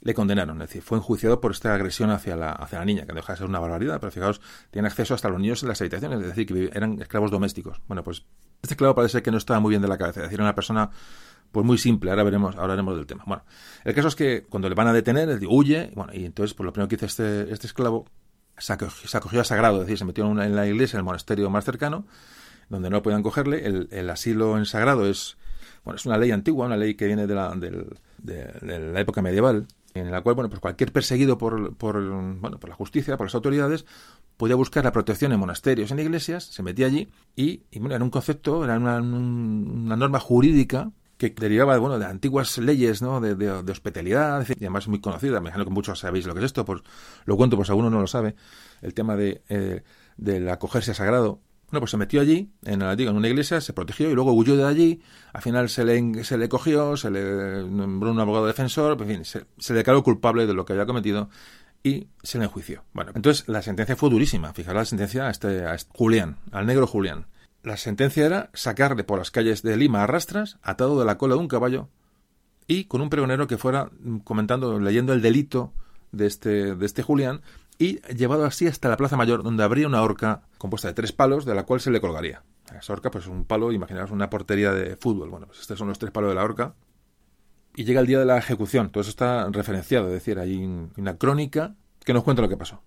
le 0.00 0.14
condenaron. 0.14 0.60
Es 0.62 0.68
decir, 0.68 0.82
fue 0.82 0.98
enjuiciado 0.98 1.40
por 1.40 1.52
esta 1.52 1.74
agresión 1.74 2.10
hacia 2.10 2.36
la, 2.36 2.52
hacia 2.52 2.78
la 2.78 2.84
niña, 2.84 3.06
que 3.06 3.12
deja 3.12 3.32
de 3.32 3.38
ser 3.38 3.46
una 3.46 3.60
barbaridad, 3.60 4.00
pero 4.00 4.10
fijaos, 4.10 4.40
tiene 4.70 4.88
acceso 4.88 5.14
hasta 5.14 5.28
los 5.28 5.40
niños 5.40 5.62
en 5.62 5.68
las 5.68 5.80
habitaciones, 5.80 6.20
es 6.20 6.26
decir, 6.26 6.46
que 6.46 6.70
eran 6.76 7.00
esclavos 7.00 7.30
domésticos. 7.30 7.80
Bueno, 7.86 8.02
pues 8.02 8.24
este 8.62 8.74
esclavo 8.74 8.94
parece 8.94 9.22
que 9.22 9.30
no 9.30 9.38
estaba 9.38 9.60
muy 9.60 9.70
bien 9.70 9.82
de 9.82 9.88
la 9.88 9.98
cabeza, 9.98 10.20
es 10.20 10.26
decir, 10.26 10.40
una 10.40 10.54
persona 10.54 10.90
pues 11.52 11.66
muy 11.66 11.78
simple, 11.78 12.10
ahora 12.10 12.24
veremos, 12.24 12.56
hablaremos 12.56 12.96
del 12.96 13.06
tema. 13.06 13.24
Bueno, 13.26 13.44
el 13.84 13.94
caso 13.94 14.08
es 14.08 14.16
que 14.16 14.44
cuando 14.44 14.68
le 14.68 14.74
van 14.74 14.88
a 14.88 14.92
detener, 14.92 15.28
él 15.28 15.46
huye, 15.48 15.92
bueno, 15.94 16.12
y 16.14 16.24
entonces, 16.24 16.54
pues 16.54 16.64
lo 16.64 16.72
primero 16.72 16.88
que 16.88 16.96
hizo 16.96 17.06
este, 17.06 17.52
este 17.52 17.66
esclavo, 17.66 18.06
se 18.58 18.72
acogió, 18.72 19.40
a 19.40 19.44
sagrado, 19.44 19.76
es 19.76 19.86
decir, 19.86 19.98
se 19.98 20.04
metió 20.04 20.24
en, 20.26 20.56
la 20.56 20.66
iglesia, 20.66 20.96
en 20.96 21.00
el 21.00 21.04
monasterio 21.04 21.50
más 21.50 21.64
cercano, 21.64 22.06
donde 22.68 22.90
no 22.90 23.02
podían 23.02 23.22
cogerle. 23.22 23.66
El, 23.66 23.88
el, 23.90 24.08
asilo 24.10 24.56
en 24.56 24.66
sagrado 24.66 25.06
es, 25.06 25.36
bueno, 25.84 25.96
es 25.96 26.06
una 26.06 26.16
ley 26.16 26.30
antigua, 26.30 26.66
una 26.66 26.76
ley 26.76 26.94
que 26.94 27.06
viene 27.06 27.26
de 27.26 27.34
la, 27.34 27.54
de 27.54 28.78
la 28.92 29.00
época 29.00 29.20
medieval, 29.20 29.66
en 29.94 30.10
la 30.10 30.22
cual 30.22 30.34
bueno 30.34 30.48
pues 30.48 30.60
cualquier 30.60 30.92
perseguido 30.92 31.38
por, 31.38 31.76
por, 31.76 32.00
bueno, 32.02 32.58
por 32.58 32.70
la 32.70 32.76
justicia, 32.76 33.16
por 33.16 33.26
las 33.26 33.34
autoridades, 33.34 33.84
podía 34.36 34.56
buscar 34.56 34.84
la 34.84 34.92
protección 34.92 35.32
en 35.32 35.40
monasterios, 35.40 35.90
en 35.90 35.98
iglesias, 35.98 36.44
se 36.44 36.62
metía 36.62 36.86
allí 36.86 37.10
y, 37.36 37.62
y 37.70 37.78
bueno, 37.78 37.94
era 37.94 38.04
un 38.04 38.10
concepto, 38.10 38.64
era 38.64 38.76
una, 38.78 39.00
una 39.00 39.96
norma 39.96 40.18
jurídica 40.18 40.90
que 41.30 41.40
derivaba 41.40 41.78
bueno, 41.78 41.98
de 41.98 42.06
antiguas 42.06 42.58
leyes 42.58 43.02
¿no? 43.02 43.20
de, 43.20 43.34
de, 43.34 43.72
hospitalidad, 43.72 44.46
y 44.48 44.64
además 44.64 44.88
muy 44.88 45.00
conocida, 45.00 45.40
me 45.40 45.48
imagino 45.48 45.64
que 45.64 45.70
muchos 45.70 46.00
sabéis 46.00 46.26
lo 46.26 46.34
que 46.34 46.40
es 46.40 46.46
esto, 46.46 46.64
pues 46.64 46.82
lo 47.24 47.36
cuento 47.36 47.56
pues 47.56 47.70
alguno 47.70 47.90
no 47.90 48.00
lo 48.00 48.06
sabe, 48.06 48.34
el 48.80 48.94
tema 48.94 49.16
de, 49.16 49.42
eh, 49.48 49.82
del 50.16 50.48
acogerse 50.48 50.90
a 50.90 50.94
sagrado, 50.94 51.40
bueno, 51.72 51.80
pues 51.80 51.92
se 51.92 51.96
metió 51.96 52.20
allí, 52.20 52.52
en, 52.66 52.82
en 52.82 53.16
una 53.16 53.28
iglesia, 53.28 53.62
se 53.62 53.72
protegió 53.72 54.10
y 54.10 54.14
luego 54.14 54.34
huyó 54.34 54.56
de 54.58 54.64
allí. 54.64 55.00
Al 55.32 55.40
final 55.40 55.70
se 55.70 55.86
le, 55.86 56.22
se 56.22 56.36
le 56.36 56.50
cogió, 56.50 56.98
se 56.98 57.10
le 57.10 57.64
nombró 57.64 58.10
un 58.10 58.20
abogado 58.20 58.46
defensor, 58.46 59.00
en 59.00 59.08
fin, 59.08 59.24
se, 59.24 59.46
le 59.72 59.78
declaró 59.78 60.02
culpable 60.02 60.46
de 60.46 60.52
lo 60.52 60.66
que 60.66 60.74
había 60.74 60.84
cometido 60.84 61.30
y 61.82 62.08
se 62.22 62.36
le 62.36 62.44
enjuició. 62.44 62.84
Bueno, 62.92 63.12
entonces 63.14 63.48
la 63.48 63.62
sentencia 63.62 63.96
fue 63.96 64.10
durísima. 64.10 64.52
Fijaros 64.52 64.82
la 64.82 64.84
sentencia 64.84 65.28
a 65.28 65.30
este, 65.30 65.64
a 65.64 65.74
este 65.74 65.90
Julián, 65.94 66.36
al 66.50 66.66
negro 66.66 66.86
Julián. 66.86 67.24
La 67.62 67.76
sentencia 67.76 68.26
era 68.26 68.50
sacarle 68.54 69.04
por 69.04 69.18
las 69.18 69.30
calles 69.30 69.62
de 69.62 69.76
Lima 69.76 70.02
a 70.02 70.06
rastras, 70.06 70.58
atado 70.62 70.98
de 70.98 71.04
la 71.04 71.16
cola 71.16 71.34
de 71.34 71.40
un 71.40 71.48
caballo 71.48 71.88
y 72.66 72.84
con 72.84 73.00
un 73.00 73.10
pregonero 73.10 73.46
que 73.46 73.58
fuera 73.58 73.90
comentando, 74.24 74.78
leyendo 74.80 75.12
el 75.12 75.22
delito 75.22 75.72
de 76.10 76.26
este, 76.26 76.74
de 76.74 76.86
este 76.86 77.02
Julián 77.02 77.42
y 77.78 78.00
llevado 78.14 78.44
así 78.44 78.66
hasta 78.66 78.88
la 78.88 78.96
Plaza 78.96 79.16
Mayor, 79.16 79.42
donde 79.42 79.64
habría 79.64 79.86
una 79.86 80.02
horca 80.02 80.42
compuesta 80.58 80.88
de 80.88 80.94
tres 80.94 81.12
palos, 81.12 81.44
de 81.44 81.54
la 81.54 81.64
cual 81.64 81.80
se 81.80 81.90
le 81.90 82.00
colgaría. 82.00 82.42
Esa 82.78 82.92
horca, 82.92 83.10
pues 83.10 83.24
es 83.24 83.30
un 83.30 83.44
palo, 83.44 83.72
imaginaos 83.72 84.10
una 84.10 84.30
portería 84.30 84.72
de 84.72 84.96
fútbol. 84.96 85.30
Bueno, 85.30 85.46
pues 85.46 85.60
estos 85.60 85.78
son 85.78 85.88
los 85.88 85.98
tres 85.98 86.12
palos 86.12 86.30
de 86.30 86.34
la 86.34 86.44
horca. 86.44 86.74
Y 87.74 87.84
llega 87.84 88.00
el 88.00 88.06
día 88.06 88.18
de 88.18 88.26
la 88.26 88.38
ejecución. 88.38 88.90
Todo 88.90 89.00
eso 89.00 89.10
está 89.10 89.48
referenciado, 89.50 90.06
es 90.06 90.12
decir, 90.12 90.38
hay 90.38 90.56
una 90.96 91.16
crónica 91.16 91.74
que 92.04 92.12
nos 92.12 92.22
cuenta 92.22 92.42
lo 92.42 92.48
que 92.48 92.56
pasó. 92.56 92.82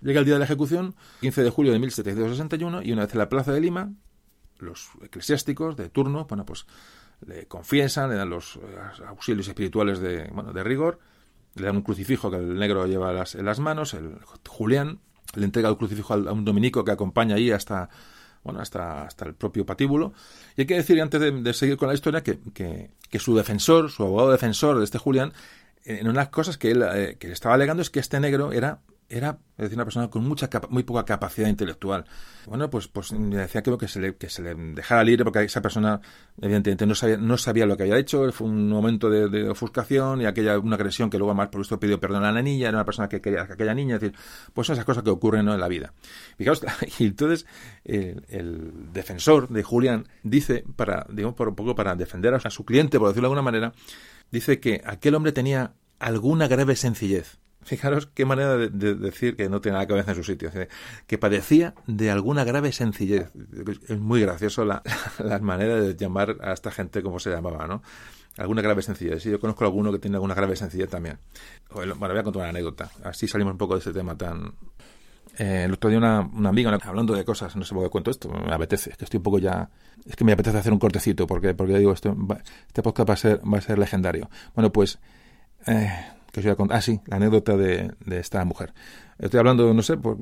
Llega 0.00 0.18
el 0.18 0.24
día 0.24 0.34
de 0.34 0.40
la 0.40 0.46
ejecución, 0.46 0.94
15 1.20 1.42
de 1.42 1.50
julio 1.50 1.72
de 1.72 1.78
1761, 1.78 2.82
y 2.82 2.92
una 2.92 3.02
vez 3.02 3.12
en 3.12 3.18
la 3.18 3.28
Plaza 3.28 3.52
de 3.52 3.60
Lima, 3.60 3.92
los 4.62 4.90
eclesiásticos 5.02 5.76
de 5.76 5.88
turno, 5.88 6.26
bueno, 6.26 6.44
pues 6.44 6.66
le 7.26 7.46
confiesan, 7.46 8.10
le 8.10 8.16
dan 8.16 8.30
los 8.30 8.56
eh, 8.56 8.60
auxilios 9.06 9.48
espirituales 9.48 10.00
de, 10.00 10.28
bueno, 10.32 10.52
de 10.52 10.62
rigor, 10.64 10.98
le 11.54 11.66
dan 11.66 11.76
un 11.76 11.82
crucifijo 11.82 12.30
que 12.30 12.38
el 12.38 12.58
negro 12.58 12.86
lleva 12.86 13.10
en 13.10 13.44
las 13.44 13.60
manos, 13.60 13.94
el 13.94 14.18
Julián 14.46 15.00
le 15.34 15.44
entrega 15.44 15.68
el 15.68 15.76
crucifijo 15.76 16.14
a 16.14 16.32
un 16.32 16.44
dominico 16.44 16.84
que 16.84 16.92
acompaña 16.92 17.36
ahí 17.36 17.50
hasta 17.50 17.88
bueno, 18.42 18.60
hasta, 18.60 19.04
hasta 19.04 19.26
el 19.26 19.34
propio 19.34 19.66
patíbulo. 19.66 20.12
Y 20.56 20.62
hay 20.62 20.66
que 20.66 20.76
decir, 20.76 21.00
antes 21.00 21.20
de, 21.20 21.52
seguir 21.52 21.76
con 21.76 21.88
la 21.88 21.94
historia, 21.94 22.22
que, 22.22 22.38
que, 22.54 22.90
que, 23.10 23.18
su 23.18 23.36
defensor, 23.36 23.90
su 23.90 24.02
abogado 24.02 24.32
defensor 24.32 24.78
de 24.78 24.84
este 24.84 24.98
Julián, 24.98 25.32
en 25.84 26.08
unas 26.08 26.28
cosas 26.28 26.56
que 26.58 26.70
él 26.70 26.82
eh, 26.82 27.16
que 27.18 27.30
estaba 27.32 27.54
alegando 27.54 27.82
es 27.82 27.90
que 27.90 28.00
este 28.00 28.20
negro 28.20 28.52
era 28.52 28.80
era 29.10 29.38
decir, 29.56 29.76
una 29.76 29.84
persona 29.84 30.08
con 30.08 30.24
mucha 30.24 30.48
muy 30.70 30.84
poca 30.84 31.04
capacidad 31.04 31.48
intelectual. 31.48 32.04
Bueno, 32.46 32.70
pues, 32.70 32.88
pues 32.88 33.12
decía 33.12 33.62
que, 33.62 33.88
se 33.88 34.00
le, 34.00 34.16
que 34.16 34.28
se 34.30 34.42
le 34.42 34.54
dejara 34.54 35.04
libre 35.04 35.24
porque 35.24 35.42
esa 35.42 35.60
persona 35.60 36.00
evidentemente 36.40 36.86
no 36.86 36.94
sabía, 36.94 37.16
no 37.16 37.36
sabía 37.36 37.66
lo 37.66 37.76
que 37.76 37.82
había 37.82 37.98
hecho, 37.98 38.30
fue 38.32 38.48
un 38.48 38.68
momento 38.68 39.10
de, 39.10 39.50
ofuscación 39.50 40.22
y 40.22 40.26
aquella 40.26 40.58
una 40.58 40.76
agresión 40.76 41.10
que 41.10 41.18
luego 41.18 41.34
más 41.34 41.48
por 41.48 41.60
esto 41.60 41.78
pidió 41.78 41.98
perdón 41.98 42.24
a 42.24 42.32
la 42.32 42.40
niña, 42.40 42.68
era 42.68 42.78
una 42.78 42.84
persona 42.84 43.08
que 43.08 43.20
quería 43.20 43.42
aquella 43.42 43.74
niña, 43.74 43.96
es 43.96 44.00
decir, 44.00 44.16
pues 44.54 44.66
son 44.66 44.74
esas 44.74 44.84
cosas 44.84 45.02
que 45.02 45.10
ocurren 45.10 45.48
en 45.48 45.60
la 45.60 45.68
vida. 45.68 45.92
Fijaos, 46.38 46.62
y 46.98 47.06
entonces 47.06 47.46
el, 47.84 48.92
defensor 48.92 49.48
de 49.48 49.62
Julián 49.62 50.06
dice, 50.22 50.64
para, 50.76 51.06
digamos, 51.10 51.34
por 51.34 51.48
un 51.48 51.56
poco 51.56 51.74
para 51.74 51.96
defender 51.96 52.32
a 52.34 52.50
su 52.50 52.64
cliente, 52.64 52.98
por 52.98 53.08
decirlo 53.08 53.28
de 53.28 53.32
alguna 53.32 53.42
manera, 53.42 53.72
dice 54.30 54.60
que 54.60 54.80
aquel 54.84 55.16
hombre 55.16 55.32
tenía 55.32 55.74
alguna 55.98 56.48
grave 56.48 56.76
sencillez 56.76 57.39
Fijaros 57.62 58.06
qué 58.06 58.24
manera 58.24 58.56
de, 58.56 58.94
decir 58.94 59.36
que 59.36 59.48
no 59.48 59.60
tiene 59.60 59.78
la 59.78 59.86
cabeza 59.86 60.12
en 60.12 60.16
su 60.16 60.24
sitio, 60.24 60.50
que 61.06 61.18
padecía 61.18 61.74
de 61.86 62.10
alguna 62.10 62.44
grave 62.44 62.72
sencillez. 62.72 63.30
Es 63.88 63.98
muy 63.98 64.22
gracioso 64.22 64.64
la, 64.64 64.82
la, 65.18 65.38
manera 65.40 65.76
de 65.76 65.94
llamar 65.94 66.36
a 66.40 66.52
esta 66.52 66.70
gente 66.70 67.02
como 67.02 67.20
se 67.20 67.30
llamaba, 67.30 67.66
¿no? 67.66 67.82
Alguna 68.36 68.62
grave 68.62 68.80
sencillez. 68.80 69.22
Yo 69.24 69.38
conozco 69.38 69.64
a 69.64 69.66
alguno 69.66 69.92
que 69.92 69.98
tiene 69.98 70.16
alguna 70.16 70.34
grave 70.34 70.56
sencillez 70.56 70.88
también. 70.88 71.18
Bueno, 71.74 71.96
voy 71.96 72.16
a 72.16 72.22
contar 72.22 72.40
una 72.40 72.48
anécdota. 72.48 72.90
Así 73.04 73.28
salimos 73.28 73.52
un 73.52 73.58
poco 73.58 73.74
de 73.74 73.80
ese 73.80 73.92
tema 73.92 74.16
tan... 74.16 74.54
Eh, 75.38 75.64
el 75.64 75.74
otro 75.74 75.90
día 75.90 75.98
una, 75.98 76.20
una 76.20 76.48
amiga 76.48 76.76
hablando 76.82 77.14
de 77.14 77.24
cosas, 77.24 77.54
no 77.56 77.64
sé 77.64 77.74
por 77.74 77.84
qué 77.84 77.90
cuento 77.90 78.10
esto, 78.10 78.28
me 78.28 78.52
apetece, 78.52 78.90
es 78.90 78.96
que 78.96 79.04
estoy 79.04 79.18
un 79.18 79.22
poco 79.22 79.38
ya... 79.38 79.70
Es 80.06 80.16
que 80.16 80.24
me 80.24 80.32
apetece 80.32 80.56
hacer 80.56 80.72
un 80.72 80.78
cortecito 80.78 81.26
porque, 81.26 81.54
porque 81.54 81.78
digo, 81.78 81.92
esto, 81.92 82.16
este 82.66 82.82
podcast 82.82 83.08
va 83.10 83.14
a 83.14 83.16
ser, 83.16 83.40
va 83.46 83.58
a 83.58 83.60
ser 83.60 83.78
legendario. 83.78 84.30
Bueno, 84.54 84.72
pues... 84.72 84.98
Eh, 85.66 85.90
que 86.32 86.40
os 86.40 86.44
voy 86.44 86.52
a 86.52 86.56
contar. 86.56 86.78
Ah, 86.78 86.80
sí, 86.80 87.00
la 87.06 87.16
anécdota 87.16 87.56
de, 87.56 87.92
de 88.04 88.18
esta 88.18 88.44
mujer. 88.44 88.72
Estoy 89.18 89.38
hablando, 89.38 89.74
no 89.74 89.82
sé, 89.82 89.98
pues, 89.98 90.16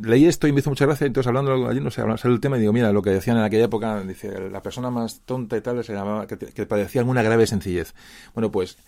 leí 0.00 0.26
esto 0.26 0.48
y 0.48 0.52
me 0.52 0.60
hizo 0.60 0.70
mucha 0.70 0.86
gracia, 0.86 1.06
entonces 1.06 1.28
hablando 1.28 1.68
allí, 1.68 1.80
no 1.80 1.90
sé, 1.90 2.00
hablando 2.00 2.26
el 2.28 2.40
tema 2.40 2.56
y 2.56 2.60
digo, 2.60 2.72
mira, 2.72 2.92
lo 2.92 3.02
que 3.02 3.10
decían 3.10 3.36
en 3.36 3.42
aquella 3.42 3.64
época, 3.64 4.02
dice, 4.04 4.48
la 4.50 4.62
persona 4.62 4.90
más 4.90 5.20
tonta 5.26 5.56
y 5.56 5.60
tal 5.60 5.84
se 5.84 5.92
llamaba, 5.92 6.26
que, 6.26 6.38
que 6.38 6.64
padecía 6.64 7.04
una 7.04 7.22
grave 7.22 7.46
sencillez. 7.46 7.94
Bueno, 8.34 8.50
pues, 8.50 8.78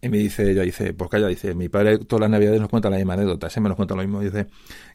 y 0.00 0.08
me 0.08 0.18
dice 0.18 0.50
ella, 0.50 0.62
dice, 0.62 0.92
pues 0.92 1.10
calla, 1.10 1.26
dice, 1.28 1.54
mi 1.54 1.68
padre 1.68 1.98
todas 1.98 2.20
las 2.22 2.30
navidades 2.30 2.60
nos 2.60 2.68
cuenta 2.68 2.90
la 2.90 2.96
misma 2.96 3.14
anécdota, 3.14 3.48
me 3.60 3.68
nos 3.68 3.76
cuenta 3.76 3.94
lo 3.94 4.02
mismo, 4.02 4.20
dice, 4.20 4.46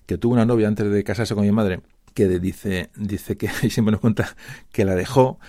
que 0.06 0.18
tuvo 0.18 0.34
una 0.34 0.46
novia 0.46 0.68
antes 0.68 0.92
de 0.92 1.04
casarse 1.04 1.34
con 1.34 1.44
mi 1.44 1.52
madre, 1.52 1.82
que 2.14 2.28
dice, 2.28 2.90
dice 2.96 3.38
que, 3.38 3.50
y 3.64 3.70
siempre 3.70 3.92
nos 3.92 4.02
cuenta 4.02 4.36
que 4.72 4.86
la 4.86 4.96
dejó, 4.96 5.40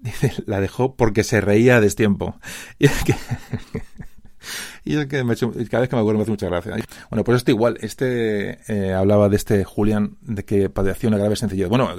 dice, 0.00 0.32
la 0.46 0.60
dejó 0.60 0.94
porque 0.96 1.24
se 1.24 1.40
reía 1.40 1.76
a 1.76 1.80
destiempo. 1.80 2.36
Y 2.78 2.86
es 2.86 3.04
que, 3.04 3.14
y 4.84 4.96
es 4.96 5.06
que 5.06 5.24
me 5.24 5.36
cada 5.36 5.80
vez 5.80 5.88
que 5.88 5.96
me 5.96 6.00
acuerdo 6.00 6.18
me 6.18 6.22
hace 6.22 6.30
mucha 6.30 6.46
gracia. 6.46 6.76
Bueno, 7.10 7.24
pues 7.24 7.36
esto 7.36 7.50
igual, 7.50 7.78
este 7.80 8.58
eh, 8.68 8.92
hablaba 8.92 9.28
de 9.28 9.36
este 9.36 9.64
Julián 9.64 10.16
de 10.22 10.44
que 10.44 10.70
padecía 10.70 11.08
una 11.08 11.18
grave 11.18 11.36
sencillez. 11.36 11.68
Bueno, 11.68 11.90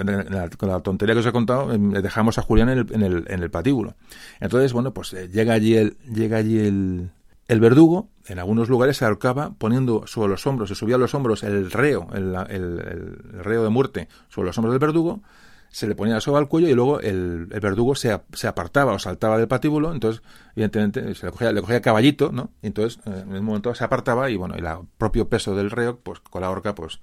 con 0.58 0.70
la 0.70 0.80
tontería 0.80 1.16
que 1.16 1.20
os 1.20 1.26
he 1.26 1.32
contado, 1.32 1.72
em, 1.74 1.92
le 1.92 2.02
dejamos 2.02 2.38
a 2.38 2.42
Julián 2.42 2.70
en 2.70 2.80
el, 2.80 2.94
en 2.94 3.04
el, 3.04 3.26
en 3.28 3.44
el 3.44 3.52
patíbulo. 3.52 3.96
Entonces, 4.40 4.74
bueno, 4.74 4.94
pues 4.94 5.14
eh, 5.14 5.30
llega 5.30 5.54
allí 5.54 5.76
el, 5.76 5.98
llega 6.14 6.38
allí 6.38 6.60
el, 6.60 7.12
el 7.48 7.60
verdugo, 7.60 8.10
en 8.28 8.40
algunos 8.40 8.70
lugares 8.70 8.98
se 8.98 9.06
ahorcaba 9.06 9.54
poniendo 9.58 10.06
sobre 10.08 10.30
los 10.30 10.46
hombros, 10.46 10.70
se 10.70 10.76
subía 10.76 10.96
a 10.96 11.00
los 11.00 11.14
hombros 11.16 11.44
el 11.44 11.72
reo, 11.72 12.08
el, 12.14 12.36
el 12.50 13.18
reo 13.44 13.64
de 13.64 13.70
muerte 13.70 14.08
sobre 14.30 14.48
los 14.48 14.58
hombros 14.58 14.74
del 14.74 14.80
verdugo, 14.80 15.22
se 15.72 15.88
le 15.88 15.96
ponía 15.96 16.16
la 16.16 16.22
soga 16.22 16.40
al 16.40 16.48
cuello 16.48 16.68
y 16.68 16.74
luego 16.74 17.00
el, 17.00 17.46
verdugo 17.46 17.96
se, 17.96 18.20
se, 18.34 18.48
apartaba 18.48 18.94
o 18.94 19.00
saltaba 19.00 19.38
del 19.38 19.48
patíbulo, 19.48 19.94
entonces, 19.94 20.24
evidentemente, 20.56 21.14
se 21.16 21.28
le 21.28 21.32
cogía, 21.32 21.52
le 21.52 21.62
cogía 21.62 21.82
caballito, 21.82 22.32
¿no? 22.32 22.52
Y 22.62 22.68
entonces, 22.68 23.00
eh, 23.06 23.24
en 23.28 23.36
el 23.36 23.41
momento 23.41 23.74
se 23.76 23.84
apartaba 23.84 24.30
y, 24.30 24.36
bueno, 24.36 24.56
el 24.56 24.66
propio 24.98 25.30
peso 25.30 25.56
del 25.56 25.70
reo, 25.70 26.00
pues 26.00 26.20
con 26.20 26.41
la 26.41 26.50
horca, 26.50 26.74
pues 26.74 27.02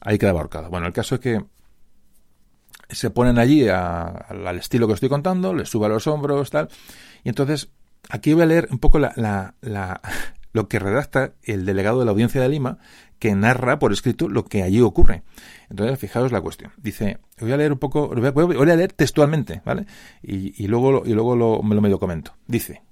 ahí 0.00 0.18
quedaba 0.18 0.40
ahorcado. 0.40 0.70
Bueno, 0.70 0.86
el 0.86 0.92
caso 0.92 1.16
es 1.16 1.20
que 1.20 1.44
se 2.88 3.10
ponen 3.10 3.38
allí 3.38 3.68
al 3.68 4.58
estilo 4.58 4.88
que 4.88 4.94
estoy 4.94 5.08
contando, 5.08 5.54
les 5.54 5.68
suba 5.68 5.88
los 5.88 6.06
hombros, 6.08 6.50
tal, 6.50 6.68
y 7.22 7.28
entonces, 7.28 7.70
aquí 8.08 8.32
voy 8.32 8.42
a 8.42 8.46
leer 8.46 8.68
un 8.72 8.80
poco 8.80 8.98
la, 8.98 9.12
la, 9.14 9.54
la 9.60 10.00
lo 10.52 10.68
que 10.68 10.80
redacta 10.80 11.34
el 11.44 11.64
delegado 11.64 12.00
de 12.00 12.06
la 12.06 12.10
audiencia 12.10 12.40
de 12.40 12.48
Lima, 12.48 12.78
que 13.20 13.34
narra 13.36 13.78
por 13.78 13.92
escrito 13.92 14.28
lo 14.28 14.44
que 14.46 14.64
allí 14.64 14.80
ocurre. 14.80 15.22
Entonces, 15.68 15.98
fijaos 15.98 16.32
la 16.32 16.40
cuestión. 16.40 16.72
Dice, 16.78 17.18
voy 17.38 17.52
a 17.52 17.56
leer 17.56 17.72
un 17.72 17.78
poco, 17.78 18.08
voy 18.08 18.70
a, 18.70 18.76
leer 18.76 18.92
textualmente, 18.92 19.62
¿vale? 19.64 19.86
Y, 20.22 20.66
luego, 20.66 21.04
luego 21.04 21.36
lo, 21.36 21.62
me 21.62 21.76
lo 21.76 21.82
medio 21.82 22.00
comento. 22.00 22.34
Dice, 22.48 22.82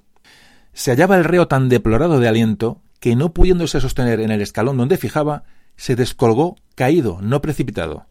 se 0.72 0.92
hallaba 0.92 1.16
el 1.16 1.24
reo 1.24 1.48
tan 1.48 1.68
deplorado 1.68 2.20
de 2.20 2.28
aliento 2.28 2.82
que 3.00 3.16
no 3.16 3.32
pudiéndose 3.32 3.80
sostener 3.80 4.20
en 4.20 4.30
el 4.30 4.42
escalón 4.42 4.76
donde 4.76 4.98
fijaba, 4.98 5.44
se 5.76 5.96
descolgó 5.96 6.56
caído, 6.74 7.20
no 7.22 7.40
precipitado. 7.40 8.06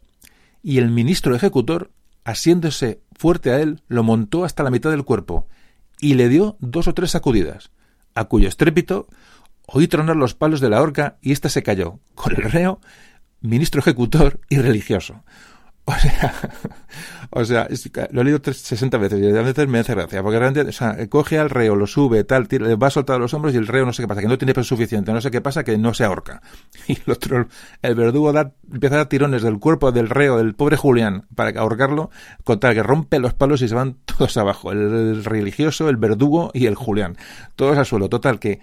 Y 0.63 0.79
el 0.79 0.89
ministro 0.89 1.35
ejecutor, 1.35 1.91
asiéndose 2.23 3.01
fuerte 3.13 3.51
a 3.51 3.59
él, 3.59 3.81
lo 3.87 4.03
montó 4.03 4.43
hasta 4.43 4.63
la 4.63 4.71
mitad 4.71 4.89
del 4.89 5.05
cuerpo 5.05 5.47
y 6.01 6.15
le 6.15 6.29
dio 6.29 6.57
dos 6.59 6.87
o 6.87 6.93
tres 6.93 7.11
sacudidas, 7.11 7.71
a 8.15 8.25
cuyo 8.25 8.47
estrépito 8.47 9.07
Oí 9.67 9.87
tronar 9.87 10.15
los 10.15 10.33
palos 10.33 10.61
de 10.61 10.69
la 10.69 10.81
horca 10.81 11.17
y 11.21 11.33
ésta 11.33 11.49
se 11.49 11.61
cayó, 11.61 11.99
con 12.15 12.33
el 12.33 12.43
reo, 12.43 12.79
ministro 13.41 13.81
ejecutor 13.81 14.39
y 14.49 14.59
religioso. 14.59 15.23
O 15.83 15.93
sea, 15.93 16.33
o 17.29 17.45
sea, 17.45 17.67
lo 18.11 18.21
he 18.21 18.23
leído 18.23 18.41
60 18.43 18.97
veces 18.97 19.21
y 19.21 19.37
a 19.37 19.41
veces 19.41 19.67
me 19.67 19.79
hace 19.79 19.93
gracia, 19.93 20.23
porque 20.23 20.39
realmente, 20.39 20.69
o 20.69 20.73
sea, 20.73 20.97
coge 21.07 21.37
al 21.37 21.49
reo, 21.49 21.75
lo 21.75 21.85
sube, 21.85 22.23
tal, 22.23 22.47
le 22.49 22.75
va 22.75 22.87
a 22.87 22.89
soltar 22.89 23.19
los 23.19 23.33
hombros 23.33 23.53
y 23.53 23.57
el 23.57 23.67
reo 23.67 23.85
no 23.85 23.91
sé 23.91 24.03
qué 24.03 24.07
pasa, 24.07 24.21
que 24.21 24.27
no 24.27 24.37
tiene 24.37 24.53
peso 24.53 24.75
suficiente, 24.75 25.11
no 25.11 25.19
sé 25.19 25.31
qué 25.31 25.39
pasa, 25.39 25.65
que 25.65 25.77
no 25.77 25.93
se 25.93 26.05
ahorca. 26.05 26.41
Y 26.87 26.93
el 26.93 27.11
otro, 27.11 27.47
el 27.81 27.95
verdugo 27.95 28.31
da, 28.31 28.53
empieza 28.71 28.95
a 28.95 28.97
dar 28.99 29.07
tirones 29.07 29.43
del 29.43 29.59
cuerpo 29.59 29.91
del 29.91 30.09
reo, 30.09 30.37
del 30.37 30.55
pobre 30.55 30.77
Julián, 30.77 31.25
para 31.35 31.57
ahorcarlo, 31.59 32.09
con 32.45 32.59
tal 32.59 32.73
que 32.73 32.83
rompe 32.83 33.19
los 33.19 33.33
palos 33.33 33.61
y 33.61 33.67
se 33.67 33.75
van 33.75 33.97
todos 34.05 34.35
abajo, 34.37 34.71
el 34.71 35.25
religioso, 35.25 35.89
el 35.89 35.97
verdugo 35.97 36.51
y 36.53 36.67
el 36.67 36.75
Julián, 36.75 37.17
todos 37.55 37.77
al 37.77 37.85
suelo, 37.85 38.07
total 38.09 38.39
que 38.39 38.59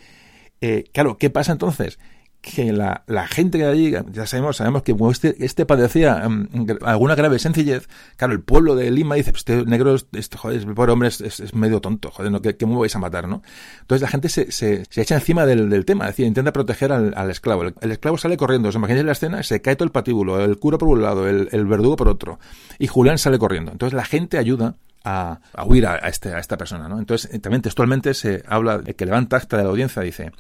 eh, 0.65 0.85
claro, 0.93 1.19
¿qué 1.19 1.29
pasa 1.31 1.53
entonces? 1.53 1.99
que 2.41 2.73
la, 2.73 3.03
gente 3.27 3.59
que 3.59 3.65
allí, 3.65 3.95
ya 4.13 4.27
sabemos, 4.27 4.59
sabemos 4.59 4.83
que 4.83 4.95
este, 5.11 5.35
este 5.43 5.65
padecía 5.65 6.25
um, 6.27 6.47
alguna 6.83 7.15
grave 7.15 7.39
sencillez, 7.39 7.89
claro, 8.17 8.35
el 8.35 8.43
pueblo 8.43 8.77
de 8.77 8.91
Lima 8.91 9.15
dice, 9.15 9.33
pues 9.33 9.41
este 9.41 9.65
negro, 9.65 9.97
este, 10.13 10.37
joder, 10.37 10.61
el 10.61 10.75
pobre 10.75 10.93
hombre 10.93 11.09
es, 11.09 11.55
medio 11.55 11.81
tonto, 11.81 12.11
joder, 12.11 12.31
¿no? 12.31 12.43
¿Qué, 12.43 12.55
me 12.67 12.77
vais 12.77 12.95
a 12.95 12.99
matar, 12.99 13.29
no? 13.29 13.43
Entonces 13.81 14.03
la 14.03 14.09
gente 14.09 14.29
se, 14.29 14.53
se, 14.53 14.83
echa 14.95 15.15
encima 15.15 15.47
del, 15.47 15.71
del, 15.71 15.87
tema, 15.87 16.05
es 16.05 16.11
decir, 16.11 16.27
intenta 16.27 16.53
proteger 16.53 16.93
al, 16.93 17.15
al 17.17 17.31
esclavo. 17.31 17.63
El, 17.81 17.91
esclavo 17.91 18.19
sale 18.19 18.37
corriendo, 18.37 18.69
os 18.69 18.75
imagináis 18.75 19.07
la 19.07 19.13
escena, 19.13 19.43
se 19.43 19.63
cae 19.63 19.77
todo 19.77 19.87
el 19.87 19.93
patíbulo, 19.93 20.45
el 20.45 20.59
cura 20.59 20.77
por 20.77 20.89
un 20.89 21.03
lado, 21.03 21.27
el, 21.27 21.49
el 21.51 21.65
verdugo 21.65 21.97
por 21.97 22.09
otro, 22.09 22.39
y 22.79 22.89
Julián 22.89 23.17
sale 23.17 23.39
corriendo. 23.39 23.73
Entonces 23.73 23.95
la 23.95 24.05
gente 24.05 24.37
ayuda 24.37 24.77
a, 25.05 25.41
a 25.53 25.65
huir 25.65 25.87
a, 25.87 25.97
este, 26.09 26.33
a 26.35 26.39
esta 26.39 26.57
persona, 26.57 26.89
¿no? 26.89 26.99
Entonces, 26.99 27.33
eh, 27.33 27.39
también 27.39 27.63
textualmente 27.63 28.15
se 28.15 28.43
habla 28.49 28.83
que 28.83 29.05
levanta 29.07 29.37
acta 29.37 29.57
de 29.57 29.65
la 29.65 29.71
audiencia, 29.71 30.03
dice, 30.03 30.33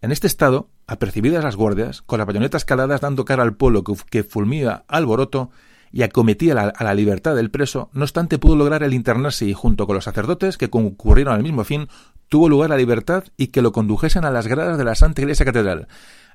en 0.00 0.12
este 0.12 0.26
estado, 0.26 0.68
apercibidas 0.86 1.44
las 1.44 1.56
guardias, 1.56 2.02
con 2.02 2.18
las 2.18 2.26
bayonetas 2.26 2.64
caladas 2.64 3.00
dando 3.00 3.24
cara 3.24 3.42
al 3.42 3.56
pueblo 3.56 3.84
que, 3.84 3.94
que 4.10 4.24
fulmía 4.24 4.84
alboroto 4.88 5.50
y 5.92 6.02
acometía 6.02 6.54
a 6.54 6.84
la 6.84 6.94
libertad 6.94 7.34
del 7.34 7.50
preso, 7.50 7.90
no 7.92 8.02
obstante 8.02 8.38
pudo 8.38 8.56
lograr 8.56 8.82
el 8.82 8.94
internarse 8.94 9.46
y 9.46 9.54
junto 9.54 9.86
con 9.86 9.94
los 9.94 10.04
sacerdotes 10.04 10.58
que 10.58 10.70
concurrieron 10.70 11.34
al 11.34 11.42
mismo 11.42 11.64
fin, 11.64 11.88
tuvo 12.28 12.48
lugar 12.48 12.70
la 12.70 12.76
libertad 12.76 13.24
y 13.36 13.48
que 13.48 13.62
lo 13.62 13.72
condujesen 13.72 14.24
a 14.24 14.30
las 14.30 14.46
gradas 14.46 14.78
de 14.78 14.84
la 14.84 14.94
Santa 14.94 15.22
Iglesia 15.22 15.46
Catedral, 15.46 15.88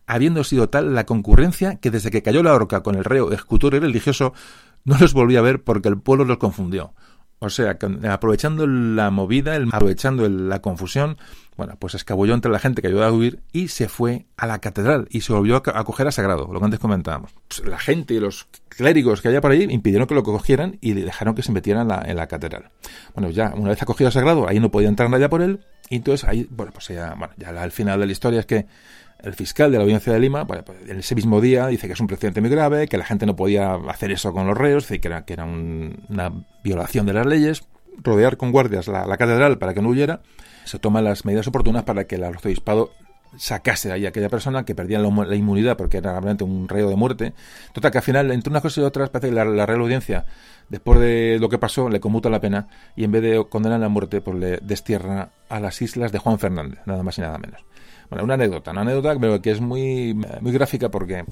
habiendo 0.07 0.43
sido 0.43 0.69
tal 0.69 0.95
la 0.95 1.05
concurrencia 1.05 1.75
que 1.75 1.91
desde 1.91 2.11
que 2.11 2.23
cayó 2.23 2.43
la 2.43 2.53
horca 2.53 2.81
con 2.81 2.95
el 2.95 3.03
reo 3.03 3.31
ejecutor 3.31 3.75
y 3.75 3.79
religioso, 3.79 4.33
no 4.85 4.97
los 4.97 5.13
volví 5.13 5.35
a 5.35 5.41
ver 5.41 5.63
porque 5.63 5.89
el 5.89 5.99
pueblo 5.99 6.25
los 6.25 6.37
confundió. 6.37 6.93
O 7.39 7.49
sea, 7.49 7.77
aprovechando 8.09 8.65
la 8.67 9.11
movida, 9.11 9.57
aprovechando 9.71 10.29
la 10.29 10.61
confusión, 10.61 11.17
bueno, 11.57 11.75
pues 11.77 11.93
escabulló 11.93 12.33
entre 12.33 12.51
la 12.51 12.59
gente 12.59 12.81
que 12.81 12.87
ayudó 12.87 13.03
a 13.03 13.11
huir 13.11 13.41
y 13.51 13.67
se 13.67 13.89
fue 13.89 14.25
a 14.37 14.47
la 14.47 14.59
catedral 14.59 15.07
y 15.09 15.21
se 15.21 15.33
volvió 15.33 15.57
a 15.57 15.79
acoger 15.79 16.07
a 16.07 16.11
Sagrado, 16.11 16.49
lo 16.51 16.59
que 16.59 16.65
antes 16.65 16.79
comentábamos. 16.79 17.31
Pues 17.47 17.67
la 17.67 17.77
gente 17.77 18.13
y 18.13 18.19
los 18.19 18.47
clérigos 18.69 19.21
que 19.21 19.27
había 19.27 19.41
por 19.41 19.51
ahí 19.51 19.67
impidieron 19.69 20.07
que 20.07 20.15
lo 20.15 20.23
cogieran 20.23 20.77
y 20.81 20.93
dejaron 20.93 21.35
que 21.35 21.43
se 21.43 21.51
metieran 21.51 21.83
en 21.83 21.87
la, 21.89 22.03
en 22.05 22.15
la 22.15 22.27
catedral. 22.27 22.69
Bueno, 23.13 23.29
ya 23.29 23.53
una 23.55 23.69
vez 23.69 23.81
acogido 23.81 24.07
a 24.07 24.11
Sagrado, 24.11 24.47
ahí 24.47 24.59
no 24.59 24.71
podía 24.71 24.87
entrar 24.87 25.09
nadie 25.09 25.29
por 25.29 25.41
él 25.41 25.59
y 25.89 25.97
entonces 25.97 26.27
ahí, 26.27 26.47
bueno, 26.49 26.71
pues 26.71 26.87
ya, 26.87 27.13
bueno, 27.17 27.33
ya 27.37 27.49
al 27.49 27.71
final 27.71 27.99
de 27.99 28.05
la 28.05 28.11
historia 28.11 28.39
es 28.39 28.45
que 28.45 28.65
el 29.23 29.33
fiscal 29.33 29.71
de 29.71 29.77
la 29.77 29.83
audiencia 29.83 30.11
de 30.11 30.19
Lima, 30.19 30.45
pues, 30.45 30.63
en 30.85 30.99
ese 30.99 31.15
mismo 31.15 31.39
día, 31.39 31.67
dice 31.67 31.87
que 31.87 31.93
es 31.93 31.99
un 31.99 32.07
precedente 32.07 32.41
muy 32.41 32.49
grave, 32.49 32.87
que 32.87 32.97
la 32.97 33.05
gente 33.05 33.25
no 33.25 33.35
podía 33.35 33.75
hacer 33.75 34.11
eso 34.11 34.33
con 34.33 34.45
los 34.45 34.57
reos, 34.57 34.87
que 34.87 34.99
era, 35.01 35.23
que 35.23 35.33
era 35.33 35.45
una 35.45 36.31
violación 36.63 37.05
de 37.05 37.13
las 37.13 37.25
leyes, 37.25 37.63
rodear 38.01 38.35
con 38.35 38.51
guardias 38.51 38.87
la, 38.87 39.17
catedral 39.17 39.57
para 39.57 39.73
que 39.73 39.81
no 39.81 39.89
huyera, 39.89 40.21
se 40.65 40.77
toman 40.77 41.05
las 41.05 41.23
medidas 41.25 41.47
oportunas 41.47 41.83
para 41.83 42.05
que 42.05 42.15
el 42.15 42.23
arzobispado 42.25 42.91
sacase 43.37 43.87
de 43.87 43.93
ahí 43.95 44.05
a 44.05 44.09
aquella 44.09 44.29
persona 44.29 44.63
que 44.65 44.75
perdía 44.75 44.99
la, 44.99 45.35
inmunidad 45.35 45.77
porque 45.77 45.97
era 45.97 46.11
realmente 46.11 46.43
un 46.43 46.67
reo 46.67 46.89
de 46.89 46.95
muerte. 46.97 47.33
Total, 47.73 47.91
que 47.91 47.97
al 47.99 48.03
final, 48.03 48.29
entre 48.31 48.49
unas 48.49 48.61
cosas 48.61 48.79
y 48.79 48.81
otras, 48.81 49.09
parece 49.09 49.29
que 49.29 49.35
la, 49.35 49.65
Real 49.65 49.79
Audiencia, 49.79 50.25
después 50.69 50.99
de 50.99 51.37
lo 51.39 51.47
que 51.47 51.57
pasó, 51.57 51.89
le 51.89 52.01
conmuta 52.01 52.29
la 52.29 52.41
pena 52.41 52.67
y 52.95 53.05
en 53.05 53.11
vez 53.11 53.21
de 53.21 53.45
condenar 53.49 53.77
a 53.77 53.81
la 53.81 53.89
muerte, 53.89 54.19
pues 54.19 54.37
le 54.37 54.57
destierra 54.57 55.29
a 55.47 55.59
las 55.61 55.81
islas 55.81 56.11
de 56.11 56.19
Juan 56.19 56.39
Fernández, 56.39 56.79
nada 56.85 57.03
más 57.03 57.17
y 57.17 57.21
nada 57.21 57.37
menos. 57.37 57.61
Una 58.21 58.35
anécdota, 58.35 58.71
una 58.71 58.81
anécdota 58.81 59.41
que 59.41 59.51
es 59.51 59.61
muy, 59.61 60.13
muy 60.41 60.51
gráfica 60.51 60.89
porque 60.89 61.25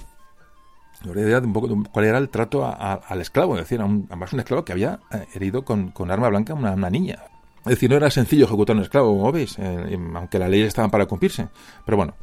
de 1.04 1.38
un 1.38 1.54
poco 1.54 1.84
cuál 1.92 2.06
era 2.06 2.18
el 2.18 2.30
trato 2.30 2.66
al 2.66 3.22
esclavo, 3.22 3.56
es 3.56 3.62
decir, 3.62 3.82
a 3.82 3.86
un, 3.86 4.06
además 4.10 4.34
un 4.34 4.40
esclavo 4.40 4.64
que 4.64 4.72
había 4.72 5.00
eh, 5.12 5.26
herido 5.34 5.64
con, 5.64 5.92
arma 6.10 6.30
blanca 6.30 6.54
a 6.54 6.56
una, 6.56 6.90
niña. 6.90 7.18
Es 7.60 7.72
decir, 7.72 7.90
no 7.90 7.98
era 7.98 8.10
sencillo 8.10 8.46
ejecutar 8.46 8.76
a 8.76 8.80
un 8.80 8.84
esclavo, 8.84 9.18
como 9.18 9.32
veis, 9.32 9.58
eh, 9.60 9.98
aunque 10.16 10.40
las 10.40 10.50
leyes 10.50 10.68
estaban 10.68 10.92
para 10.92 11.06
cumplirse. 11.06 11.48
Pero 11.86 11.98
bueno, 11.98 12.14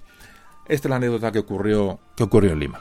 esta 0.68 0.88
es 0.88 0.90
la 0.90 0.96
anécdota 0.96 1.32
que 1.32 1.40
ocurrió, 1.40 1.98
que 2.16 2.24
ocurrió 2.24 2.52
en 2.52 2.60
Lima. 2.60 2.80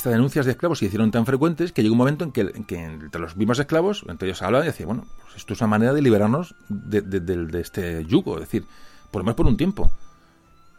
Estas 0.00 0.12
denuncias 0.14 0.46
de 0.46 0.52
esclavos 0.52 0.78
se 0.78 0.86
hicieron 0.86 1.10
tan 1.10 1.26
frecuentes 1.26 1.72
que 1.72 1.82
llegó 1.82 1.92
un 1.92 1.98
momento 1.98 2.24
en 2.24 2.32
que, 2.32 2.40
entre 2.76 3.20
los 3.20 3.36
mismos 3.36 3.58
esclavos, 3.58 4.02
entre 4.08 4.28
ellos 4.28 4.40
hablaban 4.40 4.66
y 4.66 4.70
decían, 4.70 4.88
bueno, 4.88 5.04
pues 5.22 5.36
esto 5.36 5.52
es 5.52 5.60
una 5.60 5.68
manera 5.68 5.92
de 5.92 6.00
liberarnos 6.00 6.54
de, 6.68 7.60
este 7.60 8.04
yugo, 8.06 8.34
es 8.34 8.40
decir, 8.40 8.64
por 9.10 9.20
lo 9.20 9.24
menos 9.24 9.36
por 9.36 9.46
un 9.46 9.56
tiempo. 9.56 9.90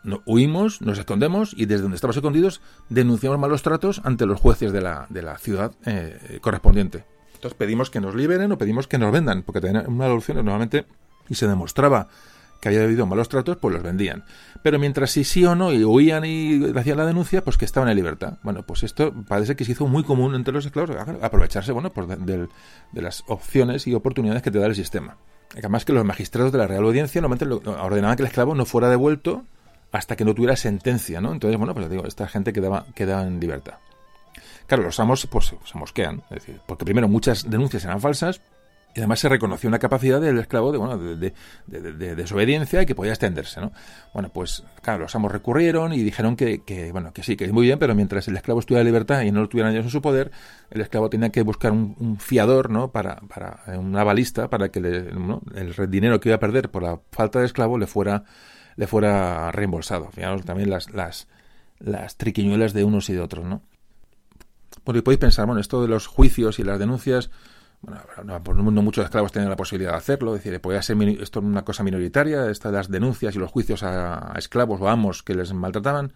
No, 0.03 0.23
huimos, 0.25 0.81
nos 0.81 0.97
escondemos 0.97 1.53
y 1.55 1.67
desde 1.67 1.83
donde 1.83 1.95
estamos 1.95 2.15
escondidos 2.17 2.61
denunciamos 2.89 3.37
malos 3.37 3.61
tratos 3.61 4.01
ante 4.03 4.25
los 4.25 4.39
jueces 4.39 4.71
de 4.71 4.81
la, 4.81 5.05
de 5.09 5.21
la 5.21 5.37
ciudad 5.37 5.71
eh, 5.85 6.39
correspondiente. 6.41 7.05
Entonces 7.35 7.55
pedimos 7.55 7.91
que 7.91 8.01
nos 8.01 8.15
liberen 8.15 8.51
o 8.51 8.57
pedimos 8.57 8.87
que 8.87 8.97
nos 8.97 9.11
vendan, 9.11 9.43
porque 9.43 9.61
tenían 9.61 9.87
una 9.87 10.07
solución 10.07 10.37
normalmente 10.37 10.87
y 11.29 11.35
se 11.35 11.47
demostraba 11.47 12.07
que 12.61 12.69
había 12.69 12.83
habido 12.83 13.05
malos 13.07 13.27
tratos, 13.27 13.57
pues 13.57 13.73
los 13.73 13.83
vendían. 13.83 14.23
Pero 14.63 14.79
mientras 14.79 15.11
sí, 15.11 15.23
sí 15.23 15.43
o 15.43 15.55
no, 15.55 15.73
y 15.73 15.83
huían 15.83 16.23
y 16.23 16.63
hacían 16.77 16.97
la 16.97 17.05
denuncia, 17.05 17.43
pues 17.43 17.57
que 17.57 17.65
estaban 17.65 17.89
en 17.89 17.95
libertad. 17.95 18.37
Bueno, 18.43 18.63
pues 18.63 18.83
esto 18.83 19.11
parece 19.27 19.55
que 19.55 19.65
se 19.65 19.71
hizo 19.73 19.87
muy 19.87 20.03
común 20.03 20.35
entre 20.35 20.53
los 20.53 20.65
esclavos, 20.65 20.95
aprovecharse, 21.21 21.71
bueno, 21.71 21.89
pues 21.91 22.07
de, 22.07 22.47
las 22.93 23.23
opciones 23.27 23.87
y 23.87 23.95
oportunidades 23.95 24.43
que 24.43 24.51
te 24.51 24.59
da 24.59 24.67
el 24.67 24.75
sistema. 24.75 25.17
Además 25.57 25.83
que 25.83 25.91
los 25.91 26.05
magistrados 26.05 26.51
de 26.51 26.59
la 26.59 26.67
Real 26.67 26.83
Audiencia 26.83 27.19
normalmente 27.19 27.69
ordenaban 27.69 28.15
que 28.15 28.23
el 28.23 28.27
esclavo 28.27 28.55
no 28.55 28.65
fuera 28.65 28.89
devuelto 28.89 29.43
hasta 29.91 30.15
que 30.15 30.23
no 30.23 30.33
tuviera 30.33 30.55
sentencia, 30.55 31.19
¿no? 31.19 31.33
Entonces, 31.33 31.57
bueno, 31.57 31.73
pues 31.73 31.89
digo, 31.89 32.05
esta 32.05 32.27
gente 32.27 32.53
quedaba, 32.53 32.85
quedaba 32.95 33.23
en 33.23 33.39
libertad. 33.39 33.73
Claro, 34.67 34.83
los 34.83 34.99
amos 35.01 35.27
pues 35.27 35.53
se 35.65 35.77
mosquean, 35.77 36.23
es 36.29 36.45
decir, 36.45 36.61
porque 36.65 36.85
primero 36.85 37.09
muchas 37.09 37.49
denuncias 37.49 37.83
eran 37.83 37.99
falsas, 37.99 38.39
Y 38.93 38.99
además 38.99 39.19
se 39.19 39.29
reconoció 39.29 39.69
una 39.69 39.79
capacidad 39.79 40.19
del 40.19 40.37
esclavo 40.39 40.71
de, 40.71 40.77
bueno, 40.77 40.97
de, 40.97 41.33
de, 41.67 42.15
desobediencia 42.15 42.81
y 42.81 42.85
que 42.85 42.93
podía 42.93 43.13
extenderse, 43.13 43.61
¿no? 43.61 43.71
Bueno, 44.13 44.29
pues 44.33 44.63
claro, 44.81 45.03
los 45.03 45.15
amos 45.15 45.31
recurrieron 45.31 45.93
y 45.93 46.03
dijeron 46.03 46.35
que, 46.35 46.63
que, 46.63 46.91
bueno, 46.91 47.13
que 47.13 47.23
sí, 47.23 47.37
que 47.37 47.45
es 47.45 47.53
muy 47.53 47.65
bien, 47.65 47.79
pero 47.79 47.95
mientras 47.95 48.27
el 48.27 48.35
esclavo 48.35 48.59
estuviera 48.59 48.81
en 48.81 48.87
libertad 48.87 49.21
y 49.21 49.31
no 49.31 49.39
lo 49.41 49.49
tuvieran 49.49 49.71
ellos 49.71 49.85
en 49.85 49.91
su 49.91 50.01
poder, 50.01 50.31
el 50.71 50.81
esclavo 50.81 51.09
tenía 51.09 51.29
que 51.29 51.41
buscar 51.43 51.71
un, 51.71 52.17
fiador, 52.19 52.69
¿no? 52.69 52.91
Para, 52.91 53.21
para 53.21 53.63
una 53.79 54.03
balista 54.03 54.49
para 54.49 54.69
que 54.69 54.79
el 54.79 55.89
dinero 55.89 56.19
que 56.19 56.29
iba 56.29 56.35
a 56.35 56.39
perder 56.39 56.69
por 56.69 56.83
la 56.83 56.99
falta 57.11 57.39
de 57.39 57.45
esclavo 57.45 57.77
le 57.77 57.87
fuera 57.87 58.25
le 58.75 58.87
fuera 58.87 59.51
reembolsado. 59.51 60.09
Fijaos 60.11 60.43
también 60.43 60.69
las, 60.69 60.91
las, 60.91 61.27
las 61.79 62.17
triquiñuelas 62.17 62.73
de 62.73 62.83
unos 62.83 63.09
y 63.09 63.13
de 63.13 63.21
otros, 63.21 63.45
¿no? 63.45 63.61
Porque 64.83 65.01
podéis 65.01 65.19
pensar, 65.19 65.45
bueno, 65.45 65.61
esto 65.61 65.81
de 65.81 65.87
los 65.87 66.07
juicios 66.07 66.59
y 66.59 66.63
las 66.63 66.79
denuncias, 66.79 67.29
bueno, 67.81 68.43
por 68.43 68.55
un 68.55 68.65
mundo 68.65 68.81
muchos 68.81 69.05
esclavos 69.05 69.31
tienen 69.31 69.49
la 69.49 69.55
posibilidad 69.55 69.91
de 69.91 69.97
hacerlo, 69.97 70.35
es 70.35 70.43
decir, 70.43 70.61
podía 70.61 70.81
ser 70.81 71.01
esto 71.19 71.39
una 71.39 71.63
cosa 71.63 71.83
minoritaria, 71.83 72.49
esta 72.49 72.69
de 72.69 72.77
las 72.77 72.89
denuncias 72.89 73.35
y 73.35 73.39
los 73.39 73.51
juicios 73.51 73.81
a, 73.83 74.33
esclavos 74.37 74.79
o 74.81 74.87
amos 74.87 75.23
que 75.23 75.33
les 75.33 75.51
maltrataban, 75.53 76.13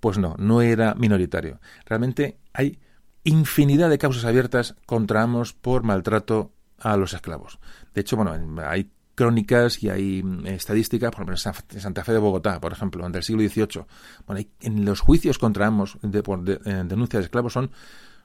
pues 0.00 0.18
no, 0.18 0.34
no 0.38 0.60
era 0.60 0.94
minoritario. 0.94 1.60
Realmente 1.86 2.38
hay 2.52 2.80
infinidad 3.22 3.90
de 3.90 3.98
causas 3.98 4.24
abiertas 4.24 4.74
contra 4.86 5.22
amos 5.22 5.52
por 5.52 5.84
maltrato 5.84 6.52
a 6.80 6.96
los 6.96 7.14
esclavos. 7.14 7.58
De 7.94 8.00
hecho, 8.00 8.16
bueno, 8.16 8.32
hay 8.64 8.90
crónicas 9.14 9.82
y 9.82 9.90
hay 9.90 10.22
mm, 10.22 10.46
estadísticas, 10.46 11.10
por 11.10 11.24
ejemplo, 11.28 11.52
en 11.74 11.80
Santa 11.80 12.04
Fe 12.04 12.12
de 12.12 12.18
Bogotá, 12.18 12.60
por 12.60 12.72
ejemplo, 12.72 13.04
entre 13.04 13.18
el 13.18 13.24
siglo 13.24 13.42
XVIII. 13.42 13.84
Bueno, 14.26 14.48
en 14.60 14.84
los 14.84 15.00
juicios 15.00 15.38
contra 15.38 15.66
amos 15.66 15.98
de, 16.02 16.22
por 16.22 16.42
denuncias 16.42 17.20
de 17.20 17.24
esclavos 17.24 17.52
son, 17.52 17.70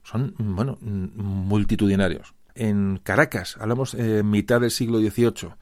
son 0.03 0.35
mm, 0.37 0.55
bueno, 0.55 0.77
mm, 0.81 1.19
multitudinarios. 1.19 2.33
En 2.55 2.99
Caracas, 3.03 3.57
hablamos 3.59 3.93
en 3.93 4.17
eh, 4.17 4.23
mitad 4.23 4.61
del 4.61 4.71
siglo 4.71 4.99
XVIII, 4.99 5.53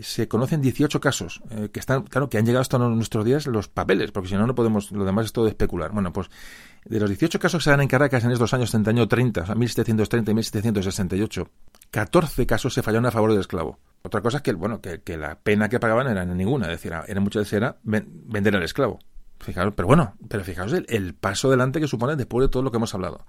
se 0.00 0.28
conocen 0.28 0.62
18 0.62 1.00
casos 1.00 1.42
eh, 1.50 1.70
que 1.72 1.80
están, 1.80 2.02
claro, 2.04 2.28
que 2.28 2.38
han 2.38 2.46
llegado 2.46 2.62
hasta 2.62 2.78
nuestros 2.78 3.24
días 3.24 3.46
los 3.46 3.68
papeles, 3.68 4.12
porque 4.12 4.28
si 4.28 4.36
no, 4.36 4.46
no 4.46 4.54
podemos, 4.54 4.92
lo 4.92 5.04
demás 5.04 5.26
es 5.26 5.32
todo 5.32 5.48
especular. 5.48 5.90
Bueno, 5.90 6.12
pues 6.12 6.30
de 6.84 7.00
los 7.00 7.08
18 7.08 7.38
casos 7.40 7.60
que 7.60 7.64
se 7.64 7.70
dan 7.70 7.80
en 7.80 7.88
Caracas 7.88 8.24
en 8.24 8.30
estos 8.30 8.54
años 8.54 8.70
30 8.70 8.90
año 8.90 9.08
30, 9.08 9.42
o 9.42 9.46
sea, 9.46 9.54
1730 9.54 10.30
y 10.30 10.34
1768, 10.34 11.50
14 11.90 12.46
casos 12.46 12.74
se 12.74 12.82
fallaron 12.82 13.06
a 13.06 13.10
favor 13.10 13.30
del 13.32 13.40
esclavo. 13.40 13.80
Otra 14.02 14.20
cosa 14.20 14.38
es 14.38 14.42
que, 14.44 14.52
bueno, 14.52 14.80
que, 14.80 15.16
la 15.16 15.38
pena 15.40 15.68
que 15.68 15.80
pagaban 15.80 16.06
era 16.06 16.24
ninguna, 16.24 16.66
es 16.66 16.72
decir, 16.72 16.92
era 17.06 17.20
muchas 17.20 17.50
veces 17.50 17.74
vender 17.82 18.54
al 18.54 18.62
esclavo. 18.62 19.00
Fijaros, 19.40 19.74
pero 19.76 19.86
bueno, 19.86 20.14
pero 20.28 20.44
fijaos 20.44 20.72
el, 20.72 21.14
paso 21.14 21.48
adelante 21.48 21.80
que 21.80 21.86
supone 21.86 22.16
después 22.16 22.44
de 22.44 22.48
todo 22.48 22.62
lo 22.62 22.70
que 22.70 22.76
hemos 22.76 22.94
hablado. 22.94 23.26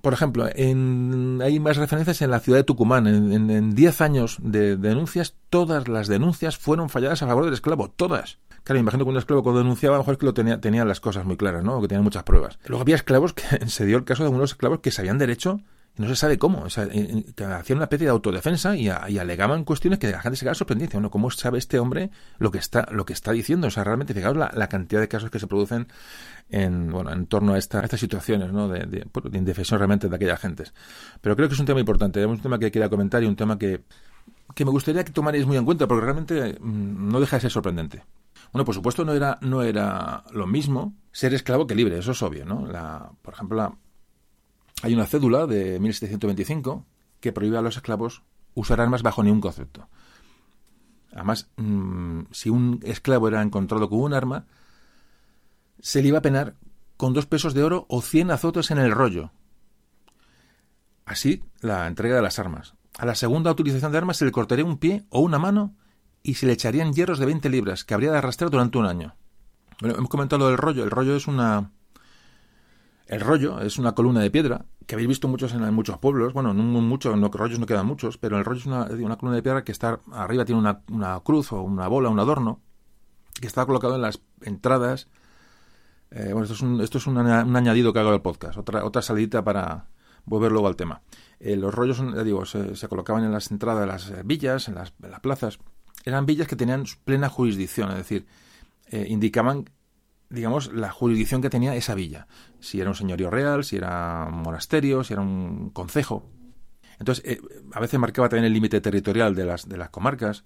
Por 0.00 0.12
ejemplo, 0.12 0.48
en, 0.54 1.40
hay 1.42 1.60
más 1.60 1.76
referencias 1.76 2.22
en 2.22 2.30
la 2.30 2.40
ciudad 2.40 2.58
de 2.58 2.64
Tucumán. 2.64 3.06
En 3.06 3.74
10 3.74 4.00
años 4.00 4.38
de, 4.40 4.76
denuncias, 4.76 5.34
todas 5.50 5.88
las 5.88 6.08
denuncias 6.08 6.56
fueron 6.56 6.88
falladas 6.88 7.22
a 7.22 7.26
favor 7.26 7.44
del 7.44 7.54
esclavo. 7.54 7.90
Todas. 7.90 8.38
Claro, 8.64 8.78
imagino 8.78 9.04
que 9.04 9.10
un 9.10 9.16
esclavo 9.16 9.42
cuando 9.42 9.60
denunciaba, 9.60 9.96
a 9.96 9.98
lo 9.98 10.02
mejor 10.02 10.14
es 10.14 10.18
que 10.18 10.26
lo 10.26 10.34
tenía, 10.34 10.60
tenía 10.60 10.84
las 10.84 11.00
cosas 11.00 11.24
muy 11.24 11.36
claras, 11.36 11.64
¿no? 11.64 11.80
Que 11.80 11.88
tenía 11.88 12.02
muchas 12.02 12.22
pruebas. 12.24 12.58
Luego 12.66 12.82
había 12.82 12.96
esclavos 12.96 13.32
que 13.32 13.42
se 13.68 13.86
dio 13.86 13.96
el 13.96 14.04
caso 14.04 14.22
de 14.22 14.28
algunos 14.28 14.50
esclavos 14.50 14.80
que 14.80 14.90
sabían 14.90 15.18
derecho 15.18 15.60
no 15.96 16.08
se 16.08 16.16
sabe 16.16 16.38
cómo. 16.38 16.62
O 16.62 16.70
sea, 16.70 16.84
hacían 16.84 17.76
una 17.76 17.84
especie 17.84 18.06
de 18.06 18.10
autodefensa 18.10 18.76
y, 18.76 18.88
alegaban 18.88 19.64
cuestiones 19.64 19.98
que 19.98 20.10
la 20.10 20.20
gente 20.20 20.36
se 20.36 20.44
quedaba 20.44 20.54
sorprendida. 20.54 20.90
Bueno, 20.94 21.10
¿cómo 21.10 21.30
sabe 21.30 21.58
este 21.58 21.78
hombre 21.78 22.10
lo 22.38 22.50
que 22.50 22.58
está, 22.58 22.88
lo 22.90 23.04
que 23.04 23.12
está 23.12 23.32
diciendo? 23.32 23.66
O 23.66 23.70
sea, 23.70 23.84
realmente, 23.84 24.14
fijaos 24.14 24.36
la, 24.36 24.68
cantidad 24.68 25.00
de 25.00 25.08
casos 25.08 25.30
que 25.30 25.38
se 25.38 25.46
producen 25.46 25.88
en, 26.50 26.90
bueno, 26.90 27.12
en 27.12 27.26
torno 27.26 27.54
a, 27.54 27.58
esta, 27.58 27.80
estas 27.80 28.00
situaciones 28.00 28.52
¿no? 28.52 28.68
de, 28.68 28.80
de, 28.80 29.06
de, 29.30 29.38
indefensión 29.38 29.78
realmente 29.78 30.08
de 30.08 30.16
aquellas 30.16 30.40
gentes. 30.40 30.74
Pero 31.20 31.36
creo 31.36 31.48
que 31.48 31.54
es 31.54 31.60
un 31.60 31.66
tema 31.66 31.80
importante, 31.80 32.20
es 32.20 32.26
un 32.26 32.40
tema 32.40 32.58
que 32.58 32.70
quería 32.70 32.88
comentar 32.88 33.22
y 33.22 33.26
un 33.26 33.36
tema 33.36 33.58
que, 33.58 33.84
que 34.54 34.64
me 34.64 34.70
gustaría 34.70 35.04
que 35.04 35.12
tomarais 35.12 35.46
muy 35.46 35.56
en 35.56 35.64
cuenta, 35.64 35.86
porque 35.86 36.04
realmente 36.04 36.58
mm, 36.60 37.10
no 37.10 37.20
deja 37.20 37.36
de 37.36 37.42
ser 37.42 37.50
sorprendente. 37.50 38.04
Bueno, 38.52 38.64
por 38.64 38.74
supuesto 38.74 39.04
no 39.04 39.12
era, 39.12 39.38
no 39.42 39.62
era 39.62 40.24
lo 40.32 40.46
mismo 40.46 40.94
ser 41.12 41.34
esclavo 41.34 41.66
que 41.66 41.74
libre, 41.74 41.98
eso 41.98 42.12
es 42.12 42.22
obvio, 42.22 42.44
¿no? 42.44 42.66
La, 42.66 43.12
por 43.22 43.34
ejemplo, 43.34 43.78
hay 44.82 44.94
una 44.94 45.06
cédula 45.06 45.46
de 45.46 45.78
1725 45.78 46.84
que 47.20 47.32
prohíbe 47.32 47.58
a 47.58 47.62
los 47.62 47.76
esclavos 47.76 48.22
usar 48.54 48.80
armas 48.80 49.02
bajo 49.02 49.22
ningún 49.22 49.40
concepto. 49.40 49.88
Además, 51.12 51.50
mm, 51.56 52.22
si 52.30 52.50
un 52.50 52.80
esclavo 52.82 53.28
era 53.28 53.42
encontrado 53.42 53.88
con 53.88 54.00
un 54.00 54.14
arma, 54.14 54.46
se 55.80 56.02
le 56.02 56.08
iba 56.08 56.18
a 56.18 56.22
penar 56.22 56.56
con 56.96 57.12
dos 57.12 57.26
pesos 57.26 57.54
de 57.54 57.62
oro 57.62 57.86
o 57.88 58.02
cien 58.02 58.30
azotes 58.30 58.70
en 58.70 58.78
el 58.78 58.92
rollo. 58.92 59.32
Así, 61.04 61.42
la 61.60 61.86
entrega 61.86 62.16
de 62.16 62.22
las 62.22 62.38
armas. 62.38 62.74
A 62.98 63.06
la 63.06 63.14
segunda 63.14 63.50
utilización 63.50 63.92
de 63.92 63.98
armas 63.98 64.18
se 64.18 64.24
le 64.24 64.32
cortaría 64.32 64.64
un 64.64 64.78
pie 64.78 65.04
o 65.10 65.20
una 65.20 65.38
mano 65.38 65.74
y 66.22 66.34
se 66.34 66.46
le 66.46 66.52
echarían 66.52 66.92
hierros 66.92 67.18
de 67.18 67.26
20 67.26 67.48
libras 67.48 67.84
que 67.84 67.94
habría 67.94 68.12
de 68.12 68.18
arrastrar 68.18 68.50
durante 68.50 68.78
un 68.78 68.86
año. 68.86 69.16
Bueno, 69.80 69.96
hemos 69.96 70.10
comentado 70.10 70.40
lo 70.40 70.48
del 70.48 70.58
rollo. 70.58 70.84
El 70.84 70.90
rollo 70.90 71.16
es 71.16 71.26
una, 71.26 71.72
el 73.06 73.20
rollo 73.20 73.60
es 73.60 73.78
una 73.78 73.92
columna 73.92 74.20
de 74.20 74.30
piedra 74.30 74.66
que 74.86 74.94
habéis 74.94 75.08
visto 75.08 75.26
muchos 75.26 75.52
en, 75.52 75.74
muchos 75.74 75.98
pueblos. 75.98 76.32
Bueno, 76.32 76.52
no 76.52 76.62
muchos, 76.62 77.16
no, 77.16 77.28
rollos 77.28 77.58
no 77.58 77.66
quedan 77.66 77.86
muchos, 77.86 78.18
pero 78.18 78.38
el 78.38 78.44
rollo 78.44 78.60
es 78.60 78.66
una, 78.66 78.86
columna 79.16 79.34
de 79.34 79.42
piedra 79.42 79.64
que 79.64 79.72
está 79.72 80.00
arriba 80.12 80.44
tiene 80.44 80.60
una, 80.60 81.20
cruz 81.20 81.52
o 81.52 81.60
una 81.62 81.88
bola, 81.88 82.08
un 82.08 82.20
adorno 82.20 82.60
que 83.40 83.46
está 83.46 83.66
colocado 83.66 83.96
en 83.96 84.02
las 84.02 84.20
entradas. 84.42 85.08
Eh, 86.10 86.32
bueno, 86.32 86.42
esto 86.42 86.54
es, 86.54 86.62
un, 86.62 86.80
esto 86.80 86.98
es 86.98 87.06
un, 87.06 87.18
añadido 87.18 87.92
que 87.92 88.00
hago 88.00 88.10
del 88.10 88.22
podcast, 88.22 88.58
otra, 88.58 88.84
otra 88.84 89.00
salidita 89.00 89.44
para 89.44 89.86
volver 90.24 90.52
luego 90.52 90.66
al 90.66 90.76
tema. 90.76 91.02
Eh, 91.38 91.56
los 91.56 91.74
rollos, 91.74 91.98
ya 91.98 92.22
digo, 92.24 92.44
se, 92.44 92.88
colocaban 92.88 93.24
en 93.24 93.32
las 93.32 93.50
entradas 93.50 93.80
de 93.80 93.86
las 93.86 94.26
villas, 94.26 94.68
en 94.68 94.74
las, 94.74 94.92
en 95.02 95.10
las, 95.10 95.20
plazas. 95.20 95.58
Eran 96.04 96.26
villas 96.26 96.48
que 96.48 96.56
tenían 96.56 96.84
plena 97.04 97.28
jurisdicción, 97.28 97.90
es 97.90 97.96
decir, 97.96 98.26
eh, 98.86 99.06
indicaban 99.08 99.66
digamos, 100.30 100.72
la 100.72 100.90
jurisdicción 100.90 101.42
que 101.42 101.50
tenía 101.50 101.74
esa 101.74 101.94
villa. 101.94 102.28
Si 102.60 102.80
era 102.80 102.88
un 102.88 102.96
señorío 102.96 103.30
real, 103.30 103.64
si 103.64 103.76
era 103.76 104.26
un 104.28 104.42
monasterio, 104.42 105.02
si 105.02 105.12
era 105.12 105.22
un 105.22 105.70
concejo. 105.70 106.24
Entonces, 107.00 107.24
eh, 107.26 107.40
a 107.72 107.80
veces 107.80 107.98
marcaba 107.98 108.28
también 108.28 108.44
el 108.44 108.52
límite 108.52 108.80
territorial 108.80 109.34
de 109.34 109.44
las, 109.44 109.68
de 109.68 109.76
las 109.76 109.90
comarcas. 109.90 110.44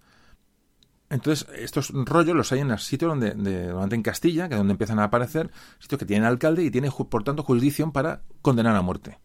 Entonces, 1.14 1.46
estos 1.54 1.90
rollos 1.90 2.34
los 2.34 2.50
hay 2.50 2.58
en 2.58 2.68
los 2.68 2.82
sitios 2.82 3.08
donde, 3.08 3.30
de, 3.34 3.68
en 3.68 4.02
Castilla, 4.02 4.48
que 4.48 4.54
es 4.54 4.58
donde 4.58 4.72
empiezan 4.72 4.98
a 4.98 5.04
aparecer, 5.04 5.48
sitios 5.78 6.00
que 6.00 6.06
tienen 6.06 6.26
alcalde 6.26 6.64
y 6.64 6.72
tienen, 6.72 6.90
por 6.90 7.22
tanto, 7.22 7.44
jurisdicción 7.44 7.92
para 7.92 8.22
condenar 8.42 8.74
a 8.74 8.82
muerte. 8.82 9.20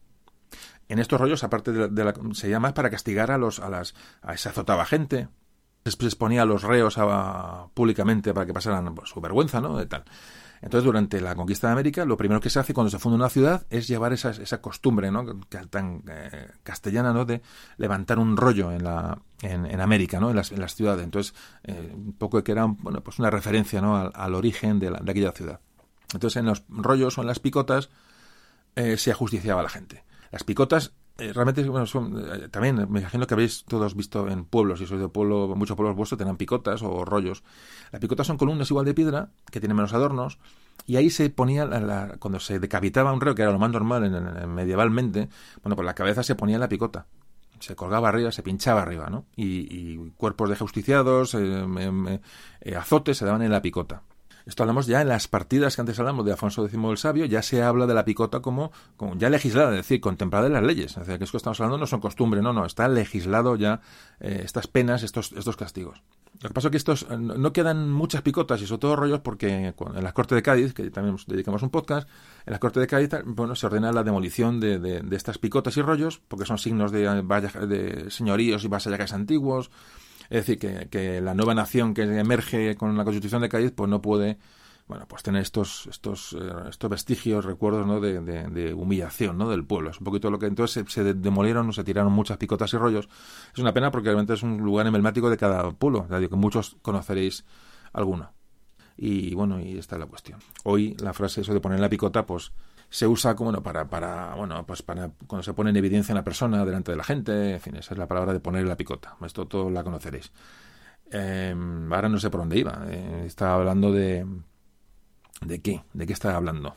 En 0.87 0.99
estos 0.99 1.19
rollos, 1.19 1.43
aparte 1.43 1.71
de, 1.71 2.03
la, 2.03 2.13
se 2.33 2.47
llama 2.47 2.75
para 2.75 2.91
castigar 2.91 3.31
a 3.31 3.39
los, 3.39 3.59
a 3.59 3.69
las, 3.69 3.95
a 4.21 4.35
esa 4.35 4.51
azotaba 4.51 4.85
gente, 4.85 5.29
se 5.83 6.05
exponía 6.05 6.43
a 6.43 6.45
los 6.45 6.61
reos 6.61 6.99
públicamente 7.73 8.35
para 8.35 8.45
que 8.45 8.53
pasaran 8.53 8.93
pues, 8.93 9.09
su 9.09 9.19
vergüenza, 9.19 9.59
¿no? 9.59 9.75
De 9.75 9.87
tal. 9.87 10.03
Entonces, 10.61 10.85
durante 10.85 11.19
la 11.21 11.33
conquista 11.33 11.67
de 11.67 11.73
América, 11.73 12.05
lo 12.05 12.17
primero 12.17 12.39
que 12.39 12.51
se 12.51 12.59
hace 12.59 12.75
cuando 12.75 12.91
se 12.91 12.99
funda 12.99 13.15
una 13.15 13.29
ciudad 13.29 13.65
es 13.71 13.87
llevar 13.87 14.13
esa, 14.13 14.29
esa 14.29 14.61
costumbre, 14.61 15.09
¿no? 15.09 15.25
tan 15.71 16.03
eh, 16.07 16.51
castellana, 16.61 17.13
¿no? 17.13 17.25
De 17.25 17.41
levantar 17.77 18.19
un 18.19 18.37
rollo 18.37 18.71
en 18.71 18.83
la 18.83 19.19
en, 19.41 19.81
América, 19.81 20.19
¿no? 20.19 20.29
En 20.29 20.35
las, 20.35 20.51
en 20.51 20.59
las 20.59 20.75
ciudades. 20.75 21.03
Entonces, 21.03 21.33
eh, 21.63 21.91
un 21.93 22.13
poco 22.13 22.43
que 22.43 22.51
era, 22.51 22.65
bueno, 22.65 23.01
pues 23.01 23.19
una 23.19 23.29
referencia, 23.29 23.81
¿no? 23.81 23.95
Al, 23.97 24.35
origen 24.35 24.79
de, 24.79 24.91
de, 24.91 25.11
aquella 25.11 25.31
ciudad. 25.31 25.59
Entonces, 26.13 26.37
en 26.37 26.45
los 26.45 26.63
rollos 26.69 27.17
o 27.17 27.21
en 27.21 27.27
las 27.27 27.39
picotas 27.39 27.89
eh, 28.75 28.97
se 28.97 29.11
ajusticiaba 29.11 29.61
a 29.61 29.63
la 29.63 29.69
gente. 29.69 30.03
Las 30.31 30.43
picotas 30.43 30.93
realmente 31.33 31.67
bueno, 31.67 31.85
son, 31.85 32.49
también 32.49 32.87
me 32.89 33.01
imagino 33.01 33.27
que 33.27 33.33
habéis 33.33 33.65
todos 33.65 33.95
visto 33.95 34.27
en 34.29 34.45
pueblos, 34.45 34.79
si 34.79 34.85
sois 34.85 35.01
de 35.01 35.09
pueblo, 35.09 35.53
muchos 35.55 35.75
pueblos 35.75 35.95
vuestros 35.95 36.17
tenían 36.17 36.37
picotas 36.37 36.81
o 36.81 37.03
rollos. 37.05 37.43
Las 37.91 37.99
picotas 37.99 38.27
son 38.27 38.37
columnas 38.37 38.69
igual 38.69 38.85
de 38.85 38.93
piedra, 38.93 39.29
que 39.51 39.59
tienen 39.59 39.75
menos 39.75 39.93
adornos, 39.93 40.39
y 40.85 40.95
ahí 40.95 41.09
se 41.09 41.29
ponía, 41.29 41.65
la, 41.65 42.15
cuando 42.19 42.39
se 42.39 42.59
decapitaba 42.59 43.13
un 43.13 43.21
reo, 43.21 43.35
que 43.35 43.41
era 43.41 43.51
lo 43.51 43.59
más 43.59 43.71
normal 43.71 44.05
en, 44.05 44.49
medievalmente, 44.53 45.29
bueno, 45.61 45.75
pues 45.75 45.85
la 45.85 45.93
cabeza 45.93 46.23
se 46.23 46.35
ponía 46.35 46.55
en 46.55 46.61
la 46.61 46.69
picota. 46.69 47.07
Se 47.59 47.75
colgaba 47.75 48.09
arriba, 48.09 48.31
se 48.31 48.43
pinchaba 48.43 48.81
arriba, 48.81 49.09
¿no? 49.09 49.25
Y, 49.35 49.97
cuerpos 50.17 50.49
de 50.49 50.55
justiciados, 50.55 51.33
eh, 51.35 52.19
eh, 52.61 52.75
azotes 52.75 53.17
se 53.17 53.25
daban 53.25 53.41
en 53.41 53.51
la 53.51 53.61
picota. 53.61 54.03
Esto 54.49 54.63
hablamos 54.63 54.87
ya 54.87 55.01
en 55.01 55.07
las 55.09 55.27
partidas 55.27 55.75
que 55.75 55.81
antes 55.81 55.99
hablamos 55.99 56.25
de 56.25 56.31
Alfonso 56.31 56.65
X 56.65 56.75
el 56.83 56.97
Sabio, 56.97 57.25
ya 57.25 57.43
se 57.43 57.61
habla 57.61 57.85
de 57.85 57.93
la 57.93 58.03
picota 58.03 58.39
como, 58.39 58.71
ya 59.15 59.29
legislada, 59.29 59.69
es 59.69 59.77
decir, 59.77 60.01
contemplada 60.01 60.47
en 60.47 60.53
las 60.53 60.63
leyes. 60.63 60.93
Es 60.93 61.05
decir, 61.05 61.19
que 61.19 61.23
esto 61.23 61.33
que 61.33 61.37
estamos 61.37 61.59
hablando 61.59 61.77
no 61.77 61.85
son 61.85 62.01
costumbre, 62.01 62.41
no, 62.41 62.51
no, 62.51 62.65
está 62.65 62.87
legislado 62.87 63.55
ya 63.55 63.81
eh, 64.19 64.41
estas 64.43 64.65
penas, 64.65 65.03
estos, 65.03 65.33
estos 65.33 65.55
castigos. 65.55 66.01
Lo 66.41 66.49
que 66.49 66.53
pasa 66.53 66.69
es 66.69 66.71
que 66.71 66.77
estos 66.77 67.07
no 67.11 67.53
quedan 67.53 67.91
muchas 67.91 68.23
picotas 68.23 68.59
y 68.61 68.65
sobre 68.65 68.79
todo 68.79 68.95
rollos 68.95 69.19
porque 69.19 69.67
en 69.67 70.03
la 70.03 70.13
Corte 70.13 70.33
de 70.33 70.41
Cádiz, 70.41 70.73
que 70.73 70.89
también 70.89 71.15
dedicamos 71.27 71.61
un 71.61 71.69
podcast, 71.69 72.09
en 72.47 72.53
la 72.53 72.59
Corte 72.59 72.79
de 72.79 72.87
Cádiz 72.87 73.11
bueno, 73.25 73.55
se 73.55 73.67
ordena 73.67 73.91
la 73.91 74.03
demolición 74.03 74.59
de, 74.59 74.79
de, 74.79 75.15
estas 75.15 75.37
picotas 75.37 75.77
y 75.77 75.83
rollos 75.83 76.21
porque 76.27 76.45
son 76.45 76.57
signos 76.57 76.91
de, 76.91 77.03
de 77.03 78.09
señoríos 78.09 78.63
y 78.63 78.67
vasallajes 78.67 79.13
antiguos, 79.13 79.69
es 80.29 80.45
decir, 80.45 80.59
que, 80.59 80.87
que, 80.89 81.21
la 81.21 81.33
nueva 81.33 81.55
nación 81.55 81.93
que 81.93 82.03
emerge 82.03 82.75
con 82.75 82.95
la 82.97 83.03
Constitución 83.03 83.41
de 83.41 83.49
Cádiz, 83.49 83.71
pues 83.71 83.89
no 83.89 84.01
puede, 84.01 84.37
bueno, 84.87 85.05
pues 85.07 85.23
tener 85.23 85.41
estos, 85.41 85.87
estos, 85.87 86.33
eh, 86.33 86.69
estos 86.69 86.89
vestigios, 86.89 87.45
recuerdos, 87.45 87.85
¿no? 87.85 87.99
De, 87.99 88.21
de, 88.21 88.73
humillación, 88.73 89.37
¿no? 89.37 89.49
Del 89.49 89.65
pueblo. 89.65 89.89
Es 89.91 89.99
un 89.99 90.03
poquito 90.03 90.31
lo 90.31 90.39
que 90.39 90.47
entonces 90.47 90.85
se, 90.85 90.91
se 90.91 91.13
demolieron, 91.13 91.71
se 91.73 91.83
tiraron 91.83 92.11
muchas 92.11 92.37
picotas 92.37 92.73
y 92.73 92.77
rollos. 92.77 93.09
Es 93.53 93.59
una 93.59 93.73
pena 93.73 93.91
porque 93.91 94.07
realmente 94.07 94.33
es 94.33 94.43
un 94.43 94.57
lugar 94.57 94.85
emblemático 94.87 95.29
de 95.29 95.37
cada 95.37 95.71
pueblo, 95.71 96.07
que 96.07 96.35
muchos 96.35 96.77
conoceréis 96.81 97.45
alguno. 97.93 98.31
Y 98.97 99.33
bueno, 99.33 99.61
y 99.61 99.77
esta 99.77 99.95
es 99.95 99.99
la 99.99 100.07
cuestión. 100.07 100.39
Hoy 100.63 100.95
la 100.99 101.13
frase 101.13 101.41
eso 101.41 101.53
de 101.53 101.61
poner 101.61 101.79
la 101.79 101.87
picota, 101.87 102.25
pues 102.25 102.51
se 102.89 103.07
usa 103.07 103.35
como 103.35 103.51
bueno, 103.51 103.63
para, 103.63 103.89
para, 103.89 104.35
bueno, 104.35 104.65
pues 104.65 104.81
para 104.81 105.11
cuando 105.27 105.43
se 105.43 105.53
pone 105.53 105.69
en 105.69 105.77
evidencia 105.77 106.13
una 106.13 106.23
persona 106.23 106.65
delante 106.65 106.91
de 106.91 106.97
la 106.97 107.03
gente, 107.03 107.53
en 107.53 107.59
fin, 107.61 107.75
esa 107.75 107.93
es 107.93 107.97
la 107.97 108.07
palabra 108.07 108.33
de 108.33 108.39
poner 108.39 108.65
la 108.65 108.77
picota. 108.77 109.15
Esto 109.25 109.45
todos 109.47 109.71
la 109.71 109.83
conoceréis. 109.83 110.31
Em, 111.11 111.91
ahora 111.91 112.09
no 112.09 112.19
sé 112.19 112.29
por 112.29 112.41
dónde 112.41 112.59
iba. 112.59 112.85
Eh, 112.89 113.23
estaba 113.25 113.55
hablando 113.55 113.91
de, 113.91 114.25
¿De 115.41 115.61
qué? 115.61 115.83
¿De 115.93 116.05
qué 116.05 116.13
está 116.13 116.35
hablando? 116.35 116.75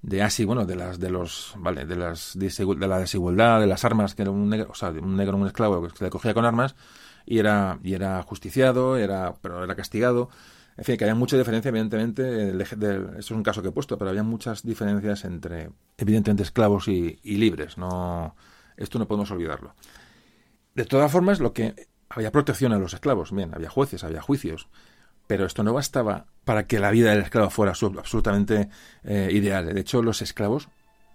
De 0.00 0.22
así, 0.22 0.44
bueno, 0.44 0.64
de 0.66 0.76
las 0.76 0.98
de 0.98 1.10
los, 1.10 1.54
vale, 1.58 1.84
de 1.84 1.96
las 1.96 2.36
de 2.36 2.88
la 2.88 2.98
desigualdad, 2.98 3.60
de 3.60 3.66
las 3.66 3.84
armas, 3.84 4.14
que 4.14 4.22
era 4.22 4.30
un 4.30 4.48
negro, 4.48 4.68
o 4.70 4.74
sea, 4.74 4.90
un 4.90 5.16
negro, 5.16 5.36
un 5.36 5.46
esclavo 5.46 5.82
que 5.82 5.96
se 5.96 6.04
le 6.04 6.10
cogía 6.10 6.34
con 6.34 6.44
armas 6.44 6.74
y 7.24 7.38
era 7.38 7.78
y 7.84 7.94
era 7.94 8.22
justiciado, 8.22 8.96
era 8.96 9.34
pero 9.40 9.62
era 9.62 9.76
castigado. 9.76 10.30
En 10.76 10.84
fin, 10.84 10.96
que 10.96 11.04
había 11.04 11.14
mucha 11.14 11.36
diferencia, 11.36 11.68
evidentemente, 11.68 12.50
esto 12.62 13.18
es 13.18 13.30
un 13.30 13.42
caso 13.42 13.62
que 13.62 13.68
he 13.68 13.72
puesto, 13.72 13.98
pero 13.98 14.10
había 14.10 14.22
muchas 14.22 14.62
diferencias 14.62 15.24
entre, 15.24 15.70
evidentemente, 15.98 16.42
esclavos 16.42 16.88
y, 16.88 17.18
y 17.22 17.36
libres. 17.36 17.76
No, 17.76 18.34
esto 18.76 18.98
no 18.98 19.06
podemos 19.06 19.30
olvidarlo. 19.30 19.74
De 20.74 20.84
todas 20.84 21.12
formas, 21.12 21.40
lo 21.40 21.52
que 21.52 21.88
había 22.08 22.32
protección 22.32 22.72
a 22.72 22.78
los 22.78 22.94
esclavos, 22.94 23.32
bien, 23.32 23.54
había 23.54 23.68
jueces, 23.68 24.04
había 24.04 24.22
juicios, 24.22 24.68
pero 25.26 25.46
esto 25.46 25.62
no 25.62 25.72
bastaba 25.72 26.26
para 26.44 26.66
que 26.66 26.78
la 26.78 26.90
vida 26.90 27.10
del 27.10 27.22
esclavo 27.22 27.50
fuera 27.50 27.72
absolutamente 27.72 28.68
eh, 29.04 29.30
ideal. 29.32 29.72
De 29.72 29.80
hecho, 29.80 30.02
los 30.02 30.22
esclavos 30.22 30.68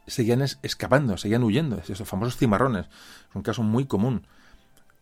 seguían 0.08 0.42
escapando, 0.42 1.18
seguían 1.18 1.44
huyendo. 1.44 1.78
Esos 1.78 2.08
famosos 2.08 2.38
cimarrones. 2.38 2.88
Es 3.30 3.36
un 3.36 3.44
caso 3.44 3.64
muy 3.64 3.86
común. 3.86 4.26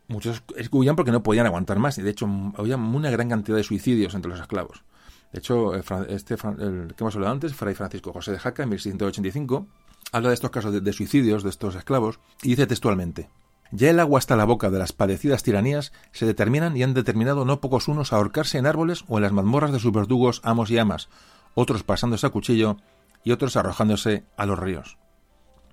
Muchos 0.07 0.43
huían 0.71 0.95
porque 0.95 1.11
no 1.11 1.23
podían 1.23 1.45
aguantar 1.45 1.79
más. 1.79 1.97
Y 1.97 2.01
de 2.01 2.11
hecho, 2.11 2.27
había 2.57 2.77
una 2.77 3.09
gran 3.09 3.29
cantidad 3.29 3.57
de 3.57 3.63
suicidios 3.63 4.13
entre 4.13 4.29
los 4.29 4.39
esclavos. 4.39 4.83
De 5.31 5.39
hecho, 5.39 5.75
este, 5.75 6.35
el 6.35 6.93
que 6.95 7.03
hemos 7.03 7.15
hablado 7.15 7.33
antes, 7.33 7.53
Fray 7.55 7.73
Francisco 7.75 8.13
José 8.13 8.31
de 8.31 8.39
Jaca, 8.39 8.63
en 8.63 8.69
1685, 8.69 9.67
habla 10.11 10.29
de 10.29 10.35
estos 10.35 10.51
casos 10.51 10.83
de 10.83 10.93
suicidios 10.93 11.43
de 11.43 11.49
estos 11.49 11.75
esclavos 11.75 12.19
y 12.43 12.49
dice 12.49 12.67
textualmente: 12.67 13.29
ya 13.71 13.89
el 13.89 13.99
agua 13.99 14.19
hasta 14.19 14.35
la 14.35 14.45
boca 14.45 14.69
de 14.69 14.79
las 14.79 14.93
padecidas 14.93 15.43
tiranías 15.43 15.91
se 16.11 16.25
determinan 16.25 16.77
y 16.77 16.83
han 16.83 16.93
determinado 16.93 17.45
no 17.45 17.59
pocos 17.59 17.87
unos 17.87 18.13
a 18.13 18.17
ahorcarse 18.17 18.57
en 18.57 18.67
árboles 18.67 19.03
o 19.07 19.17
en 19.17 19.23
las 19.23 19.31
mazmorras 19.31 19.71
de 19.71 19.79
sus 19.79 19.91
verdugos 19.91 20.39
amos 20.43 20.69
y 20.69 20.77
amas, 20.77 21.09
otros 21.55 21.83
pasándose 21.83 22.27
a 22.27 22.29
cuchillo 22.29 22.77
y 23.23 23.31
otros 23.31 23.57
arrojándose 23.57 24.23
a 24.37 24.45
los 24.45 24.59
ríos. 24.59 24.97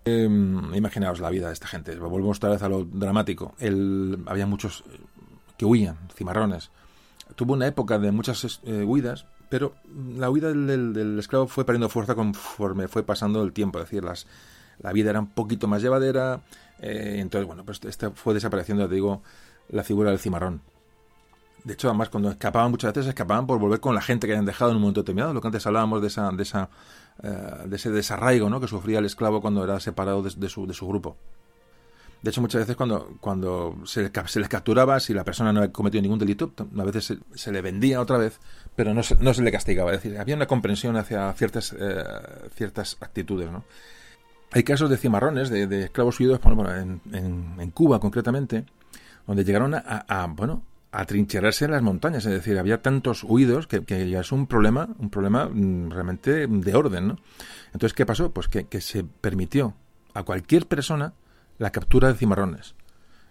Em, 0.04 0.74
imaginaos 0.74 1.20
la 1.20 1.30
vida 1.30 1.46
de 1.46 1.52
esta 1.52 1.68
gente. 1.68 1.94
Volvemos 1.96 2.38
otra 2.38 2.50
vez 2.50 2.62
a 2.62 2.68
lo 2.68 2.84
dramático. 2.84 3.54
había 4.26 4.46
muchos 4.46 4.84
eh, 4.90 4.98
que 5.56 5.64
huían, 5.64 5.96
cimarrones. 6.14 6.70
Tuvo 7.36 7.54
una 7.54 7.66
época 7.66 7.98
de 7.98 8.10
muchas 8.10 8.60
eh, 8.64 8.82
huidas, 8.82 9.26
pero 9.48 9.74
la 10.16 10.28
huida 10.28 10.48
del, 10.48 10.92
del, 10.92 11.18
esclavo 11.18 11.46
fue 11.46 11.64
perdiendo 11.64 11.88
fuerza 11.88 12.14
conforme 12.14 12.88
fue 12.88 13.04
pasando 13.04 13.42
el 13.42 13.52
tiempo. 13.52 13.78
Es 13.78 13.86
decir, 13.86 14.02
las, 14.02 14.26
la 14.80 14.92
vida 14.92 15.10
era 15.10 15.20
un 15.20 15.28
poquito 15.28 15.68
más 15.68 15.82
llevadera, 15.82 16.42
eh, 16.80 17.18
entonces, 17.18 17.46
bueno, 17.46 17.64
pues 17.64 17.80
esta 17.84 18.10
fue 18.10 18.34
desapareciendo, 18.34 18.88
te 18.88 18.94
digo, 18.94 19.22
la 19.68 19.84
figura 19.84 20.10
del 20.10 20.18
cimarrón. 20.18 20.60
De 21.64 21.74
hecho, 21.74 21.88
además, 21.88 22.08
cuando 22.08 22.30
escapaban 22.30 22.72
muchas 22.72 22.92
veces, 22.92 23.08
escapaban 23.08 23.46
por 23.46 23.60
volver 23.60 23.78
con 23.78 23.94
la 23.94 24.00
gente 24.00 24.26
que 24.26 24.32
habían 24.32 24.46
dejado 24.46 24.72
en 24.72 24.78
un 24.78 24.82
momento 24.82 25.02
determinado. 25.02 25.32
Lo 25.32 25.40
que 25.40 25.46
antes 25.46 25.64
hablábamos 25.64 26.02
de 26.02 26.08
esa, 26.08 26.30
de 26.32 26.42
esa, 26.42 26.70
eh, 27.23 27.28
de 27.66 27.77
ese 27.77 27.90
desarraigo, 27.90 28.51
¿no? 28.51 28.61
Que 28.61 28.69
sufría 28.69 28.99
el 28.99 29.05
esclavo 29.05 29.40
cuando 29.40 29.62
era 29.62 29.78
separado 29.81 30.23
de, 30.23 30.49
su, 30.49 30.66
de 30.66 30.74
su 30.74 30.86
grupo. 30.89 31.16
De 32.23 32.31
hecho, 32.31 32.40
muchas 32.40 32.61
veces 32.61 32.77
cuando, 32.77 33.16
cuando 33.20 33.77
se, 33.85 34.11
se, 34.27 34.40
les 34.40 34.49
capturaba, 34.49 35.01
si 35.01 35.12
la 35.12 35.24
persona 35.24 35.53
no 35.53 35.61
había 35.61 35.73
cometido 35.73 36.03
ningún 36.03 36.20
delito, 36.20 36.53
a 36.78 36.85
veces 36.85 37.19
se, 37.35 37.53
le 37.53 37.61
vendía 37.61 38.01
otra 38.01 38.16
vez, 38.16 38.39
pero 38.77 38.94
no 38.94 39.03
se, 39.03 39.16
no 39.16 39.35
se 39.35 39.43
le 39.43 39.51
castigaba. 39.51 39.93
Es 39.93 40.03
decir, 40.03 40.19
había 40.19 40.36
una 40.36 40.47
comprensión 40.47 40.97
hacia 40.97 41.32
ciertas, 41.32 41.74
eh, 41.78 42.05
ciertas 42.55 42.97
actitudes, 43.01 43.51
¿no? 43.51 43.65
Hay 44.53 44.62
casos 44.65 44.90
de 44.90 44.99
cimarrones, 44.99 45.49
de, 45.49 45.85
esclavos 45.85 46.20
huidos, 46.20 46.39
en, 46.77 47.01
en, 47.59 47.70
Cuba 47.70 47.99
concretamente, 47.99 48.66
donde 49.26 49.44
llegaron 49.44 49.75
a, 49.75 50.26
bueno, 50.36 50.62
a 50.92 51.06
trincherarse 51.06 51.64
en 51.64 51.70
las 51.70 51.82
montañas, 51.82 52.26
es 52.26 52.32
decir, 52.32 52.58
había 52.58 52.82
tantos 52.82 53.24
huidos 53.24 53.66
que, 53.66 54.10
ya 54.10 54.20
es 54.20 54.30
un 54.30 54.46
problema, 54.46 54.90
un 54.98 55.08
problema 55.08 55.48
mm, 55.48 55.90
realmente 55.90 56.46
de 56.46 56.74
orden, 56.74 57.08
¿no? 57.08 57.18
Entonces, 57.72 57.94
¿qué 57.94 58.04
pasó? 58.04 58.30
Pues 58.30 58.48
que, 58.48 58.80
se 58.82 59.02
permitió 59.02 59.74
a 60.12 60.22
cualquier 60.22 60.66
persona 60.66 61.14
la 61.58 61.70
captura 61.70 62.08
de 62.08 62.18
cimarrones. 62.18 62.74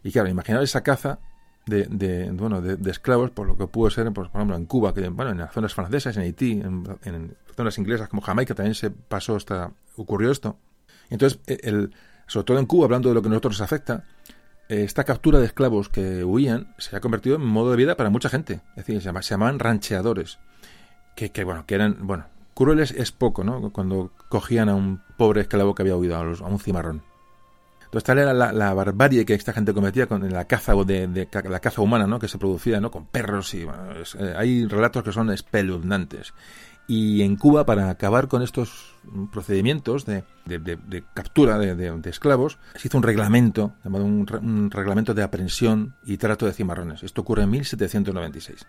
Y 0.04 0.12
claro, 0.12 0.28
imaginar 0.28 0.64
esa 0.64 0.82
caza 0.82 1.20
de, 1.68 1.86
de 1.86 2.32
bueno, 2.32 2.62
de, 2.62 2.90
esclavos, 2.90 3.30
por 3.30 3.46
lo 3.46 3.56
que 3.56 3.68
pudo 3.68 3.92
ser, 3.92 4.12
pues, 4.12 4.30
por 4.30 4.42
ejemplo, 4.42 4.58
en 4.58 4.66
Cuba, 4.66 4.92
que, 4.96 5.08
bueno, 5.10 5.30
en 5.30 5.38
las 5.38 5.54
zonas 5.54 5.76
francesas, 5.76 6.18
en 6.18 6.24
Haití, 6.24 6.54
en, 6.54 7.38
zonas 7.56 7.78
inglesas 7.78 8.10
como 8.10 8.24
Jamaica 8.24 8.56
también 8.56 8.74
se 8.74 8.90
pasó 8.90 9.38
esta, 9.38 9.72
ocurrió 9.98 10.32
esto. 10.32 10.58
Entonces, 11.12 11.40
e, 11.46 11.60
el, 11.62 11.94
sobre 12.26 12.46
todo 12.46 12.58
en 12.58 12.66
Cuba, 12.66 12.86
hablando 12.86 13.10
de 13.10 13.16
lo 13.16 13.22
que 13.22 13.30
nosotros 13.30 13.60
nos 13.60 13.62
afecta, 13.62 14.04
esta 14.72 15.04
captura 15.04 15.40
de 15.40 15.46
esclavos 15.46 15.90
que 15.90 16.24
huían 16.24 16.74
se 16.78 16.96
ha 16.96 17.02
convertido 17.02 17.36
en 17.36 17.46
modo 17.46 17.72
de 17.72 17.78
vida 17.78 17.98
para 17.98 18.10
mucha 18.10 18.30
gente. 18.30 18.62
Es 18.76 18.86
decir, 18.86 19.02
se, 19.02 19.12
llamaban 19.30 19.60
rancheadores. 19.60 20.40
Que, 21.16 21.30
que, 21.30 21.44
bueno, 21.44 21.66
que 21.66 21.76
eran, 21.76 21.98
bueno, 22.02 22.26
crueles 22.54 22.92
es 22.92 23.12
poco, 23.12 23.44
¿no? 23.44 23.72
Cuando 23.72 24.12
cogían 24.30 24.70
a 24.70 24.76
un 24.76 25.02
pobre 25.18 25.42
esclavo 25.42 25.76
que 25.76 25.84
había 25.84 25.98
huido, 25.98 26.16
a, 26.16 26.22
un 26.22 26.60
cimarrón. 26.60 27.04
Entonces 27.84 28.06
tal 28.06 28.20
era 28.20 28.34
la, 28.34 28.74
barbarie 28.74 29.26
que 29.26 29.34
esta 29.34 29.52
gente 29.52 29.74
cometía 29.74 30.08
con 30.08 30.30
la 30.32 30.46
caza 30.46 30.74
de, 30.86 31.28
la 31.44 31.60
caza 31.60 31.82
humana, 31.82 32.08
¿no? 32.08 32.20
Que 32.20 32.30
se 32.30 32.38
producía, 32.38 32.80
¿no? 32.80 32.90
Con 32.90 33.06
perros 33.06 33.54
y 33.54 33.64
eh, 33.64 34.34
hay 34.38 34.66
relatos 34.66 35.04
que 35.04 35.12
son 35.12 35.30
espeluznantes. 35.30 36.34
Y 36.88 37.22
en 37.22 37.36
Cuba, 37.38 37.66
para 37.66 37.90
acabar 37.90 38.28
con 38.28 38.42
estos 38.42 38.96
procedimientos 39.32 40.06
de, 40.06 40.24
captura 41.14 41.58
de, 41.58 42.10
esclavos, 42.10 42.60
se 42.76 42.88
hizo 42.88 42.98
un 42.98 43.04
reglamento, 43.04 43.74
llamado 43.84 44.06
un, 44.06 44.70
reglamento 44.72 45.14
de 45.14 45.24
aprehensión 45.24 45.96
y 46.06 46.18
trato 46.18 46.46
de 46.46 46.54
cimarrones. 46.54 47.04
Esto 47.04 47.22
ocurre 47.22 47.44
en 47.44 47.52
1796. 47.52 48.66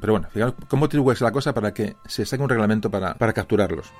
pero 0.00 0.12
bueno, 0.12 0.28
fijaros 0.30 0.54
cómo 0.68 0.88
es 1.12 1.20
la 1.20 1.32
cosa 1.32 1.52
para 1.52 1.74
que 1.74 1.96
se 2.06 2.24
saque 2.24 2.42
un 2.42 2.48
reglamento 2.48 2.90
para, 2.90 3.14
para 3.14 3.32
capturarlos. 3.32 3.92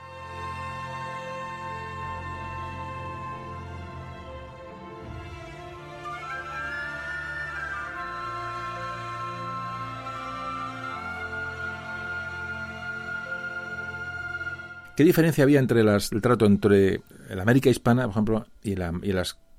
¿Qué 14.99 15.05
diferencia 15.05 15.45
había 15.45 15.61
entre 15.61 15.85
las, 15.85 16.11
el 16.11 16.21
trato 16.21 16.45
entre 16.45 17.03
la 17.31 17.43
América 17.43 17.71
hispana, 17.71 18.03
por 18.03 18.11
ejemplo, 18.11 18.47
y 18.65 18.75
la 18.75 18.93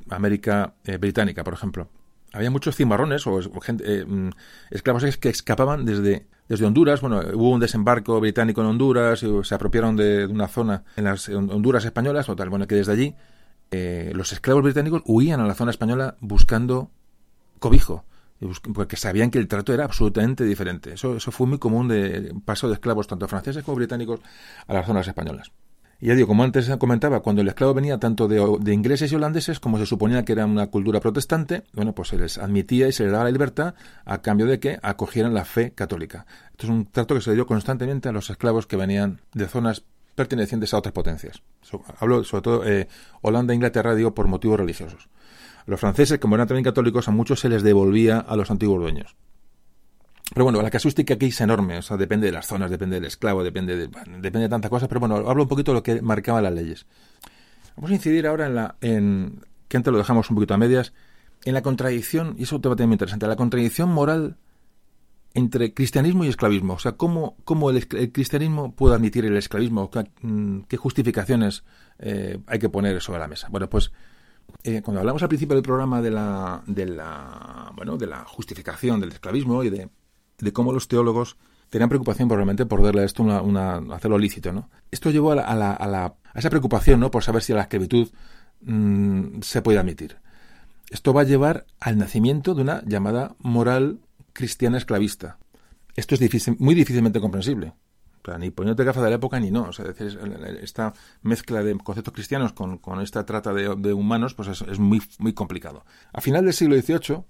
América 0.10 0.74
eh, 0.84 0.98
británica, 0.98 1.46
por 1.46 1.54
ejemplo? 1.54 1.88
Había 2.34 2.52
muchos 2.52 2.76
cimarrones 2.76 3.26
o, 3.26 3.40
gente, 3.62 3.86
eh, 3.88 4.06
mm, 4.06 4.32
esclavos 4.70 5.06
que 5.16 5.30
escapaban 5.30 5.86
desde, 5.86 6.28
Honduras. 6.62 7.00
Bueno, 7.00 7.22
hubo 7.36 7.52
un 7.52 7.62
desembarco 7.62 8.20
británico 8.20 8.60
en 8.60 8.68
Honduras, 8.68 9.24
y 9.24 9.30
se 9.46 9.56
apropiaron 9.56 9.96
de, 9.96 10.26
una 10.26 10.50
zona 10.50 10.84
en 10.98 11.06
las 11.06 11.30
Honduras 11.30 11.86
españolas, 11.86 12.28
o 12.28 12.36
tal. 12.36 12.50
Bueno, 12.50 12.68
que 12.68 12.76
desde 12.76 12.92
allí 12.92 13.16
eh, 13.72 14.12
los 14.14 14.34
esclavos 14.34 14.62
británicos 14.62 15.04
huían 15.06 15.40
a 15.40 15.48
la 15.48 15.56
zona 15.56 15.72
española 15.72 16.18
buscando 16.20 16.92
cobijo 17.60 18.04
porque 18.74 18.96
sabían 18.96 19.32
que 19.32 19.40
el 19.40 19.48
trato 19.48 19.74
era 19.74 19.84
absolutamente 19.84 20.44
diferente. 20.46 20.94
Eso, 20.94 21.20
fue 21.20 21.48
muy 21.48 21.58
común 21.58 21.88
de 21.88 22.34
paso 22.46 22.68
de 22.68 22.76
esclavos, 22.76 23.08
tanto 23.08 23.28
franceses 23.28 23.64
como 23.64 23.76
británicos, 23.76 24.22
a 24.68 24.74
las 24.74 24.86
zonas 24.86 25.08
españolas. 25.08 25.52
Y 26.02 26.08
ya 26.08 26.16
digo, 26.16 26.30
como 26.30 26.44
antes 26.44 26.70
comentaba, 26.78 27.20
cuando 27.20 27.42
el 27.42 27.50
esclavo 27.50 27.74
venía 27.74 27.98
tanto 27.98 28.30
de, 28.30 28.58
de, 28.62 28.74
ingleses 28.74 29.12
y 29.12 29.16
holandeses, 29.16 29.60
como 29.60 29.78
se 29.78 29.86
suponía 29.86 30.24
que 30.24 30.32
era 30.32 30.46
una 30.46 30.68
cultura 30.68 31.02
protestante, 31.02 31.64
bueno, 31.74 31.94
pues 31.94 32.08
se 32.08 32.18
les 32.18 32.38
admitía 32.38 32.88
y 32.88 32.94
se 32.94 33.04
les 33.04 33.12
daba 33.12 33.26
la 33.26 33.32
libertad 33.32 33.76
a 34.06 34.22
cambio 34.22 34.46
de 34.46 34.62
que 34.62 34.80
acogieran 34.82 35.34
la 35.34 35.44
fe 35.44 35.72
católica. 35.72 36.26
Esto 36.52 36.68
es 36.68 36.70
un 36.70 36.86
trato 36.86 37.16
que 37.16 37.22
se 37.22 37.34
dio 37.34 37.46
constantemente 37.46 38.08
a 38.08 38.14
los 38.14 38.30
esclavos 38.30 38.66
que 38.66 38.78
venían 38.78 39.20
de 39.34 39.48
zonas 39.48 39.84
pertenecientes 40.16 40.74
a 40.74 40.78
otras 40.78 40.94
potencias. 40.94 41.42
hablo 42.00 42.24
sobre 42.24 42.42
todo 42.42 42.66
eh, 42.66 42.88
Holanda 43.22 43.54
e 43.54 43.56
Inglaterra, 43.56 43.96
digo, 43.96 44.14
por 44.14 44.28
motivos 44.28 44.60
religiosos. 44.60 45.10
Los 45.70 45.80
franceses, 45.80 46.18
como 46.18 46.34
eran 46.34 46.48
también 46.48 46.64
católicos, 46.64 47.08
a 47.08 47.12
muchos 47.12 47.40
se 47.40 47.48
les 47.48 47.62
devolvía 47.62 48.18
a 48.18 48.36
los 48.36 48.50
antiguos 48.50 48.82
dueños. 48.82 49.16
Pero 50.34 50.44
bueno, 50.44 50.62
la 50.64 50.72
casuística 50.72 51.14
aquí 51.14 51.28
es 51.28 51.42
enorme, 51.42 51.78
o 51.78 51.82
sea, 51.84 51.96
depende 51.96 52.26
de 52.26 52.34
las 52.34 52.48
zonas, 52.48 52.72
depende 52.72 52.96
del 52.96 53.06
esclavo, 53.06 53.44
depende 53.44 53.76
de, 53.76 53.88
depende 53.88 54.40
de 54.40 54.50
tantas 54.50 54.72
cosas, 54.72 54.88
pero 54.90 55.00
bueno, 55.00 55.16
hablo 55.18 55.44
un 55.44 55.48
poquito 55.48 55.72
de 55.72 55.76
lo 55.76 55.84
que 55.84 56.02
marcaban 56.02 56.44
las 56.44 56.54
leyes. 56.54 56.88
Vamos 57.76 57.92
a 57.92 57.94
incidir 57.94 58.26
ahora 58.26 58.48
en 58.48 58.56
la, 58.56 58.76
en, 58.82 59.42
que 59.68 59.78
antes 59.78 59.92
lo 59.92 60.00
dejamos 60.00 60.28
un 60.32 60.38
poquito 60.38 60.56
a 60.56 60.58
medias, 60.58 60.92
en 61.46 61.54
la 61.54 61.62
contradicción, 61.62 62.36
y 62.40 62.44
eso 62.44 62.60
te 62.60 62.68
va 62.68 62.74
a 62.74 62.76
tener 62.76 62.88
muy 62.88 62.96
interesante, 62.96 63.28
la 63.28 63.36
contradicción 63.36 63.90
moral 63.90 64.38
entre 65.36 65.76
cristianismo 65.76 66.26
y 66.26 66.30
esclavismo. 66.30 66.74
O 66.74 66.80
sea, 66.80 66.94
cómo, 66.94 67.38
cómo 67.44 67.70
el, 67.70 67.88
cristianismo 67.88 68.74
puede 68.74 68.96
admitir 68.96 69.24
el 69.26 69.38
esclavismo, 69.38 69.92
qué, 69.92 70.10
mm, 70.24 70.62
justificaciones 70.78 71.64
eh, 72.00 72.40
hay 72.48 72.58
que 72.58 72.70
poner 72.70 73.00
sobre 73.02 73.20
la 73.20 73.28
mesa. 73.28 73.50
Bueno, 73.50 73.70
pues 73.70 73.92
eh, 74.64 74.82
cuando 74.82 75.00
hablamos 75.00 75.22
al 75.22 75.30
principio 75.30 75.56
del 75.56 75.64
programa 75.64 76.02
de 76.02 76.12
la, 76.12 76.62
de 76.66 76.86
la, 76.86 77.72
bueno, 77.76 77.98
de 77.98 78.08
la 78.08 78.26
justificación 78.26 79.00
del 79.00 79.12
esclavismo 79.12 79.64
y 79.64 79.70
de, 79.70 79.90
cómo 80.54 80.72
los 80.72 80.88
teólogos 80.88 81.38
tenían 81.70 81.90
preocupación 81.90 82.28
probablemente 82.28 82.66
por 82.66 82.82
darle 82.84 83.02
a 83.02 83.06
esto 83.06 83.24
una, 83.24 83.42
una, 83.42 83.78
hacerlo 83.96 84.18
lícito, 84.18 84.52
¿no? 84.52 84.70
Esto 84.92 85.12
llevó 85.12 85.32
a, 85.32 85.36
la, 85.36 85.44
a, 85.44 85.88
la, 85.88 86.06
a, 86.06 86.40
esa 86.40 86.50
preocupación, 86.50 87.00
¿no? 87.00 87.12
Por 87.12 87.24
saber 87.24 87.42
si 87.44 87.54
la 87.54 87.62
esclavitud 87.62 88.10
mm, 88.62 89.42
se 89.42 89.62
puede 89.62 89.80
admitir. 89.80 90.18
Esto 90.90 91.14
va 91.14 91.22
a 91.22 91.26
llevar 91.26 91.66
al 91.80 91.98
nacimiento 91.98 92.56
de 92.56 92.64
una 92.64 92.82
llamada 92.86 93.36
moral 93.40 94.00
cristiana 94.34 94.78
esclavista. 94.78 95.38
Esto 95.96 96.16
es 96.16 96.60
muy 96.60 96.76
difícilmente 96.76 97.20
comprensible. 97.20 97.74
Ni 98.38 98.52
poniéndote 98.52 98.84
gafas 98.84 99.04
de 99.04 99.10
la 99.10 99.16
época 99.16 99.40
ni 99.40 99.52
no. 99.52 99.64
O 99.64 99.74
sea, 99.74 99.86
esta 100.62 100.94
mezcla 101.22 101.64
de 101.64 101.78
conceptos 101.78 102.14
cristianos 102.14 102.54
con, 102.54 102.80
esta 103.02 103.26
trata 103.26 103.54
de, 103.54 103.94
humanos 103.94 104.34
pues 104.34 104.62
es, 104.62 104.80
muy, 104.80 105.02
muy 105.18 105.34
complicado. 105.34 105.86
A 106.14 106.22
final 106.22 106.44
del 106.44 106.54
siglo 106.54 106.76
XVIII, 106.76 107.24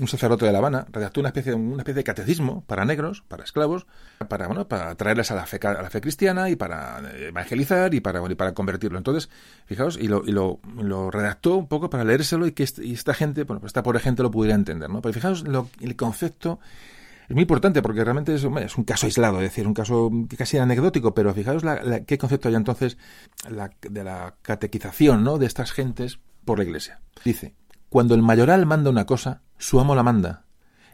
un 0.00 0.08
sacerdote 0.08 0.44
de 0.44 0.52
La 0.52 0.58
Habana 0.58 0.86
redactó 0.90 1.20
una 1.20 1.28
especie, 1.28 1.54
una 1.54 1.78
especie 1.78 1.94
de 1.94 2.04
catecismo 2.04 2.64
para 2.66 2.84
negros, 2.84 3.22
para 3.28 3.44
esclavos, 3.44 3.86
para, 4.28 4.48
bueno, 4.48 4.66
para 4.66 4.94
traerles 4.96 5.30
a 5.30 5.36
la 5.36 5.46
fe, 5.46 5.60
a 5.62 5.82
la 5.82 5.90
fe 5.90 6.00
cristiana 6.00 6.50
y 6.50 6.56
para 6.56 7.00
evangelizar 7.16 7.94
y 7.94 8.00
para, 8.00 8.20
y 8.28 8.34
para 8.34 8.54
convertirlo. 8.54 8.98
Entonces, 8.98 9.30
fijaos, 9.66 9.96
y, 9.96 10.08
lo, 10.08 10.24
y 10.26 10.32
lo, 10.32 10.58
lo, 10.76 11.10
redactó 11.10 11.56
un 11.56 11.68
poco 11.68 11.90
para 11.90 12.02
leérselo 12.02 12.46
y 12.46 12.52
que 12.52 12.64
esta 12.64 13.14
gente, 13.14 13.44
bueno, 13.44 13.60
pues 13.60 13.70
esta 13.70 13.82
pobre 13.84 14.00
gente 14.00 14.22
lo 14.22 14.32
pudiera 14.32 14.56
entender, 14.56 14.90
¿no? 14.90 15.00
Pero 15.00 15.12
fijaos, 15.12 15.46
lo, 15.46 15.68
el 15.80 15.94
concepto 15.94 16.58
es 17.28 17.34
muy 17.34 17.42
importante 17.42 17.80
porque 17.80 18.04
realmente 18.04 18.34
es, 18.34 18.44
es, 18.44 18.76
un 18.76 18.84
caso 18.84 19.06
aislado, 19.06 19.38
es 19.38 19.44
decir, 19.44 19.66
un 19.66 19.74
caso 19.74 20.10
casi 20.36 20.58
anecdótico, 20.58 21.14
pero 21.14 21.32
fijaos 21.32 21.64
la, 21.64 22.04
qué 22.04 22.18
concepto 22.18 22.48
hay 22.48 22.54
entonces 22.54 22.98
de 23.80 24.04
la 24.04 24.34
catequización, 24.42 25.24
¿no? 25.24 25.38
De 25.38 25.46
estas 25.46 25.72
gentes 25.72 26.18
por 26.44 26.58
la 26.58 26.64
Iglesia. 26.64 27.00
Dice, 27.24 27.54
cuando 27.88 28.14
el 28.14 28.22
mayoral 28.22 28.66
manda 28.66 28.90
una 28.90 29.06
cosa, 29.06 29.42
su 29.58 29.80
amo 29.80 29.94
la 29.94 30.02
manda. 30.02 30.44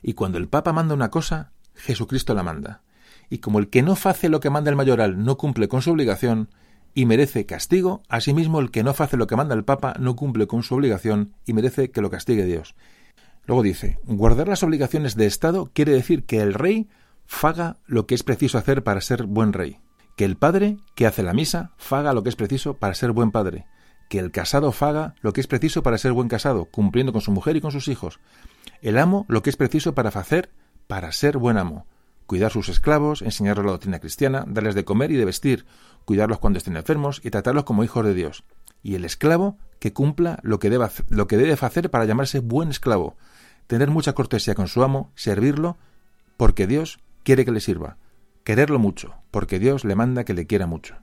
Y 0.03 0.15
cuando 0.15 0.39
el 0.39 0.49
Papa 0.49 0.73
manda 0.73 0.95
una 0.95 1.11
cosa, 1.11 1.53
Jesucristo 1.75 2.35
la 2.35 2.43
manda. 2.43 2.83
Y 3.29 3.39
como 3.39 3.59
el 3.59 3.69
que 3.69 3.83
no 3.83 3.97
hace 4.05 4.29
lo 4.29 4.41
que 4.41 4.51
manda 4.51 4.71
el 4.71 4.77
mayoral 4.77 5.25
no 5.25 5.37
cumple 5.37 5.69
con 5.69 5.83
su 5.83 5.91
obligación 5.91 6.49
y 6.95 7.07
merece 7.07 7.47
castigo, 7.47 8.03
asimismo 8.09 8.61
el 8.61 8.71
que 8.71 8.83
no 8.83 8.91
hace 8.91 9.17
lo 9.17 9.27
que 9.27 9.37
manda 9.37 9.55
el 9.55 9.65
Papa 9.65 9.95
no 9.99 10.17
cumple 10.17 10.47
con 10.47 10.63
su 10.63 10.75
obligación 10.75 11.35
y 11.47 11.53
merece 11.53 11.91
que 11.91 12.01
lo 12.01 12.11
castigue 12.11 12.45
Dios. 12.45 12.75
Luego 13.47 13.63
dice, 13.63 13.99
guardar 14.05 14.49
las 14.49 14.63
obligaciones 14.63 15.17
de 15.17 15.27
Estado 15.27 15.71
quiere 15.73 15.93
decir 15.93 16.25
que 16.25 16.41
el 16.41 16.55
rey 16.55 16.89
faga 17.27 17.77
lo 17.87 18.07
que 18.07 18.15
es 18.15 18.23
preciso 18.23 18.59
hacer 18.59 18.83
para 18.83 19.01
ser 19.01 19.25
buen 19.25 19.53
rey, 19.53 19.79
que 20.17 20.25
el 20.25 20.37
padre 20.37 20.79
que 20.95 21.07
hace 21.07 21.23
la 21.23 21.33
misa 21.33 21.73
faga 21.77 22.13
lo 22.13 22.23
que 22.23 22.29
es 22.29 22.37
preciso 22.37 22.75
para 22.75 22.95
ser 22.95 23.13
buen 23.13 23.31
padre, 23.31 23.67
que 24.09 24.19
el 24.19 24.33
casado 24.33 24.73
faga 24.73 25.15
lo 25.21 25.33
que 25.33 25.41
es 25.41 25.47
preciso 25.47 25.83
para 25.83 25.97
ser 25.97 26.13
buen 26.13 26.29
casado, 26.29 26.65
cumpliendo 26.65 27.13
con 27.13 27.21
su 27.21 27.31
mujer 27.31 27.57
y 27.57 27.61
con 27.61 27.71
sus 27.71 27.89
hijos. 27.89 28.19
El 28.83 28.99
amo 28.99 29.25
lo 29.29 29.43
que 29.43 29.51
es 29.51 29.57
preciso 29.57 29.95
para 29.95 30.09
hacer 30.09 30.51
para 30.89 31.13
ser 31.13 31.39
buen 31.39 31.57
amo. 31.57 31.87
Cuidar 32.27 32.51
sus 32.51 32.69
esclavos, 32.69 33.23
enseñarles 33.23 33.65
la 33.65 33.73
doctrina 33.73 34.01
cristiana, 34.01 34.45
darles 34.49 34.75
de 34.75 34.85
comer 34.85 35.13
y 35.13 35.17
de 35.17 35.25
vestir, 35.25 35.67
cuidarlos 36.05 36.41
cuando 36.41 36.59
estén 36.59 36.77
enfermos 36.77 37.21
y 37.25 37.31
tratarlos 37.31 37.63
como 37.63 37.85
hijos 37.85 38.05
de 38.05 38.15
Dios. 38.15 38.43
Y 38.83 38.97
el 38.97 39.05
esclavo 39.05 39.59
que 39.79 39.93
cumpla 39.93 40.41
lo 40.43 40.59
que, 40.59 40.71
lo 41.09 41.27
que 41.29 41.37
debe 41.37 41.53
hacer 41.53 41.91
para 41.91 42.05
llamarse 42.05 42.41
buen 42.41 42.71
esclavo, 42.71 43.17
tener 43.71 43.89
mucha 43.89 44.15
cortesía 44.15 44.57
con 44.57 44.67
su 44.67 44.83
amo, 44.83 45.13
servirlo, 45.15 45.79
porque 46.37 46.67
Dios 46.67 46.99
quiere 47.23 47.45
que 47.45 47.53
le 47.53 47.61
sirva, 47.61 47.99
quererlo 48.43 48.81
mucho, 48.81 49.15
porque 49.31 49.61
Dios 49.61 49.85
le 49.85 49.95
manda 49.95 50.25
que 50.25 50.35
le 50.35 50.49
quiera 50.49 50.67
mucho 50.67 50.97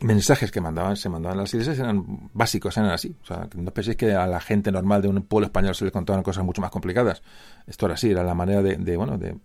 mensajes 0.00 0.50
que 0.50 0.60
mandaban, 0.60 0.96
se 0.96 1.08
mandaban 1.08 1.38
las 1.38 1.52
iglesias 1.52 1.78
eran 1.78 2.30
básicos, 2.32 2.76
eran 2.76 2.90
así. 2.90 3.16
O 3.22 3.26
sea, 3.26 3.48
no 3.54 3.72
penséis 3.72 3.96
que 3.96 4.12
a 4.12 4.26
la 4.26 4.40
gente 4.40 4.70
normal 4.70 5.02
de 5.02 5.08
un 5.08 5.22
pueblo 5.22 5.46
español 5.46 5.74
se 5.74 5.84
le 5.84 5.90
contaban 5.90 6.22
cosas 6.22 6.44
mucho 6.44 6.60
más 6.60 6.70
complicadas. 6.70 7.22
Esto 7.66 7.86
era 7.86 7.94
así, 7.94 8.10
era 8.10 8.22
la 8.22 8.34
manera 8.34 8.62
de, 8.62 8.96
bueno, 8.96 9.18
de, 9.18 9.36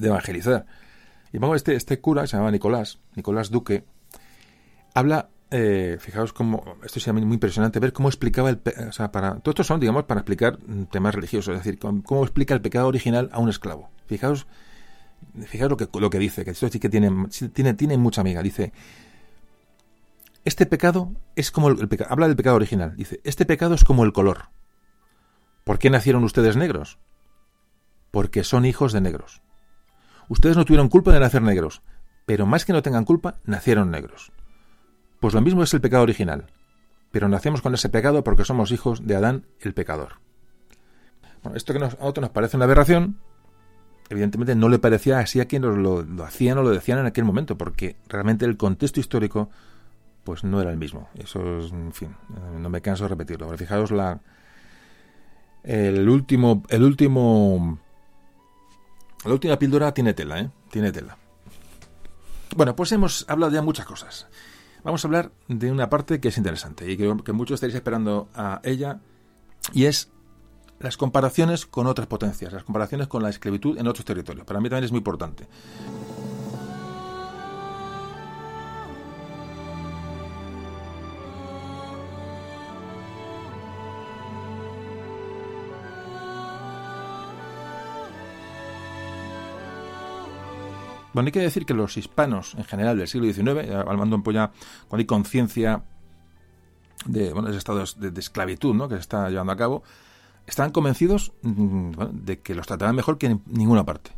evangelizar. 0.00 0.66
Y 1.32 1.38
luego 1.38 1.54
este, 1.54 1.74
este 1.74 2.00
cura, 2.00 2.26
se 2.26 2.32
llamaba 2.32 2.50
Nicolás, 2.50 2.98
Nicolás 3.14 3.50
Duque, 3.50 3.84
habla, 4.94 5.30
eh, 5.50 5.96
fijaos 6.00 6.32
cómo, 6.32 6.76
esto 6.84 6.98
es 6.98 7.12
muy 7.12 7.34
impresionante, 7.34 7.80
ver 7.80 7.92
cómo 7.92 8.08
explicaba 8.08 8.50
el, 8.50 8.60
o 8.64 9.12
para, 9.12 9.36
todo 9.40 9.50
esto 9.50 9.64
son, 9.64 9.80
digamos, 9.80 10.04
para 10.04 10.20
explicar 10.20 10.58
temas 10.90 11.14
religiosos, 11.14 11.56
es 11.56 11.64
decir, 11.64 11.78
cómo, 11.78 12.22
explica 12.22 12.54
el 12.54 12.60
pecado 12.60 12.88
original 12.88 13.30
a 13.32 13.38
un 13.38 13.48
esclavo. 13.48 13.90
Fijaos, 14.06 14.46
fijaos 15.46 15.70
lo 15.70 15.76
que, 15.76 15.88
lo 15.98 16.10
que 16.10 16.18
dice, 16.18 16.44
que 16.44 16.52
esto 16.52 16.68
sí 16.68 16.78
que 16.78 16.88
tiene, 16.88 17.10
tiene, 17.52 17.74
tiene 17.74 17.98
mucha 17.98 18.20
amiga, 18.20 18.42
dice, 18.42 18.72
este 20.44 20.66
pecado 20.66 21.12
es 21.36 21.50
como 21.50 21.68
el, 21.68 21.88
pecado. 21.88 22.10
Habla 22.12 22.26
del 22.26 22.36
pecado 22.36 22.56
original. 22.56 22.96
Dice, 22.96 23.20
este 23.24 23.44
pecado 23.44 23.74
es 23.74 23.84
como 23.84 24.04
el 24.04 24.12
color. 24.12 24.48
¿Por 25.64 25.78
qué 25.78 25.90
nacieron 25.90 26.24
ustedes 26.24 26.56
negros? 26.56 26.98
Porque 28.10 28.42
son 28.42 28.64
hijos 28.64 28.92
de 28.92 29.00
negros. 29.00 29.42
Ustedes 30.28 30.56
no 30.56 30.64
tuvieron 30.64 30.88
culpa 30.88 31.12
de 31.12 31.20
nacer 31.20 31.42
negros, 31.42 31.82
pero 32.24 32.46
más 32.46 32.64
que 32.64 32.72
no 32.72 32.82
tengan 32.82 33.04
culpa, 33.04 33.38
nacieron 33.44 33.90
negros. 33.90 34.32
Pues 35.20 35.34
lo 35.34 35.40
mismo 35.40 35.62
es 35.62 35.72
el 35.74 35.80
pecado 35.80 36.02
original. 36.02 36.46
Pero 37.12 37.28
nacemos 37.28 37.60
con 37.60 37.74
ese 37.74 37.88
pecado 37.88 38.24
porque 38.24 38.44
somos 38.44 38.72
hijos 38.72 39.06
de 39.06 39.16
Adán 39.16 39.46
el 39.60 39.74
pecador. 39.74 40.20
Bueno, 41.42 41.56
esto 41.56 41.72
que 41.72 41.82
a 41.82 41.96
otros 42.00 42.22
nos 42.22 42.30
parece 42.30 42.56
una 42.56 42.66
aberración, 42.66 43.18
evidentemente 44.08 44.54
no 44.54 44.68
le 44.68 44.78
parecía 44.78 45.18
así 45.18 45.40
a 45.40 45.46
quienes 45.46 45.76
lo, 45.76 46.02
lo 46.02 46.24
hacían 46.24 46.58
o 46.58 46.62
lo 46.62 46.70
decían 46.70 46.98
en 46.98 47.06
aquel 47.06 47.24
momento, 47.24 47.56
porque 47.56 47.96
realmente 48.08 48.44
el 48.44 48.56
contexto 48.56 49.00
histórico 49.00 49.50
pues 50.24 50.44
no 50.44 50.60
era 50.60 50.70
el 50.70 50.76
mismo. 50.76 51.08
Eso 51.14 51.58
es, 51.58 51.72
en 51.72 51.92
fin, 51.92 52.14
no 52.58 52.68
me 52.68 52.80
canso 52.80 53.04
de 53.04 53.08
repetirlo. 53.08 53.46
Pero 53.46 53.58
fijaos 53.58 53.90
la 53.90 54.20
el 55.62 56.08
último 56.08 56.62
el 56.68 56.82
último 56.82 57.78
la 59.24 59.32
última 59.32 59.58
píldora 59.58 59.92
tiene 59.92 60.14
tela, 60.14 60.40
¿eh? 60.40 60.50
Tiene 60.70 60.92
tela. 60.92 61.16
Bueno, 62.56 62.74
pues 62.74 62.92
hemos 62.92 63.24
hablado 63.28 63.52
ya 63.52 63.62
muchas 63.62 63.86
cosas. 63.86 64.28
Vamos 64.82 65.04
a 65.04 65.08
hablar 65.08 65.32
de 65.48 65.70
una 65.70 65.90
parte 65.90 66.20
que 66.20 66.28
es 66.28 66.38
interesante 66.38 66.90
y 66.90 66.96
que 66.96 67.32
muchos 67.32 67.56
estaréis 67.56 67.76
esperando 67.76 68.28
a 68.34 68.60
ella 68.64 69.00
y 69.72 69.84
es 69.84 70.10
las 70.78 70.96
comparaciones 70.96 71.66
con 71.66 71.86
otras 71.86 72.06
potencias, 72.06 72.52
las 72.52 72.64
comparaciones 72.64 73.06
con 73.06 73.22
la 73.22 73.28
esclavitud 73.28 73.78
en 73.78 73.86
otros 73.86 74.04
territorios. 74.04 74.46
Para 74.46 74.60
mí 74.60 74.68
también 74.70 74.84
es 74.84 74.90
muy 74.90 74.98
importante. 74.98 75.46
Bueno, 91.12 91.26
hay 91.26 91.32
que 91.32 91.40
decir 91.40 91.66
que 91.66 91.74
los 91.74 91.96
hispanos 91.96 92.54
en 92.56 92.64
general 92.64 92.96
del 92.96 93.08
siglo 93.08 93.32
XIX, 93.32 93.70
al 93.70 93.98
mando 93.98 94.16
en 94.16 94.22
polla, 94.22 94.52
cuando 94.88 95.00
hay 95.00 95.06
conciencia 95.06 95.82
de 97.06 97.32
bueno, 97.32 97.48
estados 97.48 97.98
de, 97.98 98.12
esclavitud 98.18 98.74
¿no? 98.74 98.88
que 98.88 98.94
se 98.94 99.00
está 99.00 99.28
llevando 99.28 99.52
a 99.52 99.56
cabo, 99.56 99.82
estaban 100.46 100.70
convencidos 100.72 101.32
mm, 101.42 101.92
de 102.12 102.40
que 102.40 102.54
los 102.54 102.66
trataban 102.66 102.94
mejor 102.94 103.18
que 103.18 103.26
en 103.26 103.42
ninguna 103.46 103.84
parte. 103.84 104.12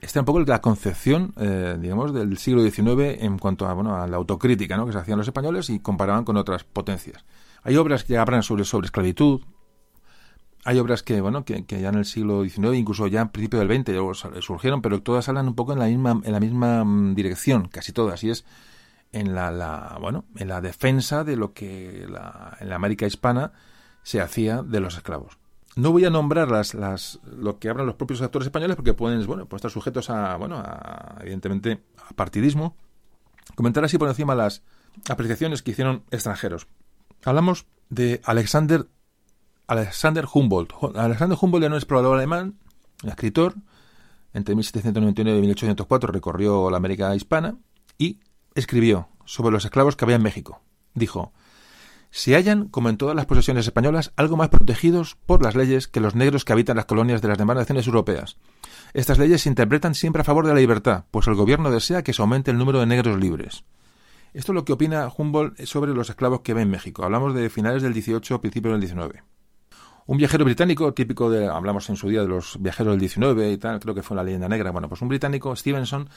Esta 0.00 0.18
es 0.18 0.22
un 0.22 0.24
poco 0.24 0.40
la 0.40 0.60
concepción, 0.60 1.32
eh, 1.36 1.78
digamos, 1.80 2.12
del 2.12 2.36
siglo 2.36 2.68
XIX 2.68 3.22
en 3.22 3.38
cuanto 3.38 3.68
a, 3.68 4.06
la 4.08 4.16
autocrítica 4.16 4.76
¿no? 4.76 4.84
que 4.84 4.92
se 4.92 4.98
hacían 4.98 5.18
los 5.18 5.28
españoles 5.28 5.70
y 5.70 5.78
comparaban 5.78 6.24
con 6.24 6.36
otras 6.36 6.64
potencias. 6.64 7.24
Hay 7.62 7.76
obras 7.76 8.02
que 8.02 8.18
hablan 8.18 8.42
sobre 8.42 8.64
esclavitud, 8.64 9.42
hay 10.64 10.78
obras 10.78 11.02
que, 11.02 11.20
bueno, 11.20 11.44
que, 11.44 11.64
ya 11.68 11.88
en 11.88 11.96
el 11.96 12.04
siglo 12.04 12.44
XIX, 12.44 12.74
incluso 12.74 13.06
ya 13.08 13.22
en 13.22 13.28
principio 13.30 13.58
del 13.58 13.84
XX, 13.84 14.44
surgieron, 14.44 14.80
pero 14.80 15.02
todas 15.02 15.28
hablan 15.28 15.48
un 15.48 15.54
poco 15.54 15.72
en 15.72 15.80
la 15.80 15.86
misma, 15.86 16.20
en 16.22 16.32
la 16.32 16.40
misma 16.40 16.84
mm, 16.84 17.14
dirección, 17.14 17.68
casi 17.68 17.92
todas, 17.92 18.22
y 18.22 18.30
es 18.30 18.44
en 19.12 19.34
la, 19.34 19.50
la 19.50 19.98
bueno, 20.00 20.24
en 20.36 20.48
la 20.48 20.60
defensa 20.60 21.24
de 21.24 21.36
lo 21.36 21.52
que 21.52 22.06
la, 22.08 22.56
en 22.60 22.68
la 22.68 22.76
América 22.76 23.06
hispana 23.06 23.52
se 24.02 24.20
hacía 24.20 24.62
de 24.62 24.80
los 24.80 24.96
esclavos. 24.96 25.38
No 25.74 25.90
voy 25.90 26.04
a 26.04 26.10
nombrar 26.10 26.50
las, 26.50 26.74
las, 26.74 27.18
lo 27.24 27.58
que 27.58 27.68
hablan 27.68 27.86
los 27.86 27.96
propios 27.96 28.20
actores 28.22 28.46
españoles 28.46 28.76
porque 28.76 28.94
pueden, 28.94 29.26
bueno, 29.26 29.46
pueden 29.46 29.58
estar 29.58 29.70
sujetos 29.70 30.10
a, 30.10 30.36
bueno, 30.36 30.58
a, 30.58 31.16
evidentemente, 31.20 31.82
a 32.08 32.14
partidismo. 32.14 32.76
Comentar 33.54 33.84
así 33.84 33.98
por 33.98 34.08
encima 34.08 34.34
las 34.34 34.62
apreciaciones 35.08 35.62
que 35.62 35.70
hicieron 35.72 36.04
extranjeros. 36.10 36.68
Hablamos 37.24 37.66
de 37.88 38.20
Alexander 38.24 38.86
Alexander 39.72 40.26
Humboldt. 40.30 40.74
Alexander 40.94 41.38
Humboldt 41.40 41.64
era 41.64 41.72
un 41.72 41.78
explorador 41.78 42.18
alemán, 42.18 42.58
escritor. 43.04 43.54
Entre 44.34 44.54
1799 44.54 45.38
y 45.38 45.40
1804 45.40 46.12
recorrió 46.12 46.70
la 46.70 46.76
América 46.76 47.14
hispana 47.16 47.56
y 47.96 48.20
escribió 48.54 49.08
sobre 49.24 49.50
los 49.50 49.64
esclavos 49.64 49.96
que 49.96 50.04
había 50.04 50.16
en 50.16 50.22
México. 50.22 50.60
Dijo, 50.94 51.32
se 52.10 52.34
hallan, 52.34 52.68
como 52.68 52.90
en 52.90 52.98
todas 52.98 53.16
las 53.16 53.24
posesiones 53.24 53.66
españolas, 53.66 54.12
algo 54.16 54.36
más 54.36 54.50
protegidos 54.50 55.16
por 55.24 55.42
las 55.42 55.54
leyes 55.54 55.88
que 55.88 56.00
los 56.00 56.14
negros 56.14 56.44
que 56.44 56.52
habitan 56.52 56.76
las 56.76 56.84
colonias 56.84 57.22
de 57.22 57.28
las 57.28 57.38
demás 57.38 57.56
naciones 57.56 57.86
europeas. 57.86 58.36
Estas 58.92 59.18
leyes 59.18 59.40
se 59.40 59.48
interpretan 59.48 59.94
siempre 59.94 60.20
a 60.20 60.24
favor 60.24 60.46
de 60.46 60.52
la 60.52 60.60
libertad, 60.60 61.04
pues 61.10 61.26
el 61.28 61.34
gobierno 61.34 61.70
desea 61.70 62.02
que 62.02 62.12
se 62.12 62.20
aumente 62.20 62.50
el 62.50 62.58
número 62.58 62.80
de 62.80 62.86
negros 62.86 63.18
libres. 63.18 63.64
Esto 64.34 64.52
es 64.52 64.54
lo 64.54 64.66
que 64.66 64.74
opina 64.74 65.10
Humboldt 65.16 65.64
sobre 65.64 65.94
los 65.94 66.10
esclavos 66.10 66.40
que 66.40 66.52
ve 66.52 66.60
en 66.60 66.70
México. 66.70 67.04
Hablamos 67.04 67.34
de 67.34 67.48
finales 67.48 67.82
del 67.82 67.94
18, 67.94 68.40
principios 68.42 68.72
del 68.72 68.80
19. 68.80 69.22
Un 70.06 70.18
viajero 70.18 70.44
británico, 70.44 70.92
típico 70.94 71.30
de, 71.30 71.46
hablamos 71.46 71.88
en 71.88 71.96
su 71.96 72.08
día 72.08 72.22
de 72.22 72.28
los 72.28 72.60
viajeros 72.60 72.94
del 72.94 73.00
19 73.00 73.52
y 73.52 73.56
tal, 73.56 73.78
creo 73.78 73.94
que 73.94 74.02
fue 74.02 74.16
la 74.16 74.24
leyenda 74.24 74.48
negra. 74.48 74.72
Bueno, 74.72 74.88
pues 74.88 75.00
un 75.00 75.08
británico, 75.08 75.54
Stevenson, 75.54 76.08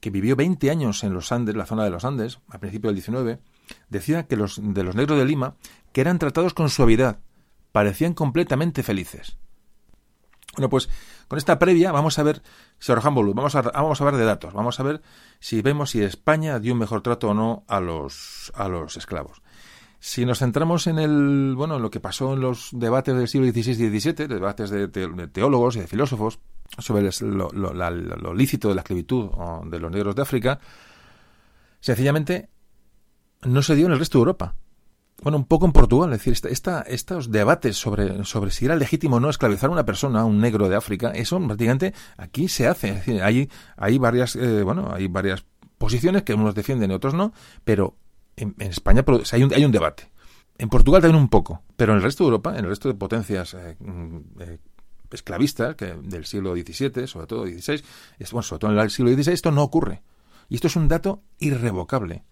que 0.00 0.10
vivió 0.10 0.36
20 0.36 0.70
años 0.70 1.02
en 1.02 1.12
los 1.12 1.32
Andes, 1.32 1.56
la 1.56 1.66
zona 1.66 1.84
de 1.84 1.90
los 1.90 2.04
Andes, 2.04 2.38
a 2.48 2.58
principios 2.58 2.90
del 2.90 2.96
19, 2.96 3.40
decía 3.88 4.26
que 4.28 4.36
los 4.36 4.60
de 4.62 4.84
los 4.84 4.94
negros 4.94 5.18
de 5.18 5.24
Lima, 5.24 5.56
que 5.92 6.00
eran 6.00 6.18
tratados 6.18 6.54
con 6.54 6.70
suavidad, 6.70 7.18
parecían 7.72 8.14
completamente 8.14 8.82
felices. 8.84 9.36
Bueno, 10.54 10.68
pues 10.68 10.88
con 11.26 11.38
esta 11.38 11.58
previa 11.58 11.90
vamos 11.90 12.18
a 12.20 12.22
ver, 12.22 12.42
señor 12.78 13.04
Humboldt, 13.04 13.34
vamos 13.34 13.56
a, 13.56 13.62
vamos 13.62 14.00
a 14.00 14.04
ver 14.04 14.16
de 14.16 14.24
datos, 14.24 14.54
vamos 14.54 14.78
a 14.78 14.84
ver 14.84 15.02
si 15.40 15.62
vemos 15.62 15.90
si 15.90 16.02
España 16.02 16.60
dio 16.60 16.72
un 16.72 16.78
mejor 16.78 17.02
trato 17.02 17.30
o 17.30 17.34
no 17.34 17.64
a 17.66 17.80
los, 17.80 18.52
a 18.54 18.68
los 18.68 18.96
esclavos. 18.96 19.42
Si 20.06 20.26
nos 20.26 20.40
centramos 20.40 20.86
en 20.86 20.98
el, 20.98 21.54
bueno, 21.56 21.76
en 21.76 21.82
lo 21.82 21.90
que 21.90 21.98
pasó 21.98 22.34
en 22.34 22.40
los 22.40 22.68
debates 22.72 23.16
del 23.16 23.26
siglo 23.26 23.50
XVI 23.50 23.86
y 23.86 24.00
XVII, 24.00 24.26
debates 24.28 24.68
de, 24.68 24.86
teólogos 25.28 25.76
y 25.76 25.80
de 25.80 25.86
filósofos 25.86 26.40
sobre 26.76 27.08
lo, 27.22 28.34
lícito 28.34 28.68
de 28.68 28.74
la 28.74 28.82
esclavitud 28.82 29.30
de 29.64 29.80
los 29.80 29.90
negros 29.90 30.14
de 30.14 30.20
África, 30.20 30.60
sencillamente 31.80 32.50
no 33.44 33.62
se 33.62 33.74
dio 33.76 33.86
en 33.86 33.92
el 33.92 33.98
resto 33.98 34.18
de 34.18 34.20
Europa. 34.20 34.56
Bueno, 35.22 35.38
un 35.38 35.46
poco 35.46 35.64
en 35.64 35.72
Portugal, 35.72 36.12
es 36.12 36.18
decir, 36.18 36.50
esta, 36.50 36.82
estos 36.82 37.30
debates 37.30 37.78
sobre, 37.78 38.26
sobre 38.26 38.50
si 38.50 38.66
era 38.66 38.76
legítimo 38.76 39.16
o 39.16 39.20
no 39.20 39.30
esclavizar 39.30 39.70
a 39.70 39.72
una 39.72 39.86
persona, 39.86 40.20
a 40.20 40.24
un 40.26 40.38
negro 40.38 40.68
de 40.68 40.76
África, 40.76 41.12
eso 41.12 41.40
prácticamente 41.40 41.94
aquí 42.18 42.48
se 42.48 42.68
hace. 42.68 42.90
Es 42.90 42.94
decir, 42.96 43.22
hay, 43.22 43.48
hay 43.78 43.96
varias, 43.96 44.36
eh, 44.36 44.64
bueno, 44.64 44.92
hay 44.92 45.08
varias 45.08 45.46
posiciones 45.78 46.24
que 46.24 46.34
unos 46.34 46.54
defienden 46.54 46.90
y 46.90 46.94
otros 46.94 47.14
no, 47.14 47.32
pero 47.64 47.96
en, 48.36 48.54
España 48.58 49.04
hay 49.32 49.42
un, 49.42 49.52
hay 49.52 49.64
un 49.64 49.72
debate. 49.72 50.10
En 50.56 50.68
Portugal 50.68 51.02
también 51.02 51.20
un 51.20 51.28
poco, 51.28 51.62
pero 51.76 51.92
en 51.92 51.98
el 51.98 52.04
resto 52.04 52.24
de 52.24 52.28
Europa, 52.28 52.56
en 52.56 52.64
el 52.64 52.70
resto 52.70 52.88
de 52.88 52.94
potencias 52.94 53.54
eh, 53.54 53.76
mm, 53.80 54.18
eh, 54.40 54.58
esclavistas 55.10 55.74
que 55.74 55.94
del 56.02 56.24
siglo 56.26 56.54
XVII, 56.54 57.06
sobre 57.06 57.26
todo 57.26 57.46
XVI, 57.46 57.82
bueno, 58.30 58.42
sobre 58.42 58.60
todo 58.60 58.72
en 58.72 58.78
el 58.78 58.90
siglo 58.90 59.12
XVI, 59.12 59.32
esto 59.32 59.50
no 59.50 59.62
ocurre. 59.62 60.02
Y 60.48 60.56
esto 60.56 60.66
es 60.66 60.76
un 60.76 60.88
dato 60.88 61.22
irrevocable. 61.38 62.24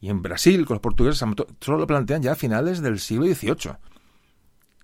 Y 0.00 0.10
en 0.10 0.22
Brasil, 0.22 0.64
con 0.64 0.76
los 0.76 0.80
portugueses, 0.80 1.24
solo 1.60 1.78
lo 1.78 1.86
plantean 1.86 2.22
ya 2.22 2.32
a 2.32 2.36
finales 2.36 2.80
del 2.80 3.00
siglo 3.00 3.26
XVIII. 3.26 3.72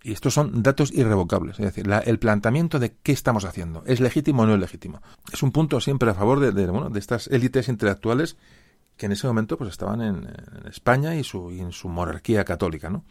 Y 0.02 0.12
estos 0.12 0.34
son 0.34 0.62
datos 0.62 0.92
irrevocables. 0.92 1.58
Es 1.58 1.66
decir, 1.66 1.86
el 2.04 2.18
planteamiento 2.18 2.78
de 2.78 2.96
qué 3.02 3.12
estamos 3.12 3.44
haciendo. 3.44 3.84
¿Es 3.86 4.00
legítimo 4.00 4.42
o 4.42 4.46
no 4.46 4.54
es 4.54 4.60
legítimo? 4.60 5.00
Es 5.32 5.42
un 5.42 5.52
punto 5.52 5.80
siempre 5.80 6.10
a 6.10 6.14
favor 6.14 6.40
de, 6.40 6.52
de 6.52 6.98
estas 6.98 7.28
élites 7.28 7.68
intelectuales 7.68 8.36
que 8.96 9.06
en 9.06 9.12
ese 9.12 9.26
momento 9.26 9.58
pues 9.58 9.70
estaban 9.70 10.00
en, 10.00 10.28
España 10.68 11.16
y, 11.16 11.24
su, 11.24 11.50
en 11.50 11.72
su 11.72 11.88
monarquía 11.88 12.44
católica, 12.44 12.90
¿no? 12.90 13.04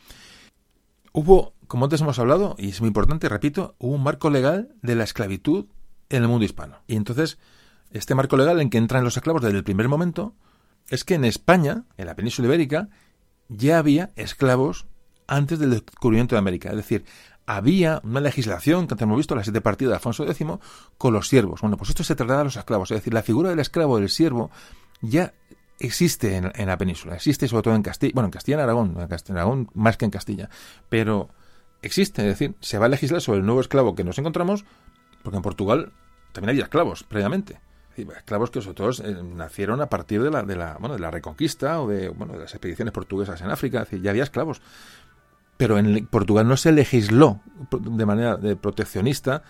Hubo, 1.11 1.53
como 1.67 1.85
antes 1.85 2.01
hemos 2.01 2.17
hablado, 2.17 2.55
y 2.57 2.69
es 2.69 2.81
muy 2.81 2.87
importante, 2.87 3.29
repito, 3.29 3.75
hubo 3.77 3.93
un 3.93 4.03
marco 4.03 4.31
legal 4.31 4.73
de 4.81 4.95
la 4.95 5.03
esclavitud 5.03 5.67
en 6.09 6.23
el 6.23 6.27
mundo 6.27 6.43
hispano. 6.43 6.77
Y 6.87 6.95
entonces, 6.95 7.37
este 7.91 8.15
marco 8.15 8.35
legal 8.35 8.59
en 8.59 8.71
que 8.71 8.79
entran 8.79 9.03
los 9.03 9.15
esclavos 9.15 9.43
desde 9.43 9.57
el 9.57 9.63
primer 9.63 9.87
momento, 9.87 10.33
es 10.89 11.03
que 11.03 11.13
en 11.13 11.25
España, 11.25 11.83
en 11.97 12.07
la 12.07 12.15
península 12.15 12.47
ibérica, 12.47 12.89
ya 13.47 13.77
había 13.77 14.11
esclavos 14.15 14.87
antes 15.27 15.59
del 15.59 15.69
descubrimiento 15.69 16.35
de 16.35 16.39
América. 16.39 16.69
Es 16.71 16.77
decir, 16.77 17.05
había 17.45 18.01
una 18.03 18.19
legislación 18.19 18.87
que 18.87 18.93
antes 18.93 19.03
hemos 19.03 19.17
visto, 19.17 19.35
la 19.35 19.43
siete 19.43 19.61
partida 19.61 19.89
de 19.89 19.95
Alfonso 19.95 20.23
X, 20.25 20.47
con 20.97 21.13
los 21.13 21.27
siervos. 21.27 21.61
Bueno, 21.61 21.77
pues 21.77 21.89
esto 21.89 22.03
se 22.03 22.15
trata 22.15 22.41
a 22.41 22.43
los 22.43 22.55
esclavos. 22.55 22.91
Es 22.91 22.97
decir, 22.97 23.13
la 23.13 23.23
figura 23.23 23.49
del 23.49 23.59
esclavo, 23.59 23.99
del 23.99 24.09
siervo, 24.09 24.49
ya 25.01 25.33
existe 25.79 26.35
en, 26.35 26.67
la 26.67 26.77
península, 26.77 27.15
existe 27.15 27.47
sobre 27.47 27.63
todo 27.63 27.75
en 27.75 27.83
Castilla, 27.83 28.11
bueno, 28.13 28.27
en 28.27 28.31
Castilla 28.31 28.57
y 28.57 28.61
Aragón, 28.61 28.95
en 28.97 29.35
Aragón 29.35 29.69
más 29.73 29.97
que 29.97 30.05
en 30.05 30.11
Castilla, 30.11 30.49
pero 30.89 31.29
existe, 31.81 32.21
es 32.21 32.39
decir, 32.39 32.55
se 32.61 32.77
va 32.77 32.85
a 32.85 32.89
legislar 32.89 33.21
sobre 33.21 33.39
el 33.39 33.45
nuevo 33.45 33.61
esclavo 33.61 33.95
que 33.95 34.03
nos 34.03 34.17
encontramos, 34.17 34.65
porque 35.23 35.37
en 35.37 35.43
Portugal 35.43 35.91
también 36.31 36.49
había 36.51 36.63
esclavos 36.63 37.03
previamente. 37.03 37.59
Esclavos 37.95 38.49
que 38.49 38.61
sobre 38.61 38.75
todo 38.75 38.89
eh, 39.03 39.23
nacieron 39.23 39.79
a 39.81 39.87
partir 39.87 40.23
de 40.23 40.31
la, 40.31 40.41
de 40.41 40.55
la, 40.55 40.77
bueno, 40.79 40.95
de 40.95 41.01
la 41.01 41.11
reconquista 41.11 41.79
o 41.79 41.87
de, 41.87 42.09
bueno, 42.09 42.33
de 42.33 42.39
las 42.39 42.53
expediciones 42.53 42.91
portuguesas 42.91 43.39
en 43.41 43.51
África, 43.51 43.83
es 43.83 43.89
decir, 43.89 44.01
ya 44.01 44.09
había 44.09 44.23
esclavos. 44.23 44.61
Pero 45.57 45.77
en 45.77 46.07
Portugal 46.07 46.47
no 46.47 46.57
se 46.57 46.71
legisló 46.71 47.41
de 47.69 48.05
manera 48.07 48.35
de 48.37 48.55
proteccionista 48.55 49.43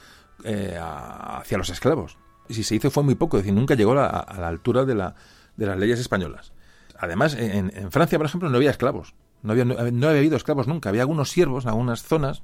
eh, 0.43 0.77
hacia 0.77 1.57
los 1.57 1.69
esclavos. 1.69 2.17
Y 2.49 2.55
si 2.55 2.63
se 2.63 2.75
hizo 2.75 2.91
fue 2.91 3.03
muy 3.03 3.15
poco, 3.15 3.37
es 3.37 3.43
decir, 3.43 3.57
nunca 3.57 3.75
llegó 3.75 3.93
a 3.93 4.35
la 4.37 4.47
altura 4.49 4.83
de 4.83 4.95
la, 4.95 5.15
de 5.57 5.65
las 5.65 5.77
leyes 5.77 5.99
españolas. 5.99 6.53
Además, 6.97 7.35
en, 7.37 7.91
Francia, 7.91 8.17
por 8.17 8.25
ejemplo, 8.25 8.49
no 8.49 8.57
había 8.57 8.69
esclavos. 8.69 9.13
No 9.41 9.51
había, 9.51 9.65
no, 9.65 9.77
había 9.77 10.19
habido 10.19 10.37
esclavos 10.37 10.67
nunca. 10.67 10.89
Había 10.89 11.01
algunos 11.01 11.29
siervos 11.29 11.65
en 11.65 11.71
algunas 11.71 12.03
zonas. 12.03 12.43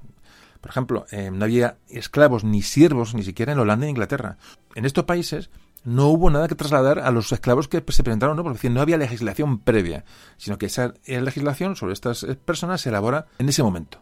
Por 0.59 0.71
ejemplo, 0.71 1.05
eh, 1.11 1.31
no 1.31 1.45
había 1.45 1.77
esclavos 1.87 2.43
ni 2.43 2.61
siervos 2.61 3.13
ni 3.15 3.23
siquiera 3.23 3.53
en 3.53 3.59
Holanda 3.59 3.85
e 3.85 3.89
Inglaterra. 3.89 4.37
En 4.75 4.85
estos 4.85 5.05
países 5.05 5.49
no 5.83 6.07
hubo 6.07 6.29
nada 6.29 6.47
que 6.47 6.55
trasladar 6.55 6.99
a 6.99 7.11
los 7.11 7.31
esclavos 7.31 7.67
que 7.67 7.83
se 7.87 8.03
presentaron, 8.03 8.35
¿no? 8.35 8.43
porque 8.43 8.69
no 8.69 8.81
había 8.81 8.97
legislación 8.97 9.59
previa, 9.59 10.03
sino 10.37 10.57
que 10.57 10.65
esa 10.65 10.93
legislación 11.05 11.75
sobre 11.75 11.93
estas 11.93 12.23
eh, 12.23 12.35
personas 12.35 12.81
se 12.81 12.89
elabora 12.89 13.27
en 13.37 13.47
ese 13.47 13.63
momento. 13.63 14.01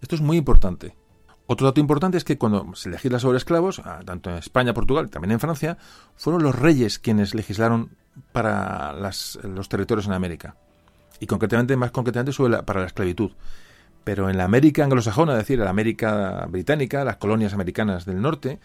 Esto 0.00 0.16
es 0.16 0.20
muy 0.20 0.36
importante. 0.36 0.96
Otro 1.46 1.66
dato 1.66 1.80
importante 1.80 2.18
es 2.18 2.24
que 2.24 2.38
cuando 2.38 2.74
se 2.74 2.88
legisla 2.88 3.18
sobre 3.18 3.38
esclavos, 3.38 3.80
ah, 3.84 4.00
tanto 4.04 4.30
en 4.30 4.36
España, 4.36 4.74
Portugal, 4.74 5.10
también 5.10 5.32
en 5.32 5.40
Francia, 5.40 5.78
fueron 6.16 6.42
los 6.42 6.58
reyes 6.58 6.98
quienes 6.98 7.34
legislaron 7.34 7.96
para 8.32 8.92
los 8.92 9.68
territorios 9.68 10.06
en 10.06 10.12
América. 10.12 10.56
Y 11.20 11.26
concretamente, 11.26 11.76
más 11.76 11.90
concretamente, 11.90 12.32
sobre 12.32 12.62
para 12.62 12.80
la 12.80 12.86
esclavitud. 12.86 13.32
Pero 14.04 14.28
en 14.28 14.36
la 14.36 14.44
América 14.44 14.84
anglosajona, 14.84 15.32
es 15.32 15.38
decir, 15.38 15.58
en 15.58 15.64
la 15.64 15.70
América 15.70 16.46
británica, 16.48 17.04
las 17.04 17.16
colonias 17.16 17.54
americanas 17.54 18.04
del 18.04 18.20
norte, 18.20 18.58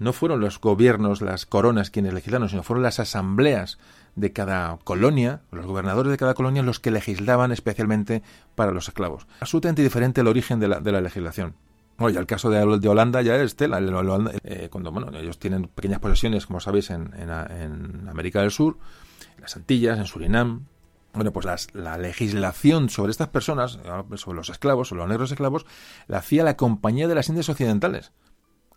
no 0.00 0.12
fueron 0.12 0.40
los 0.40 0.60
gobiernos, 0.60 1.20
las 1.20 1.46
coronas 1.46 1.90
quienes 1.90 2.14
legislaron, 2.14 2.48
sino 2.48 2.62
fueron 2.62 2.82
las 2.82 2.98
asambleas 2.98 3.78
de 4.16 4.32
cada 4.32 4.78
colonia, 4.82 5.42
los 5.52 5.66
gobernadores 5.66 6.10
de 6.10 6.16
cada 6.16 6.34
colonia, 6.34 6.62
los 6.62 6.80
que 6.80 6.90
legislaban 6.90 7.52
especialmente 7.52 8.22
para 8.54 8.72
los 8.72 8.88
esclavos. 8.88 9.26
Absolutamente 9.40 9.82
diferente 9.82 10.22
el 10.22 10.26
origen 10.26 10.58
de 10.58 10.68
la, 10.68 10.80
de 10.80 10.90
la 10.90 11.00
legislación. 11.00 11.54
Bueno, 12.00 12.14
ya 12.14 12.20
el 12.20 12.26
caso 12.26 12.48
de, 12.48 12.88
Holanda 12.88 13.20
ya 13.20 13.36
es 13.36 13.56
tela. 13.56 13.78
Eh, 14.44 14.68
cuando 14.70 14.90
bueno, 14.90 15.14
ellos 15.18 15.38
tienen 15.38 15.68
pequeñas 15.68 16.00
posesiones, 16.00 16.46
como 16.46 16.58
sabéis, 16.58 16.88
en, 16.88 17.10
América 18.08 18.40
del 18.40 18.50
Sur, 18.50 18.78
en 19.36 19.42
las 19.42 19.54
Antillas, 19.54 19.98
en 19.98 20.06
Surinam. 20.06 20.64
Bueno, 21.12 21.30
pues 21.30 21.68
la 21.74 21.98
legislación 21.98 22.88
sobre 22.88 23.10
estas 23.10 23.28
personas, 23.28 23.78
sobre 24.14 24.36
los 24.36 24.48
esclavos, 24.48 24.88
sobre 24.88 25.00
los 25.00 25.10
negros 25.10 25.30
esclavos, 25.30 25.66
la 26.06 26.18
hacía 26.18 26.42
la 26.42 26.56
Compañía 26.56 27.06
de 27.06 27.16
las 27.16 27.28
Indias 27.28 27.50
Occidentales, 27.50 28.12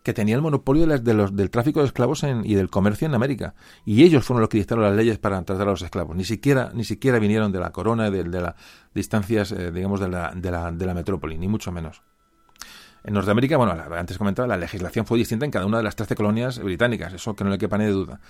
que 0.02 0.12
tenía 0.12 0.34
el 0.34 0.42
monopolio 0.42 0.86
del 0.86 1.50
tráfico 1.50 1.80
de 1.80 1.86
esclavos 1.86 2.26
y 2.44 2.54
del 2.54 2.68
comercio 2.68 3.06
en 3.06 3.14
América. 3.14 3.54
Y 3.86 4.02
ellos 4.04 4.22
fueron 4.26 4.42
los 4.42 4.50
que 4.50 4.58
dictaron 4.58 4.84
las 4.84 4.94
leyes 4.94 5.16
para 5.16 5.42
tratar 5.44 5.66
a 5.66 5.70
los 5.70 5.80
esclavos. 5.80 6.14
Ni 6.14 6.26
siquiera, 6.26 6.72
ni 6.74 6.84
siquiera 6.84 7.18
vinieron 7.18 7.52
de 7.52 7.60
la 7.60 7.70
corona, 7.70 8.10
de, 8.10 8.24
de 8.24 8.40
las 8.42 8.54
distancias, 8.94 9.50
eh, 9.52 9.72
digamos, 9.72 10.00
de 10.00 10.10
la, 10.10 10.32
de, 10.36 10.50
la, 10.50 10.70
de 10.72 10.84
la 10.84 10.92
metrópoli, 10.92 11.38
ni 11.38 11.48
mucho 11.48 11.72
menos. 11.72 12.02
En 13.04 13.12
Norteamérica, 13.12 13.58
bueno, 13.58 13.76
antes 13.94 14.16
comentaba, 14.16 14.48
la 14.48 14.56
legislación 14.56 15.04
fue 15.04 15.18
distinta 15.18 15.44
en 15.44 15.50
cada 15.50 15.66
una 15.66 15.76
de 15.76 15.84
las 15.84 15.94
13 15.94 16.14
colonias 16.14 16.58
británicas, 16.58 17.12
eso 17.12 17.36
que 17.36 17.44
no 17.44 17.50
le 17.50 17.58
quepa 17.58 17.76
ni 17.76 17.84
de 17.84 17.90
duda. 17.90 18.20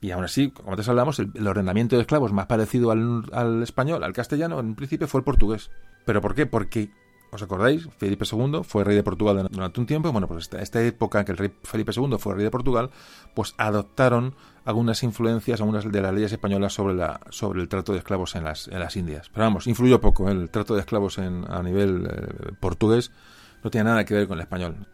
Y 0.00 0.10
aún 0.10 0.24
así, 0.24 0.50
como 0.50 0.72
antes 0.72 0.88
hablamos, 0.88 1.20
el, 1.20 1.46
ordenamiento 1.46 1.94
de 1.94 2.02
esclavos 2.02 2.32
más 2.32 2.46
parecido 2.46 2.90
al, 2.90 3.62
español, 3.62 4.02
al 4.02 4.12
castellano, 4.12 4.58
en 4.58 4.74
principio 4.74 5.06
fue 5.06 5.20
el 5.20 5.24
portugués. 5.24 5.70
¿Pero 6.04 6.20
por 6.20 6.34
qué? 6.34 6.46
Porque, 6.46 6.90
¿os 7.30 7.42
acordáis? 7.42 7.88
Felipe 7.98 8.24
II 8.30 8.62
fue 8.64 8.82
rey 8.82 8.96
de 8.96 9.04
Portugal 9.04 9.48
durante 9.50 9.80
un 9.80 9.86
tiempo. 9.86 10.10
Bueno, 10.10 10.26
pues 10.26 10.44
esta, 10.44 10.62
esta 10.62 10.82
época 10.82 11.20
en 11.20 11.24
que 11.24 11.32
el 11.32 11.38
rey 11.38 11.52
Felipe 11.62 11.92
II 11.94 12.16
fue 12.18 12.34
rey 12.34 12.44
de 12.44 12.50
Portugal, 12.50 12.90
pues 13.34 13.54
adoptaron 13.56 14.34
algunas 14.64 15.02
influencias, 15.04 15.60
algunas 15.60 15.90
de 15.90 16.00
las 16.00 16.12
leyes 16.12 16.32
españolas 16.32 16.72
sobre, 16.72 16.94
la, 16.94 17.20
sobre 17.30 17.60
el 17.60 17.68
trato 17.68 17.92
de 17.92 17.98
esclavos 17.98 18.34
en 18.34 18.44
las, 18.44 18.66
en 18.66 18.80
las 18.80 18.96
Indias. 18.96 19.30
Pero 19.32 19.46
vamos, 19.46 19.68
influyó 19.68 20.00
poco 20.00 20.28
el 20.28 20.50
trato 20.50 20.74
de 20.74 20.80
esclavos 20.80 21.18
en, 21.18 21.44
a 21.48 21.62
nivel 21.62 22.06
eh, 22.06 22.52
portugués 22.60 23.12
no 23.62 23.70
tiene 23.70 23.90
nada 23.90 24.04
que 24.04 24.14
ver 24.14 24.28
con 24.28 24.38
el 24.38 24.42
español. 24.42 24.86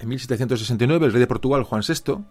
En 0.00 0.08
1769 0.08 1.06
el 1.06 1.12
rey 1.12 1.20
de 1.20 1.26
Portugal, 1.26 1.62
Juan 1.62 1.82
VI, 1.86 2.24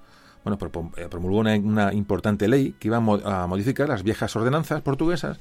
bueno, 0.44 0.58
eh, 0.98 1.08
promulgó 1.10 1.40
una, 1.40 1.94
importante 1.94 2.48
ley 2.48 2.74
que 2.80 2.90
iba 2.90 2.98
a 2.98 3.48
modificar 3.48 3.88
las 3.88 4.03
viejas 4.03 4.36
ordenanzas 4.36 4.82
portuguesas, 4.82 5.40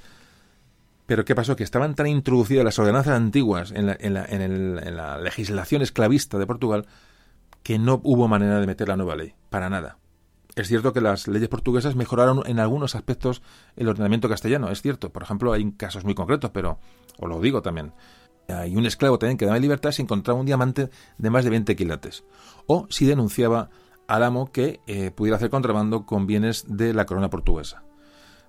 pero 1.07 1.25
¿qué 1.25 1.35
pasó? 1.35 1.57
Que 1.57 1.65
estaban 1.65 1.95
tan 1.95 2.07
introducidas 2.07 2.65
las 2.65 2.79
ordenanzas 2.79 3.17
antiguas 3.17 3.73
en 3.73 3.87
la, 3.87 3.97
en 3.99 4.97
la 4.97 5.19
legislación 5.19 5.83
esclavista 5.83 6.39
de 6.39 6.47
Portugal 6.47 6.87
que 7.62 7.79
no 7.79 8.01
hubo 8.05 8.29
manera 8.29 8.61
de 8.61 8.67
meter 8.67 8.89
la 8.89 8.97
nueva 8.97 9.17
ley, 9.17 9.35
para 9.51 9.69
nada. 9.69 9.99
Es 10.55 10.69
cierto 10.69 10.93
que 10.93 11.01
las 11.01 11.29
leyes 11.29 11.49
portuguesas 11.49 11.97
mejoraron 11.97 12.43
en 12.45 12.61
algunos 12.61 12.95
aspectos 12.95 13.43
el 13.77 13.89
ordenamiento 13.89 14.29
castellano, 14.29 14.71
es 14.71 14.83
cierto. 14.83 15.11
Por 15.11 15.23
ejemplo, 15.23 15.53
hay 15.53 15.73
casos 15.73 16.05
muy 16.05 16.15
concretos, 16.15 16.51
pero 16.53 16.79
os 17.19 17.29
lo 17.29 17.41
digo 17.41 17.62
también. 17.62 17.93
Hay 18.49 18.77
un 18.77 18.87
esclavo 18.87 19.19
también 19.19 19.39
que 19.39 19.47
daba 19.47 19.59
libertad 19.59 19.93
si 19.93 20.03
encontraba 20.03 20.41
un 20.41 20.47
diamante 20.47 20.91
de 21.19 21.31
más 21.31 21.45
de 21.45 21.51
20 21.51 21.77
quilates. 21.77 22.25
O 22.67 22.87
si 22.91 23.07
denunciaba 23.07 23.71
al 24.09 24.23
amo 24.23 24.51
que 24.53 24.81
eh, 24.87 25.11
pudiera 25.11 25.37
hacer 25.37 25.51
contrabando 25.51 26.05
con 26.05 26.27
bienes 26.27 26.65
de 26.69 26.93
la 26.93 27.07
corona 27.07 27.31
portuguesa. 27.31 27.85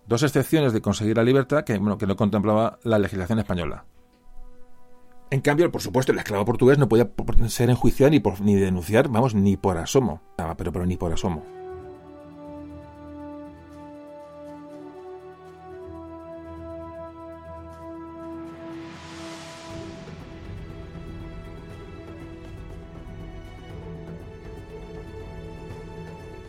Dos 0.08 0.24
excepciones 0.24 0.74
de 0.74 0.82
conseguir 0.82 1.18
la 1.18 1.24
libertad 1.24 1.64
que, 1.64 1.78
bueno, 1.78 1.98
que 1.98 2.08
no 2.08 2.16
contemplaba 2.16 2.80
la 2.84 3.00
legislación 3.00 3.40
española. 3.40 3.86
En 5.32 5.42
cambio, 5.42 5.72
por 5.72 5.82
supuesto, 5.82 6.12
el 6.12 6.20
esclavo 6.20 6.46
portugués 6.46 6.78
no 6.78 6.90
podía 6.90 7.10
ser 7.48 7.70
enjuiciado 7.70 8.12
ni, 8.12 8.20
por, 8.20 8.42
ni 8.42 8.56
denunciar, 8.56 9.08
vamos, 9.08 9.34
ni 9.34 9.58
por 9.58 9.78
asomo. 9.78 10.22
Ah, 10.38 10.54
pero, 10.58 10.72
pero 10.72 10.86
ni 10.86 10.98
por 10.98 11.14
asomo. 11.14 11.62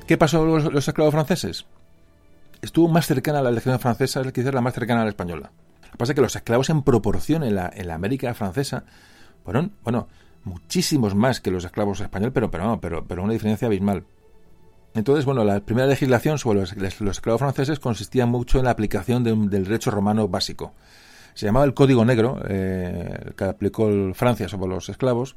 ¿Qué 0.07 0.19
pasó 0.19 0.41
con 0.41 0.73
los, 0.75 0.89
esclavos 0.89 1.15
franceses? 1.15 1.65
Estuvo 2.61 2.89
más 2.89 3.07
cercana 3.07 3.39
a 3.39 3.43
la 3.43 3.51
legislación 3.51 3.81
francesa, 3.81 4.21
es 4.21 4.33
quizás 4.33 4.53
la 4.53 4.61
más 4.61 4.75
cercana 4.75 5.01
a 5.01 5.05
la 5.05 5.11
española. 5.11 5.51
Lo 5.83 5.91
que 5.93 5.97
pasa 5.97 6.13
es 6.13 6.17
que 6.17 6.21
los 6.21 6.37
esclavos 6.37 6.69
en 6.69 6.83
proporción 6.83 7.43
en 7.43 7.55
la, 7.55 7.71
en 7.75 7.89
la 7.89 7.95
América 7.95 8.35
francesa 8.35 8.85
fueron, 9.45 9.73
bueno, 9.83 10.09
muchísimos 10.45 11.15
más 11.15 11.41
que 11.41 11.51
los 11.51 11.65
esclavos 11.65 12.01
españoles, 12.01 12.33
pero, 12.35 12.51
pero, 12.51 12.79
pero, 12.81 13.05
pero 13.07 13.23
una 13.23 13.33
diferencia 13.33 13.67
abismal. 13.67 14.05
Entonces, 14.95 15.25
bueno, 15.25 15.43
la 15.43 15.61
primera 15.61 15.87
legislación 15.87 16.39
sobre 16.39 16.61
los, 16.61 16.77
los 16.77 17.17
esclavos 17.17 17.41
franceses 17.41 17.81
consistía 17.81 18.27
mucho 18.27 18.59
en 18.59 18.67
la 18.67 18.71
aplicación 18.73 19.25
del 19.25 19.65
derecho 19.65 19.91
romano 19.91 20.29
básico. 20.29 20.75
Se 21.33 21.47
llamaba 21.47 21.65
el 21.65 21.75
Código 21.75 22.05
Negro, 22.05 22.41
eh, 22.47 23.33
que 23.37 23.45
aplicó 23.45 23.91
Francia 24.13 24.49
sobre 24.49 24.69
los 24.69 24.89
esclavos, 24.91 25.35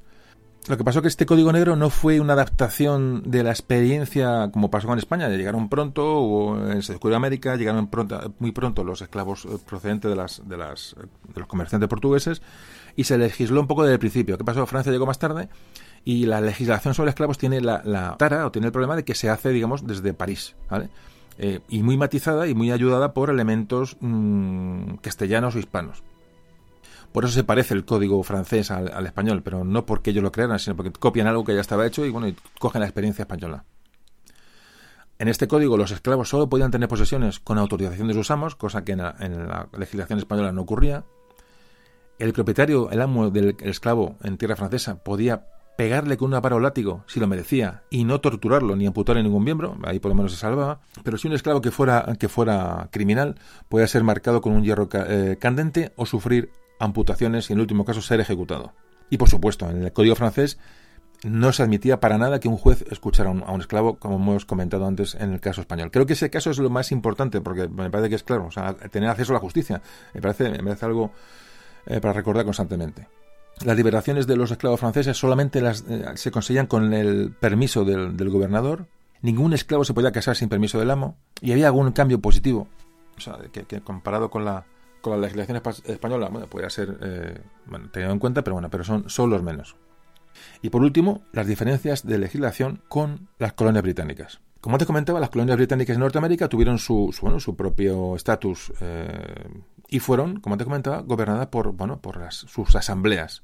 lo 0.67 0.77
que 0.77 0.83
pasó 0.83 1.01
que 1.01 1.07
este 1.07 1.25
código 1.25 1.51
negro 1.51 1.75
no 1.75 1.89
fue 1.89 2.19
una 2.19 2.33
adaptación 2.33 3.23
de 3.25 3.43
la 3.43 3.51
experiencia 3.51 4.49
como 4.51 4.69
pasó 4.69 4.87
con 4.87 4.97
España. 4.97 5.29
Llegaron 5.29 5.69
pronto, 5.69 6.19
o 6.19 6.57
en 6.71 6.81
de 6.81 7.15
América, 7.15 7.55
llegaron 7.55 7.87
pronto, 7.87 8.33
muy 8.39 8.51
pronto 8.51 8.83
los 8.83 9.01
esclavos 9.01 9.45
eh, 9.45 9.57
procedentes 9.65 10.09
de, 10.09 10.15
las, 10.15 10.47
de, 10.47 10.57
las, 10.57 10.95
de 11.33 11.39
los 11.39 11.47
comerciantes 11.47 11.89
portugueses 11.89 12.41
y 12.95 13.05
se 13.05 13.17
legisló 13.17 13.61
un 13.61 13.67
poco 13.67 13.83
desde 13.83 13.93
el 13.93 13.99
principio. 13.99 14.37
¿Qué 14.37 14.43
pasó? 14.43 14.65
Francia 14.65 14.91
llegó 14.91 15.05
más 15.05 15.19
tarde 15.19 15.49
y 16.03 16.25
la 16.25 16.41
legislación 16.41 16.93
sobre 16.93 17.09
esclavos 17.09 17.37
tiene 17.37 17.61
la, 17.61 18.15
tara 18.17 18.45
o 18.45 18.51
tiene 18.51 18.67
el 18.67 18.73
problema 18.73 18.95
de 18.95 19.05
que 19.05 19.15
se 19.15 19.29
hace, 19.29 19.49
digamos, 19.49 19.85
desde 19.85 20.13
París. 20.13 20.55
¿vale? 20.69 20.89
Eh, 21.37 21.61
y 21.69 21.83
muy 21.83 21.97
matizada 21.97 22.47
y 22.47 22.55
muy 22.55 22.71
ayudada 22.71 23.13
por 23.13 23.29
elementos 23.29 23.97
mmm, 23.99 24.95
castellanos 25.01 25.55
o 25.55 25.59
hispanos. 25.59 26.03
Por 27.17 27.25
eso 27.25 27.33
se 27.33 27.43
parece 27.43 27.73
el 27.73 27.83
código 27.83 28.21
francés 28.21 28.69
al, 28.69 29.03
español, 29.07 29.41
pero 29.41 29.63
no 29.63 29.87
porque 29.87 30.11
ellos 30.11 30.21
lo 30.21 30.31
crearan, 30.31 30.59
sino 30.59 30.75
porque 30.75 30.91
copian 30.91 31.25
algo 31.25 31.43
que 31.43 31.55
ya 31.55 31.61
estaba 31.61 31.87
hecho 31.87 32.05
y 32.05 32.11
bueno, 32.11 32.27
y 32.27 32.35
cogen 32.59 32.79
la 32.79 32.85
experiencia 32.85 33.23
española. 33.23 33.65
En 35.17 35.27
este 35.27 35.47
código 35.47 35.77
los 35.77 35.89
esclavos 35.89 36.29
solo 36.29 36.47
podían 36.47 36.69
tener 36.69 36.87
posesiones 36.87 37.39
con 37.39 37.57
autorización 37.57 38.07
de 38.07 38.13
sus 38.13 38.29
amos, 38.29 38.55
cosa 38.55 38.85
que 38.85 38.91
en 38.91 38.99
la, 38.99 39.15
en 39.19 39.47
la 39.47 39.67
legislación 39.75 40.19
española 40.19 40.51
no 40.51 40.61
ocurría. 40.61 41.05
El 42.19 42.33
propietario, 42.33 42.91
el 42.91 43.01
amo 43.01 43.31
del 43.31 43.55
esclavo 43.61 44.17
en 44.21 44.37
tierra 44.37 44.55
francesa, 44.55 45.03
podía 45.03 45.47
pegarle 45.75 46.17
con 46.17 46.27
una 46.27 46.39
vara 46.39 46.55
o 46.55 46.59
látigo 46.59 47.03
si 47.07 47.19
lo 47.19 47.25
merecía 47.25 47.81
y 47.89 48.03
no 48.03 48.21
torturarlo 48.21 48.75
ni 48.75 48.85
amputarle 48.85 49.23
ningún 49.23 49.43
miembro, 49.43 49.75
ahí 49.85 49.97
por 49.97 50.09
lo 50.09 50.15
menos 50.15 50.33
se 50.33 50.37
salvaba. 50.37 50.81
Pero 51.03 51.17
si 51.17 51.27
un 51.27 51.33
esclavo 51.33 51.61
que 51.61 51.71
fuera, 51.71 52.15
que 52.19 52.29
fuera 52.29 52.89
criminal 52.91 53.39
podía 53.69 53.87
ser 53.87 54.03
marcado 54.03 54.39
con 54.39 54.53
un 54.53 54.63
hierro 54.63 54.87
eh, 54.93 55.37
candente 55.39 55.93
o 55.95 56.05
sufrir 56.05 56.51
amputaciones 56.79 57.49
y 57.49 57.53
en 57.53 57.59
último 57.59 57.85
caso 57.85 58.01
ser 58.01 58.19
ejecutado. 58.19 58.73
Y 59.09 59.17
por 59.17 59.29
supuesto, 59.29 59.69
en 59.69 59.83
el 59.83 59.93
Código 59.93 60.15
francés 60.15 60.57
no 61.23 61.51
se 61.51 61.63
admitía 61.63 61.99
para 61.99 62.17
nada 62.17 62.39
que 62.39 62.47
un 62.47 62.57
juez 62.57 62.85
escuchara 62.91 63.29
a 63.29 63.51
un, 63.51 63.61
esclavo, 63.61 63.97
como 63.97 64.15
hemos 64.15 64.45
comentado 64.45 64.85
antes 64.85 65.15
en 65.15 65.33
el 65.33 65.39
caso 65.39 65.61
español. 65.61 65.89
Creo 65.91 66.05
que 66.05 66.13
ese 66.13 66.29
caso 66.29 66.51
es 66.51 66.59
lo 66.59 66.69
más 66.69 66.91
importante, 66.91 67.41
porque 67.41 67.67
me 67.67 67.89
parece 67.89 68.09
que 68.09 68.15
es 68.15 68.23
claro, 68.23 68.45
o 68.45 68.51
sea, 68.51 68.73
tener 68.75 69.09
acceso 69.09 69.33
a 69.33 69.35
la 69.35 69.39
justicia, 69.39 69.81
me 70.13 70.21
parece, 70.21 70.49
me 70.49 70.63
parece 70.63 70.85
algo 70.85 71.11
eh, 71.87 71.99
para 71.99 72.13
recordar 72.13 72.45
constantemente. 72.45 73.07
Las 73.65 73.75
liberaciones 73.75 74.27
de 74.27 74.37
los 74.37 74.51
esclavos 74.51 74.79
franceses 74.79 75.17
solamente 75.17 75.61
las, 75.61 75.83
eh, 75.89 76.05
se 76.15 76.29
conseguían 76.29 76.67
con 76.67 76.93
el 76.93 77.31
permiso 77.31 77.83
del, 77.83 78.29
gobernador, 78.29 78.85
ningún 79.23 79.53
esclavo 79.53 79.83
se 79.83 79.95
podía 79.95 80.11
casar 80.11 80.35
sin 80.35 80.49
permiso 80.49 80.77
del 80.77 80.91
amo, 80.91 81.17
y 81.41 81.51
había 81.51 81.67
algún 81.67 81.91
cambio 81.93 82.19
positivo, 82.19 82.67
o 83.17 83.21
sea, 83.21 83.39
que 83.51 83.81
comparado 83.81 84.29
con 84.29 84.45
la, 84.45 84.65
con 85.01 85.13
la 85.13 85.27
legislación 85.27 85.61
española, 85.85 86.29
bueno, 86.29 86.47
podría 86.47 86.69
ser 86.69 86.97
eh, 87.01 87.41
bueno, 87.65 87.89
tenido 87.89 88.11
en 88.11 88.19
cuenta, 88.19 88.43
pero 88.43 88.55
bueno, 88.55 88.69
pero 88.69 88.83
son, 88.83 89.09
son 89.09 89.29
los 89.29 89.43
menos. 89.43 89.75
Y 90.61 90.69
por 90.69 90.81
último, 90.81 91.21
las 91.31 91.47
diferencias 91.47 92.05
de 92.05 92.17
legislación 92.17 92.81
con 92.87 93.29
las 93.39 93.53
colonias 93.53 93.83
británicas. 93.83 94.39
Como 94.61 94.77
te 94.77 94.85
comentaba, 94.85 95.19
las 95.19 95.29
colonias 95.29 95.57
británicas 95.57 95.95
en 95.95 96.01
Norteamérica 96.01 96.49
tuvieron 96.49 96.79
su, 96.79 97.11
su, 97.13 97.21
bueno, 97.21 97.39
su 97.39 97.55
propio 97.55 98.15
estatus 98.15 98.73
eh, 98.81 99.47
y 99.87 99.99
fueron, 99.99 100.39
como 100.39 100.57
te 100.57 100.65
comentaba, 100.65 101.01
gobernadas 101.01 101.47
por, 101.47 101.71
bueno, 101.73 102.01
por 102.01 102.17
las, 102.17 102.35
sus 102.35 102.75
asambleas. 102.75 103.41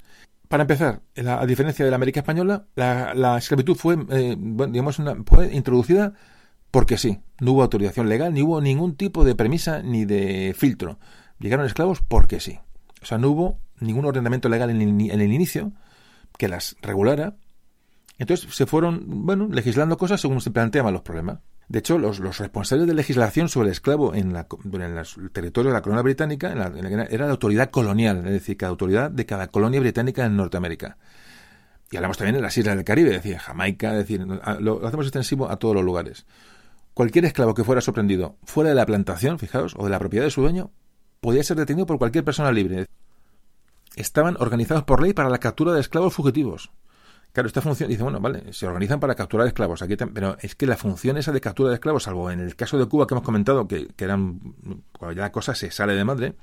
Para 0.48 0.64
empezar, 0.64 1.02
a 1.26 1.46
diferencia 1.46 1.86
de 1.86 1.92
la 1.92 1.96
América 1.96 2.20
española, 2.20 2.66
la, 2.76 3.14
la 3.16 3.38
esclavitud 3.38 3.76
fue, 3.76 3.98
eh, 4.10 4.36
digamos, 4.38 5.00
una, 5.00 5.16
fue 5.26 5.54
introducida 5.54 6.14
porque 6.74 6.98
sí. 6.98 7.20
No 7.40 7.52
hubo 7.52 7.62
autorización 7.62 8.10
legal, 8.10 8.34
ni 8.34 8.42
hubo 8.42 8.60
ningún 8.60 8.96
tipo 8.96 9.24
de 9.24 9.36
premisa 9.36 9.84
ni 9.84 10.06
de 10.06 10.56
filtro. 10.58 10.98
Llegaron 11.44 11.66
esclavos 11.66 12.02
porque 12.02 12.40
sí. 12.40 12.58
O 13.02 13.06
sea, 13.06 13.18
no 13.18 13.30
hubo 13.30 13.60
ningún 13.82 14.06
ordenamiento 14.06 14.48
legal 14.48 14.70
en 14.70 14.82
el, 14.82 15.22
inicio 15.22 15.74
que 16.38 16.48
las 16.48 16.78
regulara. 16.82 17.36
Entonces 18.18 18.56
se 18.56 18.66
fueron, 18.66 19.04
bueno, 19.26 19.50
legislando 19.52 19.98
cosas 19.98 20.22
según 20.22 20.40
se 20.40 20.52
planteaban 20.52 20.94
los 20.94 21.02
problemas. 21.02 21.40
De 21.68 21.80
hecho, 21.80 21.98
los, 21.98 22.20
los, 22.20 22.38
responsables 22.38 22.88
de 22.88 22.94
legislación 22.94 23.50
sobre 23.50 23.68
el 23.68 23.72
esclavo 23.74 24.16
en, 24.16 24.32
la, 24.32 24.48
en 24.74 24.96
los 24.96 25.20
territorios 25.34 25.74
de 25.74 25.78
la 25.78 25.82
corona 25.82 26.02
británica 26.02 26.50
en 26.54 26.60
la, 26.60 27.04
era 27.04 27.26
la 27.26 27.32
autoridad 27.32 27.72
colonial, 27.72 28.20
es 28.20 28.32
decir, 28.32 28.56
cada 28.56 28.70
autoridad 28.70 29.12
de 29.12 29.26
cada 29.26 29.48
colonia 29.48 29.82
británica 29.82 30.26
en 30.26 30.38
Norteamérica. 30.38 30.98
Y 31.92 31.98
hablamos 31.98 32.18
también 32.18 32.36
de 32.36 32.42
las 32.42 32.58
islas 32.58 32.78
del 32.78 32.86
Caribe, 32.86 33.10
es 33.10 33.22
decir, 33.22 33.38
Jamaica, 33.38 33.92
es 33.92 33.98
decir, 33.98 34.26
lo, 34.26 34.80
lo 34.80 34.88
hacemos 34.88 35.08
extensivo 35.08 35.50
a 35.50 35.58
todos 35.58 35.76
los 35.76 35.84
lugares. 35.84 36.26
Cualquier 36.94 37.26
esclavo 37.26 37.54
que 37.54 37.66
fuera 37.66 37.82
sorprendido 37.82 38.38
fuera 38.46 38.70
de 38.70 38.76
la 38.76 38.86
plantación, 38.86 39.40
fijaos, 39.40 39.74
o 39.78 39.84
de 39.84 39.90
la 39.90 40.00
propiedad 40.00 40.24
de 40.24 40.32
su 40.32 40.42
dueño, 40.42 40.72
podía 41.24 41.44
ser 41.44 41.58
detenido 41.58 41.88
por 41.88 41.98
cualquier 41.98 42.24
persona 42.24 42.52
libre. 42.52 42.86
Estaban 43.96 44.36
organizados 44.40 44.84
por 44.84 45.02
ley 45.02 45.14
para 45.14 45.30
la 45.30 45.40
captura 45.40 45.74
de 45.74 45.80
esclavos 45.80 46.14
fugitivos. 46.14 46.72
Claro, 47.32 47.48
esta 47.48 47.62
función, 47.62 47.90
dice, 47.90 48.04
bueno, 48.04 48.20
vale, 48.20 48.54
se 48.54 48.68
organizan 48.68 49.00
para 49.00 49.16
capturar 49.16 49.48
esclavos, 49.48 49.82
aquí 49.82 49.96
pero 49.96 50.38
es 50.40 50.54
que 50.54 50.68
la 50.68 50.78
función 50.78 51.18
esa 51.18 51.32
de 51.32 51.42
captura 51.42 51.70
de 51.70 51.76
esclavos, 51.76 52.04
salvo 52.04 52.30
en 52.30 52.40
el 52.40 52.56
caso 52.56 52.78
de 52.78 52.86
Cuba 52.86 53.08
que 53.08 53.16
hemos 53.16 53.24
comentado, 53.24 53.68
que, 53.68 53.88
que 53.88 54.04
eran, 54.04 54.40
cuando 54.92 55.16
ya 55.16 55.24
la 55.24 55.32
cosa 55.32 55.56
se 55.56 55.72
sale 55.72 55.96
de 55.96 56.04
madre, 56.04 56.36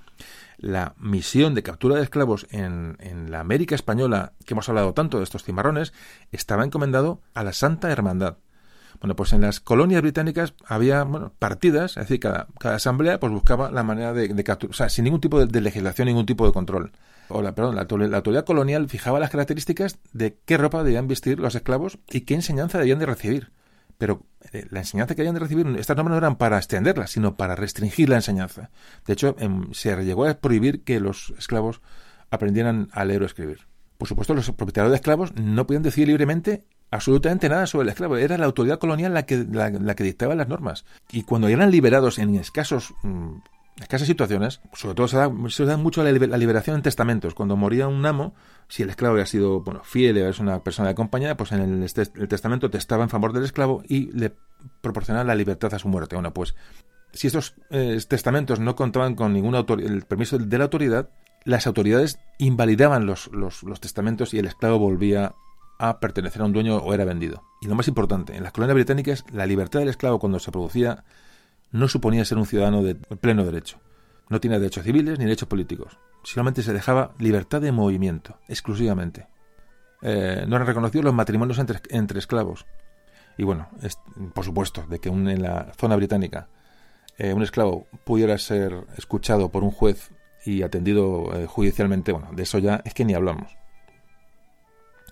la 0.56 0.94
misión 0.98 1.54
de 1.54 1.62
captura 1.62 1.94
de 1.94 2.02
esclavos 2.02 2.48
en, 2.50 2.96
en 2.98 3.30
la 3.30 3.38
América 3.38 3.76
Española, 3.76 4.32
que 4.44 4.54
hemos 4.54 4.68
hablado 4.68 4.92
tanto 4.94 5.18
de 5.18 5.24
estos 5.24 5.44
cimarrones, 5.44 5.92
estaba 6.32 6.64
encomendado 6.64 7.20
a 7.34 7.44
la 7.44 7.52
Santa 7.52 7.92
Hermandad. 7.92 8.38
Bueno, 9.00 9.16
pues 9.16 9.32
en 9.32 9.40
las 9.40 9.60
colonias 9.60 10.02
británicas 10.02 10.54
había 10.66 11.04
bueno, 11.04 11.32
partidas, 11.38 11.92
es 11.92 12.04
decir, 12.04 12.20
cada, 12.20 12.48
cada 12.58 12.76
asamblea 12.76 13.18
pues 13.18 13.32
buscaba 13.32 13.70
la 13.70 13.82
manera 13.82 14.12
de, 14.12 14.28
capturar, 14.44 14.72
o 14.72 14.74
sea, 14.74 14.90
sin 14.90 15.04
ningún 15.04 15.22
tipo 15.22 15.44
de, 15.44 15.60
legislación, 15.60 16.06
ningún 16.06 16.26
tipo 16.26 16.46
de 16.46 16.52
control. 16.52 16.92
O 17.28 17.40
la, 17.40 17.54
perdón, 17.54 17.76
la, 17.76 17.82
autoridad 17.82 18.44
colonial 18.44 18.88
fijaba 18.88 19.18
las 19.18 19.30
características 19.30 19.98
de 20.12 20.36
qué 20.44 20.58
ropa 20.58 20.84
debían 20.84 21.08
vestir 21.08 21.38
los 21.38 21.54
esclavos 21.54 21.98
y 22.10 22.22
qué 22.22 22.34
enseñanza 22.34 22.78
debían 22.78 22.98
de 22.98 23.06
recibir. 23.06 23.52
Pero 23.96 24.26
eh, 24.52 24.66
la 24.70 24.80
enseñanza 24.80 25.14
que 25.14 25.22
debían 25.22 25.34
de 25.34 25.40
recibir, 25.40 25.66
estas 25.78 25.96
normas 25.96 26.12
no 26.12 26.18
eran 26.18 26.36
para 26.36 26.58
extenderla, 26.58 27.06
sino 27.06 27.36
para 27.36 27.54
restringir 27.54 28.10
la 28.10 28.16
enseñanza. 28.16 28.70
De 29.06 29.14
hecho, 29.14 29.34
em, 29.38 29.72
se 29.72 29.96
llegó 30.04 30.26
a 30.26 30.34
prohibir 30.34 30.84
que 30.84 31.00
los 31.00 31.32
esclavos 31.38 31.80
aprendieran 32.30 32.88
a 32.92 33.04
leer 33.06 33.22
o 33.22 33.26
escribir. 33.26 33.66
Por 33.96 34.08
supuesto, 34.08 34.34
los 34.34 34.50
propietarios 34.52 34.90
de 34.90 34.96
esclavos 34.96 35.34
no 35.36 35.66
podían 35.66 35.82
decidir 35.82 36.08
libremente 36.08 36.64
absolutamente 36.90 37.48
nada 37.48 37.66
sobre 37.66 37.84
el 37.84 37.88
esclavo. 37.90 38.16
Era 38.16 38.38
la 38.38 38.46
autoridad 38.46 38.78
colonial 38.78 39.14
la 39.14 39.24
que, 39.24 39.44
la, 39.50 39.94
que 39.94 40.04
dictaba 40.04 40.34
las 40.34 40.48
normas. 40.48 40.84
Y 41.10 41.22
cuando 41.22 41.48
eran 41.48 41.70
liberados 41.70 42.18
en 42.18 42.34
escasos, 42.34 42.94
mmm, 43.02 43.38
escasas 43.80 44.06
situaciones, 44.06 44.60
sobre 44.74 44.94
todo 44.94 45.08
se 45.08 45.16
da, 45.64 45.76
mucho 45.76 46.02
la, 46.02 46.12
liberación 46.12 46.76
en 46.76 46.82
testamentos. 46.82 47.34
Cuando 47.34 47.56
moría 47.56 47.88
un 47.88 48.04
amo, 48.04 48.34
si 48.68 48.82
el 48.82 48.90
esclavo 48.90 49.14
había 49.14 49.26
sido 49.26 49.60
bueno, 49.60 49.82
fiel, 49.84 50.16
era 50.16 50.32
una 50.40 50.62
persona 50.62 50.88
de 50.88 50.94
compañía, 50.94 51.36
pues 51.36 51.52
en 51.52 51.60
el, 51.60 51.82
el 51.82 52.28
testamento 52.28 52.70
testaba 52.70 53.04
en 53.04 53.08
favor 53.08 53.32
del 53.32 53.44
esclavo 53.44 53.82
y 53.88 54.12
le 54.12 54.32
proporcionaba 54.80 55.24
la 55.24 55.34
libertad 55.34 55.72
a 55.74 55.78
su 55.78 55.88
muerte. 55.88 56.16
Bueno, 56.16 56.34
pues 56.34 56.54
si 57.12 57.26
estos 57.26 57.54
eh, 57.70 57.98
testamentos 58.06 58.60
no 58.60 58.76
contaban 58.76 59.14
con 59.14 59.32
ningún 59.32 59.54
el 59.54 60.02
permiso 60.02 60.38
de 60.38 60.58
la 60.58 60.64
autoridad, 60.64 61.08
las 61.44 61.66
autoridades 61.66 62.18
invalidaban 62.38 63.06
los, 63.06 63.28
los, 63.32 63.62
los 63.62 63.80
testamentos 63.80 64.34
y 64.34 64.38
el 64.38 64.46
esclavo 64.46 64.78
volvía 64.78 65.34
a 65.80 65.98
pertenecer 65.98 66.42
a 66.42 66.44
un 66.44 66.52
dueño 66.52 66.76
o 66.76 66.92
era 66.92 67.06
vendido. 67.06 67.42
Y 67.62 67.66
lo 67.66 67.74
más 67.74 67.88
importante, 67.88 68.36
en 68.36 68.42
las 68.42 68.52
colonias 68.52 68.74
británicas 68.74 69.24
la 69.32 69.46
libertad 69.46 69.80
del 69.80 69.88
esclavo 69.88 70.18
cuando 70.18 70.38
se 70.38 70.52
producía 70.52 71.04
no 71.72 71.88
suponía 71.88 72.24
ser 72.26 72.36
un 72.36 72.46
ciudadano 72.46 72.82
de 72.82 72.94
pleno 72.94 73.44
derecho. 73.44 73.78
No 74.28 74.40
tenía 74.40 74.58
derechos 74.58 74.84
civiles 74.84 75.18
ni 75.18 75.24
derechos 75.24 75.48
políticos. 75.48 75.98
Solamente 76.22 76.62
se 76.62 76.74
dejaba 76.74 77.14
libertad 77.18 77.62
de 77.62 77.72
movimiento, 77.72 78.36
exclusivamente. 78.46 79.28
Eh, 80.02 80.44
no 80.46 80.56
eran 80.56 80.68
reconocidos 80.68 81.04
los 81.06 81.14
matrimonios 81.14 81.58
entre, 81.58 82.18
esclavos. 82.18 82.66
Y 83.38 83.44
bueno, 83.44 83.68
es, 83.82 83.98
por 84.34 84.44
supuesto, 84.44 84.84
de 84.86 84.98
que 84.98 85.08
en 85.08 85.42
la 85.42 85.72
zona 85.78 85.96
británica 85.96 86.48
eh, 87.16 87.32
un 87.32 87.42
esclavo 87.42 87.86
pudiera 88.04 88.36
ser 88.36 88.86
escuchado 88.98 89.50
por 89.50 89.64
un 89.64 89.70
juez 89.70 90.10
y 90.44 90.62
atendido 90.62 91.34
eh, 91.34 91.46
judicialmente, 91.46 92.12
bueno, 92.12 92.28
de 92.32 92.42
eso 92.42 92.58
ya 92.58 92.82
es 92.84 92.92
que 92.92 93.06
ni 93.06 93.14
hablamos. 93.14 93.59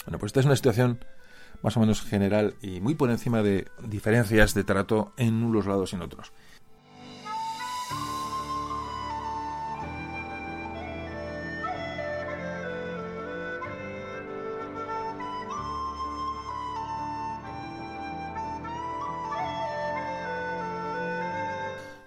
Bueno, 0.09 0.21
pues 0.21 0.31
esta 0.31 0.41
es 0.41 0.47
una 0.47 0.57
situación 0.57 1.05
más 1.61 1.77
o 1.77 1.81
menos 1.81 2.01
general 2.01 2.55
y 2.63 2.81
muy 2.81 2.95
por 2.95 3.11
encima 3.11 3.43
de 3.43 3.67
diferencias 3.83 4.55
de 4.55 4.65
trato 4.65 5.13
en 5.19 5.43
unos 5.45 5.67
lados 5.67 5.93
y 5.93 5.97
en 5.97 6.03
otros. 6.03 6.33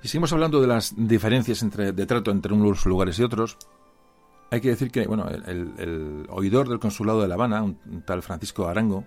Si 0.01 0.07
seguimos 0.07 0.33
hablando 0.33 0.59
de 0.59 0.65
las 0.65 0.95
diferencias 0.97 1.63
de 1.69 2.05
trato 2.07 2.31
entre 2.31 2.51
unos 2.51 2.83
lugares 2.87 3.19
y 3.19 3.23
otros, 3.23 3.59
hay 4.51 4.59
que 4.59 4.69
decir 4.69 4.91
que 4.91 5.07
bueno, 5.07 5.27
el, 5.29 6.27
oidor 6.29 6.67
del 6.67 6.79
consulado 6.79 7.21
de 7.21 7.29
La 7.29 7.35
Habana, 7.35 7.63
un, 7.63 8.03
tal 8.05 8.21
Francisco 8.21 8.67
Arango, 8.67 9.05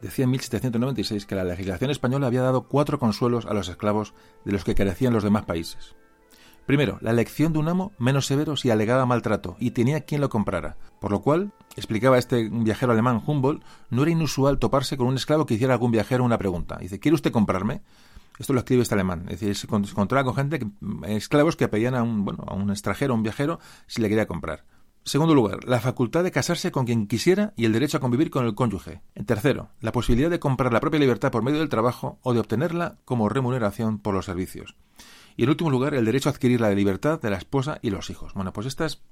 decía 0.00 0.24
en 0.24 0.30
1796 0.30 1.26
que 1.26 1.34
la 1.34 1.44
legislación 1.44 1.90
española 1.90 2.26
había 2.26 2.42
dado 2.42 2.62
cuatro 2.62 2.98
consuelos 2.98 3.44
a 3.44 3.52
los 3.52 3.68
esclavos 3.68 4.14
de 4.44 4.52
los 4.52 4.64
que 4.64 4.74
carecían 4.74 5.12
los 5.12 5.22
demás 5.22 5.44
países. 5.44 5.94
Primero, 6.64 6.98
la 7.00 7.10
elección 7.10 7.52
de 7.52 7.60
un 7.60 7.68
amo 7.68 7.92
menos 7.98 8.26
severo 8.26 8.56
si 8.56 8.70
alegaba 8.70 9.06
maltrato 9.06 9.56
y 9.60 9.70
tenía 9.70 10.00
quien 10.00 10.22
lo 10.22 10.30
comprara, 10.30 10.76
por 11.00 11.12
lo 11.12 11.20
cual, 11.20 11.52
explicaba 11.76 12.18
este 12.18 12.48
viajero 12.48 12.92
alemán 12.92 13.22
Humboldt, 13.24 13.62
no 13.90 14.02
era 14.02 14.10
inusual 14.10 14.58
toparse 14.58 14.96
con 14.96 15.06
un 15.06 15.16
esclavo 15.16 15.46
que 15.46 15.54
hiciera 15.54 15.74
algún 15.74 15.92
viajero 15.92 16.24
una 16.24 16.38
pregunta. 16.38 16.78
Dice, 16.80 16.98
¿quiere 16.98 17.14
usted 17.14 17.30
comprarme? 17.30 17.82
Esto 18.38 18.52
lo 18.52 18.60
escribe 18.60 18.82
este 18.82 18.94
alemán. 18.94 19.26
Es 19.28 19.40
decir, 19.40 19.56
se 19.56 19.66
encontraba 19.66 20.24
con 20.24 20.34
gente, 20.34 20.58
que, 20.58 20.66
esclavos 21.14 21.56
que 21.56 21.68
pedían 21.68 21.94
a 21.94 22.02
un, 22.02 22.24
bueno, 22.24 22.44
a 22.46 22.54
un 22.54 22.70
extranjero, 22.70 23.14
a 23.14 23.16
un 23.16 23.22
viajero, 23.22 23.58
si 23.86 24.02
le 24.02 24.08
quería 24.08 24.26
comprar. 24.26 24.64
Segundo 25.04 25.36
lugar, 25.36 25.62
la 25.64 25.78
facultad 25.78 26.24
de 26.24 26.32
casarse 26.32 26.72
con 26.72 26.84
quien 26.84 27.06
quisiera 27.06 27.52
y 27.56 27.64
el 27.64 27.72
derecho 27.72 27.98
a 27.98 28.00
convivir 28.00 28.28
con 28.28 28.44
el 28.44 28.56
cónyuge. 28.56 29.02
En 29.14 29.24
tercero, 29.24 29.70
la 29.80 29.92
posibilidad 29.92 30.30
de 30.30 30.40
comprar 30.40 30.72
la 30.72 30.80
propia 30.80 30.98
libertad 30.98 31.30
por 31.30 31.44
medio 31.44 31.60
del 31.60 31.68
trabajo 31.68 32.18
o 32.22 32.34
de 32.34 32.40
obtenerla 32.40 32.98
como 33.04 33.28
remuneración 33.28 34.00
por 34.00 34.14
los 34.14 34.24
servicios. 34.24 34.74
Y 35.36 35.44
en 35.44 35.50
último 35.50 35.70
lugar, 35.70 35.94
el 35.94 36.06
derecho 36.06 36.28
a 36.28 36.32
adquirir 36.32 36.60
la 36.60 36.70
libertad 36.70 37.20
de 37.20 37.30
la 37.30 37.36
esposa 37.36 37.78
y 37.82 37.90
los 37.90 38.10
hijos. 38.10 38.34
Bueno, 38.34 38.52
pues 38.52 38.66
estas 38.66 39.02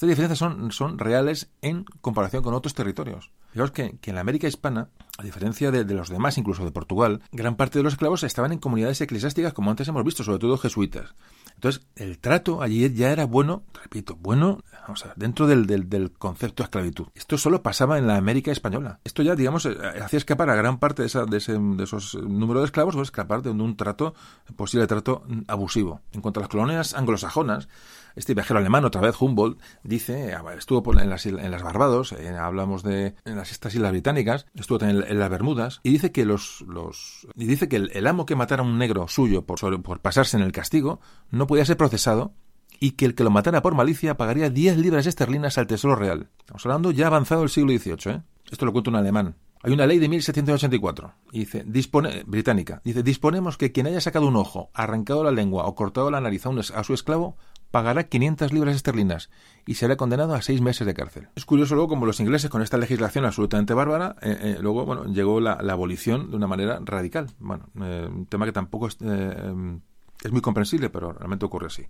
estas 0.00 0.08
diferencias 0.08 0.74
son, 0.74 0.98
reales 0.98 1.50
en 1.60 1.84
comparación 2.00 2.42
con 2.42 2.54
otros 2.54 2.72
territorios. 2.72 3.30
Fijaos 3.52 3.70
que, 3.70 3.98
en 4.02 4.14
la 4.14 4.22
América 4.22 4.48
hispana, 4.48 4.88
a 5.18 5.22
diferencia 5.22 5.70
de, 5.70 5.84
de, 5.84 5.92
los 5.92 6.08
demás, 6.08 6.38
incluso 6.38 6.64
de 6.64 6.70
Portugal, 6.70 7.20
gran 7.32 7.56
parte 7.56 7.78
de 7.78 7.82
los 7.82 7.92
esclavos 7.92 8.22
estaban 8.22 8.50
en 8.52 8.60
comunidades 8.60 9.02
eclesiásticas, 9.02 9.52
como 9.52 9.70
antes 9.70 9.88
hemos 9.88 10.02
visto, 10.02 10.24
sobre 10.24 10.38
todo 10.38 10.56
jesuitas. 10.56 11.14
Entonces, 11.54 11.86
el 11.96 12.18
trato 12.18 12.62
allí 12.62 12.90
ya 12.94 13.12
era 13.12 13.26
bueno, 13.26 13.64
repito, 13.74 14.16
bueno, 14.18 14.60
vamos 14.80 15.04
a 15.04 15.12
dentro 15.16 15.46
del, 15.46 15.66
del, 15.66 16.12
concepto 16.12 16.62
de 16.62 16.68
esclavitud. 16.68 17.08
Esto 17.14 17.36
solo 17.36 17.62
pasaba 17.62 17.98
en 17.98 18.06
la 18.06 18.16
América 18.16 18.50
española. 18.50 19.00
Esto 19.04 19.22
ya, 19.22 19.36
digamos, 19.36 19.66
eh, 19.66 19.76
hacía 20.02 20.16
escapar 20.16 20.48
a 20.48 20.54
gran 20.54 20.78
parte 20.78 21.02
de, 21.02 21.08
esa, 21.08 21.26
de, 21.26 21.36
ese, 21.36 21.58
de 21.58 21.84
esos 21.84 22.14
números 22.14 22.62
de 22.62 22.66
esclavos, 22.66 22.96
o 22.96 23.02
escapar 23.02 23.42
de 23.42 23.50
un 23.50 23.76
trato, 23.76 24.14
posible 24.56 24.86
trato 24.86 25.24
abusivo. 25.46 26.00
En 26.12 26.22
cuanto 26.22 26.40
a 26.40 26.44
las 26.44 26.48
colonias 26.48 26.94
anglosajonas, 26.94 27.68
este 28.16 28.34
viajero 28.34 28.58
alemán, 28.58 28.84
otra 28.84 29.00
vez 29.00 29.20
Humboldt, 29.20 29.60
dice, 29.82 30.34
estuvo 30.56 31.00
en 31.00 31.10
las, 31.10 31.26
en 31.26 31.50
las 31.50 31.62
Barbados, 31.62 32.12
eh, 32.12 32.36
hablamos 32.36 32.82
de 32.82 33.14
en 33.24 33.36
las 33.36 33.50
estas 33.50 33.74
islas 33.74 33.92
británicas, 33.92 34.46
estuvo 34.54 34.78
también 34.78 35.04
en, 35.06 35.18
las 35.18 35.30
Bermudas, 35.30 35.80
y 35.82 35.90
dice 35.90 36.12
que 36.12 36.24
los, 36.24 36.62
los 36.68 37.26
y 37.36 37.46
dice 37.46 37.68
que 37.68 37.76
el, 37.76 38.06
amo 38.06 38.26
que 38.26 38.36
matara 38.36 38.62
a 38.62 38.66
un 38.66 38.78
negro 38.78 39.08
suyo 39.08 39.44
por, 39.46 39.82
por 39.82 40.00
pasarse 40.00 40.36
en 40.36 40.42
el 40.42 40.52
castigo 40.52 41.00
no 41.30 41.46
podía 41.46 41.64
ser 41.64 41.76
procesado 41.76 42.34
y 42.80 42.92
que 42.92 43.04
el 43.04 43.14
que 43.14 43.24
lo 43.24 43.30
matara 43.30 43.62
por 43.62 43.74
malicia 43.74 44.16
pagaría 44.16 44.50
10 44.50 44.78
libras 44.78 45.06
esterlinas 45.06 45.58
al 45.58 45.66
Tesoro 45.66 45.96
Real. 45.96 46.30
Estamos 46.38 46.64
hablando 46.64 46.90
ya 46.90 47.06
avanzado 47.06 47.42
el 47.42 47.50
siglo 47.50 47.72
XVIII, 47.72 48.14
¿eh? 48.14 48.22
Esto 48.50 48.64
lo 48.64 48.72
cuenta 48.72 48.90
un 48.90 48.96
alemán. 48.96 49.36
Hay 49.62 49.72
una 49.72 49.86
ley 49.86 49.98
de 49.98 50.08
1784, 50.08 51.12
y 51.32 51.40
dice, 51.40 51.64
dispone, 51.66 52.24
británica, 52.26 52.80
dice, 52.82 53.02
disponemos 53.02 53.58
que 53.58 53.72
quien 53.72 53.86
haya 53.86 54.00
sacado 54.00 54.26
un 54.26 54.36
ojo, 54.36 54.70
arrancado 54.72 55.22
la 55.22 55.32
lengua 55.32 55.66
o 55.66 55.74
cortado 55.74 56.10
la 56.10 56.22
nariz 56.22 56.46
a, 56.46 56.48
un, 56.48 56.60
a 56.60 56.82
su 56.82 56.94
esclavo, 56.94 57.36
pagará 57.70 58.04
500 58.04 58.52
libras 58.52 58.76
esterlinas 58.76 59.30
y 59.66 59.74
será 59.74 59.96
condenado 59.96 60.34
a 60.34 60.42
seis 60.42 60.60
meses 60.60 60.86
de 60.86 60.94
cárcel. 60.94 61.28
Es 61.36 61.44
curioso 61.44 61.74
luego 61.74 61.88
como 61.88 62.06
los 62.06 62.20
ingleses 62.20 62.50
con 62.50 62.62
esta 62.62 62.78
legislación 62.78 63.24
absolutamente 63.24 63.74
bárbara, 63.74 64.16
eh, 64.22 64.38
eh, 64.40 64.56
luego 64.60 64.84
bueno 64.84 65.04
llegó 65.04 65.40
la, 65.40 65.52
abolición 65.52 66.30
de 66.30 66.36
una 66.36 66.46
manera 66.46 66.80
radical. 66.82 67.28
Bueno, 67.38 67.68
eh, 67.80 68.08
un 68.10 68.26
tema 68.26 68.46
que 68.46 68.52
tampoco 68.52 68.88
es, 68.88 68.98
es 69.00 70.32
muy 70.32 70.40
comprensible, 70.40 70.90
pero 70.90 71.12
realmente 71.12 71.44
ocurre 71.44 71.66
así. 71.66 71.86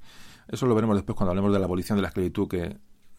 Eso 0.49 0.67
lo 0.67 0.75
veremos 0.75 0.97
después 0.97 1.17
cuando 1.17 1.31
hablemos 1.31 1.53
de 1.53 1.59
la 1.59 1.65
abolición 1.65 1.97
de 1.97 2.03
la 2.03 2.09
esclavitud 2.09 2.49
que 2.49 2.77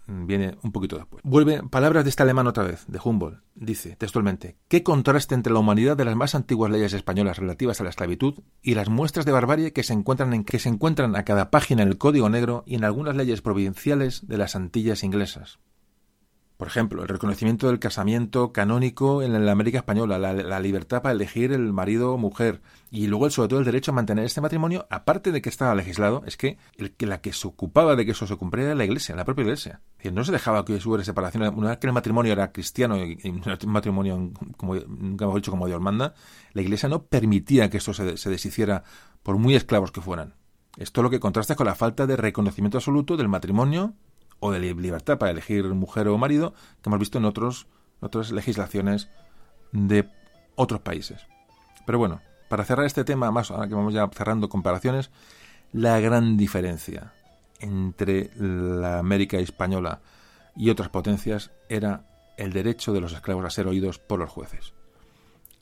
viene 0.08 0.58
un 0.64 0.72
poquito 0.72 0.98
después. 0.98 1.22
Vuelve, 1.24 1.64
palabras 1.64 2.04
de 2.04 2.10
este 2.10 2.24
alemán 2.24 2.48
otra 2.48 2.64
vez, 2.64 2.86
de 2.88 3.00
Humboldt. 3.04 3.42
Dice, 3.56 3.96
textualmente, 3.96 4.58
¿qué 4.68 4.84
contraste 4.84 5.36
entre 5.36 5.54
la 5.54 5.60
humanidad 5.60 5.98
de 5.98 6.06
las 6.06 6.16
más 6.16 6.36
antiguas 6.36 6.72
leyes 6.72 6.94
españolas 6.94 7.38
relativas 7.38 7.80
a 7.80 7.84
la 7.84 7.90
esclavitud 7.90 8.40
y 8.62 8.76
las 8.76 8.90
muestras 8.90 9.26
de 9.26 9.32
barbarie 9.32 9.74
que 9.74 9.84
se 9.84 9.94
encuentran, 9.94 10.34
en, 10.34 10.44
que 10.44 10.60
se 10.60 10.70
encuentran 10.70 11.16
a 11.16 11.24
cada 11.24 11.52
página 11.52 11.84
en 11.84 11.90
el 11.90 11.98
Código 11.98 12.30
Negro 12.30 12.64
y 12.66 12.76
en 12.76 12.84
algunas 12.84 13.16
leyes 13.16 13.42
provinciales 13.42 14.28
de 14.28 14.38
las 14.38 14.56
Antillas 14.56 15.04
inglesas? 15.04 15.60
Por 16.62 16.68
ejemplo, 16.68 17.02
el 17.02 17.08
reconocimiento 17.08 17.66
del 17.66 17.80
casamiento 17.80 18.54
canónico 18.54 19.24
en 19.24 19.48
la 19.48 19.52
América 19.52 19.80
Española, 19.80 20.20
la, 20.20 20.60
libertad 20.60 21.02
para 21.02 21.14
elegir 21.14 21.54
el 21.54 21.74
marido 21.74 22.14
o 22.14 22.20
mujer, 22.20 22.62
y 22.92 23.08
luego 23.08 23.28
sobre 23.32 23.50
todo 23.50 23.58
el 23.58 23.66
derecho 23.66 23.90
a 23.90 23.96
mantener 23.96 24.26
este 24.26 24.42
matrimonio, 24.42 24.86
aparte 24.92 25.32
de 25.32 25.42
que 25.42 25.50
estaba 25.50 25.74
legislado, 25.74 26.22
es 26.28 26.38
que, 26.38 26.60
el, 26.78 26.92
que 26.92 27.08
la 27.08 27.20
que 27.20 27.34
se 27.34 27.48
ocupaba 27.48 27.96
de 27.96 28.06
que 28.06 28.12
eso 28.12 28.28
se 28.28 28.36
cumpliera 28.36 28.70
era 28.70 28.78
la 28.78 28.86
iglesia, 28.86 29.16
la 29.16 29.26
propia 29.26 29.42
iglesia. 29.42 29.82
Es 29.94 29.98
decir, 29.98 30.14
no 30.14 30.24
se 30.24 30.32
dejaba 30.32 30.64
que 30.64 30.74
hubiera 30.74 31.04
separación. 31.04 31.52
Una 31.58 31.70
vez 31.70 31.80
que 31.80 31.88
el 31.88 31.94
matrimonio 31.94 32.32
era 32.32 32.52
cristiano 32.52 33.04
y, 33.04 33.18
y 33.24 33.30
un 33.30 33.44
matrimonio, 33.66 34.32
como 34.56 34.76
nunca 34.76 35.26
hemos 35.26 35.38
dicho, 35.38 35.50
como 35.50 35.66
Dios 35.66 35.82
manda, 35.82 36.14
la 36.54 36.62
iglesia 36.62 36.88
no 36.88 37.06
permitía 37.06 37.72
que 37.72 37.78
esto 37.78 37.92
se, 37.96 38.18
se 38.18 38.30
deshiciera 38.30 38.84
por 39.24 39.40
muy 39.40 39.56
esclavos 39.56 39.92
que 39.92 40.02
fueran. 40.02 40.36
Esto 40.78 41.02
lo 41.02 41.10
que 41.10 41.20
contrasta 41.20 41.56
con 41.56 41.66
la 41.66 41.74
falta 41.74 42.06
de 42.06 42.18
reconocimiento 42.18 42.78
absoluto 42.78 43.18
del 43.18 43.30
matrimonio 43.30 43.96
o 44.42 44.52
de 44.52 44.60
libertad 44.60 45.18
para 45.18 45.32
elegir 45.32 45.64
mujer 45.66 46.10
o 46.10 46.18
marido 46.18 46.54
que 46.82 46.90
hemos 46.90 47.00
visto 47.00 47.20
en 47.20 47.26
otros, 47.26 47.68
otras 48.02 48.32
legislaciones 48.32 49.10
de 49.72 50.10
otros 50.56 50.82
países. 50.82 51.26
Pero 51.86 52.00
bueno, 52.00 52.20
para 52.50 52.66
cerrar 52.66 52.86
este 52.86 53.06
tema, 53.06 53.32
más 53.32 53.52
ahora 53.52 53.70
que 53.70 53.76
vamos 53.76 53.94
ya 53.94 54.10
cerrando 54.10 54.50
comparaciones, 54.50 55.12
la 55.72 56.00
gran 56.02 56.36
diferencia 56.36 57.14
entre 57.60 58.32
la 58.36 59.00
América 59.00 59.38
española 59.38 60.02
y 60.56 60.70
otras 60.70 60.90
potencias 60.90 61.52
era 61.70 62.04
el 62.38 62.52
derecho 62.52 62.92
de 62.92 63.02
los 63.02 63.14
esclavos 63.14 63.46
a 63.46 63.50
ser 63.50 63.68
oídos 63.68 64.00
por 64.00 64.20
los 64.20 64.30
jueces. 64.30 64.74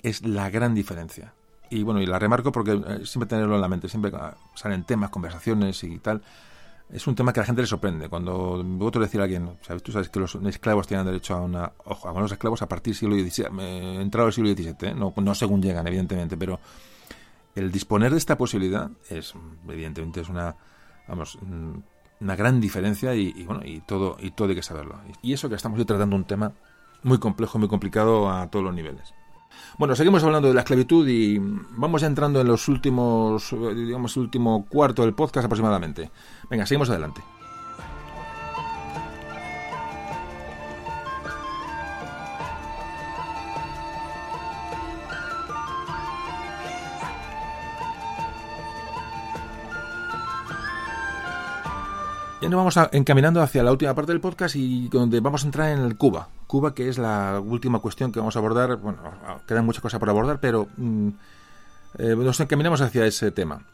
Es 0.01 0.25
la 0.25 0.49
gran 0.49 0.74
diferencia. 0.74 1.33
Y 1.69 1.83
bueno, 1.83 2.01
y 2.01 2.06
la 2.06 2.17
remarco 2.17 2.51
porque 2.51 2.72
eh, 2.72 3.06
siempre 3.06 3.27
tenerlo 3.27 3.56
en 3.56 3.61
la 3.61 3.67
mente, 3.67 3.90
siempre 3.90 4.11
salen 4.56 4.85
temas, 4.85 5.09
conversaciones 5.09 5.83
y 5.83 5.99
tal, 5.99 6.24
es 6.92 7.06
un 7.06 7.16
tema 7.16 7.32
que 7.32 7.40
a 7.40 7.43
la 7.43 7.48
gente 7.48 7.61
le 7.61 7.68
sorprende. 7.68 8.09
Cuando 8.09 8.64
vosotros 8.64 9.06
decir 9.06 9.22
a 9.22 9.26
alguien, 9.26 9.58
¿sabes? 9.61 9.84
tú 9.84 9.92
sabes 9.92 10.09
que 10.09 10.19
los 10.19 10.35
esclavos 10.35 10.88
tienen 10.88 11.06
derecho 11.06 11.35
a 11.35 11.42
una. 11.42 11.72
Ojo, 11.85 12.09
a 12.09 12.19
los 12.19 12.32
esclavos 12.32 12.61
a 12.61 12.68
partir 12.68 12.93
del 12.93 13.00
siglo 13.00 13.16
XVII, 13.16 13.61
eh, 13.61 14.01
entrado 14.01 14.27
el 14.27 14.34
siglo 14.34 14.50
XVII, 14.51 14.90
¿eh? 14.90 14.93
no, 14.95 15.14
no 15.16 15.35
según 15.35 15.61
llegan, 15.61 15.85
evidentemente, 15.88 16.35
pero 16.35 16.59
el 17.56 17.72
disponer 17.72 18.11
de 18.11 18.18
esta 18.18 18.38
posibilidad 18.38 18.90
es, 19.09 19.34
evidentemente, 19.68 20.22
es 20.22 20.30
una. 20.30 20.56
Vamos. 21.08 21.38
Mm, 21.42 21.80
una 22.22 22.35
gran 22.35 22.59
diferencia 22.59 23.16
y, 23.16 23.34
y, 23.34 23.43
bueno 23.45 23.61
y 23.64 23.80
todo 23.80 24.18
y 24.19 24.32
todo 24.32 24.50
hay 24.50 24.56
que 24.56 24.61
saberlo 24.61 25.00
y 25.22 25.32
eso 25.32 25.48
que 25.48 25.56
estamos 25.56 25.84
tratando 25.85 26.18
un 26.18 26.26
tema 26.26 26.51
muy 27.01 27.18
complejo 27.18 27.59
muy 27.59 27.69
complicado 27.69 28.30
a 28.30 28.48
todos 28.50 28.66
los 28.66 28.76
niveles 28.76 29.14
bueno, 29.78 29.95
seguimos 29.95 30.24
hablando 30.24 30.48
de 30.48 30.53
la 30.53 30.61
esclavitud 30.61 31.08
y 31.08 31.40
vamos 31.40 32.03
entrando 32.03 32.42
en 32.42 32.48
los 32.48 32.68
últimos, 32.68 33.56
digamos, 33.76 34.16
el 34.18 34.24
último 34.24 34.66
cuarto 34.68 35.03
del 35.03 35.14
podcast 35.14 35.45
aproximadamente. 35.45 36.11
Venga, 36.50 36.66
seguimos 36.66 36.90
adelante. 36.90 37.22
Ya 52.42 52.48
nos 52.48 52.58
vamos 52.58 52.77
a, 52.77 52.90
encaminando 52.93 53.42
hacia 53.42 53.64
la 53.64 53.72
última 53.72 53.93
parte 53.93 54.14
del 54.14 54.22
podcast 54.22 54.56
y 54.56 54.88
donde 54.88 55.19
vamos 55.19 55.43
a 55.43 55.48
entrar 55.48 55.72
en 55.72 55.80
el 55.80 55.98
Cuba, 55.98 56.30
Cuba, 56.48 56.74
que 56.74 56.88
es 56.88 56.98
la 56.98 57.42
última 57.43 57.80
cuestión 57.80 58.14
que 58.14 58.19
vamos 58.19 58.38
a 58.38 58.40
abordar. 58.40 58.77
Bueno, 58.77 59.00
quedan 59.45 59.66
muchas 59.66 59.82
cosas 59.82 60.00
por 60.00 60.09
abordar, 60.09 60.40
pero 60.40 60.68
mm, 60.77 61.09
eh, 61.98 62.16
nos 62.16 62.40
encaminamos 62.40 62.80
hacia 62.80 63.06
ese 63.06 63.32
tema. 63.32 63.66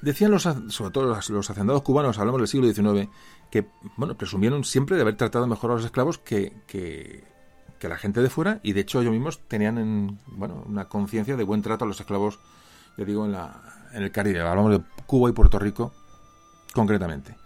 Decían 0.00 0.32
los, 0.32 0.42
sobre 0.42 0.90
todo 0.90 1.14
los, 1.14 1.50
hacendados 1.50 1.82
cubanos, 1.82 2.18
hablamos 2.18 2.40
del 2.40 2.48
siglo 2.48 2.66
XIX, 2.66 3.08
que 3.52 3.68
bueno, 3.96 4.16
presumieron 4.16 4.64
siempre 4.64 4.96
de 4.96 5.02
haber 5.02 5.16
tratado 5.16 5.46
mejor 5.46 5.70
a 5.70 5.74
los 5.74 5.84
esclavos 5.84 6.18
que, 6.18 6.52
que, 6.66 7.22
la 7.88 7.98
gente 7.98 8.20
de 8.20 8.30
fuera, 8.30 8.58
y 8.64 8.72
de 8.72 8.80
hecho 8.80 9.00
ellos 9.00 9.12
mismos 9.12 9.40
tenían 9.46 9.78
en, 9.78 10.18
bueno, 10.26 10.64
una 10.66 10.88
conciencia 10.88 11.36
de 11.36 11.44
buen 11.44 11.62
trato 11.62 11.84
a 11.84 11.88
los 11.88 12.00
esclavos, 12.00 12.40
yo 12.96 13.04
digo, 13.04 13.24
en, 13.26 13.32
la, 13.32 13.60
en 13.92 14.02
el 14.02 14.10
Caribe. 14.10 14.40
Hablamos 14.40 14.72
de 14.72 14.82
Cuba 15.06 15.30
y 15.30 15.32
Puerto 15.32 15.58
Rico, 15.60 15.92
concretamente. 16.72 17.41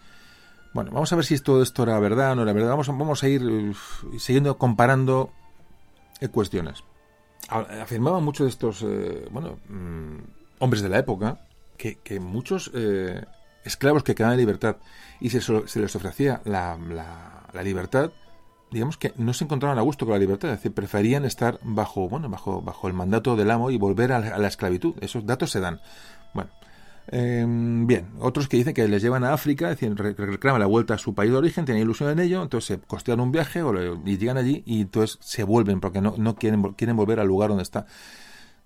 Bueno, 0.77 0.91
vamos 0.91 1.11
a 1.11 1.17
ver 1.17 1.25
si 1.25 1.39
todo 1.39 1.63
esto 1.63 1.85
era 1.85 1.99
verdad 1.99 2.33
o 2.33 2.35
no 2.35 2.43
era 2.43 2.53
verdad. 2.53 2.77
Vamos, 2.77 3.23
a 3.23 3.29
ir 3.29 3.75
siguiendo 4.19 4.59
comparando 4.59 5.33
eh, 6.21 6.29
cuestiones. 6.29 6.85
Afirmaban 7.49 8.23
muchos 8.23 8.45
de 8.45 8.51
estos, 8.51 8.83
eh, 8.83 9.27
bueno, 9.31 9.59
mm, 9.71 10.19
hombres 10.59 10.83
de 10.83 10.91
la 10.91 10.99
época 10.99 11.41
que, 11.79 12.21
muchos 12.21 12.71
eh, 12.75 13.25
esclavos 13.65 14.03
que 14.03 14.15
quedaban 14.15 14.35
en 14.35 14.41
libertad 14.41 14.77
y 15.19 15.31
se, 15.31 15.41
se 15.41 15.81
les 15.81 15.97
ofrecía 15.97 16.43
la, 16.45 16.77
la, 17.55 17.63
libertad, 17.63 18.11
digamos 18.71 18.99
que 18.99 19.15
no 19.17 19.33
se 19.33 19.45
encontraban 19.45 19.79
a 19.79 19.83
gusto 19.83 20.05
con 20.05 20.13
la 20.13 20.19
libertad, 20.19 20.51
es 20.51 20.59
decir, 20.59 20.75
preferían 20.75 21.25
estar 21.25 21.59
bajo, 21.63 22.07
bueno, 22.11 22.29
bajo, 22.29 22.61
bajo 22.61 22.87
el 22.87 22.93
mandato 22.93 23.35
del 23.35 23.51
amo 23.51 23.71
y 23.71 23.79
volver 23.79 24.13
a 24.13 24.39
la 24.39 24.49
esclavitud. 24.49 24.95
Esos 25.01 25.25
datos 25.25 25.51
se 25.53 25.61
dan. 25.61 25.81
Em, 27.09 27.87
bien, 27.87 28.09
otros 28.19 28.49
que 28.49 28.57
dicen 28.57 28.75
que 28.75 28.87
les 28.89 29.01
llevan 29.01 29.23
a 29.23 29.33
África, 29.33 29.71
es 29.71 29.79
decir, 29.79 29.97
reclaman 29.97 30.61
la 30.61 30.67
vuelta 30.67 30.95
a 30.95 30.99
su 30.99 31.15
país 31.15 31.31
de 31.31 31.37
origen, 31.37 31.65
tienen 31.65 31.83
ilusión 31.83 32.11
en 32.11 32.19
ello, 32.19 32.43
entonces 32.43 32.67
se 32.67 32.87
costean 32.87 33.21
un 33.21 33.31
viaje 33.31 33.63
y 34.05 34.19
llegan 34.19 34.37
allí 34.37 34.63
y 34.67 34.83
entonces 34.83 35.19
se 35.21 35.45
vuelven 35.45 35.81
porque 35.81 36.01
no, 36.01 36.15
no 36.19 36.35
quieren, 36.35 36.63
quieren 36.75 36.97
volver 36.97 37.21
al 37.21 37.29
lugar 37.29 37.51
donde 37.51 37.63
está. 37.63 37.87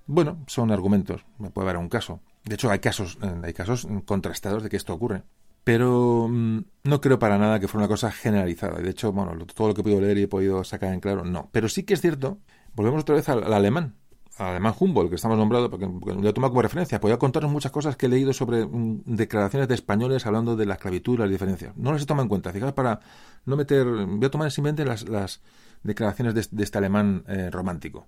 Bueno, 0.07 0.39
son 0.47 0.71
argumentos, 0.73 1.25
me 1.39 1.51
puede 1.51 1.69
haber 1.69 1.81
un 1.81 1.89
caso. 1.89 2.21
De 2.45 2.55
hecho, 2.55 2.71
hay 2.71 2.79
casos, 2.79 3.19
eh, 3.23 3.35
hay 3.43 3.53
casos 3.53 3.87
contrastados 4.07 4.63
de 4.63 4.71
que 4.71 4.77
esto 4.77 4.95
ocurre. 4.95 5.23
Pero 5.63 6.27
mm, 6.29 6.61
no 6.85 7.01
creo 7.03 7.19
para 7.19 7.37
nada 7.37 7.61
que 7.61 7.69
fuera 7.69 7.85
una 7.85 7.89
cosa 7.89 8.11
generalizada. 8.11 8.81
De 8.81 8.91
hecho, 8.91 9.13
bueno, 9.13 9.33
todo 9.47 9.69
lo 9.69 9.75
que 9.75 9.83
he 9.83 9.85
podido 9.85 10.01
leer 10.01 10.17
y 10.19 10.23
he 10.23 10.29
podido 10.29 10.65
sacar 10.65 10.95
en 10.95 11.01
claro, 11.01 11.25
no. 11.25 11.51
Pero 11.53 11.69
sí 11.69 11.83
que 11.83 11.95
es 11.95 12.01
cierto, 12.01 12.39
volvemos 12.75 13.03
otra 13.03 13.17
vez 13.17 13.29
al 13.29 13.53
alemán 13.53 14.00
alemán 14.49 14.75
Humboldt, 14.79 15.11
que 15.11 15.17
estamos 15.17 15.37
nombrado, 15.37 15.71
porque, 15.71 15.87
lo 15.87 16.29
he 16.29 16.33
tomado 16.33 16.51
como 16.51 16.63
referencia, 16.63 17.01
podría 17.01 17.19
contaros 17.19 17.51
muchas 17.51 17.73
cosas 17.73 17.97
que 17.97 18.07
he 18.07 18.09
leído 18.09 18.33
sobre 18.33 18.65
mm, 18.65 19.03
declaraciones 19.05 19.69
de 19.69 19.75
españoles 19.75 20.27
hablando 20.27 20.57
de 20.57 20.67
la 20.67 20.75
esclavitud 20.75 21.15
y 21.15 21.19
las 21.19 21.31
diferencias. 21.31 21.77
No 21.77 21.93
las 21.93 22.03
he 22.03 22.07
tomado 22.07 22.25
en 22.25 22.29
cuenta, 22.29 22.53
fijaos, 22.53 22.73
para 22.73 23.01
no 23.45 23.57
meter, 23.57 23.87
voy 23.87 24.25
a 24.25 24.31
tomar 24.31 24.51
simplemente 24.51 24.85
las, 24.85 25.09
las 25.09 25.41
declaraciones 25.83 26.35
de, 26.35 26.63
este 26.63 26.79
alemán 26.79 27.25
eh, 27.27 27.51
romántico. 27.51 28.07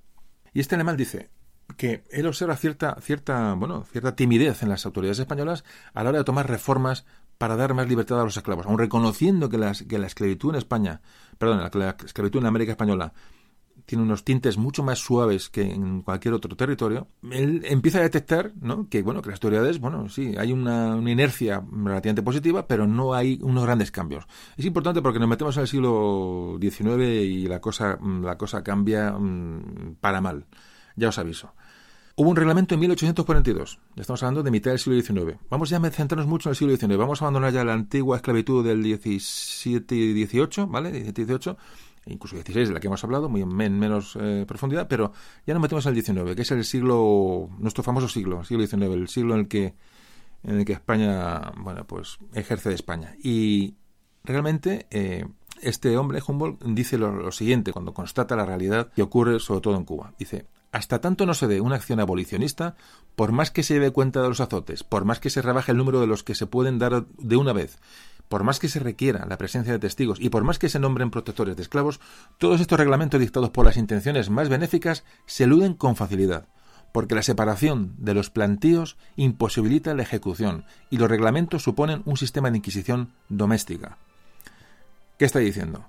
Y 0.53 0.61
este 0.61 0.75
alemán 0.75 0.97
dice 0.97 1.31
que 1.77 2.05
él 2.11 2.27
observa 2.27 2.57
cierta, 2.57 2.97
cierta, 3.01 3.55
bueno, 3.55 3.85
cierta 3.85 4.15
timidez 4.15 4.63
en 4.63 4.69
las 4.69 4.85
autoridades 4.85 5.19
españolas 5.19 5.65
a 5.95 6.03
la 6.03 6.11
hora 6.11 6.19
de 6.19 6.25
tomar 6.25 6.49
reformas 6.49 7.07
para 7.39 7.57
dar 7.57 7.75
más 7.75 7.89
libertad 7.89 8.21
a 8.21 8.25
los 8.25 8.37
esclavos, 8.37 8.67
aun 8.67 8.79
reconociendo 8.79 9.49
que, 9.49 9.59
las, 9.59 9.83
que 9.83 9.99
la 9.99 10.07
esclavitud 10.07 10.51
en 10.51 10.57
España, 10.57 11.01
perdón, 11.39 11.59
la 11.75 11.97
esclavitud 12.05 12.39
en 12.41 12.47
América 12.47 12.73
Española 12.73 13.15
tiene 13.87 14.05
unos 14.05 14.25
tintes 14.25 14.57
mucho 14.57 14.83
más 14.83 14.99
suaves 14.99 15.49
que 15.49 15.63
en 15.63 16.03
cualquier 16.03 16.35
otro 16.35 16.57
territorio, 16.57 17.09
él 17.31 17.63
empieza 17.65 17.99
a 17.99 18.03
detectar 18.03 18.53
¿no? 18.61 18.89
que, 18.89 19.03
bueno, 19.03 19.23
que 19.23 19.31
las 19.31 19.37
autoridades, 19.37 19.79
bueno, 19.79 20.09
sí, 20.09 20.35
hay 20.39 20.53
una, 20.53 20.97
inercia 21.11 21.63
relativamente 21.71 22.23
positiva, 22.23 22.67
pero 22.67 22.87
no 22.87 23.15
hay 23.15 23.39
unos 23.43 23.65
grandes 23.65 23.91
cambios. 23.91 24.27
Es 24.57 24.65
importante 24.65 25.03
porque 25.03 25.19
nos 25.19 25.29
metemos 25.29 25.57
en 25.57 25.63
el 25.63 25.69
siglo 25.69 26.59
XIX 26.61 27.03
y 27.03 27.47
la 27.47 27.61
cosa, 27.61 27.99
la 28.23 28.37
cosa 28.37 28.63
cambia 28.63 29.13
mm, 29.13 29.97
para 30.01 30.21
mal. 30.21 30.47
Ya 30.97 31.09
os 31.09 31.19
aviso. 31.19 31.55
Hubo 32.15 32.29
un 32.29 32.37
reglamento 32.37 32.75
en 32.75 32.81
1842. 32.81 33.79
Estamos 33.97 34.23
hablando 34.23 34.43
de 34.43 34.51
mitad 34.51 34.71
del 34.71 34.79
siglo 34.79 35.01
XIX. 35.01 35.39
Vamos 35.49 35.71
ya 35.71 35.79
a 35.79 35.91
centrarnos 35.91 36.27
mucho 36.27 36.49
en 36.49 36.53
el 36.53 36.57
siglo 36.57 36.77
XIX. 36.77 36.99
Vamos 36.99 37.23
a 37.23 37.25
abandonar 37.25 37.53
ya 37.53 37.65
la 37.65 37.73
antigua 37.73 38.17
esclavitud 38.17 38.65
del 38.65 38.83
17 38.83 39.95
y 39.95 40.13
18, 40.13 40.67
¿vale? 40.67 40.93
17 40.93 41.23
y 41.23 41.25
18 41.25 41.57
incluso 42.07 42.37
16 42.37 42.69
de 42.69 42.75
la 42.75 42.81
que 42.81 42.89
hemos 42.89 43.03
hablado, 43.05 43.29
muy 43.29 43.43
en 43.43 43.79
menos 43.79 44.17
eh, 44.21 44.45
profundidad, 44.47 44.89
pero 44.89 45.13
ya 45.47 45.55
nos 45.55 45.63
metemos 45.63 45.87
al 45.87 45.95
19, 45.95 46.35
que 46.35 46.43
es 46.43 46.51
el 46.51 46.65
siglo, 46.65 47.49
nuestro 47.59 47.83
famoso 47.83 48.09
siglo, 48.09 48.41
el 48.41 48.47
siglo 48.47 48.67
XIX, 48.67 48.83
el 48.95 49.09
siglo 49.09 49.35
en 49.35 49.41
el 49.41 49.49
que 49.49 49.75
en 50.45 50.59
el 50.59 50.65
que 50.65 50.73
España, 50.73 51.53
bueno, 51.57 51.87
pues 51.87 52.19
ejerce 52.35 52.69
de 52.69 52.75
España. 52.75 53.15
Y 53.23 53.77
realmente 54.25 54.87
eh, 54.91 55.25
este 55.61 55.97
hombre, 55.97 56.21
Humboldt, 56.27 56.65
dice 56.65 56.99
lo, 56.99 57.31
siguiente 57.33 57.73
cuando 57.73 57.95
constata 57.95 58.37
la 58.37 58.45
realidad 58.45 58.93
que 58.93 59.03
ocurre 59.03 59.39
sobre 59.41 59.61
todo 59.61 59.77
en 59.77 59.85
Cuba. 59.85 60.15
Dice, 60.19 60.47
hasta 60.73 61.01
tanto 61.01 61.27
no 61.27 61.35
se 61.35 61.47
dé 61.47 61.61
una 61.61 61.77
acción 61.77 62.01
abolicionista, 62.01 62.77
por 63.15 63.31
más 63.33 63.51
que 63.51 63.63
se 63.63 63.79
dé 63.79 63.91
cuenta 63.91 64.23
de 64.23 64.29
los 64.29 64.41
azotes, 64.41 64.85
por 64.85 65.05
más 65.05 65.21
que 65.21 65.31
se 65.31 65.43
rebaje 65.43 65.73
el 65.73 65.79
número 65.79 66.01
de 66.01 66.07
los 66.07 66.25
que 66.25 66.35
se 66.35 66.47
pueden 66.47 66.79
dar 66.79 67.07
de 67.07 67.37
una 67.37 67.53
vez, 67.53 67.79
por 68.33 68.45
más 68.45 68.59
que 68.59 68.71
se 68.71 68.81
requiera 68.81 69.27
la 69.29 69.37
presencia 69.37 69.75
de 69.75 69.79
testigos 69.79 70.19
y 70.19 70.31
por 70.31 70.43
más 70.43 70.59
que 70.59 70.71
se 70.71 70.79
nombren 70.79 71.11
protectores 71.11 71.55
de 71.55 71.61
esclavos, 71.61 72.01
todos 72.39 72.63
estos 72.63 72.79
reglamentos 72.79 73.21
dictados 73.21 73.51
por 73.51 73.67
las 73.67 73.77
intenciones 73.77 74.31
más 74.31 74.49
benéficas 74.49 75.05
se 75.27 75.45
eluden 75.45 75.75
con 75.75 75.97
facilidad, 75.97 76.47
porque 76.93 77.15
la 77.15 77.23
separación 77.23 77.95
de 77.99 78.15
los 78.15 78.31
plantíos 78.31 78.97
imposibilita 79.17 79.93
la 79.93 80.05
ejecución 80.05 80.65
y 80.89 80.97
los 80.97 81.11
reglamentos 81.11 81.63
suponen 81.63 82.01
un 82.07 82.17
sistema 82.17 82.51
de 82.51 82.57
inquisición 82.57 83.13
doméstica. 83.29 83.99
¿Qué 85.19 85.27
está 85.27 85.41
diciendo? 85.41 85.85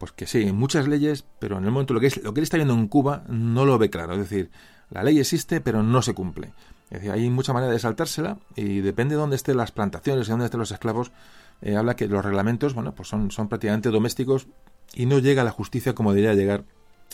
Pues 0.00 0.10
que 0.10 0.26
sí, 0.26 0.50
muchas 0.50 0.88
leyes, 0.88 1.24
pero 1.38 1.56
en 1.56 1.66
el 1.66 1.70
momento 1.70 1.94
lo 1.94 2.00
que, 2.00 2.08
es, 2.08 2.14
que 2.14 2.28
él 2.28 2.42
está 2.42 2.56
viendo 2.56 2.74
en 2.74 2.88
Cuba 2.88 3.22
no 3.28 3.64
lo 3.64 3.78
ve 3.78 3.90
claro. 3.90 4.14
Es 4.14 4.28
decir, 4.28 4.50
la 4.90 5.04
ley 5.04 5.20
existe, 5.20 5.60
pero 5.60 5.84
no 5.84 6.02
se 6.02 6.14
cumple. 6.14 6.52
Es 6.90 7.00
decir, 7.00 7.10
hay 7.10 7.28
mucha 7.30 7.52
manera 7.52 7.72
de 7.72 7.78
saltársela 7.78 8.38
y 8.54 8.80
depende 8.80 9.14
de 9.14 9.20
dónde 9.20 9.36
estén 9.36 9.56
las 9.56 9.72
plantaciones 9.72 10.26
y 10.26 10.30
dónde 10.30 10.44
estén 10.44 10.60
los 10.60 10.70
esclavos, 10.70 11.10
eh, 11.62 11.76
habla 11.76 11.96
que 11.96 12.08
los 12.08 12.24
reglamentos, 12.24 12.74
bueno, 12.74 12.94
pues 12.94 13.08
son, 13.08 13.30
son 13.30 13.48
prácticamente 13.48 13.90
domésticos 13.90 14.46
y 14.94 15.06
no 15.06 15.18
llega 15.18 15.42
a 15.42 15.44
la 15.44 15.50
justicia 15.50 15.94
como 15.94 16.12
debería 16.12 16.34
llegar 16.34 16.64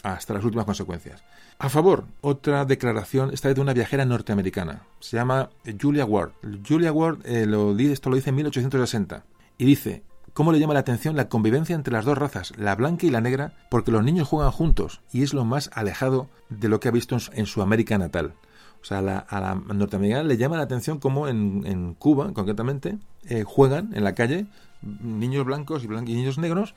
hasta 0.03 0.35
las 0.35 0.45
últimas 0.45 0.65
consecuencias. 0.65 1.23
A 1.59 1.69
favor, 1.69 2.05
otra 2.21 2.65
declaración, 2.65 3.31
esta 3.33 3.53
de 3.53 3.61
una 3.61 3.73
viajera 3.73 4.05
norteamericana. 4.05 4.83
Se 5.01 5.17
llama 5.17 5.51
Julia 5.81 6.05
Ward. 6.05 6.33
Julia 6.67 6.93
Ward 6.93 7.21
eh, 7.25 7.47
lo, 7.47 7.79
esto 7.79 8.11
lo 8.11 8.17
dice 8.17 8.31
en 8.31 8.37
1860 8.37 9.25
y 9.59 9.65
dice, 9.65 10.03
¿Cómo 10.35 10.51
le 10.51 10.59
llama 10.59 10.73
la 10.73 10.81
atención 10.81 11.15
la 11.15 11.29
convivencia 11.29 11.75
entre 11.75 11.93
las 11.93 12.07
dos 12.07 12.17
razas, 12.17 12.57
la 12.57 12.75
blanca 12.75 13.05
y 13.05 13.11
la 13.11 13.21
negra? 13.21 13.53
Porque 13.71 13.93
los 13.93 14.03
niños 14.03 14.29
juegan 14.29 14.51
juntos 14.51 15.03
y 15.13 15.23
es 15.23 15.35
lo 15.35 15.45
más 15.45 15.71
alejado 15.75 16.31
de 16.49 16.71
lo 16.71 16.81
que 16.81 16.89
ha 16.89 16.93
visto 16.93 17.19
en 17.35 17.45
su 17.45 17.61
América 17.61 17.99
natal. 17.99 18.33
O 18.83 18.85
sea, 18.85 18.99
a 18.99 19.03
la, 19.03 19.19
a 19.19 19.41
la 19.41 19.55
norteamericana 19.55 20.25
le 20.25 20.37
llama 20.37 20.57
la 20.57 20.65
atención 20.65 20.99
cómo 20.99 21.29
en, 21.29 21.63
en 21.67 21.95
Cuba, 21.95 22.33
concretamente, 22.33 22.99
eh, 23.29 23.45
juegan 23.45 23.95
en 23.95 24.03
la 24.03 24.15
calle 24.15 24.47
niños 24.83 25.45
blancos 25.45 25.85
y, 25.85 25.89
niños 25.89 26.39
negros, 26.39 26.75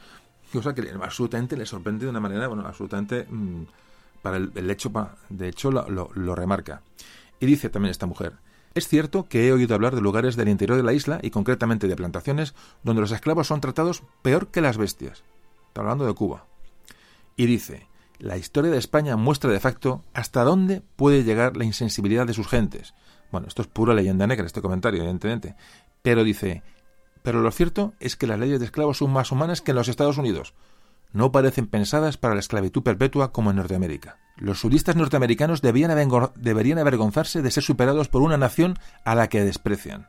cosa 0.54 0.76
que 0.76 0.88
absolutamente 1.02 1.58
le 1.58 1.66
sorprende 1.66 2.06
de 2.06 2.12
una 2.12 2.20
manera, 2.20 2.48
bueno, 2.48 2.64
absolutamente 2.66 3.26
mm, 3.28 3.64
para 4.22 4.38
el, 4.38 4.70
hecho, 4.70 4.92
de 5.30 5.48
hecho 5.48 5.72
lo, 5.72 6.10
lo, 6.14 6.36
remarca. 6.36 6.82
Y 7.40 7.48
dice 7.48 7.70
también 7.70 7.92
esta 7.92 8.06
mujer, 8.06 8.34
es 8.76 8.88
cierto 8.88 9.28
que 9.28 9.48
he 9.48 9.52
oído 9.52 9.74
hablar 9.74 9.96
de 9.96 10.02
lugares 10.02 10.36
del 10.36 10.50
interior 10.50 10.78
de 10.78 10.84
la 10.84 10.94
isla 10.94 11.20
y 11.24 11.32
concretamente 11.32 11.88
de 11.88 11.96
plantaciones 11.96 12.54
donde 12.84 13.02
los 13.02 13.12
esclavos 13.12 13.48
son 13.48 13.62
tratados 13.62 14.04
peor 14.22 14.48
que 14.48 14.62
las 14.62 14.78
bestias. 14.78 15.24
Está 15.68 15.82
hablando 15.82 16.06
de 16.06 16.14
Cuba. 16.14 16.46
Y 17.36 17.48
dice, 17.48 17.88
la 18.20 18.38
historia 18.38 18.72
de 18.72 18.78
España 18.78 19.18
muestra 19.18 19.52
de 19.52 19.60
facto 19.60 20.04
hasta 20.14 20.44
dónde 20.44 20.82
puede 20.96 21.24
llegar 21.24 21.58
la 21.58 21.66
insensibilidad 21.66 22.26
de 22.26 22.34
sus 22.34 22.48
gentes. 22.48 22.94
Bueno, 23.32 23.48
esto 23.48 23.62
es 23.62 23.68
pura 23.68 23.94
leyenda 23.94 24.28
negra, 24.28 24.46
este 24.46 24.62
comentario, 24.62 25.02
evidentemente. 25.02 25.56
Pero 26.02 26.24
dice, 26.24 26.64
pero 27.24 27.42
lo 27.42 27.52
cierto 27.52 27.94
es 28.00 28.16
que 28.16 28.28
las 28.28 28.40
leyes 28.40 28.60
de 28.60 28.66
esclavos 28.66 28.98
son 28.98 29.12
más 29.12 29.32
humanas 29.32 29.62
que 29.62 29.72
en 29.72 29.78
los 29.78 29.88
Estados 29.88 30.18
Unidos. 30.18 30.54
No 31.12 31.32
parecen 31.32 31.68
pensadas 31.68 32.18
para 32.18 32.34
la 32.34 32.40
esclavitud 32.40 32.84
perpetua 32.84 33.32
como 33.32 33.50
en 33.50 33.58
Norteamérica. 33.58 34.18
Los 34.38 34.60
sudistas 34.60 34.96
norteamericanos 34.96 35.62
deberían 35.62 36.78
avergonzarse 36.78 37.42
de 37.42 37.52
ser 37.52 37.64
superados 37.64 38.10
por 38.10 38.22
una 38.22 38.38
nación 38.38 38.78
a 39.06 39.16
la 39.16 39.28
que 39.28 39.44
desprecian. 39.44 40.08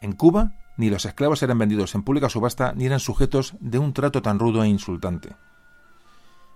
En 0.00 0.12
Cuba, 0.12 0.52
ni 0.76 0.90
los 0.90 1.04
esclavos 1.04 1.42
eran 1.42 1.58
vendidos 1.58 1.94
en 1.94 2.02
pública 2.02 2.28
subasta 2.28 2.72
ni 2.72 2.86
eran 2.86 3.00
sujetos 3.00 3.54
de 3.60 3.78
un 3.78 3.92
trato 3.92 4.22
tan 4.22 4.38
rudo 4.38 4.62
e 4.62 4.68
insultante 4.68 5.36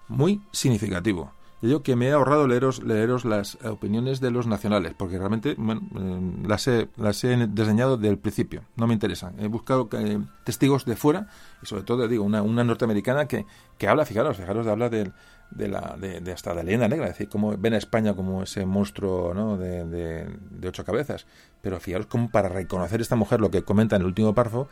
muy 0.08 0.42
significativo. 0.52 1.32
Yo 1.62 1.84
que 1.84 1.94
me 1.94 2.08
he 2.08 2.12
ahorrado 2.12 2.48
leeros, 2.48 2.82
leeros 2.82 3.24
las 3.24 3.56
opiniones 3.64 4.20
de 4.20 4.32
los 4.32 4.48
nacionales, 4.48 4.94
porque 4.96 5.16
realmente 5.16 5.50
eh, 5.52 6.36
las, 6.44 6.66
he, 6.66 6.88
las 6.96 7.22
he 7.22 7.46
diseñado 7.46 7.96
desde 7.96 8.10
el 8.10 8.18
principio, 8.18 8.64
no 8.74 8.88
me 8.88 8.94
interesan. 8.94 9.38
He 9.38 9.46
buscado 9.46 9.88
eh, 9.92 10.18
testigos 10.44 10.84
de 10.84 10.96
fuera, 10.96 11.28
y 11.62 11.66
sobre 11.66 11.84
todo, 11.84 12.08
digo, 12.08 12.24
una, 12.24 12.42
una 12.42 12.64
norteamericana 12.64 13.28
que, 13.28 13.46
que 13.78 13.86
habla, 13.86 14.04
fijaros, 14.04 14.36
fijaros, 14.36 14.66
habla 14.66 14.88
de, 14.88 15.12
de, 15.52 15.68
la, 15.68 15.96
de, 16.00 16.32
hasta 16.32 16.52
de 16.52 16.64
leyenda 16.64 16.88
negra, 16.88 17.06
es 17.06 17.12
decir, 17.12 17.28
cómo 17.28 17.56
ven 17.56 17.74
a 17.74 17.78
España 17.78 18.14
como 18.14 18.42
ese 18.42 18.66
monstruo 18.66 19.32
¿no? 19.32 19.56
de, 19.56 19.84
de, 19.84 20.68
ocho 20.68 20.84
cabezas. 20.84 21.26
Pero 21.60 21.78
fijaros 21.78 22.06
cómo 22.06 22.28
para 22.30 22.48
reconocer 22.48 23.00
esta 23.00 23.14
mujer 23.16 23.40
lo 23.40 23.52
que 23.52 23.62
comenta 23.62 23.94
en 23.94 24.02
el 24.02 24.08
último 24.08 24.34
párrafo 24.34 24.68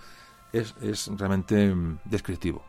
es, 0.53 0.75
es 0.83 1.09
realmente 1.17 1.73
mm, 1.73 2.01
descriptivo. 2.05 2.65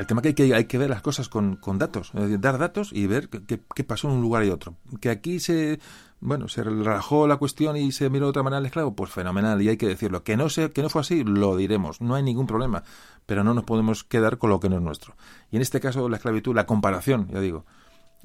El 0.00 0.06
tema 0.06 0.22
que 0.22 0.28
hay 0.28 0.34
que, 0.34 0.54
hay 0.54 0.64
que 0.64 0.78
ver 0.78 0.88
las 0.88 1.02
cosas 1.02 1.28
con, 1.28 1.58
datos, 1.74 2.12
dar 2.14 2.56
datos 2.56 2.90
y 2.90 3.06
ver 3.06 3.28
qué, 3.28 3.84
pasó 3.84 4.08
en 4.08 4.14
un 4.14 4.22
lugar 4.22 4.42
y 4.46 4.48
otro. 4.48 4.78
Que 4.98 5.10
aquí 5.10 5.40
se, 5.40 5.78
bueno, 6.20 6.48
se 6.48 6.64
relajó 6.64 7.28
la 7.28 7.36
cuestión 7.36 7.76
y 7.76 7.92
se 7.92 8.08
miró 8.08 8.24
de 8.24 8.30
otra 8.30 8.42
manera 8.42 8.60
al 8.60 8.64
esclavo, 8.64 8.96
pues 8.96 9.10
fenomenal, 9.10 9.60
y 9.60 9.68
hay 9.68 9.76
que 9.76 9.86
decirlo. 9.86 10.24
Que 10.24 10.38
no, 10.38 10.48
se, 10.48 10.72
que 10.72 10.80
no 10.80 10.88
fue 10.88 11.02
así, 11.02 11.22
lo 11.22 11.54
diremos, 11.54 12.00
no 12.00 12.14
hay 12.14 12.22
ningún 12.22 12.46
problema, 12.46 12.82
pero 13.26 13.44
no 13.44 13.52
nos 13.52 13.64
podemos 13.64 14.02
quedar 14.02 14.38
con 14.38 14.48
lo 14.48 14.58
que 14.58 14.70
no 14.70 14.76
es 14.76 14.82
nuestro. 14.82 15.16
Y 15.50 15.56
en 15.56 15.62
este 15.62 15.80
caso, 15.80 16.08
la 16.08 16.16
esclavitud, 16.16 16.54
la 16.54 16.64
comparación, 16.64 17.28
ya 17.28 17.40
digo, 17.40 17.66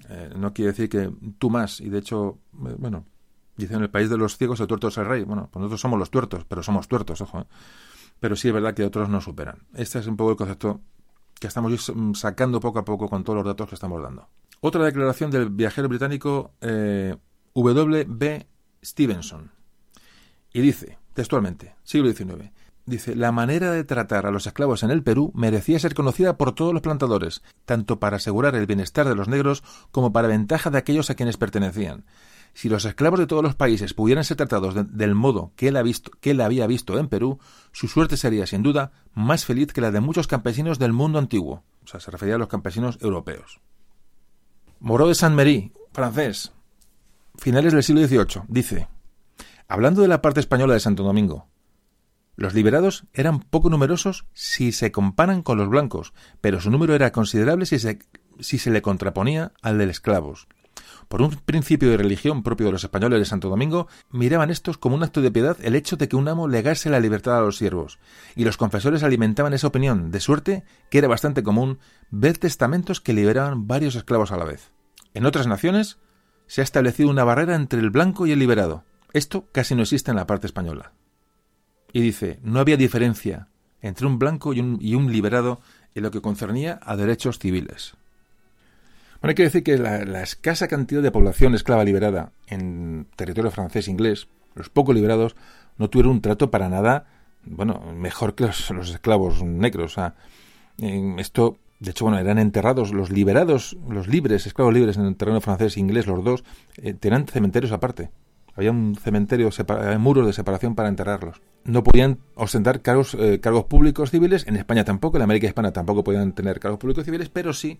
eh, 0.07 0.29
no 0.33 0.53
quiere 0.53 0.71
decir 0.71 0.87
que 0.87 1.11
tú 1.39 1.49
más, 1.49 1.81
y 1.81 1.89
de 1.89 1.99
hecho, 1.99 2.39
eh, 2.53 2.75
bueno, 2.77 3.05
dicen 3.57 3.75
en 3.75 3.83
el 3.83 3.89
país 3.89 4.09
de 4.09 4.17
los 4.17 4.37
ciegos 4.37 4.61
el 4.61 4.67
tuerto 4.67 4.87
es 4.87 4.97
el 4.97 5.07
rey. 5.07 5.25
Bueno, 5.25 5.49
pues 5.51 5.59
nosotros 5.59 5.81
somos 5.81 5.99
los 5.99 6.09
tuertos, 6.09 6.45
pero 6.47 6.63
somos 6.63 6.87
tuertos, 6.87 7.19
ojo. 7.19 7.41
¿eh? 7.41 7.45
Pero 8.21 8.37
sí 8.37 8.47
es 8.47 8.53
verdad 8.53 8.73
que 8.73 8.85
otros 8.85 9.09
nos 9.09 9.25
superan. 9.25 9.57
Este 9.73 9.99
es 9.99 10.07
un 10.07 10.15
poco 10.15 10.31
el 10.31 10.37
concepto 10.37 10.79
que 11.39 11.47
estamos 11.47 11.91
sacando 12.13 12.59
poco 12.59 12.79
a 12.79 12.85
poco 12.85 13.09
con 13.09 13.23
todos 13.23 13.37
los 13.37 13.45
datos 13.45 13.69
que 13.69 13.75
estamos 13.75 14.01
dando. 14.01 14.27
Otra 14.61 14.83
declaración 14.85 15.31
del 15.31 15.49
viajero 15.49 15.89
británico 15.89 16.53
eh, 16.61 17.15
W. 17.53 18.05
B. 18.07 18.47
Stevenson. 18.83 19.51
Y 20.53 20.61
dice, 20.61 20.97
textualmente, 21.13 21.75
siglo 21.83 22.11
XIX, 22.11 22.51
dice, 22.85 23.15
la 23.15 23.31
manera 23.31 23.71
de 23.71 23.83
tratar 23.83 24.25
a 24.25 24.31
los 24.31 24.47
esclavos 24.47 24.83
en 24.83 24.91
el 24.91 25.03
Perú 25.03 25.31
merecía 25.35 25.79
ser 25.79 25.93
conocida 25.93 26.37
por 26.37 26.53
todos 26.53 26.73
los 26.73 26.81
plantadores, 26.81 27.43
tanto 27.65 27.99
para 27.99 28.17
asegurar 28.17 28.55
el 28.55 28.67
bienestar 28.67 29.07
de 29.07 29.15
los 29.15 29.27
negros 29.27 29.63
como 29.91 30.13
para 30.13 30.27
ventaja 30.27 30.69
de 30.69 30.77
aquellos 30.77 31.09
a 31.09 31.15
quienes 31.15 31.37
pertenecían. 31.37 32.05
Si 32.55 32.69
los 32.69 32.85
esclavos 32.85 33.19
de 33.19 33.27
todos 33.27 33.43
los 33.43 33.53
países 33.53 33.93
pudieran 33.93 34.23
ser 34.23 34.37
tratados 34.37 34.75
del 34.97 35.13
modo 35.13 35.51
que 35.57 35.67
él, 35.67 35.75
ha 35.75 35.83
visto, 35.83 36.09
que 36.21 36.31
él 36.31 36.39
había 36.39 36.65
visto 36.67 36.97
en 36.97 37.09
Perú, 37.09 37.37
su 37.73 37.89
suerte 37.89 38.15
sería, 38.15 38.47
sin 38.47 38.63
duda, 38.63 38.93
más 39.13 39.43
feliz 39.43 39.73
que 39.73 39.81
la 39.81 39.91
de 39.91 39.99
muchos 39.99 40.25
campesinos 40.25 40.79
del 40.79 40.93
mundo 40.93 41.19
antiguo. 41.19 41.65
O 41.83 41.87
sea, 41.87 41.99
se 41.99 42.09
refería 42.11 42.35
a 42.35 42.37
los 42.37 42.47
campesinos 42.47 42.97
europeos. 43.01 43.59
Moreau 44.79 45.09
de 45.09 45.15
Saint-Méry, 45.15 45.73
francés, 45.91 46.53
finales 47.37 47.73
del 47.73 47.83
siglo 47.83 48.07
XVIII, 48.07 48.43
dice, 48.47 48.87
hablando 49.67 50.01
de 50.01 50.07
la 50.07 50.21
parte 50.21 50.39
española 50.39 50.75
de 50.75 50.79
Santo 50.79 51.03
Domingo, 51.03 51.49
los 52.37 52.53
liberados 52.53 53.05
eran 53.11 53.41
poco 53.41 53.69
numerosos 53.69 54.27
si 54.31 54.71
se 54.71 54.93
comparan 54.93 55.41
con 55.41 55.57
los 55.57 55.67
blancos, 55.67 56.13
pero 56.39 56.61
su 56.61 56.71
número 56.71 56.95
era 56.95 57.11
considerable 57.11 57.65
si 57.65 57.79
se, 57.79 57.99
si 58.39 58.59
se 58.59 58.71
le 58.71 58.81
contraponía 58.81 59.51
al 59.61 59.77
de 59.77 59.89
esclavos. 59.89 60.47
Por 61.07 61.21
un 61.21 61.31
principio 61.31 61.89
de 61.89 61.97
religión 61.97 62.43
propio 62.43 62.65
de 62.65 62.71
los 62.71 62.83
españoles 62.83 63.19
de 63.19 63.25
Santo 63.25 63.49
Domingo, 63.49 63.87
miraban 64.11 64.49
estos 64.49 64.77
como 64.77 64.95
un 64.95 65.03
acto 65.03 65.21
de 65.21 65.31
piedad 65.31 65.57
el 65.61 65.75
hecho 65.75 65.97
de 65.97 66.07
que 66.07 66.15
un 66.15 66.27
amo 66.27 66.47
legase 66.47 66.89
la 66.89 66.99
libertad 66.99 67.37
a 67.37 67.41
los 67.41 67.57
siervos, 67.57 67.99
y 68.35 68.43
los 68.43 68.57
confesores 68.57 69.03
alimentaban 69.03 69.53
esa 69.53 69.67
opinión, 69.67 70.11
de 70.11 70.19
suerte 70.19 70.63
que 70.89 70.97
era 70.97 71.07
bastante 71.07 71.43
común 71.43 71.79
ver 72.09 72.37
testamentos 72.37 73.01
que 73.01 73.13
liberaban 73.13 73.67
varios 73.67 73.95
esclavos 73.95 74.31
a 74.31 74.37
la 74.37 74.45
vez. 74.45 74.71
En 75.13 75.25
otras 75.25 75.47
naciones 75.47 75.99
se 76.47 76.61
ha 76.61 76.63
establecido 76.63 77.09
una 77.09 77.23
barrera 77.23 77.55
entre 77.55 77.79
el 77.79 77.89
blanco 77.89 78.27
y 78.27 78.31
el 78.31 78.39
liberado. 78.39 78.83
Esto 79.13 79.47
casi 79.51 79.75
no 79.75 79.83
existe 79.83 80.11
en 80.11 80.17
la 80.17 80.27
parte 80.27 80.47
española. 80.47 80.93
Y 81.93 82.01
dice, 82.01 82.39
no 82.43 82.59
había 82.59 82.77
diferencia 82.77 83.47
entre 83.81 84.07
un 84.07 84.19
blanco 84.19 84.53
y 84.53 84.59
un, 84.59 85.11
liberado 85.11 85.61
en 85.93 86.03
lo 86.03 86.11
que 86.11 86.21
concernía 86.21 86.79
a 86.83 86.95
derechos 86.95 87.39
civiles. 87.39 87.95
Bueno, 89.25 89.31
hay 89.31 89.35
que 89.37 89.43
decir 89.43 89.63
que 89.63 89.79
la, 89.79 90.21
escasa 90.21 90.67
cantidad 90.67 91.01
de 91.01 91.09
población 91.09 91.55
esclava 91.55 91.83
liberada 91.83 92.31
en 92.45 93.07
territorio 93.15 93.49
francés 93.49 93.87
e 93.87 93.91
inglés, 93.91 94.27
los 94.53 94.69
poco 94.69 94.93
liberados, 94.93 95.35
no 95.79 95.89
tuvieron 95.89 96.11
un 96.11 96.21
trato 96.21 96.51
para 96.51 96.69
nada, 96.69 97.07
bueno, 97.43 97.81
mejor 97.97 98.35
que 98.35 98.43
los, 98.43 98.69
esclavos 98.69 99.41
negros. 99.41 99.95
Esto, 100.77 101.57
de 101.79 101.89
hecho, 101.89 102.05
bueno, 102.05 102.19
eran 102.19 102.37
enterrados, 102.37 102.93
los 102.93 103.09
liberados, 103.09 103.75
los 103.89 104.07
libres, 104.07 104.45
esclavos 104.45 104.75
libres 104.75 104.95
en 104.95 105.07
el 105.07 105.15
terreno 105.15 105.41
francés 105.41 105.75
e 105.75 105.79
inglés, 105.79 106.05
los 106.05 106.23
dos, 106.23 106.43
eh, 106.77 106.93
tenían 106.93 107.25
cementerios 107.25 107.71
aparte. 107.71 108.11
Había 108.53 108.69
un 108.69 108.95
cementerio, 108.95 109.49
había 109.69 109.97
muros 109.97 110.27
de 110.27 110.33
separación 110.33 110.75
para 110.75 110.87
enterrarlos. 110.87 111.41
No 111.63 111.83
podían 111.83 112.19
ostentar 112.35 112.83
cargos, 112.83 113.17
eh, 113.19 113.39
cargos 113.39 113.63
públicos 113.63 114.11
civiles, 114.11 114.45
en 114.45 114.55
España 114.55 114.85
tampoco, 114.85 115.17
en 115.17 115.23
América 115.23 115.47
Hispana 115.47 115.73
tampoco 115.73 116.03
podían 116.03 116.33
tener 116.33 116.59
cargos 116.59 116.79
públicos 116.79 117.05
civiles, 117.05 117.29
pero 117.29 117.53
sí 117.53 117.79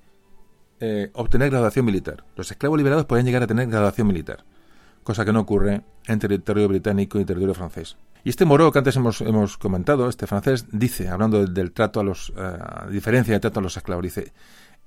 eh, 0.80 1.10
obtener 1.14 1.50
graduación 1.50 1.86
militar. 1.86 2.24
Los 2.36 2.52
esclavos 2.52 2.78
liberados 2.78 3.06
podían 3.06 3.26
llegar 3.26 3.44
a 3.44 3.48
tener 3.48 3.68
graduación 3.68 4.08
militar, 4.08 4.44
cosa 5.04 5.26
que 5.26 5.34
no 5.34 5.42
ocurre 5.42 5.82
en 6.08 6.20
territorio 6.20 6.68
británico 6.68 7.20
y 7.20 7.26
territorio 7.26 7.54
francés. 7.54 7.98
Y 8.24 8.30
este 8.30 8.46
Moreau 8.46 8.72
que 8.72 8.80
antes 8.80 8.96
hemos, 8.96 9.22
hemos 9.22 9.58
comentado, 9.58 10.10
este 10.10 10.28
francés, 10.28 10.66
dice, 10.72 11.10
hablando 11.10 11.46
del, 11.46 11.72
trato 11.72 12.00
a 12.00 12.04
los, 12.04 12.34
eh, 12.36 12.58
diferencia 12.90 13.34
de 13.34 13.40
trato 13.40 13.60
a 13.60 13.64
los 13.64 13.78
esclavos, 13.78 14.04
dice, 14.04 14.34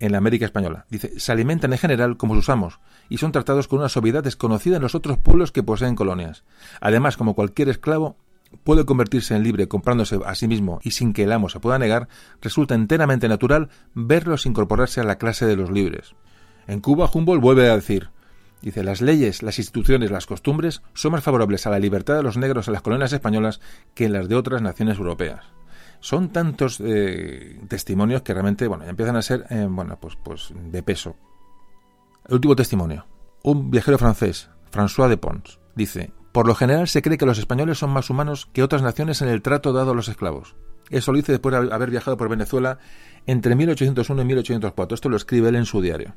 en 0.00 0.12
la 0.12 0.18
América 0.18 0.44
española, 0.44 0.86
dice, 0.90 1.18
se 1.18 1.32
alimentan 1.32 1.72
en 1.72 1.78
general 1.78 2.16
como 2.16 2.34
sus 2.34 2.48
amos 2.48 2.80
y 3.08 3.18
son 3.18 3.32
tratados 3.32 3.68
con 3.68 3.80
una 3.80 3.88
suavidad 3.88 4.22
desconocida 4.22 4.76
en 4.76 4.82
los 4.82 4.94
otros 4.94 5.18
pueblos 5.18 5.52
que 5.52 5.62
poseen 5.62 5.94
colonias. 5.94 6.44
Además, 6.80 7.16
como 7.16 7.34
cualquier 7.34 7.68
esclavo, 7.68 8.16
puede 8.64 8.84
convertirse 8.84 9.34
en 9.34 9.42
libre 9.42 9.68
comprándose 9.68 10.18
a 10.24 10.34
sí 10.34 10.48
mismo 10.48 10.80
y 10.82 10.92
sin 10.92 11.12
que 11.12 11.24
el 11.24 11.32
amo 11.32 11.48
se 11.48 11.60
pueda 11.60 11.78
negar, 11.78 12.08
resulta 12.40 12.74
enteramente 12.74 13.28
natural 13.28 13.68
verlos 13.94 14.46
incorporarse 14.46 15.00
a 15.00 15.04
la 15.04 15.18
clase 15.18 15.46
de 15.46 15.56
los 15.56 15.70
libres. 15.70 16.14
En 16.66 16.80
Cuba, 16.80 17.10
Humboldt 17.12 17.42
vuelve 17.42 17.70
a 17.70 17.76
decir, 17.76 18.10
dice, 18.62 18.82
las 18.84 19.00
leyes, 19.00 19.42
las 19.42 19.58
instituciones, 19.58 20.10
las 20.10 20.26
costumbres 20.26 20.82
son 20.94 21.12
más 21.12 21.24
favorables 21.24 21.66
a 21.66 21.70
la 21.70 21.78
libertad 21.78 22.16
de 22.16 22.22
los 22.22 22.36
negros 22.36 22.68
en 22.68 22.74
las 22.74 22.82
colonias 22.82 23.12
españolas 23.12 23.60
que 23.94 24.04
en 24.04 24.12
las 24.12 24.28
de 24.28 24.34
otras 24.34 24.62
naciones 24.62 24.98
europeas. 24.98 25.44
Son 26.00 26.28
tantos 26.28 26.80
eh, 26.80 27.60
testimonios 27.68 28.22
que 28.22 28.32
realmente, 28.32 28.68
bueno, 28.68 28.84
empiezan 28.84 29.16
a 29.16 29.22
ser, 29.22 29.46
eh, 29.50 29.66
bueno, 29.68 29.98
pues, 30.00 30.16
pues 30.22 30.52
de 30.54 30.82
peso. 30.82 31.16
El 32.28 32.34
último 32.34 32.54
testimonio. 32.54 33.06
Un 33.42 33.70
viajero 33.70 33.98
francés, 33.98 34.50
François 34.70 35.08
de 35.08 35.16
Pons, 35.16 35.58
dice, 35.74 36.12
por 36.32 36.46
lo 36.46 36.54
general 36.54 36.88
se 36.88 37.02
cree 37.02 37.18
que 37.18 37.26
los 37.26 37.38
españoles 37.38 37.78
son 37.78 37.90
más 37.90 38.10
humanos 38.10 38.48
que 38.52 38.62
otras 38.62 38.82
naciones 38.82 39.22
en 39.22 39.28
el 39.28 39.42
trato 39.42 39.72
dado 39.72 39.92
a 39.92 39.94
los 39.94 40.08
esclavos. 40.08 40.56
Eso 40.90 41.12
lo 41.12 41.18
dice 41.18 41.32
después 41.32 41.52
de 41.52 41.74
haber 41.74 41.90
viajado 41.90 42.16
por 42.16 42.28
Venezuela 42.28 42.78
entre 43.26 43.54
1801 43.54 44.22
y 44.22 44.24
1804. 44.24 44.94
Esto 44.94 45.08
lo 45.08 45.16
escribe 45.16 45.48
él 45.48 45.56
en 45.56 45.66
su 45.66 45.80
diario. 45.80 46.14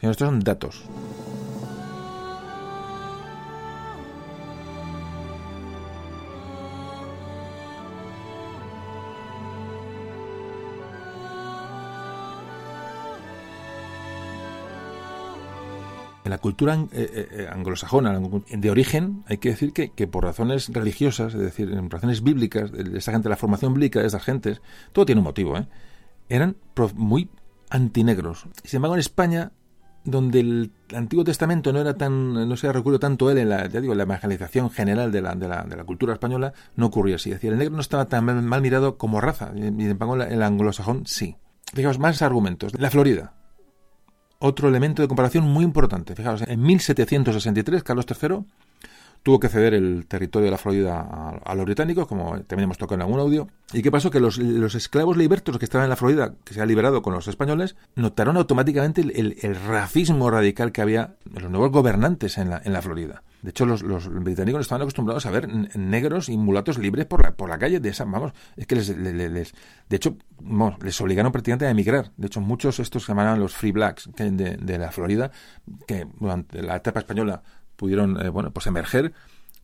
Estos 0.00 0.26
son 0.26 0.40
datos. 0.40 0.84
La 16.32 16.38
cultura 16.38 16.74
eh, 16.74 16.86
eh, 16.92 17.28
eh, 17.30 17.48
anglosajona, 17.50 18.18
de 18.18 18.70
origen, 18.70 19.22
hay 19.26 19.36
que 19.36 19.50
decir 19.50 19.74
que, 19.74 20.06
por 20.06 20.24
razones 20.24 20.70
religiosas, 20.70 21.34
es 21.34 21.40
decir, 21.40 21.70
en 21.70 21.90
razones 21.90 22.22
bíblicas, 22.22 22.72
esa 22.72 23.12
gente, 23.12 23.28
la 23.28 23.36
formación 23.36 23.74
bíblica 23.74 24.00
de 24.00 24.06
esas 24.06 24.22
gentes, 24.22 24.62
todo 24.92 25.04
tiene 25.04 25.20
un 25.20 25.24
motivo, 25.24 25.58
¿eh? 25.58 25.66
eran 26.30 26.56
muy 26.94 27.28
antinegros. 27.68 28.46
Sin 28.64 28.78
embargo, 28.78 28.94
en 28.94 29.00
España, 29.00 29.52
donde 30.04 30.40
el 30.40 30.72
Antiguo 30.94 31.22
Testamento 31.22 31.70
no 31.70 31.80
era 31.80 31.98
tan, 31.98 32.48
no 32.48 32.56
se 32.56 32.72
recuerdo 32.72 32.98
tanto 32.98 33.30
él 33.30 33.36
en 33.36 33.50
la, 33.50 33.68
ya 33.68 33.82
digo, 33.82 33.94
la 33.94 34.04
evangelización 34.04 34.70
general 34.70 35.12
de 35.12 35.20
la, 35.20 35.34
de 35.34 35.48
la, 35.48 35.64
de 35.64 35.76
la 35.76 35.84
cultura 35.84 36.14
española, 36.14 36.54
no 36.76 36.86
ocurría 36.86 37.16
así. 37.16 37.28
Es 37.28 37.36
decir, 37.36 37.52
el 37.52 37.58
negro 37.58 37.74
no 37.74 37.82
estaba 37.82 38.06
tan 38.06 38.24
mal, 38.24 38.62
mirado 38.62 38.96
como 38.96 39.20
raza, 39.20 39.52
y 39.54 39.60
sin 39.60 39.80
embargo, 39.82 40.16
el 40.16 40.42
anglosajón 40.42 41.02
sí. 41.04 41.36
Fijaos, 41.74 41.98
más 41.98 42.22
argumentos. 42.22 42.72
La 42.78 42.90
Florida, 42.90 43.34
otro 44.42 44.68
elemento 44.68 45.02
de 45.02 45.08
comparación 45.08 45.44
muy 45.44 45.64
importante. 45.64 46.14
Fijaos, 46.14 46.42
en 46.46 46.62
1763 46.62 47.82
Carlos 47.82 48.06
III 48.08 48.44
tuvo 49.22 49.38
que 49.40 49.48
ceder 49.48 49.74
el 49.74 50.06
territorio 50.06 50.46
de 50.46 50.50
la 50.50 50.58
Florida 50.58 51.38
a, 51.44 51.54
los 51.54 51.64
británicos, 51.64 52.06
como 52.06 52.40
también 52.42 52.64
hemos 52.64 52.78
tocado 52.78 52.96
en 52.96 53.02
algún 53.02 53.20
audio. 53.20 53.48
¿Y 53.72 53.82
qué 53.82 53.90
pasó? 53.90 54.10
Que 54.10 54.20
los, 54.20 54.38
esclavos 54.38 55.16
libertos 55.16 55.58
que 55.58 55.64
estaban 55.64 55.84
en 55.84 55.90
la 55.90 55.96
Florida, 55.96 56.34
que 56.44 56.54
se 56.54 56.60
han 56.60 56.68
liberado 56.68 57.02
con 57.02 57.14
los 57.14 57.28
españoles, 57.28 57.76
notaron 57.94 58.36
automáticamente 58.36 59.00
el, 59.02 59.56
racismo 59.66 60.30
radical 60.30 60.72
que 60.72 60.82
había 60.82 61.14
en 61.34 61.42
los 61.42 61.50
nuevos 61.50 61.70
gobernantes 61.70 62.38
en 62.38 62.50
la, 62.50 62.60
en 62.64 62.72
la 62.72 62.82
Florida. 62.82 63.22
De 63.42 63.50
hecho, 63.50 63.66
los, 63.66 63.82
británicos 64.08 64.60
estaban 64.60 64.82
acostumbrados 64.82 65.26
a 65.26 65.30
ver 65.32 65.48
negros 65.76 66.28
y 66.28 66.36
mulatos 66.36 66.78
libres 66.78 67.06
por 67.06 67.24
la, 67.24 67.32
por 67.32 67.48
la 67.48 67.58
calle 67.58 67.80
de 67.80 67.88
esa, 67.88 68.04
vamos, 68.04 68.32
es 68.56 68.68
que 68.68 68.76
les, 68.76 68.96
de 68.96 69.96
hecho, 69.96 70.16
les 70.80 71.00
obligaron 71.00 71.32
prácticamente 71.32 71.66
a 71.66 71.70
emigrar. 71.70 72.12
De 72.16 72.28
hecho, 72.28 72.40
muchos 72.40 72.78
estos 72.78 73.02
se 73.04 73.08
llamaban 73.08 73.40
los 73.40 73.54
free 73.54 73.72
blacks 73.72 74.08
de, 74.14 74.78
la 74.78 74.92
Florida, 74.92 75.32
que 75.88 76.06
durante 76.20 76.62
la 76.62 76.76
etapa 76.76 77.00
española 77.00 77.42
pudieron, 77.82 78.24
eh, 78.24 78.28
bueno, 78.28 78.52
pues 78.52 78.68
emerger, 78.68 79.12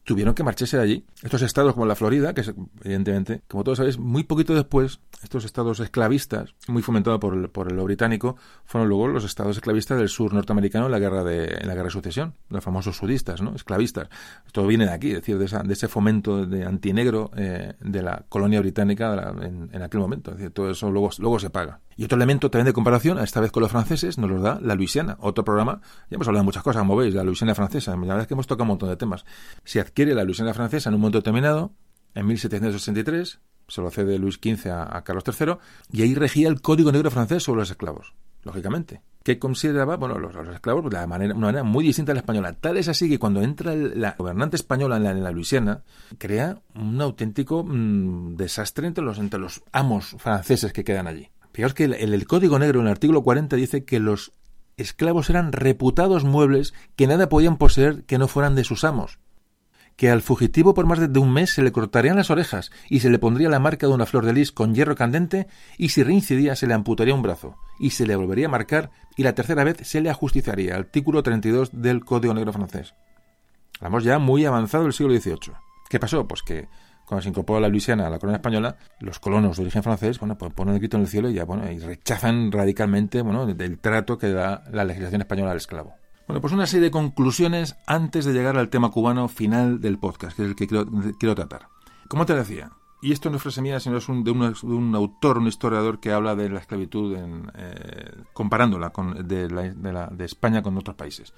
tuvieron 0.02 0.34
que 0.34 0.42
marcharse 0.42 0.76
de 0.76 0.82
allí. 0.82 1.05
Estos 1.22 1.40
estados 1.42 1.72
como 1.74 1.86
la 1.86 1.94
Florida, 1.94 2.34
que 2.34 2.40
es, 2.40 2.52
evidentemente, 2.82 3.42
como 3.47 3.62
todos 3.62 3.78
sabéis, 3.78 3.97
muy 3.97 4.24
poquito 4.24 4.56
después, 4.56 4.98
estos 5.22 5.44
estados 5.44 5.80
esclavistas, 5.80 6.55
muy 6.68 6.82
fomentados 6.82 7.18
por 7.18 7.34
el, 7.34 7.48
por 7.48 7.72
lo 7.72 7.84
británico, 7.84 8.36
fueron 8.64 8.88
luego 8.88 9.08
los 9.08 9.24
estados 9.24 9.56
esclavistas 9.56 9.98
del 9.98 10.08
sur 10.08 10.32
norteamericano 10.32 10.86
en 10.86 10.92
la 10.92 10.98
guerra 10.98 11.24
de, 11.24 11.44
en 11.44 11.66
la 11.66 11.74
guerra 11.74 11.86
de 11.86 11.90
sucesión, 11.90 12.34
los 12.48 12.62
famosos 12.62 12.97
sudistas, 12.97 13.42
¿no? 13.42 13.55
Esclavistas. 13.55 14.08
Todo 14.52 14.66
viene 14.66 14.86
de 14.86 14.92
aquí, 14.92 15.08
es 15.08 15.16
decir, 15.16 15.38
de, 15.38 15.47
esa, 15.47 15.62
de 15.62 15.72
ese 15.72 15.88
fomento 15.88 16.47
de 16.47 16.64
antinegro 16.64 17.30
eh, 17.36 17.74
de 17.80 18.02
la 18.02 18.24
colonia 18.28 18.60
británica 18.60 19.34
en, 19.40 19.82
aquel 19.82 20.00
momento. 20.00 20.36
Todo 20.52 20.70
eso 20.70 20.90
luego, 20.90 21.10
luego 21.18 21.38
se 21.38 21.50
paga. 21.50 21.80
Y 21.97 22.05
otro 22.05 22.16
elemento 22.16 22.50
también 22.50 22.66
de 22.66 22.72
comparación, 22.72 23.18
esta 23.18 23.40
vez 23.40 23.50
con 23.50 23.62
los 23.62 23.72
franceses, 23.72 24.18
nos 24.18 24.30
lo 24.30 24.40
da 24.40 24.60
la 24.62 24.74
Luisiana, 24.74 25.16
otro 25.20 25.44
programa. 25.44 25.80
Ya 26.10 26.14
hemos 26.14 26.28
hablado 26.28 26.42
de 26.42 26.47
muchas 26.47 26.62
cosas, 26.62 26.80
como 26.82 26.97
veis, 26.97 27.14
la 27.14 27.24
Luisiana 27.24 27.55
francesa. 27.55 27.90
La 27.92 27.97
verdad 27.98 28.20
es 28.20 28.26
que 28.28 28.34
hemos 28.34 28.47
tocado 28.47 28.64
un 28.64 28.68
montón 28.68 28.88
de 28.88 28.97
temas. 28.97 29.24
Se 29.64 29.80
adquiere 29.80 30.14
la 30.14 30.24
Luisiana 30.24 30.55
francesa 30.55 30.90
en 30.90 30.94
un 30.94 31.00
momento 31.00 31.18
determinado, 31.18 31.72
en 32.14 32.26
1763, 32.26 33.40
se 33.68 33.80
lo 33.80 33.90
cede 33.90 34.18
Luis 34.18 34.40
XV 34.42 34.70
a, 34.70 35.02
Carlos 35.05 35.24
III, 35.26 35.55
y 35.92 36.02
ahí 36.02 36.14
regía 36.14 36.48
el 36.48 36.60
Código 36.60 36.90
Negro 36.90 37.10
francés 37.10 37.42
sobre 37.42 37.60
los 37.60 37.70
esclavos, 37.70 38.14
lógicamente. 38.42 39.02
¿Qué 39.22 39.38
consideraba? 39.38 39.97
Bueno, 39.97 40.18
los, 40.18 40.34
esclavos 40.48 40.90
de 40.90 41.06
manera, 41.06 41.34
una 41.34 41.48
manera 41.48 41.64
muy 41.64 41.84
distinta 41.84 42.12
a 42.12 42.14
la 42.14 42.20
española. 42.20 42.55
Tal 42.55 42.78
es 42.78 42.88
así 42.88 43.08
que 43.08 43.18
cuando 43.18 43.42
entra 43.42 43.74
la 43.74 44.14
gobernante 44.18 44.56
española 44.56 44.97
en 44.97 45.05
la, 45.05 45.10
en 45.10 45.22
la, 45.22 45.30
Luisiana, 45.30 45.82
crea 46.16 46.62
un 46.74 47.00
auténtico 47.00 47.62
mm, 47.62 48.36
desastre 48.36 48.86
entre 48.86 49.05
los, 49.05 49.18
entre 49.18 49.38
los 49.38 49.62
amos 49.70 50.16
franceses 50.18 50.72
que 50.72 50.84
quedan 50.84 51.06
allí. 51.06 51.28
Fijaos 51.52 51.74
que 51.74 51.84
el, 51.84 51.94
el, 51.94 52.26
Código 52.26 52.58
Negro, 52.58 52.80
en 52.80 52.86
el 52.86 52.92
artículo 52.92 53.22
40, 53.22 53.56
dice 53.56 53.84
que 53.84 54.00
los 54.00 54.32
esclavos 54.78 55.28
eran 55.28 55.52
reputados 55.52 56.24
muebles 56.24 56.72
que 56.97 57.06
nada 57.06 57.28
podían 57.28 57.58
poseer 57.58 58.05
que 58.05 58.16
no 58.16 58.28
fueran 58.28 58.55
de 58.55 58.64
sus 58.64 58.84
amos. 58.84 59.18
Que 59.99 60.09
al 60.09 60.23
fugitivo 60.23 60.75
por 60.75 60.86
más 60.86 61.12
de 61.12 61.18
un 61.18 61.33
mes 61.33 61.51
se 61.51 61.60
le 61.60 61.73
cortarían 61.73 62.17
las 62.17 62.31
orejas 62.31 62.70
y 62.89 63.01
se 63.01 63.10
le 63.10 63.18
pondría 63.18 63.49
la 63.49 63.59
marca 63.59 63.86
de 63.89 63.93
una 63.93 64.07
flor 64.07 64.25
de 64.25 64.33
lis 64.33 64.52
con 64.52 64.75
hierro 64.75 64.94
candente 64.94 65.49
y 65.77 65.91
si 65.91 66.05
reincidía 66.05 66.55
se 66.55 66.68
le 66.68 66.75
amputaría 66.75 67.15
un 67.15 67.23
brazo 67.23 67.57
y 67.81 67.91
se 67.91 68.07
le 68.07 68.15
volvería 68.15 68.47
a 68.47 68.51
marcar 68.51 68.91
y 69.17 69.25
la 69.25 69.35
tercera 69.35 69.65
vez 69.65 69.78
se 69.83 70.01
le 70.01 70.09
ajusticiaría. 70.09 70.77
Artículo 70.77 71.23
32 71.23 71.70
del 71.73 72.05
Código 72.05 72.33
Negro 72.33 72.52
francés. 72.52 72.94
Hablamos 73.81 74.05
ya 74.05 74.18
muy 74.18 74.47
avanzado 74.47 74.85
del 74.85 74.93
siglo 74.93 75.12
XVIII. 75.12 75.55
¿Qué 75.91 75.99
pasó? 75.99 76.27
Pues 76.27 76.43
que 76.43 76.68
cuando 77.09 77.23
se 77.23 77.31
incorporó 77.31 77.59
la 77.59 77.68
Luisiana 77.68 78.07
a 78.07 78.10
la 78.10 78.18
corona 78.18 78.36
española, 78.36 78.77
los 79.01 79.18
colonos 79.18 79.57
de 79.57 79.62
origen 79.62 79.83
francés, 79.83 80.20
bueno, 80.20 80.39
pues 80.39 80.52
ponen 80.52 80.75
el 80.75 80.81
grito 80.81 80.97
en 80.97 81.05
el 81.05 81.09
cielo 81.09 81.31
y 81.31 81.35
ya, 81.35 81.44
bueno, 81.44 81.68
y 81.73 81.78
rechazan 81.78 82.52
radicalmente, 82.52 83.23
del 83.23 83.78
trato 83.78 84.18
que 84.18 84.31
da 84.31 84.62
la 84.70 84.85
legislación 84.85 85.23
española 85.23 85.52
al 85.52 85.57
esclavo. 85.57 85.94
Bueno, 86.28 86.42
pues 86.42 86.52
una 86.52 86.66
serie 86.66 86.84
de 86.84 86.90
conclusiones 86.90 87.78
antes 87.86 88.26
de 88.26 88.34
llegar 88.34 88.58
al 88.58 88.68
tema 88.68 88.90
cubano 88.90 89.28
final 89.28 89.81
del 89.81 89.98
podcast, 89.98 90.36
que 90.36 90.42
es 90.42 90.48
el 90.50 90.57
que 90.57 90.66
quiero, 90.66 91.34
tratar. 91.34 91.68
Como 92.07 92.26
te 92.26 92.34
decía, 92.34 92.70
y 93.00 93.12
esto 93.12 93.31
no 93.31 93.36
es 93.36 93.42
frase 93.42 93.62
mía, 93.62 93.81
sino 93.81 93.97
es 93.97 94.10
un, 94.10 94.24
de, 94.24 94.32
un, 94.32 94.94
autor, 94.94 95.39
un 95.39 95.47
historiador 95.47 96.00
que 96.00 96.12
habla 96.12 96.36
de 96.36 96.50
la 96.50 96.60
esclavitud 96.60 97.16
en, 97.16 97.50
eh, 97.55 98.12
comparándola 98.34 98.90
con, 98.90 99.26
de, 99.26 99.48
la, 99.48 100.08
de 100.08 100.24
España 100.26 100.62
con 100.62 100.76
otros 100.76 100.97
países. 100.97 101.32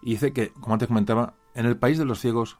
Y 0.00 0.12
dice 0.12 0.32
que, 0.32 0.54
como 0.54 0.72
antes 0.72 0.88
comentaba, 0.88 1.34
en 1.54 1.66
el 1.66 1.76
país 1.76 1.98
de 1.98 2.06
los 2.06 2.18
ciegos 2.18 2.56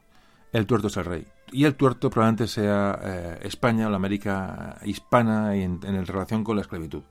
el 0.53 0.67
tuerto 0.67 0.89
es 0.89 0.99
el 0.99 1.07
rey. 1.07 1.27
Y 1.51 1.65
el 1.65 1.77
tuerto 1.77 2.11
probablemente 2.11 2.47
sea 2.47 3.01
eh, 3.03 3.39
España 3.45 3.87
o 3.87 3.91
la 3.91 3.97
América 3.97 4.77
hispana 4.85 5.55
en, 5.55 5.81
en, 5.83 6.05
relación 6.05 6.45
con 6.45 6.57
la 6.57 6.63
esclavitud. 6.63 7.05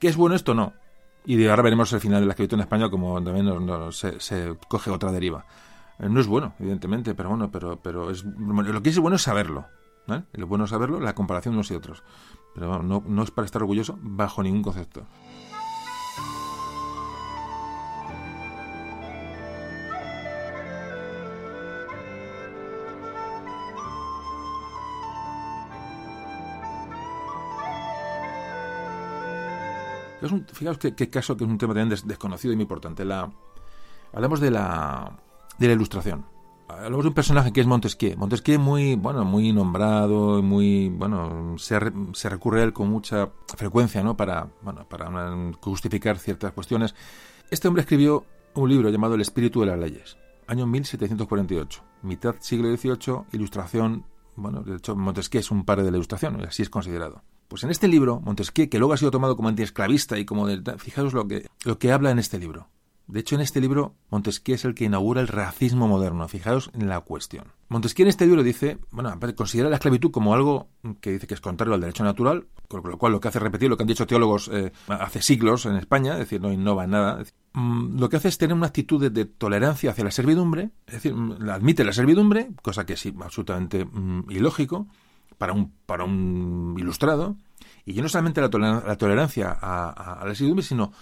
¿Qué 0.00 0.08
es 0.08 0.16
bueno 0.16 0.34
esto? 0.34 0.52
No. 0.52 0.72
Y 1.24 1.46
ahora 1.46 1.62
veremos 1.62 1.92
el 1.92 2.00
final 2.00 2.20
de 2.20 2.26
la 2.26 2.32
esclavitud 2.32 2.56
en 2.56 2.62
España 2.62 2.90
como 2.90 3.22
también 3.22 3.48
se, 3.92 4.56
coge 4.68 4.90
otra 4.90 5.12
deriva. 5.12 5.46
Eh, 5.98 6.08
no 6.08 6.20
es 6.20 6.26
bueno, 6.26 6.54
evidentemente, 6.58 7.14
pero 7.14 7.28
bueno, 7.28 7.50
pero, 7.50 7.76
pero 7.80 8.10
es, 8.10 8.24
lo 8.24 8.82
que 8.82 8.90
es 8.90 8.98
bueno 8.98 9.16
es 9.16 9.22
saberlo. 9.22 9.66
¿eh? 10.08 10.22
Lo 10.32 10.46
bueno 10.46 10.64
es 10.64 10.70
saberlo, 10.70 10.98
la 11.00 11.14
comparación 11.14 11.54
de 11.54 11.58
unos 11.58 11.70
y 11.70 11.74
otros. 11.74 12.02
Pero 12.54 12.82
no, 12.82 13.02
no 13.06 13.22
es 13.22 13.30
para 13.30 13.46
estar 13.46 13.62
orgulloso 13.62 13.98
bajo 14.02 14.42
ningún 14.42 14.62
concepto. 14.62 15.06
Fijaos 30.52 30.78
qué, 30.78 31.10
caso 31.10 31.36
que 31.36 31.44
es 31.44 31.50
un 31.50 31.58
tema 31.58 31.74
también 31.74 32.00
desconocido 32.04 32.52
y 32.52 32.56
muy 32.56 32.62
importante. 32.62 33.04
La, 33.04 33.30
hablamos 34.12 34.40
de 34.40 34.50
la, 34.50 35.18
de 35.58 35.66
la 35.66 35.72
ilustración. 35.72 36.24
Hablamos 36.68 37.04
de 37.04 37.08
un 37.08 37.14
personaje 37.14 37.52
que 37.52 37.60
es 37.60 37.66
Montesquieu. 37.66 38.16
Montesquieu 38.16 38.58
muy, 38.58 38.94
bueno, 38.94 39.24
muy 39.24 39.52
nombrado, 39.52 40.42
muy, 40.42 40.88
bueno, 40.88 41.56
se, 41.58 41.78
recurre 41.78 42.60
a 42.60 42.64
él 42.64 42.72
con 42.72 42.88
mucha 42.88 43.30
frecuencia, 43.56 44.02
¿no? 44.02 44.16
Para, 44.16 44.48
justificar 45.60 46.18
ciertas 46.18 46.52
cuestiones. 46.52 46.94
Este 47.50 47.68
hombre 47.68 47.82
escribió 47.82 48.24
un 48.54 48.70
libro 48.70 48.88
llamado 48.88 49.14
El 49.14 49.20
espíritu 49.20 49.60
de 49.60 49.66
las 49.66 49.78
leyes, 49.78 50.16
año 50.46 50.66
1748, 50.66 51.82
mitad 52.02 52.36
siglo 52.40 52.74
XVIII, 52.74 53.24
ilustración, 53.32 54.06
bueno, 54.36 54.62
de 54.62 54.76
hecho 54.76 54.96
Montesquieu 54.96 55.40
es 55.40 55.50
un 55.50 55.64
padre 55.64 55.84
de 55.84 55.90
la 55.90 55.98
ilustración, 55.98 56.40
así 56.42 56.62
es 56.62 56.70
considerado. 56.70 57.22
Pues 57.52 57.64
en 57.64 57.70
este 57.70 57.86
libro, 57.86 58.18
Montesquieu, 58.24 58.70
que 58.70 58.78
luego 58.78 58.94
ha 58.94 58.96
sido 58.96 59.10
tomado 59.10 59.36
como 59.36 59.50
antiesclavista 59.50 60.18
y 60.18 60.24
como 60.24 60.46
de, 60.46 60.78
fijaos 60.78 61.12
lo 61.12 61.28
que, 61.28 61.46
lo 61.66 61.78
que 61.78 61.92
habla 61.92 62.10
en 62.10 62.18
este 62.18 62.38
libro. 62.38 62.70
De 63.06 63.20
hecho, 63.20 63.34
en 63.34 63.42
este 63.42 63.60
libro, 63.60 63.94
Montesquieu 64.08 64.54
es 64.54 64.64
el 64.64 64.74
que 64.74 64.86
inaugura 64.86 65.20
el 65.20 65.28
racismo 65.28 65.86
moderno. 65.86 66.26
Fijaos 66.28 66.70
en 66.72 66.88
la 66.88 67.02
cuestión. 67.02 67.44
Montesquieu 67.68 68.06
en 68.06 68.08
este 68.08 68.24
libro 68.24 68.42
dice, 68.42 68.78
bueno, 68.90 69.14
considera 69.36 69.68
la 69.68 69.76
esclavitud 69.76 70.10
como 70.10 70.32
algo 70.32 70.70
que 71.02 71.12
dice 71.12 71.26
que 71.26 71.34
es 71.34 71.42
contrario 71.42 71.74
al 71.74 71.82
derecho 71.82 72.04
natural, 72.04 72.46
con 72.68 72.82
lo 72.88 72.96
cual 72.96 73.12
lo 73.12 73.20
que 73.20 73.28
hace 73.28 73.38
repetir 73.38 73.68
lo 73.68 73.76
que 73.76 73.82
han 73.82 73.88
dicho 73.88 74.06
teólogos 74.06 74.48
eh, 74.50 74.72
hace 74.88 75.20
siglos 75.20 75.66
en 75.66 75.76
España, 75.76 76.14
es 76.14 76.20
decir, 76.20 76.40
no 76.40 76.50
innova 76.50 76.86
nada. 76.86 77.22
Mm, 77.52 78.00
lo 78.00 78.08
que 78.08 78.16
hace 78.16 78.28
es 78.28 78.38
tener 78.38 78.56
una 78.56 78.68
actitud 78.68 79.10
de, 79.10 79.24
tolerancia 79.26 79.90
hacia 79.90 80.04
la 80.04 80.10
servidumbre, 80.10 80.70
es 80.86 80.94
decir, 80.94 81.14
mm, 81.14 81.50
admite 81.50 81.84
la 81.84 81.92
servidumbre, 81.92 82.48
cosa 82.62 82.86
que 82.86 82.94
es 82.94 83.06
absolutamente 83.20 83.84
mm, 83.84 84.30
ilógico, 84.30 84.88
para 85.42 85.54
un, 85.54 85.72
para 85.86 86.04
un 86.04 86.76
ilustrado, 86.78 87.36
y 87.84 87.94
ya 87.94 88.02
no 88.02 88.08
solamente 88.08 88.40
la, 88.40 88.48
tolerancia 88.48 89.50
a, 89.50 90.22
la 90.24 90.34
servidumbre, 90.36 90.64
sino 90.64 90.92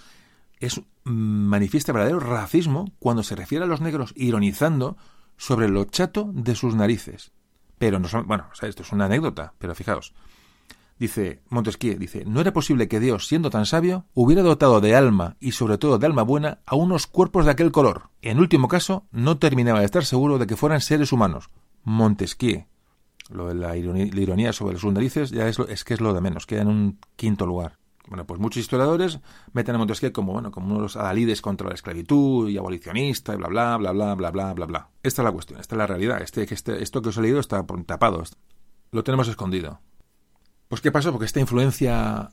es 0.58 0.80
manifiesta 1.04 1.92
verdadero 1.92 2.20
racismo 2.20 2.90
cuando 2.98 3.22
se 3.22 3.36
refiere 3.36 3.66
a 3.66 3.68
los 3.68 3.82
negros 3.82 4.14
ironizando 4.16 4.96
sobre 5.36 5.68
lo 5.68 5.84
chato 5.84 6.30
de 6.32 6.54
sus 6.54 6.74
narices. 6.74 7.32
Pero 7.76 7.98
no 7.98 8.08
son, 8.08 8.26
bueno, 8.26 8.46
esto 8.62 8.82
es 8.82 8.92
una 8.92 9.04
anécdota, 9.04 9.52
pero 9.58 9.74
fijaos. 9.74 10.14
Dice 10.98 11.42
Montesquieu, 11.50 11.98
dice, 11.98 12.24
no 12.24 12.40
era 12.40 12.54
posible 12.54 12.88
que 12.88 12.98
Dios, 12.98 13.26
siendo 13.26 13.50
tan 13.50 13.66
sabio, 13.66 14.06
hubiera 14.14 14.40
dotado 14.40 14.80
de 14.80 14.96
alma 14.96 15.36
y 15.38 15.52
sobre 15.52 15.76
todo 15.76 15.98
de 15.98 16.06
alma 16.06 16.22
buena 16.22 16.60
a 16.64 16.76
unos 16.76 17.06
cuerpos 17.06 17.44
de 17.44 17.50
aquel 17.50 17.72
color. 17.72 18.08
En 18.22 18.40
último 18.40 18.68
caso, 18.68 19.06
no 19.10 19.36
terminaba 19.36 19.80
de 19.80 19.84
estar 19.84 20.06
seguro 20.06 20.38
de 20.38 20.46
que 20.46 20.56
fueran 20.56 20.80
seres 20.80 21.12
humanos. 21.12 21.50
Montesquieu, 21.84 22.69
lo 23.30 23.48
de 23.48 23.54
la 23.54 23.76
ironía, 23.76 24.52
sobre 24.52 24.74
los 24.74 24.84
narices 24.84 25.30
ya 25.30 25.48
es, 25.48 25.58
es 25.58 25.84
que 25.84 25.94
es 25.94 26.00
lo 26.00 26.12
de 26.14 26.20
menos, 26.20 26.46
queda 26.46 26.62
en 26.62 26.68
un 26.68 26.98
quinto 27.16 27.46
lugar. 27.46 27.78
Bueno, 28.10 28.26
pues 28.26 28.40
muchos 28.40 28.60
historiadores 28.60 29.20
meten 29.52 29.76
a 29.76 29.78
Montesquieu 29.78 30.12
como, 30.12 30.32
bueno, 30.32 30.50
como 30.50 30.66
uno 30.66 30.76
de 30.76 30.82
los 30.82 30.96
adalides 30.96 31.40
contra 31.40 31.68
la 31.68 31.74
esclavitud 31.74 32.48
y 32.48 32.58
abolicionista 32.58 33.34
y 33.34 33.36
bla, 33.36 33.48
bla, 33.48 33.76
bla, 33.76 33.92
bla, 33.92 34.14
bla, 34.16 34.30
bla, 34.30 34.52
bla, 34.52 34.66
bla. 34.66 34.88
Esta 35.02 35.22
es 35.22 35.24
la 35.24 35.30
cuestión, 35.30 35.60
esta 35.60 35.76
es 35.76 35.78
la 35.78 35.86
realidad. 35.86 36.20
Este, 36.20 36.42
este, 36.52 36.82
esto 36.82 37.02
que 37.02 37.10
os 37.10 37.16
he 37.18 37.22
leído 37.22 37.38
está 37.38 37.64
tapado. 37.86 38.24
Lo 38.90 39.04
tenemos 39.04 39.28
escondido. 39.28 39.80
Pues 40.66 40.80
¿qué 40.80 40.90
pasó? 40.90 41.12
Porque 41.12 41.26
esta 41.26 41.38
influencia 41.38 42.30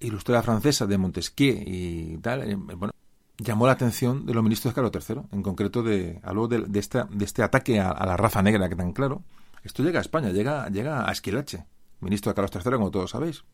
ilustrada 0.00 0.42
francesa 0.42 0.86
de 0.86 0.98
Montesquieu 0.98 1.62
y 1.64 2.18
tal, 2.18 2.50
eh, 2.50 2.56
bueno, 2.56 2.92
llamó 3.38 3.66
la 3.66 3.72
atención 3.72 4.26
de 4.26 4.34
los 4.34 4.42
ministros 4.42 4.74
de 4.74 4.82
Carlos 4.82 5.08
III, 5.08 5.22
en 5.30 5.42
concreto 5.42 5.84
de, 5.84 6.20
de, 6.20 6.64
de, 6.66 7.06
de 7.10 7.24
este 7.24 7.42
ataque 7.44 7.78
a, 7.78 7.90
a, 7.90 8.06
la 8.06 8.16
raza 8.16 8.42
negra 8.42 8.68
que 8.68 8.76
tan 8.76 8.92
claro, 8.92 9.22
esto 9.62 9.82
llega 9.82 9.98
a 9.98 10.02
España, 10.02 10.30
llega, 10.30 10.68
llega 10.68 11.08
a 11.08 11.12
Esquilache, 11.12 11.66
ministro 12.00 12.32
de 12.32 12.36
Carlos 12.36 12.50
III, 12.54 12.72
como 12.72 12.90
todos 12.90 13.10
sabéis. 13.10 13.44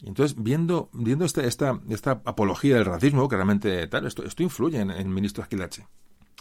Y 0.00 0.08
entonces, 0.08 0.36
viendo, 0.42 0.90
viendo 0.92 1.24
esta, 1.24 1.42
esta, 1.44 1.80
esta 1.88 2.22
apología 2.24 2.74
del 2.74 2.84
racismo, 2.84 3.28
que 3.28 3.36
realmente 3.36 3.86
tal, 3.86 4.06
esto, 4.06 4.24
esto 4.24 4.42
influye 4.42 4.80
en, 4.80 4.90
el 4.90 5.08
ministro 5.08 5.42
Esquilache. 5.42 5.86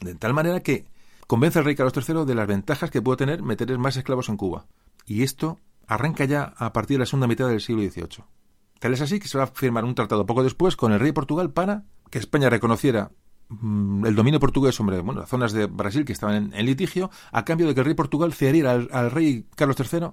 De 0.02 0.16
tal 0.16 0.34
manera 0.34 0.60
que 0.60 0.88
convence 1.28 1.60
al 1.60 1.66
rey 1.66 1.76
Carlos 1.76 1.94
III 1.96 2.26
de 2.26 2.36
las 2.36 2.48
ventajas 2.48 2.92
que 2.92 3.02
puede 3.02 3.18
tener 3.18 3.44
meter 3.44 3.78
más 3.78 3.96
esclavos 3.96 4.28
en 4.30 4.38
Cuba. 4.38 4.66
Y 5.06 5.24
esto 5.24 5.60
arranca 5.88 6.26
ya 6.26 6.54
a 6.58 6.74
partir 6.74 6.96
de 6.96 7.00
la 7.00 7.06
segunda 7.06 7.28
mitad 7.28 7.48
del 7.48 7.62
siglo 7.62 7.82
XVIII. 7.82 8.26
Tal 8.80 8.94
es 8.94 9.02
así 9.02 9.20
que 9.20 9.28
se 9.28 9.38
va 9.38 9.46
a 9.46 9.48
firmar 9.48 9.86
un 9.86 9.96
tratado 9.96 10.26
poco 10.26 10.44
después 10.44 10.76
con 10.76 10.92
el 10.92 11.00
rey 11.00 11.10
de 11.10 11.14
Portugal 11.14 11.52
para 11.52 11.86
que 12.10 12.20
España 12.20 12.50
reconociera 12.50 13.12
el 13.50 14.16
dominio 14.16 14.40
portugués 14.40 14.76
sobre 14.76 15.00
bueno, 15.02 15.22
las 15.22 15.30
zonas 15.30 15.54
de 15.54 15.68
Brasil 15.68 16.06
que 16.06 16.14
estaban 16.14 16.54
en, 16.54 16.66
litigio, 16.66 17.12
a 17.32 17.46
cambio 17.46 17.68
de 17.68 17.74
que 17.74 17.82
el 17.82 17.86
rey 17.86 17.96
Portugal 17.96 18.34
cediera 18.34 18.72
al, 18.72 19.12
rey 19.12 19.46
Carlos 19.56 19.78
III 19.80 20.10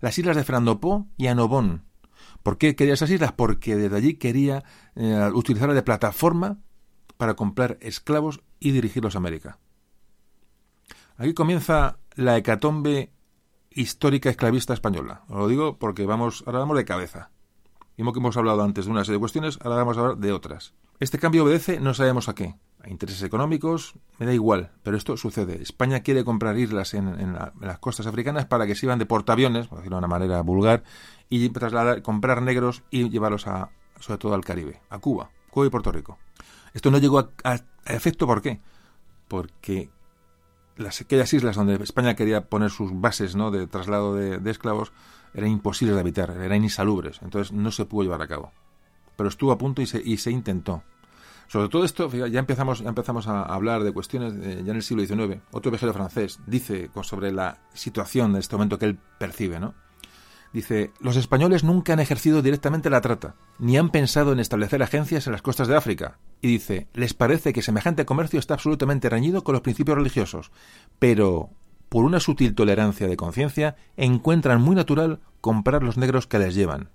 las 0.00 0.18
islas 0.18 0.36
de 0.36 0.44
Fernando 0.44 0.78
Po 0.78 1.06
y 1.16 1.26
Anobón. 1.28 1.84
¿Por 2.42 2.58
qué 2.58 2.76
quería 2.76 2.94
esas 2.94 3.10
islas? 3.10 3.32
Porque 3.32 3.76
desde 3.76 3.96
allí 3.96 4.14
quería 4.14 4.62
eh, 4.94 5.30
utilizarla 5.34 5.74
de 5.74 5.82
plataforma 5.82 6.58
para 7.16 7.34
comprar 7.34 7.78
esclavos 7.80 8.40
y 8.60 8.72
dirigirlos 8.72 9.14
a 9.14 9.18
América. 9.18 9.58
Aquí 11.16 11.32
comienza 11.32 11.98
la 12.14 12.36
hecatombe 12.36 13.10
histórica 13.70 14.30
esclavista 14.30 14.74
española. 14.74 15.22
Os 15.28 15.38
lo 15.38 15.48
digo 15.48 15.78
porque 15.78 16.04
vamos, 16.04 16.44
ahora 16.46 16.60
vamos 16.60 16.76
de 16.76 16.84
cabeza. 16.84 17.30
Vimos 17.96 18.12
que 18.12 18.20
hemos 18.20 18.36
hablado 18.36 18.62
antes 18.62 18.84
de 18.84 18.90
una 18.90 19.04
serie 19.04 19.16
de 19.16 19.20
cuestiones, 19.20 19.58
ahora 19.62 19.76
vamos 19.76 19.96
a 19.96 20.00
hablar 20.00 20.16
de 20.18 20.32
otras. 20.32 20.74
Este 21.00 21.18
cambio 21.18 21.44
obedece 21.44 21.80
no 21.80 21.94
sabemos 21.94 22.28
a 22.28 22.34
qué. 22.34 22.54
A 22.82 22.90
intereses 22.90 23.22
económicos, 23.22 23.94
me 24.18 24.26
da 24.26 24.34
igual, 24.34 24.70
pero 24.82 24.96
esto 24.96 25.16
sucede. 25.16 25.62
España 25.62 26.00
quiere 26.00 26.24
comprar 26.24 26.58
islas 26.58 26.94
en, 26.94 27.34
las 27.60 27.78
costas 27.78 28.06
africanas 28.06 28.46
para 28.46 28.66
que 28.66 28.74
sirvan 28.74 28.98
de 28.98 29.06
portaaviones, 29.06 29.66
por 29.66 29.78
decirlo 29.78 29.96
de 29.96 29.98
una 29.98 30.08
manera 30.08 30.40
vulgar, 30.42 30.84
y 31.28 31.48
trasladar, 31.48 32.02
comprar 32.02 32.42
negros 32.42 32.82
y 32.90 33.08
llevarlos 33.08 33.46
a, 33.46 33.70
sobre 33.98 34.18
todo 34.18 34.34
al 34.34 34.44
Caribe, 34.44 34.80
a 34.90 34.98
Cuba, 34.98 35.30
Cuba 35.50 35.66
y 35.66 35.70
Puerto 35.70 35.90
Rico. 35.90 36.18
Esto 36.74 36.90
no 36.90 36.98
llegó 36.98 37.30
a, 37.42 37.60
efecto, 37.86 38.26
¿por 38.26 38.42
qué? 38.42 38.60
Porque 39.28 39.88
las, 40.76 41.00
aquellas 41.00 41.32
islas 41.32 41.56
donde 41.56 41.82
España 41.82 42.14
quería 42.14 42.48
poner 42.48 42.70
sus 42.70 43.00
bases 43.00 43.34
¿no? 43.34 43.50
de 43.50 43.66
traslado 43.66 44.14
de, 44.14 44.50
esclavos 44.50 44.92
eran 45.36 45.50
imposibles 45.50 45.94
de 45.94 46.00
habitar, 46.00 46.30
eran 46.30 46.64
insalubres, 46.64 47.20
entonces 47.22 47.52
no 47.52 47.70
se 47.70 47.84
pudo 47.84 48.04
llevar 48.04 48.22
a 48.22 48.26
cabo. 48.26 48.52
Pero 49.16 49.28
estuvo 49.28 49.52
a 49.52 49.58
punto 49.58 49.82
y 49.82 49.86
se, 49.86 50.02
y 50.02 50.16
se 50.16 50.30
intentó. 50.30 50.82
Sobre 51.46 51.68
todo 51.68 51.84
esto, 51.84 52.10
ya 52.10 52.40
empezamos, 52.40 52.80
ya 52.80 52.88
empezamos 52.88 53.28
a 53.28 53.42
hablar 53.42 53.84
de 53.84 53.92
cuestiones 53.92 54.34
ya 54.34 54.70
en 54.70 54.76
el 54.76 54.82
siglo 54.82 55.06
XIX. 55.06 55.42
Otro 55.52 55.70
viajero 55.70 55.92
francés 55.92 56.40
dice 56.46 56.90
sobre 57.02 57.30
la 57.30 57.58
situación 57.72 58.32
de 58.32 58.40
este 58.40 58.56
momento 58.56 58.78
que 58.78 58.86
él 58.86 58.98
percibe, 59.18 59.60
¿no? 59.60 59.74
Dice, 60.52 60.92
los 61.00 61.16
españoles 61.16 61.64
nunca 61.64 61.92
han 61.92 62.00
ejercido 62.00 62.40
directamente 62.40 62.88
la 62.88 63.00
trata, 63.02 63.34
ni 63.58 63.76
han 63.76 63.90
pensado 63.90 64.32
en 64.32 64.40
establecer 64.40 64.82
agencias 64.82 65.26
en 65.26 65.32
las 65.32 65.42
costas 65.42 65.68
de 65.68 65.76
África. 65.76 66.18
Y 66.40 66.48
dice, 66.48 66.88
les 66.94 67.14
parece 67.14 67.52
que 67.52 67.62
semejante 67.62 68.06
comercio 68.06 68.38
está 68.38 68.54
absolutamente 68.54 69.10
reñido 69.10 69.44
con 69.44 69.52
los 69.52 69.62
principios 69.62 69.98
religiosos, 69.98 70.52
pero, 70.98 71.50
por 71.96 72.04
una 72.04 72.20
sutil 72.20 72.54
tolerancia 72.54 73.08
de 73.08 73.16
conciencia, 73.16 73.74
encuentran 73.96 74.60
muy 74.60 74.76
natural 74.76 75.20
comprar 75.40 75.82
los 75.82 75.96
negros 75.96 76.26
que 76.26 76.38
les 76.38 76.54
llevan. 76.54 76.90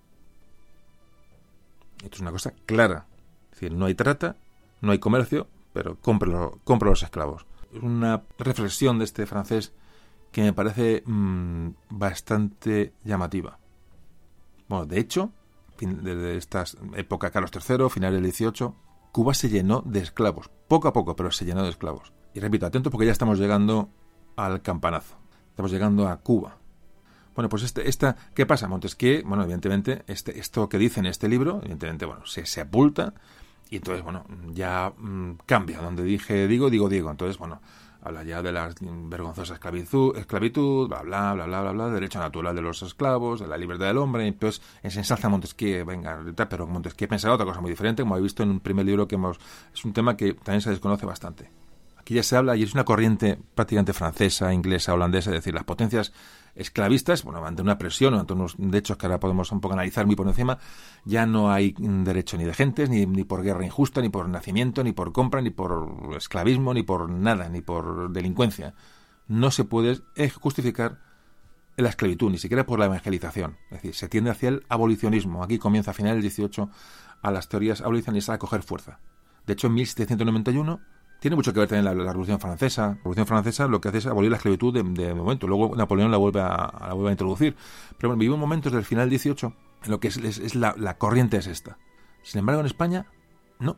Esto 2.03 2.17
es 2.17 2.19
una 2.19 2.29
cosa 2.29 2.53
clara. 2.67 3.07
Es 3.45 3.59
decir, 3.59 3.75
no 3.75 3.87
hay 3.87 3.95
trata, 3.95 4.35
no 4.79 4.91
hay 4.91 4.99
comercio, 4.99 5.47
pero 5.73 5.97
compro, 5.99 6.53
los 6.67 7.01
esclavos. 7.01 7.47
Es 7.73 7.81
una 7.81 8.21
reflexión 8.37 8.99
de 8.99 9.05
este 9.05 9.25
francés 9.25 9.73
que 10.31 10.43
me 10.43 10.53
parece 10.53 11.01
mm, 11.03 11.69
bastante 11.89 12.93
llamativa. 13.03 13.57
Bueno, 14.69 14.85
de 14.85 14.99
hecho, 14.99 15.31
desde 15.79 16.37
esta 16.37 16.63
época 16.95 17.31
Carlos 17.31 17.49
III, 17.55 17.89
finales 17.89 18.21
del 18.21 18.31
XVIII, 18.31 18.71
Cuba 19.11 19.33
se 19.33 19.49
llenó 19.49 19.81
de 19.83 20.01
esclavos, 20.01 20.51
poco 20.67 20.87
a 20.87 20.93
poco, 20.93 21.15
pero 21.15 21.31
se 21.31 21.43
llenó 21.43 21.63
de 21.63 21.71
esclavos. 21.71 22.13
Y 22.35 22.39
repito, 22.39 22.67
atento 22.67 22.91
porque 22.91 23.07
ya 23.07 23.11
estamos 23.11 23.39
llegando 23.39 23.89
al 24.35 24.61
campanazo. 24.61 25.15
Estamos 25.49 25.71
llegando 25.71 26.07
a 26.07 26.17
Cuba. 26.17 26.57
Bueno, 27.35 27.49
pues 27.49 27.63
este, 27.63 27.87
esta, 27.87 28.15
¿qué 28.33 28.45
pasa? 28.45 28.67
Montesquieu, 28.67 29.23
bueno, 29.25 29.43
evidentemente, 29.43 30.03
este, 30.07 30.39
esto 30.39 30.67
que 30.67 30.77
dice 30.77 30.99
en 30.99 31.05
este 31.05 31.29
libro, 31.29 31.59
evidentemente, 31.61 32.05
bueno, 32.05 32.25
se 32.25 32.45
sepulta 32.45 33.13
y 33.69 33.77
entonces, 33.77 34.03
bueno, 34.03 34.25
ya 34.53 34.91
mm, 34.97 35.37
cambia. 35.45 35.81
Donde 35.81 36.03
dije 36.03 36.45
digo, 36.47 36.69
digo 36.69 36.89
Diego. 36.89 37.09
Entonces, 37.09 37.37
bueno, 37.37 37.61
habla 38.01 38.23
ya 38.23 38.41
de 38.41 38.51
la 38.51 38.69
vergonzosa 38.81 39.53
esclavitud, 39.53 40.17
esclavitud 40.17 40.89
bla, 40.89 41.01
bla, 41.03 41.33
bla, 41.33 41.45
bla, 41.45 41.61
bla, 41.61 41.71
bla, 41.71 41.89
derecho 41.89 42.19
natural 42.19 42.53
de 42.53 42.61
los 42.61 42.81
esclavos, 42.81 43.39
de 43.39 43.47
la 43.47 43.57
libertad 43.57 43.85
del 43.85 43.97
hombre, 43.97 44.25
y 44.25 44.27
entonces 44.27 44.61
se 44.83 44.99
ensalza 44.99 45.29
Montesquieu, 45.29 45.85
venga, 45.85 46.19
pero 46.49 46.67
Montesquieu 46.67 47.07
pensaba 47.07 47.35
otra 47.35 47.45
cosa 47.45 47.61
muy 47.61 47.71
diferente, 47.71 48.03
como 48.03 48.17
he 48.17 48.21
visto 48.21 48.43
en 48.43 48.49
un 48.49 48.59
primer 48.59 48.85
libro 48.85 49.07
que 49.07 49.15
hemos... 49.15 49.39
Es 49.73 49.85
un 49.85 49.93
tema 49.93 50.17
que 50.17 50.33
también 50.33 50.61
se 50.61 50.69
desconoce 50.69 51.05
bastante. 51.05 51.49
Aquí 52.01 52.15
ya 52.15 52.23
se 52.23 52.35
habla, 52.35 52.55
y 52.55 52.63
es 52.63 52.73
una 52.73 52.83
corriente 52.83 53.37
prácticamente 53.53 53.93
francesa, 53.93 54.51
inglesa, 54.51 54.91
holandesa, 54.95 55.29
es 55.29 55.35
decir, 55.35 55.53
las 55.53 55.65
potencias 55.65 56.11
esclavistas, 56.55 57.23
bueno, 57.23 57.45
ante 57.45 57.61
una 57.61 57.77
presión 57.77 58.15
ante 58.15 58.33
unos 58.33 58.55
derechos 58.57 58.97
que 58.97 59.05
ahora 59.05 59.19
podemos 59.19 59.51
un 59.51 59.61
poco 59.61 59.75
analizar 59.75 60.07
muy 60.07 60.15
por 60.15 60.27
encima, 60.27 60.57
ya 61.05 61.27
no 61.27 61.51
hay 61.51 61.75
derecho 61.77 62.37
ni 62.37 62.43
de 62.43 62.55
gentes, 62.55 62.89
ni, 62.89 63.05
ni 63.05 63.23
por 63.23 63.43
guerra 63.43 63.63
injusta, 63.63 64.01
ni 64.01 64.09
por 64.09 64.27
nacimiento, 64.27 64.83
ni 64.83 64.93
por 64.93 65.11
compra, 65.11 65.41
ni 65.41 65.51
por 65.51 66.15
esclavismo, 66.17 66.73
ni 66.73 66.81
por 66.81 67.07
nada, 67.07 67.49
ni 67.49 67.61
por 67.61 68.11
delincuencia. 68.11 68.73
No 69.27 69.51
se 69.51 69.63
puede 69.63 70.01
justificar 70.41 70.97
la 71.77 71.89
esclavitud, 71.89 72.31
ni 72.31 72.39
siquiera 72.39 72.65
por 72.65 72.79
la 72.79 72.85
evangelización. 72.85 73.57
Es 73.65 73.77
decir, 73.77 73.93
se 73.93 74.09
tiende 74.09 74.31
hacia 74.31 74.49
el 74.49 74.65
abolicionismo. 74.69 75.43
Aquí 75.43 75.59
comienza 75.59 75.91
a 75.91 75.93
finales 75.93 76.15
del 76.15 76.23
18 76.23 76.67
a 77.21 77.31
las 77.31 77.47
teorías 77.47 77.81
abolicionistas 77.81 78.33
a 78.33 78.39
coger 78.39 78.63
fuerza. 78.63 78.99
De 79.45 79.53
hecho, 79.53 79.67
en 79.67 79.75
1791 79.75 80.81
tiene 81.21 81.35
mucho 81.35 81.53
que 81.53 81.59
ver 81.59 81.69
también 81.69 81.85
la, 81.85 81.93
Revolución 81.93 82.39
Francesa. 82.39 82.87
La 82.87 82.93
Revolución 82.95 83.27
Francesa 83.27 83.67
lo 83.67 83.79
que 83.79 83.89
hace 83.89 83.99
es 83.99 84.07
abolir 84.07 84.31
la 84.31 84.37
esclavitud 84.37 84.73
de, 84.73 85.13
momento. 85.13 85.45
Luego 85.45 85.75
Napoleón 85.75 86.09
la 86.09 86.17
vuelve 86.17 86.41
a, 86.41 86.87
la 86.87 86.93
vuelve 86.93 87.09
a 87.09 87.11
introducir. 87.11 87.55
Pero 87.99 88.09
bueno, 88.09 88.19
vivimos 88.19 88.39
momentos 88.39 88.73
del 88.73 88.83
final 88.83 89.03
del 89.03 89.11
18 89.11 89.53
en 89.83 89.91
lo 89.91 89.99
que 89.99 90.07
es, 90.07 90.55
la, 90.55 90.97
corriente 90.97 91.37
es 91.37 91.45
esta. 91.45 91.77
Sin 92.23 92.39
embargo, 92.39 92.61
en 92.61 92.65
España, 92.65 93.05
no. 93.59 93.77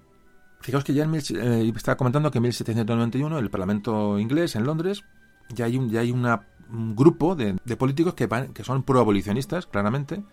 Fijaos 0.61 0.85
que 0.85 0.93
ya 0.93 1.03
en 1.03 1.15
eh, 1.15 1.73
estaba 1.75 1.97
comentando 1.97 2.31
que 2.31 2.37
en 2.37 2.43
1791 2.43 3.37
el 3.37 3.49
Parlamento 3.49 4.17
inglés 4.19 4.55
en 4.55 4.63
Londres 4.63 5.03
ya 5.49 5.65
hay 5.65 5.75
un, 5.75 5.89
ya 5.89 5.99
hay 5.99 6.11
una, 6.11 6.47
grupo 6.69 7.35
de, 7.35 7.55
políticos 7.75 8.13
que, 8.13 8.25
van, 8.25 8.53
que 8.53 8.63
son 8.63 8.83
proabolicionistas, 8.83 9.67
claramente. 9.67 10.23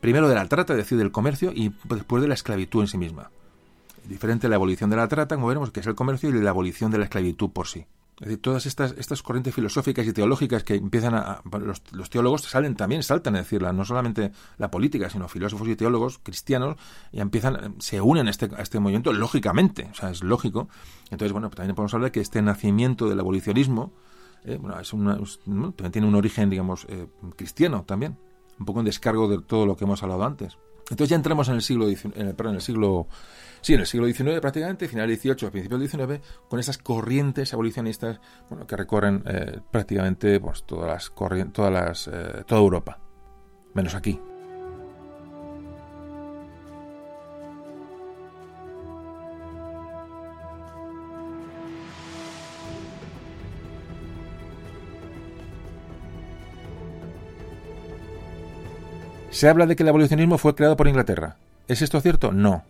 Primero 0.00 0.28
de 0.28 0.36
la 0.36 0.46
trata, 0.46 0.74
es 0.74 0.76
decir, 0.76 0.98
del 0.98 1.10
comercio, 1.10 1.50
y 1.52 1.74
después 1.88 2.22
de 2.22 2.28
la 2.28 2.34
esclavitud 2.34 2.82
en 2.82 2.86
sí 2.86 2.96
misma 2.96 3.32
diferente 4.08 4.48
la 4.48 4.56
abolición 4.56 4.90
de 4.90 4.96
la 4.96 5.08
trata, 5.08 5.34
como 5.36 5.48
veremos, 5.48 5.70
que 5.70 5.80
es 5.80 5.86
el 5.86 5.94
comercio, 5.94 6.28
y 6.28 6.32
la 6.32 6.50
abolición 6.50 6.90
de 6.90 6.98
la 6.98 7.04
esclavitud 7.04 7.50
por 7.50 7.66
sí. 7.66 7.86
Es 8.20 8.28
decir, 8.28 8.40
todas 8.40 8.64
estas, 8.66 8.94
estas 8.96 9.22
corrientes 9.22 9.52
filosóficas 9.52 10.06
y 10.06 10.12
teológicas 10.12 10.62
que 10.62 10.76
empiezan 10.76 11.14
a... 11.14 11.42
los, 11.60 12.10
teólogos 12.10 12.42
salen 12.42 12.76
también, 12.76 13.02
saltan 13.02 13.34
a 13.34 13.38
decirla, 13.38 13.72
no 13.72 13.84
solamente 13.84 14.30
la 14.56 14.70
política, 14.70 15.10
sino 15.10 15.26
filósofos 15.26 15.66
y 15.66 15.74
teólogos 15.74 16.20
cristianos, 16.22 16.76
y 17.10 17.20
empiezan, 17.20 17.74
se 17.80 18.00
unen 18.00 18.28
a 18.28 18.30
este, 18.30 18.48
a 18.56 18.62
este 18.62 18.78
movimiento 18.78 19.12
lógicamente, 19.12 19.88
o 19.90 19.94
sea, 19.94 20.10
es 20.10 20.22
lógico. 20.22 20.68
Entonces, 21.10 21.32
bueno, 21.32 21.50
también 21.50 21.74
podemos 21.74 21.92
hablar 21.94 22.10
de 22.10 22.12
que 22.12 22.20
este 22.20 22.40
nacimiento 22.40 23.08
del 23.08 23.18
abolicionismo, 23.18 23.92
eh, 24.44 24.58
bueno, 24.60 24.78
es 24.78 24.90
también 24.90 25.92
tiene 25.92 26.06
un 26.06 26.14
origen, 26.14 26.50
digamos, 26.50 26.86
eh, 26.88 27.08
cristiano 27.34 27.82
también, 27.84 28.16
un 28.60 28.64
poco 28.64 28.78
en 28.78 28.86
descargo 28.86 29.28
de 29.28 29.38
todo 29.38 29.66
lo 29.66 29.76
que 29.76 29.84
hemos 29.84 30.04
hablado 30.04 30.24
antes. 30.24 30.56
Entonces 30.90 31.08
ya 31.08 31.16
entramos 31.16 31.48
en 31.48 31.54
el 31.54 31.62
siglo, 31.62 31.88
en 31.88 32.28
el, 32.28 32.34
perdón, 32.34 32.54
en 32.54 32.56
el 32.56 32.62
siglo 32.62 33.08
Sí, 33.64 33.72
en 33.72 33.80
el 33.80 33.86
siglo 33.86 34.06
XIX 34.06 34.40
prácticamente, 34.40 34.88
final 34.88 35.08
XVIII, 35.08 35.50
principios 35.50 35.80
del 35.80 35.88
XIX, 35.88 36.20
con 36.50 36.60
esas 36.60 36.76
corrientes 36.76 37.54
abolicionistas 37.54 38.20
bueno, 38.50 38.66
que 38.66 38.76
recorren 38.76 39.22
eh, 39.24 39.58
prácticamente 39.70 40.38
pues, 40.38 40.64
todas 40.64 40.86
las 40.86 41.10
todas 41.50 41.72
las, 41.72 42.08
eh, 42.08 42.44
toda 42.46 42.60
Europa, 42.60 42.98
menos 43.72 43.94
aquí. 43.94 44.20
Se 59.34 59.48
habla 59.48 59.66
de 59.66 59.74
que 59.74 59.82
el 59.82 59.88
abolicionismo 59.88 60.38
fue 60.38 60.54
creado 60.54 60.76
por 60.76 60.86
Inglaterra. 60.86 61.36
¿Es 61.66 61.82
esto 61.82 62.00
cierto? 62.00 62.30
No 62.30 62.62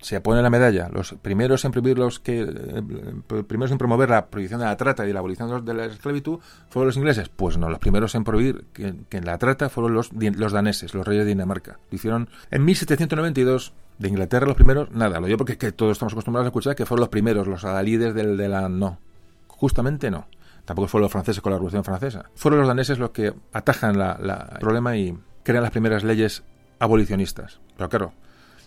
se 0.00 0.20
pone 0.20 0.42
la 0.42 0.50
medalla. 0.50 0.88
Los 0.92 1.14
primeros 1.20 1.64
en 1.64 1.72
prohibir 1.72 1.98
los 1.98 2.20
que 2.20 2.42
eh, 2.42 3.42
primeros 3.46 3.70
en 3.70 3.78
promover 3.78 4.10
la 4.10 4.26
prohibición 4.26 4.60
de 4.60 4.66
la 4.66 4.76
trata 4.76 5.06
y 5.06 5.12
la 5.12 5.20
abolición 5.20 5.64
de 5.64 5.74
la 5.74 5.86
esclavitud 5.86 6.40
fueron 6.68 6.88
los 6.88 6.96
ingleses. 6.96 7.30
Pues 7.30 7.56
no, 7.56 7.70
los 7.70 7.78
primeros 7.78 8.14
en 8.14 8.24
prohibir 8.24 8.64
que, 8.72 9.20
la 9.20 9.38
trata 9.38 9.68
fueron 9.68 9.94
los, 9.94 10.10
los 10.12 10.52
daneses, 10.52 10.94
los 10.94 11.06
reyes 11.06 11.24
de 11.24 11.30
Dinamarca. 11.30 11.78
Lo 11.90 11.96
hicieron 11.96 12.28
en 12.50 12.64
1792. 12.64 13.72
De 13.96 14.08
Inglaterra 14.08 14.44
los 14.44 14.56
primeros, 14.56 14.90
nada, 14.90 15.20
lo 15.20 15.26
digo 15.26 15.38
porque 15.38 15.56
que 15.56 15.70
todos 15.70 15.92
estamos 15.92 16.14
acostumbrados 16.14 16.46
a 16.46 16.48
escuchar 16.48 16.74
que 16.74 16.84
fueron 16.84 17.02
los 17.02 17.10
primeros, 17.10 17.46
los 17.46 17.64
adalides 17.64 18.12
del, 18.12 18.36
de 18.36 18.48
la... 18.48 18.68
No, 18.68 18.98
justamente 19.46 20.10
no. 20.10 20.26
Tampoco 20.64 20.88
fueron 20.88 21.04
los 21.04 21.12
franceses 21.12 21.40
con 21.40 21.52
la 21.52 21.58
Revolución 21.58 21.84
Francesa. 21.84 22.24
Fueron 22.34 22.58
los 22.58 22.66
daneses 22.66 22.98
los 22.98 23.10
que 23.10 23.32
atajan 23.52 23.96
la, 23.96 24.18
el 24.52 24.58
problema 24.58 24.96
y 24.96 25.16
crean 25.44 25.62
las 25.62 25.70
primeras 25.70 26.02
leyes 26.02 26.42
abolicionistas. 26.80 27.60
Pero 27.76 27.88
claro, 27.88 28.12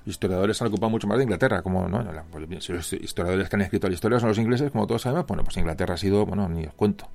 historiadores 0.06 0.62
han 0.62 0.70
ocupado 0.70 0.90
mucho 0.90 1.08
más 1.08 1.18
de 1.18 1.26
Inglaterra, 1.26 1.62
como 1.62 1.90
¿no? 1.90 2.02
si 2.62 2.72
los 2.72 2.94
historiadores 2.94 3.50
que 3.50 3.56
han 3.58 3.62
escrito 3.62 3.90
la 3.90 3.94
historia 3.94 4.20
son 4.20 4.30
los 4.30 4.38
ingleses, 4.38 4.72
como 4.72 4.88
todos 4.88 5.02
sabemos, 5.02 5.28
bueno, 5.28 5.44
pues 5.44 5.58
Inglaterra 5.58 5.96
ha 5.96 5.98
sido, 5.98 6.26
bueno, 6.26 6.48
ni 6.48 6.66
os 6.66 6.74
cuento. 6.74 7.10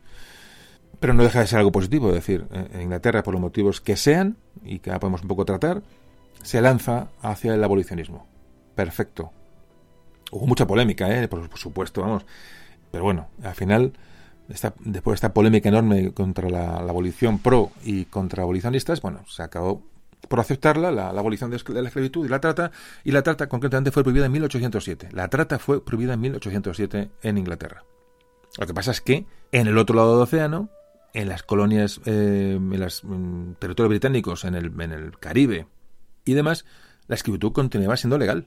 Pero 1.01 1.15
no 1.15 1.23
deja 1.23 1.41
de 1.41 1.47
ser 1.47 1.59
algo 1.59 1.73
positivo, 1.73 2.09
es 2.09 2.15
decir, 2.15 2.47
en 2.53 2.83
Inglaterra, 2.83 3.23
por 3.23 3.33
los 3.33 3.41
motivos 3.41 3.81
que 3.81 3.97
sean, 3.97 4.37
y 4.63 4.79
que 4.79 4.91
ahora 4.91 5.01
podemos 5.01 5.23
un 5.23 5.29
poco 5.29 5.45
tratar, 5.45 5.83
se 6.43 6.61
lanza 6.61 7.09
hacia 7.23 7.55
el 7.55 7.65
abolicionismo. 7.65 8.27
Perfecto. 8.75 9.33
Hubo 10.31 10.47
mucha 10.47 10.67
polémica, 10.67 11.11
¿eh? 11.11 11.29
por, 11.29 11.49
supuesto, 11.59 12.03
vamos. 12.03 12.25
Pero 12.91 13.05
bueno, 13.05 13.29
al 13.43 13.55
final, 13.55 13.95
después 14.49 15.13
de 15.13 15.15
esta 15.15 15.33
polémica 15.33 15.69
enorme 15.69 16.13
contra 16.13 16.49
la, 16.49 16.77
abolición 16.77 17.39
pro 17.39 17.71
y 17.85 18.05
contra 18.07 18.43
abolicionistas, 18.43 19.01
bueno, 19.01 19.25
se 19.29 19.43
acabó 19.43 19.83
por 20.29 20.41
aceptarla, 20.41 20.91
la, 20.91 21.09
abolición 21.09 21.51
de, 21.51 21.61
la 21.81 21.89
esclavitud 21.89 22.25
y 22.25 22.29
la 22.29 22.41
trata, 22.41 22.71
y 23.05 23.13
la 23.13 23.23
trata 23.23 23.49
concretamente 23.49 23.91
fue 23.91 24.03
prohibida 24.03 24.27
en 24.27 24.33
1807. 24.33 25.09
La 25.13 25.29
trata 25.29 25.59
fue 25.59 25.85
prohibida 25.85 26.15
en 26.15 26.21
1807 26.21 27.11
en 27.23 27.39
Inglaterra. 27.39 27.85
Lo 28.59 28.67
que 28.67 28.75
pasa 28.75 28.91
es 28.91 29.01
que 29.01 29.27
en 29.51 29.67
el 29.67 29.79
otro 29.79 29.97
lado 29.97 30.15
del 30.15 30.23
océano, 30.23 30.69
en 31.15 31.29
las 31.29 31.43
colonias, 31.43 32.01
eh, 32.05 32.55
en 32.57 32.81
los 32.81 33.03
territorios 33.59 33.91
británicos, 33.91 34.45
en 34.45 34.55
el, 34.55 34.81
en 34.81 34.93
el 34.93 35.19
Caribe 35.19 35.67
y 36.25 36.35
demás, 36.35 36.65
la 37.09 37.15
esclavitud 37.15 37.53
continuaba 37.53 37.97
siendo 37.97 38.19
legal. 38.19 38.47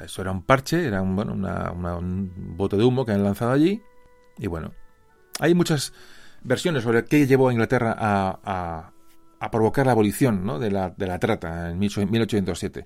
eso 0.00 0.22
era 0.22 0.32
un 0.32 0.42
parche, 0.42 0.86
era 0.86 1.02
un, 1.02 1.16
bueno, 1.16 1.34
un 1.34 2.56
bote 2.56 2.76
de 2.76 2.84
humo 2.84 3.04
que 3.06 3.12
han 3.12 3.22
lanzado 3.22 3.52
allí. 3.52 3.82
Y 4.38 4.48
bueno, 4.48 4.72
hay 5.40 5.54
muchas 5.54 5.92
versiones 6.42 6.82
sobre 6.82 7.04
qué 7.04 7.26
llevó 7.26 7.48
a 7.48 7.52
Inglaterra 7.52 7.94
a, 7.98 8.92
a, 9.40 9.50
provocar 9.50 9.86
la 9.86 9.92
abolición 9.92 10.58
de, 10.58 10.70
la, 10.70 10.90
de 10.90 11.06
la 11.06 11.18
trata 11.18 11.70
en 11.70 11.78
1807. 11.78 12.84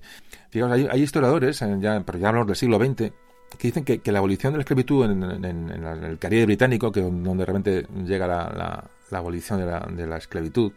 Fijaos, 0.49 0.71
hay, 0.71 0.87
hay 0.89 1.01
historiadores, 1.01 1.59
ya, 1.79 2.01
pero 2.05 2.19
ya 2.19 2.29
hablamos 2.29 2.47
del 2.47 2.55
siglo 2.55 2.77
XX, 2.77 3.11
que 3.57 3.67
dicen 3.67 3.83
que, 3.83 4.11
la 4.11 4.19
abolición 4.19 4.53
de 4.53 4.57
la 4.57 4.61
esclavitud 4.61 5.05
en, 5.05 5.23
el 5.43 6.19
Caribe 6.19 6.45
británico, 6.45 6.91
que 6.91 7.01
donde 7.01 7.37
de 7.37 7.45
repente 7.45 7.87
llega 8.05 8.27
la, 8.27 8.89
abolición 9.11 9.59
de 9.59 9.65
la, 9.65 9.79
de 9.79 10.07
la, 10.07 10.17
esclavitud, 10.17 10.71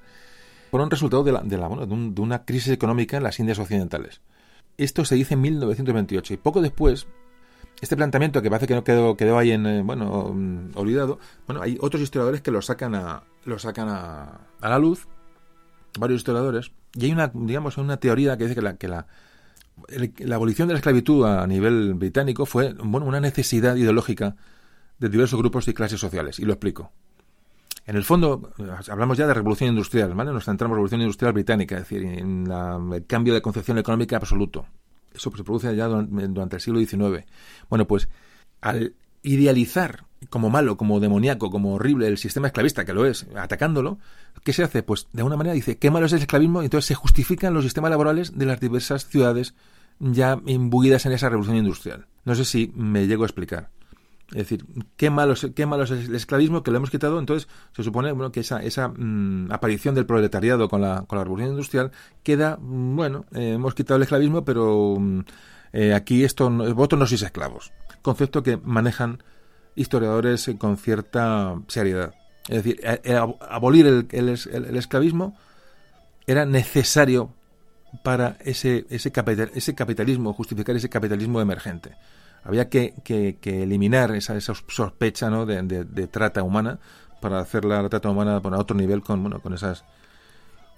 fue 0.70 0.82
un 0.82 0.90
resultado 0.90 1.22
de, 1.22 1.32
la, 1.32 1.40
de, 1.42 1.56
la, 1.56 1.68
bueno, 1.68 1.86
de, 1.86 2.20
una 2.20 2.44
crisis 2.44 2.72
económica 2.72 3.16
en 3.16 3.22
las 3.22 3.38
Indias 3.38 3.58
Occidentales. 3.58 4.20
Esto 4.76 5.04
se 5.04 5.14
dice 5.14 5.34
en 5.34 5.42
1928 5.42 6.34
y 6.34 6.36
poco 6.36 6.60
después, 6.60 7.06
este 7.80 7.96
planteamiento 7.96 8.40
que 8.42 8.50
parece 8.50 8.66
que 8.66 8.74
no 8.74 8.84
quedó, 8.84 9.16
quedó 9.16 9.38
ahí 9.38 9.50
en, 9.50 9.66
eh, 9.66 9.82
bueno, 9.82 10.32
mm, 10.34 10.70
olvidado, 10.76 11.18
bueno, 11.46 11.62
hay 11.62 11.76
otros 11.80 12.02
historiadores 12.02 12.40
que 12.40 12.50
lo 12.50 12.62
sacan 12.62 12.94
a, 12.94 13.22
lo 13.44 13.58
sacan 13.58 13.88
a, 13.88 14.40
a 14.60 14.68
la 14.68 14.78
luz, 14.78 15.06
varios 15.98 16.18
historiadores, 16.18 16.72
y 16.94 17.06
hay 17.06 17.12
una, 17.12 17.30
digamos, 17.34 17.76
una 17.78 17.98
teoría 17.98 18.36
que 18.36 18.44
dice 18.44 18.54
que 18.54 18.62
la, 18.62 18.76
que 18.76 18.88
la, 18.88 19.06
la 20.18 20.34
abolición 20.36 20.68
de 20.68 20.74
la 20.74 20.78
esclavitud 20.78 21.26
a 21.26 21.46
nivel 21.46 21.94
británico 21.94 22.46
fue 22.46 22.74
bueno, 22.74 23.06
una 23.06 23.20
necesidad 23.20 23.76
ideológica 23.76 24.36
de 24.98 25.08
diversos 25.08 25.38
grupos 25.38 25.66
y 25.68 25.74
clases 25.74 26.00
sociales. 26.00 26.38
Y 26.38 26.44
lo 26.44 26.52
explico. 26.52 26.92
En 27.86 27.96
el 27.96 28.04
fondo, 28.04 28.50
hablamos 28.88 29.18
ya 29.18 29.26
de 29.26 29.34
revolución 29.34 29.70
industrial, 29.70 30.14
¿vale? 30.14 30.32
Nos 30.32 30.46
centramos 30.46 30.70
en 30.70 30.74
la 30.74 30.76
revolución 30.76 31.00
industrial 31.02 31.32
británica, 31.34 31.74
es 31.74 31.82
decir, 31.82 32.02
en 32.02 32.50
el 32.50 33.06
cambio 33.06 33.34
de 33.34 33.42
concepción 33.42 33.76
económica 33.76 34.16
absoluto. 34.16 34.66
Eso 35.14 35.30
se 35.34 35.44
produce 35.44 35.74
ya 35.74 35.86
durante 35.86 36.56
el 36.56 36.60
siglo 36.60 36.80
XIX. 36.80 37.24
Bueno, 37.70 37.86
pues 37.86 38.08
al 38.60 38.94
idealizar 39.22 40.04
como 40.28 40.50
malo, 40.50 40.76
como 40.76 41.00
demoníaco, 41.00 41.50
como 41.50 41.74
horrible 41.74 42.06
el 42.06 42.18
sistema 42.18 42.48
esclavista, 42.48 42.84
que 42.84 42.92
lo 42.92 43.06
es, 43.06 43.26
atacándolo, 43.36 43.98
¿qué 44.42 44.52
se 44.52 44.62
hace? 44.62 44.82
Pues 44.82 45.08
de 45.12 45.20
alguna 45.20 45.36
manera 45.36 45.54
dice, 45.54 45.78
qué 45.78 45.90
malo 45.90 46.06
es 46.06 46.12
el 46.12 46.20
esclavismo, 46.20 46.62
y 46.62 46.66
entonces 46.66 46.88
se 46.88 46.94
justifican 46.94 47.54
los 47.54 47.64
sistemas 47.64 47.90
laborales 47.90 48.36
de 48.36 48.46
las 48.46 48.60
diversas 48.60 49.06
ciudades 49.06 49.54
ya 50.00 50.40
imbuidas 50.46 51.06
en 51.06 51.12
esa 51.12 51.28
revolución 51.28 51.56
industrial. 51.56 52.06
No 52.24 52.34
sé 52.34 52.44
si 52.44 52.72
me 52.74 53.06
llego 53.06 53.22
a 53.22 53.26
explicar. 53.26 53.70
Es 54.30 54.38
decir, 54.38 54.64
qué 54.96 55.10
malo 55.10 55.34
qué 55.54 55.66
malo 55.66 55.84
es 55.84 55.90
el 55.90 56.14
esclavismo 56.14 56.62
que 56.62 56.70
lo 56.70 56.78
hemos 56.78 56.90
quitado. 56.90 57.18
Entonces, 57.18 57.48
se 57.76 57.82
supone 57.82 58.12
bueno, 58.12 58.32
que 58.32 58.40
esa, 58.40 58.62
esa 58.62 58.88
mm, 58.88 59.52
aparición 59.52 59.94
del 59.94 60.06
proletariado 60.06 60.68
con 60.68 60.80
la, 60.80 61.04
con 61.06 61.18
la 61.18 61.24
revolución 61.24 61.50
industrial 61.50 61.92
queda, 62.22 62.56
mm, 62.60 62.96
bueno, 62.96 63.26
eh, 63.34 63.52
hemos 63.54 63.74
quitado 63.74 63.96
el 63.96 64.02
esclavismo, 64.02 64.44
pero 64.44 64.96
mm, 64.98 65.20
eh, 65.72 65.94
aquí 65.94 66.24
esto, 66.24 66.50
vosotros 66.50 66.98
no 66.98 67.06
sois 67.06 67.22
esclavos. 67.22 67.72
Concepto 68.02 68.42
que 68.42 68.56
manejan 68.56 69.22
historiadores 69.74 70.50
con 70.58 70.76
cierta 70.76 71.60
seriedad. 71.68 72.14
Es 72.48 72.62
decir, 72.62 72.80
abolir 73.40 73.86
el, 73.86 74.28
esclavismo 74.76 75.36
era 76.26 76.44
necesario 76.44 77.32
para 78.02 78.36
ese, 78.40 78.86
ese 78.90 79.10
capitalismo, 79.10 80.34
justificar 80.34 80.76
ese 80.76 80.90
capitalismo 80.90 81.40
emergente. 81.40 81.96
Había 82.44 82.68
que, 82.68 82.94
que, 83.02 83.62
eliminar 83.62 84.14
esa, 84.14 84.36
esa 84.36 84.55
sospecha 84.68 85.31
¿no? 85.31 85.47
de, 85.47 85.62
de, 85.62 86.06
trata 86.06 86.42
humana 86.42 86.78
para 87.20 87.40
hacer 87.40 87.64
la, 87.64 87.89
trata 87.89 88.10
humana 88.10 88.36
a 88.36 88.58
otro 88.58 88.76
nivel 88.76 89.02
con, 89.02 89.23
bueno, 89.23 89.40
con 89.40 89.55
esas, 89.55 89.84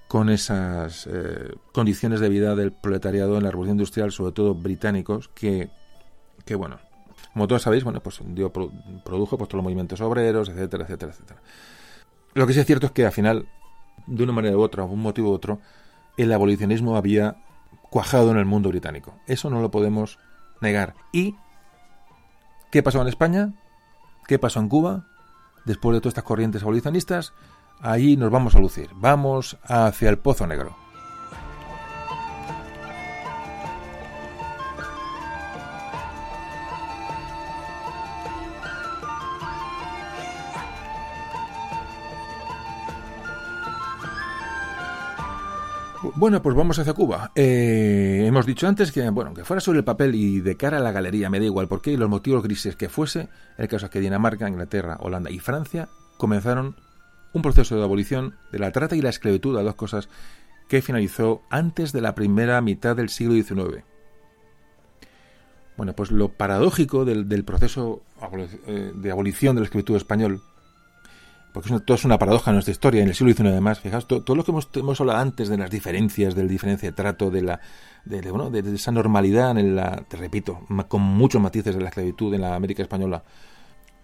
con 0.07 0.31
esas 0.31 1.09
eh, 1.11 1.53
condiciones 1.73 2.21
de 2.21 2.29
vida 2.29 2.55
del 2.55 2.73
proletariado 2.73 3.37
en 3.37 3.43
la 3.43 3.51
revolución 3.51 3.77
industrial, 3.77 4.13
sobre 4.13 4.33
todo 4.33 4.55
británicos, 4.55 5.29
que, 5.35 5.69
que 6.45 6.55
bueno, 6.55 6.79
como 7.33 7.49
todos 7.49 7.63
sabéis, 7.63 7.83
bueno, 7.83 8.01
pues 8.01 8.21
dio, 8.29 8.53
produjo 8.53 9.37
pues, 9.37 9.49
todos 9.49 9.59
los 9.59 9.65
movimientos 9.65 10.01
obreros, 10.01 10.49
etcétera, 10.49 10.85
etcétera, 10.85 11.13
etcétera. 11.13 11.41
Lo 12.35 12.47
que 12.47 12.53
sí 12.53 12.61
es 12.61 12.67
cierto 12.67 12.87
es 12.87 12.93
que 12.93 13.05
al 13.05 13.13
final, 13.13 13.49
de 14.07 14.23
una 14.23 14.33
manera 14.33 14.57
u 14.57 14.61
otra, 14.61 14.85
un 14.85 15.01
motivo 15.01 15.31
u 15.31 15.33
otro, 15.33 15.59
el 16.17 16.33
abolicionismo 16.33 16.97
había 16.97 17.37
cuajado 17.91 18.31
en 18.31 18.37
el 18.37 18.45
mundo 18.45 18.69
británico. 18.69 19.15
Eso 19.27 19.51
no 19.51 19.61
lo 19.61 19.71
podemos 19.71 20.19
negar. 20.61 20.95
¿Y 21.13 21.35
qué 22.71 22.83
pasó 22.83 23.01
en 23.03 23.09
España? 23.09 23.55
¿Qué 24.27 24.39
pasó 24.39 24.61
en 24.61 24.69
Cuba? 24.69 25.07
Después 25.65 25.95
de 25.95 26.01
todas 26.01 26.13
estas 26.13 26.25
corrientes 26.25 26.63
abolicionistas, 26.63 27.33
ahí 27.81 28.17
nos 28.17 28.31
vamos 28.31 28.55
a 28.55 28.61
lucir. 28.61 28.91
Vamos 28.95 29.59
hacia 29.65 30.09
el 30.09 30.19
Pozo 30.19 30.47
Negro. 30.47 30.86
Bueno, 46.15 46.43
pues 46.43 46.55
vamos 46.55 46.79
hacia 46.79 46.93
Cuba. 46.93 47.33
Eh, 47.35 48.25
hemos 48.27 48.47
dicho 48.47 48.69
antes 48.69 48.93
que, 48.93 49.09
bueno, 49.11 49.35
que 49.35 49.45
fuera 49.45 49.61
sobre 49.61 49.79
el 49.79 49.85
papel 49.85 50.15
y 50.15 50.41
de 50.41 50.57
cara 50.57 50.79
a 50.79 50.81
la 50.81 50.93
galería, 50.93 51.31
me 51.31 51.39
da 51.39 51.47
igual 51.47 51.69
por 51.69 51.83
qué, 51.83 51.93
y 51.93 51.97
los 51.97 52.09
motivos 52.09 52.43
grises 52.43 52.77
que 52.77 52.89
fuese, 52.89 53.29
el 53.59 53.69
caso 53.69 53.87
es 53.87 53.91
que 53.91 54.01
Dinamarca, 54.01 54.49
Inglaterra, 54.49 54.99
Holanda 55.01 55.31
y 55.31 55.39
Francia 55.39 55.89
comenzaron 56.17 56.77
un 57.33 57.43
proceso 57.43 57.77
de 57.77 57.83
abolición 57.83 58.37
de 58.53 58.59
la 58.59 58.73
trata 58.73 58.97
y 58.97 59.03
la 59.03 59.11
esclavitud, 59.11 59.59
a 59.59 59.63
dos 59.63 59.75
cosas 59.75 60.09
que 60.69 60.83
finalizó 60.83 61.43
antes 61.51 61.93
de 61.93 62.01
la 62.01 62.15
primera 62.15 62.61
mitad 62.61 62.97
del 62.97 63.09
siglo 63.09 63.35
XIX. 63.35 63.85
Bueno, 65.77 65.93
pues 65.93 66.11
lo 66.11 66.29
paradójico 66.29 67.05
del, 67.05 67.29
del 67.29 67.45
proceso 67.45 68.03
eh, 68.67 68.93
de 68.95 69.11
abolición 69.11 69.57
de 69.57 69.61
la 69.61 69.65
esclavitud 69.67 69.97
español 69.97 70.43
porque 71.57 71.71
todo 71.81 71.95
es 71.95 72.05
una 72.05 72.19
paradoja 72.19 72.51
en 72.51 72.57
nuestra 72.57 72.73
historia, 72.73 73.01
en 73.01 73.09
el 73.09 73.15
siglo 73.15 73.33
XIX 73.33 73.49
además, 73.49 73.81
fijaos, 73.81 74.07
todo, 74.07 74.35
lo 74.35 74.45
que 74.45 74.51
hemos, 74.51 75.01
hablado 75.01 75.21
antes 75.21 75.49
de 75.49 75.57
las 75.57 75.71
diferencias, 75.71 76.35
del 76.35 76.49
diferencia 76.49 76.91
de 76.91 76.93
trato, 76.93 77.31
de 77.31 77.41
la 77.41 77.61
de, 78.05 78.31
bueno, 78.31 78.51
de, 78.51 78.75
esa 78.75 78.93
normalidad 78.93 79.57
en 79.57 79.75
la, 79.75 80.05
te 80.07 80.19
repito, 80.19 80.61
con 80.87 81.01
muchos 81.01 81.41
matices 81.41 81.75
de 81.75 81.81
la 81.81 81.89
esclavitud 81.89 82.35
en 82.35 82.43
la 82.43 82.55
América 82.55 82.83
española, 82.83 83.25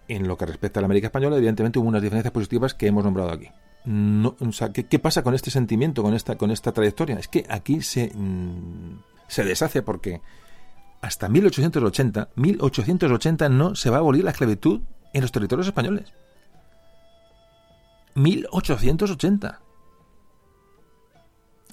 en 0.07 0.27
lo 0.27 0.35
que 0.35 0.47
respecta 0.47 0.79
a 0.79 0.81
la 0.81 0.85
América 0.85 1.07
española, 1.07 1.37
evidentemente 1.37 1.77
hubo 1.77 1.89
unas 1.89 2.01
diferencias 2.01 2.31
positivas 2.31 2.73
que 2.73 2.87
hemos 2.87 3.03
nombrado 3.03 3.29
aquí. 3.29 3.49
No, 3.85 4.35
o 4.39 4.51
sea, 4.51 4.73
¿qué, 4.73 4.97
pasa 4.97 5.21
con 5.21 5.35
este 5.35 5.51
sentimiento, 5.51 6.01
con 6.01 6.15
esta, 6.15 6.35
con 6.35 6.49
esta 6.49 6.71
trayectoria? 6.71 7.19
Es 7.19 7.27
que 7.27 7.45
aquí 7.47 7.83
se, 7.83 8.11
mm, 8.15 8.97
se 9.27 9.43
deshace 9.43 9.83
porque 9.83 10.21
hasta 11.01 11.29
1880, 11.29 12.29
1880 12.33 13.47
no 13.49 13.75
se 13.75 13.91
va 13.91 13.97
a 13.97 13.99
abolir 13.99 14.23
la 14.23 14.31
esclavitud 14.31 14.81
en 15.13 15.21
los 15.21 15.31
territorios 15.31 15.67
españoles. 15.67 16.13
1880. 18.15 19.59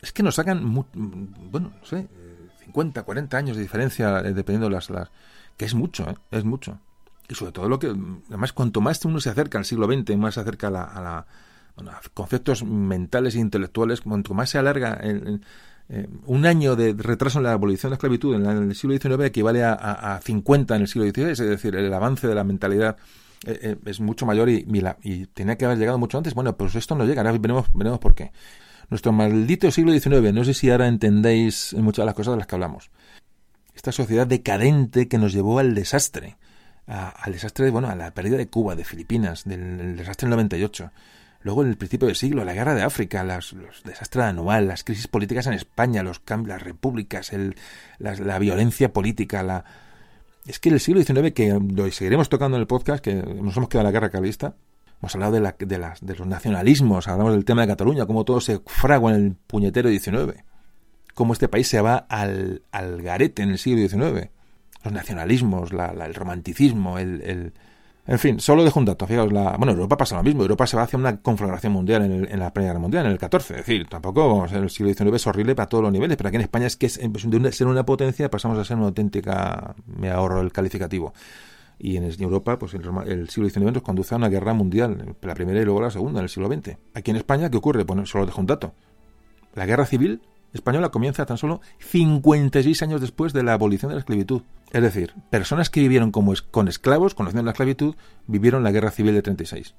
Es 0.03 0.13
que 0.13 0.23
nos 0.23 0.35
sacan, 0.35 0.63
bueno, 0.73 1.73
no 1.79 1.85
sé, 1.85 2.09
50, 2.65 3.03
40 3.03 3.37
años 3.37 3.57
de 3.57 3.63
diferencia 3.63 4.21
eh, 4.21 4.33
dependiendo 4.33 4.69
de 4.69 4.75
las, 4.75 4.89
las... 4.91 5.11
que 5.57 5.67
es 5.67 5.75
mucho, 5.75 6.09
¿eh? 6.09 6.15
es 6.31 6.45
mucho. 6.45 6.79
Y 7.29 7.35
sobre 7.35 7.53
todo 7.53 7.69
lo 7.69 7.79
que, 7.79 7.95
además, 8.29 8.53
cuanto 8.53 8.81
más 8.81 9.05
uno 9.05 9.21
se 9.21 9.31
acerca 9.31 9.59
al 9.59 9.65
siglo 9.65 9.87
XX, 9.87 10.17
más 10.17 10.35
se 10.35 10.41
acerca 10.41 10.69
a 10.69 10.71
la, 10.71 10.85
a 10.85 11.01
la 11.03 11.27
conceptos 12.15 12.65
mentales 12.65 13.35
e 13.35 13.39
intelectuales, 13.39 14.01
cuanto 14.01 14.35
más 14.35 14.51
se 14.51 14.59
alarga 14.59 14.95
el, 14.95 15.41
eh, 15.89 16.09
un 16.27 16.47
año 16.47 16.77
de 16.77 16.95
retraso 16.97 17.39
en 17.39 17.45
la 17.45 17.53
abolición 17.53 17.91
de 17.91 17.93
la 17.93 17.97
esclavitud 17.97 18.35
en, 18.35 18.47
el 18.47 18.75
siglo 18.75 18.97
XIX 18.97 19.25
equivale 19.25 19.65
a, 19.65 19.73
a, 19.73 20.17
a, 20.17 20.21
50 20.21 20.77
en 20.77 20.83
el 20.83 20.89
siglo 20.89 21.09
XVI, 21.09 21.31
es 21.31 21.39
decir, 21.39 21.75
el 21.77 21.93
avance 21.93 22.29
de 22.29 22.35
la 22.35 22.45
mentalidad 22.45 22.97
eh, 23.47 23.59
eh, 23.63 23.77
es 23.87 24.01
mucho 24.01 24.27
mayor 24.27 24.51
y, 24.51 24.67
y, 25.03 25.27
tenía 25.27 25.57
que 25.57 25.65
haber 25.65 25.79
llegado 25.79 25.99
mucho 25.99 26.19
antes. 26.19 26.35
Bueno, 26.35 26.57
pues 26.57 26.75
esto 26.75 26.95
no 26.95 27.05
llega, 27.05 27.23
ahora 27.23 27.33
veremos, 27.33 27.67
veremos 27.73 27.99
por 27.99 28.15
qué. 28.15 28.33
Nuestro 28.91 29.13
maldito 29.13 29.71
siglo 29.71 29.93
XIX, 29.93 30.33
no 30.35 30.45
sé 30.45 30.53
si 30.53 30.71
ahora 30.71 30.89
entendéis 30.89 31.75
muchas 31.75 32.03
de 32.03 32.07
las 32.07 32.15
cosas 32.15 32.35
de 32.35 32.39
las 32.39 32.47
que 32.47 32.55
hablamos. 32.57 32.91
Esta 33.75 33.93
sociedad 33.93 34.27
decadente 34.27 35.09
que 35.09 35.17
nos 35.17 35.33
llevó 35.33 35.59
al 35.59 35.75
desastre, 35.75 36.37
al 36.87 37.33
desastre, 37.33 37.71
bueno, 37.71 37.89
a 37.89 37.95
la 37.95 38.13
pérdida 38.13 38.37
de 38.37 38.49
Cuba, 38.49 38.75
de 38.75 38.85
Filipinas, 38.85 39.45
del, 39.45 39.97
desastre 39.97 40.27
del 40.27 40.33
98. 40.33 40.91
Luego, 41.43 41.63
en 41.63 41.71
el 41.71 41.77
principio 41.77 42.09
del 42.09 42.17
siglo, 42.17 42.45
la 42.45 42.53
guerra 42.53 42.75
de 42.75 42.83
África, 42.83 43.23
los 43.23 43.55
desastres 43.85 44.25
anual, 44.25 44.67
las 44.67 44.85
crisis 44.85 45.07
políticas 45.07 45.47
en 45.47 45.55
España, 45.55 46.03
los 46.03 46.21
las 46.45 46.63
repúblicas, 46.63 47.33
el, 47.33 47.55
la 47.99 48.39
violencia 48.39 48.93
política, 48.93 49.43
la, 49.45 49.65
es 50.47 50.59
que 50.59 50.69
el 50.71 50.81
siglo 50.81 51.03
XIX, 51.03 51.33
que 51.33 51.59
lo 51.73 51.91
seguiremos 51.91 52.29
tocando 52.29 52.57
en 52.57 52.63
el 52.63 52.67
podcast, 52.67 53.03
que 53.03 53.15
nos 53.15 53.57
hemos 53.57 53.69
quedado 53.69 53.87
en 53.87 53.93
la 53.93 53.93
guerra 53.93 54.11
carlista, 54.11 54.57
hemos 55.01 55.15
hablado 55.15 55.33
de, 55.33 55.41
la, 55.41 55.57
de, 56.01 56.17
los 56.17 56.27
nacionalismos, 56.27 57.09
hablamos 57.09 57.33
del 57.33 57.45
tema 57.45 57.63
de 57.63 57.69
Cataluña, 57.69 58.07
cómo 58.07 58.25
todo 58.25 58.41
se 58.41 58.61
fragua 58.67 59.15
en 59.15 59.25
el 59.25 59.37
puñetero 59.47 59.91
XIX, 59.91 60.43
cómo 61.15 61.33
este 61.33 61.49
país 61.49 61.69
se 61.69 61.81
va 61.81 61.97
al, 61.97 62.63
al 62.73 63.03
garete 63.03 63.43
en 63.43 63.51
el 63.51 63.59
siglo 63.59 63.87
XIX, 63.87 64.31
los 64.85 64.93
nacionalismos, 64.93 65.73
la, 65.73 65.89
el 65.91 66.15
romanticismo, 66.15 66.99
el, 66.99 67.53
En 68.11 68.19
fin, 68.19 68.41
solo 68.41 68.65
dejo 68.65 68.81
un 68.81 68.87
dato. 68.87 69.07
Fijaos, 69.07 69.33
la, 69.33 69.57
bueno, 69.57 69.71
Europa 69.71 69.97
pasa 69.97 70.17
lo 70.17 70.25
mismo. 70.25 70.43
Europa 70.43 70.67
se 70.67 70.77
va 70.77 70.83
hacia 70.83 70.99
una 70.99 71.19
conflagración 71.19 71.73
mundial 71.73 72.03
en, 72.03 72.29
en 72.29 72.41
la 72.41 72.53
Primera 72.53 72.73
Guerra 72.73 72.81
Mundial, 72.81 73.07
en 73.07 73.13
el 73.13 73.19
14. 73.19 73.55
Es 73.55 73.59
decir, 73.61 73.87
tampoco 73.89 74.47
el 74.53 74.69
siglo 74.69 74.93
XIX 74.93 75.15
es 75.15 75.27
horrible 75.29 75.55
para 75.55 75.69
todos 75.69 75.85
los 75.85 75.93
niveles, 75.93 76.17
pero 76.17 76.27
aquí 76.27 76.35
en 76.35 76.43
España 76.43 76.67
es 76.67 76.77
que 76.77 76.87
es, 76.87 76.99
de 77.01 77.53
ser 77.53 77.69
una 77.69 77.87
potencia 77.87 78.29
pasamos 78.29 78.59
a 78.59 78.65
ser 78.65 78.79
una 78.79 78.87
auténtica, 78.87 79.77
me 79.87 80.11
ahorro 80.11 80.41
el 80.41 80.51
calificativo. 80.51 81.15
Y 81.79 81.99
en 81.99 82.11
Europa, 82.21 82.59
pues 82.59 82.75
el, 82.75 82.83
el 83.07 83.29
siglo 83.29 83.49
XIX 83.49 83.75
nos 83.75 83.83
conduce 83.85 84.13
a 84.13 84.19
una 84.19 84.29
guerra 84.29 84.55
mundial, 84.55 85.15
la 85.23 85.35
primera 85.35 85.61
y 85.61 85.65
luego 85.65 85.81
la 85.81 85.93
segunda, 85.93 86.19
en 86.19 86.25
el 86.25 86.31
siglo 86.31 86.49
XX. 86.53 86.79
Aquí 86.95 87.13
en 87.13 87.17
España, 87.17 87.49
¿qué 87.49 87.59
ocurre? 87.59 87.85
Bueno, 87.85 88.05
solo 88.07 88.27
dejo 88.27 88.41
un 88.41 88.49
dato. 88.49 88.75
La 89.55 89.67
guerra 89.67 89.87
civil 89.87 90.21
española 90.53 90.91
comienza 90.91 91.27
tan 91.27 91.39
solo 91.39 91.61
56 91.79 92.83
años 92.83 93.01
después 93.01 93.33
de 93.33 93.43
la 93.43 93.55
abolición 93.55 93.91
de 93.91 93.97
la 93.97 94.01
esclavitud. 94.01 94.43
Es 94.73 94.83
decir, 94.83 95.15
personas 95.31 95.71
que 95.71 95.81
vivieron 95.81 96.13
como 96.13 96.33
con 96.51 96.69
esclavos, 96.69 97.15
conociendo 97.15 97.45
la 97.45 97.53
esclavitud, 97.53 97.95
vivieron 98.27 98.63
la 98.63 98.73
guerra 98.73 98.91
civil 98.91 99.15
de 99.15 99.23
36. 99.23 99.75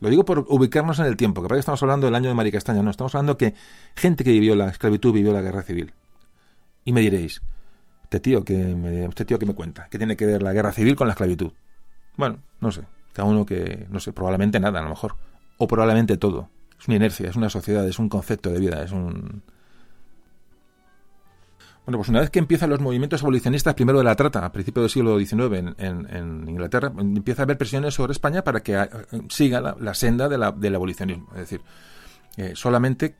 Lo 0.00 0.10
digo 0.10 0.24
por 0.24 0.46
ubicarnos 0.48 0.98
en 0.98 1.06
el 1.06 1.16
tiempo, 1.16 1.42
que 1.42 1.48
parece 1.48 1.58
que 1.58 1.60
estamos 1.60 1.82
hablando 1.82 2.06
del 2.06 2.14
año 2.14 2.28
de 2.28 2.34
Maricastaña, 2.34 2.82
no, 2.82 2.90
estamos 2.90 3.14
hablando 3.14 3.38
que 3.38 3.54
gente 3.94 4.24
que 4.24 4.30
vivió 4.30 4.54
la 4.54 4.68
esclavitud 4.68 5.12
vivió 5.12 5.32
la 5.32 5.40
guerra 5.40 5.62
civil. 5.62 5.92
Y 6.84 6.92
me 6.92 7.00
diréis, 7.00 7.40
este 8.02 8.20
tío 8.20 8.44
que 8.44 8.54
me, 8.54 9.06
este 9.06 9.24
tío 9.24 9.38
que 9.38 9.46
me 9.46 9.54
cuenta, 9.54 9.88
¿qué 9.90 9.98
tiene 9.98 10.16
que 10.16 10.26
ver 10.26 10.42
la 10.42 10.52
guerra 10.52 10.72
civil 10.72 10.96
con 10.96 11.06
la 11.06 11.14
esclavitud? 11.14 11.52
Bueno, 12.16 12.38
no 12.60 12.70
sé, 12.70 12.82
cada 13.12 13.28
uno 13.28 13.46
que, 13.46 13.86
no 13.90 13.98
sé, 13.98 14.12
probablemente 14.12 14.60
nada 14.60 14.80
a 14.80 14.82
lo 14.82 14.90
mejor, 14.90 15.16
o 15.56 15.66
probablemente 15.66 16.18
todo. 16.18 16.50
Es 16.78 16.88
una 16.88 16.96
inercia, 16.96 17.30
es 17.30 17.36
una 17.36 17.48
sociedad, 17.48 17.88
es 17.88 17.98
un 17.98 18.10
concepto 18.10 18.50
de 18.50 18.60
vida, 18.60 18.82
es 18.82 18.92
un, 18.92 19.42
bueno, 21.86 21.98
pues 21.98 22.08
una 22.08 22.18
vez 22.18 22.30
que 22.30 22.40
empiezan 22.40 22.68
los 22.68 22.80
movimientos 22.80 23.22
abolicionistas, 23.22 23.74
primero 23.74 23.98
de 23.98 24.04
la 24.04 24.16
trata, 24.16 24.44
a 24.44 24.50
principios 24.50 24.82
del 24.82 24.90
siglo 24.90 25.20
XIX 25.20 25.74
en, 25.78 26.48
Inglaterra, 26.48 26.92
empieza 26.98 27.42
a 27.42 27.44
haber 27.44 27.56
presiones 27.56 27.94
sobre 27.94 28.10
España 28.10 28.42
para 28.42 28.60
que 28.60 28.74
eh, 28.74 28.88
siga 29.28 29.60
la, 29.60 29.94
senda 29.94 30.28
de 30.28 30.36
la, 30.36 30.50
del 30.50 30.74
abolicionismo. 30.74 31.28
Es 31.34 31.38
decir, 31.42 31.60
eh, 32.38 32.52
solamente, 32.56 33.14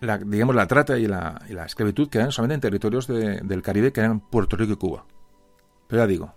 la, 0.00 0.18
digamos, 0.18 0.54
la 0.54 0.66
trata 0.66 0.98
y 0.98 1.06
la, 1.06 1.40
esclavitud 1.64 2.10
quedan 2.10 2.32
solamente 2.32 2.56
en 2.56 2.60
territorios 2.60 3.06
del 3.06 3.62
Caribe, 3.62 3.94
que 3.94 4.00
eran 4.00 4.20
Puerto 4.20 4.58
Rico 4.58 4.74
y 4.74 4.76
Cuba. 4.76 5.06
Pero 5.88 6.02
ya 6.02 6.06
digo, 6.06 6.34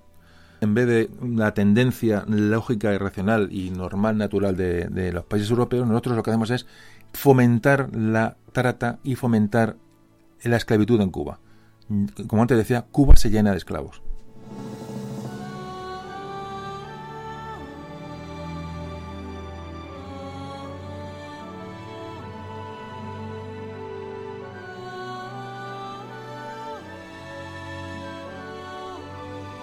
en 0.62 0.74
vez 0.76 0.88
de 0.88 1.10
la 1.28 1.54
tendencia 1.54 2.24
lógica 2.26 2.94
y 2.94 2.98
racional 2.98 3.50
y 3.52 3.72
normal, 3.72 4.18
natural 4.18 4.56
de, 4.56 4.86
de 4.86 5.12
los 5.12 5.26
países 5.26 5.50
europeos, 5.50 5.86
nosotros 5.86 6.16
lo 6.16 6.24
que 6.24 6.30
hacemos 6.30 6.52
es 6.52 6.68
fomentar 7.12 7.90
la 7.94 8.38
trata 8.54 9.00
y 9.04 9.16
fomentar 9.16 9.76
la 10.42 10.56
esclavitud 10.56 11.02
en 11.02 11.10
Cuba 11.10 11.40
como 12.28 12.42
antes 12.42 12.58
decía, 12.58 12.86
Cuba 12.92 13.16
se 13.16 13.30
llena 13.30 13.52
de 13.52 13.58
esclavos. 13.58 14.02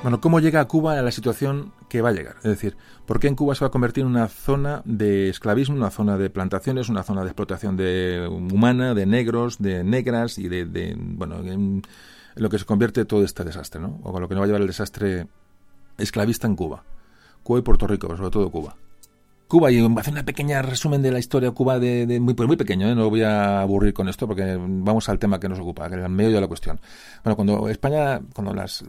Bueno, 0.02 0.20
¿cómo 0.20 0.41
llega 0.41 0.67
Cuba 0.67 0.99
a 0.99 1.02
la 1.02 1.12
situación 1.12 1.73
que 1.89 2.02
va 2.02 2.09
a 2.09 2.12
llegar? 2.12 2.34
Es 2.39 2.51
decir, 2.51 2.76
¿por 3.07 3.20
qué 3.20 3.28
en 3.28 3.36
Cuba 3.36 3.55
se 3.55 3.60
va 3.60 3.68
a 3.68 3.70
convertir 3.70 4.02
en 4.02 4.09
una 4.09 4.26
zona 4.26 4.83
de 4.84 5.28
esclavismo, 5.28 5.76
una 5.76 5.92
zona 5.92 6.18
de 6.18 6.28
plantaciones, 6.28 6.89
una 6.89 7.05
zona 7.05 7.23
de 7.23 7.28
explotación 7.28 7.76
de 7.76 8.26
humana, 8.28 8.94
de 8.94 9.07
negros, 9.07 9.59
de 9.59 9.84
negras 9.84 10.39
y 10.39 10.49
de, 10.49 10.97
bueno, 10.99 11.39
en, 11.44 11.83
lo 12.35 12.49
que 12.49 12.59
se 12.59 12.65
convierte 12.65 13.05
todo 13.05 13.25
este 13.25 13.44
desastre, 13.44 13.81
¿no? 13.81 14.01
O 14.02 14.12
con 14.12 14.23
lo 14.23 14.28
que 14.28 14.35
nos 14.35 14.43
va 14.43 14.44
a 14.44 14.47
llevar 14.47 14.62
el 14.62 14.67
desastre 14.67 15.27
esclavista 15.99 16.47
en 16.47 16.57
Cuba. 16.57 16.85
Cuba 17.43 17.59
y 17.59 17.62
Puerto 17.62 17.86
Rico, 17.86 18.07
pero 18.07 18.17
sobre 18.17 18.31
todo 18.31 18.51
Cuba. 18.51 18.77
Cuba, 19.53 19.71
y 19.71 19.85
a 19.85 20.01
hacer 20.01 20.15
una 20.15 20.25
pequeña 20.25 20.63
resumen 20.63 21.03
de 21.03 21.11
la 21.11 21.19
historia 21.19 21.51
de 21.51 21.55
Cuba, 21.55 21.79
de, 21.79 22.19
muy, 22.21 22.33
pues 22.33 22.47
muy 22.47 22.57
pequeño, 22.57 22.89
¿eh? 22.89 22.95
no 22.95 23.11
voy 23.11 23.21
a 23.21 23.61
aburrir 23.61 23.93
con 23.93 24.09
esto 24.09 24.27
porque 24.27 24.57
vamos 24.59 25.11
al 25.11 25.19
tema 25.19 25.39
que 25.39 25.47
nos 25.47 25.59
ocupa, 25.59 25.91
que 25.91 25.97
es 25.97 26.03
el 26.03 26.09
medio 26.09 26.37
de 26.37 26.41
la 26.41 26.49
cuestión. 26.49 26.81
Bueno, 27.23 27.37
cuando 27.37 27.69
España, 27.69 28.19
cuando 28.35 28.55
las, 28.55 28.83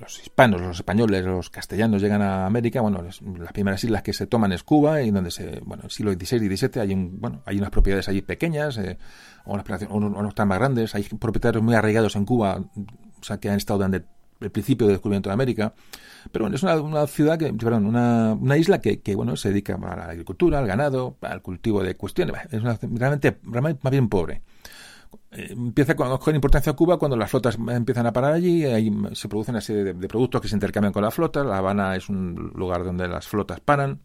los 0.00 0.18
hispanos, 0.18 0.60
los 0.62 0.78
españoles, 0.78 1.24
los 1.24 1.48
castellanos 1.48 2.02
llegan 2.02 2.22
a 2.22 2.44
América, 2.44 2.80
bueno, 2.80 3.02
las, 3.02 3.20
primeras 3.52 3.84
islas 3.84 4.02
que 4.02 4.12
se 4.12 4.26
toman 4.26 4.50
es 4.50 4.64
Cuba, 4.64 5.00
y 5.00 5.12
donde 5.12 5.30
se, 5.30 5.60
bueno, 5.60 5.84
el 5.84 5.90
siglo 5.92 6.12
XVI 6.12 6.44
y 6.44 6.56
XVII 6.56 6.80
hay, 6.80 6.92
un, 6.92 7.20
bueno, 7.20 7.42
hay 7.46 7.58
unas 7.58 7.70
propiedades 7.70 8.08
allí 8.08 8.20
pequeñas, 8.20 8.78
eh, 8.78 8.98
o 9.44 9.54
unas, 9.54 9.64
unos, 9.90 10.34
tan 10.34 10.48
más 10.48 10.58
grandes, 10.58 10.92
hay 10.96 11.04
propietarios 11.04 11.62
muy 11.62 11.76
arraigados 11.76 12.16
en 12.16 12.24
Cuba, 12.24 12.58
o 12.58 13.22
sea, 13.22 13.38
que 13.38 13.48
han 13.48 13.58
estado 13.58 13.78
desde 13.88 14.06
el 14.40 14.50
principio 14.50 14.86
del 14.86 14.94
descubrimiento 14.94 15.28
de 15.28 15.34
América. 15.34 15.74
Pero 16.32 16.44
bueno, 16.44 16.56
es 16.56 16.62
una, 16.62 17.06
ciudad 17.06 17.38
que, 17.38 17.52
perdón, 17.52 17.86
una, 17.86 18.34
una 18.34 18.56
isla 18.56 18.80
que, 18.80 19.00
que, 19.00 19.14
bueno, 19.14 19.36
se 19.36 19.50
dedica 19.50 19.74
a 19.74 19.96
la 19.96 20.04
agricultura, 20.04 20.58
al 20.58 20.66
ganado, 20.66 21.16
al 21.20 21.42
cultivo 21.42 21.82
de 21.82 21.96
cuestiones. 21.96 22.36
Es 22.50 22.60
una, 22.60 22.78
realmente, 22.80 23.38
realmente 23.42 23.80
más 23.82 23.90
bien 23.90 24.08
pobre. 24.08 24.42
Eh, 25.32 25.48
empieza 25.50 25.92
a 25.92 25.96
coger 25.96 26.34
importancia 26.34 26.72
Cuba 26.72 26.98
cuando 26.98 27.16
las 27.16 27.30
flotas 27.30 27.56
empiezan 27.68 28.06
a 28.06 28.12
parar 28.12 28.32
allí, 28.32 28.64
ahí 28.64 28.92
se 29.12 29.28
producen 29.28 29.54
una 29.54 29.60
serie 29.60 29.84
de, 29.94 30.08
productos 30.08 30.40
que 30.40 30.48
se 30.48 30.56
intercambian 30.56 30.92
con 30.92 31.02
la 31.02 31.10
flota. 31.10 31.44
La 31.44 31.58
Habana 31.58 31.96
es 31.96 32.08
un 32.08 32.52
lugar 32.54 32.84
donde 32.84 33.08
las 33.08 33.28
flotas 33.28 33.60
paran, 33.60 34.00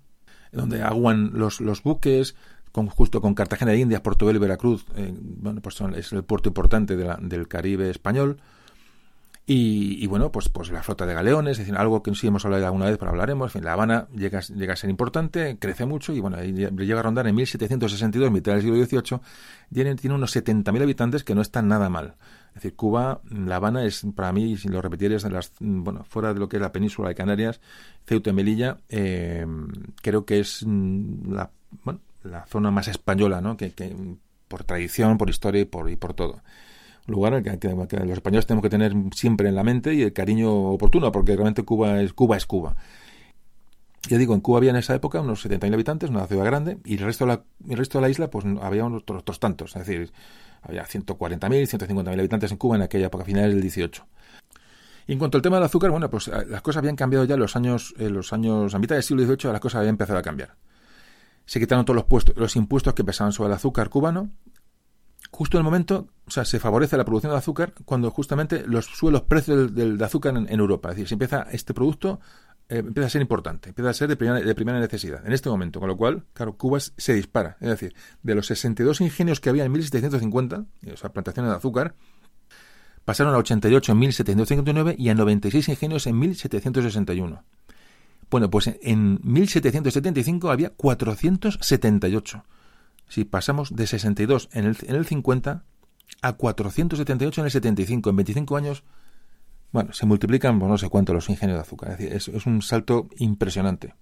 donde 0.52 0.82
aguan 0.84 1.32
los, 1.34 1.62
los 1.62 1.84
buques, 1.84 2.36
con, 2.72 2.88
justo 2.88 3.22
con 3.22 3.34
Cartagena 3.34 3.72
de 3.72 3.80
Indias, 3.80 4.02
Portobelo 4.02 4.38
y 4.38 4.42
Veracruz, 4.42 4.86
eh, 4.96 5.14
bueno, 5.18 5.62
pues 5.62 5.80
es 5.96 6.12
el 6.12 6.24
puerto 6.24 6.50
importante 6.50 6.96
del 6.96 7.48
Caribe 7.48 7.90
español. 7.90 8.38
Y, 9.48 10.08
bueno, 10.08 10.32
pues, 10.32 10.50
pues 10.50 10.72
la 10.72 10.82
flota 10.82 11.06
de 11.06 11.14
galeones, 11.14 11.52
es 11.54 11.58
decir, 11.60 11.76
algo 11.78 12.02
que 12.02 12.16
sí 12.16 12.26
hemos 12.26 12.44
hablado 12.46 12.66
alguna 12.66 12.86
vez, 12.88 12.98
pero 12.98 13.12
hablaremos. 13.12 13.50
En 13.50 13.52
fin, 13.52 13.64
La 13.64 13.74
Habana 13.74 14.08
llega, 14.16 14.40
llega 14.40 14.74
a 14.74 14.76
ser 14.76 14.90
importante, 14.90 15.58
crece 15.60 15.86
mucho 15.86 16.14
y 16.14 16.20
bueno, 16.20 16.42
llega 16.42 17.00
a 17.00 17.04
rondar 17.04 17.28
en 17.28 17.36
1762, 17.36 18.32
mitad 18.32 18.54
del 18.54 18.62
siglo 18.64 18.84
XVIII, 18.84 19.20
tiene, 19.72 19.96
tiene 19.96 20.16
unos 20.16 20.36
70.000 20.36 20.82
habitantes 20.82 21.24
que 21.24 21.36
no 21.36 21.42
están 21.42 21.68
nada 21.68 21.90
mal. 21.90 22.16
Es 22.50 22.56
decir, 22.56 22.76
Cuba, 22.76 23.22
La 23.30 23.58
Habana 23.58 23.86
es, 23.86 24.08
para 24.16 24.32
mí, 24.32 24.58
si 24.58 24.68
lo 24.68 24.82
repetieras, 24.82 25.22
de 25.22 25.30
las, 25.30 25.52
bueno, 25.60 26.04
fuera 26.06 26.34
de 26.34 26.40
lo 26.40 26.50
que 26.50 26.56
es 26.58 26.62
la 26.62 26.72
península 26.72 27.10
de 27.10 27.16
Canarias, 27.16 27.62
Ceuta 28.08 28.32
y 28.32 28.34
Melilla, 28.34 28.78
eh, 28.90 29.46
creo 30.02 30.26
que 30.26 30.40
es 30.40 30.64
mm, 30.66 31.34
la, 31.34 31.52
bueno, 31.84 32.00
la 32.24 32.48
zona 32.48 32.72
más 32.72 32.88
española, 32.88 33.42
¿no? 33.42 33.58
Que, 33.58 33.74
que 33.74 33.96
por 34.48 34.64
tradición, 34.64 35.20
por 35.20 35.30
historia 35.30 35.62
y 35.62 35.66
por, 35.66 35.88
y 35.92 35.98
por 35.98 36.16
todo 36.16 36.42
lugar 37.08 37.42
que, 37.44 37.68
los 37.68 38.12
españoles 38.12 38.46
tenemos 38.46 38.64
que 38.64 38.70
tener 38.70 38.94
siempre 39.14 39.50
en 39.50 39.56
la 39.56 39.64
mente 39.64 39.94
y 39.94 40.02
el 40.02 40.14
cariño 40.14 40.52
oportuno, 40.72 41.12
porque 41.12 41.34
realmente 41.34 41.64
Cuba 41.64 42.02
es 42.02 42.14
Cuba. 42.14 42.38
Es 42.38 42.46
Cuba. 42.46 42.76
Ya 44.08 44.18
digo, 44.18 44.36
en 44.36 44.42
Cuba 44.42 44.60
había 44.60 44.70
en 44.70 44.76
esa 44.76 44.94
época 44.94 45.20
unos 45.20 45.46
70.000 45.46 45.74
habitantes, 45.74 46.10
una 46.10 46.28
ciudad 46.28 46.46
grande, 46.46 46.78
y 46.86 46.94
el 46.96 47.00
resto 47.00 47.26
de 47.26 47.34
la, 47.34 47.44
el 47.68 47.78
resto 47.78 47.98
de 47.98 48.04
la 48.04 48.10
isla 48.10 48.30
pues 48.30 48.46
había 48.62 48.86
unos 48.86 49.04
otros 49.08 49.40
tantos, 49.40 49.76
es 49.76 49.86
decir, 49.86 50.12
había 50.62 50.86
140.000, 50.86 51.40
150.000 51.40 52.20
habitantes 52.20 52.52
en 52.52 52.58
Cuba 52.58 52.76
en 52.76 52.84
aquella 52.84 53.08
época, 53.08 53.24
finales 53.24 53.54
del 53.54 53.62
18. 53.62 54.06
Y 55.08 55.14
en 55.14 55.20
cuanto 55.20 55.38
al 55.38 55.42
tema 55.42 55.58
del 55.58 55.66
azúcar, 55.66 55.92
bueno, 55.92 56.10
pues 56.10 56.28
eh, 56.28 56.46
las 56.48 56.62
cosas 56.62 56.80
habían 56.80 56.96
cambiado 56.96 57.26
ya 57.26 57.36
en 57.36 57.40
los 57.40 57.56
años, 57.56 57.94
en 57.98 58.14
los 58.14 58.34
años, 58.34 58.74
a 58.74 58.80
mitad 58.80 58.96
del 58.96 59.04
siglo 59.04 59.24
XVIII 59.24 59.52
las 59.52 59.62
cosas 59.62 59.80
habían 59.80 59.94
empezado 59.94 60.20
a 60.20 60.24
cambiar. 60.24 60.56
Se 61.46 61.60
quitaron 61.60 61.86
todos 61.86 61.96
los, 61.96 62.06
puestos, 62.06 62.36
los 62.38 62.56
impuestos 62.56 62.94
que 62.96 63.04
pesaban 63.04 63.32
sobre 63.32 63.48
el 63.48 63.54
azúcar 63.54 63.90
cubano, 63.90 64.32
justo 65.36 65.58
en 65.58 65.60
el 65.60 65.66
momento, 65.66 66.08
o 66.26 66.32
sea, 66.32 66.46
se 66.46 66.60
favorece 66.60 66.96
la 66.96 67.04
producción 67.04 67.34
de 67.34 67.38
azúcar 67.38 67.74
cuando 67.84 68.10
justamente 68.10 68.64
los 68.66 68.86
suben 68.86 69.14
los 69.14 69.24
precios 69.24 69.76
del, 69.76 69.98
de 69.98 70.06
azúcar 70.06 70.36
en, 70.36 70.60
Europa. 70.60 70.90
Es 70.90 70.96
decir, 70.96 71.10
se 71.10 71.16
empieza 71.16 71.48
este 71.52 71.74
producto 71.74 72.22
eh, 72.70 72.78
empieza 72.78 73.08
a 73.08 73.10
ser 73.10 73.22
importante, 73.22 73.70
empieza 73.70 73.90
a 73.90 73.94
ser 73.94 74.08
de 74.08 74.16
primera, 74.16 74.40
de 74.40 74.56
primera 74.56 74.80
necesidad 74.80 75.26
en 75.26 75.34
este 75.34 75.50
momento, 75.50 75.80
con 75.80 75.90
lo 75.90 75.98
cual, 75.98 76.24
claro, 76.34 76.56
Cuba 76.58 76.80
se 76.80 77.14
dispara. 77.14 77.58
Es 77.60 77.68
decir, 77.68 77.94
de 78.24 78.34
los 78.34 78.48
62 78.48 79.02
ingenios 79.02 79.42
que 79.42 79.50
había 79.50 79.66
en 79.66 79.72
1750, 79.74 80.66
o 80.94 80.98
sea, 80.98 81.12
plantaciones 81.12 81.52
de 81.52 81.58
azúcar, 81.58 81.96
pasaron 83.04 83.36
a 83.36 83.38
88 83.38 83.92
en 83.92 84.00
1759 84.00 84.96
y 84.98 85.10
a 85.10 85.16
96 85.16 85.68
ingenios 85.68 86.08
en 86.08 86.18
1761. 86.18 87.44
Bueno, 88.32 88.50
pues 88.50 88.72
en 88.82 89.20
1775 89.22 90.50
había 90.50 90.70
478. 90.70 92.46
Si 93.08 93.24
pasamos 93.24 93.76
de 93.76 93.88
62 93.88 94.50
en 94.54 94.66
el, 94.66 94.78
en 94.88 94.96
el 94.96 95.06
50 95.06 95.64
a 96.22 96.34
478 96.34 97.42
en 97.42 97.46
el 97.46 97.52
75, 97.52 98.10
en 98.10 98.16
25 98.16 98.58
años, 98.58 98.84
bueno, 99.72 99.94
se 99.94 100.06
multiplican 100.06 100.58
no 100.58 100.78
sé 100.78 100.90
cuánto 100.90 101.14
los 101.14 101.30
ingenios 101.30 101.58
de 101.58 101.62
azúcar. 101.62 101.92
Es 101.92 101.98
decir, 101.98 102.34
es, 102.34 102.46
un 102.46 102.62
salto 102.62 103.10
impresionante. 103.18 103.94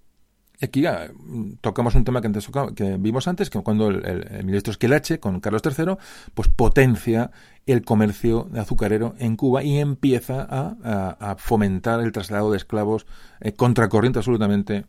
Aquí 0.61 0.81
ya 0.81 1.09
mm, 1.11 1.55
tocamos 1.61 1.95
un 1.95 2.03
tema 2.03 2.21
que, 2.21 2.27
antes, 2.27 2.47
que 2.75 2.97
vimos 2.97 3.27
antes, 3.27 3.49
que 3.49 3.59
cuando 3.61 3.89
el, 3.89 4.43
ministro 4.45 4.71
Esquilache, 4.71 5.19
con 5.19 5.39
Carlos 5.39 5.63
III, 5.65 5.95
pues 6.33 6.47
potencia 6.47 7.31
el 7.65 7.83
comercio 7.83 8.49
azucarero 8.55 9.15
en 9.17 9.35
Cuba 9.35 9.63
y 9.63 9.79
empieza 9.79 10.47
a, 10.49 11.35
fomentar 11.39 12.01
el 12.01 12.11
traslado 12.11 12.51
de 12.51 12.57
esclavos 12.57 13.07
eh, 13.39 13.53
contracorriente 13.53 14.19
absolutamente 14.19 14.85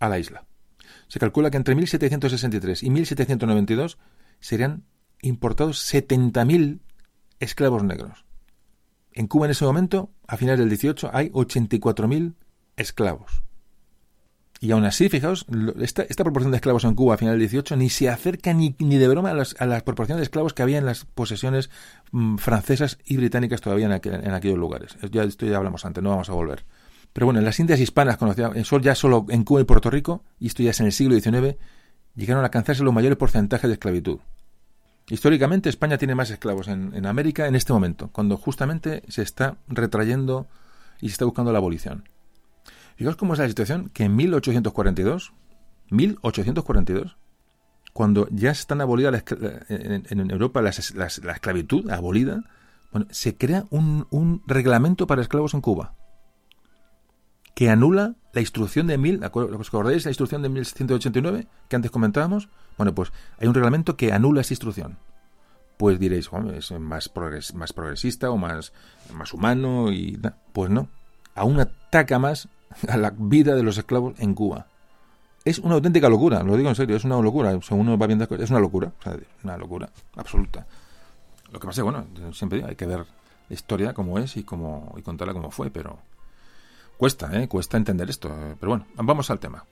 a 0.00 0.08
la 0.08 0.18
isla. 0.18 0.46
Se 1.12 1.18
calcula 1.18 1.50
que 1.50 1.58
entre 1.58 1.74
1763 1.74 2.82
y 2.84 2.88
1792 2.88 3.98
serían 4.40 4.84
importados 5.20 5.92
70.000 5.92 6.80
esclavos 7.38 7.84
negros. 7.84 8.24
En 9.12 9.26
Cuba 9.26 9.44
en 9.44 9.50
ese 9.50 9.66
momento, 9.66 10.10
a 10.26 10.38
finales 10.38 10.60
del 10.60 10.70
18, 10.70 11.10
hay 11.12 11.28
84.000 11.28 12.32
esclavos. 12.76 13.42
Y 14.58 14.70
aún 14.70 14.86
así, 14.86 15.10
fijaos, 15.10 15.44
esta, 15.82 16.00
esta, 16.04 16.24
proporción 16.24 16.50
de 16.50 16.56
esclavos 16.56 16.84
en 16.84 16.94
Cuba 16.94 17.16
a 17.16 17.18
final 17.18 17.34
del 17.34 17.40
18 17.40 17.76
ni 17.76 17.90
se 17.90 18.08
acerca 18.08 18.54
ni, 18.54 18.74
ni 18.78 18.96
de 18.96 19.08
broma 19.08 19.32
a, 19.32 19.34
las, 19.34 19.54
a, 19.60 19.66
la 19.66 19.82
proporción 19.82 20.16
de 20.16 20.22
esclavos 20.22 20.54
que 20.54 20.62
había 20.62 20.78
en 20.78 20.86
las 20.86 21.04
posesiones 21.04 21.68
mmm, 22.12 22.36
francesas 22.36 22.96
y 23.04 23.18
británicas 23.18 23.60
todavía 23.60 23.84
en, 23.84 23.92
aquel, 23.92 24.14
en, 24.14 24.32
aquellos 24.32 24.56
lugares. 24.56 24.96
Ya, 25.10 25.24
esto 25.24 25.44
ya 25.44 25.58
hablamos 25.58 25.84
antes, 25.84 26.02
no 26.02 26.08
vamos 26.08 26.30
a 26.30 26.32
volver. 26.32 26.64
Pero 27.12 27.26
bueno, 27.26 27.40
en 27.40 27.44
las 27.44 27.60
Indias 27.60 27.80
hispanas, 27.80 28.16
conocidas, 28.16 28.52
ya 28.82 28.94
solo 28.94 29.26
en 29.28 29.44
Cuba 29.44 29.60
y 29.60 29.64
Puerto 29.64 29.90
Rico, 29.90 30.24
y 30.38 30.46
esto 30.46 30.62
ya 30.62 30.70
es 30.70 30.80
en 30.80 30.86
el 30.86 30.92
siglo 30.92 31.18
XIX, 31.18 31.56
llegaron 32.14 32.42
a 32.42 32.46
alcanzarse 32.46 32.82
los 32.82 32.94
mayores 32.94 33.18
porcentajes 33.18 33.68
de 33.68 33.74
esclavitud. 33.74 34.18
Históricamente, 35.08 35.68
España 35.68 35.98
tiene 35.98 36.14
más 36.14 36.30
esclavos 36.30 36.68
en, 36.68 37.06
América 37.06 37.46
en 37.46 37.54
este 37.54 37.72
momento, 37.72 38.08
cuando 38.12 38.36
justamente 38.36 39.02
se 39.08 39.22
está 39.22 39.56
retrayendo 39.68 40.46
y 41.00 41.08
se 41.08 41.12
está 41.12 41.24
buscando 41.24 41.52
la 41.52 41.58
abolición. 41.58 42.08
Fijaos 42.96 43.16
cómo 43.16 43.34
es 43.34 43.40
la 43.40 43.48
situación 43.48 43.90
que 43.92 44.04
en 44.04 44.16
1842, 44.16 45.32
1842, 45.90 47.16
cuando 47.92 48.26
ya 48.30 48.50
están 48.52 48.80
abolidas 48.80 49.24
en, 49.68 50.06
en 50.08 50.30
Europa 50.30 50.62
la 50.62 50.70
esclavitud 50.70 51.90
abolida, 51.90 52.44
bueno, 52.92 53.06
se 53.10 53.36
crea 53.36 53.66
un, 53.70 54.42
reglamento 54.46 55.06
para 55.06 55.22
esclavos 55.22 55.54
en 55.54 55.62
Cuba 55.62 55.94
que 57.54 57.70
anula 57.70 58.14
la 58.32 58.40
instrucción 58.40 58.86
de 58.86 58.98
mil, 58.98 59.22
¿os 59.22 59.68
acordáis 59.68 60.04
la 60.04 60.10
instrucción 60.10 60.42
de 60.42 60.48
1189 60.48 61.46
que 61.68 61.76
antes 61.76 61.90
comentábamos? 61.90 62.48
Bueno, 62.78 62.94
pues 62.94 63.12
hay 63.38 63.48
un 63.48 63.54
reglamento 63.54 63.96
que 63.96 64.12
anula 64.12 64.40
esa 64.40 64.54
instrucción. 64.54 64.98
Pues 65.76 65.98
diréis, 65.98 66.30
es 66.54 66.70
más, 66.72 67.08
progres, 67.08 67.54
más 67.54 67.72
progresista 67.72 68.30
o 68.30 68.36
más, 68.36 68.72
más 69.12 69.34
humano 69.34 69.90
y 69.90 70.18
pues 70.52 70.70
no, 70.70 70.88
aún 71.34 71.60
ataca 71.60 72.18
más 72.18 72.48
a 72.88 72.96
la 72.96 73.12
vida 73.16 73.54
de 73.54 73.62
los 73.62 73.78
esclavos 73.78 74.14
en 74.18 74.34
Cuba. 74.34 74.66
Es 75.44 75.58
una 75.58 75.74
auténtica 75.74 76.08
locura, 76.08 76.42
lo 76.42 76.56
digo 76.56 76.68
en 76.68 76.76
serio, 76.76 76.96
es 76.96 77.04
una 77.04 77.20
locura. 77.20 77.58
Según 77.62 77.88
uno 77.88 77.98
va 77.98 78.06
viendo, 78.06 78.24
es 78.24 78.50
una 78.50 78.60
locura, 78.60 78.92
o 79.00 79.02
sea, 79.02 79.16
una 79.42 79.56
locura 79.56 79.90
absoluta. 80.16 80.66
Lo 81.50 81.58
que 81.58 81.66
pasa 81.66 81.80
es 81.80 81.84
bueno, 81.84 82.06
siempre 82.32 82.58
digo, 82.58 82.68
hay 82.68 82.76
que 82.76 82.86
ver 82.86 83.00
la 83.48 83.54
historia 83.54 83.92
como 83.92 84.18
es 84.18 84.36
y, 84.36 84.44
como, 84.44 84.94
y 84.96 85.02
contarla 85.02 85.34
como 85.34 85.50
fue, 85.50 85.70
pero 85.70 85.98
cuesta, 86.96 87.30
¿eh? 87.40 87.48
cuesta 87.48 87.76
entender 87.76 88.08
esto. 88.10 88.28
Pero 88.58 88.70
bueno, 88.70 88.86
vamos 88.96 89.30
al 89.30 89.38
tema. 89.38 89.64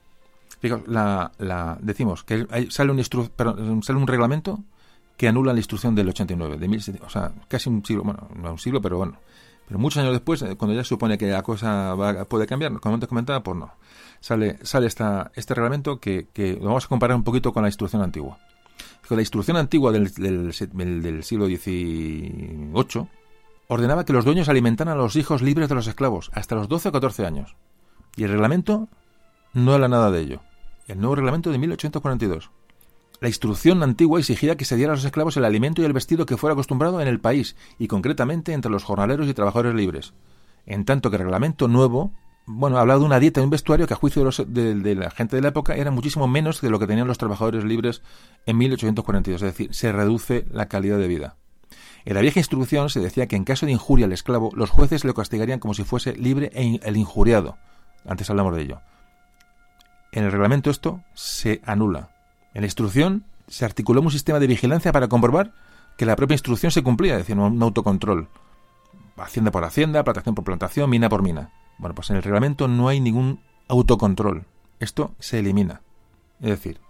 Fijaos, 0.60 0.86
la, 0.86 1.32
la, 1.39 1.78
decimos 1.81 2.23
que 2.23 2.47
sale, 2.70 2.92
un 2.92 3.31
perdón, 3.34 3.82
sale 3.82 3.99
un 3.99 4.07
reglamento 4.07 4.62
que 5.16 5.28
anula 5.28 5.52
la 5.52 5.58
instrucción 5.58 5.94
del 5.94 6.08
89, 6.08 6.57
de 6.58 6.68
mil, 6.68 6.82
o 7.05 7.08
sea, 7.08 7.32
casi 7.49 7.68
un 7.68 7.84
siglo, 7.84 8.05
bueno, 8.05 8.28
no 8.36 8.52
un 8.52 8.58
siglo, 8.58 8.81
pero 8.81 8.97
bueno, 8.97 9.18
pero 9.70 9.78
muchos 9.78 9.99
años 9.99 10.12
después, 10.12 10.42
eh, 10.42 10.57
cuando 10.57 10.74
ya 10.74 10.82
se 10.82 10.89
supone 10.89 11.16
que 11.16 11.26
la 11.26 11.42
cosa 11.42 11.94
va, 11.94 12.24
puede 12.24 12.47
cambiar, 12.47 12.73
como 12.81 12.94
antes 12.94 13.08
comentaba, 13.08 13.42
pues 13.42 13.57
no. 13.57 13.73
Sale, 14.20 14.58
sale 14.62 14.86
esta, 14.86 15.31
este 15.34 15.55
reglamento 15.55 16.00
que, 16.00 16.26
que, 16.32 16.55
lo 16.55 16.66
vamos 16.66 16.86
a 16.86 16.89
comparar 16.89 17.16
un 17.16 17.23
poquito 17.23 17.52
con 17.52 17.62
la 17.62 17.68
instrucción 17.68 18.02
antigua. 18.02 18.39
Con 19.07 19.16
la 19.16 19.23
instrucción 19.23 19.57
antigua 19.57 19.92
del, 19.92 20.12
del, 20.15 21.02
del 21.02 21.23
siglo 21.23 21.47
XVIII 21.47 23.08
ordenaba 23.70 24.05
que 24.05 24.12
los 24.12 24.24
dueños 24.24 24.49
alimentaran 24.49 24.94
a 24.94 24.99
los 24.99 25.16
hijos 25.16 25.40
libres 25.40 25.68
de 25.68 25.74
los 25.74 25.86
esclavos 25.86 26.31
hasta 26.34 26.57
los 26.57 26.68
12 26.68 26.90
o 26.90 26.92
14 26.92 27.24
años. 27.24 27.57
Y 28.16 28.24
el 28.24 28.31
reglamento 28.31 28.89
no 29.55 29.73
habla 29.73 29.89
nada 29.89 30.10
de 30.10 30.20
ello. 30.20 30.40
El 30.89 30.99
nuevo 30.99 31.15
reglamento 31.15 31.50
de 31.50 31.58
1842 31.58 32.50
la 33.20 33.28
instrucción 33.28 33.82
antigua 33.82 34.18
exigía 34.18 34.57
que 34.57 34.65
se 34.65 34.76
diera 34.76 34.92
a 34.92 34.97
los 34.97 35.05
esclavos 35.05 35.36
el 35.36 35.44
alimento 35.44 35.82
y 35.82 35.84
el 35.84 35.92
vestido 35.92 36.24
que 36.24 36.39
fuera 36.39 36.55
acostumbrado 36.55 37.00
en 37.00 37.08
el 37.08 37.20
país, 37.20 37.55
y 37.78 37.86
concretamente 37.86 38.55
entre 38.55 38.70
los 38.70 38.82
jornaleros 38.82 39.28
y 39.28 39.34
trabajadores 39.34 39.74
libres. 39.74 40.15
En 40.65 40.86
tanto 40.86 41.10
que 41.10 41.16
el 41.16 41.24
reglamento 41.24 41.68
nuevo, 41.68 42.12
bueno, 42.47 42.78
hablaba 42.78 42.99
de 42.99 43.05
una 43.05 43.20
dieta 43.20 43.40
y 43.40 43.44
un 43.44 43.50
vestuario 43.50 43.86
que 43.86 43.92
a 43.92 43.99
juicio 43.99 44.24
de, 44.47 44.74
de, 44.74 44.94
la 44.94 45.10
gente 45.10 45.36
de 45.36 45.42
la 45.42 45.49
época 45.49 45.74
era 45.74 45.90
muchísimo 45.90 46.26
menos 46.28 46.62
de 46.62 46.70
lo 46.70 46.78
que 46.78 46.86
tenían 46.86 47.07
los 47.07 47.18
trabajadores 47.18 47.65
libres 47.65 48.02
en 48.47 48.57
1842, 48.57 49.42
es 49.42 49.47
decir, 49.47 49.74
se 49.74 49.92
reduce 49.92 50.47
la 50.50 50.68
calidad 50.68 50.99
de 50.99 51.08
vida. 51.08 51.36
En 52.04 52.14
la 52.14 52.20
vieja 52.20 52.40
instrucción 52.40 52.88
se 52.88 53.00
decía 53.00 53.26
que 53.26 53.36
en 53.36 53.44
caso 53.44 53.66
de 53.66 53.72
injuria 53.72 54.06
al 54.06 54.12
esclavo, 54.12 54.50
los 54.54 54.70
jueces 54.70 55.04
lo 55.04 55.14
castigarían 55.14 55.58
como 55.58 55.74
si 55.74 55.84
fuese 55.84 56.14
libre 56.14 56.50
e 56.54 56.80
el 56.82 56.96
injuriado. 56.96 57.58
Antes 58.06 58.30
hablamos 58.30 58.54
de 58.56 58.62
ello. 58.62 58.80
En 60.12 60.24
el 60.24 60.32
reglamento 60.32 60.70
esto 60.70 61.02
se 61.14 61.60
anula. 61.64 62.10
En 62.54 62.62
la 62.62 62.66
instrucción 62.66 63.24
se 63.48 63.64
articuló 63.64 64.00
un 64.00 64.10
sistema 64.10 64.40
de 64.40 64.46
vigilancia 64.46 64.92
para 64.92 65.08
comprobar 65.08 65.52
que 65.96 66.06
la 66.06 66.16
propia 66.16 66.34
instrucción 66.34 66.72
se 66.72 66.82
cumplía, 66.82 67.14
es 67.14 67.20
decir, 67.20 67.38
un 67.38 67.62
autocontrol. 67.62 68.28
Hacienda 69.16 69.50
por 69.50 69.64
hacienda, 69.64 70.02
plantación 70.02 70.34
por 70.34 70.44
plantación, 70.44 70.88
mina 70.88 71.08
por 71.08 71.22
mina. 71.22 71.52
Bueno, 71.78 71.94
pues 71.94 72.10
en 72.10 72.16
el 72.16 72.22
reglamento 72.22 72.68
no 72.68 72.88
hay 72.88 73.00
ningún 73.00 73.40
autocontrol. 73.68 74.46
Esto 74.78 75.14
se 75.18 75.40
elimina. 75.40 75.82
Es 76.40 76.48
decir, 76.48 76.80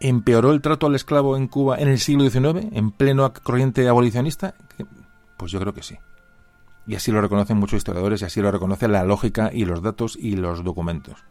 ¿empeoró 0.00 0.52
el 0.52 0.60
trato 0.60 0.86
al 0.86 0.94
esclavo 0.94 1.36
en 1.36 1.48
Cuba 1.48 1.78
en 1.78 1.88
el 1.88 1.98
siglo 1.98 2.28
XIX, 2.28 2.66
en 2.72 2.90
pleno 2.90 3.32
corriente 3.32 3.88
abolicionista? 3.88 4.54
Pues 5.36 5.52
yo 5.52 5.60
creo 5.60 5.74
que 5.74 5.82
sí. 5.82 5.98
Y 6.86 6.94
así 6.96 7.10
lo 7.10 7.20
reconocen 7.20 7.56
muchos 7.56 7.78
historiadores 7.78 8.22
y 8.22 8.24
así 8.26 8.40
lo 8.40 8.50
reconoce 8.50 8.88
la 8.88 9.04
lógica 9.04 9.50
y 9.52 9.64
los 9.64 9.82
datos 9.82 10.16
y 10.20 10.36
los 10.36 10.64
documentos. 10.64 11.24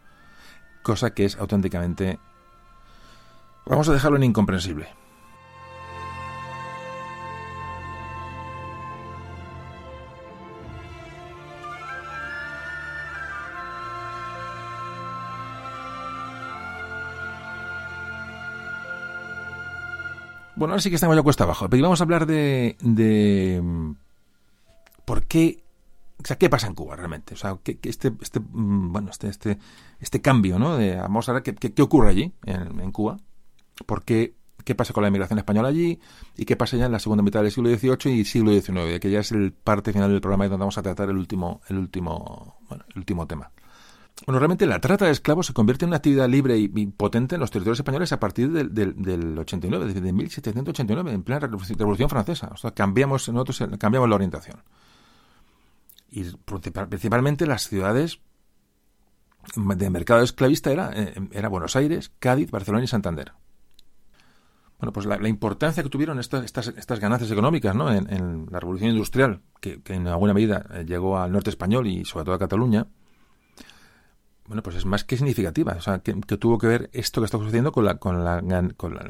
Cosa 0.82 1.14
que 1.14 1.24
es 1.24 1.36
auténticamente 1.36 2.18
Vamos 3.66 3.88
a 3.88 3.92
dejarlo 3.92 4.18
en 4.18 4.24
incomprensible. 4.24 4.88
Bueno, 20.56 20.72
ahora 20.72 20.80
sí 20.82 20.88
que 20.88 20.96
estamos 20.96 21.16
ya 21.16 21.22
cuesta 21.22 21.44
abajo, 21.44 21.68
pero 21.68 21.82
vamos 21.82 22.00
a 22.00 22.04
hablar 22.04 22.26
de, 22.26 22.76
de 22.80 23.62
por 25.04 25.24
qué, 25.24 25.64
o 26.22 26.26
sea, 26.26 26.38
qué 26.38 26.48
pasa 26.48 26.68
en 26.68 26.74
Cuba 26.74 26.94
realmente, 26.96 27.34
o 27.34 27.36
sea, 27.36 27.58
que, 27.62 27.78
este, 27.82 28.12
este, 28.20 28.40
bueno, 28.40 29.10
este, 29.10 29.28
este, 29.28 29.58
este 30.00 30.20
cambio, 30.20 30.58
¿no? 30.58 30.76
De, 30.76 30.96
vamos 30.96 31.28
a 31.28 31.32
ver 31.32 31.42
qué, 31.42 31.54
qué, 31.54 31.82
ocurre 31.82 32.10
allí 32.10 32.32
en, 32.44 32.80
en 32.80 32.92
Cuba 32.92 33.18
por 33.86 34.04
qué, 34.04 34.34
qué 34.64 34.74
pasa 34.74 34.92
con 34.92 35.02
la 35.02 35.08
inmigración 35.08 35.38
española 35.38 35.68
allí 35.68 36.00
y 36.36 36.44
qué 36.44 36.56
pasa 36.56 36.76
ya 36.76 36.86
en 36.86 36.92
la 36.92 36.98
segunda 36.98 37.22
mitad 37.22 37.42
del 37.42 37.50
siglo 37.50 37.70
XVIII 37.70 38.14
y 38.14 38.24
siglo 38.24 38.52
XIX, 38.52 39.00
que 39.00 39.10
ya 39.10 39.20
es 39.20 39.32
el 39.32 39.52
parte 39.52 39.92
final 39.92 40.10
del 40.10 40.20
programa 40.20 40.44
donde 40.44 40.58
vamos 40.58 40.78
a 40.78 40.82
tratar 40.82 41.10
el 41.10 41.16
último, 41.16 41.60
el 41.68 41.78
último, 41.78 42.58
bueno, 42.68 42.84
el 42.90 42.98
último 42.98 43.26
tema. 43.26 43.50
Bueno, 44.26 44.38
realmente 44.38 44.66
la 44.66 44.80
trata 44.80 45.06
de 45.06 45.10
esclavos 45.10 45.46
se 45.46 45.52
convierte 45.52 45.84
en 45.84 45.88
una 45.88 45.96
actividad 45.96 46.28
libre 46.28 46.56
y, 46.56 46.68
potente 46.86 47.34
en 47.34 47.40
los 47.40 47.50
territorios 47.50 47.80
españoles 47.80 48.12
a 48.12 48.20
partir 48.20 48.50
del, 48.52 48.72
del, 48.72 48.94
del 49.02 49.38
89, 49.38 49.86
desde 49.86 50.12
1789, 50.12 51.12
en 51.12 51.22
plena 51.24 51.40
Revolución 51.40 52.08
Francesa. 52.08 52.50
O 52.52 52.56
sea, 52.56 52.70
cambiamos, 52.70 53.28
nosotros 53.28 53.62
cambiamos 53.78 54.08
la 54.08 54.14
orientación. 54.14 54.62
Y 56.10 56.24
principalmente 56.88 57.46
las 57.46 57.68
ciudades 57.68 58.20
de 59.56 59.90
mercado 59.90 60.22
esclavista 60.22 60.70
era, 60.70 60.90
eh, 60.94 61.14
era 61.32 61.48
Buenos 61.48 61.74
Aires, 61.76 62.12
Cádiz, 62.20 62.50
Barcelona 62.50 62.84
y 62.84 62.86
Santander 62.86 63.32
bueno, 64.84 64.92
pues 64.92 65.06
la, 65.06 65.28
importancia 65.28 65.82
que 65.82 65.88
tuvieron 65.88 66.18
estas, 66.18 66.44
estas, 66.44 66.68
estas 66.68 67.00
ganancias 67.00 67.30
económicas 67.30 67.74
¿no? 67.74 67.90
en, 67.90 68.12
en, 68.12 68.46
la 68.50 68.60
revolución 68.60 68.90
industrial, 68.90 69.40
que, 69.60 69.80
que, 69.82 69.94
en 69.94 70.06
alguna 70.08 70.34
medida 70.34 70.66
eh, 70.74 70.84
llegó 70.86 71.18
al 71.18 71.32
norte 71.32 71.50
español 71.50 71.86
y 71.86 72.04
sobre 72.04 72.26
todo 72.26 72.34
a 72.34 72.38
Cataluña, 72.38 72.86
bueno, 74.46 74.62
pues 74.62 74.76
es 74.76 74.84
más 74.84 75.04
que 75.04 75.16
significativa. 75.16 75.72
O 75.72 75.80
sea, 75.80 76.00
que, 76.00 76.12
tuvo 76.14 76.58
que 76.58 76.66
ver 76.66 76.90
esto 76.92 77.20
que 77.20 77.26
está 77.26 77.38
sucediendo 77.38 77.72
con, 77.72 77.84
la, 77.84 77.96
con, 77.96 78.24
la, 78.24 78.42
con 78.76 78.94
la, 78.94 79.02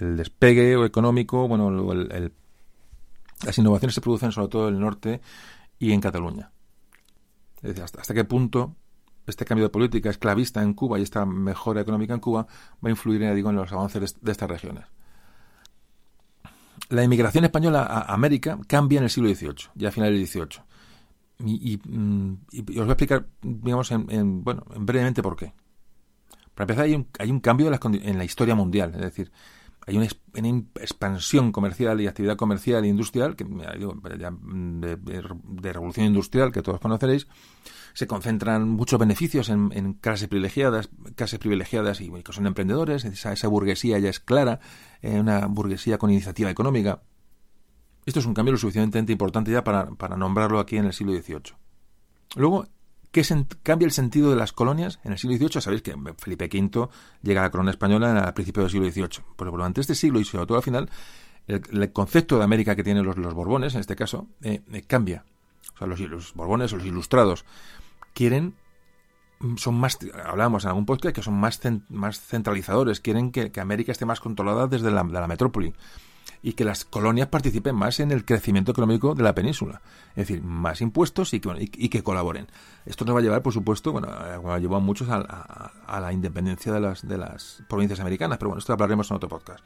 el 0.00 0.16
despegue 0.16 0.84
económico, 0.84 1.48
bueno, 1.48 1.92
el, 1.92 2.32
las 3.44 3.58
innovaciones 3.58 3.94
se 3.94 4.00
producen 4.00 4.32
sobre 4.32 4.48
todo 4.48 4.68
en 4.68 4.74
el 4.74 4.80
norte 4.80 5.20
y 5.78 5.92
en 5.92 6.00
Cataluña. 6.00 6.50
Es 7.56 7.62
decir, 7.62 7.82
hasta, 7.84 8.00
hasta 8.00 8.14
qué 8.14 8.24
punto 8.24 8.76
este 9.26 9.44
cambio 9.44 9.66
de 9.66 9.70
política 9.70 10.10
esclavista 10.10 10.62
en 10.62 10.74
Cuba 10.74 10.98
y 10.98 11.02
esta 11.02 11.24
mejora 11.24 11.80
económica 11.80 12.12
en 12.12 12.20
Cuba 12.20 12.46
va 12.84 12.88
a 12.88 12.90
influir, 12.90 13.22
en 13.22 13.56
los 13.56 13.72
avances 13.72 14.20
de 14.20 14.32
estas 14.32 14.50
regiones 14.50 14.84
la 16.92 17.02
inmigración 17.02 17.44
española 17.44 17.82
a 17.82 18.12
América 18.12 18.58
cambia 18.66 18.98
en 18.98 19.04
el 19.04 19.10
siglo 19.10 19.34
XVIII, 19.34 19.70
ya 19.74 19.88
a 19.88 19.92
finales 19.92 20.18
del 20.18 20.26
XVIII. 20.26 20.62
Y, 21.44 21.72
y, 21.72 21.76
mm, 21.76 22.38
y, 22.52 22.60
os 22.60 22.76
voy 22.76 22.88
a 22.88 22.92
explicar, 22.92 23.26
digamos, 23.42 23.90
en, 23.90 24.10
en, 24.10 24.44
bueno, 24.44 24.64
en 24.74 24.86
brevemente 24.86 25.22
por 25.22 25.36
qué. 25.36 25.52
Para 26.54 26.64
empezar, 26.64 26.84
hay 26.84 26.94
un, 26.94 27.08
hay 27.18 27.30
un 27.30 27.40
cambio 27.40 27.66
de 27.66 27.70
las, 27.72 27.80
en 27.84 28.18
la 28.18 28.24
historia 28.24 28.54
mundial, 28.54 28.92
es 28.94 29.00
decir, 29.00 29.32
hay 29.86 29.96
una, 29.96 30.06
una, 30.36 30.62
expansión 30.80 31.50
comercial 31.50 32.00
y 32.00 32.06
actividad 32.06 32.36
comercial 32.36 32.84
e 32.84 32.88
industrial, 32.88 33.34
que, 33.34 33.44
de, 33.44 34.96
de, 34.96 34.96
de, 34.96 35.72
revolución 35.72 36.06
industrial 36.06 36.52
que 36.52 36.62
todos 36.62 36.78
conoceréis, 36.78 37.26
se 37.94 38.06
concentran 38.06 38.68
muchos 38.68 38.98
beneficios 38.98 39.48
en, 39.48 39.70
en 39.74 39.94
clases 39.94 40.28
privilegiadas, 40.28 40.88
clases 41.14 41.38
privilegiadas 41.38 42.00
y 42.00 42.10
que 42.10 42.32
son 42.32 42.46
emprendedores, 42.46 43.04
esa, 43.04 43.32
esa 43.32 43.48
burguesía 43.48 43.98
ya 43.98 44.10
es 44.10 44.20
clara, 44.20 44.60
eh, 45.00 45.18
una 45.18 45.46
burguesía 45.46 45.98
con 45.98 46.10
iniciativa 46.10 46.50
económica. 46.50 47.02
Esto 48.04 48.20
es 48.20 48.26
un 48.26 48.34
cambio 48.34 48.52
lo 48.52 48.58
suficientemente 48.58 49.12
importante 49.12 49.50
ya 49.50 49.62
para, 49.62 49.86
para 49.90 50.16
nombrarlo 50.16 50.58
aquí 50.58 50.76
en 50.76 50.86
el 50.86 50.92
siglo 50.92 51.12
XVIII. 51.12 51.54
Luego 52.36 52.66
¿Qué 53.12 53.22
cambia 53.62 53.84
el 53.84 53.92
sentido 53.92 54.30
de 54.30 54.36
las 54.36 54.52
colonias 54.52 54.98
en 55.04 55.12
el 55.12 55.18
siglo 55.18 55.36
XVIII? 55.36 55.60
Sabéis 55.60 55.82
que 55.82 55.94
Felipe 56.16 56.48
V 56.50 56.88
llega 57.20 57.42
a 57.42 57.44
la 57.44 57.50
corona 57.50 57.70
española 57.70 58.18
al 58.18 58.32
principio 58.32 58.62
del 58.62 58.70
siglo 58.70 58.90
XVIII. 58.90 59.24
Pero 59.36 59.50
durante 59.50 59.82
este 59.82 59.94
siglo 59.94 60.18
y 60.18 60.24
sobre 60.24 60.46
todo 60.46 60.56
al 60.56 60.64
final, 60.64 60.90
el, 61.46 61.92
concepto 61.92 62.38
de 62.38 62.44
América 62.44 62.74
que 62.74 62.82
tienen 62.82 63.04
los, 63.04 63.18
los 63.18 63.34
Borbones, 63.34 63.74
en 63.74 63.80
este 63.80 63.96
caso, 63.96 64.28
eh, 64.40 64.62
eh, 64.72 64.82
cambia. 64.86 65.26
O 65.74 65.78
sea, 65.78 65.86
los, 65.86 66.00
los 66.00 66.32
Borbones 66.32 66.72
o 66.72 66.78
los 66.78 66.86
ilustrados 66.86 67.44
quieren 68.14 68.54
mm, 69.40 69.56
son 69.56 69.74
más, 69.74 69.98
hablábamos 70.24 70.64
en 70.64 70.70
algún 70.70 70.86
podcast, 70.86 71.14
que 71.14 71.22
son 71.22 71.34
más, 71.34 71.60
más 71.90 72.18
centralizadores, 72.18 73.00
quieren 73.00 73.30
que, 73.30 73.52
América 73.60 73.92
esté 73.92 74.06
más 74.06 74.20
controlada 74.20 74.68
desde 74.68 74.90
la 74.90 75.04
metrópoli 75.04 75.74
y 76.42 76.54
que 76.54 76.64
las 76.64 76.84
colonias 76.84 77.28
participen 77.28 77.76
más 77.76 78.00
en 78.00 78.10
el 78.10 78.24
crecimiento 78.24 78.72
económico 78.72 79.14
de 79.14 79.22
la 79.22 79.34
península. 79.34 79.80
Es 80.10 80.28
decir, 80.28 80.42
más 80.42 80.80
impuestos 80.80 81.32
y 81.34 81.40
que, 81.40 81.50
y, 81.58 81.88
que 81.88 82.02
colaboren. 82.02 82.48
Esto 82.84 83.04
nos 83.04 83.14
va 83.14 83.20
a 83.20 83.22
llevar, 83.22 83.42
por 83.42 83.52
supuesto, 83.52 83.92
bueno, 83.92 84.08
ha 84.08 84.58
llevado 84.58 84.76
a 84.76 84.80
muchos 84.80 85.08
a, 85.08 86.00
la 86.00 86.12
independencia 86.12 86.72
de 86.72 86.80
las, 86.80 87.06
de 87.06 87.16
las 87.16 87.62
provincias 87.68 88.00
americanas, 88.00 88.38
pero 88.38 88.48
bueno, 88.48 88.58
esto 88.58 88.72
hablaremos 88.72 89.08
en 89.10 89.16
otro 89.16 89.28
podcast. 89.28 89.64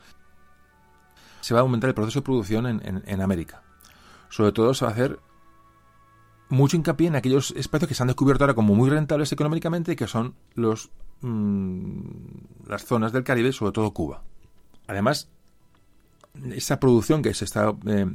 Se 1.41 1.55
va 1.55 1.61
a 1.61 1.63
aumentar 1.63 1.89
el 1.89 1.95
proceso 1.95 2.21
de 2.21 2.25
producción 2.25 2.67
en, 2.67 3.03
en, 3.07 3.21
América. 3.23 3.63
Sobre 4.29 4.53
todo 4.53 4.75
se 4.75 4.85
va 4.85 4.91
a 4.91 4.95
hacer 4.95 5.19
mucho 6.51 6.77
hincapié 6.77 7.09
en 7.09 7.17
aquellos 7.17 7.53
espacios 7.53 7.89
que 7.89 7.95
se 7.95 8.03
han 8.03 8.09
descubierto 8.09 8.45
ahora 8.45 8.55
como 8.55 8.75
muy 8.75 8.91
rentables 8.91 9.33
económicamente 9.33 9.93
y 9.93 9.97
que 9.97 10.07
son 10.07 10.35
los 10.55 10.91
mm, 11.23 12.01
las 12.69 12.85
zonas 12.85 13.13
del 13.13 13.25
Caribe, 13.25 13.53
sobre 13.53 13.73
todo 13.73 13.93
Cuba. 13.93 14.23
Además, 14.89 15.31
esa 16.53 16.81
producción 16.81 17.23
que 17.23 17.35
se 17.35 17.45
está 17.45 17.75
eh, 17.87 18.07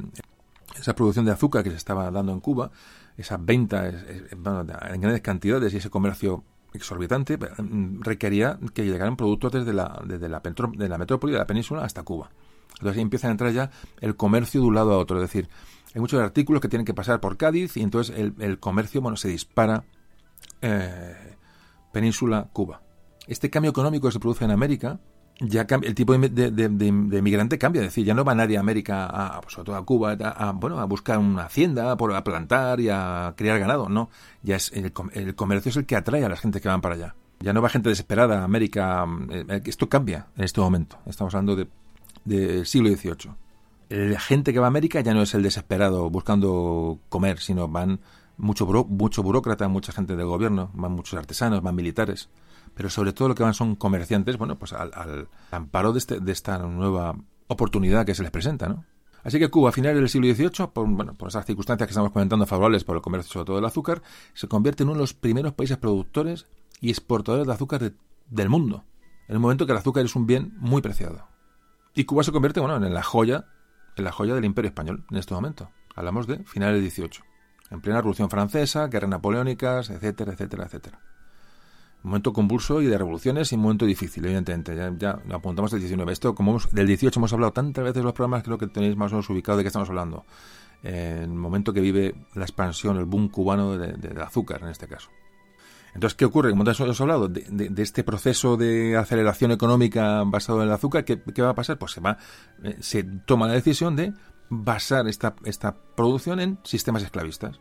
esa 0.78 0.94
producción 0.94 1.24
de 1.24 1.32
azúcar 1.32 1.62
que 1.62 1.70
se 1.70 1.76
estaba 1.76 2.10
dando 2.10 2.32
en 2.32 2.40
Cuba, 2.40 2.70
esa 3.16 3.36
venta 3.36 3.88
en 3.88 5.00
grandes 5.00 5.20
cantidades 5.20 5.74
y 5.74 5.76
ese 5.76 5.90
comercio 5.90 6.44
exorbitante 6.72 7.36
mm, 7.36 8.00
requería 8.00 8.58
que 8.74 8.84
llegaran 8.84 9.16
productos 9.16 9.52
desde 9.52 9.72
la, 9.72 10.02
desde 10.06 10.28
la, 10.28 10.40
metrópoli, 10.40 11.32
de 11.32 11.38
la 11.38 11.46
península, 11.46 11.84
hasta 11.84 12.02
Cuba. 12.02 12.30
Entonces 12.72 12.96
ahí 12.96 13.02
empieza 13.02 13.28
a 13.28 13.30
entrar 13.30 13.52
ya 13.52 13.70
el 14.00 14.16
comercio 14.16 14.60
de 14.60 14.66
un 14.66 14.74
lado 14.74 14.92
a 14.92 14.98
otro. 14.98 15.18
Es 15.18 15.22
decir, 15.22 15.48
hay 15.94 16.00
muchos 16.00 16.20
artículos 16.20 16.60
que 16.60 16.68
tienen 16.68 16.86
que 16.86 16.94
pasar 16.94 17.20
por 17.20 17.36
Cádiz 17.36 17.76
y 17.76 17.82
entonces 17.82 18.16
el, 18.16 18.58
comercio 18.58 19.00
bueno, 19.02 19.16
se 19.16 19.28
dispara 19.28 19.84
eh, 20.62 21.36
península 21.92 22.48
Cuba. 22.52 22.82
Este 23.26 23.50
cambio 23.50 23.70
económico 23.70 24.08
que 24.08 24.12
se 24.12 24.20
produce 24.20 24.44
en 24.44 24.50
América 24.50 24.98
ya 25.40 25.66
el 25.82 25.94
tipo 25.94 26.16
de, 26.16 26.28
de, 26.28 27.58
cambia, 27.58 27.80
es 27.80 27.88
decir, 27.88 28.04
ya 28.04 28.14
no 28.14 28.24
van 28.24 28.40
a 28.40 28.44
ir 28.44 28.56
a 28.56 28.60
América, 28.60 29.06
a, 29.06 29.40
pues, 29.40 29.56
Cuba, 29.84 30.12
a, 30.12 30.52
bueno, 30.52 30.78
a 30.78 30.84
buscar 30.84 31.18
una 31.18 31.44
hacienda, 31.44 31.96
por, 31.96 32.14
a 32.14 32.22
plantar 32.22 32.80
y 32.80 32.88
a 32.88 33.34
criar 33.36 33.58
ganado, 33.58 33.88
no, 33.88 34.10
ya 34.42 34.56
es 34.56 34.72
el, 34.72 34.92
comercio 35.34 35.70
es 35.70 35.76
el 35.76 35.86
que 35.86 35.96
atrae 35.96 36.24
a 36.24 36.28
la 36.28 36.36
gente 36.36 36.60
que 36.60 36.68
van 36.68 36.80
para 36.80 36.94
allá. 36.94 37.14
Ya 37.40 37.52
no 37.52 37.60
va 37.60 37.68
gente 37.68 37.88
desesperada 37.88 38.40
a 38.40 38.44
América, 38.44 39.04
eh, 39.30 39.62
esto 39.64 39.88
cambia 39.88 40.28
en 40.36 40.44
este 40.44 40.60
momento, 40.60 40.98
estamos 41.06 41.34
hablando 41.34 41.56
de, 41.56 41.66
del 42.24 42.66
siglo 42.66 42.88
XVIII. 42.90 43.32
La 43.88 44.20
gente 44.20 44.52
que 44.52 44.58
va 44.58 44.66
a 44.66 44.68
América 44.68 45.00
ya 45.00 45.12
no 45.12 45.22
es 45.22 45.34
el 45.34 45.42
desesperado 45.42 46.08
buscando 46.08 47.00
comer, 47.08 47.40
sino 47.40 47.68
van 47.68 48.00
mucho, 48.38 48.66
mucho 48.66 49.22
burócrata, 49.22 49.68
mucha 49.68 49.92
gente 49.92 50.16
del 50.16 50.26
gobierno, 50.26 50.70
van 50.72 50.92
muchos 50.92 51.18
artesanos, 51.18 51.62
van 51.62 51.74
militares 51.74 52.30
pero 52.74 52.90
sobre 52.90 53.12
todo 53.12 53.28
lo 53.28 53.34
que 53.34 53.42
van 53.42 53.54
son 53.54 53.76
comerciantes, 53.76 54.36
bueno, 54.36 54.58
pues 54.58 54.72
al, 54.72 55.28
amparo 55.50 55.92
de, 55.92 55.98
este, 55.98 56.20
de 56.20 56.32
esta 56.32 56.58
nueva 56.58 57.16
oportunidad 57.48 58.06
que 58.06 58.14
se 58.14 58.22
les 58.22 58.30
presenta, 58.30 58.68
¿no? 58.68 58.84
Así 59.24 59.38
que 59.38 59.50
Cuba, 59.50 59.68
a 59.68 59.72
finales 59.72 59.98
del 59.98 60.08
siglo 60.08 60.34
XVIII, 60.34 60.68
por, 60.72 60.88
bueno, 60.88 61.14
por 61.14 61.28
esas 61.28 61.46
circunstancias 61.46 61.86
que 61.86 61.92
estamos 61.92 62.10
comentando 62.10 62.44
favorables 62.44 62.82
por 62.82 62.96
el 62.96 63.02
comercio, 63.02 63.32
sobre 63.32 63.46
todo 63.46 63.56
del 63.56 63.64
azúcar, 63.64 64.02
se 64.34 64.48
convierte 64.48 64.82
en 64.82 64.88
uno 64.88 64.96
de 64.96 65.02
los 65.02 65.14
primeros 65.14 65.52
países 65.52 65.76
productores 65.78 66.46
y 66.80 66.90
exportadores 66.90 67.46
de 67.46 67.52
azúcar 67.52 67.92
del 68.28 68.48
mundo, 68.48 68.84
en 69.28 69.34
el 69.34 69.40
momento 69.40 69.64
que 69.64 69.72
el 69.72 69.78
azúcar 69.78 70.04
es 70.04 70.16
un 70.16 70.26
bien 70.26 70.54
muy 70.58 70.82
preciado. 70.82 71.28
Y 71.94 72.04
Cuba 72.04 72.24
se 72.24 72.32
convierte, 72.32 72.58
bueno, 72.58 72.84
en 72.84 72.92
la 72.92 73.02
joya, 73.02 73.46
en 73.96 74.04
la 74.04 74.10
joya 74.10 74.34
del 74.34 74.44
imperio 74.44 74.70
español 74.70 75.04
en 75.10 75.18
este 75.18 75.34
momento. 75.34 75.70
Hablamos 75.94 76.26
de 76.26 76.42
finales 76.44 76.82
del 76.82 76.90
XVIII, 76.90 77.24
en 77.70 77.80
plena 77.80 77.98
Revolución 77.98 78.28
Francesa, 78.28 78.88
guerras 78.88 79.10
napoleónicas, 79.10 79.90
etcétera, 79.90 80.32
etcétera, 80.32 80.64
etcétera 80.64 81.11
momento 82.02 82.32
convulso 82.32 82.82
y 82.82 82.86
de 82.86 82.98
revoluciones 82.98 83.52
y 83.52 83.54
un 83.54 83.62
momento 83.62 83.86
difícil, 83.86 84.24
evidentemente. 84.24 84.76
Ya, 84.98 85.20
apuntamos 85.30 85.72
al 85.72 85.80
19. 85.80 86.12
Esto, 86.12 86.34
como 86.34 86.58
del 86.72 86.86
18 86.86 87.18
hemos 87.18 87.32
hablado 87.32 87.52
tantas 87.52 87.84
veces 87.84 87.98
en 87.98 88.04
los 88.04 88.12
programas, 88.12 88.42
creo 88.42 88.58
que 88.58 88.66
tenéis 88.66 88.96
más 88.96 89.12
o 89.12 89.16
menos 89.16 89.30
ubicado 89.30 89.58
de 89.58 89.64
qué 89.64 89.68
estamos 89.68 89.88
hablando. 89.88 90.24
En 90.82 91.22
el 91.22 91.28
momento 91.28 91.72
que 91.72 91.80
vive 91.80 92.14
la 92.34 92.42
expansión, 92.42 92.96
el 92.96 93.04
boom 93.04 93.28
cubano 93.28 93.78
de, 93.78 94.20
azúcar, 94.20 94.62
en 94.62 94.68
este 94.68 94.88
caso. 94.88 95.10
Entonces, 95.94 96.16
¿qué 96.16 96.24
ocurre? 96.24 96.50
Como 96.50 96.64
hemos 96.64 97.00
hablado 97.00 97.28
de, 97.28 97.70
este 97.76 98.02
proceso 98.02 98.56
de 98.56 98.96
aceleración 98.96 99.52
económica 99.52 100.24
basado 100.24 100.62
en 100.62 100.68
el 100.68 100.74
azúcar, 100.74 101.04
¿qué, 101.04 101.42
va 101.42 101.50
a 101.50 101.54
pasar? 101.54 101.78
Pues 101.78 101.92
se 101.92 102.00
va, 102.00 102.16
eh, 102.64 102.78
se 102.80 103.04
toma 103.04 103.46
la 103.46 103.52
decisión 103.52 103.94
de 103.94 104.12
basar 104.48 105.06
esta, 105.06 105.36
esta 105.44 105.76
producción 105.94 106.40
en 106.40 106.58
sistemas 106.64 107.02
esclavistas 107.02 107.60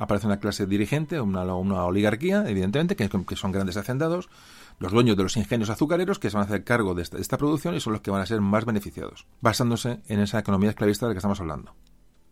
aparece 0.00 0.26
una 0.26 0.40
clase 0.40 0.66
dirigente, 0.66 1.20
una, 1.20 1.44
oligarquía, 1.44 2.44
evidentemente, 2.48 2.96
que, 2.96 3.36
son 3.36 3.52
grandes 3.52 3.76
hacendados, 3.76 4.30
los 4.78 4.92
dueños 4.92 5.14
de 5.14 5.22
los 5.22 5.36
ingenios 5.36 5.68
azucareros 5.68 6.18
que 6.18 6.30
se 6.30 6.38
van 6.38 6.44
a 6.44 6.46
hacer 6.46 6.64
cargo 6.64 6.94
de 6.94 7.02
esta, 7.02 7.36
producción 7.36 7.74
y 7.74 7.80
son 7.80 7.92
los 7.92 8.00
que 8.00 8.10
van 8.10 8.22
a 8.22 8.26
ser 8.26 8.40
más 8.40 8.64
beneficiados, 8.64 9.26
basándose 9.42 10.00
en 10.08 10.20
esa 10.20 10.38
economía 10.38 10.70
esclavista 10.70 11.04
de 11.04 11.10
la 11.10 11.14
que 11.14 11.18
estamos 11.18 11.38
hablando. 11.40 11.74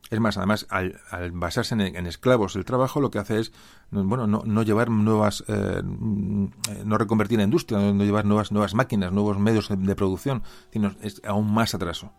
Es 0.09 0.19
más, 0.19 0.39
además, 0.39 0.67
al, 0.71 0.99
basarse 1.33 1.75
en, 1.75 2.07
esclavos 2.07 2.57
el 2.57 2.65
trabajo, 2.65 3.03
lo 3.03 3.11
que 3.11 3.19
hace 3.19 3.39
es, 3.39 3.53
bueno, 3.91 4.27
no, 4.27 4.63
llevar 4.63 4.89
nuevas, 4.89 5.45
eh, 5.49 5.83
no 5.85 6.97
reconvertir 6.97 7.37
la 7.37 7.45
industria, 7.45 7.79
no, 7.79 8.03
llevar 8.03 8.25
nuevas, 8.25 8.51
nuevas 8.51 8.75
máquinas, 8.75 9.13
nuevos 9.13 9.39
medios 9.39 9.69
de 9.69 9.95
producción, 9.95 10.43
sino 10.73 10.95
es 11.03 11.21
aún 11.23 11.53
más 11.53 11.75
atraso. 11.75 12.13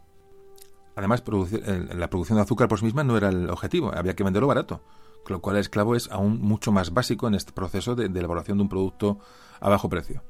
Además, 0.96 1.24
la 1.26 2.10
producción 2.12 2.36
de 2.36 2.44
azúcar 2.44 2.68
por 2.68 2.78
sí 2.78 2.86
misma 2.86 3.04
no 3.04 3.18
era 3.18 3.30
el 3.30 3.50
objetivo, 3.50 3.92
había 3.96 4.16
que 4.16 4.24
venderlo 4.24 4.48
barato 4.48 4.84
lo 5.28 5.42
cual 5.42 5.58
el 5.58 5.62
esclavo 5.62 5.96
es 5.96 6.10
aún 6.12 6.40
mucho 6.42 6.72
más 6.72 6.94
básico 6.94 7.28
en 7.28 7.36
este 7.36 7.52
proceso 7.52 7.96
de, 7.96 8.06
elaboración 8.06 8.58
de 8.58 8.64
un 8.64 8.70
producto 8.70 9.20
a 9.60 9.70
bajo 9.70 9.90
precio. 9.90 10.24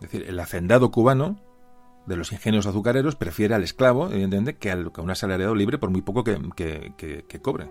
Es 0.00 0.10
decir, 0.10 0.28
el 0.28 0.38
hacendado 0.40 0.90
cubano 0.90 1.40
de 2.06 2.16
los 2.16 2.32
ingenios 2.32 2.66
azucareros 2.66 3.16
prefiere 3.16 3.54
al 3.54 3.62
esclavo, 3.62 4.10
evidentemente, 4.10 4.56
que, 4.56 4.70
al, 4.70 4.92
a 4.94 5.00
un 5.00 5.10
asalariado 5.10 5.54
libre 5.54 5.78
por 5.78 5.90
muy 5.90 6.02
poco 6.02 6.24
que 6.24 7.40
cobre. 7.42 7.70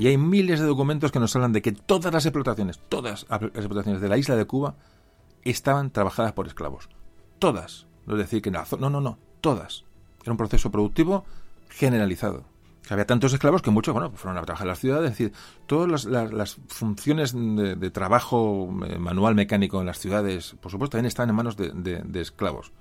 Y 0.00 0.06
hay 0.06 0.16
miles 0.16 0.58
de 0.58 0.64
documentos 0.64 1.12
que 1.12 1.20
nos 1.20 1.36
hablan 1.36 1.52
de 1.52 1.60
que 1.60 1.72
todas 1.72 2.10
las 2.10 2.24
explotaciones, 2.24 2.78
todas 2.88 3.26
las 3.28 3.42
explotaciones 3.42 4.00
de 4.00 4.08
la 4.08 4.16
isla 4.16 4.34
de 4.34 4.46
Cuba 4.46 4.76
estaban 5.44 5.90
trabajadas 5.90 6.32
por 6.32 6.46
esclavos. 6.46 6.88
Todas. 7.38 7.86
No 8.06 8.14
es 8.14 8.20
decir 8.20 8.40
que 8.40 8.50
no, 8.50 8.64
no, 8.78 9.02
no, 9.02 9.18
todas. 9.42 9.84
Era 10.22 10.32
un 10.32 10.38
proceso 10.38 10.70
productivo 10.70 11.26
generalizado. 11.68 12.44
Había 12.88 13.06
tantos 13.06 13.34
esclavos 13.34 13.60
que 13.60 13.70
muchos, 13.70 13.92
bueno, 13.92 14.10
fueron 14.12 14.38
a 14.38 14.42
trabajar 14.42 14.64
en 14.64 14.70
las 14.70 14.78
ciudades. 14.78 15.10
Es 15.12 15.18
decir, 15.18 15.32
todas 15.66 16.06
las, 16.06 16.56
funciones 16.68 17.34
de, 17.34 17.90
trabajo 17.90 18.74
eh, 18.86 18.98
manual 18.98 19.34
mecánico 19.34 19.80
en 19.80 19.86
las 19.86 19.98
ciudades, 19.98 20.56
por 20.62 20.70
supuesto, 20.70 20.92
también 20.92 21.08
estaban 21.08 21.28
en 21.28 21.36
manos 21.36 21.58
de 21.58 22.20
esclavos. 22.22 22.72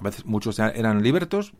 A 0.00 0.04
veces 0.04 0.26
muchos 0.26 0.58
eran 0.58 1.02
libertos 1.02 1.54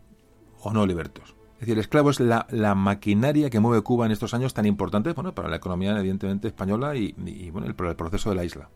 o 0.60 0.70
no 0.74 0.84
libertos. 0.84 1.35
Es 1.56 1.60
decir, 1.60 1.74
el 1.74 1.80
esclavo 1.80 2.10
es 2.10 2.20
la, 2.20 2.74
maquinaria 2.74 3.48
que 3.48 3.60
mueve 3.60 3.82
Cuba 3.82 4.04
en 4.04 4.12
estos 4.12 4.34
años 4.34 4.52
tan 4.52 4.66
importantes 4.66 5.14
bueno, 5.14 5.34
para 5.34 5.48
la 5.48 5.56
economía, 5.56 5.98
evidentemente, 5.98 6.48
española 6.48 6.94
y, 6.96 7.12
bueno, 7.50 7.66
el, 7.66 7.74
el, 7.78 7.96
proceso 7.96 8.28
de 8.28 8.36
la 8.36 8.44
isla. 8.44 8.68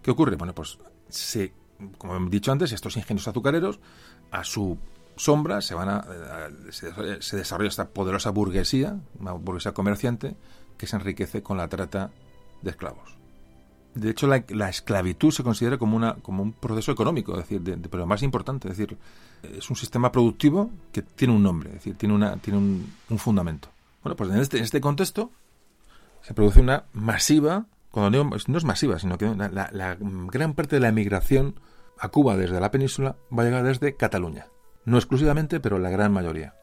¿Qué 0.00 0.12
ocurre? 0.12 0.36
Bueno, 0.36 0.54
pues 0.54 0.78
se, 1.08 1.52
como 1.98 2.16
he 2.16 2.30
dicho 2.30 2.52
antes, 2.52 2.70
estos 2.72 2.96
ingenios 2.96 3.26
azucareros, 3.26 3.80
a 4.30 4.44
su 4.44 4.78
sombra 5.16 5.60
se 5.60 5.74
van 5.74 5.88
a, 5.88 6.04
se, 6.70 7.36
desarrolla 7.36 7.68
esta 7.68 7.88
poderosa 7.88 8.30
burguesía, 8.30 8.98
una 9.18 9.32
burguesía 9.32 9.72
comerciante, 9.72 10.36
que 10.78 10.86
se 10.86 10.96
enriquece 10.96 11.42
con 11.42 11.56
la 11.56 11.68
trata 11.68 12.10
de 12.62 12.70
esclavos. 12.70 13.18
De 13.94 14.10
hecho, 14.10 14.28
la, 14.28 14.68
esclavitud 14.68 15.32
se 15.32 15.42
considera 15.42 15.76
como, 15.76 15.96
una, 15.96 16.14
como 16.14 16.42
un 16.42 16.52
proceso 16.52 16.92
económico, 16.92 17.32
es 17.38 17.48
decir, 17.48 17.60
pero 17.90 18.06
más 18.06 18.22
importante, 18.22 18.68
es 18.68 18.76
decir, 18.76 18.96
es 19.42 19.68
un 19.68 19.76
sistema 19.76 20.12
productivo 20.12 20.70
que 20.92 21.02
tiene 21.02 21.34
un 21.34 21.42
nombre, 21.42 21.70
es 21.70 21.74
decir, 21.76 21.96
tiene, 21.96 22.14
una, 22.14 22.36
tiene 22.36 22.58
un, 22.58 23.18
fundamento. 23.18 23.68
Bueno, 24.04 24.16
pues 24.16 24.30
en 24.30 24.38
este, 24.38 24.58
en 24.58 24.64
este 24.64 24.80
contexto 24.80 25.32
se 26.22 26.34
produce 26.34 26.60
una 26.60 26.84
masiva, 26.92 27.66
cuando 27.90 28.24
no 28.24 28.58
es 28.58 28.64
masiva, 28.64 28.98
sino 29.00 29.18
que 29.18 29.26
la, 29.26 29.96
gran 30.00 30.54
parte 30.54 30.76
de 30.76 30.80
la 30.80 30.88
emigración 30.88 31.56
a 31.98 32.08
Cuba 32.08 32.36
desde 32.36 32.60
la 32.60 32.70
península 32.70 33.16
va 33.36 33.42
a 33.42 33.46
llegar 33.46 33.64
desde 33.64 33.96
Cataluña. 33.96 34.46
No 34.84 34.98
exclusivamente, 34.98 35.58
pero 35.58 35.78
la 35.78 35.90
gran 35.90 36.12
mayoría. 36.12 36.54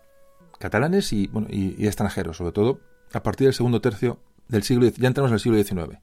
Catalanes 0.59 1.11
y, 1.11 1.27
bueno, 1.27 1.47
y, 1.51 1.85
extranjeros, 1.85 2.37
sobre 2.37 2.53
todo 2.53 2.79
a 3.13 3.21
partir 3.21 3.47
del 3.47 3.53
segundo 3.53 3.81
tercio 3.81 4.19
del 4.47 4.63
siglo 4.63 4.87
ya 4.87 5.07
entramos 5.07 5.29
en 5.29 5.33
el 5.35 5.39
siglo 5.39 5.61
XIX 5.61 5.99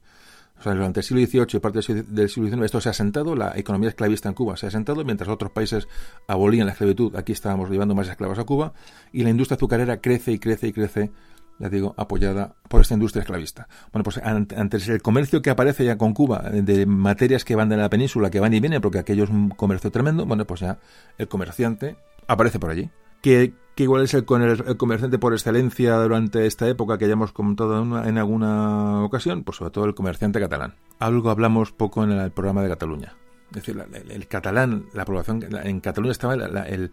Durante 0.63 1.01
el 1.01 1.03
siglo 1.03 1.23
XVIII 1.23 1.45
y 1.53 1.59
parte 1.59 1.79
del 2.07 2.29
siglo 2.29 2.49
XIX 2.49 2.63
esto 2.63 2.81
se 2.81 2.89
ha 2.89 2.91
asentado, 2.91 3.35
la 3.35 3.53
economía 3.55 3.89
esclavista 3.89 4.29
en 4.29 4.35
Cuba 4.35 4.57
se 4.57 4.65
ha 4.65 4.69
asentado, 4.69 5.03
mientras 5.03 5.29
otros 5.29 5.51
países 5.51 5.87
abolían 6.27 6.65
la 6.65 6.71
esclavitud, 6.71 7.15
aquí 7.15 7.33
estábamos 7.33 7.69
llevando 7.69 7.93
más 7.93 8.07
esclavos 8.07 8.39
a 8.39 8.45
Cuba, 8.45 8.73
y 9.11 9.23
la 9.23 9.29
industria 9.29 9.57
azucarera 9.57 10.01
crece 10.01 10.31
y 10.31 10.39
crece 10.39 10.67
y 10.67 10.73
crece, 10.73 11.11
ya 11.59 11.69
digo, 11.69 11.93
apoyada 11.97 12.55
por 12.67 12.81
esta 12.81 12.95
industria 12.95 13.21
esclavista. 13.21 13.67
Bueno, 13.91 14.03
pues 14.03 14.17
antes 14.17 14.87
el 14.87 15.01
comercio 15.01 15.41
que 15.41 15.51
aparece 15.51 15.85
ya 15.85 15.97
con 15.97 16.13
Cuba, 16.13 16.39
de 16.39 16.85
materias 16.85 17.45
que 17.45 17.55
van 17.55 17.69
de 17.69 17.77
la 17.77 17.89
península, 17.89 18.31
que 18.31 18.39
van 18.39 18.53
y 18.53 18.59
vienen, 18.59 18.81
porque 18.81 18.97
aquello 18.97 19.25
es 19.25 19.29
un 19.29 19.49
comercio 19.49 19.91
tremendo, 19.91 20.25
bueno, 20.25 20.45
pues 20.45 20.61
ya 20.61 20.79
el 21.17 21.27
comerciante 21.27 21.95
aparece 22.27 22.59
por 22.59 22.71
allí. 22.71 22.89
Que, 23.21 23.53
igual 23.83 24.03
es 24.03 24.13
el, 24.13 24.25
el, 24.29 24.77
comerciante 24.77 25.19
por 25.19 25.33
excelencia 25.33 25.95
durante 25.97 26.45
esta 26.45 26.67
época 26.67 26.97
que 26.97 27.07
ya 27.07 27.13
hemos 27.13 27.31
comentado 27.31 28.03
en, 28.03 28.17
alguna 28.17 29.03
ocasión, 29.03 29.43
pues 29.43 29.57
sobre 29.57 29.71
todo 29.71 29.85
el 29.85 29.95
comerciante 29.95 30.39
catalán. 30.39 30.75
Algo 30.99 31.29
hablamos 31.29 31.71
poco 31.71 32.03
en 32.03 32.11
el, 32.11 32.31
programa 32.31 32.63
de 32.63 32.69
Cataluña. 32.69 33.13
Es 33.49 33.55
decir, 33.55 33.85
el, 34.09 34.27
catalán, 34.27 34.85
la 34.93 35.05
población 35.05 35.45
en 35.63 35.79
Cataluña 35.79 36.11
estaba 36.11 36.33
el, 36.35 36.91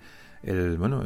bueno, 0.77 1.03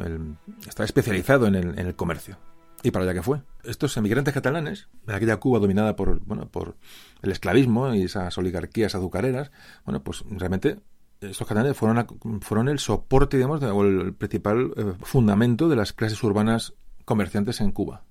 estaba 0.67 0.85
especializado 0.85 1.47
en 1.47 1.55
el, 1.55 1.95
comercio. 1.95 2.37
Y 2.83 2.91
para 2.91 3.05
allá 3.05 3.13
que 3.13 3.23
fue. 3.23 3.41
Estos 3.63 3.97
emigrantes 3.97 4.33
catalanes, 4.33 4.87
en 5.07 5.15
aquella 5.15 5.37
Cuba 5.37 5.59
dominada 5.59 5.95
por, 5.95 6.19
bueno, 6.25 6.47
por 6.47 6.75
el 7.21 7.31
esclavismo 7.31 7.93
y 7.93 8.03
esas 8.03 8.37
oligarquías 8.37 8.95
azucareras, 8.95 9.51
bueno, 9.85 10.03
pues 10.03 10.23
realmente 10.29 10.79
estos 11.21 11.47
catalanes 11.47 11.75
fueron, 11.75 12.69
el 12.69 12.79
soporte, 12.79 13.37
digamos, 13.37 13.61
o 13.63 13.83
el 13.83 14.13
principal 14.13 14.73
eh, 14.75 14.93
fundamento 15.01 15.67
de 15.67 15.75
las 15.75 15.93
clases 15.93 16.21
urbanas 16.23 16.73
comerciantes 17.05 17.61
en 17.61 17.71
Cuba. 17.71 18.03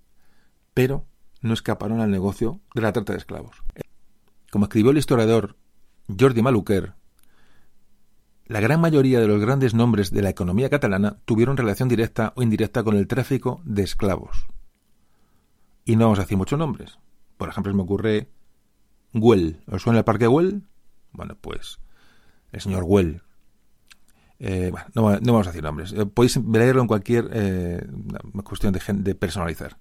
Pero 0.75 1.07
no 1.41 1.55
escaparon 1.55 2.01
al 2.01 2.11
negocio 2.11 2.61
de 2.75 2.83
la 2.83 2.93
trata 2.93 3.13
de 3.13 3.19
esclavos. 3.19 3.63
Como 4.51 4.65
escribió 4.65 4.91
el 4.91 4.99
historiador 4.99 5.57
Jordi 6.09 6.43
Maluquer, 6.43 6.95
la 8.47 8.61
gran 8.61 8.81
mayoría 8.81 9.21
de 9.21 9.27
los 9.27 9.41
grandes 9.41 9.75
nombres 9.75 10.11
de 10.11 10.23
la 10.23 10.31
economía 10.31 10.71
catalana 10.71 11.19
tuvieron 11.25 11.57
relación 11.57 11.89
directa 11.89 12.33
o 12.37 12.43
indirecta 12.43 12.85
con 12.85 12.97
el 12.97 13.09
tráfico 13.09 13.61
de 13.65 13.83
esclavos. 13.83 14.47
Y 15.85 15.97
no 15.97 16.05
vamos 16.05 16.19
a 16.19 16.23
decir 16.23 16.37
muchos 16.37 16.59
nombres. 16.59 16.99
Por 17.37 17.49
ejemplo, 17.49 17.75
me 17.75 17.83
ocurre 17.83 18.31
Güell. 19.13 19.63
¿Os 19.67 19.83
suena 19.83 19.99
el 19.99 20.05
parque 20.05 20.27
Güell? 20.27 20.63
Bueno, 21.13 21.37
pues 21.41 21.81
el 22.57 22.63
señor 22.63 22.85
Well. 22.85 23.23
Eh, 24.39 24.73
no, 24.95 25.03
vamos 25.03 25.47
a 25.47 25.51
decir 25.51 25.63
nombres. 25.63 25.93
Eh, 25.93 26.07
podéis 26.07 26.37
leerlo 26.37 26.83
en 26.83 26.89
cualquier 26.89 27.31
eh, 27.33 27.87
cuestión 28.45 28.73
de, 28.73 29.15
personalizar. 29.15 29.77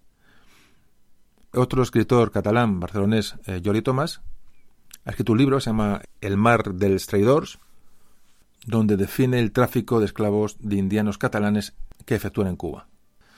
Otro 1.54 1.82
escritor 1.84 2.32
catalán, 2.32 2.82
barcelonés, 2.82 3.36
Jordi 3.64 3.82
Tomás, 3.82 4.22
ha 5.06 5.12
escrito 5.12 5.32
un 5.32 5.38
libro, 5.38 5.60
se 5.62 5.70
llama 5.70 6.02
El 6.20 6.36
mar 6.36 6.74
dels 6.74 7.08
traidors, 7.08 7.60
donde 8.66 8.98
define 8.98 9.40
el 9.40 9.54
tráfico 9.54 10.00
de 10.00 10.08
esclavos 10.08 10.58
de 10.60 10.76
indianos 10.76 11.18
catalanes 11.18 11.74
que 12.06 12.16
efectúan 12.16 12.50
en 12.50 12.58
Cuba. 12.58 12.88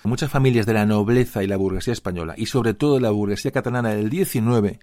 Muchas 0.04 0.32
familias 0.32 0.66
de 0.66 0.74
la 0.74 0.86
nobleza 0.86 1.44
y 1.44 1.48
la 1.48 1.58
burguesía 1.58 1.94
española, 1.94 2.34
y 2.38 2.48
sobre 2.48 2.74
todo 2.74 3.00
la 3.00 3.12
burguesía 3.12 3.52
catalana 3.52 3.90
del 3.90 4.10
19, 4.10 4.80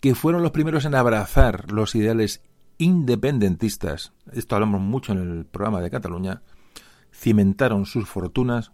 que 0.00 0.14
fueron 0.14 0.42
los 0.42 0.52
primeros 0.52 0.86
en 0.86 0.94
abrazar 0.94 1.70
los 1.70 1.94
ideales 1.94 2.40
independentistas, 2.78 4.12
esto 4.32 4.54
hablamos 4.54 4.80
mucho 4.80 5.12
en 5.12 5.18
el 5.18 5.44
programa 5.44 5.80
de 5.80 5.90
Cataluña, 5.90 6.42
cimentaron 7.12 7.86
sus 7.86 8.08
fortunas 8.08 8.72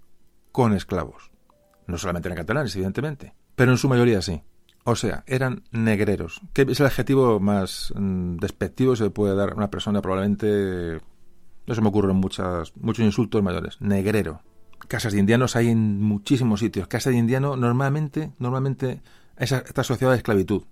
con 0.52 0.74
esclavos. 0.74 1.30
No 1.86 1.98
solamente 1.98 2.28
eran 2.28 2.38
catalanes, 2.38 2.74
evidentemente, 2.76 3.34
pero 3.56 3.72
en 3.72 3.78
su 3.78 3.88
mayoría 3.88 4.22
sí. 4.22 4.42
O 4.84 4.96
sea, 4.96 5.24
eran 5.26 5.62
negreros, 5.70 6.42
que 6.52 6.62
es 6.62 6.78
el 6.78 6.86
adjetivo 6.86 7.40
más 7.40 7.92
mm, 7.96 8.36
despectivo 8.36 8.92
que 8.92 8.98
se 8.98 9.10
puede 9.10 9.34
dar 9.34 9.52
a 9.52 9.54
una 9.54 9.70
persona 9.70 10.02
probablemente... 10.02 11.00
No 11.66 11.74
se 11.74 11.80
me 11.80 11.88
ocurren 11.88 12.16
muchas, 12.16 12.76
muchos 12.76 13.06
insultos 13.06 13.42
mayores. 13.42 13.80
Negrero. 13.80 14.42
Casas 14.86 15.14
de 15.14 15.20
indianos 15.20 15.56
hay 15.56 15.68
en 15.68 15.98
muchísimos 16.02 16.60
sitios. 16.60 16.86
Casa 16.88 17.08
de 17.08 17.16
indiano 17.16 17.56
normalmente, 17.56 18.32
normalmente 18.38 19.00
está 19.38 19.80
asociada 19.80 20.12
a 20.12 20.16
esclavitud. 20.18 20.64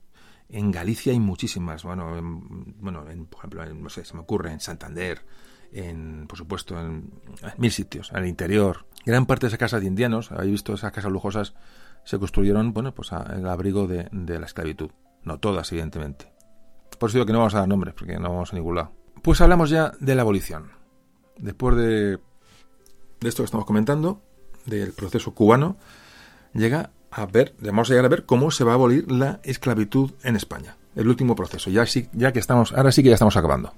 En 0.49 0.71
Galicia 0.71 1.13
hay 1.13 1.21
muchísimas, 1.21 1.83
bueno, 1.83 2.21
bueno 2.79 3.05
por 3.31 3.39
ejemplo, 3.39 3.75
no 3.75 3.89
sé, 3.89 4.05
se 4.05 4.15
me 4.15 4.21
ocurre 4.21 4.53
en 4.53 4.61
Santander, 4.61 5.23
en, 5.73 6.27
por 6.29 6.37
supuesto, 6.37 6.79
en, 6.79 7.11
mil 7.57 7.73
sitios, 7.73 8.13
al 8.13 8.27
interior. 8.27 8.87
Gran 9.05 9.27
parte 9.27 9.47
de 9.47 9.49
esas 9.49 9.59
casas 9.59 9.81
de 9.81 9.87
indianos, 9.87 10.31
habéis 10.31 10.53
visto 10.53 10.75
esas 10.75 10.93
casas 10.93 11.11
lujosas, 11.11 11.55
se 12.05 12.19
construyeron, 12.19 12.73
bueno, 12.73 12.95
pues 12.95 13.13
al 13.13 13.49
abrigo 13.49 13.87
de, 13.87 14.09
la 14.13 14.47
esclavitud. 14.47 14.91
No 15.25 15.39
todas, 15.39 15.71
evidentemente. 15.73 16.33
Por 16.99 17.09
eso 17.09 17.19
digo 17.19 17.27
que 17.27 17.33
no 17.33 17.39
vamos 17.39 17.55
a 17.55 17.61
dar 17.61 17.69
nombres, 17.69 17.95
porque 17.95 18.19
no 18.19 18.31
vamos 18.31 18.53
a 18.53 18.57
ningún 18.57 18.75
lado. 18.75 18.93
Pues 19.23 19.41
hablamos 19.41 19.71
ya 19.71 19.93
de 20.01 20.15
la 20.15 20.23
abolición. 20.23 20.73
Después 21.39 21.77
de, 21.77 22.19
de 23.21 23.29
esto 23.29 23.43
que 23.43 23.47
estamos 23.47 23.67
comentando, 23.67 24.21
del 24.67 24.93
proceso 24.93 25.33
cubano, 25.33 25.77
llega 26.55 26.91
a 27.13 27.27
ver, 27.27 27.55
vamos 27.61 27.91
a 27.91 27.93
llegar 27.93 28.07
a 28.07 28.09
ver 28.09 28.25
cómo 28.25 28.51
se 28.51 28.65
va 28.65 28.73
a 28.73 28.75
abolir 28.75 29.11
la 29.13 29.41
esclavitud 29.45 30.13
en 30.23 30.35
España. 30.35 30.77
El 30.97 31.09
último 31.09 31.37
proceso. 31.37 31.71
Ya 31.71 31.85
sí, 31.85 32.09
ya 32.13 32.33
que 32.33 32.39
estamos, 32.39 32.73
ahora 32.73 32.91
sí 32.91 33.03
que 33.03 33.11
ya 33.11 33.15
estamos 33.15 33.37
acabando. 33.37 33.75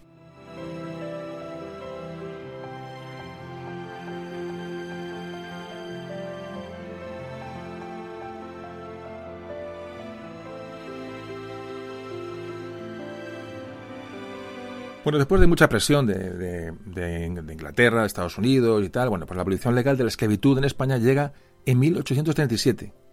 Bueno, 15.02 15.18
después 15.18 15.40
de 15.40 15.46
mucha 15.46 15.68
presión 15.68 16.06
de, 16.06 16.14
de, 16.14 16.72
de, 16.86 17.52
Inglaterra, 17.52 18.00
de 18.00 18.06
Estados 18.06 18.38
Unidos 18.38 18.82
y 18.82 18.88
tal, 18.88 19.10
bueno, 19.10 19.26
pues 19.26 19.36
la 19.36 19.42
abolición 19.42 19.74
legal 19.74 19.98
de 19.98 20.04
la 20.04 20.08
esclavitud 20.08 20.56
en 20.56 20.64
España 20.64 20.96
llega 20.96 21.34
en 21.66 21.78
1837 21.78 23.03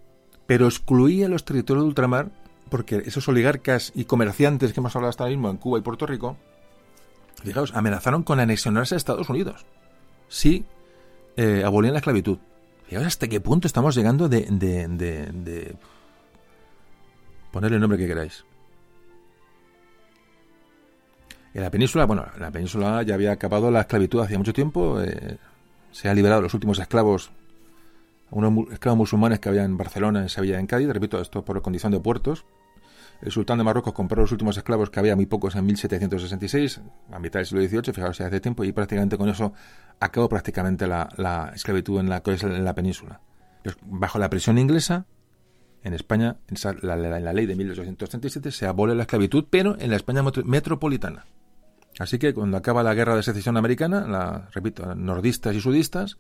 pero 0.51 0.67
excluía 0.67 1.29
los 1.29 1.45
territorios 1.45 1.85
de 1.85 1.87
ultramar 1.87 2.29
porque 2.69 3.03
esos 3.05 3.25
oligarcas 3.29 3.93
y 3.95 4.03
comerciantes 4.03 4.73
que 4.73 4.81
hemos 4.81 4.93
hablado 4.93 5.09
hasta 5.09 5.25
mismo 5.27 5.49
en 5.49 5.55
Cuba 5.55 5.79
y 5.79 5.81
Puerto 5.81 6.05
Rico, 6.05 6.35
fijaos, 7.41 7.73
amenazaron 7.73 8.23
con 8.23 8.41
anexionarse 8.41 8.95
a 8.95 8.97
Estados 8.97 9.29
Unidos 9.29 9.65
si 10.27 10.65
eh, 11.37 11.63
abolían 11.65 11.93
la 11.93 11.99
esclavitud. 11.99 12.37
Fijaos 12.85 13.07
hasta 13.07 13.29
qué 13.29 13.39
punto 13.39 13.65
estamos 13.65 13.95
llegando 13.95 14.27
de, 14.27 14.45
de, 14.49 14.89
de, 14.89 15.77
ponerle 17.53 17.75
el 17.75 17.81
nombre 17.81 17.97
que 17.97 18.07
queráis. 18.07 18.43
En 21.53 21.61
la 21.61 21.71
península, 21.71 22.03
bueno, 22.03 22.25
en 22.35 22.41
la 22.41 22.51
península 22.51 23.03
ya 23.03 23.13
había 23.13 23.31
acabado 23.31 23.71
la 23.71 23.79
esclavitud 23.79 24.19
hacía 24.19 24.37
mucho 24.37 24.51
tiempo. 24.51 24.99
Eh, 24.99 25.37
se 25.93 26.09
han 26.09 26.17
liberado 26.17 26.41
los 26.41 26.53
últimos 26.53 26.77
esclavos 26.77 27.31
unos 28.31 28.71
esclavos 28.71 28.97
musulmanes 28.97 29.39
que 29.39 29.49
había 29.49 29.63
en 29.63 29.77
Barcelona, 29.77 30.21
en 30.21 30.29
Sevilla 30.29 30.59
en 30.59 30.67
Cádiz, 30.67 30.89
repito, 30.89 31.21
esto 31.21 31.45
por 31.45 31.61
condición 31.61 31.91
de 31.91 31.99
puertos. 31.99 32.45
El 33.21 33.31
sultán 33.31 33.59
de 33.59 33.63
Marruecos 33.63 33.93
compró 33.93 34.21
los 34.21 34.31
últimos 34.31 34.57
esclavos 34.57 34.89
que 34.89 34.99
había 34.99 35.15
muy 35.15 35.27
pocos 35.27 35.55
en 35.55 35.65
1766, 35.65 36.81
a 37.11 37.19
mitad 37.19 37.39
del 37.39 37.45
siglo 37.45 37.61
XVIII, 37.61 37.93
fijaos, 37.93 38.19
hace 38.19 38.39
tiempo, 38.39 38.63
y 38.63 38.71
prácticamente 38.71 39.17
con 39.17 39.29
eso 39.29 39.53
acabó 39.99 40.27
prácticamente 40.27 40.87
la, 40.87 41.51
esclavitud 41.53 41.99
en 41.99 42.09
la, 42.09 42.23
en 42.25 42.65
la 42.65 42.73
península. 42.73 43.21
Bajo 43.83 44.17
la 44.17 44.29
presión 44.29 44.57
inglesa, 44.57 45.05
en 45.83 45.93
España, 45.93 46.37
en 46.47 46.57
la, 46.81 46.95
la, 46.95 47.33
ley 47.33 47.45
de 47.45 47.55
1837, 47.55 48.51
se 48.51 48.65
abole 48.65 48.95
la 48.95 49.03
esclavitud, 49.03 49.45
pero 49.49 49.77
en 49.79 49.91
la 49.91 49.97
España 49.97 50.23
metropolitana. 50.45 51.25
Así 51.99 52.17
que 52.17 52.33
cuando 52.33 52.57
acaba 52.57 52.81
la 52.81 52.93
guerra 52.95 53.15
de 53.15 53.23
secesión 53.23 53.57
americana, 53.57 54.07
la, 54.07 54.49
repito, 54.51 54.95
nordistas 54.95 55.55
y 55.55 55.61
sudistas, 55.61 56.17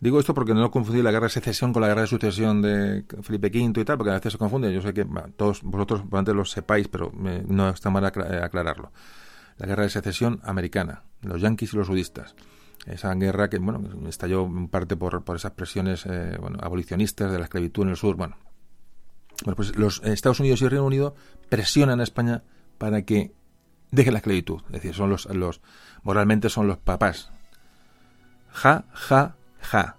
Digo 0.00 0.20
esto 0.20 0.32
porque 0.32 0.54
no 0.54 0.70
confundí 0.70 1.02
la 1.02 1.10
guerra 1.10 1.26
de 1.26 1.30
secesión 1.30 1.72
con 1.72 1.82
la 1.82 1.88
guerra 1.88 2.02
de 2.02 2.06
sucesión 2.06 2.62
de 2.62 3.04
Felipe 3.22 3.48
V 3.48 3.80
y 3.80 3.84
tal, 3.84 3.96
porque 3.96 4.10
a 4.10 4.14
veces 4.14 4.32
se 4.32 4.38
confunde. 4.38 4.72
Yo 4.72 4.80
sé 4.80 4.94
que 4.94 5.04
todos 5.36 5.62
vosotros 5.62 6.00
probablemente 6.02 6.34
lo 6.34 6.44
sepáis, 6.44 6.86
pero 6.86 7.10
no 7.12 7.68
está 7.70 7.90
mal 7.90 8.04
eh, 8.04 8.40
aclararlo. 8.42 8.92
La 9.56 9.66
guerra 9.66 9.82
de 9.82 9.90
secesión 9.90 10.40
americana, 10.44 11.02
los 11.22 11.40
yanquis 11.40 11.74
y 11.74 11.76
los 11.76 11.88
sudistas. 11.88 12.36
Esa 12.86 13.12
guerra 13.14 13.50
que, 13.50 13.58
bueno, 13.58 14.08
estalló 14.08 14.46
en 14.46 14.68
parte 14.68 14.96
por, 14.96 15.24
por 15.24 15.34
esas 15.34 15.52
presiones 15.52 16.06
eh, 16.06 16.38
abolicionistas 16.60 17.32
de 17.32 17.38
la 17.38 17.44
esclavitud 17.44 17.82
en 17.82 17.88
el 17.90 17.96
sur. 17.96 18.14
Bueno, 18.14 18.36
bueno, 19.44 19.56
pues 19.56 19.76
los 19.76 20.00
Estados 20.04 20.38
Unidos 20.38 20.60
y 20.60 20.64
el 20.64 20.70
Reino 20.70 20.86
Unido 20.86 21.16
presionan 21.48 21.98
a 21.98 22.04
España 22.04 22.44
para 22.78 23.02
que 23.02 23.32
deje 23.90 24.12
la 24.12 24.18
esclavitud. 24.18 24.62
Es 24.66 24.72
decir, 24.72 24.94
son 24.94 25.10
los, 25.10 25.26
los 25.26 25.60
moralmente 26.02 26.48
son 26.48 26.68
los 26.68 26.78
papás. 26.78 27.30
Ja, 28.52 28.84
ja, 28.92 29.36
Ja. 29.68 29.96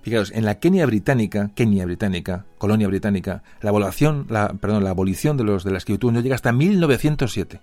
Fijaos, 0.00 0.32
en 0.32 0.46
la 0.46 0.58
Kenia 0.58 0.86
británica, 0.86 1.50
Kenia 1.54 1.84
británica, 1.84 2.46
colonia 2.56 2.88
británica, 2.88 3.42
la 3.60 3.68
abolición, 3.68 4.26
la, 4.30 4.48
perdón, 4.54 4.82
la 4.82 4.90
abolición 4.90 5.36
de 5.36 5.44
los 5.44 5.62
de 5.62 5.72
la 5.72 5.78
esclavitud 5.78 6.10
no 6.10 6.20
llega 6.20 6.34
hasta 6.34 6.52
1907. 6.52 7.60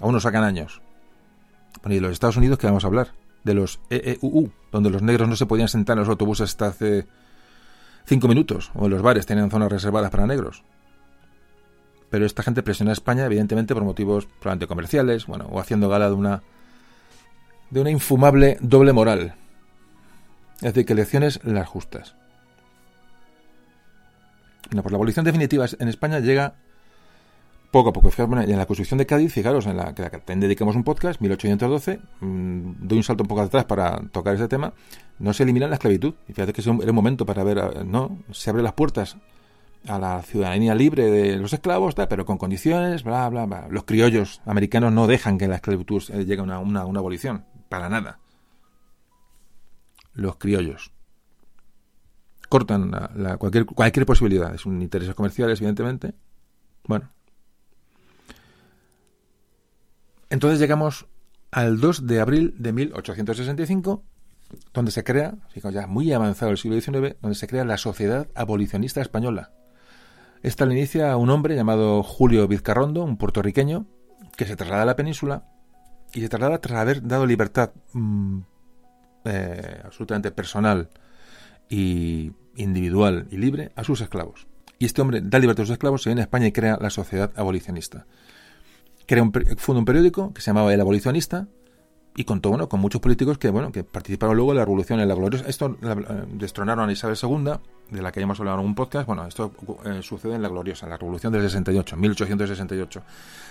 Aún 0.00 0.14
nos 0.14 0.24
sacan 0.24 0.42
años. 0.42 0.82
Bueno, 1.80 1.94
y 1.94 2.00
los 2.00 2.10
Estados 2.10 2.36
Unidos, 2.36 2.58
que 2.58 2.66
vamos 2.66 2.82
a 2.82 2.88
hablar? 2.88 3.12
De 3.44 3.54
los 3.54 3.78
EEUU, 3.88 4.50
donde 4.72 4.90
los 4.90 5.02
negros 5.02 5.28
no 5.28 5.36
se 5.36 5.46
podían 5.46 5.68
sentar 5.68 5.94
en 5.94 6.00
los 6.00 6.08
autobuses 6.08 6.50
hasta 6.50 6.66
hace 6.66 7.06
cinco 8.04 8.26
minutos, 8.26 8.72
o 8.74 8.86
en 8.86 8.90
los 8.90 9.02
bares 9.02 9.26
tenían 9.26 9.50
zonas 9.50 9.70
reservadas 9.70 10.10
para 10.10 10.26
negros. 10.26 10.64
pero 12.10 12.26
esta 12.26 12.42
gente 12.42 12.62
presiona 12.62 12.90
a 12.90 12.94
España, 12.94 13.26
evidentemente, 13.26 13.74
por 13.74 13.84
motivos 13.84 14.26
probablemente 14.26 14.66
comerciales, 14.66 15.26
bueno, 15.26 15.46
o 15.50 15.60
haciendo 15.60 15.88
gala 15.88 16.08
de 16.08 16.14
una 16.14 16.42
de 17.70 17.80
una 17.80 17.90
infumable 17.90 18.56
doble 18.60 18.92
moral. 18.92 19.34
Es 20.56 20.72
decir, 20.72 20.86
que 20.86 20.92
elecciones 20.92 21.40
las 21.44 21.68
justas. 21.68 22.14
Bueno, 24.70 24.82
pues 24.82 24.92
la 24.92 24.96
abolición 24.96 25.24
definitiva 25.24 25.66
en 25.78 25.88
España 25.88 26.20
llega 26.20 26.54
poco 27.70 27.90
a 27.90 27.92
poco. 27.92 28.08
y 28.46 28.52
en 28.52 28.58
la 28.58 28.66
Constitución 28.66 28.98
de 28.98 29.06
Cádiz, 29.06 29.32
fijaros, 29.32 29.66
en 29.66 29.76
la 29.76 29.94
que 29.94 30.08
dedicamos 30.36 30.76
un 30.76 30.84
podcast, 30.84 31.20
1812, 31.20 31.98
mmm, 32.20 32.72
doy 32.78 32.98
un 32.98 33.04
salto 33.04 33.24
un 33.24 33.28
poco 33.28 33.40
atrás 33.40 33.64
para 33.64 34.00
tocar 34.12 34.36
ese 34.36 34.46
tema, 34.46 34.72
no 35.18 35.32
se 35.32 35.42
elimina 35.42 35.66
la 35.66 35.74
esclavitud. 35.74 36.14
Y 36.28 36.32
fíjate 36.34 36.52
que 36.52 36.60
es 36.60 36.66
un, 36.68 36.80
era 36.80 36.92
un 36.92 36.94
momento 36.94 37.26
para 37.26 37.42
ver, 37.42 37.84
no, 37.84 38.18
se 38.30 38.50
abren 38.50 38.62
las 38.62 38.74
puertas 38.74 39.16
a 39.88 39.98
la 39.98 40.22
ciudadanía 40.22 40.74
libre 40.74 41.10
de 41.10 41.36
los 41.36 41.52
esclavos, 41.52 41.94
pero 41.94 42.24
con 42.24 42.38
condiciones, 42.38 43.02
bla, 43.02 43.28
bla, 43.28 43.46
bla. 43.46 43.66
Los 43.68 43.84
criollos 43.84 44.40
americanos 44.46 44.92
no 44.92 45.06
dejan 45.06 45.36
que 45.36 45.48
la 45.48 45.56
esclavitud 45.56 46.02
eh, 46.10 46.24
llegue 46.24 46.40
a 46.40 46.58
una, 46.58 46.80
abolición, 46.80 47.44
para 47.68 47.88
nada. 47.88 48.18
Los 50.14 50.36
criollos 50.36 50.92
cortan 52.48 52.90
la, 52.90 53.36
cualquier, 53.36 53.66
cualquier 53.66 54.06
posibilidad. 54.06 54.54
Es 54.54 54.64
un 54.64 54.80
interés 54.80 55.12
comerciales, 55.14 55.58
evidentemente. 55.58 56.14
Bueno, 56.86 57.10
Entonces 60.34 60.58
llegamos 60.58 61.06
al 61.52 61.80
2 61.80 62.08
de 62.08 62.20
abril 62.20 62.56
de 62.58 62.72
1865, 62.72 64.02
donde 64.72 64.90
se 64.90 65.04
crea, 65.04 65.36
ya 65.72 65.86
muy 65.86 66.12
avanzado 66.12 66.50
el 66.50 66.58
siglo 66.58 66.80
XIX, 66.80 67.14
donde 67.22 67.36
se 67.36 67.46
crea 67.46 67.64
la 67.64 67.78
Sociedad 67.78 68.26
Abolicionista 68.34 69.00
Española. 69.00 69.52
Esta 70.42 70.66
la 70.66 70.72
inicia 70.72 71.16
un 71.16 71.30
hombre 71.30 71.54
llamado 71.54 72.02
Julio 72.02 72.48
Vizcarrondo, 72.48 73.04
un 73.04 73.16
puertorriqueño, 73.16 73.86
que 74.36 74.44
se 74.44 74.56
traslada 74.56 74.82
a 74.82 74.86
la 74.86 74.96
península 74.96 75.44
y 76.12 76.20
se 76.20 76.28
traslada 76.28 76.60
tras 76.60 76.80
haber 76.80 77.06
dado 77.06 77.26
libertad 77.26 77.70
mm, 77.92 78.40
eh, 79.24 79.80
absolutamente 79.84 80.30
personal 80.30 80.88
y 81.68 82.32
individual 82.56 83.26
y 83.30 83.36
libre 83.36 83.72
a 83.76 83.84
sus 83.84 84.00
esclavos. 84.00 84.46
Y 84.78 84.86
este 84.86 85.02
hombre 85.02 85.20
da 85.22 85.38
libertad 85.38 85.62
a 85.62 85.66
sus 85.66 85.72
esclavos, 85.72 86.02
se 86.02 86.10
viene 86.10 86.22
a 86.22 86.24
España 86.24 86.46
y 86.46 86.52
crea 86.52 86.78
la 86.80 86.90
Sociedad 86.90 87.32
Abolicionista 87.36 88.06
crea 89.06 89.22
un, 89.22 89.32
fundó 89.56 89.80
un 89.80 89.84
periódico 89.84 90.32
que 90.32 90.40
se 90.40 90.46
llamaba 90.46 90.72
El 90.72 90.80
Abolicionista 90.80 91.46
y 92.16 92.24
contó 92.24 92.50
bueno, 92.50 92.68
con 92.68 92.80
muchos 92.80 93.00
políticos 93.00 93.38
que 93.38 93.50
bueno 93.50 93.72
que 93.72 93.82
participaron 93.82 94.36
luego 94.36 94.52
en 94.52 94.58
la 94.58 94.64
revolución 94.64 95.00
en 95.00 95.08
la 95.08 95.14
gloriosa. 95.14 95.46
Esto 95.48 95.76
eh, 95.82 96.24
destronaron 96.32 96.88
a 96.88 96.92
Isabel 96.92 97.16
II, 97.20 97.54
de 97.90 98.02
la 98.02 98.12
que 98.12 98.20
ya 98.20 98.24
hemos 98.24 98.38
hablado 98.38 98.60
en 98.60 98.66
un 98.66 98.74
podcast. 98.74 99.06
Bueno, 99.06 99.26
esto 99.26 99.52
eh, 99.84 100.00
sucede 100.02 100.36
en 100.36 100.42
la 100.42 100.48
gloriosa, 100.48 100.86
en 100.86 100.90
la 100.90 100.96
revolución 100.96 101.32
del 101.32 101.42
68, 101.42 101.96
1868. 101.96 103.02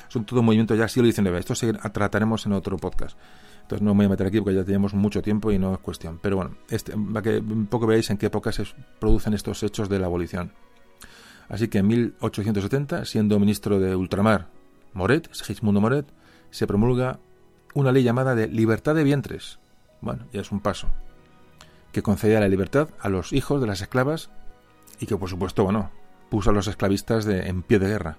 Son 0.08 0.26
todo 0.26 0.42
movimiento 0.42 0.76
ya 0.76 0.88
siglo 0.88 1.12
XIX. 1.12 1.40
Esto 1.40 1.56
se, 1.56 1.74
trataremos 1.74 2.46
en 2.46 2.54
otro 2.54 2.78
podcast. 2.78 3.18
Entonces 3.64 3.82
no 3.82 3.94
me 3.94 4.00
voy 4.00 4.06
a 4.08 4.10
meter 4.10 4.28
aquí 4.28 4.40
porque 4.40 4.56
ya 4.56 4.64
tenemos 4.64 4.94
mucho 4.94 5.22
tiempo 5.22 5.52
y 5.52 5.58
no 5.58 5.74
es 5.74 5.80
cuestión. 5.80 6.20
Pero 6.22 6.36
bueno, 6.36 6.56
este, 6.70 6.94
para 6.96 7.22
que 7.22 7.38
un 7.38 7.68
poco 7.68 7.88
veáis 7.88 8.10
en 8.10 8.18
qué 8.18 8.28
época 8.28 8.52
se 8.52 8.66
producen 9.00 9.34
estos 9.34 9.64
hechos 9.64 9.90
de 9.90 10.00
la 10.00 10.08
abolición. 10.08 10.52
Así 11.50 11.68
que 11.70 11.80
en 11.80 11.88
1870, 11.88 13.06
siendo 13.06 13.40
ministro 13.40 13.80
de 13.80 13.96
ultramar 13.96 14.48
Moret, 14.94 15.30
Segismundo 15.34 15.82
Moret, 15.82 16.06
se 16.52 16.68
promulga 16.68 17.20
una 17.74 17.92
ley 17.92 18.04
llamada 18.04 18.36
de 18.36 18.48
libertad 18.48 18.96
de 18.96 19.04
vientres. 19.04 19.60
Bueno, 20.02 20.26
ya 20.32 20.42
es 20.42 20.52
un 20.52 20.60
paso. 20.60 20.90
Que 21.92 22.04
concedía 22.04 22.40
la 22.40 22.48
libertad 22.48 22.90
a 23.00 23.10
los 23.10 23.34
hijos 23.34 23.62
de 23.62 23.68
las 23.68 23.82
esclavas 23.82 24.30
y 25.00 25.06
que, 25.06 25.18
por 25.18 25.30
supuesto, 25.30 25.64
bueno, 25.64 25.92
puso 26.30 26.50
a 26.50 26.54
los 26.54 26.68
esclavistas 26.68 27.26
de, 27.26 27.48
en 27.48 27.64
pie 27.64 27.80
de 27.80 27.88
guerra. 27.88 28.18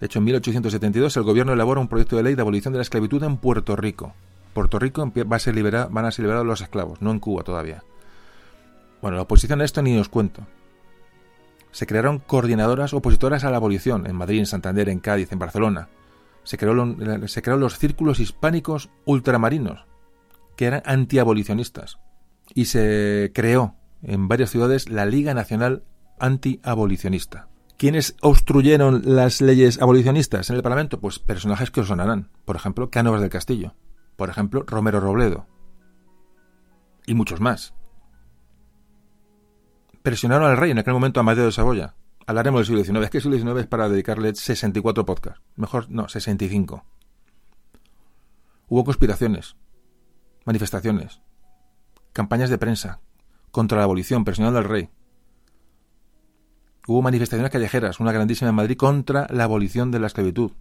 De 0.00 0.06
hecho, 0.06 0.18
en 0.18 0.24
1872 0.26 1.16
el 1.16 1.22
gobierno 1.24 1.52
elabora 1.52 1.80
un 1.80 1.88
proyecto 1.88 2.16
de 2.16 2.22
ley 2.22 2.34
de 2.34 2.42
abolición 2.42 2.72
de 2.72 2.78
la 2.78 2.82
esclavitud 2.82 3.22
en 3.22 3.36
Puerto 3.36 3.76
Rico. 3.76 4.14
Puerto 4.54 4.78
Rico 4.78 5.12
va 5.30 5.36
a 5.36 5.38
ser 5.38 5.54
van 5.90 6.04
a 6.04 6.10
ser 6.10 6.24
liberados 6.24 6.46
los 6.46 6.60
esclavos, 6.60 7.02
no 7.02 7.10
en 7.10 7.20
Cuba 7.20 7.42
todavía. 7.42 7.82
Bueno, 9.02 9.16
la 9.16 9.22
oposición 9.22 9.60
a 9.60 9.64
esto 9.64 9.82
ni 9.82 9.96
os 9.98 10.08
cuento 10.08 10.46
se 11.70 11.86
crearon 11.86 12.18
coordinadoras 12.18 12.94
opositoras 12.94 13.44
a 13.44 13.50
la 13.50 13.58
abolición 13.58 14.06
en 14.06 14.16
Madrid, 14.16 14.40
en 14.40 14.46
Santander, 14.46 14.88
en 14.88 15.00
Cádiz, 15.00 15.32
en 15.32 15.38
Barcelona. 15.38 15.88
Se, 16.42 16.56
creó 16.56 16.96
se 17.26 17.42
crearon 17.42 17.60
los 17.60 17.78
círculos 17.78 18.20
hispánicos 18.20 18.90
ultramarinos, 19.04 19.86
que 20.56 20.66
eran 20.66 20.82
antiabolicionistas. 20.84 21.98
Y 22.54 22.66
se 22.66 23.30
creó 23.34 23.76
en 24.02 24.28
varias 24.28 24.50
ciudades 24.50 24.88
la 24.88 25.04
Liga 25.04 25.34
Nacional 25.34 25.84
Antiabolicionista. 26.18 27.48
¿Quiénes 27.78 28.16
obstruyeron 28.20 29.02
las 29.06 29.40
leyes 29.40 29.80
abolicionistas 29.80 30.50
en 30.50 30.56
el 30.56 30.62
Parlamento? 30.62 31.00
Pues 31.00 31.18
personajes 31.18 31.70
que 31.70 31.80
os 31.80 31.88
sonarán. 31.88 32.28
Por 32.44 32.56
ejemplo, 32.56 32.90
Cánovas 32.90 33.22
del 33.22 33.30
Castillo. 33.30 33.74
Por 34.16 34.28
ejemplo, 34.28 34.64
Romero 34.66 35.00
Robledo. 35.00 35.46
Y 37.06 37.14
muchos 37.14 37.40
más 37.40 37.72
presionaron 40.08 40.48
al 40.50 40.56
rey 40.56 40.70
en 40.70 40.78
aquel 40.78 40.94
momento 40.94 41.20
Amadeo 41.20 41.44
de 41.44 41.52
Saboya. 41.52 41.94
Hablaremos 42.26 42.60
del 42.60 42.66
siglo 42.66 42.82
XIX. 42.82 43.04
Es 43.04 43.10
que 43.10 43.18
el 43.18 43.22
siglo 43.22 43.36
XIX 43.36 43.60
es 43.60 43.66
para 43.66 43.90
dedicarle 43.90 44.34
64 44.34 45.04
podcasts. 45.04 45.42
Mejor, 45.54 45.90
no, 45.90 46.08
65. 46.08 46.84
Hubo 48.68 48.84
conspiraciones, 48.84 49.56
manifestaciones, 50.46 51.20
campañas 52.14 52.48
de 52.48 52.56
prensa 52.56 53.00
contra 53.50 53.78
la 53.78 53.84
abolición, 53.84 54.24
presionando 54.24 54.58
al 54.58 54.64
rey. 54.64 54.88
Hubo 56.88 57.02
manifestaciones 57.02 57.52
callejeras, 57.52 58.00
una 58.00 58.12
grandísima 58.12 58.48
en 58.48 58.54
Madrid 58.54 58.78
contra 58.78 59.26
la 59.28 59.44
abolición 59.44 59.90
de 59.90 60.00
la 60.00 60.06
esclavitud 60.06 60.52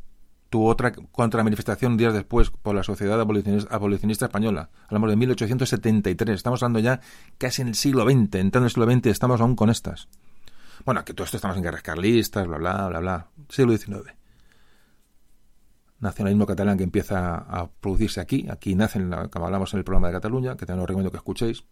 tuvo 0.49 0.67
otra 0.67 0.91
contramanifestación 0.91 1.97
días 1.97 2.13
después 2.13 2.49
por 2.49 2.75
la 2.75 2.83
Sociedad 2.83 3.19
Abolicionista, 3.19 4.25
Española. 4.25 4.69
Hablamos 4.85 5.09
de 5.09 5.15
1873. 5.15 6.35
Estamos 6.35 6.63
hablando 6.63 6.79
ya 6.79 7.01
casi 7.37 7.61
en 7.61 7.69
el 7.69 7.75
siglo 7.75 8.03
XX. 8.03 8.35
Entrando 8.35 8.59
en 8.59 8.63
el 8.65 8.69
siglo 8.71 8.91
XX 8.91 9.05
estamos 9.07 9.41
aún 9.41 9.55
con 9.55 9.69
estas. 9.69 10.07
Bueno, 10.85 11.03
que 11.03 11.13
todo 11.13 11.25
esto 11.25 11.37
estamos 11.37 11.57
en 11.57 11.63
guerras 11.63 11.81
carlistas, 11.81 12.47
bla, 12.47 12.57
bla, 12.57 12.87
bla, 12.87 12.99
bla. 12.99 13.27
Siglo 13.49 13.75
XIX. 13.75 14.13
Nacionalismo 15.99 16.45
catalán 16.45 16.77
que 16.77 16.83
empieza 16.83 17.35
a 17.35 17.69
producirse 17.69 18.21
aquí. 18.21 18.47
Aquí 18.49 18.75
nacen, 18.75 19.11
como 19.31 19.45
hablamos 19.45 19.73
en 19.73 19.79
el 19.79 19.83
programa 19.83 20.07
de 20.07 20.13
Cataluña, 20.13 20.55
que 20.55 20.65
también 20.65 20.83
os 20.83 20.87
recomiendo 20.87 21.11
que 21.11 21.17
escuchéis. 21.17 21.63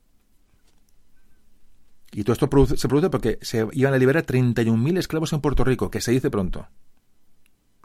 Y 2.18 2.24
todo 2.24 2.32
esto 2.32 2.78
se 2.78 2.88
produce 2.88 3.10
porque 3.10 3.40
se 3.42 3.68
iban 3.74 3.94
a 3.94 3.98
liberar 3.98 4.26
31.000 4.26 5.00
esclavos 5.00 5.34
en 5.34 5.42
Puerto 5.42 5.66
Rico, 5.66 5.92
que 5.92 6.00
se 6.00 6.14
dice 6.14 6.32
pronto. 6.32 6.66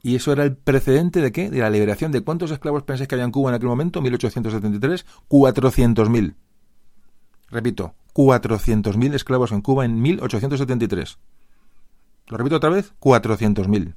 Y 0.05 0.15
eso 0.15 0.31
era 0.31 0.44
el 0.44 0.57
precedente 0.57 1.20
de 1.20 1.33
qué? 1.33 1.50
De 1.50 1.59
la 1.59 1.68
liberación 1.68 2.12
de 2.12 2.20
cuántos 2.20 2.52
esclavos 2.52 2.84
pensáis 2.84 3.09
que 3.09 3.17
había 3.17 3.25
en 3.25 3.33
Cuba 3.33 3.50
en 3.50 3.57
aquel 3.57 3.68
momento, 3.68 4.00
1873, 4.00 5.05
400.000. 5.28 6.34
Repito, 7.49 7.94
400.000 8.15 9.15
esclavos 9.15 9.50
en 9.50 9.62
Cuba 9.62 9.84
en 9.84 10.00
1873. 10.00 11.18
Lo 12.28 12.36
repito 12.36 12.55
otra 12.55 12.70
vez, 12.70 12.94
400.000. 13.00 13.97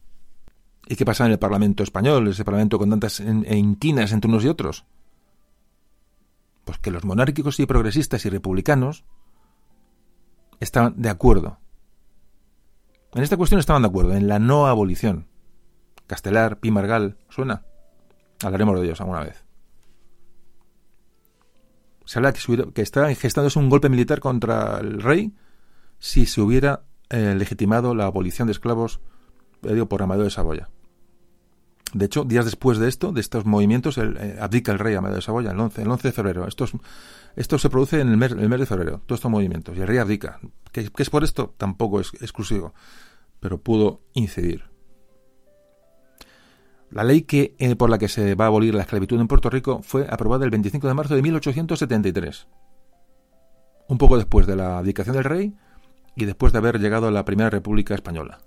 ¿Y 0.87 0.95
qué 0.95 1.05
pasa 1.05 1.27
en 1.27 1.33
el 1.33 1.37
Parlamento 1.37 1.83
español, 1.83 2.27
ese 2.27 2.43
Parlamento 2.43 2.79
con 2.79 2.89
tantas 2.89 3.19
inquinas 3.19 4.11
entre 4.11 4.31
unos 4.31 4.43
y 4.43 4.47
otros? 4.47 4.83
Pues 6.65 6.79
que 6.79 6.89
los 6.89 7.05
monárquicos 7.05 7.59
y 7.59 7.67
progresistas 7.67 8.25
y 8.25 8.31
republicanos 8.31 9.05
estaban 10.64 10.93
de 10.98 11.09
acuerdo. 11.09 11.59
En 13.14 13.22
esta 13.22 13.38
cuestión 13.38 13.59
estaban 13.59 13.83
de 13.83 13.88
acuerdo, 13.90 14.14
en 14.14 14.27
la 14.27 14.40
no 14.40 14.67
abolición. 14.67 15.27
Castelar, 16.08 16.59
Pimargal, 16.59 17.17
¿suena? 17.30 17.64
Hablaremos 18.43 18.80
de 18.80 18.85
ellos 18.85 19.01
alguna 19.01 19.24
vez. 19.24 19.45
Se 22.06 22.19
habla 22.19 22.33
que, 22.33 22.72
que 22.74 22.82
está 22.82 23.14
gestándose 23.16 23.59
un 23.59 23.69
golpe 23.69 23.90
militar 23.90 24.19
contra 24.19 24.80
el 24.80 25.01
rey 25.01 25.33
si 26.00 26.25
se 26.25 26.42
hubiera 26.42 26.83
eh, 27.09 27.35
legitimado 27.38 27.95
la 27.95 28.06
abolición 28.06 28.48
de 28.48 28.51
esclavos 28.51 29.00
eh, 29.64 29.85
por 29.85 30.01
Amadeo 30.01 30.25
de 30.25 30.32
Saboya. 30.32 30.69
De 31.93 32.05
hecho, 32.05 32.23
días 32.23 32.45
después 32.45 32.80
de 32.80 32.89
esto, 32.89 33.11
de 33.11 33.22
estos 33.22 33.45
movimientos, 33.45 33.97
eh, 33.99 34.38
abdica 34.39 34.72
el 34.72 34.80
rey 34.80 34.95
Amadeo 34.95 35.17
de 35.17 35.22
Saboya, 35.22 35.51
el 35.51 35.59
11, 35.59 35.83
el 35.83 35.91
11 35.91 36.07
de 36.07 36.11
febrero. 36.11 36.47
Esto, 36.47 37.57
se 37.57 37.69
produce 37.69 37.99
en 37.99 38.09
el 38.09 38.17
mes, 38.17 38.31
el 38.31 38.49
mes, 38.49 38.59
de 38.59 38.65
febrero, 38.65 39.01
todos 39.05 39.19
estos 39.19 39.31
movimientos. 39.31 39.77
Y 39.77 39.81
el 39.81 39.88
rey 39.88 39.99
abdica. 39.99 40.39
¿Qué, 40.72 40.89
es 40.97 41.09
por 41.09 41.23
esto? 41.23 41.53
Tampoco 41.55 41.99
es 41.99 42.11
exclusivo, 42.19 42.73
pero 43.39 43.59
pudo 43.59 44.01
incidir. 44.13 44.63
La 46.89 47.03
ley 47.03 47.23
que, 47.23 47.55
eh, 47.59 47.75
por 47.75 47.89
la 47.89 47.99
que 47.99 48.07
se 48.07 48.35
va 48.35 48.45
a 48.45 48.47
abolir 48.47 48.73
la 48.73 48.83
esclavitud 48.83 49.19
en 49.19 49.27
Puerto 49.27 49.49
Rico 49.49 49.81
fue 49.83 50.07
aprobada 50.09 50.45
el 50.45 50.51
25 50.51 50.88
de 50.88 50.93
marzo 50.93 51.15
de 51.15 51.22
1873, 51.22 52.47
un 53.88 53.97
poco 53.97 54.17
después 54.17 54.47
de 54.47 54.55
la 54.55 54.80
abdicación 54.80 55.15
del 55.15 55.25
rey 55.25 55.55
y 56.15 56.25
después 56.25 56.53
de 56.53 56.59
haber 56.59 56.80
llegado 56.80 57.07
a 57.07 57.11
la 57.11 57.25
Primera 57.25 57.49
República 57.49 57.95
Española. 57.95 58.39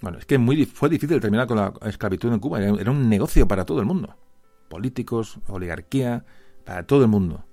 Bueno, 0.00 0.18
es 0.18 0.26
que 0.26 0.38
muy, 0.38 0.64
fue 0.64 0.88
difícil 0.88 1.20
terminar 1.20 1.46
con 1.46 1.56
la 1.56 1.72
esclavitud 1.82 2.32
en 2.32 2.38
Cuba, 2.38 2.60
era 2.62 2.90
un 2.90 3.08
negocio 3.08 3.48
para 3.48 3.64
todo 3.64 3.80
el 3.80 3.86
mundo, 3.86 4.14
políticos, 4.68 5.38
oligarquía, 5.48 6.24
para 6.64 6.84
todo 6.84 7.02
el 7.02 7.08
mundo. 7.08 7.44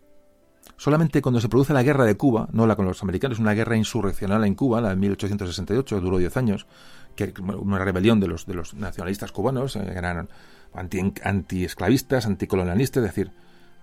Solamente 0.78 1.22
cuando 1.22 1.40
se 1.40 1.50
produce 1.50 1.74
la 1.74 1.84
guerra 1.84 2.04
de 2.04 2.18
Cuba, 2.18 2.50
no 2.52 2.68
la 2.68 2.76
con 2.76 2.86
los 2.86 3.02
americanos, 3.02 3.40
una 3.40 3.54
guerra 3.54 3.78
insurreccional 3.78 4.44
en 4.44 4.56
Cuba, 4.56 4.82
la 4.82 4.90
de 4.90 4.98
1868, 4.98 6.02
duró 6.02 6.18
10 6.18 6.38
años, 6.38 6.68
que 7.16 7.34
una 7.42 7.80
rebelión 7.80 8.20
de 8.20 8.28
los, 8.28 8.46
de 8.46 8.54
los 8.54 8.74
nacionalistas 8.74 9.32
cubanos, 9.32 9.76
eh, 9.78 9.94
eran 9.96 10.28
anti-esclavistas, 10.74 12.26
anticolonialistas, 12.26 13.04
es 13.04 13.10
decir, 13.10 13.32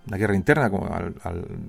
una 0.07 0.17
guerra 0.17 0.35
interna 0.35 0.69
como 0.69 0.87
al, 0.93 1.15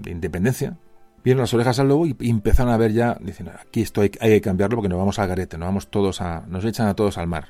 de 0.03 0.11
independencia, 0.11 0.77
vieron 1.25 1.41
las 1.41 1.55
orejas 1.55 1.79
al 1.79 1.89
lobo 1.89 2.07
y, 2.07 2.15
empezaron 2.21 2.73
a 2.73 2.77
ver 2.77 2.93
ya, 2.93 3.17
dicen, 3.21 3.49
aquí 3.49 3.81
esto 3.81 4.03
hay, 4.03 4.11
que 4.11 4.41
cambiarlo 4.41 4.77
porque 4.77 4.91
nos 4.91 4.99
vamos 4.99 5.19
al 5.19 5.27
garete, 5.27 5.57
nos 5.57 5.67
vamos 5.67 5.91
todos 5.91 6.21
a, 6.21 6.45
nos 6.47 6.65
echan 6.65 6.87
a 6.87 6.95
todos 6.95 7.19
al 7.19 7.27
mar. 7.27 7.49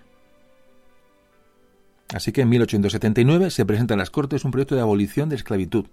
Así 2.15 2.31
que 2.33 2.43
en 2.43 2.49
1879 2.51 3.51
se 3.51 3.67
presenta 3.67 3.95
en 3.95 3.99
las 3.99 4.11
Cortes 4.11 4.45
un 4.45 4.53
proyecto 4.53 4.77
de 4.77 4.83
abolición 4.83 5.29
de 5.29 5.37
esclavitud, 5.37 5.87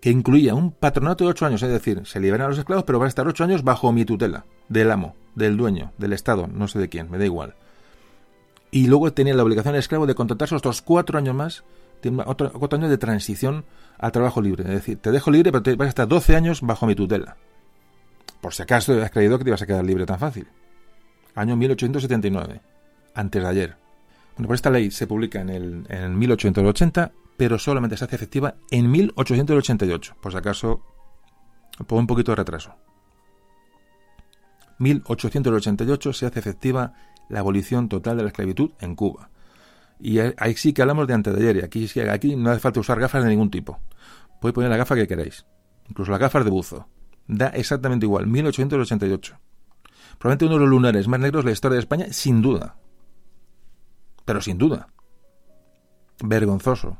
que 0.00 0.10
incluía 0.10 0.54
un 0.54 0.72
patronato 0.72 1.24
de 1.24 1.30
ocho 1.30 1.46
años, 1.46 1.62
es 1.62 1.70
decir, 1.70 2.02
se 2.06 2.20
liberan 2.20 2.46
a 2.46 2.48
los 2.48 2.58
esclavos, 2.58 2.84
pero 2.84 2.98
van 2.98 3.06
a 3.06 3.08
estar 3.08 3.28
ocho 3.28 3.44
años 3.44 3.62
bajo 3.62 3.92
mi 3.92 4.04
tutela, 4.04 4.46
del 4.68 4.90
amo, 4.90 5.14
del 5.34 5.56
dueño, 5.56 5.92
del 5.98 6.14
Estado, 6.14 6.46
no 6.46 6.68
sé 6.68 6.78
de 6.78 6.88
quién, 6.88 7.10
me 7.10 7.18
da 7.18 7.24
igual. 7.26 7.54
Y 8.70 8.86
luego 8.86 9.12
tenía 9.12 9.34
la 9.34 9.42
obligación 9.42 9.72
del 9.72 9.80
esclavo 9.80 10.06
de 10.06 10.14
contratarse 10.14 10.54
otros 10.54 10.82
cuatro 10.82 11.18
años 11.18 11.34
más, 11.34 11.64
otro, 12.26 12.52
cuatro 12.52 12.78
años 12.78 12.90
de 12.90 12.98
transición 12.98 13.64
al 13.98 14.12
trabajo 14.12 14.40
libre. 14.42 14.64
Es 14.64 14.70
decir, 14.70 14.98
te 14.98 15.10
dejo 15.10 15.30
libre, 15.30 15.52
pero 15.52 15.62
te 15.62 15.74
vas 15.76 15.86
a 15.86 15.88
estar 15.88 16.08
12 16.08 16.36
años 16.36 16.60
bajo 16.62 16.86
mi 16.86 16.94
tutela. 16.94 17.36
Por 18.40 18.52
si 18.52 18.62
acaso 18.62 18.94
te 18.94 19.02
has 19.02 19.10
creído 19.10 19.38
que 19.38 19.44
te 19.44 19.50
ibas 19.50 19.62
a 19.62 19.66
quedar 19.66 19.84
libre 19.84 20.06
tan 20.06 20.18
fácil. 20.18 20.46
Año 21.34 21.56
1879, 21.56 22.60
antes 23.14 23.42
de 23.42 23.48
ayer. 23.48 23.76
Bueno, 24.36 24.48
pues 24.48 24.58
esta 24.58 24.70
ley 24.70 24.90
se 24.90 25.06
publica 25.06 25.40
en 25.40 25.48
el, 25.48 25.86
en 25.88 26.18
1880, 26.18 27.12
pero 27.36 27.58
solamente 27.58 27.96
se 27.96 28.04
hace 28.04 28.16
efectiva 28.16 28.56
en 28.70 28.90
1888, 28.90 30.16
por 30.20 30.32
si 30.32 30.38
acaso, 30.38 30.82
por 31.86 31.98
un 31.98 32.06
poquito 32.06 32.32
de 32.32 32.36
retraso. 32.36 32.74
1888 34.78 36.12
se 36.12 36.26
hace 36.26 36.38
efectiva 36.38 36.94
la 37.28 37.40
abolición 37.40 37.88
total 37.88 38.16
de 38.16 38.24
la 38.24 38.28
esclavitud 38.28 38.72
en 38.80 38.94
Cuba. 38.94 39.30
Y 40.00 40.18
ahí 40.18 40.54
sí 40.56 40.72
que 40.72 40.82
hablamos 40.82 41.06
de 41.06 41.14
antes 41.14 41.34
de 41.34 41.40
ayer, 41.40 41.56
y 41.56 41.64
aquí, 41.64 41.88
aquí 42.00 42.36
no 42.36 42.50
hace 42.50 42.60
falta 42.60 42.80
usar 42.80 43.00
gafas 43.00 43.22
de 43.22 43.30
ningún 43.30 43.50
tipo. 43.50 43.80
Podéis 44.40 44.54
poner 44.54 44.70
la 44.70 44.76
gafa 44.76 44.94
que 44.94 45.06
queráis, 45.06 45.46
incluso 45.88 46.10
las 46.10 46.20
gafas 46.20 46.44
de 46.44 46.50
buzo. 46.50 46.88
Da 47.26 47.48
exactamente 47.48 48.04
igual, 48.04 48.26
1888. 48.26 49.38
Probablemente 50.18 50.44
uno 50.44 50.54
de 50.54 50.60
los 50.60 50.68
lunares 50.68 51.08
más 51.08 51.20
negros 51.20 51.44
de 51.44 51.50
la 51.50 51.52
historia 51.52 51.74
de 51.74 51.80
España, 51.80 52.06
sin 52.10 52.42
duda 52.42 52.76
pero 54.24 54.40
sin 54.40 54.58
duda. 54.58 54.88
Vergonzoso. 56.22 56.98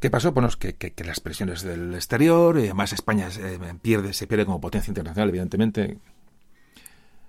¿Qué 0.00 0.10
pasó? 0.10 0.32
Bueno, 0.32 0.48
que, 0.58 0.74
que, 0.74 1.04
las 1.04 1.20
presiones 1.20 1.62
del 1.62 1.94
exterior, 1.94 2.58
y 2.58 2.64
además 2.64 2.92
España 2.92 3.30
se 3.30 3.58
pierde, 3.80 4.12
se 4.12 4.26
pierde 4.26 4.44
como 4.44 4.60
potencia 4.60 4.90
internacional, 4.90 5.28
evidentemente. 5.28 5.98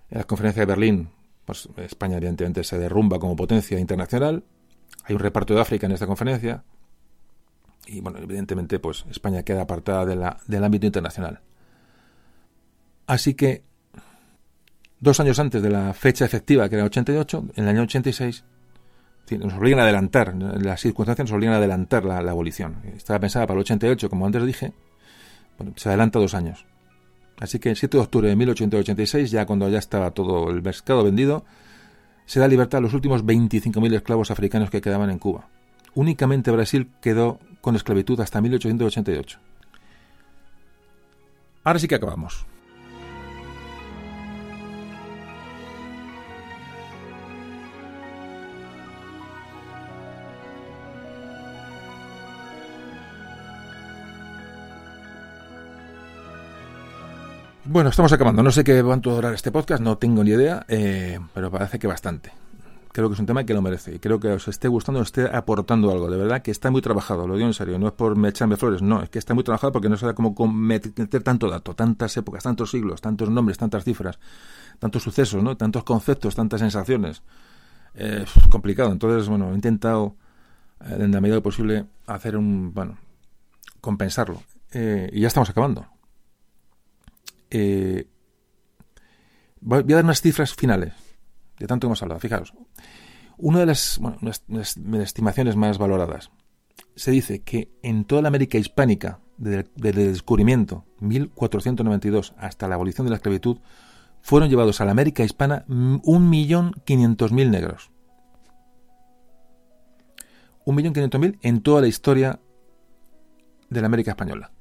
En 0.09 0.17
la 0.17 0.23
conferencia 0.23 0.61
de 0.61 0.65
Berlín, 0.65 1.09
pues 1.45 1.69
España 1.77 2.17
evidentemente 2.17 2.63
se 2.63 2.77
derrumba 2.77 3.19
como 3.19 3.35
potencia 3.35 3.80
internacional. 3.80 4.43
Hay 5.03 5.15
un 5.15 5.22
reparto 5.22 5.53
de 5.53 5.61
África 5.61 5.85
en 5.85 5.91
esta 5.91 6.07
conferencia. 6.07 6.63
Y 7.85 7.99
bueno, 7.99 8.19
evidentemente, 8.19 8.80
pues 8.80 9.05
España 9.09 9.43
queda 9.43 9.63
apartada 9.63 10.05
de 10.05 10.15
la, 10.15 10.39
del 10.47 10.63
ámbito 10.63 10.85
internacional. 10.85 11.41
Así 13.07 13.33
que 13.33 13.63
dos 14.99 15.19
años 15.19 15.38
antes 15.39 15.61
de 15.61 15.69
la 15.69 15.93
fecha 15.93 16.23
efectiva, 16.23 16.69
que 16.69 16.75
era 16.75 16.85
88, 16.85 17.45
en 17.55 17.63
el 17.63 17.69
año 17.69 17.81
86, 17.81 18.45
nos 19.31 19.53
obligan 19.53 19.80
a 19.80 19.83
adelantar, 19.83 20.33
las 20.35 20.81
circunstancias 20.81 21.30
nos 21.30 21.35
obligan 21.35 21.55
a 21.55 21.57
adelantar 21.57 22.05
la, 22.05 22.19
abolición. 22.19 22.81
Estaba 22.95 23.19
pensada 23.19 23.47
para 23.47 23.57
el 23.57 23.61
88, 23.61 24.09
como 24.09 24.25
antes 24.25 24.45
dije, 24.45 24.73
bueno, 25.57 25.73
se 25.75 25.89
adelanta 25.89 26.19
dos 26.19 26.33
años. 26.33 26.65
Así 27.43 27.59
que 27.59 27.72
el 27.72 27.75
7 27.75 27.97
de 27.97 28.03
octubre 28.03 28.30
de 28.30 28.38
1886, 28.38 29.30
ya 29.30 29.45
cuando 29.45 29.67
ya 29.67 29.77
estaba 29.77 30.11
todo 30.11 30.49
el 30.49 30.61
mercado 30.61 31.03
vendido, 31.03 31.43
se 32.25 32.39
da 32.39 32.47
libertad 32.47 32.77
a 32.77 32.81
los 32.81 32.93
últimos 32.93 33.25
25.000 33.25 33.95
esclavos 33.95 34.31
africanos 34.31 34.69
que 34.69 34.80
quedaban 34.80 35.09
en 35.09 35.19
Cuba. 35.19 35.49
Únicamente 35.93 36.51
Brasil 36.51 36.89
quedó 37.01 37.39
con 37.59 37.75
esclavitud 37.75 38.17
hasta 38.22 38.39
1888. 38.39 39.39
Ahora 41.65 41.80
sí 41.80 41.89
que 41.89 41.95
acabamos. 41.95 42.45
Bueno, 57.74 57.90
estamos 57.90 58.14
acabando. 58.14 58.43
No 58.43 58.52
sé 58.52 58.64
qué 58.64 58.84
cuánto 58.84 59.10
a 59.10 59.16
durar 59.16 59.34
este 59.34 59.52
podcast, 59.52 59.82
no 59.82 59.98
tengo 59.98 60.24
ni 60.24 60.30
idea, 60.30 60.64
eh, 60.68 61.19
pero 61.34 61.50
parece 61.50 61.80
que 61.80 61.88
bastante. 61.88 62.32
Creo 62.92 63.10
que 63.10 63.16
es 63.16 63.19
un 63.19 63.26
tema 63.26 63.45
que 63.45 63.56
lo 63.56 63.64
merece 63.64 63.95
y 63.95 63.98
creo 63.98 64.19
que 64.19 64.27
os 64.27 64.48
esté 64.48 64.68
gustando, 64.68 65.02
os 65.02 65.08
esté 65.08 65.26
aportando 65.35 65.90
algo. 65.90 66.08
De 66.08 66.16
verdad 66.16 66.43
que 66.43 66.52
está 66.52 66.69
muy 66.69 66.84
trabajado, 66.84 67.27
lo 67.27 67.34
digo 67.34 67.48
en 67.48 67.56
serio. 67.56 67.80
No 67.80 67.88
es 67.88 67.93
por 67.93 68.16
me 68.16 68.30
echarme 68.30 68.58
flores, 68.58 68.84
no, 68.84 69.02
es 69.02 69.10
que 69.10 69.18
está 69.18 69.34
muy 69.34 69.43
trabajado 69.43 69.74
porque 69.74 69.90
no 69.90 69.98
sabe 69.98 70.14
cómo 70.14 70.35
meter 70.53 71.24
tanto 71.24 71.50
dato, 71.50 71.74
tantas 71.74 72.16
épocas, 72.16 72.43
tantos 72.43 72.69
siglos, 72.69 73.02
tantos 73.02 73.32
nombres, 73.32 73.58
tantas 73.58 73.84
cifras, 73.84 74.19
tantos 74.77 75.02
sucesos, 75.02 75.42
¿no? 75.42 75.58
tantos 75.58 75.84
conceptos, 75.84 76.35
tantas 76.35 76.60
sensaciones. 76.60 77.24
Eh, 77.95 78.24
es 78.24 78.48
complicado. 78.50 78.92
Entonces, 78.92 79.27
bueno, 79.27 79.50
he 79.52 79.56
intentado, 79.56 80.16
eh, 80.80 80.98
en 81.00 81.11
la 81.11 81.22
medida 81.22 81.42
posible, 81.42 81.88
hacer 82.06 82.38
un. 82.38 82.72
Bueno, 82.72 83.00
compensarlo. 83.82 84.43
y 84.72 85.22
ya 85.22 85.27
estamos 85.27 85.50
acabando. 85.50 85.88
Eh, 87.56 88.07
voy 89.61 89.80
a 89.80 89.95
dar 89.95 90.03
unas 90.03 90.22
cifras 90.22 90.56
finales, 90.56 90.93
de 91.59 91.67
tanto 91.67 91.85
que 91.85 91.90
hemos 91.90 92.01
hablado. 92.01 92.19
Fijaos, 92.19 92.51
una 93.38 93.59
de 93.59 93.67
las, 93.67 93.99
estimaciones 94.99 95.56
más 95.56 95.77
valoradas 95.77 96.32
se 96.95 97.11
dice 97.11 97.43
que 97.43 97.72
en 97.83 98.06
toda 98.06 98.23
la 98.23 98.30
América 98.30 98.57
hispánica, 98.57 99.19
desde, 99.38 99.69
el 99.83 100.14
descubrimiento, 100.14 100.85
1492, 100.99 102.33
hasta 102.38 102.67
la 102.67 102.73
abolición 102.73 103.06
de 103.06 103.11
la 103.11 103.17
esclavitud, 103.17 103.59
fueron 104.22 104.49
llevados 104.49 104.82
a 104.82 104.85
la 104.85 104.91
América 104.91 105.23
hispana 105.23 105.64
1.500.000 105.67 107.49
negros. 107.51 107.91
1.500.000 110.65 111.38
en 111.43 111.61
toda 111.61 111.82
la 111.82 111.88
historia 111.88 112.40
de 113.69 113.82
la 113.82 113.85
América 113.88 114.11
española. 114.11 114.51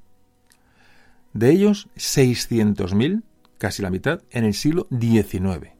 De 1.33 1.49
ellos, 1.49 1.89
600.000, 1.95 3.23
casi 3.57 3.81
la 3.81 3.89
mitad, 3.89 4.21
en 4.31 4.45
el 4.45 4.53
siglo 4.53 4.87
XIX. 4.91 5.71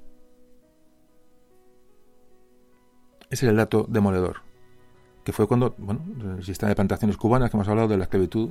Ese 3.30 3.46
es 3.46 3.50
el 3.50 3.56
dato 3.56 3.86
demoledor, 3.88 4.42
que 5.24 5.32
fue 5.32 5.48
cuando, 5.48 5.76
bueno, 5.78 6.04
el 6.38 6.44
sistema 6.44 6.70
de 6.70 6.76
plantaciones 6.76 7.18
cubanas, 7.18 7.50
que 7.50 7.58
hemos 7.58 7.68
hablado 7.68 7.88
de 7.88 7.98
la 7.98 8.04
esclavitud, 8.04 8.50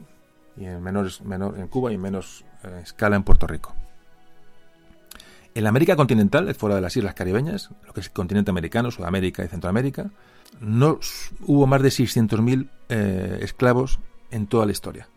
y 0.56 0.64
en, 0.66 0.82
menor, 0.82 1.08
en 1.56 1.68
Cuba 1.68 1.92
y 1.92 1.94
en 1.94 2.02
menos 2.02 2.44
eh, 2.62 2.80
escala 2.82 3.16
en 3.16 3.22
Puerto 3.22 3.46
Rico. 3.46 3.74
En 5.54 5.64
la 5.64 5.70
América 5.70 5.96
continental, 5.96 6.54
fuera 6.54 6.76
de 6.76 6.80
las 6.80 6.96
islas 6.96 7.14
caribeñas, 7.14 7.70
lo 7.86 7.92
que 7.92 8.00
es 8.00 8.06
el 8.06 8.12
continente 8.12 8.50
americano, 8.50 8.90
Sudamérica 8.90 9.44
y 9.44 9.48
Centroamérica, 9.48 10.10
no 10.60 10.98
hubo 11.46 11.66
más 11.66 11.82
de 11.82 11.88
600.000 11.88 12.68
eh, 12.88 13.38
esclavos 13.42 14.00
en 14.30 14.46
toda 14.46 14.66
la 14.66 14.72
historia. 14.72 15.08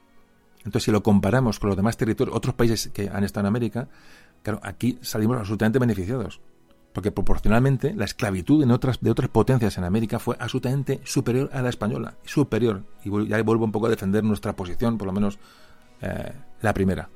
Entonces, 0.65 0.83
si 0.85 0.91
lo 0.91 1.03
comparamos 1.03 1.59
con 1.59 1.69
los 1.69 1.77
demás 1.77 1.95
territorios, 1.95 2.35
otros 2.35 2.55
países 2.55 2.89
que 2.91 3.07
han 3.07 3.23
estado 3.23 3.45
en 3.45 3.49
América, 3.49 3.87
claro, 4.41 4.59
aquí 4.63 4.97
salimos 5.01 5.37
absolutamente 5.37 5.77
beneficiados. 5.77 6.41
Porque 6.91 7.11
proporcionalmente 7.11 7.93
la 7.93 8.05
esclavitud 8.05 8.63
en 8.63 8.71
otras, 8.71 8.99
de 8.99 9.11
otras 9.11 9.29
potencias 9.29 9.77
en 9.77 9.83
América 9.83 10.17
fue 10.17 10.37
absolutamente 10.39 11.01
superior 11.03 11.51
a 11.53 11.61
la 11.61 11.69
española. 11.69 12.15
Superior. 12.23 12.83
Y 13.03 13.27
ya 13.27 13.41
vuelvo 13.43 13.65
un 13.65 13.71
poco 13.71 13.85
a 13.85 13.89
defender 13.89 14.23
nuestra 14.23 14.55
posición, 14.55 14.97
por 14.97 15.05
lo 15.05 15.13
menos 15.13 15.37
eh, 16.01 16.31
la 16.61 16.73
primera. 16.73 17.09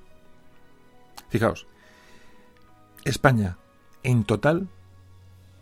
Fijaos, 1.29 1.65
España, 3.03 3.57
en 4.03 4.25
total, 4.25 4.67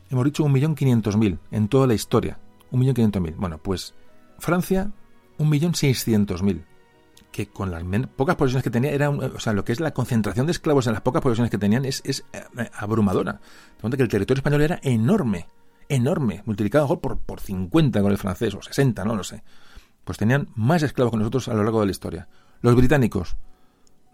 hemos 0.10 0.26
dicho 0.26 0.44
1.500.000 0.46 1.40
en 1.52 1.68
toda 1.70 1.88
la 1.88 1.94
historia. 1.94 2.38
1.500.000. 2.72 3.36
Bueno, 3.38 3.60
pues 3.60 3.94
Francia, 4.40 4.92
1.600.000 5.38 6.64
que 7.38 7.46
con 7.46 7.70
las 7.70 7.84
pocas 8.16 8.36
posesiones 8.36 8.64
que 8.64 8.72
tenía, 8.72 8.90
era 8.90 9.12
o 9.12 9.40
sea, 9.40 9.54
lo 9.54 9.64
que 9.64 9.72
es 9.72 9.80
la 9.80 9.92
concentración 9.92 10.48
de 10.48 10.54
esclavos 10.54 10.88
en 10.88 10.94
las 10.94 11.04
pocas 11.04 11.22
posesiones 11.22 11.52
que 11.52 11.60
tenían 11.60 11.86
es, 11.86 12.02
es 12.04 12.26
eh, 12.34 12.42
abrumadora. 12.74 13.42
De 13.84 13.96
que 13.96 14.02
el 14.02 14.10
territorio 14.10 14.40
español 14.40 14.64
era 14.64 14.80
enorme, 14.82 15.46
enorme, 15.88 16.42
multiplicado 16.48 16.86
mejor 16.86 17.00
por, 17.00 17.20
por 17.20 17.40
50 17.40 18.02
con 18.02 18.12
el 18.12 18.18
francés, 18.18 18.56
o 18.56 18.64
60, 18.64 19.06
no 19.06 19.16
lo 19.16 19.24
sé. 19.24 19.44
Pues 20.04 20.18
tenían 20.18 20.50
más 20.56 20.82
esclavos 20.82 21.12
que 21.12 21.20
nosotros 21.20 21.48
a 21.48 21.54
lo 21.54 21.62
largo 21.62 21.80
de 21.82 21.86
la 21.86 21.92
historia. 21.92 22.28
Los 22.62 22.76
británicos, 22.76 23.38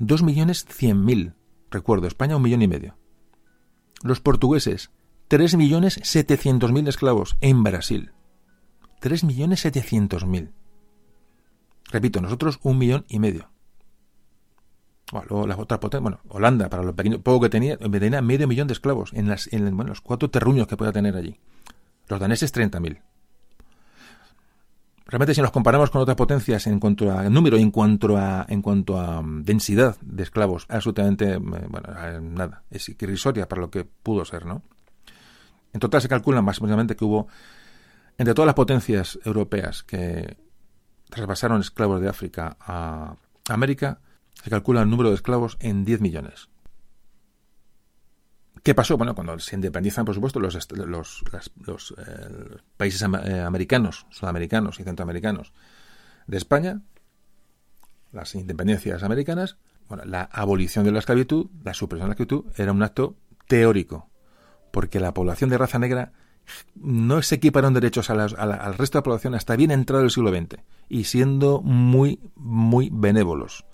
2.100.000, 0.01 1.33
recuerdo, 1.71 2.07
España 2.07 2.35
un 2.35 2.41
millón 2.41 2.61
y 2.61 2.67
medio. 2.67 2.97
Los 4.01 4.19
portugueses, 4.19 4.91
3.700.000 5.29 6.87
esclavos 6.89 7.37
en 7.39 7.63
Brasil. 7.63 8.11
3.700.000. 9.01 10.51
Repito, 11.93 12.21
nosotros 12.21 12.59
un 12.63 12.79
millón 12.79 13.05
y 13.07 13.19
medio. 13.19 13.51
Bueno, 15.11 15.45
las 15.45 15.59
otras 15.59 15.79
potencias, 15.79 16.01
bueno, 16.01 16.19
Holanda, 16.27 16.67
para 16.67 16.81
lo 16.81 16.95
pequeño, 16.95 17.21
poco 17.21 17.41
que 17.41 17.49
tenía, 17.49 17.77
tenía 17.77 18.19
medio 18.23 18.47
millón 18.47 18.67
de 18.67 18.73
esclavos 18.73 19.13
en, 19.13 19.29
las, 19.29 19.47
los 19.53 20.01
cuatro 20.01 20.31
terruños 20.31 20.65
que 20.65 20.75
pueda 20.75 20.91
tener 20.91 21.15
allí. 21.15 21.39
Los 22.07 22.19
daneses 22.19 22.51
30.000. 22.51 22.99
Realmente 25.05 25.35
si 25.35 25.41
nos 25.41 25.51
comparamos 25.51 25.91
con 25.91 26.01
otras 26.01 26.17
potencias 26.17 26.65
en 26.65 26.79
cuanto 26.79 27.11
a 27.11 27.29
número 27.29 27.59
y 27.59 27.61
en 27.61 27.69
cuanto 27.69 28.17
a, 28.17 28.47
en 28.49 28.63
cuanto 28.63 28.99
a 28.99 29.21
mm, 29.21 29.43
densidad 29.43 29.95
de 30.01 30.23
esclavos, 30.23 30.65
absolutamente, 30.69 31.37
mm, 31.37 31.69
bueno, 31.69 32.21
nada, 32.21 32.63
es 32.71 32.89
irrisoria 32.89 33.47
para 33.47 33.61
lo 33.61 33.69
que 33.69 33.85
pudo 33.85 34.25
ser, 34.25 34.47
¿no? 34.47 34.63
En 35.73 35.79
total 35.79 36.01
se 36.01 36.09
calcula 36.09 36.41
más 36.41 36.59
menos 36.59 36.87
que 36.87 37.05
hubo, 37.05 37.27
entre 38.17 38.33
todas 38.33 38.47
las 38.47 38.55
potencias 38.55 39.19
europeas 39.23 39.83
que 39.83 40.42
traspasaron 41.15 41.61
esclavos 41.61 42.01
de 42.01 42.09
África 42.09 42.57
a 42.59 43.15
América, 43.49 44.01
se 44.33 44.49
calcula 44.49 44.81
el 44.81 44.89
número 44.89 45.09
de 45.09 45.15
esclavos 45.15 45.57
en 45.59 45.85
10 45.85 46.01
millones. 46.01 46.49
¿Qué 48.63 48.73
pasó? 48.73 48.97
Bueno, 48.97 49.13
cuando 49.13 49.37
se 49.39 49.55
independizan, 49.55 50.05
por 50.05 50.15
supuesto, 50.15 50.39
los, 50.39 50.55
eh, 51.97 52.57
países 52.77 53.01
eh, 53.01 53.41
americanos, 53.41 54.07
sudamericanos 54.09 54.79
y 54.79 54.83
centroamericanos 54.83 55.51
de 56.27 56.37
España, 56.37 56.81
las 58.13 58.35
independencias 58.35 59.03
americanas, 59.03 59.57
bueno, 59.89 60.05
la 60.05 60.23
abolición 60.23 60.85
de 60.85 60.93
la 60.93 60.99
esclavitud, 60.99 61.47
la 61.63 61.73
supresión 61.73 62.05
de 62.05 62.09
la 62.09 62.13
esclavitud, 62.13 62.45
era 62.55 62.71
un 62.71 62.83
acto 62.83 63.17
teórico, 63.47 64.09
porque 64.71 65.01
la 65.01 65.13
población 65.13 65.49
de 65.49 65.57
raza 65.57 65.77
negra 65.77 66.13
no 66.75 67.21
se 67.21 67.35
equiparon 67.35 67.73
derechos 67.73 68.09
al 68.09 68.29
resto 68.77 68.97
de 68.97 68.99
la 68.99 69.03
población 69.03 69.35
hasta 69.35 69.55
bien 69.55 69.71
entrado 69.71 70.03
el 70.03 70.11
siglo 70.11 70.31
XX, 70.31 70.61
y 70.89 71.05
siendo 71.05 71.61
muy, 71.61 72.19
muy 72.35 72.89
benévolos. 72.91 73.65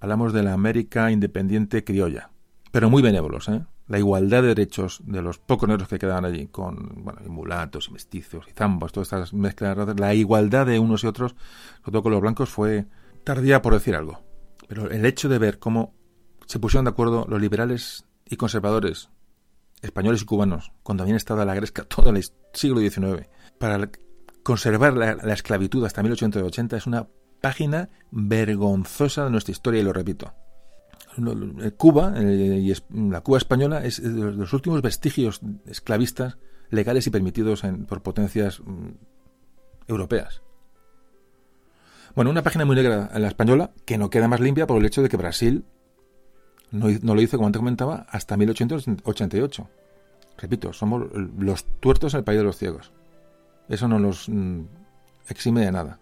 Hablamos 0.00 0.32
de 0.32 0.42
la 0.42 0.52
América 0.52 1.10
independiente 1.10 1.84
criolla, 1.84 2.30
pero 2.70 2.90
muy 2.90 3.02
benévolos, 3.02 3.48
¿eh? 3.48 3.64
la 3.86 3.98
igualdad 3.98 4.42
de 4.42 4.48
derechos 4.48 5.00
de 5.04 5.20
los 5.20 5.38
pocos 5.38 5.68
negros 5.68 5.88
que 5.88 5.98
quedaban 5.98 6.24
allí, 6.24 6.46
con 6.48 7.04
bueno, 7.04 7.20
y 7.24 7.28
mulatos 7.28 7.88
y 7.88 7.92
mestizos 7.92 8.46
y 8.48 8.52
zambos, 8.52 8.92
todas 8.92 9.08
estas 9.08 9.34
mezclas 9.34 9.86
de 9.86 9.94
la 9.94 10.14
igualdad 10.14 10.66
de 10.66 10.78
unos 10.78 11.04
y 11.04 11.06
otros, 11.06 11.34
sobre 11.80 11.92
todo 11.92 12.02
con 12.02 12.12
los 12.12 12.20
blancos, 12.20 12.50
fue 12.50 12.86
tardía 13.24 13.60
por 13.62 13.74
decir 13.74 13.94
algo. 13.94 14.22
Pero 14.68 14.90
el 14.90 15.04
hecho 15.04 15.28
de 15.28 15.38
ver 15.38 15.58
cómo 15.58 15.94
se 16.46 16.58
pusieron 16.58 16.86
de 16.86 16.90
acuerdo 16.90 17.26
los 17.28 17.40
liberales 17.40 18.06
y 18.24 18.36
conservadores, 18.36 19.10
españoles 19.84 20.22
y 20.22 20.24
cubanos, 20.24 20.72
cuando 20.82 21.02
habían 21.02 21.16
estado 21.16 21.42
a 21.42 21.44
la 21.44 21.54
gresca 21.54 21.84
todo 21.84 22.10
el 22.10 22.24
siglo 22.52 22.80
XIX, 22.80 23.28
para 23.58 23.90
conservar 24.42 24.94
la, 24.94 25.14
la 25.14 25.32
esclavitud 25.32 25.84
hasta 25.84 26.02
1880, 26.02 26.76
es 26.76 26.86
una 26.86 27.08
página 27.40 27.90
vergonzosa 28.10 29.24
de 29.24 29.30
nuestra 29.30 29.52
historia, 29.52 29.80
y 29.80 29.84
lo 29.84 29.92
repito. 29.92 30.32
Cuba 31.76 32.14
y 32.20 32.74
la 32.90 33.20
Cuba 33.20 33.38
española 33.38 33.84
es 33.84 34.02
de 34.02 34.32
los 34.32 34.52
últimos 34.52 34.82
vestigios 34.82 35.40
esclavistas 35.66 36.38
legales 36.70 37.06
y 37.06 37.10
permitidos 37.10 37.62
por 37.86 38.02
potencias 38.02 38.60
mm, 38.60 38.90
europeas. 39.86 40.42
Bueno, 42.14 42.30
una 42.30 42.42
página 42.42 42.64
muy 42.64 42.76
negra 42.76 43.10
en 43.12 43.22
la 43.22 43.28
española 43.28 43.72
que 43.84 43.98
no 43.98 44.10
queda 44.10 44.28
más 44.28 44.40
limpia 44.40 44.66
por 44.66 44.78
el 44.78 44.86
hecho 44.86 45.02
de 45.02 45.08
que 45.08 45.16
Brasil 45.16 45.64
no, 46.74 47.14
lo 47.14 47.20
hizo, 47.20 47.36
como 47.36 47.46
antes 47.46 47.60
comentaba, 47.60 48.06
hasta 48.10 48.36
1888. 48.36 49.68
Repito, 50.38 50.72
somos 50.72 51.04
los 51.38 51.64
tuertos 51.80 52.14
en 52.14 52.18
el 52.18 52.24
país 52.24 52.38
de 52.38 52.44
los 52.44 52.58
ciegos. 52.58 52.92
Eso 53.68 53.86
no 53.86 53.98
nos 53.98 54.28
mm, 54.28 54.62
exime 55.28 55.60
de 55.60 55.72
nada. 55.72 55.98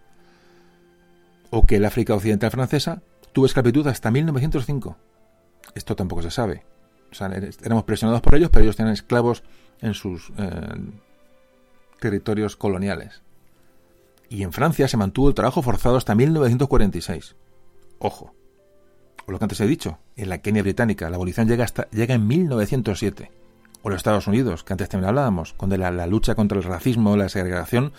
O 1.51 1.63
que 1.65 1.75
el 1.75 1.85
África 1.85 2.15
Occidental 2.15 2.49
francesa 2.49 3.01
tuvo 3.31 3.45
esclavitud 3.45 3.85
hasta 3.87 4.09
1905. 4.09 4.97
Esto 5.75 5.95
tampoco 5.95 6.23
se 6.23 6.31
sabe. 6.31 6.65
O 7.11 7.15
sea, 7.15 7.27
éramos 7.63 7.83
presionados 7.83 8.21
por 8.21 8.35
ellos, 8.35 8.49
pero 8.49 8.63
ellos 8.63 8.75
tenían 8.75 8.93
esclavos 8.93 9.43
en 9.81 9.93
sus 9.93 10.31
eh, 10.37 10.51
territorios 11.99 12.55
coloniales. 12.55 13.21
Y 14.29 14.41
en 14.41 14.51
Francia 14.51 14.87
se 14.87 14.97
mantuvo 14.97 15.29
el 15.29 15.35
trabajo 15.35 15.61
forzado 15.61 15.97
hasta 15.97 16.15
1946. 16.15 17.35
Ojo. 17.99 18.33
O 19.25 19.31
lo 19.31 19.39
que 19.39 19.45
antes 19.45 19.59
he 19.61 19.67
dicho, 19.67 19.99
en 20.15 20.29
la 20.29 20.39
Kenia 20.39 20.63
británica 20.63 21.09
la 21.09 21.15
abolición 21.15 21.47
llega, 21.47 21.63
hasta, 21.63 21.89
llega 21.91 22.15
en 22.15 22.27
1907. 22.27 23.31
O 23.81 23.89
los 23.89 23.97
Estados 23.97 24.27
Unidos, 24.27 24.63
que 24.63 24.73
antes 24.73 24.89
también 24.89 25.09
hablábamos, 25.09 25.55
donde 25.59 25.77
la, 25.77 26.07
lucha 26.07 26.35
contra 26.35 26.57
el 26.57 26.63
racismo, 26.63 27.15
la 27.17 27.29
segregación, 27.29 27.93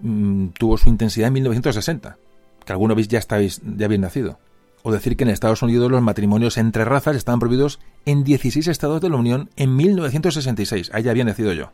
mm, 0.00 0.48
tuvo 0.58 0.78
su 0.78 0.88
intensidad 0.88 1.28
en 1.28 1.34
1960. 1.34 2.16
Que 2.64 2.72
alguno 2.72 2.94
veis 2.94 3.08
ya 3.08 3.18
estáis, 3.18 3.60
ya 3.64 3.86
habéis 3.86 4.00
nacido. 4.00 4.38
O 4.82 4.92
decir 4.92 5.16
que 5.16 5.24
en 5.24 5.30
Estados 5.30 5.62
Unidos 5.62 5.90
los 5.90 6.02
matrimonios 6.02 6.56
entre 6.56 6.84
razas 6.84 7.16
estaban 7.16 7.40
prohibidos 7.40 7.80
en 8.04 8.24
16 8.24 8.68
estados 8.68 9.00
de 9.00 9.10
la 9.10 9.16
Unión 9.16 9.50
en 9.56 9.74
1966. 9.74 10.90
Ahí 10.92 11.08
había 11.08 11.24
nacido 11.24 11.52
yo. 11.52 11.72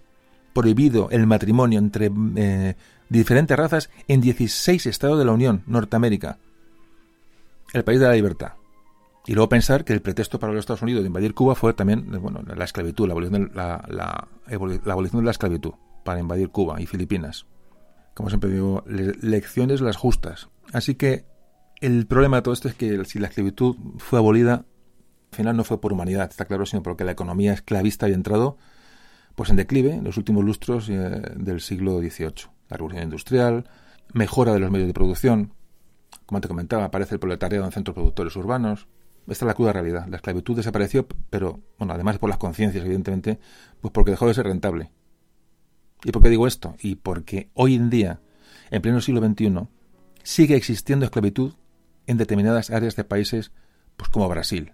Prohibido 0.54 1.08
el 1.10 1.26
matrimonio 1.26 1.78
entre 1.78 2.10
eh, 2.36 2.76
diferentes 3.08 3.56
razas 3.56 3.90
en 4.08 4.20
16 4.20 4.86
estados 4.86 5.18
de 5.18 5.24
la 5.24 5.32
Unión, 5.32 5.62
Norteamérica. 5.66 6.38
El 7.72 7.84
país 7.84 8.00
de 8.00 8.06
la 8.06 8.14
libertad. 8.14 8.52
Y 9.26 9.34
luego 9.34 9.48
pensar 9.48 9.84
que 9.84 9.92
el 9.92 10.02
pretexto 10.02 10.38
para 10.38 10.52
los 10.52 10.60
Estados 10.60 10.82
Unidos 10.82 11.02
de 11.02 11.06
invadir 11.06 11.34
Cuba 11.34 11.54
fue 11.54 11.72
también 11.72 12.10
bueno, 12.20 12.42
la 12.42 12.64
esclavitud, 12.64 13.06
la 13.06 13.12
abolición 13.12 13.48
de 13.48 13.54
la, 13.54 13.84
la, 13.88 14.28
abolición 14.92 15.22
de 15.22 15.24
la 15.24 15.30
esclavitud 15.30 15.72
para 16.04 16.20
invadir 16.20 16.50
Cuba 16.50 16.80
y 16.80 16.86
Filipinas. 16.86 17.46
Como 18.12 18.28
siempre 18.28 18.50
digo, 18.50 18.84
lecciones 18.86 19.80
las 19.80 19.96
justas. 19.96 20.50
Así 20.72 20.94
que 20.94 21.24
el 21.80 22.06
problema 22.06 22.36
de 22.36 22.42
todo 22.42 22.54
esto 22.54 22.68
es 22.68 22.74
que 22.74 23.04
si 23.06 23.18
la 23.18 23.28
esclavitud 23.28 23.76
fue 23.98 24.18
abolida, 24.18 24.66
al 25.32 25.36
final 25.36 25.56
no 25.56 25.64
fue 25.64 25.80
por 25.80 25.92
humanidad, 25.92 26.28
está 26.30 26.44
claro, 26.44 26.66
sino 26.66 26.82
porque 26.82 27.04
la 27.04 27.12
economía 27.12 27.52
esclavista 27.52 28.06
había 28.06 28.16
entrado 28.16 28.58
pues 29.34 29.50
en 29.50 29.56
declive 29.56 29.94
en 29.94 30.04
los 30.04 30.16
últimos 30.16 30.44
lustros 30.44 30.88
eh, 30.88 30.94
del 31.36 31.60
siglo 31.60 31.98
XVIII. 31.98 32.50
La 32.68 32.76
revolución 32.76 33.04
industrial, 33.04 33.68
mejora 34.12 34.52
de 34.52 34.60
los 34.60 34.70
medios 34.70 34.86
de 34.86 34.94
producción, 34.94 35.52
como 36.26 36.40
te 36.40 36.48
comentaba, 36.48 36.84
aparece 36.84 37.14
el 37.14 37.20
proletariado 37.20 37.64
en 37.66 37.72
centros 37.72 37.94
productores 37.94 38.36
urbanos. 38.36 38.86
Esta 39.26 39.44
es 39.44 39.48
la 39.48 39.54
cruda 39.54 39.72
realidad. 39.72 40.06
La 40.08 40.16
esclavitud 40.16 40.56
desapareció, 40.56 41.06
pero, 41.30 41.60
bueno, 41.78 41.94
además 41.94 42.18
por 42.18 42.28
las 42.28 42.38
conciencias, 42.38 42.84
evidentemente, 42.84 43.38
pues 43.80 43.92
porque 43.92 44.10
dejó 44.10 44.26
de 44.28 44.34
ser 44.34 44.46
rentable. 44.46 44.90
¿Y 46.04 46.12
por 46.12 46.22
qué 46.22 46.28
digo 46.28 46.46
esto? 46.46 46.74
Y 46.80 46.96
porque 46.96 47.48
hoy 47.54 47.74
en 47.74 47.88
día, 47.88 48.20
en 48.70 48.82
pleno 48.82 49.00
siglo 49.00 49.26
XXI, 49.26 49.66
sigue 50.22 50.56
existiendo 50.56 51.06
esclavitud 51.06 51.54
en 52.06 52.18
determinadas 52.18 52.70
áreas 52.70 52.96
de 52.96 53.04
países 53.04 53.52
pues 53.96 54.10
como 54.10 54.28
Brasil. 54.28 54.72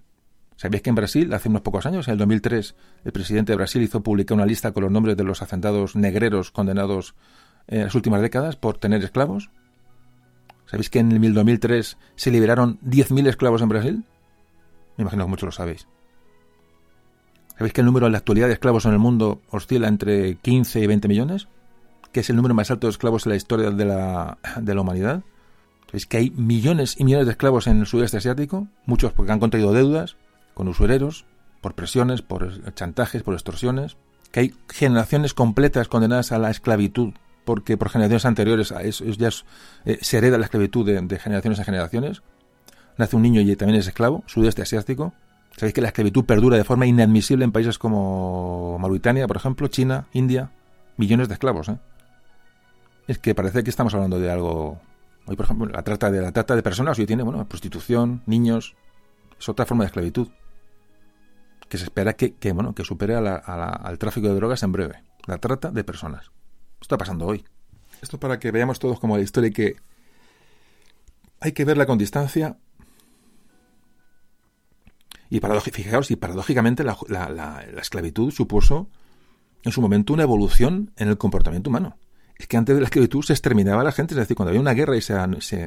¿Sabéis 0.56 0.82
que 0.82 0.90
en 0.90 0.96
Brasil, 0.96 1.32
hace 1.32 1.48
unos 1.48 1.62
pocos 1.62 1.86
años, 1.86 2.08
en 2.08 2.12
el 2.12 2.18
2003, 2.18 2.74
el 3.04 3.12
presidente 3.12 3.52
de 3.52 3.56
Brasil 3.56 3.82
hizo 3.82 4.02
publicar 4.02 4.34
una 4.34 4.44
lista 4.44 4.72
con 4.72 4.82
los 4.82 4.92
nombres 4.92 5.16
de 5.16 5.24
los 5.24 5.40
hacendados 5.40 5.96
negreros 5.96 6.50
condenados 6.50 7.14
en 7.66 7.84
las 7.84 7.94
últimas 7.94 8.20
décadas 8.20 8.56
por 8.56 8.76
tener 8.76 9.02
esclavos? 9.02 9.50
¿Sabéis 10.66 10.90
que 10.90 10.98
en 10.98 11.12
el 11.12 11.34
2003 11.34 11.96
se 12.14 12.30
liberaron 12.30 12.78
10.000 12.80 13.28
esclavos 13.28 13.62
en 13.62 13.68
Brasil? 13.68 14.04
Imagino 15.00 15.24
que 15.24 15.30
muchos 15.30 15.46
lo 15.46 15.52
sabéis. 15.52 15.86
¿Sabéis 17.56 17.72
que 17.72 17.80
el 17.80 17.86
número 17.86 18.06
en 18.06 18.12
la 18.12 18.18
actualidad 18.18 18.46
de 18.46 18.54
esclavos 18.54 18.86
en 18.86 18.92
el 18.92 18.98
mundo 18.98 19.42
oscila 19.50 19.88
entre 19.88 20.36
15 20.36 20.80
y 20.80 20.86
20 20.86 21.08
millones? 21.08 21.48
¿Que 22.12 22.20
es 22.20 22.30
el 22.30 22.36
número 22.36 22.54
más 22.54 22.70
alto 22.70 22.86
de 22.86 22.92
esclavos 22.92 23.26
en 23.26 23.30
la 23.30 23.36
historia 23.36 23.70
de 23.70 23.84
la, 23.84 24.38
de 24.60 24.74
la 24.74 24.80
humanidad? 24.80 25.22
¿Sabéis 25.86 26.06
que 26.06 26.16
hay 26.16 26.30
millones 26.30 26.98
y 26.98 27.04
millones 27.04 27.26
de 27.26 27.32
esclavos 27.32 27.66
en 27.66 27.80
el 27.80 27.86
sudeste 27.86 28.16
asiático? 28.16 28.68
Muchos 28.86 29.12
porque 29.12 29.32
han 29.32 29.40
contraído 29.40 29.72
deudas 29.72 30.16
con 30.54 30.68
usureros, 30.68 31.26
por 31.60 31.74
presiones, 31.74 32.22
por 32.22 32.74
chantajes, 32.74 33.22
por 33.22 33.34
extorsiones. 33.34 33.96
Que 34.30 34.40
hay 34.40 34.54
generaciones 34.68 35.34
completas 35.34 35.88
condenadas 35.88 36.32
a 36.32 36.38
la 36.38 36.50
esclavitud 36.50 37.12
porque 37.44 37.76
por 37.76 37.88
generaciones 37.88 38.24
anteriores 38.26 38.72
eso 38.82 39.04
ya 39.04 39.30
eh, 39.84 39.98
se 40.00 40.18
hereda 40.18 40.38
la 40.38 40.44
esclavitud 40.44 40.86
de, 40.86 41.18
generaciones 41.18 41.58
a 41.58 41.64
generaciones. 41.64 42.22
Nace 43.00 43.16
un 43.16 43.22
niño 43.22 43.40
y 43.40 43.56
también 43.56 43.80
es 43.80 43.86
esclavo, 43.86 44.22
sudeste 44.26 44.60
asiático. 44.60 45.14
Sabéis 45.56 45.72
que 45.72 45.80
la 45.80 45.88
esclavitud 45.88 46.26
perdura 46.26 46.58
de 46.58 46.64
forma 46.64 46.84
inadmisible 46.84 47.46
en 47.46 47.50
países 47.50 47.78
como 47.78 48.78
Mauritania, 48.78 49.26
por 49.26 49.38
ejemplo, 49.38 49.68
China, 49.68 50.06
India. 50.12 50.50
Millones 50.98 51.28
de 51.28 51.34
esclavos, 51.34 51.70
¿eh? 51.70 51.78
Es 53.08 53.18
que 53.18 53.34
parece 53.34 53.64
que 53.64 53.70
estamos 53.70 53.94
hablando 53.94 54.20
de 54.20 54.30
algo 54.30 54.78
Hoy, 55.24 55.34
por 55.34 55.46
ejemplo, 55.46 55.66
la 55.66 55.82
trata 55.82 56.10
de 56.10 56.20
la 56.20 56.32
trata 56.32 56.54
de 56.54 56.62
personas 56.62 56.98
hoy 56.98 57.06
tiene, 57.06 57.22
bueno, 57.22 57.48
prostitución, 57.48 58.22
niños, 58.26 58.74
es 59.38 59.48
otra 59.48 59.64
forma 59.64 59.84
de 59.84 59.86
esclavitud 59.86 60.28
que 61.70 61.78
se 61.78 61.84
espera 61.84 62.12
que, 62.12 62.52
bueno, 62.52 62.74
que 62.74 62.84
supere 62.84 63.14
al 63.14 63.98
tráfico 63.98 64.28
de 64.28 64.34
drogas 64.34 64.62
en 64.62 64.72
breve. 64.72 65.04
La 65.26 65.38
trata 65.38 65.70
de 65.70 65.84
personas. 65.84 66.24
Esto 66.24 66.82
está 66.82 66.98
pasando 66.98 67.26
hoy. 67.26 67.46
Esto 68.02 68.20
para 68.20 68.38
que 68.40 68.50
veamos 68.50 68.78
todos 68.78 69.00
como 69.00 69.16
la 69.16 69.22
historia 69.22 69.48
y 69.48 69.52
que 69.52 69.76
hay 71.38 71.52
que 71.52 71.64
verla 71.64 71.86
con 71.86 71.96
distancia. 71.96 72.58
Y 75.30 75.40
fijaos, 75.70 76.10
y 76.10 76.16
paradójicamente 76.16 76.82
la, 76.82 76.98
la 77.08 77.64
esclavitud 77.80 78.32
supuso 78.32 78.88
en 79.62 79.72
su 79.72 79.80
momento 79.80 80.12
una 80.12 80.24
evolución 80.24 80.90
en 80.96 81.08
el 81.08 81.18
comportamiento 81.18 81.70
humano 81.70 81.96
es 82.40 82.48
que 82.48 82.56
antes 82.56 82.74
de 82.74 82.80
la 82.80 82.86
esclavitud 82.86 83.22
se 83.22 83.34
exterminaba 83.34 83.82
a 83.82 83.84
la 83.84 83.92
gente, 83.92 84.14
es 84.14 84.18
decir, 84.18 84.34
cuando 84.34 84.48
había 84.48 84.60
una 84.60 84.72
guerra 84.72 84.96
y 84.96 85.02
se, 85.02 85.14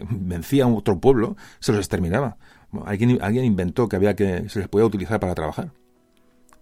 vencía 0.10 0.64
a 0.64 0.68
otro 0.68 1.00
pueblo, 1.00 1.38
se 1.60 1.72
los 1.72 1.80
exterminaba. 1.80 2.38
alguien, 2.86 3.20
alguien 3.22 3.46
inventó 3.46 3.88
que 3.88 3.96
había 3.96 4.16
que 4.16 4.50
se 4.50 4.60
les 4.60 4.68
podía 4.68 4.86
utilizar 4.86 5.20
para 5.20 5.36
trabajar. 5.36 5.72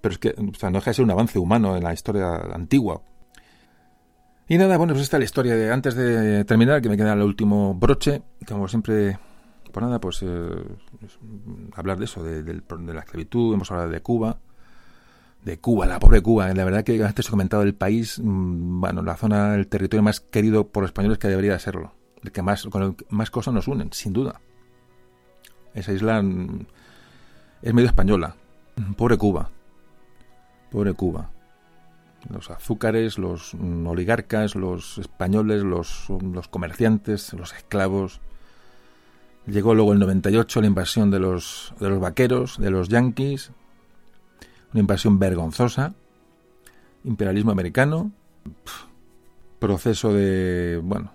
Pero 0.02 0.14
es 0.14 0.20
que 0.20 0.30
o 0.30 0.54
sea, 0.60 0.70
no 0.70 0.80
deja 0.80 0.92
de 0.92 0.96
ser 0.96 1.06
un 1.06 1.12
avance 1.12 1.40
humano 1.40 1.78
en 1.78 1.84
la 1.84 1.94
historia 1.94 2.36
antigua. 2.54 3.02
Y 4.50 4.58
nada, 4.58 4.78
bueno, 4.78 4.94
pues 4.94 5.04
esta 5.04 5.16
es 5.16 5.22
la 5.22 5.26
historia 5.26 5.56
de 5.56 5.72
antes 5.72 5.96
de 5.96 6.44
terminar, 6.44 6.82
que 6.82 6.90
me 6.90 6.98
queda 6.98 7.14
el 7.14 7.22
último 7.22 7.74
broche, 7.74 8.22
como 8.46 8.68
siempre, 8.68 9.18
pues 9.72 9.86
nada, 9.86 10.00
pues 10.00 10.20
eh, 10.24 10.64
hablar 11.76 11.98
de 11.98 12.06
eso, 12.06 12.24
de, 12.24 12.62
la 12.94 13.00
esclavitud, 13.00 13.54
hemos 13.54 13.72
hablado 13.72 13.90
de 13.90 14.02
Cuba, 14.02 14.38
de 15.44 15.60
Cuba, 15.60 15.86
la 15.86 16.00
pobre 16.00 16.22
Cuba. 16.22 16.54
La 16.54 16.64
verdad 16.64 16.84
que 16.84 17.04
antes 17.04 17.28
he 17.28 17.30
comentado 17.30 17.64
el 17.64 17.74
país, 17.74 18.20
mm, 18.24 18.80
bueno, 18.82 19.02
la 19.02 19.16
zona, 19.16 19.56
el 19.56 19.68
territorio 19.68 20.04
más 20.04 20.20
querido 20.20 20.68
por 20.68 20.84
los 20.84 20.90
españoles 20.90 21.18
que 21.18 21.28
debería 21.28 21.58
serlo, 21.60 21.94
el 22.24 22.32
que 22.32 22.42
más, 22.42 22.66
con 22.66 22.84
el 22.84 22.96
que 22.96 23.06
más 23.10 23.32
cosas 23.32 23.54
nos 23.54 23.68
unen, 23.68 23.92
sin 23.94 24.14
duda. 24.14 24.42
Esa 25.74 25.94
isla 25.94 26.22
mm, 26.22 26.66
es 27.62 27.74
medio 27.74 27.88
española. 27.88 28.36
Pobre 28.98 29.18
Cuba. 29.18 29.50
Pobre 30.72 30.94
Cuba. 30.94 31.30
Los 32.30 32.52
azúcares, 32.52 33.18
los 33.18 33.54
mm, 33.56 33.88
oligarcas, 33.88 34.56
los 34.56 34.98
españoles, 34.98 35.64
los, 35.64 36.08
los 36.10 36.48
comerciantes, 36.48 37.34
los 37.34 37.54
esclavos. 37.54 38.22
Llegó 39.48 39.74
luego 39.74 39.94
el 39.94 40.00
98 40.00 40.62
la 40.62 40.68
invasión 40.68 41.12
de 41.12 41.20
los, 41.20 41.74
de 41.80 41.90
los 41.90 42.00
vaqueros, 42.00 42.58
de 42.60 42.70
los 42.70 42.90
yanquis. 42.90 43.52
Una 44.74 44.82
invasión 44.82 45.20
vergonzosa. 45.20 45.94
Imperialismo 47.04 47.52
americano. 47.52 48.12
Proceso 49.60 50.14
de, 50.14 50.80
bueno, 50.84 51.12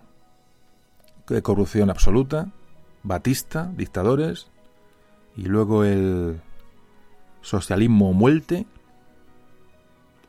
de 1.29 1.43
corrupción 1.43 1.91
absoluta 1.91 2.53
Batista, 3.07 3.71
dictadores, 3.77 4.49
y 5.37 5.43
luego 5.43 5.85
el 5.85 6.41
socialismo 7.41 8.13
muerte. 8.13 8.67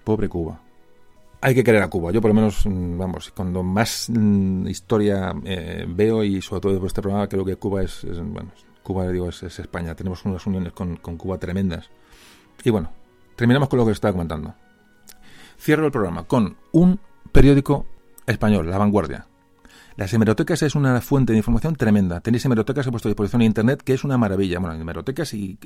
Pobre 0.04 0.30
Cuba. 0.30 0.62
Hay 1.48 1.56
que 1.56 1.64
querer 1.64 1.82
a 1.82 1.88
Cuba. 1.90 2.12
Yo 2.12 2.20
por 2.20 2.32
lo 2.32 2.36
menos, 2.36 2.66
mm, 2.66 2.98
vamos, 2.98 3.32
cuando 3.32 3.64
más 3.64 4.10
mm, 4.10 4.68
historia 4.68 5.34
eh, 5.46 5.86
veo 5.88 6.22
y 6.22 6.42
sobre 6.42 6.60
todo 6.60 6.74
después 6.74 6.90
de 6.90 6.94
este 6.96 7.02
programa, 7.02 7.30
creo 7.30 7.46
que 7.46 7.56
Cuba 7.56 7.84
es, 7.84 8.04
bueno, 8.04 8.52
Cuba 8.84 9.08
digo 9.08 9.30
es, 9.30 9.44
España. 9.44 9.96
Tenemos 9.96 10.26
unas 10.26 10.46
uniones 10.46 10.74
con, 10.74 10.98
con 10.98 11.16
Cuba 11.16 11.38
tremendas. 11.38 11.90
Y 12.66 12.70
bueno, 12.70 12.92
terminamos 13.38 13.70
con 13.70 13.80
lo 13.80 13.86
que 13.86 13.94
estaba 13.94 14.12
comentando. 14.12 14.56
Cierro 15.58 15.86
el 15.86 15.92
programa 15.94 16.26
con 16.26 16.58
un 16.74 17.00
periódico 17.32 17.86
español, 18.26 18.70
La 18.70 18.78
Vanguardia, 18.78 19.28
las 19.98 20.14
hemerotecas 20.14 20.62
es 20.62 20.76
una 20.76 21.02
fuente 21.02 21.34
de 21.34 21.40
información 21.40 21.76
tremenda. 21.76 22.20
Tenéis 22.20 22.46
hemerotecas 22.46 22.86
a 22.86 22.92
vuestra 22.92 23.10
disposición 23.10 23.42
en 23.42 23.48
Internet, 23.48 23.82
que 23.82 23.94
es 23.94 24.04
una 24.04 24.16
maravilla. 24.16 24.60
Bueno, 24.60 24.80
hemerotecas 24.80 25.34
y, 25.34 25.58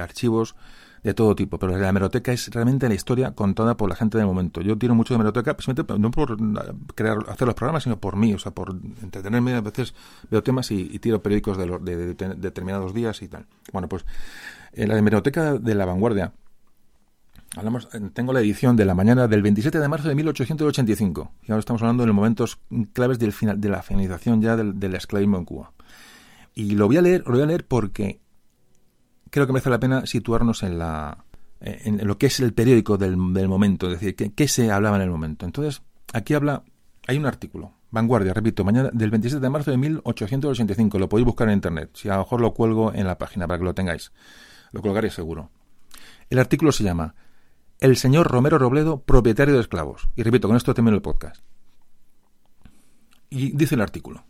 archivos 0.00 0.54
de 1.02 1.14
todo 1.14 1.34
tipo, 1.34 1.58
pero 1.58 1.76
la 1.76 1.88
hemeroteca 1.88 2.32
es 2.32 2.48
realmente 2.50 2.88
la 2.88 2.94
historia 2.94 3.32
contada 3.32 3.76
por 3.76 3.88
la 3.88 3.96
gente 3.96 4.18
del 4.18 4.26
momento. 4.26 4.60
Yo 4.60 4.76
tiro 4.76 4.94
mucho 4.94 5.14
de 5.14 5.16
hemeroteca, 5.16 5.56
no 5.98 6.10
por 6.10 6.36
crear, 6.94 7.18
hacer 7.28 7.46
los 7.46 7.54
programas, 7.54 7.84
sino 7.84 7.98
por 7.98 8.16
mí, 8.16 8.34
o 8.34 8.38
sea, 8.38 8.52
por 8.52 8.76
entretenerme. 9.02 9.54
A 9.54 9.60
veces 9.60 9.94
veo 10.30 10.42
temas 10.42 10.70
y, 10.70 10.98
tiro 10.98 11.22
periódicos 11.22 11.56
de, 11.56 12.14
determinados 12.36 12.92
días 12.94 13.22
y 13.22 13.28
tal. 13.28 13.46
Bueno, 13.72 13.88
pues 13.88 14.04
en 14.72 14.88
la 14.88 14.98
hemeroteca 14.98 15.54
de 15.54 15.74
la 15.74 15.86
vanguardia 15.86 16.32
Hablamos, 17.56 17.88
tengo 18.12 18.32
la 18.32 18.40
edición 18.40 18.76
de 18.76 18.84
la 18.84 18.94
mañana 18.94 19.26
del 19.26 19.42
27 19.42 19.80
de 19.80 19.88
marzo 19.88 20.08
de 20.08 20.14
1885. 20.14 21.32
Y 21.42 21.50
ahora 21.50 21.58
estamos 21.58 21.82
hablando 21.82 22.04
de 22.04 22.06
los 22.06 22.14
momentos 22.14 22.58
claves 22.92 23.18
del 23.18 23.32
final, 23.32 23.60
de 23.60 23.68
la 23.68 23.82
finalización 23.82 24.40
ya 24.40 24.56
del, 24.56 24.94
esclavismo 24.94 25.36
en 25.36 25.44
Cuba. 25.44 25.72
Y 26.54 26.76
lo 26.76 26.86
voy 26.86 26.98
a 26.98 27.02
leer, 27.02 27.24
lo 27.26 27.32
voy 27.32 27.42
a 27.42 27.46
leer 27.46 27.66
porque 27.66 28.19
creo 29.30 29.46
que 29.46 29.52
merece 29.52 29.70
la 29.70 29.80
pena 29.80 30.06
situarnos 30.06 30.62
en 30.62 30.78
la 30.78 31.24
en, 31.60 32.06
lo 32.06 32.18
que 32.18 32.26
es 32.26 32.40
el 32.40 32.54
periódico 32.54 32.96
del, 32.96 33.16
momento, 33.16 33.90
es 33.90 34.00
decir, 34.00 34.14
qué, 34.14 34.48
se 34.48 34.70
hablaba 34.70 34.96
en 34.96 35.02
el 35.02 35.10
momento. 35.10 35.44
Entonces, 35.44 35.82
aquí 36.12 36.34
habla, 36.34 36.62
hay 37.06 37.18
un 37.18 37.26
artículo, 37.26 37.74
Vanguardia, 37.90 38.32
repito, 38.32 38.64
mañana 38.64 38.90
del 38.92 39.10
27 39.10 39.40
de 39.40 39.50
marzo 39.50 39.70
de 39.70 39.76
1885, 39.76 40.98
lo 40.98 41.08
podéis 41.08 41.26
buscar 41.26 41.48
en 41.48 41.54
internet, 41.54 41.90
si 41.94 42.08
a 42.08 42.14
lo 42.14 42.20
mejor 42.20 42.40
lo 42.40 42.54
cuelgo 42.54 42.94
en 42.94 43.06
la 43.06 43.18
página 43.18 43.46
para 43.46 43.58
que 43.58 43.64
lo 43.64 43.74
tengáis, 43.74 44.12
lo 44.72 44.80
colgaré 44.80 45.10
seguro. 45.10 45.50
El 46.30 46.38
artículo 46.38 46.72
se 46.72 46.84
llama 46.84 47.14
el 47.80 47.96
señor 47.96 48.28
Romero 48.28 48.58
Robledo, 48.58 49.02
propietario 49.02 49.54
de 49.54 49.60
esclavos. 49.60 50.08
Y 50.14 50.22
repito, 50.22 50.48
con 50.48 50.56
esto 50.56 50.74
termino 50.74 50.94
el 50.94 51.02
podcast. 51.02 51.42
Y 53.30 53.56
dice 53.56 53.74
el 53.74 53.80
artículo. 53.80 54.24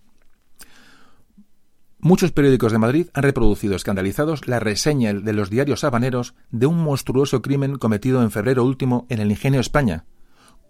Muchos 2.01 2.33
periódicos 2.33 2.73
de 2.73 2.79
Madrid 2.79 3.09
han 3.13 3.23
reproducido 3.23 3.77
escandalizados 3.77 4.49
la 4.49 4.59
reseña 4.59 5.13
de 5.13 5.33
los 5.33 5.51
diarios 5.51 5.85
habaneros 5.85 6.35
de 6.51 6.67
un 6.67 6.83
monstruoso 6.83 7.43
crimen 7.43 7.77
cometido 7.77 8.23
en 8.23 8.31
febrero 8.31 8.65
último 8.65 9.07
en 9.11 9.21
el 9.21 9.31
Ingenio 9.31 9.61
España, 9.61 10.07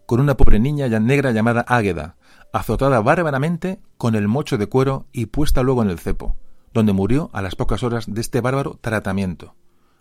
con 0.07 0.21
una 0.21 0.37
pobre 0.37 0.59
niña 0.59 0.89
negra 0.99 1.31
llamada 1.31 1.65
Águeda, 1.69 2.17
azotada 2.53 3.01
bárbaramente 3.01 3.81
con 3.97 4.17
el 4.17 4.27
mocho 4.27 4.59
de 4.59 4.67
cuero 4.67 5.07
y 5.13 5.27
puesta 5.27 5.63
luego 5.63 5.83
en 5.83 5.91
el 5.91 5.99
cepo, 5.99 6.37
donde 6.75 6.93
murió 6.93 7.31
a 7.33 7.43
las 7.43 7.55
pocas 7.55 7.83
horas 7.85 8.13
de 8.13 8.21
este 8.21 8.41
bárbaro 8.41 8.79
tratamiento 8.81 9.55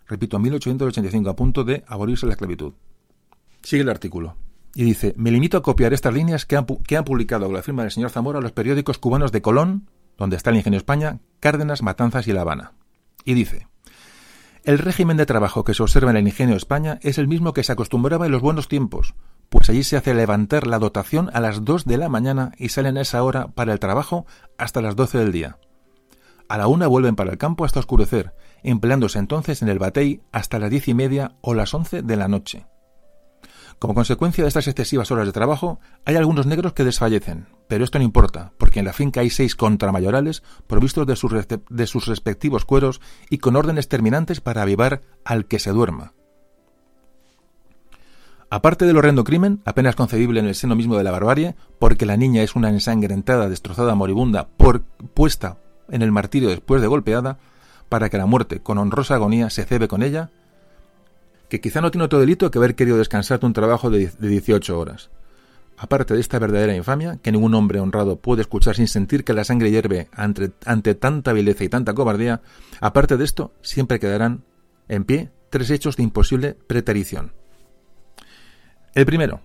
repito, 0.09 0.37
en 0.37 0.43
1885, 0.43 1.29
a 1.29 1.35
punto 1.35 1.63
de 1.63 1.83
abolirse 1.87 2.25
la 2.25 2.33
esclavitud. 2.33 2.73
Sigue 3.61 3.83
el 3.83 3.89
artículo. 3.89 4.35
Y 4.75 4.83
dice, 4.83 5.13
me 5.17 5.31
limito 5.31 5.57
a 5.57 5.63
copiar 5.63 5.93
estas 5.93 6.13
líneas 6.13 6.45
que 6.45 6.57
han, 6.57 6.65
que 6.65 7.01
publicado 7.03 7.45
con 7.45 7.55
la 7.55 7.61
firma 7.61 7.83
del 7.83 7.91
señor 7.91 8.09
Zamora 8.09 8.41
los 8.41 8.51
periódicos 8.51 8.97
cubanos 8.97 9.31
de 9.31 9.41
Colón, 9.41 9.89
donde 10.19 10.35
está 10.35 10.51
el 10.51 10.57
Ingenio 10.57 10.77
España, 10.77 11.19
Cárdenas, 11.39 11.81
Matanzas 11.81 12.27
y 12.27 12.33
La 12.33 12.41
Habana. 12.41 12.73
Y 13.25 13.33
dice, 13.33 13.67
el 14.63 14.77
régimen 14.77 15.17
de 15.17 15.25
trabajo 15.25 15.63
que 15.63 15.73
se 15.73 15.81
observa 15.81 16.11
en 16.11 16.17
el 16.17 16.27
Ingenio 16.27 16.55
España 16.55 16.99
es 17.01 17.17
el 17.17 17.27
mismo 17.27 17.53
que 17.53 17.63
se 17.63 17.71
acostumbraba 17.71 18.25
en 18.25 18.31
los 18.31 18.41
buenos 18.41 18.67
tiempos, 18.67 19.15
pues 19.49 19.69
allí 19.69 19.83
se 19.83 19.97
hace 19.97 20.13
levantar 20.13 20.67
la 20.67 20.77
dotación 20.77 21.29
a 21.33 21.39
las 21.39 21.65
dos 21.65 21.85
de 21.85 21.97
la 21.97 22.09
mañana 22.09 22.51
y 22.57 22.69
salen 22.69 22.97
a 22.97 23.01
esa 23.01 23.23
hora 23.23 23.47
para 23.47 23.73
el 23.73 23.79
trabajo 23.79 24.25
hasta 24.57 24.81
las 24.81 24.95
doce 24.95 25.17
del 25.17 25.31
día. 25.31 25.57
A 26.49 26.57
la 26.57 26.67
una 26.67 26.87
vuelven 26.87 27.15
para 27.15 27.31
el 27.31 27.37
campo 27.37 27.63
hasta 27.63 27.79
oscurecer, 27.79 28.33
empleándose 28.63 29.19
entonces 29.19 29.61
en 29.61 29.69
el 29.69 29.79
batey 29.79 30.21
hasta 30.31 30.59
las 30.59 30.69
diez 30.69 30.87
y 30.87 30.93
media 30.93 31.35
o 31.41 31.53
las 31.53 31.73
once 31.73 32.01
de 32.01 32.15
la 32.15 32.27
noche. 32.27 32.65
Como 33.79 33.95
consecuencia 33.95 34.43
de 34.43 34.49
estas 34.49 34.67
excesivas 34.67 35.09
horas 35.09 35.25
de 35.25 35.31
trabajo, 35.31 35.79
hay 36.03 36.17
algunos 36.17 36.45
negros 36.45 36.73
que 36.73 36.83
desfallecen, 36.83 37.47
pero 37.69 37.85
esto 37.85 37.97
no 37.97 38.03
importa, 38.03 38.51
porque 38.57 38.79
en 38.79 38.85
la 38.85 38.91
finca 38.91 39.21
hay 39.21 39.29
seis 39.29 39.55
contramayorales 39.55 40.43
provistos 40.67 41.07
de 41.07 41.15
sus, 41.15 41.33
de 41.47 41.87
sus 41.87 42.05
respectivos 42.05 42.65
cueros 42.65 42.99
y 43.29 43.37
con 43.37 43.55
órdenes 43.55 43.87
terminantes 43.87 44.41
para 44.41 44.63
avivar 44.63 45.01
al 45.23 45.45
que 45.45 45.59
se 45.59 45.71
duerma. 45.71 46.11
Aparte 48.49 48.85
del 48.85 48.97
horrendo 48.97 49.23
crimen, 49.23 49.61
apenas 49.63 49.95
concebible 49.95 50.41
en 50.41 50.47
el 50.47 50.55
seno 50.55 50.75
mismo 50.75 50.97
de 50.97 51.03
la 51.05 51.11
barbarie, 51.11 51.55
porque 51.77 52.05
la 52.05 52.17
niña 52.17 52.43
es 52.43 52.55
una 52.55 52.69
ensangrentada, 52.69 53.47
destrozada, 53.47 53.95
moribunda, 53.95 54.49
por, 54.57 54.81
puesta 55.13 55.57
en 55.89 56.01
el 56.01 56.11
martirio 56.11 56.49
después 56.49 56.81
de 56.81 56.87
golpeada, 56.87 57.37
para 57.87 58.09
que 58.09 58.17
la 58.17 58.25
muerte, 58.25 58.59
con 58.59 58.77
honrosa 58.77 59.15
agonía, 59.15 59.49
se 59.49 59.65
cebe 59.65 59.87
con 59.87 60.03
ella, 60.03 60.31
que 61.49 61.59
quizá 61.59 61.81
no 61.81 61.91
tiene 61.91 62.05
otro 62.05 62.19
delito 62.19 62.49
que 62.49 62.59
haber 62.59 62.75
querido 62.75 62.97
descansar 62.97 63.39
de 63.39 63.47
un 63.47 63.53
trabajo 63.53 63.89
de 63.89 64.11
18 64.19 64.79
horas. 64.79 65.09
Aparte 65.77 66.13
de 66.13 66.19
esta 66.19 66.39
verdadera 66.39 66.75
infamia, 66.75 67.19
que 67.21 67.31
ningún 67.31 67.53
hombre 67.55 67.79
honrado 67.79 68.17
puede 68.17 68.41
escuchar 68.41 68.75
sin 68.75 68.87
sentir 68.87 69.23
que 69.23 69.33
la 69.33 69.45
sangre 69.45 69.71
hierve 69.71 70.09
ante, 70.11 70.51
ante 70.65 70.93
tanta 70.93 71.33
vileza 71.33 71.63
y 71.63 71.69
tanta 71.69 71.93
cobardía, 71.93 72.41
aparte 72.81 73.17
de 73.17 73.23
esto, 73.23 73.53
siempre 73.61 73.99
quedarán 73.99 74.43
en 74.89 75.05
pie 75.05 75.31
tres 75.49 75.69
hechos 75.71 75.95
de 75.95 76.03
imposible 76.03 76.55
preterición. 76.67 77.31
El 78.93 79.05
primero, 79.05 79.41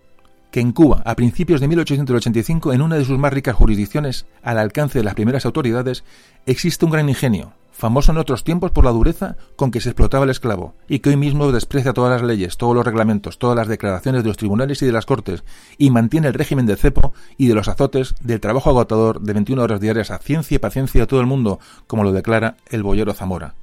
que 0.50 0.60
en 0.60 0.73
Cuba, 0.73 1.02
a 1.05 1.15
principios 1.15 1.60
de 1.60 1.68
1885, 1.68 2.73
en 2.73 2.83
una 2.83 2.97
de 2.97 3.05
sus 3.05 3.18
más 3.18 3.33
ricas 3.33 3.55
jurisdicciones, 3.55 4.26
al 4.42 4.58
alcance 4.58 4.99
de 4.99 5.05
las 5.05 5.15
primeras 5.15 5.47
autoridades, 5.47 6.05
existe 6.47 6.84
un 6.84 6.91
gran 6.91 7.08
ingenio, 7.08 7.52
famoso 7.75 8.12
en 8.12 8.19
otros 8.19 8.44
tiempos 8.44 8.70
por 8.70 8.85
la 8.85 8.93
dureza 8.93 9.36
con 9.57 9.70
que 9.70 9.81
se 9.81 9.91
explotaba 9.91 10.25
el 10.25 10.31
esclavo, 10.31 10.75
y 10.89 11.01
que 11.01 11.11
hoy 11.11 11.17
mismo 11.17 11.51
desprecia 11.53 11.93
todas 11.93 12.12
las 12.12 12.27
leyes, 12.27 12.57
todos 12.57 12.75
los 12.75 12.85
reglamentos, 12.85 13.39
todas 13.39 13.57
las 13.57 13.69
declaraciones 13.69 14.23
de 14.23 14.28
los 14.28 14.36
tribunales 14.36 14.81
y 14.81 14.86
de 14.86 14.93
las 14.93 15.07
cortes, 15.07 15.44
y 15.77 15.91
mantiene 15.91 16.28
el 16.28 16.35
régimen 16.35 16.67
del 16.67 16.78
cepo 16.78 17.12
y 17.36 17.49
de 17.49 17.55
los 17.55 17.69
azotes 17.69 18.15
del 18.20 18.41
trabajo 18.41 18.70
agotador 18.70 19.20
de 19.20 19.33
21 19.33 19.62
horas 19.62 19.81
diarias 19.81 20.11
a 20.11 20.19
ciencia 20.19 20.55
y 20.55 20.59
paciencia 20.59 21.03
a 21.03 21.07
todo 21.07 21.20
el 21.20 21.27
mundo, 21.27 21.59
como 21.86 22.05
lo 22.05 22.12
declara 22.12 22.57
el 22.70 22.83
boyero 22.83 23.12
Zamora. 23.12 23.55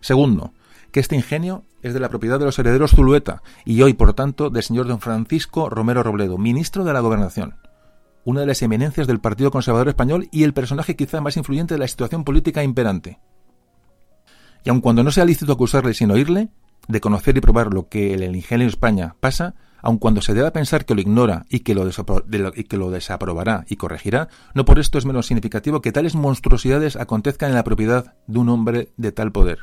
Segundo, 0.00 0.52
que 0.92 1.00
este 1.00 1.16
ingenio 1.16 1.64
es 1.82 1.94
de 1.94 2.00
la 2.00 2.08
propiedad 2.08 2.38
de 2.38 2.44
los 2.44 2.58
herederos 2.58 2.92
Zulueta 2.92 3.42
y 3.64 3.82
hoy, 3.82 3.94
por 3.94 4.12
tanto, 4.12 4.50
del 4.50 4.62
señor 4.62 4.86
don 4.86 5.00
Francisco 5.00 5.70
Romero 5.70 6.02
Robledo, 6.02 6.38
ministro 6.38 6.84
de 6.84 6.92
la 6.92 7.00
Gobernación, 7.00 7.56
una 8.28 8.40
de 8.42 8.46
las 8.46 8.60
eminencias 8.60 9.06
del 9.06 9.20
Partido 9.20 9.50
Conservador 9.50 9.88
Español 9.88 10.28
y 10.30 10.44
el 10.44 10.52
personaje 10.52 10.96
quizá 10.96 11.22
más 11.22 11.38
influyente 11.38 11.72
de 11.72 11.78
la 11.80 11.88
situación 11.88 12.24
política 12.24 12.62
imperante. 12.62 13.18
Y 14.64 14.68
aun 14.68 14.82
cuando 14.82 15.02
no 15.02 15.10
sea 15.10 15.24
lícito 15.24 15.52
acusarle 15.52 15.94
sin 15.94 16.10
oírle, 16.10 16.50
de 16.88 17.00
conocer 17.00 17.38
y 17.38 17.40
probar 17.40 17.72
lo 17.72 17.88
que 17.88 18.12
en 18.12 18.22
el 18.22 18.36
ingenio 18.36 18.66
España 18.66 19.16
pasa, 19.18 19.54
aun 19.80 19.96
cuando 19.96 20.20
se 20.20 20.34
deba 20.34 20.52
pensar 20.52 20.84
que 20.84 20.94
lo 20.94 21.00
ignora 21.00 21.46
y 21.48 21.60
que 21.60 21.74
lo, 21.74 21.88
y 22.54 22.64
que 22.64 22.76
lo 22.76 22.90
desaprobará 22.90 23.64
y 23.66 23.76
corregirá, 23.76 24.28
no 24.52 24.66
por 24.66 24.78
esto 24.78 24.98
es 24.98 25.06
menos 25.06 25.26
significativo 25.26 25.80
que 25.80 25.92
tales 25.92 26.14
monstruosidades 26.14 26.96
acontezcan 26.96 27.48
en 27.48 27.54
la 27.54 27.64
propiedad 27.64 28.14
de 28.26 28.38
un 28.38 28.50
hombre 28.50 28.90
de 28.98 29.10
tal 29.10 29.32
poder. 29.32 29.60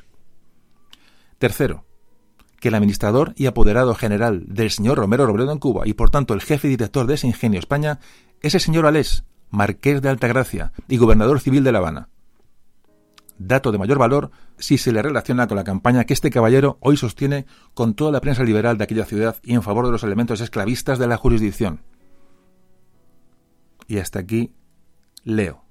Tercero, 1.37 1.85
que 2.59 2.69
el 2.69 2.75
administrador 2.75 3.33
y 3.35 3.45
apoderado 3.45 3.93
general 3.93 4.43
del 4.47 4.71
señor 4.71 4.97
Romero 4.97 5.27
Robledo 5.27 5.51
en 5.51 5.59
Cuba 5.59 5.87
y 5.87 5.93
por 5.93 6.09
tanto 6.09 6.33
el 6.33 6.41
jefe 6.41 6.67
director 6.67 7.05
de 7.05 7.13
ese 7.13 7.27
ingenio 7.27 7.59
España 7.59 7.99
es 8.41 8.55
el 8.55 8.61
señor 8.61 8.85
Alés, 8.85 9.23
marqués 9.49 10.01
de 10.01 10.09
Altagracia 10.09 10.71
y 10.87 10.97
gobernador 10.97 11.39
civil 11.39 11.63
de 11.63 11.71
La 11.71 11.79
Habana. 11.79 12.09
Dato 13.37 13.71
de 13.71 13.77
mayor 13.77 13.97
valor 13.97 14.31
si 14.57 14.77
se 14.77 14.93
le 14.93 15.01
relaciona 15.01 15.47
con 15.47 15.57
la 15.57 15.63
campaña 15.63 16.05
que 16.05 16.13
este 16.13 16.29
caballero 16.29 16.77
hoy 16.79 16.95
sostiene 16.95 17.45
con 17.73 17.93
toda 17.93 18.11
la 18.11 18.21
prensa 18.21 18.43
liberal 18.43 18.77
de 18.77 18.85
aquella 18.85 19.05
ciudad 19.05 19.37
y 19.43 19.53
en 19.53 19.63
favor 19.63 19.85
de 19.85 19.91
los 19.91 20.03
elementos 20.03 20.39
esclavistas 20.39 20.99
de 20.99 21.07
la 21.07 21.17
jurisdicción. 21.17 21.81
Y 23.87 23.97
hasta 23.97 24.19
aquí 24.19 24.53
leo. 25.23 25.63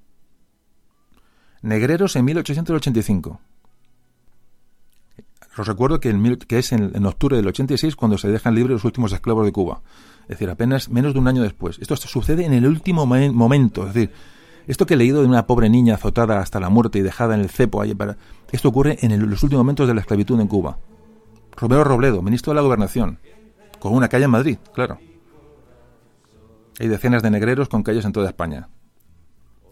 Negreros 1.61 2.15
en 2.15 2.25
1885. 2.25 3.41
Os 5.57 5.67
recuerdo 5.67 5.99
que, 5.99 6.09
es 6.49 6.71
en, 6.73 7.05
octubre 7.05 7.37
del 7.37 7.47
86 7.47 7.95
cuando 7.95 8.17
se 8.17 8.27
dejan 8.27 8.55
libres 8.55 8.73
los 8.73 8.85
últimos 8.85 9.13
esclavos 9.13 9.45
de 9.45 9.53
Cuba. 9.53 9.81
Es 10.25 10.39
decir, 10.39 10.49
apenas 10.49 10.89
menos 10.89 11.13
de 11.13 11.19
un 11.19 11.27
año 11.27 11.43
después. 11.43 11.77
Esto 11.79 11.95
sucede 11.95 12.45
en 12.45 12.53
el 12.53 12.65
último 12.65 13.05
momento. 13.05 13.87
Es 13.87 13.93
decir, 13.93 14.11
esto 14.67 14.85
que 14.85 14.95
he 14.95 14.97
leído 14.97 15.21
de 15.21 15.27
una 15.27 15.45
pobre 15.45 15.69
niña 15.69 15.95
azotada 15.95 16.39
hasta 16.39 16.59
la 16.59 16.69
muerte 16.69 16.99
y 16.99 17.01
dejada 17.03 17.35
en 17.35 17.41
el 17.41 17.49
cepo, 17.49 17.83
para... 17.95 18.17
esto 18.51 18.69
ocurre 18.69 18.97
en 19.01 19.29
los 19.29 19.43
últimos 19.43 19.63
momentos 19.63 19.87
de 19.87 19.93
la 19.93 20.01
esclavitud 20.01 20.39
en 20.39 20.47
Cuba. 20.47 20.79
Romero 21.55 21.83
Robledo, 21.83 22.21
ministro 22.21 22.51
de 22.51 22.55
la 22.55 22.61
Gobernación, 22.61 23.19
con 23.79 23.93
una 23.93 24.09
calle 24.09 24.25
en 24.25 24.31
Madrid, 24.31 24.57
claro. 24.73 24.99
Hay 26.79 26.87
decenas 26.87 27.23
de 27.23 27.29
negreros 27.29 27.69
con 27.69 27.83
calles 27.83 28.03
en 28.03 28.11
toda 28.11 28.27
España. 28.27 28.67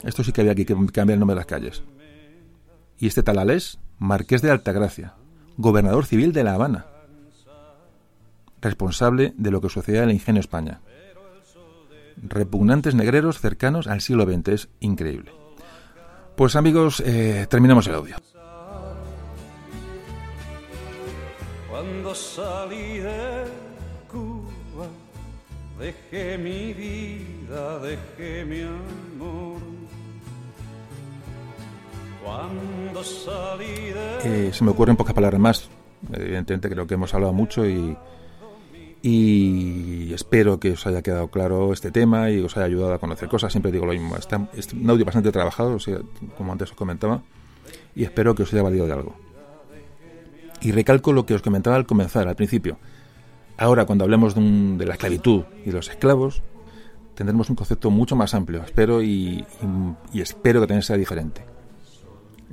Esto 0.03 0.23
sí 0.23 0.31
que 0.31 0.41
había 0.41 0.55
que 0.55 0.65
cambiar 0.65 1.15
el 1.15 1.19
nombre 1.19 1.35
de 1.35 1.39
las 1.39 1.45
calles. 1.45 1.83
Y 2.99 3.07
este 3.07 3.23
talalés, 3.23 3.79
marqués 3.99 4.41
de 4.41 4.51
Altagracia, 4.51 5.15
gobernador 5.57 6.05
civil 6.05 6.31
de 6.31 6.43
La 6.43 6.53
Habana, 6.53 6.85
responsable 8.63 9.33
de 9.37 9.51
lo 9.51 9.61
que 9.61 9.69
sucedía 9.69 10.03
en 10.03 10.09
el 10.09 10.15
ingenio 10.15 10.39
España 10.39 10.81
repugnantes 12.17 12.95
negreros 12.95 13.39
cercanos 13.39 13.87
al 13.87 14.01
siglo 14.01 14.25
XX. 14.25 14.47
Es 14.49 14.69
increíble. 14.79 15.31
Pues 16.35 16.55
amigos, 16.55 17.01
eh, 17.05 17.45
terminamos 17.49 17.87
el 17.87 17.95
audio. 17.95 18.15
Cuando 21.69 22.15
salí 22.15 22.99
de 22.99 23.43
Cuba, 24.11 24.87
dejé 25.79 26.37
mi 26.37 26.73
vida, 26.73 27.79
dejé 27.79 28.45
mi 28.45 28.61
amor. 28.61 29.61
Cuando 32.23 33.03
salí 33.03 33.91
de... 33.91 34.47
Eh, 34.47 34.53
se 34.53 34.63
me 34.63 34.71
ocurren 34.71 34.95
pocas 34.95 35.13
palabras 35.13 35.41
más. 35.41 35.69
Evidentemente 36.11 36.69
creo 36.69 36.87
que 36.87 36.93
hemos 36.93 37.13
hablado 37.13 37.33
mucho 37.33 37.65
y, 37.65 37.97
y 39.05 40.13
espero 40.13 40.61
que 40.61 40.71
os 40.71 40.87
haya 40.87 41.01
quedado 41.01 41.27
claro 41.27 41.73
este 41.73 41.91
tema 41.91 42.31
y 42.31 42.39
os 42.39 42.55
haya 42.55 42.67
ayudado 42.67 42.93
a 42.93 42.99
conocer 42.99 43.27
cosas. 43.27 43.51
Siempre 43.51 43.69
digo 43.69 43.85
lo 43.85 43.91
mismo. 43.91 44.15
Está, 44.15 44.47
es 44.55 44.71
un 44.71 44.89
audio 44.89 45.03
bastante 45.03 45.29
trabajado, 45.29 45.77
como 46.37 46.53
antes 46.53 46.71
os 46.71 46.77
comentaba, 46.77 47.21
y 47.95 48.05
espero 48.05 48.33
que 48.33 48.43
os 48.43 48.53
haya 48.53 48.63
valido 48.63 48.87
de 48.87 48.93
algo. 48.93 49.13
Y 50.61 50.71
recalco 50.71 51.11
lo 51.11 51.25
que 51.25 51.33
os 51.33 51.41
comentaba 51.41 51.75
al 51.75 51.85
comenzar, 51.85 52.29
al 52.29 52.37
principio. 52.37 52.77
Ahora, 53.57 53.85
cuando 53.85 54.05
hablemos 54.05 54.35
de, 54.35 54.85
la 54.85 54.93
esclavitud 54.93 55.43
y 55.63 55.65
de 55.65 55.73
los 55.73 55.89
esclavos, 55.89 56.41
tendremos 57.13 57.49
un 57.49 57.57
concepto 57.57 57.91
mucho 57.91 58.15
más 58.15 58.33
amplio. 58.33 58.63
Espero 58.63 59.03
y, 59.03 59.43
y 60.13 60.21
espero 60.21 60.61
que 60.61 60.67
también 60.67 60.81
sea 60.81 60.95
diferente. 60.95 61.43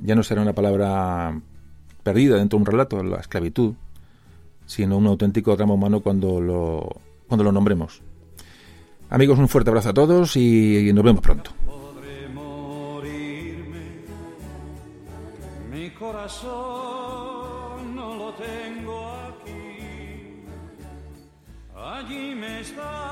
Ya 0.03 0.15
no 0.15 0.23
será 0.23 0.41
una 0.41 0.53
palabra 0.53 1.39
perdida 2.03 2.35
dentro 2.35 2.57
de 2.57 2.63
un 2.63 2.65
relato, 2.65 3.01
la 3.01 3.21
esclavitud, 3.21 3.75
sino 4.71 4.95
un 4.97 5.05
auténtico 5.05 5.53
drama 5.53 5.73
humano 5.73 5.99
cuando 5.99 6.39
lo, 6.39 6.87
cuando 7.27 7.43
lo 7.43 7.51
nombremos. 7.51 8.01
Amigos, 9.09 9.37
un 9.37 9.49
fuerte 9.49 9.69
abrazo 9.69 9.89
a 9.89 9.93
todos 9.93 10.37
y 10.37 10.93
nos 10.93 11.03
vemos 11.03 11.19
pronto. 11.21 11.51
Allí 21.75 22.33
me 22.33 22.61
esperando, 22.61 23.11